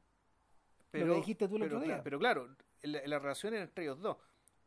pero, 0.90 1.06
lo 1.06 1.12
que 1.14 1.20
dijiste 1.20 1.48
tú 1.48 1.56
el 1.56 1.62
pero, 1.62 1.76
otro 1.78 1.86
día. 1.88 2.02
pero 2.02 2.18
claro, 2.18 2.56
la, 2.82 3.00
la 3.06 3.18
relación 3.18 3.54
era 3.54 3.62
entre 3.64 3.84
ellos 3.84 4.00
dos, 4.00 4.16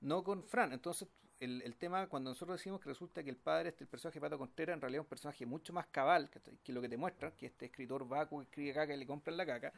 no 0.01 0.23
con 0.23 0.43
Fran. 0.43 0.73
Entonces, 0.73 1.07
el, 1.39 1.61
el 1.63 1.75
tema, 1.75 2.07
cuando 2.07 2.29
nosotros 2.31 2.57
decimos 2.59 2.79
que 2.81 2.89
resulta 2.89 3.23
que 3.23 3.29
el 3.29 3.37
padre, 3.37 3.69
este 3.69 3.83
el 3.83 3.89
personaje 3.89 4.19
Pato 4.21 4.37
Contreras, 4.37 4.75
en 4.75 4.81
realidad 4.81 5.01
es 5.01 5.05
un 5.05 5.09
personaje 5.09 5.45
mucho 5.45 5.73
más 5.73 5.87
cabal 5.87 6.29
¿cachai? 6.29 6.57
que 6.63 6.71
lo 6.73 6.81
que 6.81 6.89
te 6.89 6.97
muestra, 6.97 7.31
que 7.31 7.47
este 7.47 7.65
escritor 7.65 8.07
vacuo 8.07 8.39
que 8.39 8.43
escribe 8.45 8.73
caca 8.73 8.93
y 8.93 8.97
le 8.97 9.05
compran 9.05 9.35
la 9.37 9.45
caca. 9.45 9.73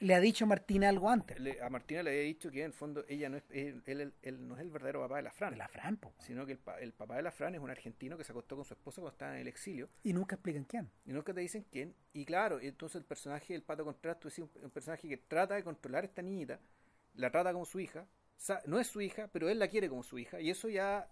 le 0.00 0.14
ha 0.14 0.20
dicho 0.20 0.46
Martina 0.46 0.88
algo 0.88 1.08
antes. 1.10 1.38
Le- 1.38 1.60
a 1.62 1.68
Martina 1.70 2.02
le 2.02 2.10
había 2.10 2.22
dicho 2.22 2.50
que 2.50 2.60
en 2.60 2.66
el 2.66 2.72
fondo 2.72 3.04
ella 3.08 3.28
no 3.28 3.36
es, 3.36 3.44
él, 3.50 3.82
él- 3.86 4.12
él 4.22 4.48
no 4.48 4.54
es 4.56 4.60
el 4.62 4.70
verdadero 4.70 5.00
papá 5.02 5.16
de 5.18 5.22
la 5.22 5.30
Fran, 5.32 5.52
De 5.52 5.58
la 5.58 5.68
Fran, 5.68 5.96
po. 5.96 6.12
sino 6.18 6.44
que 6.46 6.52
el, 6.52 6.60
el 6.80 6.92
papá 6.92 7.16
de 7.16 7.22
la 7.22 7.30
Fran 7.30 7.54
es 7.54 7.60
un 7.60 7.70
argentino 7.70 8.16
que 8.16 8.24
se 8.24 8.32
acostó 8.32 8.56
con 8.56 8.64
su 8.64 8.74
esposa 8.74 9.00
cuando 9.00 9.12
estaba 9.12 9.34
en 9.34 9.42
el 9.42 9.48
exilio. 9.48 9.88
Y 10.02 10.12
nunca 10.12 10.34
explican 10.36 10.64
quién. 10.64 10.90
Y 11.04 11.12
nunca 11.12 11.32
te 11.34 11.40
dicen 11.40 11.64
quién. 11.70 11.94
Y 12.14 12.24
claro, 12.24 12.58
entonces 12.58 12.96
el 12.96 13.04
personaje 13.04 13.52
del 13.52 13.62
Pato 13.62 13.84
Contreras, 13.84 14.18
tú 14.18 14.28
decís, 14.28 14.44
un, 14.44 14.64
un 14.64 14.70
personaje 14.70 15.08
que 15.08 15.18
trata 15.18 15.54
de 15.54 15.62
controlar 15.62 16.02
a 16.02 16.06
esta 16.06 16.22
niñita, 16.22 16.58
la 17.14 17.30
trata 17.30 17.52
como 17.52 17.64
su 17.66 17.78
hija, 17.78 18.06
no 18.66 18.78
es 18.78 18.86
su 18.86 19.00
hija, 19.00 19.28
pero 19.32 19.48
él 19.48 19.58
la 19.58 19.68
quiere 19.68 19.88
como 19.88 20.02
su 20.02 20.18
hija, 20.18 20.40
y 20.40 20.50
eso 20.50 20.68
ya 20.68 21.08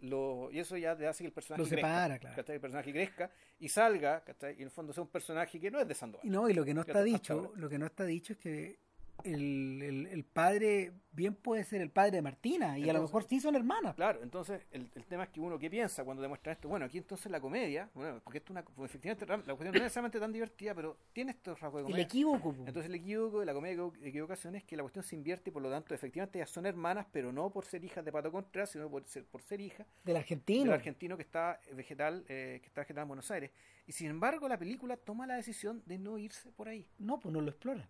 lo 0.00 0.48
y 0.50 0.58
eso 0.58 0.76
ya 0.76 0.96
te 0.96 1.06
hace 1.06 1.24
que 1.24 1.26
el 1.28 1.32
personaje 1.32 1.62
Lo 1.62 1.68
crezca, 1.68 1.86
separa, 1.86 2.18
claro. 2.18 2.36
¿cachai? 2.36 2.54
el 2.54 2.60
personaje 2.60 2.92
crezca 2.92 3.30
y 3.58 3.68
salga, 3.68 4.24
¿cachai? 4.24 4.54
y 4.54 4.62
en 4.62 4.64
el 4.64 4.70
fondo 4.70 4.92
sea 4.92 5.02
un 5.02 5.10
personaje 5.10 5.60
que 5.60 5.70
no 5.70 5.78
es 5.78 5.86
de 5.86 5.94
Sandoval. 5.94 6.26
Y 6.26 6.30
no, 6.30 6.48
y 6.48 6.54
lo 6.54 6.64
que 6.64 6.74
no 6.74 6.80
está 6.80 7.02
dicho, 7.02 7.52
lo 7.56 7.68
que 7.68 7.78
no 7.78 7.86
está 7.86 8.04
dicho 8.04 8.32
es 8.32 8.38
que 8.38 8.78
el, 9.24 9.82
el- 9.82 10.06
el 10.06 10.24
padre 10.24 10.92
bien 11.12 11.34
puede 11.34 11.64
ser 11.64 11.80
el 11.80 11.90
padre 11.90 12.12
de 12.12 12.22
Martina, 12.22 12.78
y 12.78 12.88
a 12.88 12.92
lo 12.92 13.02
mejor 13.02 13.24
sí 13.24 13.40
son 13.40 13.56
hermanas. 13.56 13.94
Claro, 13.96 14.22
entonces 14.22 14.62
el, 14.70 14.88
el 14.94 15.04
tema 15.06 15.24
es 15.24 15.30
que 15.30 15.40
uno 15.40 15.58
qué 15.58 15.68
piensa 15.68 16.04
cuando 16.04 16.22
demuestra 16.22 16.52
esto. 16.52 16.68
Bueno, 16.68 16.86
aquí 16.86 16.98
entonces 16.98 17.30
la 17.32 17.40
comedia, 17.40 17.90
bueno, 17.94 18.20
porque 18.22 18.38
esto 18.38 18.52
es 18.52 18.58
una, 18.58 18.62
pues, 18.64 18.90
efectivamente 18.90 19.26
la 19.26 19.36
cuestión 19.54 19.72
no 19.72 19.76
es 19.78 19.82
necesariamente 19.82 20.20
tan 20.20 20.32
divertida, 20.32 20.74
pero 20.74 20.96
tiene 21.12 21.32
estos 21.32 21.58
rasgos 21.60 21.80
de 21.80 21.86
El 21.88 21.92
comedia. 21.92 22.04
equívoco, 22.04 22.52
po. 22.54 22.60
Entonces 22.66 22.86
el 22.86 22.94
equívoco 22.94 23.40
de 23.40 23.46
la 23.46 23.52
comedia 23.54 23.76
de 24.00 24.08
equivocación 24.08 24.54
es 24.54 24.64
que 24.64 24.76
la 24.76 24.82
cuestión 24.82 25.02
se 25.04 25.16
invierte 25.16 25.50
y 25.50 25.52
por 25.52 25.62
lo 25.62 25.70
tanto 25.70 25.94
efectivamente 25.94 26.38
ellas 26.38 26.50
son 26.50 26.64
hermanas, 26.64 27.06
pero 27.10 27.32
no 27.32 27.50
por 27.50 27.64
ser 27.64 27.84
hijas 27.84 28.04
de 28.04 28.12
Pato 28.12 28.30
Contreras, 28.30 28.70
sino 28.70 28.88
por 28.88 29.04
ser, 29.06 29.24
por 29.26 29.42
ser 29.42 29.60
hijas 29.60 29.86
del 30.04 30.16
argentino. 30.16 30.64
del 30.64 30.74
argentino 30.74 31.16
que 31.16 31.22
está 31.24 31.60
vegetal, 31.74 32.24
eh, 32.28 32.60
que 32.62 32.68
está 32.68 32.82
vegetal 32.82 33.02
en 33.02 33.08
Buenos 33.08 33.30
Aires. 33.32 33.50
Y 33.86 33.92
sin 33.92 34.08
embargo 34.10 34.48
la 34.48 34.58
película 34.58 34.96
toma 34.96 35.26
la 35.26 35.34
decisión 35.34 35.82
de 35.86 35.98
no 35.98 36.16
irse 36.18 36.52
por 36.52 36.68
ahí. 36.68 36.86
No, 36.98 37.18
pues 37.18 37.32
no 37.32 37.40
lo 37.40 37.50
explora. 37.50 37.88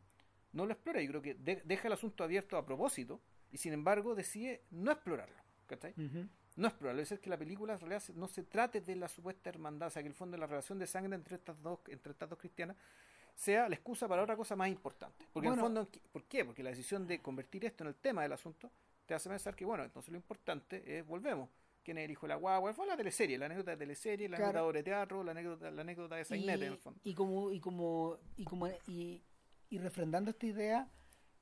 No 0.52 0.66
lo 0.66 0.72
explora, 0.72 1.01
yo 1.01 1.09
creo 1.10 1.22
que 1.22 1.35
de- 1.35 1.62
deja 1.64 1.86
el 1.89 1.93
asunto 1.94 2.24
abierto 2.24 2.56
a 2.56 2.64
propósito 2.66 3.20
y 3.52 3.59
sin 3.59 3.72
embargo 3.72 4.14
decide 4.14 4.62
no 4.70 4.90
explorarlo. 4.93 5.36
¿cachai? 5.66 5.93
Ujú. 5.93 6.27
No 6.56 6.66
explorarlo, 6.66 7.01
es 7.01 7.16
que 7.20 7.31
la 7.31 7.39
película 7.39 7.74
en 7.74 7.78
realidad 7.81 8.02
no 8.16 8.27
se 8.27 8.43
trate 8.43 8.81
de 8.81 8.97
la 8.97 9.06
supuesta 9.09 9.48
hermandad, 9.51 9.86
o 9.86 9.90
sea, 9.90 10.02
que 10.02 10.09
el 10.09 10.14
fondo 10.14 10.36
de 10.36 10.40
la 10.40 10.47
relación 10.48 10.78
de 10.81 10.86
sangre 10.89 11.14
entre 11.14 11.36
estas 11.36 11.62
dos, 11.62 11.78
entre 11.86 12.10
estas 12.10 12.28
dos 12.28 12.39
cristianas 12.39 12.77
sea 13.36 13.68
la 13.68 13.77
excusa 13.77 14.09
para 14.09 14.22
otra 14.22 14.36
cosa 14.36 14.56
más 14.56 14.68
importante. 14.68 15.27
Porque 15.32 15.47
en 15.47 15.55
el 15.55 15.60
Bueno. 15.60 15.85
fondo, 15.86 16.01
¿por 16.10 16.24
qué? 16.24 16.44
Porque 16.44 16.62
la 16.64 16.70
decisión 16.70 17.06
de 17.06 17.20
convertir 17.22 17.64
esto 17.64 17.85
en 17.85 17.89
el 17.89 17.94
tema 17.94 18.22
del 18.22 18.32
asunto 18.32 18.70
te 19.06 19.14
hace 19.14 19.28
pensar 19.31 19.55
que, 19.55 19.64
bueno, 19.64 19.85
entonces 19.85 20.10
lo 20.10 20.16
importante 20.16 20.98
es, 20.98 21.06
volvemos, 21.06 21.48
quién 21.85 21.98
es 21.98 22.05
el 22.05 22.10
hijo 22.10 22.27
de 22.27 22.31
la 22.31 22.36
guagua, 22.36 22.74
fue 22.74 22.86
la 22.86 22.97
teleserie, 22.97 23.39
la 23.39 23.47
anécdota 23.47 23.70
de 23.70 23.77
teleserie, 23.78 24.28
la 24.28 24.36
Claro. 24.36 24.51
anécdota 24.59 24.77
de 24.78 24.82
teatro, 24.82 25.22
la 25.24 25.31
anécdota, 25.31 25.70
la 25.70 25.81
anécdota 25.82 26.16
de 26.16 26.24
Sainete, 26.24 26.66
en 26.66 26.72
el 26.72 26.78
fondo. 26.78 27.01
y 27.05 27.14
como 27.14 27.52
y 27.52 27.60
como 27.60 28.18
y 28.36 28.44
como 28.44 28.68
y, 28.89 29.22
y 29.70 29.78
refrendando 29.78 30.30
esta 30.30 30.47
idea 30.47 30.88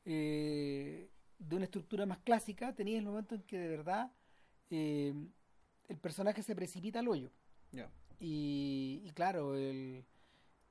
eh, 0.05 1.10
de 1.38 1.56
una 1.56 1.64
estructura 1.64 2.06
más 2.06 2.18
clásica 2.18 2.74
tenía 2.74 2.98
el 2.98 3.05
momento 3.05 3.34
en 3.34 3.42
que 3.42 3.59
de 3.59 3.68
verdad 3.68 4.12
eh, 4.70 5.14
el 5.88 5.98
personaje 5.98 6.42
se 6.42 6.55
precipita 6.55 6.98
al 7.00 7.09
hoyo 7.09 7.30
y, 8.20 9.00
y 9.05 9.10
claro 9.12 9.55
el 9.56 10.05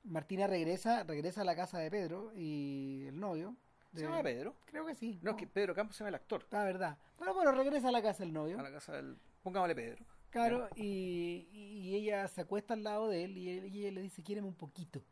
Martina 0.04 0.46
regresa 0.46 1.02
regresa 1.04 1.40
a 1.40 1.44
la 1.44 1.56
casa 1.56 1.78
de 1.78 1.90
Pedro 1.90 2.32
y 2.34 3.04
el 3.08 3.18
novio 3.18 3.56
¿Se 3.94 4.02
llama 4.02 4.22
Pedro? 4.22 4.54
creo 4.66 4.84
que 4.86 4.94
sí 4.94 5.18
No, 5.22 5.30
es 5.30 5.36
que 5.38 5.46
Pedro 5.46 5.74
Campos 5.74 5.96
se 5.96 6.00
llama 6.04 6.10
el 6.10 6.14
actor. 6.16 6.46
la 6.50 6.64
verdad 6.64 6.98
pero 7.18 7.32
bueno 7.34 7.52
regresa 7.52 7.88
a 7.88 7.92
la 7.92 8.02
casa 8.02 8.22
del 8.22 8.32
novio 8.32 8.58
A 8.58 8.62
la 8.62 8.70
casa 8.70 8.92
del... 8.92 9.16
Pongámosle 9.42 9.74
Pedro. 9.74 10.04
Claro, 10.30 10.68
y, 10.76 11.48
y 11.52 11.94
ella 11.94 12.28
se 12.28 12.42
acuesta 12.42 12.74
al 12.74 12.82
lado 12.82 13.08
de 13.08 13.24
él 13.24 13.38
y, 13.38 13.48
él- 13.48 13.74
y 13.74 13.80
ella 13.86 13.92
le 13.92 14.02
dice, 14.02 14.22
quiéreme 14.22 14.46
un 14.46 14.54
poquito. 14.54 15.02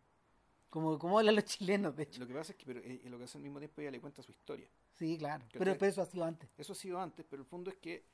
Como, 0.70 0.98
como 0.98 1.18
hablan 1.18 1.36
los 1.36 1.44
chilenos, 1.44 1.96
de 1.96 2.02
hecho. 2.04 2.20
Lo 2.20 2.26
que 2.26 2.34
pasa 2.34 2.52
es 2.52 2.58
que 2.58 2.66
pero, 2.66 2.80
eh, 2.80 3.00
lo 3.08 3.18
que 3.18 3.24
hace 3.24 3.38
al 3.38 3.44
mismo 3.44 3.58
tiempo 3.58 3.80
ella 3.80 3.90
le 3.90 4.00
cuenta 4.00 4.22
su 4.22 4.32
historia. 4.32 4.68
Sí, 4.94 5.16
claro. 5.18 5.44
Pero, 5.52 5.76
pero 5.78 5.86
eso 5.86 6.02
ha 6.02 6.06
sido 6.06 6.24
antes. 6.24 6.50
Eso 6.58 6.72
ha 6.72 6.76
sido 6.76 7.00
antes, 7.00 7.24
pero 7.28 7.42
el 7.42 7.48
punto 7.48 7.70
es 7.70 7.76
que 7.76 8.04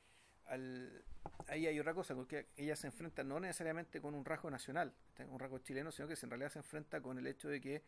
al, 0.47 1.05
ahí 1.49 1.67
hay 1.67 1.79
otra 1.79 1.95
cosa, 1.95 2.15
porque 2.15 2.49
ella 2.57 2.77
se 2.77 2.87
enfrenta 2.89 3.25
no 3.25 3.41
necesariamente 3.41 4.01
con 4.01 4.15
un 4.15 4.25
rasgo 4.25 4.51
nacional, 4.51 4.93
un 5.29 5.39
rasgo 5.39 5.59
chileno, 5.59 5.91
sino 5.93 6.09
que 6.09 6.15
en 6.21 6.31
realidad 6.31 6.51
se 6.51 6.59
enfrenta 6.59 7.01
con 7.01 7.19
el 7.19 7.27
hecho 7.27 7.49
de 7.49 7.61
que, 7.61 7.83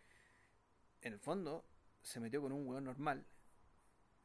en 1.02 1.12
el 1.12 1.18
fondo, 1.18 1.64
se 2.02 2.20
metió 2.20 2.40
con 2.40 2.52
un 2.52 2.66
hueón 2.66 2.84
normal, 2.84 3.24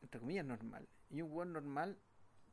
entre 0.02 0.20
comillas 0.20 0.46
normal, 0.46 0.88
y 1.10 1.22
un 1.22 1.32
hueón 1.32 1.54
normal 1.54 1.98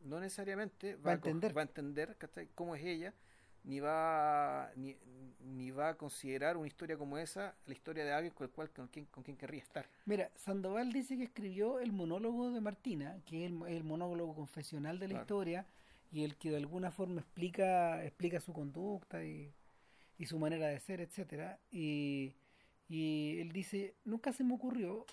no 0.00 0.20
necesariamente 0.20 0.96
Va 0.96 1.12
a 1.12 1.14
entender. 1.14 1.56
va 1.56 1.62
a 1.62 1.64
entender 1.64 2.16
¿cachai? 2.16 2.48
cómo 2.54 2.74
es 2.74 2.84
ella, 2.84 3.14
ni 3.66 3.80
va, 3.80 4.70
ni, 4.76 4.96
ni 5.40 5.70
va 5.70 5.90
a 5.90 5.94
considerar 5.96 6.56
una 6.56 6.68
historia 6.68 6.96
como 6.96 7.18
esa 7.18 7.54
la 7.66 7.72
historia 7.74 8.04
de 8.04 8.12
alguien 8.12 8.32
con 8.32 8.46
el 8.46 8.52
cual 8.52 8.70
con 8.70 8.88
quien, 8.88 9.06
con 9.06 9.22
quien 9.24 9.36
querría 9.36 9.60
estar. 9.60 9.86
Mira, 10.06 10.30
Sandoval 10.36 10.92
dice 10.92 11.16
que 11.16 11.24
escribió 11.24 11.80
el 11.80 11.92
monólogo 11.92 12.52
de 12.52 12.60
Martina, 12.60 13.18
que 13.26 13.44
es 13.44 13.50
el, 13.50 13.60
el 13.66 13.84
monólogo 13.84 14.34
confesional 14.34 14.98
de 14.98 15.08
la 15.08 15.14
Claro. 15.14 15.22
historia 15.24 15.66
y 16.12 16.22
el 16.22 16.36
que 16.36 16.50
de 16.50 16.56
alguna 16.58 16.90
forma 16.92 17.20
explica 17.20 18.04
explica 18.04 18.40
su 18.40 18.52
conducta 18.52 19.24
y, 19.24 19.52
y 20.16 20.26
su 20.26 20.38
manera 20.38 20.68
de 20.68 20.78
ser, 20.78 21.00
etcétera. 21.00 21.58
Y, 21.70 22.34
y 22.88 23.38
él 23.40 23.50
dice, 23.52 23.96
nunca 24.04 24.32
se 24.32 24.44
me 24.44 24.54
ocurrió, 24.54 25.04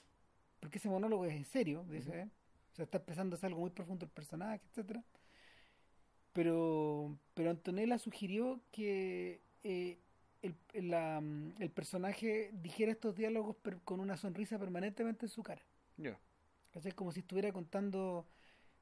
porque 0.60 0.78
ese 0.78 0.90
monólogo 0.90 1.26
es 1.26 1.34
en 1.34 1.46
serio, 1.46 1.86
dice, 1.90 2.10
Ujú. 2.10 2.18
¿eh? 2.20 2.30
o 2.74 2.76
sea, 2.76 2.86
está 2.86 3.48
algo 3.48 3.60
muy 3.62 3.72
profundo 3.72 4.06
el 4.06 4.12
personaje, 4.12 4.62
etcétera. 4.70 5.04
Pero, 6.34 7.16
pero 7.36 7.52
Antonella 7.52 7.98
sugirió 8.00 8.60
que 8.72 9.42
eh, 9.64 10.00
el, 10.42 10.90
la, 10.90 11.22
mm, 11.22 11.62
el 11.62 11.70
personaje 11.70 12.50
dijera 12.54 12.92
estos 12.92 13.16
diálogos 13.16 13.56
per- 13.58 13.80
con 13.82 14.00
una 14.00 14.18
sonrisa 14.18 14.58
permanentemente 14.60 15.26
en 15.28 15.30
su 15.30 15.44
cara. 15.44 15.62
Ya. 15.98 16.20
¿Cachai? 16.72 16.92
Como 16.94 17.12
si 17.12 17.20
estuviera 17.22 17.52
contando 17.52 18.26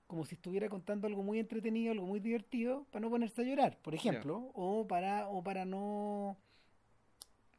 como 0.07 0.25
si 0.25 0.35
estuviera 0.35 0.67
contando 0.67 1.07
algo 1.07 1.23
muy 1.23 1.39
entretenido, 1.39 1.93
algo 1.93 2.05
muy 2.05 2.19
divertido, 2.19 2.85
para 2.91 2.99
no 2.99 3.09
ponerse 3.09 3.43
a 3.43 3.45
llorar, 3.45 3.77
por 3.81 3.95
ejemplo, 3.95 4.51
o 4.55 4.85
para 4.85 5.29
o 5.29 5.41
para 5.41 5.63
no 5.63 6.35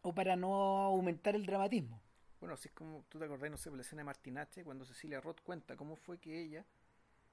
o 0.03 0.15
para 0.15 0.37
no 0.37 0.53
aumentar 0.83 1.35
el 1.35 1.47
dramatismo. 1.47 2.01
Bueno, 2.41 2.55
así 2.55 2.69
es 2.69 2.75
como 2.75 3.05
tú 3.09 3.19
te 3.19 3.25
acordás, 3.25 3.51
no 3.51 3.57
sé, 3.57 3.71
por 3.71 3.79
la 3.79 3.83
escena 3.83 4.01
de 4.01 4.05
Martinache, 4.05 4.65
cuando 4.65 4.85
Cecilia 4.85 5.21
Roth 5.21 5.41
cuenta 5.43 5.77
cómo 5.77 5.97
fue 5.97 6.19
que 6.19 6.43
ella, 6.43 6.67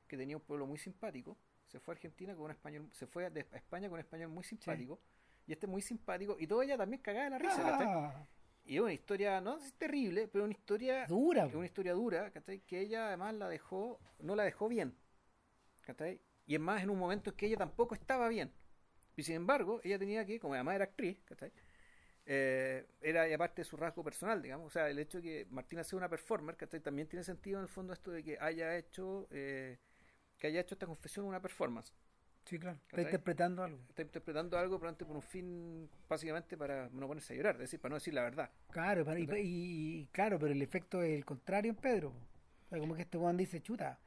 que 0.08 0.16
tenía 0.16 0.38
un 0.38 0.44
pueblo 0.44 0.66
muy 0.66 0.78
simpático, 0.78 1.36
se 1.70 1.80
fue 1.80 1.94
a 1.94 1.96
Argentina 1.96 2.34
con 2.36 2.46
un 2.46 2.52
español, 2.52 2.90
se 2.92 3.08
fue 3.08 3.30
de- 3.30 3.48
España 3.54 3.88
con 3.88 3.94
un 3.96 4.00
español 4.02 4.30
muy 4.30 4.44
simpático, 4.44 5.00
y 5.48 5.54
este 5.54 5.68
muy 5.68 5.82
simpático, 5.82 6.36
y 6.40 6.46
toda 6.48 6.66
ella 6.66 6.78
también 6.78 7.02
cagada 7.02 7.26
de 7.26 7.30
la 7.32 7.38
risa, 7.38 7.64
¿cachai? 7.64 7.88
Ah, 7.88 8.28
Y 8.66 8.76
es 8.76 8.82
una 8.82 8.94
historia, 8.94 9.40
no 9.42 9.58
es 9.58 9.74
terrible, 9.76 10.28
pero 10.28 10.44
una 10.44 10.54
historia, 10.54 11.06
dura. 11.08 11.46
una 11.48 11.66
historia 11.66 11.94
dura, 11.94 12.30
¿cachai? 12.32 12.60
Que 12.62 12.82
ella 12.82 13.08
además 13.08 13.34
la 13.36 13.48
dejó, 13.50 14.00
no 14.20 14.36
la 14.36 14.44
dejó 14.44 14.68
bien, 14.68 14.96
¿cachai? 15.82 16.22
Y 16.46 16.56
es 16.56 16.60
más 16.62 16.84
en 16.84 16.90
un 16.90 17.00
momento 17.00 17.30
en 17.30 17.36
que 17.36 17.46
ella 17.48 17.58
tampoco 17.58 17.96
estaba 17.96 18.28
bien. 18.28 18.52
Y 19.16 19.24
sin 19.24 19.36
embargo, 19.36 19.82
ella 19.84 19.98
tenía 20.00 20.26
que, 20.26 20.40
como 20.40 20.54
además 20.56 20.76
era 20.76 20.86
actriz, 20.86 21.22
¿cachai? 21.26 21.52
Eh, 22.26 22.86
era 23.02 23.28
y 23.28 23.34
aparte 23.34 23.62
de 23.62 23.66
su 23.66 23.76
rasgo 23.76 24.04
personal, 24.04 24.42
digamos. 24.42 24.68
O 24.68 24.70
sea, 24.70 24.88
el 24.90 25.00
hecho 25.00 25.18
de 25.18 25.24
que 25.24 25.48
Martina 25.50 25.84
sea 25.84 25.98
una 25.98 26.10
performer, 26.10 26.56
¿cachai? 26.56 26.80
También 26.80 27.08
tiene 27.08 27.24
sentido 27.24 27.58
en 27.60 27.64
el 27.64 27.70
fondo 27.70 27.92
esto 27.94 28.12
de 28.12 28.24
que 28.24 28.38
haya 28.40 28.78
hecho, 28.78 29.28
eh, 29.32 29.80
que 30.40 30.48
haya 30.48 30.62
hecho 30.62 30.74
esta 30.76 30.88
confesión 30.88 31.26
una 31.26 31.42
performance. 31.42 31.94
Sí, 32.46 32.58
claro. 32.58 32.80
Está 32.88 33.02
interpretando 33.02 33.64
algo. 33.64 33.80
Está 33.90 34.02
interpretando 34.02 34.58
algo, 34.58 34.80
pero 34.80 34.90
antes 34.90 35.06
por 35.06 35.16
un 35.16 35.22
fin, 35.22 35.90
básicamente 36.08 36.58
para 36.58 36.90
no 36.90 37.06
ponerse 37.08 37.34
a 37.34 37.36
llorar, 37.38 37.56
es 37.56 37.62
decir, 37.62 37.80
para 37.80 37.90
no 37.92 37.96
decir 37.98 38.14
la 38.14 38.24
verdad. 38.24 38.50
Claro, 38.72 39.06
para- 39.06 39.20
y, 39.20 39.28
y- 40.02 40.08
claro, 40.12 40.40
pero 40.40 40.54
el 40.54 40.62
efecto 40.62 41.04
es 41.04 41.12
el 41.16 41.26
contrario 41.26 41.70
en 41.70 41.76
Pedro. 41.76 42.10
O 42.66 42.70
sea, 42.70 42.80
como 42.80 42.96
que 42.96 43.04
este 43.04 43.18
Juan 43.20 43.38
dice, 43.38 43.62
chuta, 43.62 44.00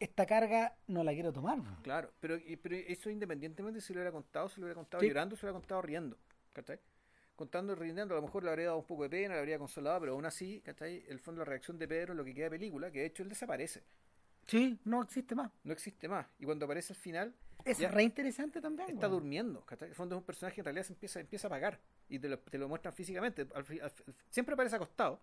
esta 0.00 0.26
carga 0.26 0.76
no 0.88 1.04
la 1.04 1.12
quiero 1.12 1.32
tomar. 1.32 1.58
po". 1.58 1.82
Claro, 1.82 2.12
pero, 2.20 2.36
pero 2.62 2.74
eso 2.76 3.10
independientemente 3.10 3.80
si 3.80 3.92
lo 3.92 3.98
hubiera 4.00 4.12
contado, 4.12 4.48
si 4.48 4.60
lo 4.60 4.66
hubiera 4.66 4.74
contado 4.80 5.00
Sí. 5.00 5.08
llorando, 5.08 5.36
si 5.36 5.42
lo 5.42 5.50
hubiera 5.50 5.60
contado 5.60 5.82
riendo, 5.82 6.18
¿cachai? 6.52 6.80
Contando 7.36 7.72
y 7.72 7.76
riendo, 7.76 8.14
a 8.14 8.16
lo 8.16 8.22
mejor 8.22 8.44
le 8.44 8.50
habría 8.50 8.66
dado 8.66 8.78
un 8.78 8.86
poco 8.86 9.04
de 9.04 9.10
pena, 9.10 9.34
le 9.34 9.40
habría 9.40 9.58
consolado, 9.58 10.00
pero 10.00 10.12
aún 10.12 10.24
así, 10.26 10.60
¿cachai? 10.62 11.04
El 11.08 11.18
fondo 11.20 11.40
de 11.40 11.46
la 11.46 11.50
reacción 11.50 11.78
de 11.78 11.86
Pedro, 11.88 12.14
lo 12.14 12.24
que 12.24 12.34
queda 12.34 12.44
de 12.46 12.50
película, 12.50 12.90
que 12.90 13.00
de 13.00 13.06
hecho 13.06 13.22
él 13.22 13.28
desaparece, 13.28 13.82
Sí, 14.46 14.78
no 14.84 15.02
existe 15.02 15.34
más. 15.34 15.50
no 15.64 15.72
existe 15.72 16.08
más. 16.08 16.26
Y 16.38 16.44
cuando 16.44 16.64
aparece 16.66 16.92
al 16.92 16.98
final, 16.98 17.34
Es 17.64 17.78
re 17.90 18.02
interesante 18.02 18.60
también. 18.60 18.90
está 18.90 19.06
weón. 19.08 19.20
durmiendo, 19.20 19.64
¿cachai? 19.64 19.88
El 19.88 19.94
fondo 19.94 20.14
es 20.16 20.20
un 20.20 20.26
personaje 20.26 20.54
que 20.56 20.60
en 20.60 20.64
realidad 20.66 20.84
se 20.84 20.92
empieza, 20.92 21.20
empieza 21.20 21.46
a 21.46 21.48
apagar 21.48 21.80
y 22.08 22.18
te 22.18 22.28
lo, 22.28 22.38
te 22.38 22.58
lo 22.58 22.68
muestran 22.68 22.92
físicamente. 22.94 23.46
Al 23.54 23.64
al 23.82 23.92
siempre 24.28 24.52
aparece 24.54 24.76
acostado 24.76 25.20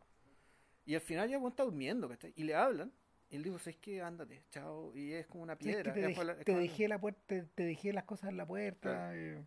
y 0.86 0.96
al 0.96 1.02
final 1.02 1.30
ya 1.30 1.38
está 1.48 1.64
durmiendo, 1.64 2.10
¿cachai? 2.10 2.34
Y 2.36 2.44
le 2.44 2.56
hablan 2.56 2.92
Y 3.30 3.36
él 3.36 3.44
dijo, 3.44 3.60
¿sabes 3.60 3.78
qué? 3.78 4.02
Ándate, 4.02 4.44
chao. 4.50 4.92
Y 4.96 5.14
es 5.14 5.28
como 5.28 5.44
una 5.44 5.56
Sí, 5.56 5.70
es 5.70 5.78
que 5.78 5.84
piedra. 5.84 5.94
te, 5.94 6.16
dej- 6.20 6.24
la- 6.26 6.36
te 6.44 6.56
dejé 6.56 6.88
la 6.88 7.00
puerta, 7.00 7.22
te, 7.28 7.44
te 7.44 7.64
dejé 7.64 7.94
las 7.94 8.04
cosas 8.06 8.30
en 8.32 8.38
la 8.38 8.46
puerta. 8.46 8.90
Claro. 8.90 9.16
eh, 9.18 9.46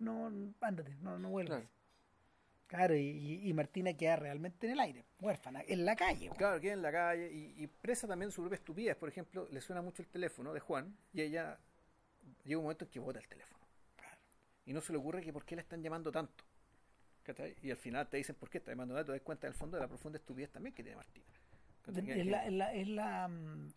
no, 0.00 0.26
ándate, 0.60 0.96
no, 1.00 1.18
no 1.18 1.30
vuelvas. 1.30 1.60
Claro. 1.60 1.70
Claro, 2.74 2.96
y, 2.96 3.52
Martina 3.54 3.92
queda 3.94 4.16
realmente 4.16 4.66
en 4.66 4.72
el 4.72 4.80
aire, 4.80 5.04
huérfana, 5.20 5.62
en 5.64 5.84
la 5.84 5.94
calle. 5.94 6.28
Claro, 6.36 6.60
queda 6.60 6.72
en 6.72 6.82
la 6.82 6.90
calle 6.90 7.30
y, 7.30 7.62
y 7.62 7.68
presa 7.68 8.08
también 8.08 8.32
su 8.32 8.40
propia 8.40 8.56
estupidez. 8.56 8.96
Por 8.96 9.08
ejemplo, 9.08 9.46
le 9.52 9.60
suena 9.60 9.80
mucho 9.80 10.02
el 10.02 10.08
teléfono 10.08 10.52
de 10.52 10.58
Juan 10.58 10.92
y 11.12 11.20
ella 11.20 11.56
llega 12.42 12.58
un 12.58 12.64
momento 12.64 12.84
en 12.84 12.90
que 12.90 12.98
bota 12.98 13.20
el 13.20 13.28
teléfono. 13.28 13.64
Y 14.66 14.72
no 14.72 14.80
se 14.80 14.92
le 14.92 14.98
ocurre 14.98 15.22
que 15.22 15.32
por 15.32 15.44
qué 15.44 15.54
le 15.54 15.62
están 15.62 15.84
llamando 15.84 16.10
tanto. 16.10 16.42
Y 17.62 17.70
al 17.70 17.76
final 17.76 18.08
te 18.08 18.16
dicen 18.16 18.34
por 18.34 18.50
qué 18.50 18.58
está 18.58 18.72
llamando 18.72 18.92
tanto. 18.92 19.12
Te 19.12 19.18
das 19.18 19.24
cuenta 19.24 19.46
en 19.46 19.52
el 19.52 19.56
fondo 19.56 19.76
de 19.76 19.82
la 19.82 19.88
profunda 19.88 20.18
estupidez 20.18 20.50
también 20.50 20.74
que 20.74 20.82
tiene 20.82 20.96
Martina. 20.96 21.26
Es 21.86 22.26
la, 22.26 22.44
es 22.44 22.52
la, 22.52 22.74
es 22.74 22.88
la, 22.88 23.28
mm, 23.28 23.72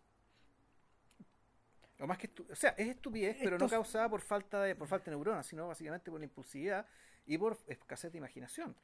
O 2.00 2.06
más 2.08 2.18
que 2.18 2.30
o 2.50 2.56
sea, 2.56 2.70
es 2.70 2.88
estupidez, 2.88 3.36
pero 3.40 3.58
no 3.58 3.68
causada 3.68 4.08
por 4.08 4.22
falta 4.22 4.60
de 4.60 4.74
por 4.74 4.88
falta 4.88 5.04
de 5.04 5.12
neuronas, 5.12 5.46
sino 5.46 5.68
básicamente 5.68 6.10
por 6.10 6.18
la 6.18 6.24
impulsividad 6.24 6.84
y 7.28 7.38
por 7.38 7.56
escasez 7.68 8.10
de 8.10 8.18
imaginación. 8.18 8.74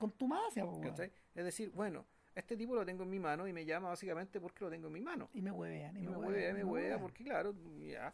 po, 0.67 0.77
weón. 0.79 0.91
¿cachai? 0.91 1.11
Es 1.35 1.45
decir, 1.45 1.71
bueno, 1.71 2.07
este 2.35 2.57
tipo 2.57 2.75
lo 2.75 2.85
tengo 2.87 3.03
en 3.03 3.11
mi 3.11 3.19
mano 3.19 3.49
y 3.49 3.53
me 3.53 3.65
llama 3.65 3.89
básicamente 3.89 4.41
porque 4.41 4.65
lo 4.65 4.71
tengo 4.71 4.87
en 4.89 4.93
mi 4.93 5.01
mano. 5.01 5.31
Y 5.33 5.43
me 5.43 5.51
huevean, 5.51 5.97
y 5.97 6.01
Y 6.01 6.03
me, 6.05 6.11
me 6.11 6.17
huevean, 6.19 6.29
huevea, 6.33 6.51
y 6.51 6.53
me 6.53 6.59
me 6.59 6.65
huevea, 6.65 6.85
huevean. 6.97 7.01
porque 7.01 7.25
claro, 7.25 7.55
ya. 7.79 8.13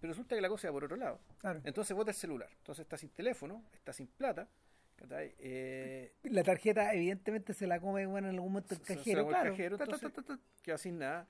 Pero 0.00 0.12
resulta 0.12 0.34
que 0.34 0.40
la 0.40 0.48
cosa 0.48 0.68
va 0.68 0.72
por 0.72 0.84
otro 0.84 0.96
lado. 0.96 1.20
Claro. 1.38 1.60
Entonces 1.64 1.94
bota 1.96 2.10
el 2.10 2.16
celular. 2.16 2.48
Entonces 2.56 2.82
está 2.84 2.96
sin 2.96 3.10
teléfono, 3.10 3.62
está 3.74 3.92
sin 3.92 4.06
plata. 4.06 4.48
¿cachai? 4.96 5.34
Eh, 5.38 6.14
La 6.24 6.42
tarjeta, 6.42 6.92
evidentemente, 6.94 7.52
se 7.54 7.66
la 7.66 7.80
come 7.80 8.06
bueno, 8.06 8.28
en 8.28 8.34
algún 8.34 8.52
momento 8.52 8.74
el 8.74 8.80
se 8.82 8.96
cajero. 8.96 9.18
la 9.18 9.24
come 9.24 9.36
el 9.36 9.40
claro. 9.42 9.50
cajero, 9.52 9.78
Ta, 9.78 9.86
ta, 9.86 9.94
entonces- 9.96 10.12
ta, 10.14 10.22
ta, 10.22 10.36
ta. 10.36 10.42
queda 10.62 10.78
sin 10.78 10.98
nada. 10.98 11.26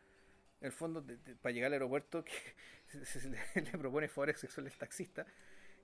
En 0.61 0.67
el 0.67 0.73
fondo, 0.73 1.01
de- 1.01 1.17
de- 1.17 1.37
para 1.37 1.53
llegar 1.53 1.69
al 1.69 1.73
aeropuerto, 1.75 2.23
que 2.25 2.33
se, 2.87 3.05
se- 3.07 3.21
se 3.21 3.29
le, 3.31 3.39
le 3.55 3.79
propone 3.79 4.09
favores 4.09 4.39
sexuales 4.39 4.73
al 4.75 4.79
taxista. 4.79 5.25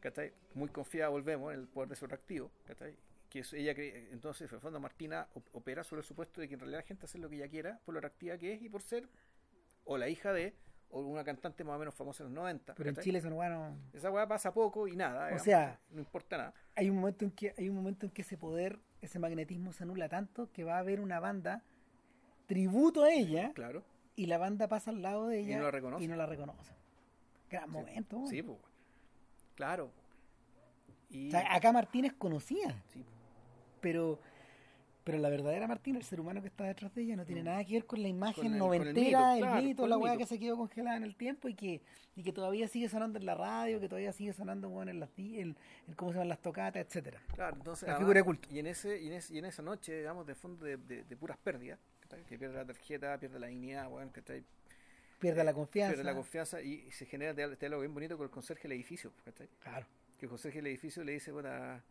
¿Cachai? 0.00 0.32
Muy 0.54 0.68
confiada, 0.68 1.08
volvemos, 1.10 1.52
en 1.52 1.60
el 1.60 1.66
poder 1.68 1.88
de 1.90 1.96
su 1.96 2.06
reactivo. 2.06 2.50
¿cachai? 2.66 2.96
Que 3.30 3.40
es- 3.40 3.52
ella 3.52 3.74
cree- 3.74 4.08
entonces, 4.12 4.48
en 4.50 4.54
el 4.54 4.60
fondo, 4.60 4.78
Martina 4.80 5.26
op- 5.34 5.48
opera 5.54 5.82
sobre 5.84 6.00
el 6.00 6.06
supuesto 6.06 6.40
de 6.40 6.48
que 6.48 6.54
en 6.54 6.60
realidad 6.60 6.80
la 6.80 6.86
gente 6.86 7.06
hace 7.06 7.18
lo 7.18 7.28
que 7.28 7.36
ella 7.36 7.48
quiera 7.48 7.80
por 7.84 7.94
lo 7.94 8.00
reactiva 8.00 8.36
que 8.38 8.52
es 8.54 8.62
y 8.62 8.68
por 8.68 8.82
ser 8.82 9.08
o 9.84 9.98
la 9.98 10.08
hija 10.08 10.32
de 10.32 10.54
o 10.90 11.00
una 11.00 11.24
cantante 11.24 11.64
más 11.64 11.74
o 11.74 11.78
menos 11.80 11.94
famosa 11.94 12.22
en 12.22 12.28
los 12.30 12.34
90. 12.36 12.74
Pero 12.76 12.90
en. 12.90 12.96
Chile 12.96 13.20
son 13.20 13.34
bueno. 13.34 13.76
Esa 13.92 14.10
weá 14.10 14.26
pasa 14.28 14.54
poco 14.54 14.86
y 14.86 14.94
nada. 14.94 15.24
digamos, 15.26 15.42
sea- 15.42 15.80
no 15.90 15.98
importa 15.98 16.36
nada. 16.38 16.54
Hay 16.76 16.88
un 16.88 16.96
momento 16.96 17.24
en 17.24 17.32
que 17.32 17.52
hay 17.58 17.68
un 17.68 17.74
momento 17.74 18.06
en 18.06 18.12
que 18.12 18.22
ese 18.22 18.38
poder, 18.38 18.78
ese 19.00 19.18
magnetismo 19.18 19.72
se 19.72 19.82
anula 19.82 20.08
tanto 20.08 20.50
que 20.52 20.62
va 20.62 20.76
a 20.76 20.78
haber 20.78 21.00
una 21.00 21.18
banda 21.18 21.64
tributo 22.46 23.02
a 23.02 23.10
ella 23.12 23.52
Claro. 23.54 23.82
y 24.14 24.26
la 24.26 24.38
banda 24.38 24.68
pasa 24.68 24.90
al 24.92 25.02
lado 25.02 25.26
de 25.26 25.40
ella 25.40 25.58
no 25.58 25.64
la 25.64 25.70
reconoce. 25.72 26.04
y 26.04 26.08
no 26.08 26.16
la 26.16 26.26
reconoce. 26.26 26.72
Gran 27.50 27.68
momento. 27.70 28.24
Sí, 28.28 28.42
pues. 28.42 28.58
Claro. 29.56 29.90
Y, 31.10 31.28
O 31.28 31.30
sea, 31.32 31.54
acá 31.54 31.72
Martínez 31.72 32.12
conocía, 32.16 32.82
sí, 32.92 33.04
pero 33.80 34.18
pero 35.04 35.18
la 35.18 35.28
verdadera 35.28 35.68
Martínez, 35.68 36.00
el 36.00 36.04
ser 36.08 36.20
humano 36.20 36.40
que 36.42 36.48
está 36.48 36.64
detrás 36.64 36.92
de 36.92 37.02
ella, 37.02 37.14
no 37.14 37.24
tiene 37.24 37.44
nada 37.44 37.64
que 37.64 37.74
ver 37.74 37.86
con 37.86 38.02
la 38.02 38.08
imagen 38.08 38.54
Mm. 38.54 38.58
Con 38.58 38.74
el- 38.74 38.80
con 38.80 38.88
el 38.88 38.94
noventera, 38.94 39.38
el 39.58 39.64
mito, 39.64 39.86
la 39.86 39.96
weá 39.98 40.16
que 40.16 40.26
se 40.26 40.36
quedó 40.36 40.56
congelada 40.56 40.96
en 40.96 41.04
el 41.04 41.14
tiempo 41.14 41.48
y 41.48 41.54
que 41.54 41.80
y 42.16 42.24
que 42.24 42.32
todavía 42.32 42.66
sigue 42.66 42.88
sonando 42.88 43.16
en 43.18 43.24
la 43.26 43.34
radio, 43.36 43.78
que 43.78 43.88
todavía 43.88 44.10
sigue 44.12 44.32
sonando 44.32 44.68
bueno, 44.68 44.90
en 44.90 44.98
las 44.98 45.10
en, 45.16 45.56
en 45.86 45.94
cómo 45.94 46.10
se 46.10 46.16
llaman 46.16 46.30
las 46.30 46.40
tocatas, 46.40 46.84
etcétera. 46.84 47.20
Claro, 47.34 47.54
entonces. 47.56 47.86
La 47.86 47.92
además, 47.92 48.00
figura 48.04 48.18
de 48.20 48.24
culto. 48.24 48.48
Y 48.52 48.58
en, 48.58 48.66
ese, 48.66 49.00
y, 49.00 49.06
en 49.06 49.12
ese- 49.12 49.34
y 49.34 49.38
en 49.38 49.44
esa 49.44 49.62
noche, 49.62 49.96
digamos, 49.98 50.26
de 50.26 50.34
fondo 50.34 50.64
de, 50.64 50.76
de- 50.76 51.04
de 51.04 51.16
puras 51.16 51.36
pérdidas, 51.38 51.78
que 52.26 52.36
pierde 52.36 52.56
la 52.56 52.64
tarjeta, 52.64 53.16
pierde 53.18 53.38
la 53.38 53.46
dignidad, 53.46 53.88
weón, 53.88 54.08
¿cachai? 54.08 54.42
Pierde 55.18 55.42
la 55.44 55.54
confianza. 55.54 55.94
pierde 55.94 56.04
la 56.04 56.14
confianza 56.14 56.60
y, 56.60 56.90
se 56.92 57.06
genera 57.06 57.32
diálogo 57.32 57.56
diálogo 57.58 57.80
bien 57.82 57.94
bonito 57.94 58.16
con 58.16 58.24
el 58.24 58.30
conserje 58.30 58.62
del 58.68 58.72
edificio, 58.72 59.12
¿cachai? 59.24 59.48
Claro. 59.60 59.86
Que 60.18 60.26
el 60.26 60.30
conserje 60.30 60.58
del 60.58 60.66
edificio 60.68 61.02
le 61.04 61.12
dice, 61.12 61.32
puta. 61.32 61.82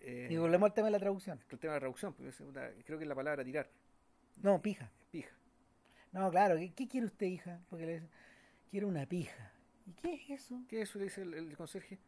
Eh, 0.00 0.28
Y 0.30 0.36
volvemos 0.36 0.68
al 0.68 0.74
tema 0.74 0.86
de 0.86 0.92
la 0.92 0.98
traducción. 0.98 1.40
el 1.50 1.58
tema 1.58 1.74
de 1.74 1.80
la 1.80 1.86
porque 2.14 2.24
dice, 2.26 2.44
puta, 2.44 2.70
creo 2.84 2.98
que 2.98 3.04
es 3.04 3.08
la 3.08 3.14
palabra 3.14 3.44
tirar, 3.44 3.68
No, 4.42 4.60
pija. 4.62 4.90
pija. 5.10 5.34
No, 6.12 6.30
claro, 6.30 6.56
¿qué, 6.56 6.72
qué 6.72 6.88
quiere 6.88 7.06
usted, 7.06 7.26
hija? 7.26 7.60
Porque 7.68 7.86
le 7.86 7.94
dice, 7.94 8.08
quiero 8.70 8.88
una 8.88 9.06
pija. 9.06 9.52
¿Y 9.86 9.92
qué 9.92 10.14
es 10.14 10.30
eso? 10.30 10.62
¿Qué 10.68 10.82
es 10.82 10.88
eso? 10.88 10.98
Le 10.98 11.04
dice 11.04 11.22
el, 11.22 11.34
el 11.34 11.56
conserje. 11.56 11.98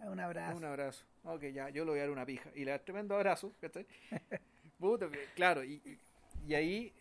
Ah, 0.00 0.10
Un 0.10 0.20
abrazo. 0.20 0.56
Un 0.56 0.64
abrazo. 0.64 1.04
Ok, 1.24 1.44
ya, 1.52 1.68
yo 1.70 1.84
le 1.84 1.90
voy 1.92 1.98
a 2.00 2.02
dar 2.02 2.10
una 2.10 2.26
pija. 2.26 2.50
Y 2.54 2.64
le 2.64 2.70
da 2.70 2.78
tremendo 2.78 3.14
abrazo, 3.14 3.54
¿cachai? 3.60 3.86
Claro, 5.34 5.64
y- 5.64 5.98
y 6.46 6.54
ahí 6.54 6.92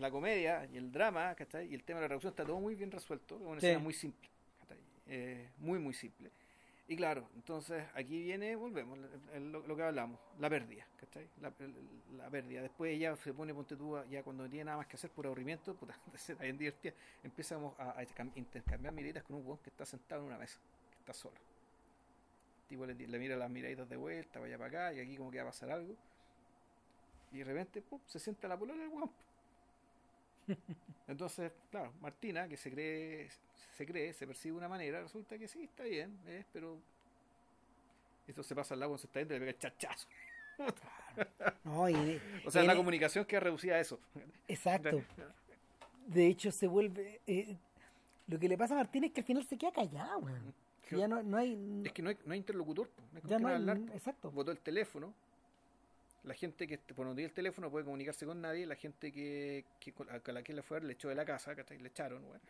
la 0.00 0.10
comedia 0.10 0.66
y 0.72 0.76
el 0.76 0.90
drama, 0.90 1.34
¿cachai? 1.34 1.68
Y 1.70 1.74
el 1.74 1.82
tema 1.84 1.98
de 2.00 2.04
la 2.04 2.08
reducción 2.08 2.32
está 2.32 2.44
todo 2.44 2.58
muy 2.60 2.74
bien 2.74 2.90
resuelto. 2.90 3.36
Es 3.36 3.42
una 3.42 3.60
Sí. 3.60 3.66
escena 3.66 3.78
muy 3.82 3.92
simple, 3.94 4.28
¿cachai? 4.60 4.78
Eh, 5.06 5.48
muy, 5.58 5.78
muy 5.78 5.94
simple. 5.94 6.30
Y 6.88 6.96
claro, 6.96 7.28
entonces 7.36 7.84
aquí 7.94 8.20
viene, 8.24 8.56
volvemos, 8.56 8.98
lo, 9.38 9.64
lo 9.64 9.76
que 9.76 9.82
hablamos, 9.84 10.18
la 10.40 10.50
pérdida, 10.50 10.84
¿cachai? 10.98 11.28
La, 11.40 11.50
pérdida. 12.30 12.62
Después 12.62 12.92
ella 12.92 13.14
se 13.14 13.32
pone, 13.32 13.54
ponte 13.54 13.76
tú, 13.76 13.96
ya 14.10 14.24
cuando 14.24 14.42
no 14.42 14.50
tiene 14.50 14.64
nada 14.64 14.78
más 14.78 14.88
que 14.88 14.96
hacer 14.96 15.08
por 15.10 15.24
aburrimiento, 15.26 15.72
puta, 15.76 15.96
escena 16.14 16.40
bien 16.42 16.58
divertida, 16.58 16.92
empezamos 17.22 17.78
a, 17.78 17.90
a 17.90 18.02
cam- 18.06 18.32
intercambiar 18.34 18.92
miraditas 18.92 19.22
con 19.22 19.36
un 19.36 19.46
weón 19.46 19.58
que 19.58 19.70
está 19.70 19.86
sentado 19.86 20.22
en 20.22 20.26
una 20.28 20.38
mesa, 20.38 20.58
que 20.90 20.98
está 20.98 21.12
solo. 21.12 21.36
El 22.62 22.66
tipo 22.68 22.86
le, 22.86 22.94
le 22.94 23.18
mira 23.20 23.36
las 23.36 23.50
miraditas 23.50 23.88
de 23.88 23.96
vuelta, 23.96 24.40
vaya 24.40 24.58
para 24.58 24.68
acá, 24.88 24.92
y 24.92 24.98
aquí 25.00 25.16
como 25.16 25.30
que 25.30 25.36
va 25.38 25.44
a 25.44 25.46
pasar 25.46 25.70
algo. 25.70 25.94
Y 27.30 27.38
de 27.38 27.44
repente, 27.44 27.82
pum, 27.82 28.00
se 28.06 28.18
sienta 28.18 28.48
la 28.48 28.58
polola 28.58 28.80
del 28.82 28.88
weón. 28.92 29.10
Entonces, 31.08 31.52
claro, 31.70 31.92
Martina, 32.00 32.48
que 32.48 32.56
se 32.56 32.70
cree, 32.70 33.28
se 33.76 33.86
cree, 33.86 34.12
se 34.12 34.26
percibe 34.26 34.52
de 34.52 34.58
una 34.58 34.68
manera, 34.68 35.00
resulta 35.02 35.38
que 35.38 35.48
sí, 35.48 35.64
está 35.64 35.84
bien, 35.84 36.18
es, 36.26 36.44
pero 36.52 36.78
esto 38.26 38.42
se 38.42 38.54
pasa 38.54 38.74
al 38.74 38.80
lado 38.80 38.90
cuando 38.90 39.00
se 39.00 39.06
está 39.06 39.20
yendo 39.20 39.34
y 39.34 39.38
le 39.38 39.46
pega 39.46 39.52
el 39.52 39.58
chachazo. 39.58 40.08
No, 41.64 41.88
y- 41.88 42.20
O 42.46 42.50
sea, 42.50 42.62
la 42.62 42.72
en- 42.72 42.78
comunicación 42.78 43.24
queda 43.24 43.40
reducida 43.40 43.74
a 43.76 43.80
eso. 43.80 43.98
Exacto. 44.48 45.02
De 46.06 46.26
hecho, 46.26 46.50
se 46.50 46.66
vuelve. 46.66 47.20
eh, 47.26 47.56
lo 48.26 48.38
que 48.38 48.48
le 48.48 48.56
pasa 48.58 48.74
a 48.74 48.78
Martín 48.78 49.04
es 49.04 49.12
que 49.12 49.20
al 49.20 49.26
final 49.26 49.44
se 49.46 49.56
queda 49.56 49.72
callado, 49.72 50.18
weón. 50.18 50.54
Ya 50.90 51.06
no, 51.06 51.22
no 51.22 51.36
hay. 51.36 51.82
Es 51.84 51.92
que 51.92 52.02
no 52.02 52.10
hay, 52.10 52.18
no 52.24 52.32
hay 52.32 52.38
interlocutor, 52.38 52.90
no 53.12 53.18
hay 53.22 53.28
ya 53.28 53.38
no 53.38 53.46
hay. 53.48 53.54
hablar. 53.54 53.78
Exacto. 53.94 54.30
Botó 54.32 54.50
el 54.50 54.58
teléfono. 54.58 55.14
La 56.24 56.34
gente 56.34 56.66
que 56.66 56.76
por 56.78 57.06
no 57.06 57.14
tiene 57.14 57.28
el 57.28 57.34
teléfono 57.34 57.70
puede 57.70 57.84
comunicarse 57.84 58.26
con 58.26 58.40
nadie. 58.40 58.66
La 58.66 58.76
gente 58.76 59.10
que, 59.12 59.64
que 59.78 59.94
a 60.08 60.32
la 60.32 60.42
que 60.42 60.52
le 60.52 60.62
fue 60.62 60.80
le 60.82 60.92
echó 60.92 61.08
de 61.08 61.14
la 61.14 61.24
casa, 61.24 61.54
¿cachai? 61.54 61.78
le 61.78 61.88
echaron. 61.88 62.22
weón. 62.24 62.40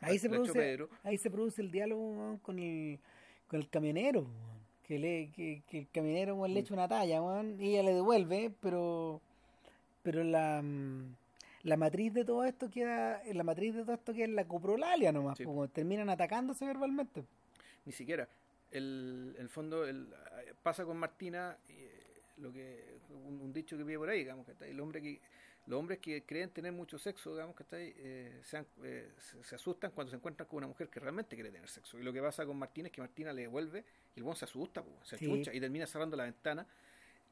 Ahí 0.00 0.18
se 0.18 0.28
produce. 0.28 0.78
Ahí 1.02 1.18
se 1.18 1.30
produce 1.30 1.60
el 1.62 1.70
diálogo 1.70 2.38
con 2.42 2.58
el, 2.58 2.98
con 3.46 3.60
el 3.60 3.68
camionero. 3.68 4.26
Que, 4.84 4.98
le, 4.98 5.30
que, 5.32 5.62
que 5.68 5.78
el 5.80 5.88
camionero 5.90 6.34
weón, 6.36 6.52
le 6.54 6.60
Mm. 6.60 6.64
echa 6.64 6.74
una 6.74 6.88
talla, 6.88 7.22
weón, 7.22 7.60
y 7.60 7.70
ella 7.70 7.82
le 7.82 7.94
devuelve, 7.94 8.50
pero. 8.60 9.20
Pero 10.02 10.22
la. 10.24 10.60
mm, 10.62 11.14
La 11.64 11.76
matriz 11.78 12.12
de 12.12 12.24
todo 12.24 12.44
esto 12.44 12.70
queda. 12.70 13.22
La 13.32 13.42
matriz 13.44 13.74
de 13.74 13.82
todo 13.84 13.94
esto 13.94 14.12
queda 14.14 14.24
en 14.26 14.34
la 14.36 14.46
coprolalia 14.46 15.12
nomás, 15.12 15.36
Sí. 15.38 15.44
pues, 15.44 15.56
weón. 15.56 15.68
terminan 15.70 16.08
atacándose 16.10 16.64
verbalmente. 16.66 17.24
Ni 17.84 17.92
siquiera. 17.92 18.28
El, 18.70 19.36
el 19.38 19.48
fondo 19.48 19.86
el, 19.86 20.08
pasa 20.62 20.84
con 20.84 20.96
Martina 20.98 21.56
eh, 21.68 22.20
lo 22.38 22.52
que 22.52 22.93
un, 23.14 23.40
un 23.40 23.52
dicho 23.52 23.76
que 23.76 23.84
vive 23.84 23.98
por 23.98 24.08
ahí, 24.08 24.18
digamos, 24.20 24.46
que 24.46 24.70
el 24.70 24.80
hombre 24.80 25.00
que 25.02 25.20
los 25.66 25.78
hombres 25.80 25.98
que 25.98 26.22
creen 26.24 26.50
tener 26.50 26.72
mucho 26.72 26.98
sexo, 26.98 27.32
digamos, 27.32 27.56
que 27.56 27.64
eh, 27.70 28.40
se, 28.44 28.58
han- 28.58 28.66
eh, 28.82 29.10
se, 29.18 29.42
se 29.42 29.54
asustan 29.54 29.92
cuando 29.92 30.10
se 30.10 30.16
encuentran 30.16 30.46
con 30.46 30.58
una 30.58 30.66
mujer 30.66 30.88
que 30.90 31.00
realmente 31.00 31.34
quiere 31.36 31.50
tener 31.50 31.68
sexo. 31.70 31.98
Y 31.98 32.02
lo 32.02 32.12
que 32.12 32.20
pasa 32.20 32.44
con 32.44 32.58
Martina 32.58 32.88
es 32.88 32.92
que 32.92 33.00
Martina 33.00 33.32
le 33.32 33.42
devuelve 33.42 33.82
y 34.14 34.18
el 34.18 34.24
buen 34.24 34.36
se 34.36 34.44
asusta, 34.44 34.82
pues, 34.82 35.08
se 35.08 35.16
Sí. 35.16 35.24
achucha 35.24 35.54
y 35.54 35.60
termina 35.60 35.86
cerrando 35.86 36.16
la 36.18 36.24
ventana. 36.24 36.66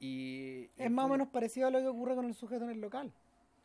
Y, 0.01 0.63
y 0.63 0.71
Es 0.79 0.91
más 0.91 1.05
o 1.05 1.09
menos 1.09 1.29
parecido 1.29 1.67
a 1.67 1.71
lo 1.71 1.79
que 1.81 1.87
ocurre 1.89 2.15
con 2.15 2.25
el 2.25 2.35
sujeto 2.35 2.65
en 2.65 2.71
el 2.71 2.81
local. 2.81 3.13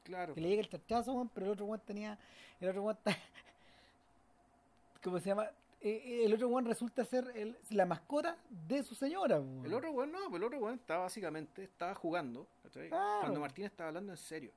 Claro. 0.04 0.34
Que 0.34 0.42
le 0.42 0.50
llega 0.50 0.62
el 0.62 0.70
chachazo, 0.70 1.30
pero 1.34 1.46
el 1.46 1.52
otro 1.54 1.66
weón 1.66 1.82
tenía. 1.86 2.20
El 2.60 2.68
otro 2.70 2.92
está. 2.92 3.16
¿Cómo 5.04 5.20
se 5.20 5.30
llama? 5.30 5.50
Eh, 5.80 5.90
eh, 6.04 6.26
el 6.26 6.34
otro 6.34 6.48
weón 6.50 6.66
resulta 6.66 7.06
ser 7.06 7.32
el- 7.36 7.56
la 7.70 7.86
mascota 7.86 8.38
de 8.50 8.82
su 8.84 8.96
señora. 8.96 9.40
weón. 9.40 9.66
El 9.66 9.74
otro 9.74 9.92
weón 9.92 10.12
no, 10.12 10.36
el 10.36 10.44
otro 10.44 10.58
weón 10.60 10.76
estaba 10.80 11.04
básicamente, 11.04 11.64
estaba 11.64 11.94
jugando, 11.94 12.48
cuando 12.90 13.40
Martín 13.40 13.66
estaba 13.66 13.90
hablando 13.90 14.12
en 14.14 14.18
serio. 14.18 14.52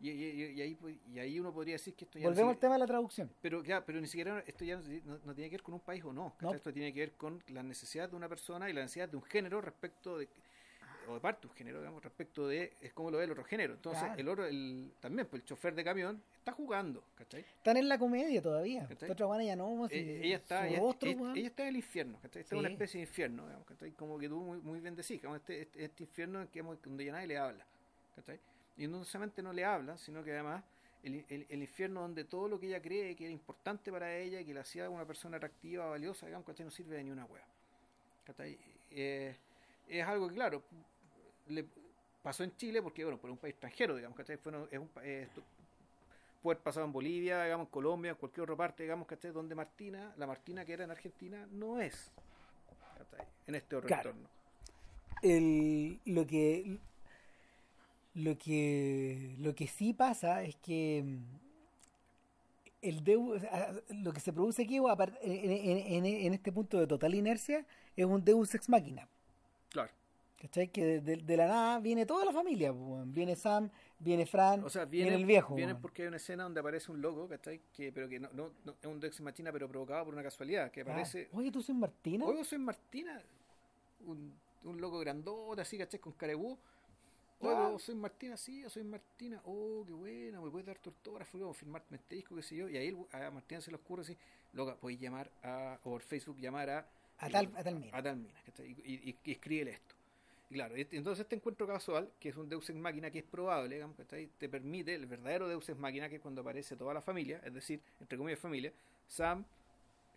Y, 0.00 0.10
y- 0.10 0.42
y- 0.42 0.52
y 0.52 0.60
ahí, 0.62 0.74
pues- 0.74 0.96
y 1.14 1.18
ahí 1.18 1.38
uno 1.38 1.52
podría 1.52 1.74
decir 1.74 1.94
que 1.94 2.04
esto 2.04 2.18
ya 2.18 2.24
no 2.24 2.30
Volvemos 2.30 2.50
al 2.50 2.54
sigue- 2.56 2.60
tema 2.60 2.74
de 2.74 2.78
la 2.80 2.86
traducción. 2.86 3.30
Pero, 3.40 3.62
ya, 3.62 3.84
pero 3.84 4.00
ni 4.00 4.06
siquiera 4.06 4.42
esto 4.46 4.64
ya 4.64 4.76
no, 4.76 5.18
no 5.24 5.34
tiene 5.34 5.48
que 5.50 5.56
ver 5.56 5.62
con 5.62 5.74
un 5.74 5.80
país 5.80 6.04
o 6.04 6.12
no. 6.12 6.34
No. 6.40 6.52
Esto 6.52 6.72
tiene 6.72 6.92
que 6.92 7.00
ver 7.00 7.12
con 7.12 7.42
la 7.48 7.62
necesidad 7.62 8.08
de 8.10 8.16
una 8.16 8.28
persona 8.28 8.68
y 8.68 8.72
la 8.72 8.80
necesidad 8.82 9.08
de 9.08 9.16
un 9.16 9.22
género 9.22 9.60
respecto 9.60 10.18
de 10.18 10.28
o 11.08 11.14
de 11.14 11.20
parte 11.20 11.46
un 11.46 11.52
género, 11.54 11.78
digamos, 11.78 12.02
respecto 12.02 12.48
de 12.48 12.72
es 12.80 12.92
como 12.92 13.10
lo 13.10 13.18
ve 13.18 13.24
el 13.24 13.30
otro 13.32 13.44
género. 13.44 13.74
Entonces, 13.74 14.02
Claro. 14.04 14.20
el 14.20 14.28
otro, 14.28 14.46
el, 14.46 14.92
también, 15.00 15.26
pues 15.28 15.42
el 15.42 15.46
chofer 15.46 15.74
de 15.74 15.84
camión 15.84 16.22
está 16.36 16.52
jugando, 16.52 17.04
¿cachai? 17.14 17.40
Están 17.42 17.76
en 17.76 17.88
la 17.88 17.98
comedia 17.98 18.40
todavía. 18.42 18.88
Otra 19.08 19.26
weona 19.26 19.44
ya 19.44 19.56
no. 19.56 19.88
si- 19.88 19.96
Eh, 19.96 20.20
ella 20.26 20.36
está 20.36 20.66
ella, 20.68 20.78
está 21.46 21.62
en 21.62 21.68
el 21.68 21.76
infierno 21.76 22.18
¿cachai? 22.20 22.42
está 22.42 22.54
en 22.54 22.58
una 22.60 22.68
especie 22.70 22.98
de 23.00 23.06
infierno 23.06 23.44
digamos, 23.46 23.66
¿cachai? 23.66 23.92
como 23.92 24.18
que 24.18 24.28
tú 24.28 24.40
muy, 24.40 24.58
muy 24.60 24.80
bien 24.80 24.94
decís 24.94 25.20
digamos, 25.20 25.38
este, 25.40 25.62
este, 25.62 25.84
este 25.84 26.02
infierno 26.04 26.40
en 26.42 26.48
que 26.48 26.62
donde 26.62 27.04
ya 27.04 27.12
nadie 27.12 27.26
le 27.26 27.38
habla 27.38 27.64
¿cachai? 28.16 28.38
y 28.76 28.86
no 28.86 29.04
solamente 29.04 29.42
no 29.42 29.52
le 29.52 29.64
hablan 29.64 29.98
sino 29.98 30.22
que 30.24 30.32
además 30.32 30.62
el, 31.02 31.24
el- 31.28 31.46
el 31.48 31.62
infierno 31.62 32.00
donde 32.00 32.24
todo 32.24 32.48
lo 32.48 32.58
que 32.58 32.66
ella 32.68 32.80
cree 32.80 33.14
que 33.14 33.24
era 33.24 33.32
importante 33.32 33.90
para 33.92 34.16
ella 34.16 34.42
que 34.44 34.54
la 34.54 34.62
hacía 34.62 34.88
una 34.88 35.04
persona 35.06 35.36
atractiva, 35.36 35.86
valiosa, 35.86 36.26
digamos, 36.26 36.46
¿cachai? 36.46 36.64
No 36.64 36.70
sirve 36.70 36.96
de 36.96 37.04
ni 37.04 37.10
una 37.10 37.24
hueá. 37.26 37.44
¿cachai? 38.24 38.58
Eh, 38.90 39.36
es 39.88 40.06
algo 40.06 40.28
que, 40.28 40.34
claro, 40.34 40.62
le 41.48 41.64
pasó 42.22 42.42
en 42.44 42.56
Chile 42.56 42.80
porque, 42.82 43.04
bueno, 43.04 43.18
por 43.18 43.30
un 43.30 43.36
país 43.36 43.52
extranjero, 43.52 43.96
digamos, 43.96 44.16
¿cachai? 44.16 44.36
Fue 44.38 44.50
uno- 44.52 44.68
es 44.70 44.78
un, 44.78 44.88
eh, 45.02 45.24
esto- 45.28 45.42
puede 46.42 46.56
haber 46.56 46.64
pasado 46.64 46.86
en 46.86 46.92
Bolivia, 46.92 47.42
digamos, 47.44 47.66
en 47.66 47.70
Colombia, 47.70 48.10
en 48.12 48.16
cualquier 48.16 48.44
otra 48.44 48.56
parte, 48.56 48.82
digamos, 48.82 49.06
¿cachai? 49.06 49.30
Donde 49.32 49.54
Martina, 49.54 50.12
la 50.16 50.26
Martina 50.26 50.64
que 50.64 50.72
era 50.74 50.84
en 50.84 50.90
Argentina, 50.90 51.46
no 51.52 51.80
es, 51.80 52.10
¿cachai? 52.98 53.26
En 53.46 53.54
este 53.54 53.76
otro 53.76 53.88
Claro. 53.88 54.10
entorno. 54.10 54.28
el, 55.22 56.00
lo 56.04 56.26
que 56.26 56.78
lo 58.14 58.36
que 58.38 59.34
lo 59.38 59.54
que 59.54 59.66
sí 59.66 59.94
pasa 59.94 60.42
es 60.42 60.54
que 60.56 61.02
mm, 61.02 61.22
el 62.82 63.02
Deus, 63.02 63.42
lo 63.88 64.12
que 64.12 64.20
se 64.20 64.32
produce 64.34 64.62
aquí 64.64 64.76
en, 64.76 64.84
en- 65.22 66.04
en- 66.06 66.34
este 66.34 66.52
punto 66.52 66.78
de 66.78 66.86
total 66.86 67.14
inercia 67.14 67.64
es 67.96 68.04
un 68.04 68.22
Deus 68.22 68.54
ex 68.54 68.68
machina 68.68 69.08
Claro. 69.70 69.90
¿Cachai? 70.40 70.68
que 70.68 70.84
de, 70.84 71.00
de- 71.00 71.16
de 71.22 71.36
la 71.36 71.46
nada 71.46 71.80
viene 71.80 72.04
toda 72.06 72.24
la 72.24 72.32
familia 72.32 72.72
pues, 72.72 73.12
viene 73.12 73.34
Sam 73.36 73.70
viene 73.98 74.26
Fran 74.26 74.62
O 74.64 74.68
sea, 74.70 74.84
viene, 74.84 75.14
el 75.14 75.24
viejo 75.24 75.54
vienen 75.54 75.74
weón. 75.76 75.82
porque 75.82 76.02
hay 76.02 76.08
una 76.08 76.16
escena 76.18 76.42
donde 76.44 76.60
aparece 76.60 76.90
un 76.92 77.00
loco, 77.00 77.28
¿cachai? 77.28 77.60
Que, 77.72 77.92
pero 77.92 78.08
que 78.08 78.20
no, 78.20 78.28
no, 78.32 78.50
no- 78.64 78.74
es 78.80 78.86
un 78.86 79.00
Dex 79.00 79.20
Machina, 79.20 79.52
pero 79.52 79.68
provocado 79.68 80.04
por 80.04 80.14
una 80.14 80.22
casualidad, 80.22 80.70
que 80.70 80.80
Ah, 80.80 80.84
aparece... 80.84 81.28
oye 81.32 81.50
tú 81.50 81.62
soy 81.62 81.74
Martina 81.74 82.24
Oye, 82.26 82.44
soy 82.44 82.58
Martina, 82.58 83.22
un, 84.06 84.34
un 84.64 84.80
loco 84.80 84.98
grandote, 84.98 85.62
así, 85.62 85.78
¿cachai? 85.78 86.00
Con 86.00 86.12
carebú. 86.12 86.58
Oye, 87.40 87.78
soy 87.78 87.94
Martina, 87.94 88.36
sí, 88.38 88.62
yo 88.62 88.70
soy 88.70 88.84
Martina. 88.84 89.40
Oh, 89.44 89.84
qué 89.86 89.92
buena, 89.92 90.40
me 90.40 90.50
puedes 90.50 90.66
dar 90.66 90.78
tu 90.78 90.90
autógrafo, 90.90 91.36
luego 91.36 91.52
firmarte 91.52 91.94
este 91.96 92.14
disco, 92.14 92.34
qué 92.36 92.42
sé 92.42 92.56
yo. 92.56 92.68
Y 92.70 92.76
ahí 92.78 92.96
a 93.12 93.30
Martina 93.30 93.60
se 93.60 93.70
le 93.70 93.76
ocurre 93.76 94.02
así, 94.02 94.16
loca, 94.54 94.76
podéis 94.76 95.00
llamar 95.00 95.30
a, 95.42 95.78
o 95.84 95.90
por 95.90 96.00
Facebook 96.02 96.38
llamar 96.38 96.70
a... 96.70 96.88
A 97.18 97.28
tal- 97.28 97.52
a 97.54 97.62
tal 97.62 97.78
mina. 97.78 97.96
A 97.98 98.02
tal 98.02 98.16
mina, 98.16 98.40
¿cachai? 98.46 98.70
Y, 98.84 99.10
y, 99.10 99.18
y 99.24 99.32
escríbele 99.32 99.72
esto. 99.72 99.93
Claro, 100.54 100.76
entonces 100.76 101.22
este 101.24 101.34
encuentro 101.34 101.66
casual, 101.66 102.12
que 102.20 102.28
es 102.28 102.36
un 102.36 102.48
Deus 102.48 102.70
Ex 102.70 102.78
Máquina 102.78 103.10
que 103.10 103.18
es 103.18 103.24
probable, 103.24 103.74
digamos, 103.74 103.96
¿cachai? 103.96 104.28
te 104.38 104.48
permite, 104.48 104.94
el 104.94 105.04
verdadero 105.06 105.48
Deus 105.48 105.68
Ex 105.68 105.76
Máquina, 105.76 106.08
que 106.08 106.14
es 106.16 106.20
cuando 106.22 106.42
aparece 106.42 106.76
toda 106.76 106.94
la 106.94 107.02
familia, 107.02 107.40
es 107.44 107.52
decir, 107.52 107.80
entre 108.00 108.16
comillas 108.16 108.38
familia, 108.38 108.72
Sam, 109.08 109.44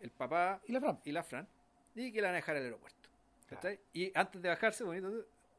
el 0.00 0.10
papá 0.12 0.60
y 0.68 0.70
la 0.72 0.80
Fran 0.80 1.00
y 1.04 1.10
la 1.10 1.24
Fran, 1.24 1.48
y 1.96 2.12
que 2.12 2.20
la 2.22 2.28
van 2.28 2.34
a 2.34 2.36
dejar 2.36 2.54
al 2.56 2.62
aeropuerto. 2.62 3.08
Y 3.92 4.12
antes 4.16 4.40
de 4.40 4.48
bajarse, 4.48 4.84
bonito, 4.84 5.08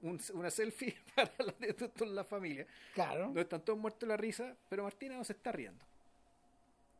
un- 0.01 0.21
una 0.33 0.49
selfie 0.49 0.95
para 1.15 1.29
la, 1.39 1.51
de 1.59 1.73
toda 1.73 2.09
la 2.11 2.23
familia, 2.23 2.65
claro 2.93 3.25
donde 3.25 3.41
están 3.41 3.61
todos 3.65 3.77
muertos 3.77 3.99
de 3.99 4.07
la 4.07 4.15
risa, 4.17 4.55
pero 4.69 4.83
Martina 4.83 5.17
no 5.17 5.25
se 5.25 5.33
está 5.33 5.51
riendo. 5.51 5.83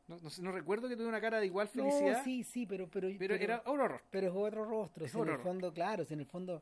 No, 0.10 0.18
no, 0.18 0.30
no 0.42 0.52
recuerdo 0.52 0.90
que 0.90 0.96
tuviera 0.96 1.10
una 1.10 1.22
cara 1.22 1.40
de 1.40 1.46
igual 1.46 1.70
felicidad, 1.70 2.18
no, 2.18 2.24
sí 2.26 2.44
sí 2.44 2.66
pero 2.66 2.90
pero, 2.90 3.08
pero, 3.18 3.36
era 3.36 3.62
un 3.68 3.80
horror. 3.80 4.02
Pero 4.12 4.28
es 4.28 4.34
otro 4.36 4.66
rostro, 4.66 5.06
Es 5.06 5.12
si 5.12 5.18
en 5.18 5.22
otro 5.22 5.32
el 5.34 5.38
rostro. 5.38 5.54
fondo, 5.54 5.74
claro, 5.74 6.04
si 6.04 6.14
en 6.16 6.20
el 6.20 6.26
fondo 6.26 6.62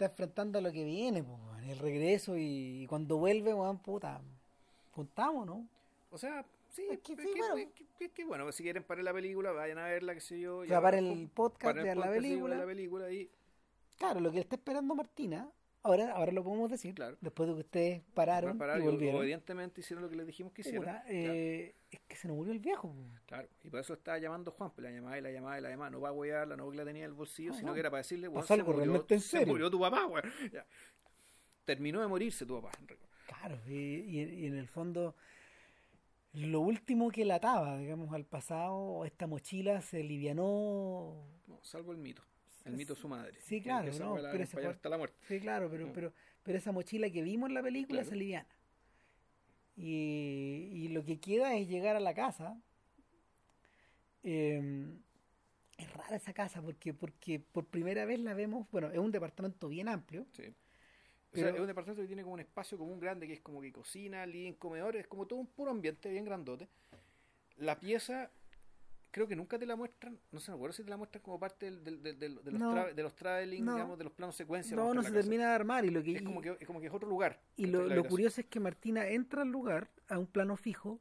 está 0.00 0.06
enfrentando 0.06 0.58
a 0.58 0.62
lo 0.62 0.72
que 0.72 0.82
viene, 0.84 1.20
weón, 1.20 1.62
el 1.64 1.78
regreso 1.78 2.34
y, 2.36 2.86
cuando 2.88 3.18
vuelve, 3.18 3.52
weón, 3.52 3.78
puta, 3.78 4.20
contamos, 4.92 5.46
¿no? 5.46 5.66
O 6.10 6.16
sea, 6.18 6.44
sí, 6.70 6.86
Es 6.90 6.98
que 7.00 7.12
es 7.12 7.18
sí, 7.20 7.26
que, 7.34 7.38
bueno. 7.40 7.56
es 7.58 7.68
que- 7.74 8.04
es 8.06 8.10
que, 8.12 8.24
bueno, 8.24 8.50
si 8.50 8.62
quieren 8.62 8.82
parar 8.82 9.04
la 9.04 9.12
película, 9.12 9.52
vayan 9.52 9.76
a 9.78 9.84
verla, 9.84 10.14
qué 10.14 10.20
sé 10.20 10.40
yo. 10.40 10.64
y 10.64 10.68
Grabar 10.68 10.94
ahora, 10.94 11.06
el 11.06 11.28
podcast, 11.28 11.76
ver 11.76 11.96
la 11.98 12.10
película. 12.10 12.56
la 12.56 12.64
película 12.66 13.10
y 13.12 13.28
Claro, 13.98 14.20
lo 14.20 14.32
que 14.32 14.40
está 14.40 14.56
esperando 14.56 14.94
Martina, 14.94 15.50
ahora, 15.82 16.12
ahora 16.12 16.32
lo 16.32 16.42
podemos 16.42 16.70
decir, 16.70 16.94
Claro. 16.94 17.18
después 17.20 17.46
de 17.50 17.54
que 17.56 17.60
ustedes 17.60 18.02
pararon 18.14 18.56
parar 18.56 18.78
y 18.78 18.82
y 18.82 18.86
volvieron. 18.86 19.20
obedientemente 19.20 19.82
hicieron 19.82 20.02
lo 20.02 20.08
que 20.08 20.16
les 20.16 20.26
dijimos 20.26 20.54
que 20.54 20.62
Claro. 20.62 21.02
eh, 21.08 21.74
Es 21.90 22.00
que 22.06 22.14
se 22.16 22.28
nos 22.28 22.36
murió 22.36 22.52
el 22.52 22.60
viejo. 22.60 22.94
Claro, 23.26 23.48
y 23.64 23.68
por 23.70 23.80
eso 23.80 23.94
estaba 23.94 24.16
llamando 24.18 24.52
Juan, 24.52 24.70
pues 24.70 24.84
la 24.84 24.90
llamaba 24.92 25.18
y 25.18 25.22
la 25.22 25.30
llamaba 25.32 25.58
y 25.58 25.62
la 25.62 25.70
llamaba, 25.70 25.90
no 25.90 26.00
va 26.00 26.10
a 26.10 26.12
huearla, 26.12 26.56
no 26.56 26.70
que 26.70 26.76
la 26.76 26.84
tenía 26.84 27.02
en 27.04 27.10
el 27.10 27.14
bolsillo, 27.14 27.50
No, 27.50 27.56
sino 27.56 27.68
no. 27.68 27.74
que 27.74 27.80
era 27.80 27.90
para 27.90 27.98
decirle, 27.98 28.28
weón, 28.28 28.46
se 28.46 28.56
murió, 28.62 28.72
realmente 28.76 29.14
en 29.14 29.20
se 29.20 29.28
serio. 29.38 29.46
murió 29.54 29.70
tu 29.70 29.80
papá, 29.80 30.06
weón. 30.06 30.22
Ya. 30.52 30.64
Terminó 31.64 32.00
de 32.00 32.06
morirse 32.06 32.46
tu 32.46 32.60
papá. 32.60 32.76
Claro, 33.26 33.58
y, 33.68 33.72
y- 33.74 34.20
y 34.42 34.46
en 34.46 34.56
el 34.56 34.68
fondo, 34.68 35.14
lo 36.34 36.60
último 36.60 37.10
que 37.10 37.24
la 37.24 37.36
ataba, 37.36 37.76
digamos, 37.78 38.12
al 38.14 38.24
pasado, 38.24 39.04
esta 39.04 39.26
mochila 39.26 39.80
se 39.82 40.02
livianó. 40.04 41.26
No, 41.48 41.58
salvo 41.62 41.90
el 41.92 41.98
mito, 41.98 42.22
el 42.64 42.74
mito 42.76 42.94
de 42.94 43.00
su 43.00 43.08
madre. 43.08 43.34
Sí, 43.40 43.60
claro, 43.60 43.92
no, 43.98 44.14
pero 44.14 44.28
ese 44.28 44.42
acompañar 44.42 44.48
fue- 44.48 44.66
hasta 44.68 44.88
la 44.88 44.98
muerte. 44.98 45.16
Sí, 45.26 45.40
claro, 45.40 45.68
pero, 45.70 45.88
Mm. 45.88 45.92
pero, 45.92 46.12
pero 46.44 46.58
esa 46.58 46.70
mochila 46.72 47.10
que 47.10 47.22
vimos 47.22 47.48
en 47.48 47.54
la 47.54 47.62
película 47.62 48.00
Claro. 48.00 48.10
se 48.10 48.16
liviana. 48.16 48.46
Y, 49.76 50.70
y 50.72 50.88
lo 50.88 51.04
que 51.04 51.18
queda 51.18 51.56
es 51.56 51.68
llegar 51.68 51.96
a 51.96 52.00
la 52.00 52.14
casa. 52.14 52.60
Eh, 54.22 54.90
es 55.80 55.92
rara 55.94 56.16
esa 56.16 56.32
casa 56.32 56.60
porque, 56.60 56.92
porque 56.92 57.40
por 57.40 57.64
primera 57.66 58.04
vez 58.04 58.20
la 58.20 58.34
vemos, 58.34 58.66
bueno, 58.70 58.90
es 58.90 58.98
un 58.98 59.10
departamento 59.10 59.68
bien 59.68 59.88
amplio. 59.88 60.26
Sí. 60.32 60.44
O 61.32 61.36
sea, 61.36 61.50
es 61.50 61.60
un 61.60 61.66
departamento 61.66 62.02
que 62.02 62.08
tiene 62.08 62.22
como 62.22 62.34
un 62.34 62.40
espacio 62.40 62.76
como 62.76 62.92
un 62.92 62.98
grande 62.98 63.26
que 63.26 63.34
es 63.34 63.40
como 63.40 63.60
que 63.60 63.72
cocina, 63.72 64.26
living, 64.26 64.54
comedor, 64.54 64.96
es 64.96 65.06
como 65.06 65.26
todo 65.26 65.38
un 65.38 65.46
puro 65.46 65.70
ambiente 65.70 66.10
bien 66.10 66.24
grandote. 66.24 66.68
La 67.56 67.78
pieza, 67.78 68.30
creo 69.10 69.26
que 69.26 69.34
nunca 69.36 69.58
te 69.58 69.66
la 69.66 69.74
muestran, 69.76 70.18
no 70.30 70.38
sé, 70.40 70.50
me 70.50 70.56
acuerdo 70.56 70.72
si 70.74 70.84
te 70.84 70.90
la 70.90 70.96
muestran 70.96 71.22
como 71.22 71.38
parte 71.38 71.66
del, 71.66 71.82
del- 71.84 72.02
del- 72.02 72.18
del- 72.18 72.44
de, 72.44 72.50
los 72.52 72.60
No. 72.60 72.74
tra- 72.74 72.94
de 72.94 73.02
los 73.02 73.14
traveling, 73.16 73.64
No. 73.64 73.74
digamos, 73.74 73.98
de 73.98 74.04
los 74.04 74.12
planos 74.12 74.36
secuencia. 74.36 74.76
No, 74.76 74.94
no 74.94 75.02
se 75.02 75.08
casa. 75.08 75.20
termina 75.20 75.48
de 75.48 75.54
armar 75.54 75.84
y 75.84 75.90
lo 75.90 76.02
que 76.02 76.16
Es 76.16 76.22
como 76.22 76.40
que, 76.40 76.56
es 76.60 76.66
como 76.66 76.80
que 76.80 76.86
es 76.86 76.92
otro 76.92 77.08
lugar. 77.08 77.40
y 77.56 77.66
lo, 77.66 77.86
lo 77.86 78.04
curioso 78.04 78.40
es 78.40 78.46
que 78.46 78.60
Martina 78.60 79.06
entra 79.08 79.42
al 79.42 79.48
lugar 79.48 79.90
a 80.08 80.18
un 80.18 80.26
plano 80.26 80.56
fijo 80.56 81.00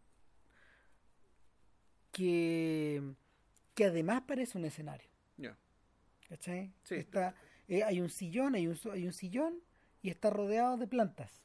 que, 2.12 3.02
que 3.76 3.86
además 3.86 4.24
parece 4.28 4.58
un 4.58 4.66
escenario. 4.66 5.08
Ya. 5.38 5.58
¿Cachai? 6.28 6.74
Sí. 6.84 6.96
Está, 6.96 7.36
eh, 7.68 7.84
hay 7.84 8.02
un 8.02 8.10
sillón, 8.10 8.56
hay 8.56 8.68
un, 8.68 8.78
hay 8.92 9.06
un 9.06 9.14
sillón 9.14 9.62
y 10.02 10.10
está 10.10 10.30
rodeado 10.30 10.78
de 10.78 10.88
plantas. 10.88 11.44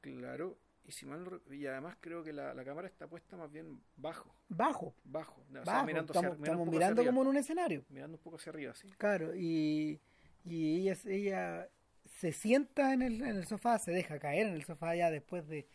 Claro, 0.00 0.58
y 0.86 0.92
si 0.92 1.06
mal 1.06 1.24
no 1.24 1.30
rec- 1.30 1.54
y 1.56 1.66
además 1.66 1.96
creo 2.00 2.22
que 2.22 2.32
la, 2.32 2.52
la 2.54 2.64
cámara 2.64 2.86
está 2.88 3.06
puesta 3.06 3.36
más 3.36 3.50
bien 3.50 3.80
bajo, 3.96 4.34
Bajo, 4.48 4.94
bajo, 5.04 5.40
o 5.42 5.52
sea, 5.52 5.62
bajo. 5.62 5.86
mirando, 5.86 6.12
hacia- 6.12 6.20
estamos 6.20 6.38
mirando 6.38 6.62
estamos 6.62 6.68
mirando 6.72 7.00
hacia 7.02 7.10
como 7.10 7.22
en 7.22 7.28
un 7.28 7.36
escenario. 7.36 7.84
mirando 7.88 8.16
un 8.18 8.22
poco 8.22 8.36
hacia 8.36 8.50
arriba, 8.50 8.74
sí. 8.74 8.88
Claro, 8.98 9.34
y, 9.34 10.00
y 10.44 10.80
ella, 10.80 10.96
ella 11.06 11.68
se 12.04 12.32
sienta 12.32 12.92
en 12.92 13.02
el, 13.02 13.14
en 13.22 13.36
el 13.36 13.46
sofá, 13.46 13.78
se 13.78 13.90
deja 13.92 14.18
caer 14.18 14.46
en 14.48 14.54
el 14.54 14.64
sofá 14.64 14.94
ya 14.94 15.10
después 15.10 15.46
de, 15.48 15.66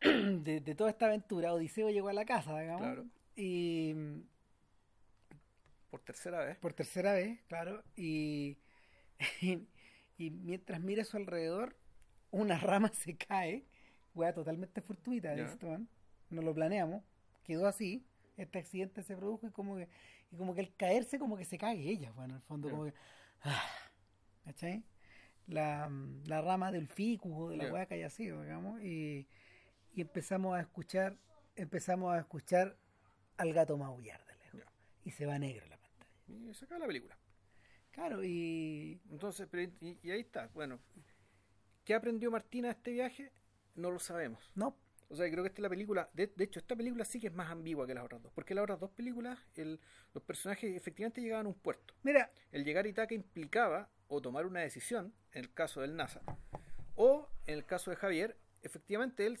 de, 0.02 0.60
de 0.60 0.74
toda 0.74 0.90
esta 0.90 1.06
aventura. 1.06 1.54
Odiseo 1.54 1.88
llegó 1.90 2.08
a 2.08 2.12
la 2.12 2.24
casa, 2.26 2.58
digamos. 2.60 2.82
Claro. 2.82 3.06
Y 3.34 3.94
Por 5.90 6.00
tercera 6.00 6.44
vez. 6.44 6.58
por 6.58 6.72
tercera 6.74 7.12
vez, 7.14 7.40
claro. 7.48 7.82
Y, 7.96 8.58
y, 10.18 10.30
mientras 10.30 10.80
mira 10.80 11.02
a 11.02 11.06
su 11.06 11.16
alrededor, 11.16 11.76
una 12.30 12.58
rama 12.58 12.88
se 12.94 13.16
cae. 13.16 13.64
Wea 14.14 14.32
totalmente 14.32 14.80
fortuita, 14.80 15.34
Ya. 15.34 15.42
dice 15.42 15.54
Esteban. 15.54 15.88
No 16.30 16.42
lo 16.42 16.54
planeamos. 16.54 17.02
Quedó 17.44 17.66
así. 17.66 18.04
Este 18.36 18.58
accidente 18.58 19.02
se 19.02 19.16
produjo 19.16 19.46
y 19.46 19.50
como 19.50 19.76
que, 19.76 19.88
y 20.30 20.36
como 20.36 20.54
que 20.54 20.60
al 20.60 20.74
caerse 20.76 21.18
como 21.18 21.36
que 21.36 21.44
se 21.44 21.58
cae 21.58 21.78
ella, 21.78 22.10
bueno, 22.12 22.34
en 22.34 22.36
el 22.40 22.42
fondo 22.42 22.70
como 22.70 22.84
que... 22.84 22.94
ah, 23.42 23.62
¿Cachai? 24.44 24.82
La, 25.46 25.90
la 26.26 26.40
rama 26.40 26.72
del 26.72 26.88
ficus 26.88 27.32
o 27.36 27.48
de 27.50 27.56
la 27.58 27.72
hueá 27.72 27.86
que 27.86 27.94
haya 27.94 28.08
sido, 28.10 28.42
digamos, 28.42 28.80
y, 28.80 29.26
y 29.92 30.00
empezamos 30.00 30.56
a 30.56 30.60
escuchar, 30.60 31.18
empezamos 31.56 32.14
a 32.14 32.18
escuchar 32.20 32.76
al 33.36 33.52
gato 33.52 33.76
maullar 33.76 34.24
de 34.24 34.36
lejos. 34.36 34.72
Y 35.04 35.10
se 35.10 35.26
va 35.26 35.38
negro 35.38 35.66
la 35.66 35.76
pantalla. 35.76 36.10
Y 36.28 36.54
se 36.54 36.64
acaba 36.64 36.80
la 36.80 36.86
película. 36.86 37.18
Claro, 37.90 38.24
y 38.24 39.00
Entonces, 39.10 39.46
pero, 39.50 39.62
y, 39.80 39.98
y 40.02 40.10
ahí 40.10 40.20
está. 40.20 40.48
Bueno, 40.54 40.78
¿qué 41.84 41.94
aprendió 41.94 42.30
Martina 42.30 42.68
de 42.68 42.72
este 42.74 42.92
viaje? 42.92 43.30
No 43.74 43.90
lo 43.90 43.98
sabemos. 43.98 44.50
no, 44.54 44.76
O 45.08 45.16
sea, 45.16 45.30
creo 45.30 45.42
que 45.42 45.48
esta 45.48 45.58
es 45.60 45.62
la 45.62 45.68
película. 45.68 46.08
De, 46.14 46.26
de 46.34 46.44
hecho, 46.44 46.58
esta 46.58 46.74
película 46.74 47.04
sí 47.04 47.20
que 47.20 47.26
es 47.26 47.34
más 47.34 47.50
ambigua 47.50 47.86
que 47.86 47.92
las 47.94 48.04
otras 48.04 48.22
dos. 48.22 48.32
Porque 48.34 48.54
las 48.54 48.62
otras 48.64 48.80
dos 48.80 48.90
películas, 48.92 49.38
el, 49.54 49.78
los 50.14 50.22
personajes 50.24 50.74
efectivamente 50.74 51.20
llegaban 51.20 51.46
a 51.46 51.48
un 51.50 51.54
puerto. 51.54 51.94
mira, 52.02 52.30
El 52.50 52.64
llegar 52.64 52.84
a 52.86 52.88
Itaca 52.88 53.14
implicaba 53.14 53.90
o 54.08 54.20
tomar 54.22 54.46
una 54.46 54.60
decisión, 54.60 55.12
en 55.32 55.44
el 55.44 55.52
caso 55.52 55.80
del 55.82 55.96
NASA, 55.96 56.22
o 56.96 57.28
en 57.46 57.54
el 57.54 57.64
caso 57.66 57.90
de 57.90 57.96
Javier, 57.96 58.36
efectivamente 58.62 59.26
él 59.26 59.38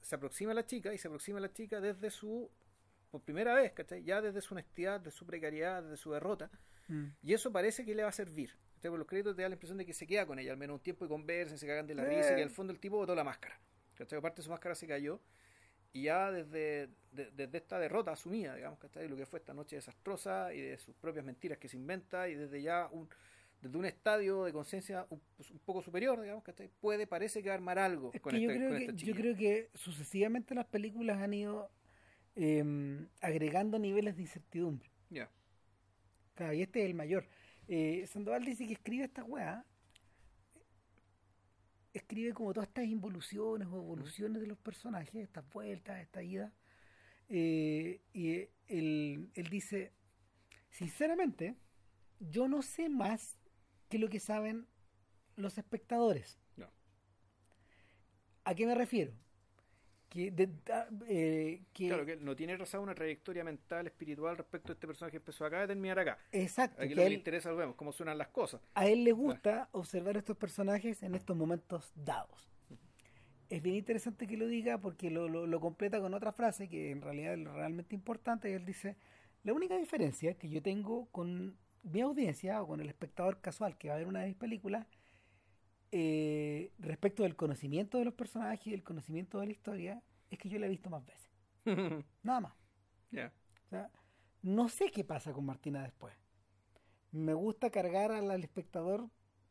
se 0.00 0.14
aproxima 0.14 0.52
a 0.52 0.54
la 0.54 0.64
chica 0.66 0.92
y 0.94 0.98
se 0.98 1.08
aproxima 1.08 1.38
a 1.38 1.40
la 1.42 1.52
chica 1.52 1.80
desde 1.80 2.10
su, 2.10 2.50
por 3.10 3.20
primera 3.22 3.54
vez, 3.54 3.72
¿cachai? 3.72 4.02
Ya 4.02 4.20
desde 4.22 4.40
su 4.40 4.54
honestidad, 4.54 5.00
de 5.00 5.10
su 5.10 5.26
precariedad, 5.26 5.82
desde 5.82 5.96
su 5.98 6.12
derrota, 6.12 6.50
mm, 6.88 7.04
y 7.22 7.34
eso 7.34 7.50
parece 7.52 7.84
que 7.84 7.94
le 7.94 8.02
va 8.02 8.08
a 8.08 8.12
servir. 8.12 8.56
¿cachai? 8.76 8.90
Por 8.90 8.98
los 8.98 9.08
créditos 9.08 9.36
te 9.36 9.42
da 9.42 9.48
la 9.50 9.54
impresión 9.54 9.76
de 9.78 9.84
que 9.86 9.92
se 9.94 10.06
queda 10.06 10.24
con 10.26 10.38
ella 10.38 10.52
al 10.52 10.58
menos 10.58 10.74
un 10.76 10.82
tiempo 10.82 11.04
y 11.04 11.08
conversan, 11.08 11.58
se 11.58 11.66
cagan 11.66 11.86
de 11.86 11.94
la 11.94 12.04
Eh. 12.04 12.16
risa, 12.16 12.32
y 12.32 12.36
que 12.36 12.42
al 12.42 12.50
fondo 12.50 12.72
el 12.72 12.80
tipo 12.80 12.96
botó 12.96 13.14
la 13.14 13.24
máscara. 13.24 13.58
¿Cachai? 14.00 14.18
Aparte 14.18 14.42
su 14.42 14.50
máscara 14.50 14.74
se 14.74 14.86
cayó, 14.86 15.20
y 15.92 16.04
ya 16.04 16.30
desde, 16.30 16.88
de- 17.12 17.30
desde 17.32 17.58
esta 17.58 17.78
derrota 17.78 18.12
asumida, 18.12 18.54
digamos, 18.54 18.78
¿cachai? 18.78 19.08
Lo 19.08 19.16
que 19.16 19.26
fue 19.26 19.38
esta 19.40 19.54
noche 19.54 19.76
desastrosa 19.76 20.52
y 20.54 20.60
de 20.60 20.78
sus 20.78 20.94
propias 20.96 21.24
mentiras 21.24 21.58
que 21.58 21.68
se 21.68 21.76
inventa, 21.76 22.28
y 22.28 22.34
desde 22.34 22.62
ya 22.62 22.88
un 22.92 23.08
desde 23.60 23.76
un 23.76 23.84
estadio 23.84 24.44
de 24.44 24.54
conciencia 24.54 25.06
un, 25.10 25.20
pues, 25.36 25.50
un 25.50 25.58
poco 25.58 25.82
superior, 25.82 26.18
digamos, 26.22 26.42
que 26.42 26.54
puede, 26.80 27.06
parece 27.06 27.42
que 27.42 27.50
armar 27.50 27.78
algo 27.78 28.10
Es 28.14 28.20
con, 28.22 28.32
que 28.32 28.40
yo, 28.40 28.50
este- 28.50 28.58
creo 28.66 28.70
con 28.86 28.96
que, 28.96 29.04
yo 29.04 29.14
creo 29.14 29.36
que 29.36 29.68
sucesivamente 29.74 30.54
las 30.54 30.64
películas 30.64 31.18
han 31.18 31.34
ido 31.34 31.70
eh, 32.36 32.64
agregando 33.20 33.78
niveles 33.78 34.16
de 34.16 34.22
incertidumbre. 34.22 34.88
Ya. 35.10 35.28
Claro, 36.36 36.54
y 36.54 36.62
este 36.62 36.80
es 36.80 36.86
el 36.86 36.94
mayor. 36.94 37.26
Eh, 37.68 38.06
Sandoval 38.06 38.46
dice 38.46 38.66
que 38.66 38.72
escribe 38.72 39.04
esta 39.04 39.24
weá. 39.24 39.66
Escribe 41.92 42.32
como 42.32 42.52
todas 42.52 42.68
estas 42.68 42.86
involuciones 42.86 43.68
o 43.68 43.76
evoluciones 43.76 44.40
de 44.40 44.46
los 44.46 44.58
personajes, 44.58 45.14
estas 45.14 45.48
vueltas, 45.50 46.00
esta 46.00 46.22
ida. 46.22 46.52
Eh, 47.28 48.00
y 48.12 48.48
él, 48.68 49.30
él 49.34 49.48
dice, 49.50 49.92
sinceramente, 50.70 51.56
yo 52.20 52.48
no 52.48 52.62
sé 52.62 52.88
más 52.88 53.38
que 53.88 53.98
lo 53.98 54.08
que 54.08 54.20
saben 54.20 54.66
los 55.36 55.58
espectadores. 55.58 56.38
¿A 58.44 58.54
qué 58.54 58.66
me 58.66 58.74
refiero? 58.74 59.12
Que, 60.10 60.30
de- 60.32 60.50
eh, 61.08 61.62
que- 61.72 61.86
Claro, 61.88 62.04
que 62.04 62.16
no 62.16 62.34
tiene 62.36 62.56
trazada 62.56 62.82
una 62.82 62.94
trayectoria 62.96 63.44
mental, 63.44 63.86
espiritual 63.86 64.36
respecto 64.36 64.72
a 64.72 64.74
este 64.74 64.86
personaje 64.86 65.12
que 65.12 65.16
empezó 65.18 65.44
acá 65.46 65.60
de 65.60 65.68
terminar 65.68 65.98
acá. 66.00 66.18
exacto, 66.32 66.82
Aquí 66.82 66.94
lo 66.94 67.02
a 67.02 67.04
que 67.04 67.08
le 67.10 67.14
él- 67.14 67.20
interesa, 67.20 67.48
lo 67.50 67.56
vemos, 67.56 67.76
cómo 67.76 67.92
suenan 67.92 68.18
las 68.18 68.28
cosas. 68.28 68.60
a 68.74 68.86
él 68.88 69.04
le 69.04 69.12
gusta 69.12 69.68
observar 69.72 70.16
estos 70.16 70.36
personajes 70.36 71.02
en 71.04 71.14
estos 71.14 71.36
momentos 71.36 71.92
dados. 71.94 72.50
Es 73.48 73.62
bien 73.62 73.76
interesante 73.76 74.26
que 74.26 74.36
lo 74.36 74.46
diga 74.48 74.78
porque 74.78 75.10
lo, 75.10 75.28
lo- 75.28 75.46
lo 75.46 75.60
completa 75.60 76.00
con 76.00 76.12
otra 76.14 76.32
frase 76.32 76.68
que 76.68 76.90
en 76.90 77.00
realidad 77.02 77.34
es 77.34 77.44
realmente 77.46 77.94
importante. 77.94 78.50
Y 78.50 78.54
él 78.54 78.64
dice, 78.64 78.96
la 79.44 79.52
única 79.52 79.76
diferencia 79.76 80.34
que 80.34 80.48
yo 80.48 80.60
tengo 80.60 81.06
con 81.12 81.56
mi 81.82 82.00
audiencia 82.00 82.60
o 82.62 82.66
con 82.66 82.80
el 82.80 82.88
espectador 82.88 83.40
casual 83.40 83.78
que 83.78 83.88
va 83.88 83.94
a 83.94 83.98
ver 83.98 84.06
una 84.06 84.20
de 84.22 84.28
mis 84.28 84.36
películas 84.36 84.86
eh, 85.92 86.72
respecto 86.78 87.22
del 87.24 87.36
conocimiento 87.36 87.98
de 87.98 88.04
los 88.04 88.14
personajes 88.14 88.66
y 88.66 88.70
del 88.70 88.82
conocimiento 88.84 89.40
de 89.40 89.46
la 89.46 89.52
historia 89.52 90.02
es 90.30 90.38
que 90.38 90.48
yo 90.48 90.58
la 90.58 90.66
he 90.66 90.70
visto 90.70 90.90
más 90.90 91.04
veces. 91.04 91.30
Nada 92.22 92.40
más. 92.40 92.52
Ya. 93.10 93.32
O 93.66 93.68
sea, 93.70 93.90
no 94.42 94.68
sé 94.68 94.90
qué 94.90 95.04
pasa 95.04 95.32
con 95.32 95.44
Martina 95.46 95.82
después. 95.82 96.14
Me 97.12 97.34
gusta 97.34 97.70
cargar 97.70 98.12
al, 98.12 98.30
al 98.30 98.42
espectador 98.42 99.08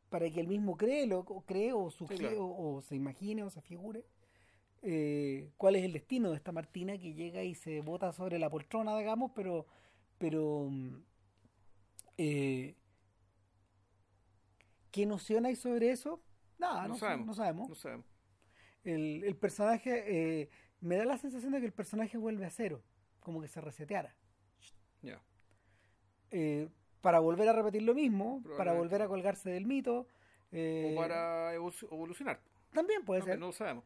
para 0.09 0.29
que 0.29 0.39
él 0.39 0.47
mismo 0.47 0.77
cree, 0.77 1.05
lo, 1.05 1.19
o 1.19 1.41
cree 1.41 1.73
o, 1.73 1.91
sugie- 1.91 2.17
claro. 2.17 2.45
o, 2.45 2.75
o 2.77 2.81
se 2.81 2.95
imagine 2.95 3.43
o 3.43 3.49
se 3.49 3.61
figure 3.61 4.05
eh, 4.81 5.51
cuál 5.57 5.75
es 5.75 5.83
el 5.83 5.91
destino 5.93 6.29
de 6.29 6.37
esta 6.37 6.51
Martina 6.53 6.97
que 6.97 7.13
llega 7.13 7.43
y 7.43 7.53
se 7.53 7.81
bota 7.81 8.13
sobre 8.13 8.39
la 8.39 8.49
poltrona, 8.49 8.97
digamos, 8.97 9.31
pero, 9.35 9.67
pero 10.17 10.67
mm, 10.69 10.95
eh, 12.17 12.75
¿qué 14.91 15.05
noción 15.05 15.45
hay 15.45 15.55
sobre 15.55 15.91
eso? 15.91 16.21
Nada, 16.59 16.83
No 16.83 16.87
no, 16.89 16.93
sa- 16.95 16.99
sabemos. 16.99 17.25
no 17.27 17.33
sabemos. 17.33 17.69
No 17.69 17.75
sabemos. 17.75 18.05
El, 18.83 19.23
el 19.23 19.35
personaje, 19.35 20.03
eh, 20.41 20.49
me 20.81 20.97
da 20.97 21.05
la 21.05 21.17
sensación 21.17 21.51
de 21.53 21.59
que 21.59 21.65
el 21.65 21.73
personaje 21.73 22.17
vuelve 22.17 22.45
a 22.45 22.49
cero, 22.49 22.81
como 23.19 23.41
que 23.41 23.47
se 23.47 23.61
reseteara. 23.61 24.15
Ya. 25.01 25.21
eh, 26.31 26.67
para 27.01 27.19
volver 27.19 27.47
a 27.47 27.53
repetir 27.53 27.81
lo 27.83 27.93
mismo, 27.95 28.43
para 28.57 28.73
volver 28.73 29.01
a 29.01 29.07
colgarse 29.07 29.49
del 29.49 29.65
mito. 29.65 30.05
eh, 30.51 30.93
O 30.93 30.99
para 30.99 31.53
evo- 31.55 31.71
evolucionar. 31.91 32.41
También 32.73 33.05
puede 33.05 33.19
No, 33.21 33.25
ser. 33.25 33.39
no 33.39 33.45
lo 33.47 33.51
sabemos. 33.53 33.85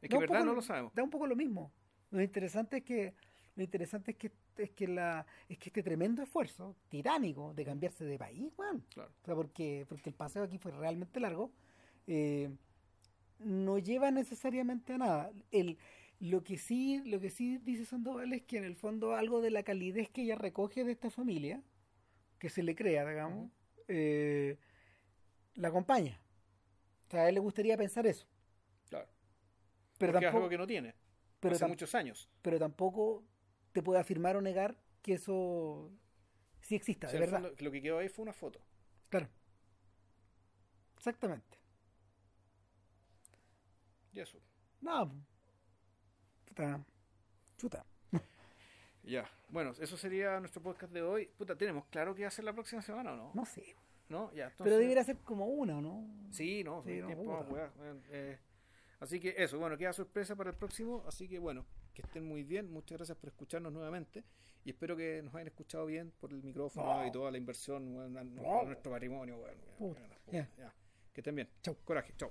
Es 0.00 0.08
que 0.08 0.16
verdad 0.18 0.36
poco 0.36 0.44
no 0.46 0.54
lo- 0.54 0.62
sabemos. 0.62 0.94
Da 0.94 1.02
un 1.02 1.10
poco 1.10 1.26
lo 1.26 1.34
mismo. 1.34 1.72
Lo 2.10 2.22
interesante 2.22 2.78
es 2.78 2.84
que 2.84 3.14
lo 3.56 3.62
interesante 3.64 4.12
es 4.12 4.16
que 4.16 4.32
es 4.58 4.70
que 4.70 4.86
la 4.88 5.26
es 5.48 5.58
que 5.58 5.70
este 5.70 5.82
tremendo 5.82 6.22
esfuerzo 6.22 6.76
titánico 6.88 7.52
de 7.54 7.64
cambiarse 7.64 8.04
de 8.04 8.18
país, 8.18 8.52
weón. 8.56 8.80
Claro. 8.90 9.10
O 9.22 9.24
sea, 9.24 9.34
porque 9.34 9.84
porque 9.88 10.08
el 10.10 10.14
paseo 10.14 10.42
aquí 10.44 10.58
fue 10.58 10.70
realmente 10.72 11.18
largo. 11.20 11.50
Eh, 12.06 12.50
no 13.38 13.78
lleva 13.78 14.10
necesariamente 14.10 14.92
a 14.94 14.98
nada. 14.98 15.32
El, 15.50 15.78
lo 16.20 16.42
que 16.44 16.56
sí, 16.58 17.02
lo 17.04 17.20
que 17.20 17.30
sí 17.30 17.58
dice 17.58 17.84
Sandoval 17.84 18.32
es 18.32 18.42
que 18.42 18.58
en 18.58 18.64
el 18.64 18.76
fondo 18.76 19.14
algo 19.14 19.40
de 19.40 19.50
la 19.50 19.62
calidez 19.64 20.08
que 20.10 20.22
ella 20.22 20.36
recoge 20.36 20.84
de 20.84 20.92
esta 20.92 21.10
familia, 21.10 21.62
que 22.38 22.48
se 22.48 22.62
le 22.62 22.74
crea, 22.74 23.08
digamos, 23.08 23.50
eh, 23.88 24.58
la 25.54 25.68
acompaña. 25.68 26.20
O 27.08 27.10
sea, 27.10 27.22
a 27.22 27.28
él 27.28 27.34
le 27.34 27.40
gustaría 27.40 27.76
pensar 27.76 28.06
eso. 28.06 28.26
Claro. 28.88 29.08
Pero 29.98 30.12
Porque 30.12 30.24
es 30.26 30.30
tampoco, 30.30 30.36
algo 30.44 30.48
que 30.50 30.58
no 30.58 30.66
tiene. 30.66 30.94
pero, 31.40 31.54
hace 31.56 31.66
muchos 31.66 31.94
años. 31.94 32.28
pero 32.42 32.58
tampoco 32.58 33.24
te 33.72 33.82
puede 33.82 34.00
afirmar 34.00 34.36
o 34.36 34.40
negar 34.40 34.76
que 35.02 35.14
eso 35.14 35.90
sí 36.60 36.74
exista, 36.76 37.08
O 37.08 37.10
de 37.10 37.18
sea, 37.18 37.20
verdad. 37.20 37.42
fondo, 37.42 37.56
lo 37.64 37.70
que 37.70 37.82
quedó 37.82 37.98
ahí 37.98 38.08
fue 38.08 38.22
una 38.22 38.32
foto. 38.32 38.60
Claro. 39.08 39.28
Exactamente. 40.96 41.58
Y 44.12 44.20
eso. 44.20 44.38
No. 44.80 45.12
Puta. 46.46 46.84
Chuta. 47.56 47.86
Ya. 49.04 49.28
Bueno, 49.48 49.72
eso 49.80 49.96
sería 49.96 50.38
nuestro 50.38 50.62
podcast 50.62 50.92
de 50.92 51.02
hoy. 51.02 51.26
Puta, 51.36 51.56
¿tenemos 51.56 51.86
claro 51.86 52.14
qué 52.14 52.24
hacer 52.24 52.44
la 52.44 52.52
próxima 52.52 52.82
semana 52.82 53.12
o 53.12 53.16
no? 53.16 53.30
No 53.34 53.44
sé. 53.44 53.74
¿No? 54.08 54.30
Ya, 54.32 54.44
entonces... 54.44 54.64
Pero 54.64 54.78
debería 54.78 55.02
ser 55.02 55.18
como 55.18 55.46
una, 55.46 55.80
¿no? 55.80 56.06
Sí, 56.30 56.62
no, 56.62 56.82
Sí, 56.84 56.98
no, 57.00 57.06
tiempo 57.06 57.22
weón, 57.48 58.02
eh, 58.10 58.38
así 59.00 59.18
que 59.18 59.34
eso, 59.38 59.58
bueno, 59.58 59.76
queda 59.78 59.92
sorpresa 59.92 60.36
para 60.36 60.50
el 60.50 60.56
próximo. 60.56 61.02
Así 61.06 61.28
que 61.28 61.38
bueno, 61.38 61.64
que 61.94 62.02
estén 62.02 62.24
muy 62.26 62.42
bien. 62.44 62.70
Muchas 62.70 62.98
gracias 62.98 63.16
por 63.18 63.30
escucharnos 63.30 63.72
nuevamente. 63.72 64.22
Y 64.64 64.70
espero 64.70 64.96
que 64.96 65.20
nos 65.22 65.34
hayan 65.34 65.48
escuchado 65.48 65.86
bien 65.86 66.12
por 66.20 66.30
el 66.32 66.42
micrófono 66.42 66.98
No. 67.00 67.06
y 67.06 67.10
toda 67.10 67.30
la 67.30 67.38
inversión 67.38 67.96
weón, 67.96 68.16
a, 68.16 68.20
a 68.20 68.24
No. 68.24 68.62
nuestro 68.64 68.92
patrimonio. 68.92 69.42
ya. 70.30 70.48
ya. 70.58 70.72
Que 71.12 71.20
estén 71.22 71.34
bien. 71.34 71.48
Chau. 71.62 71.76
Coraje. 71.84 72.12
Chau. 72.16 72.30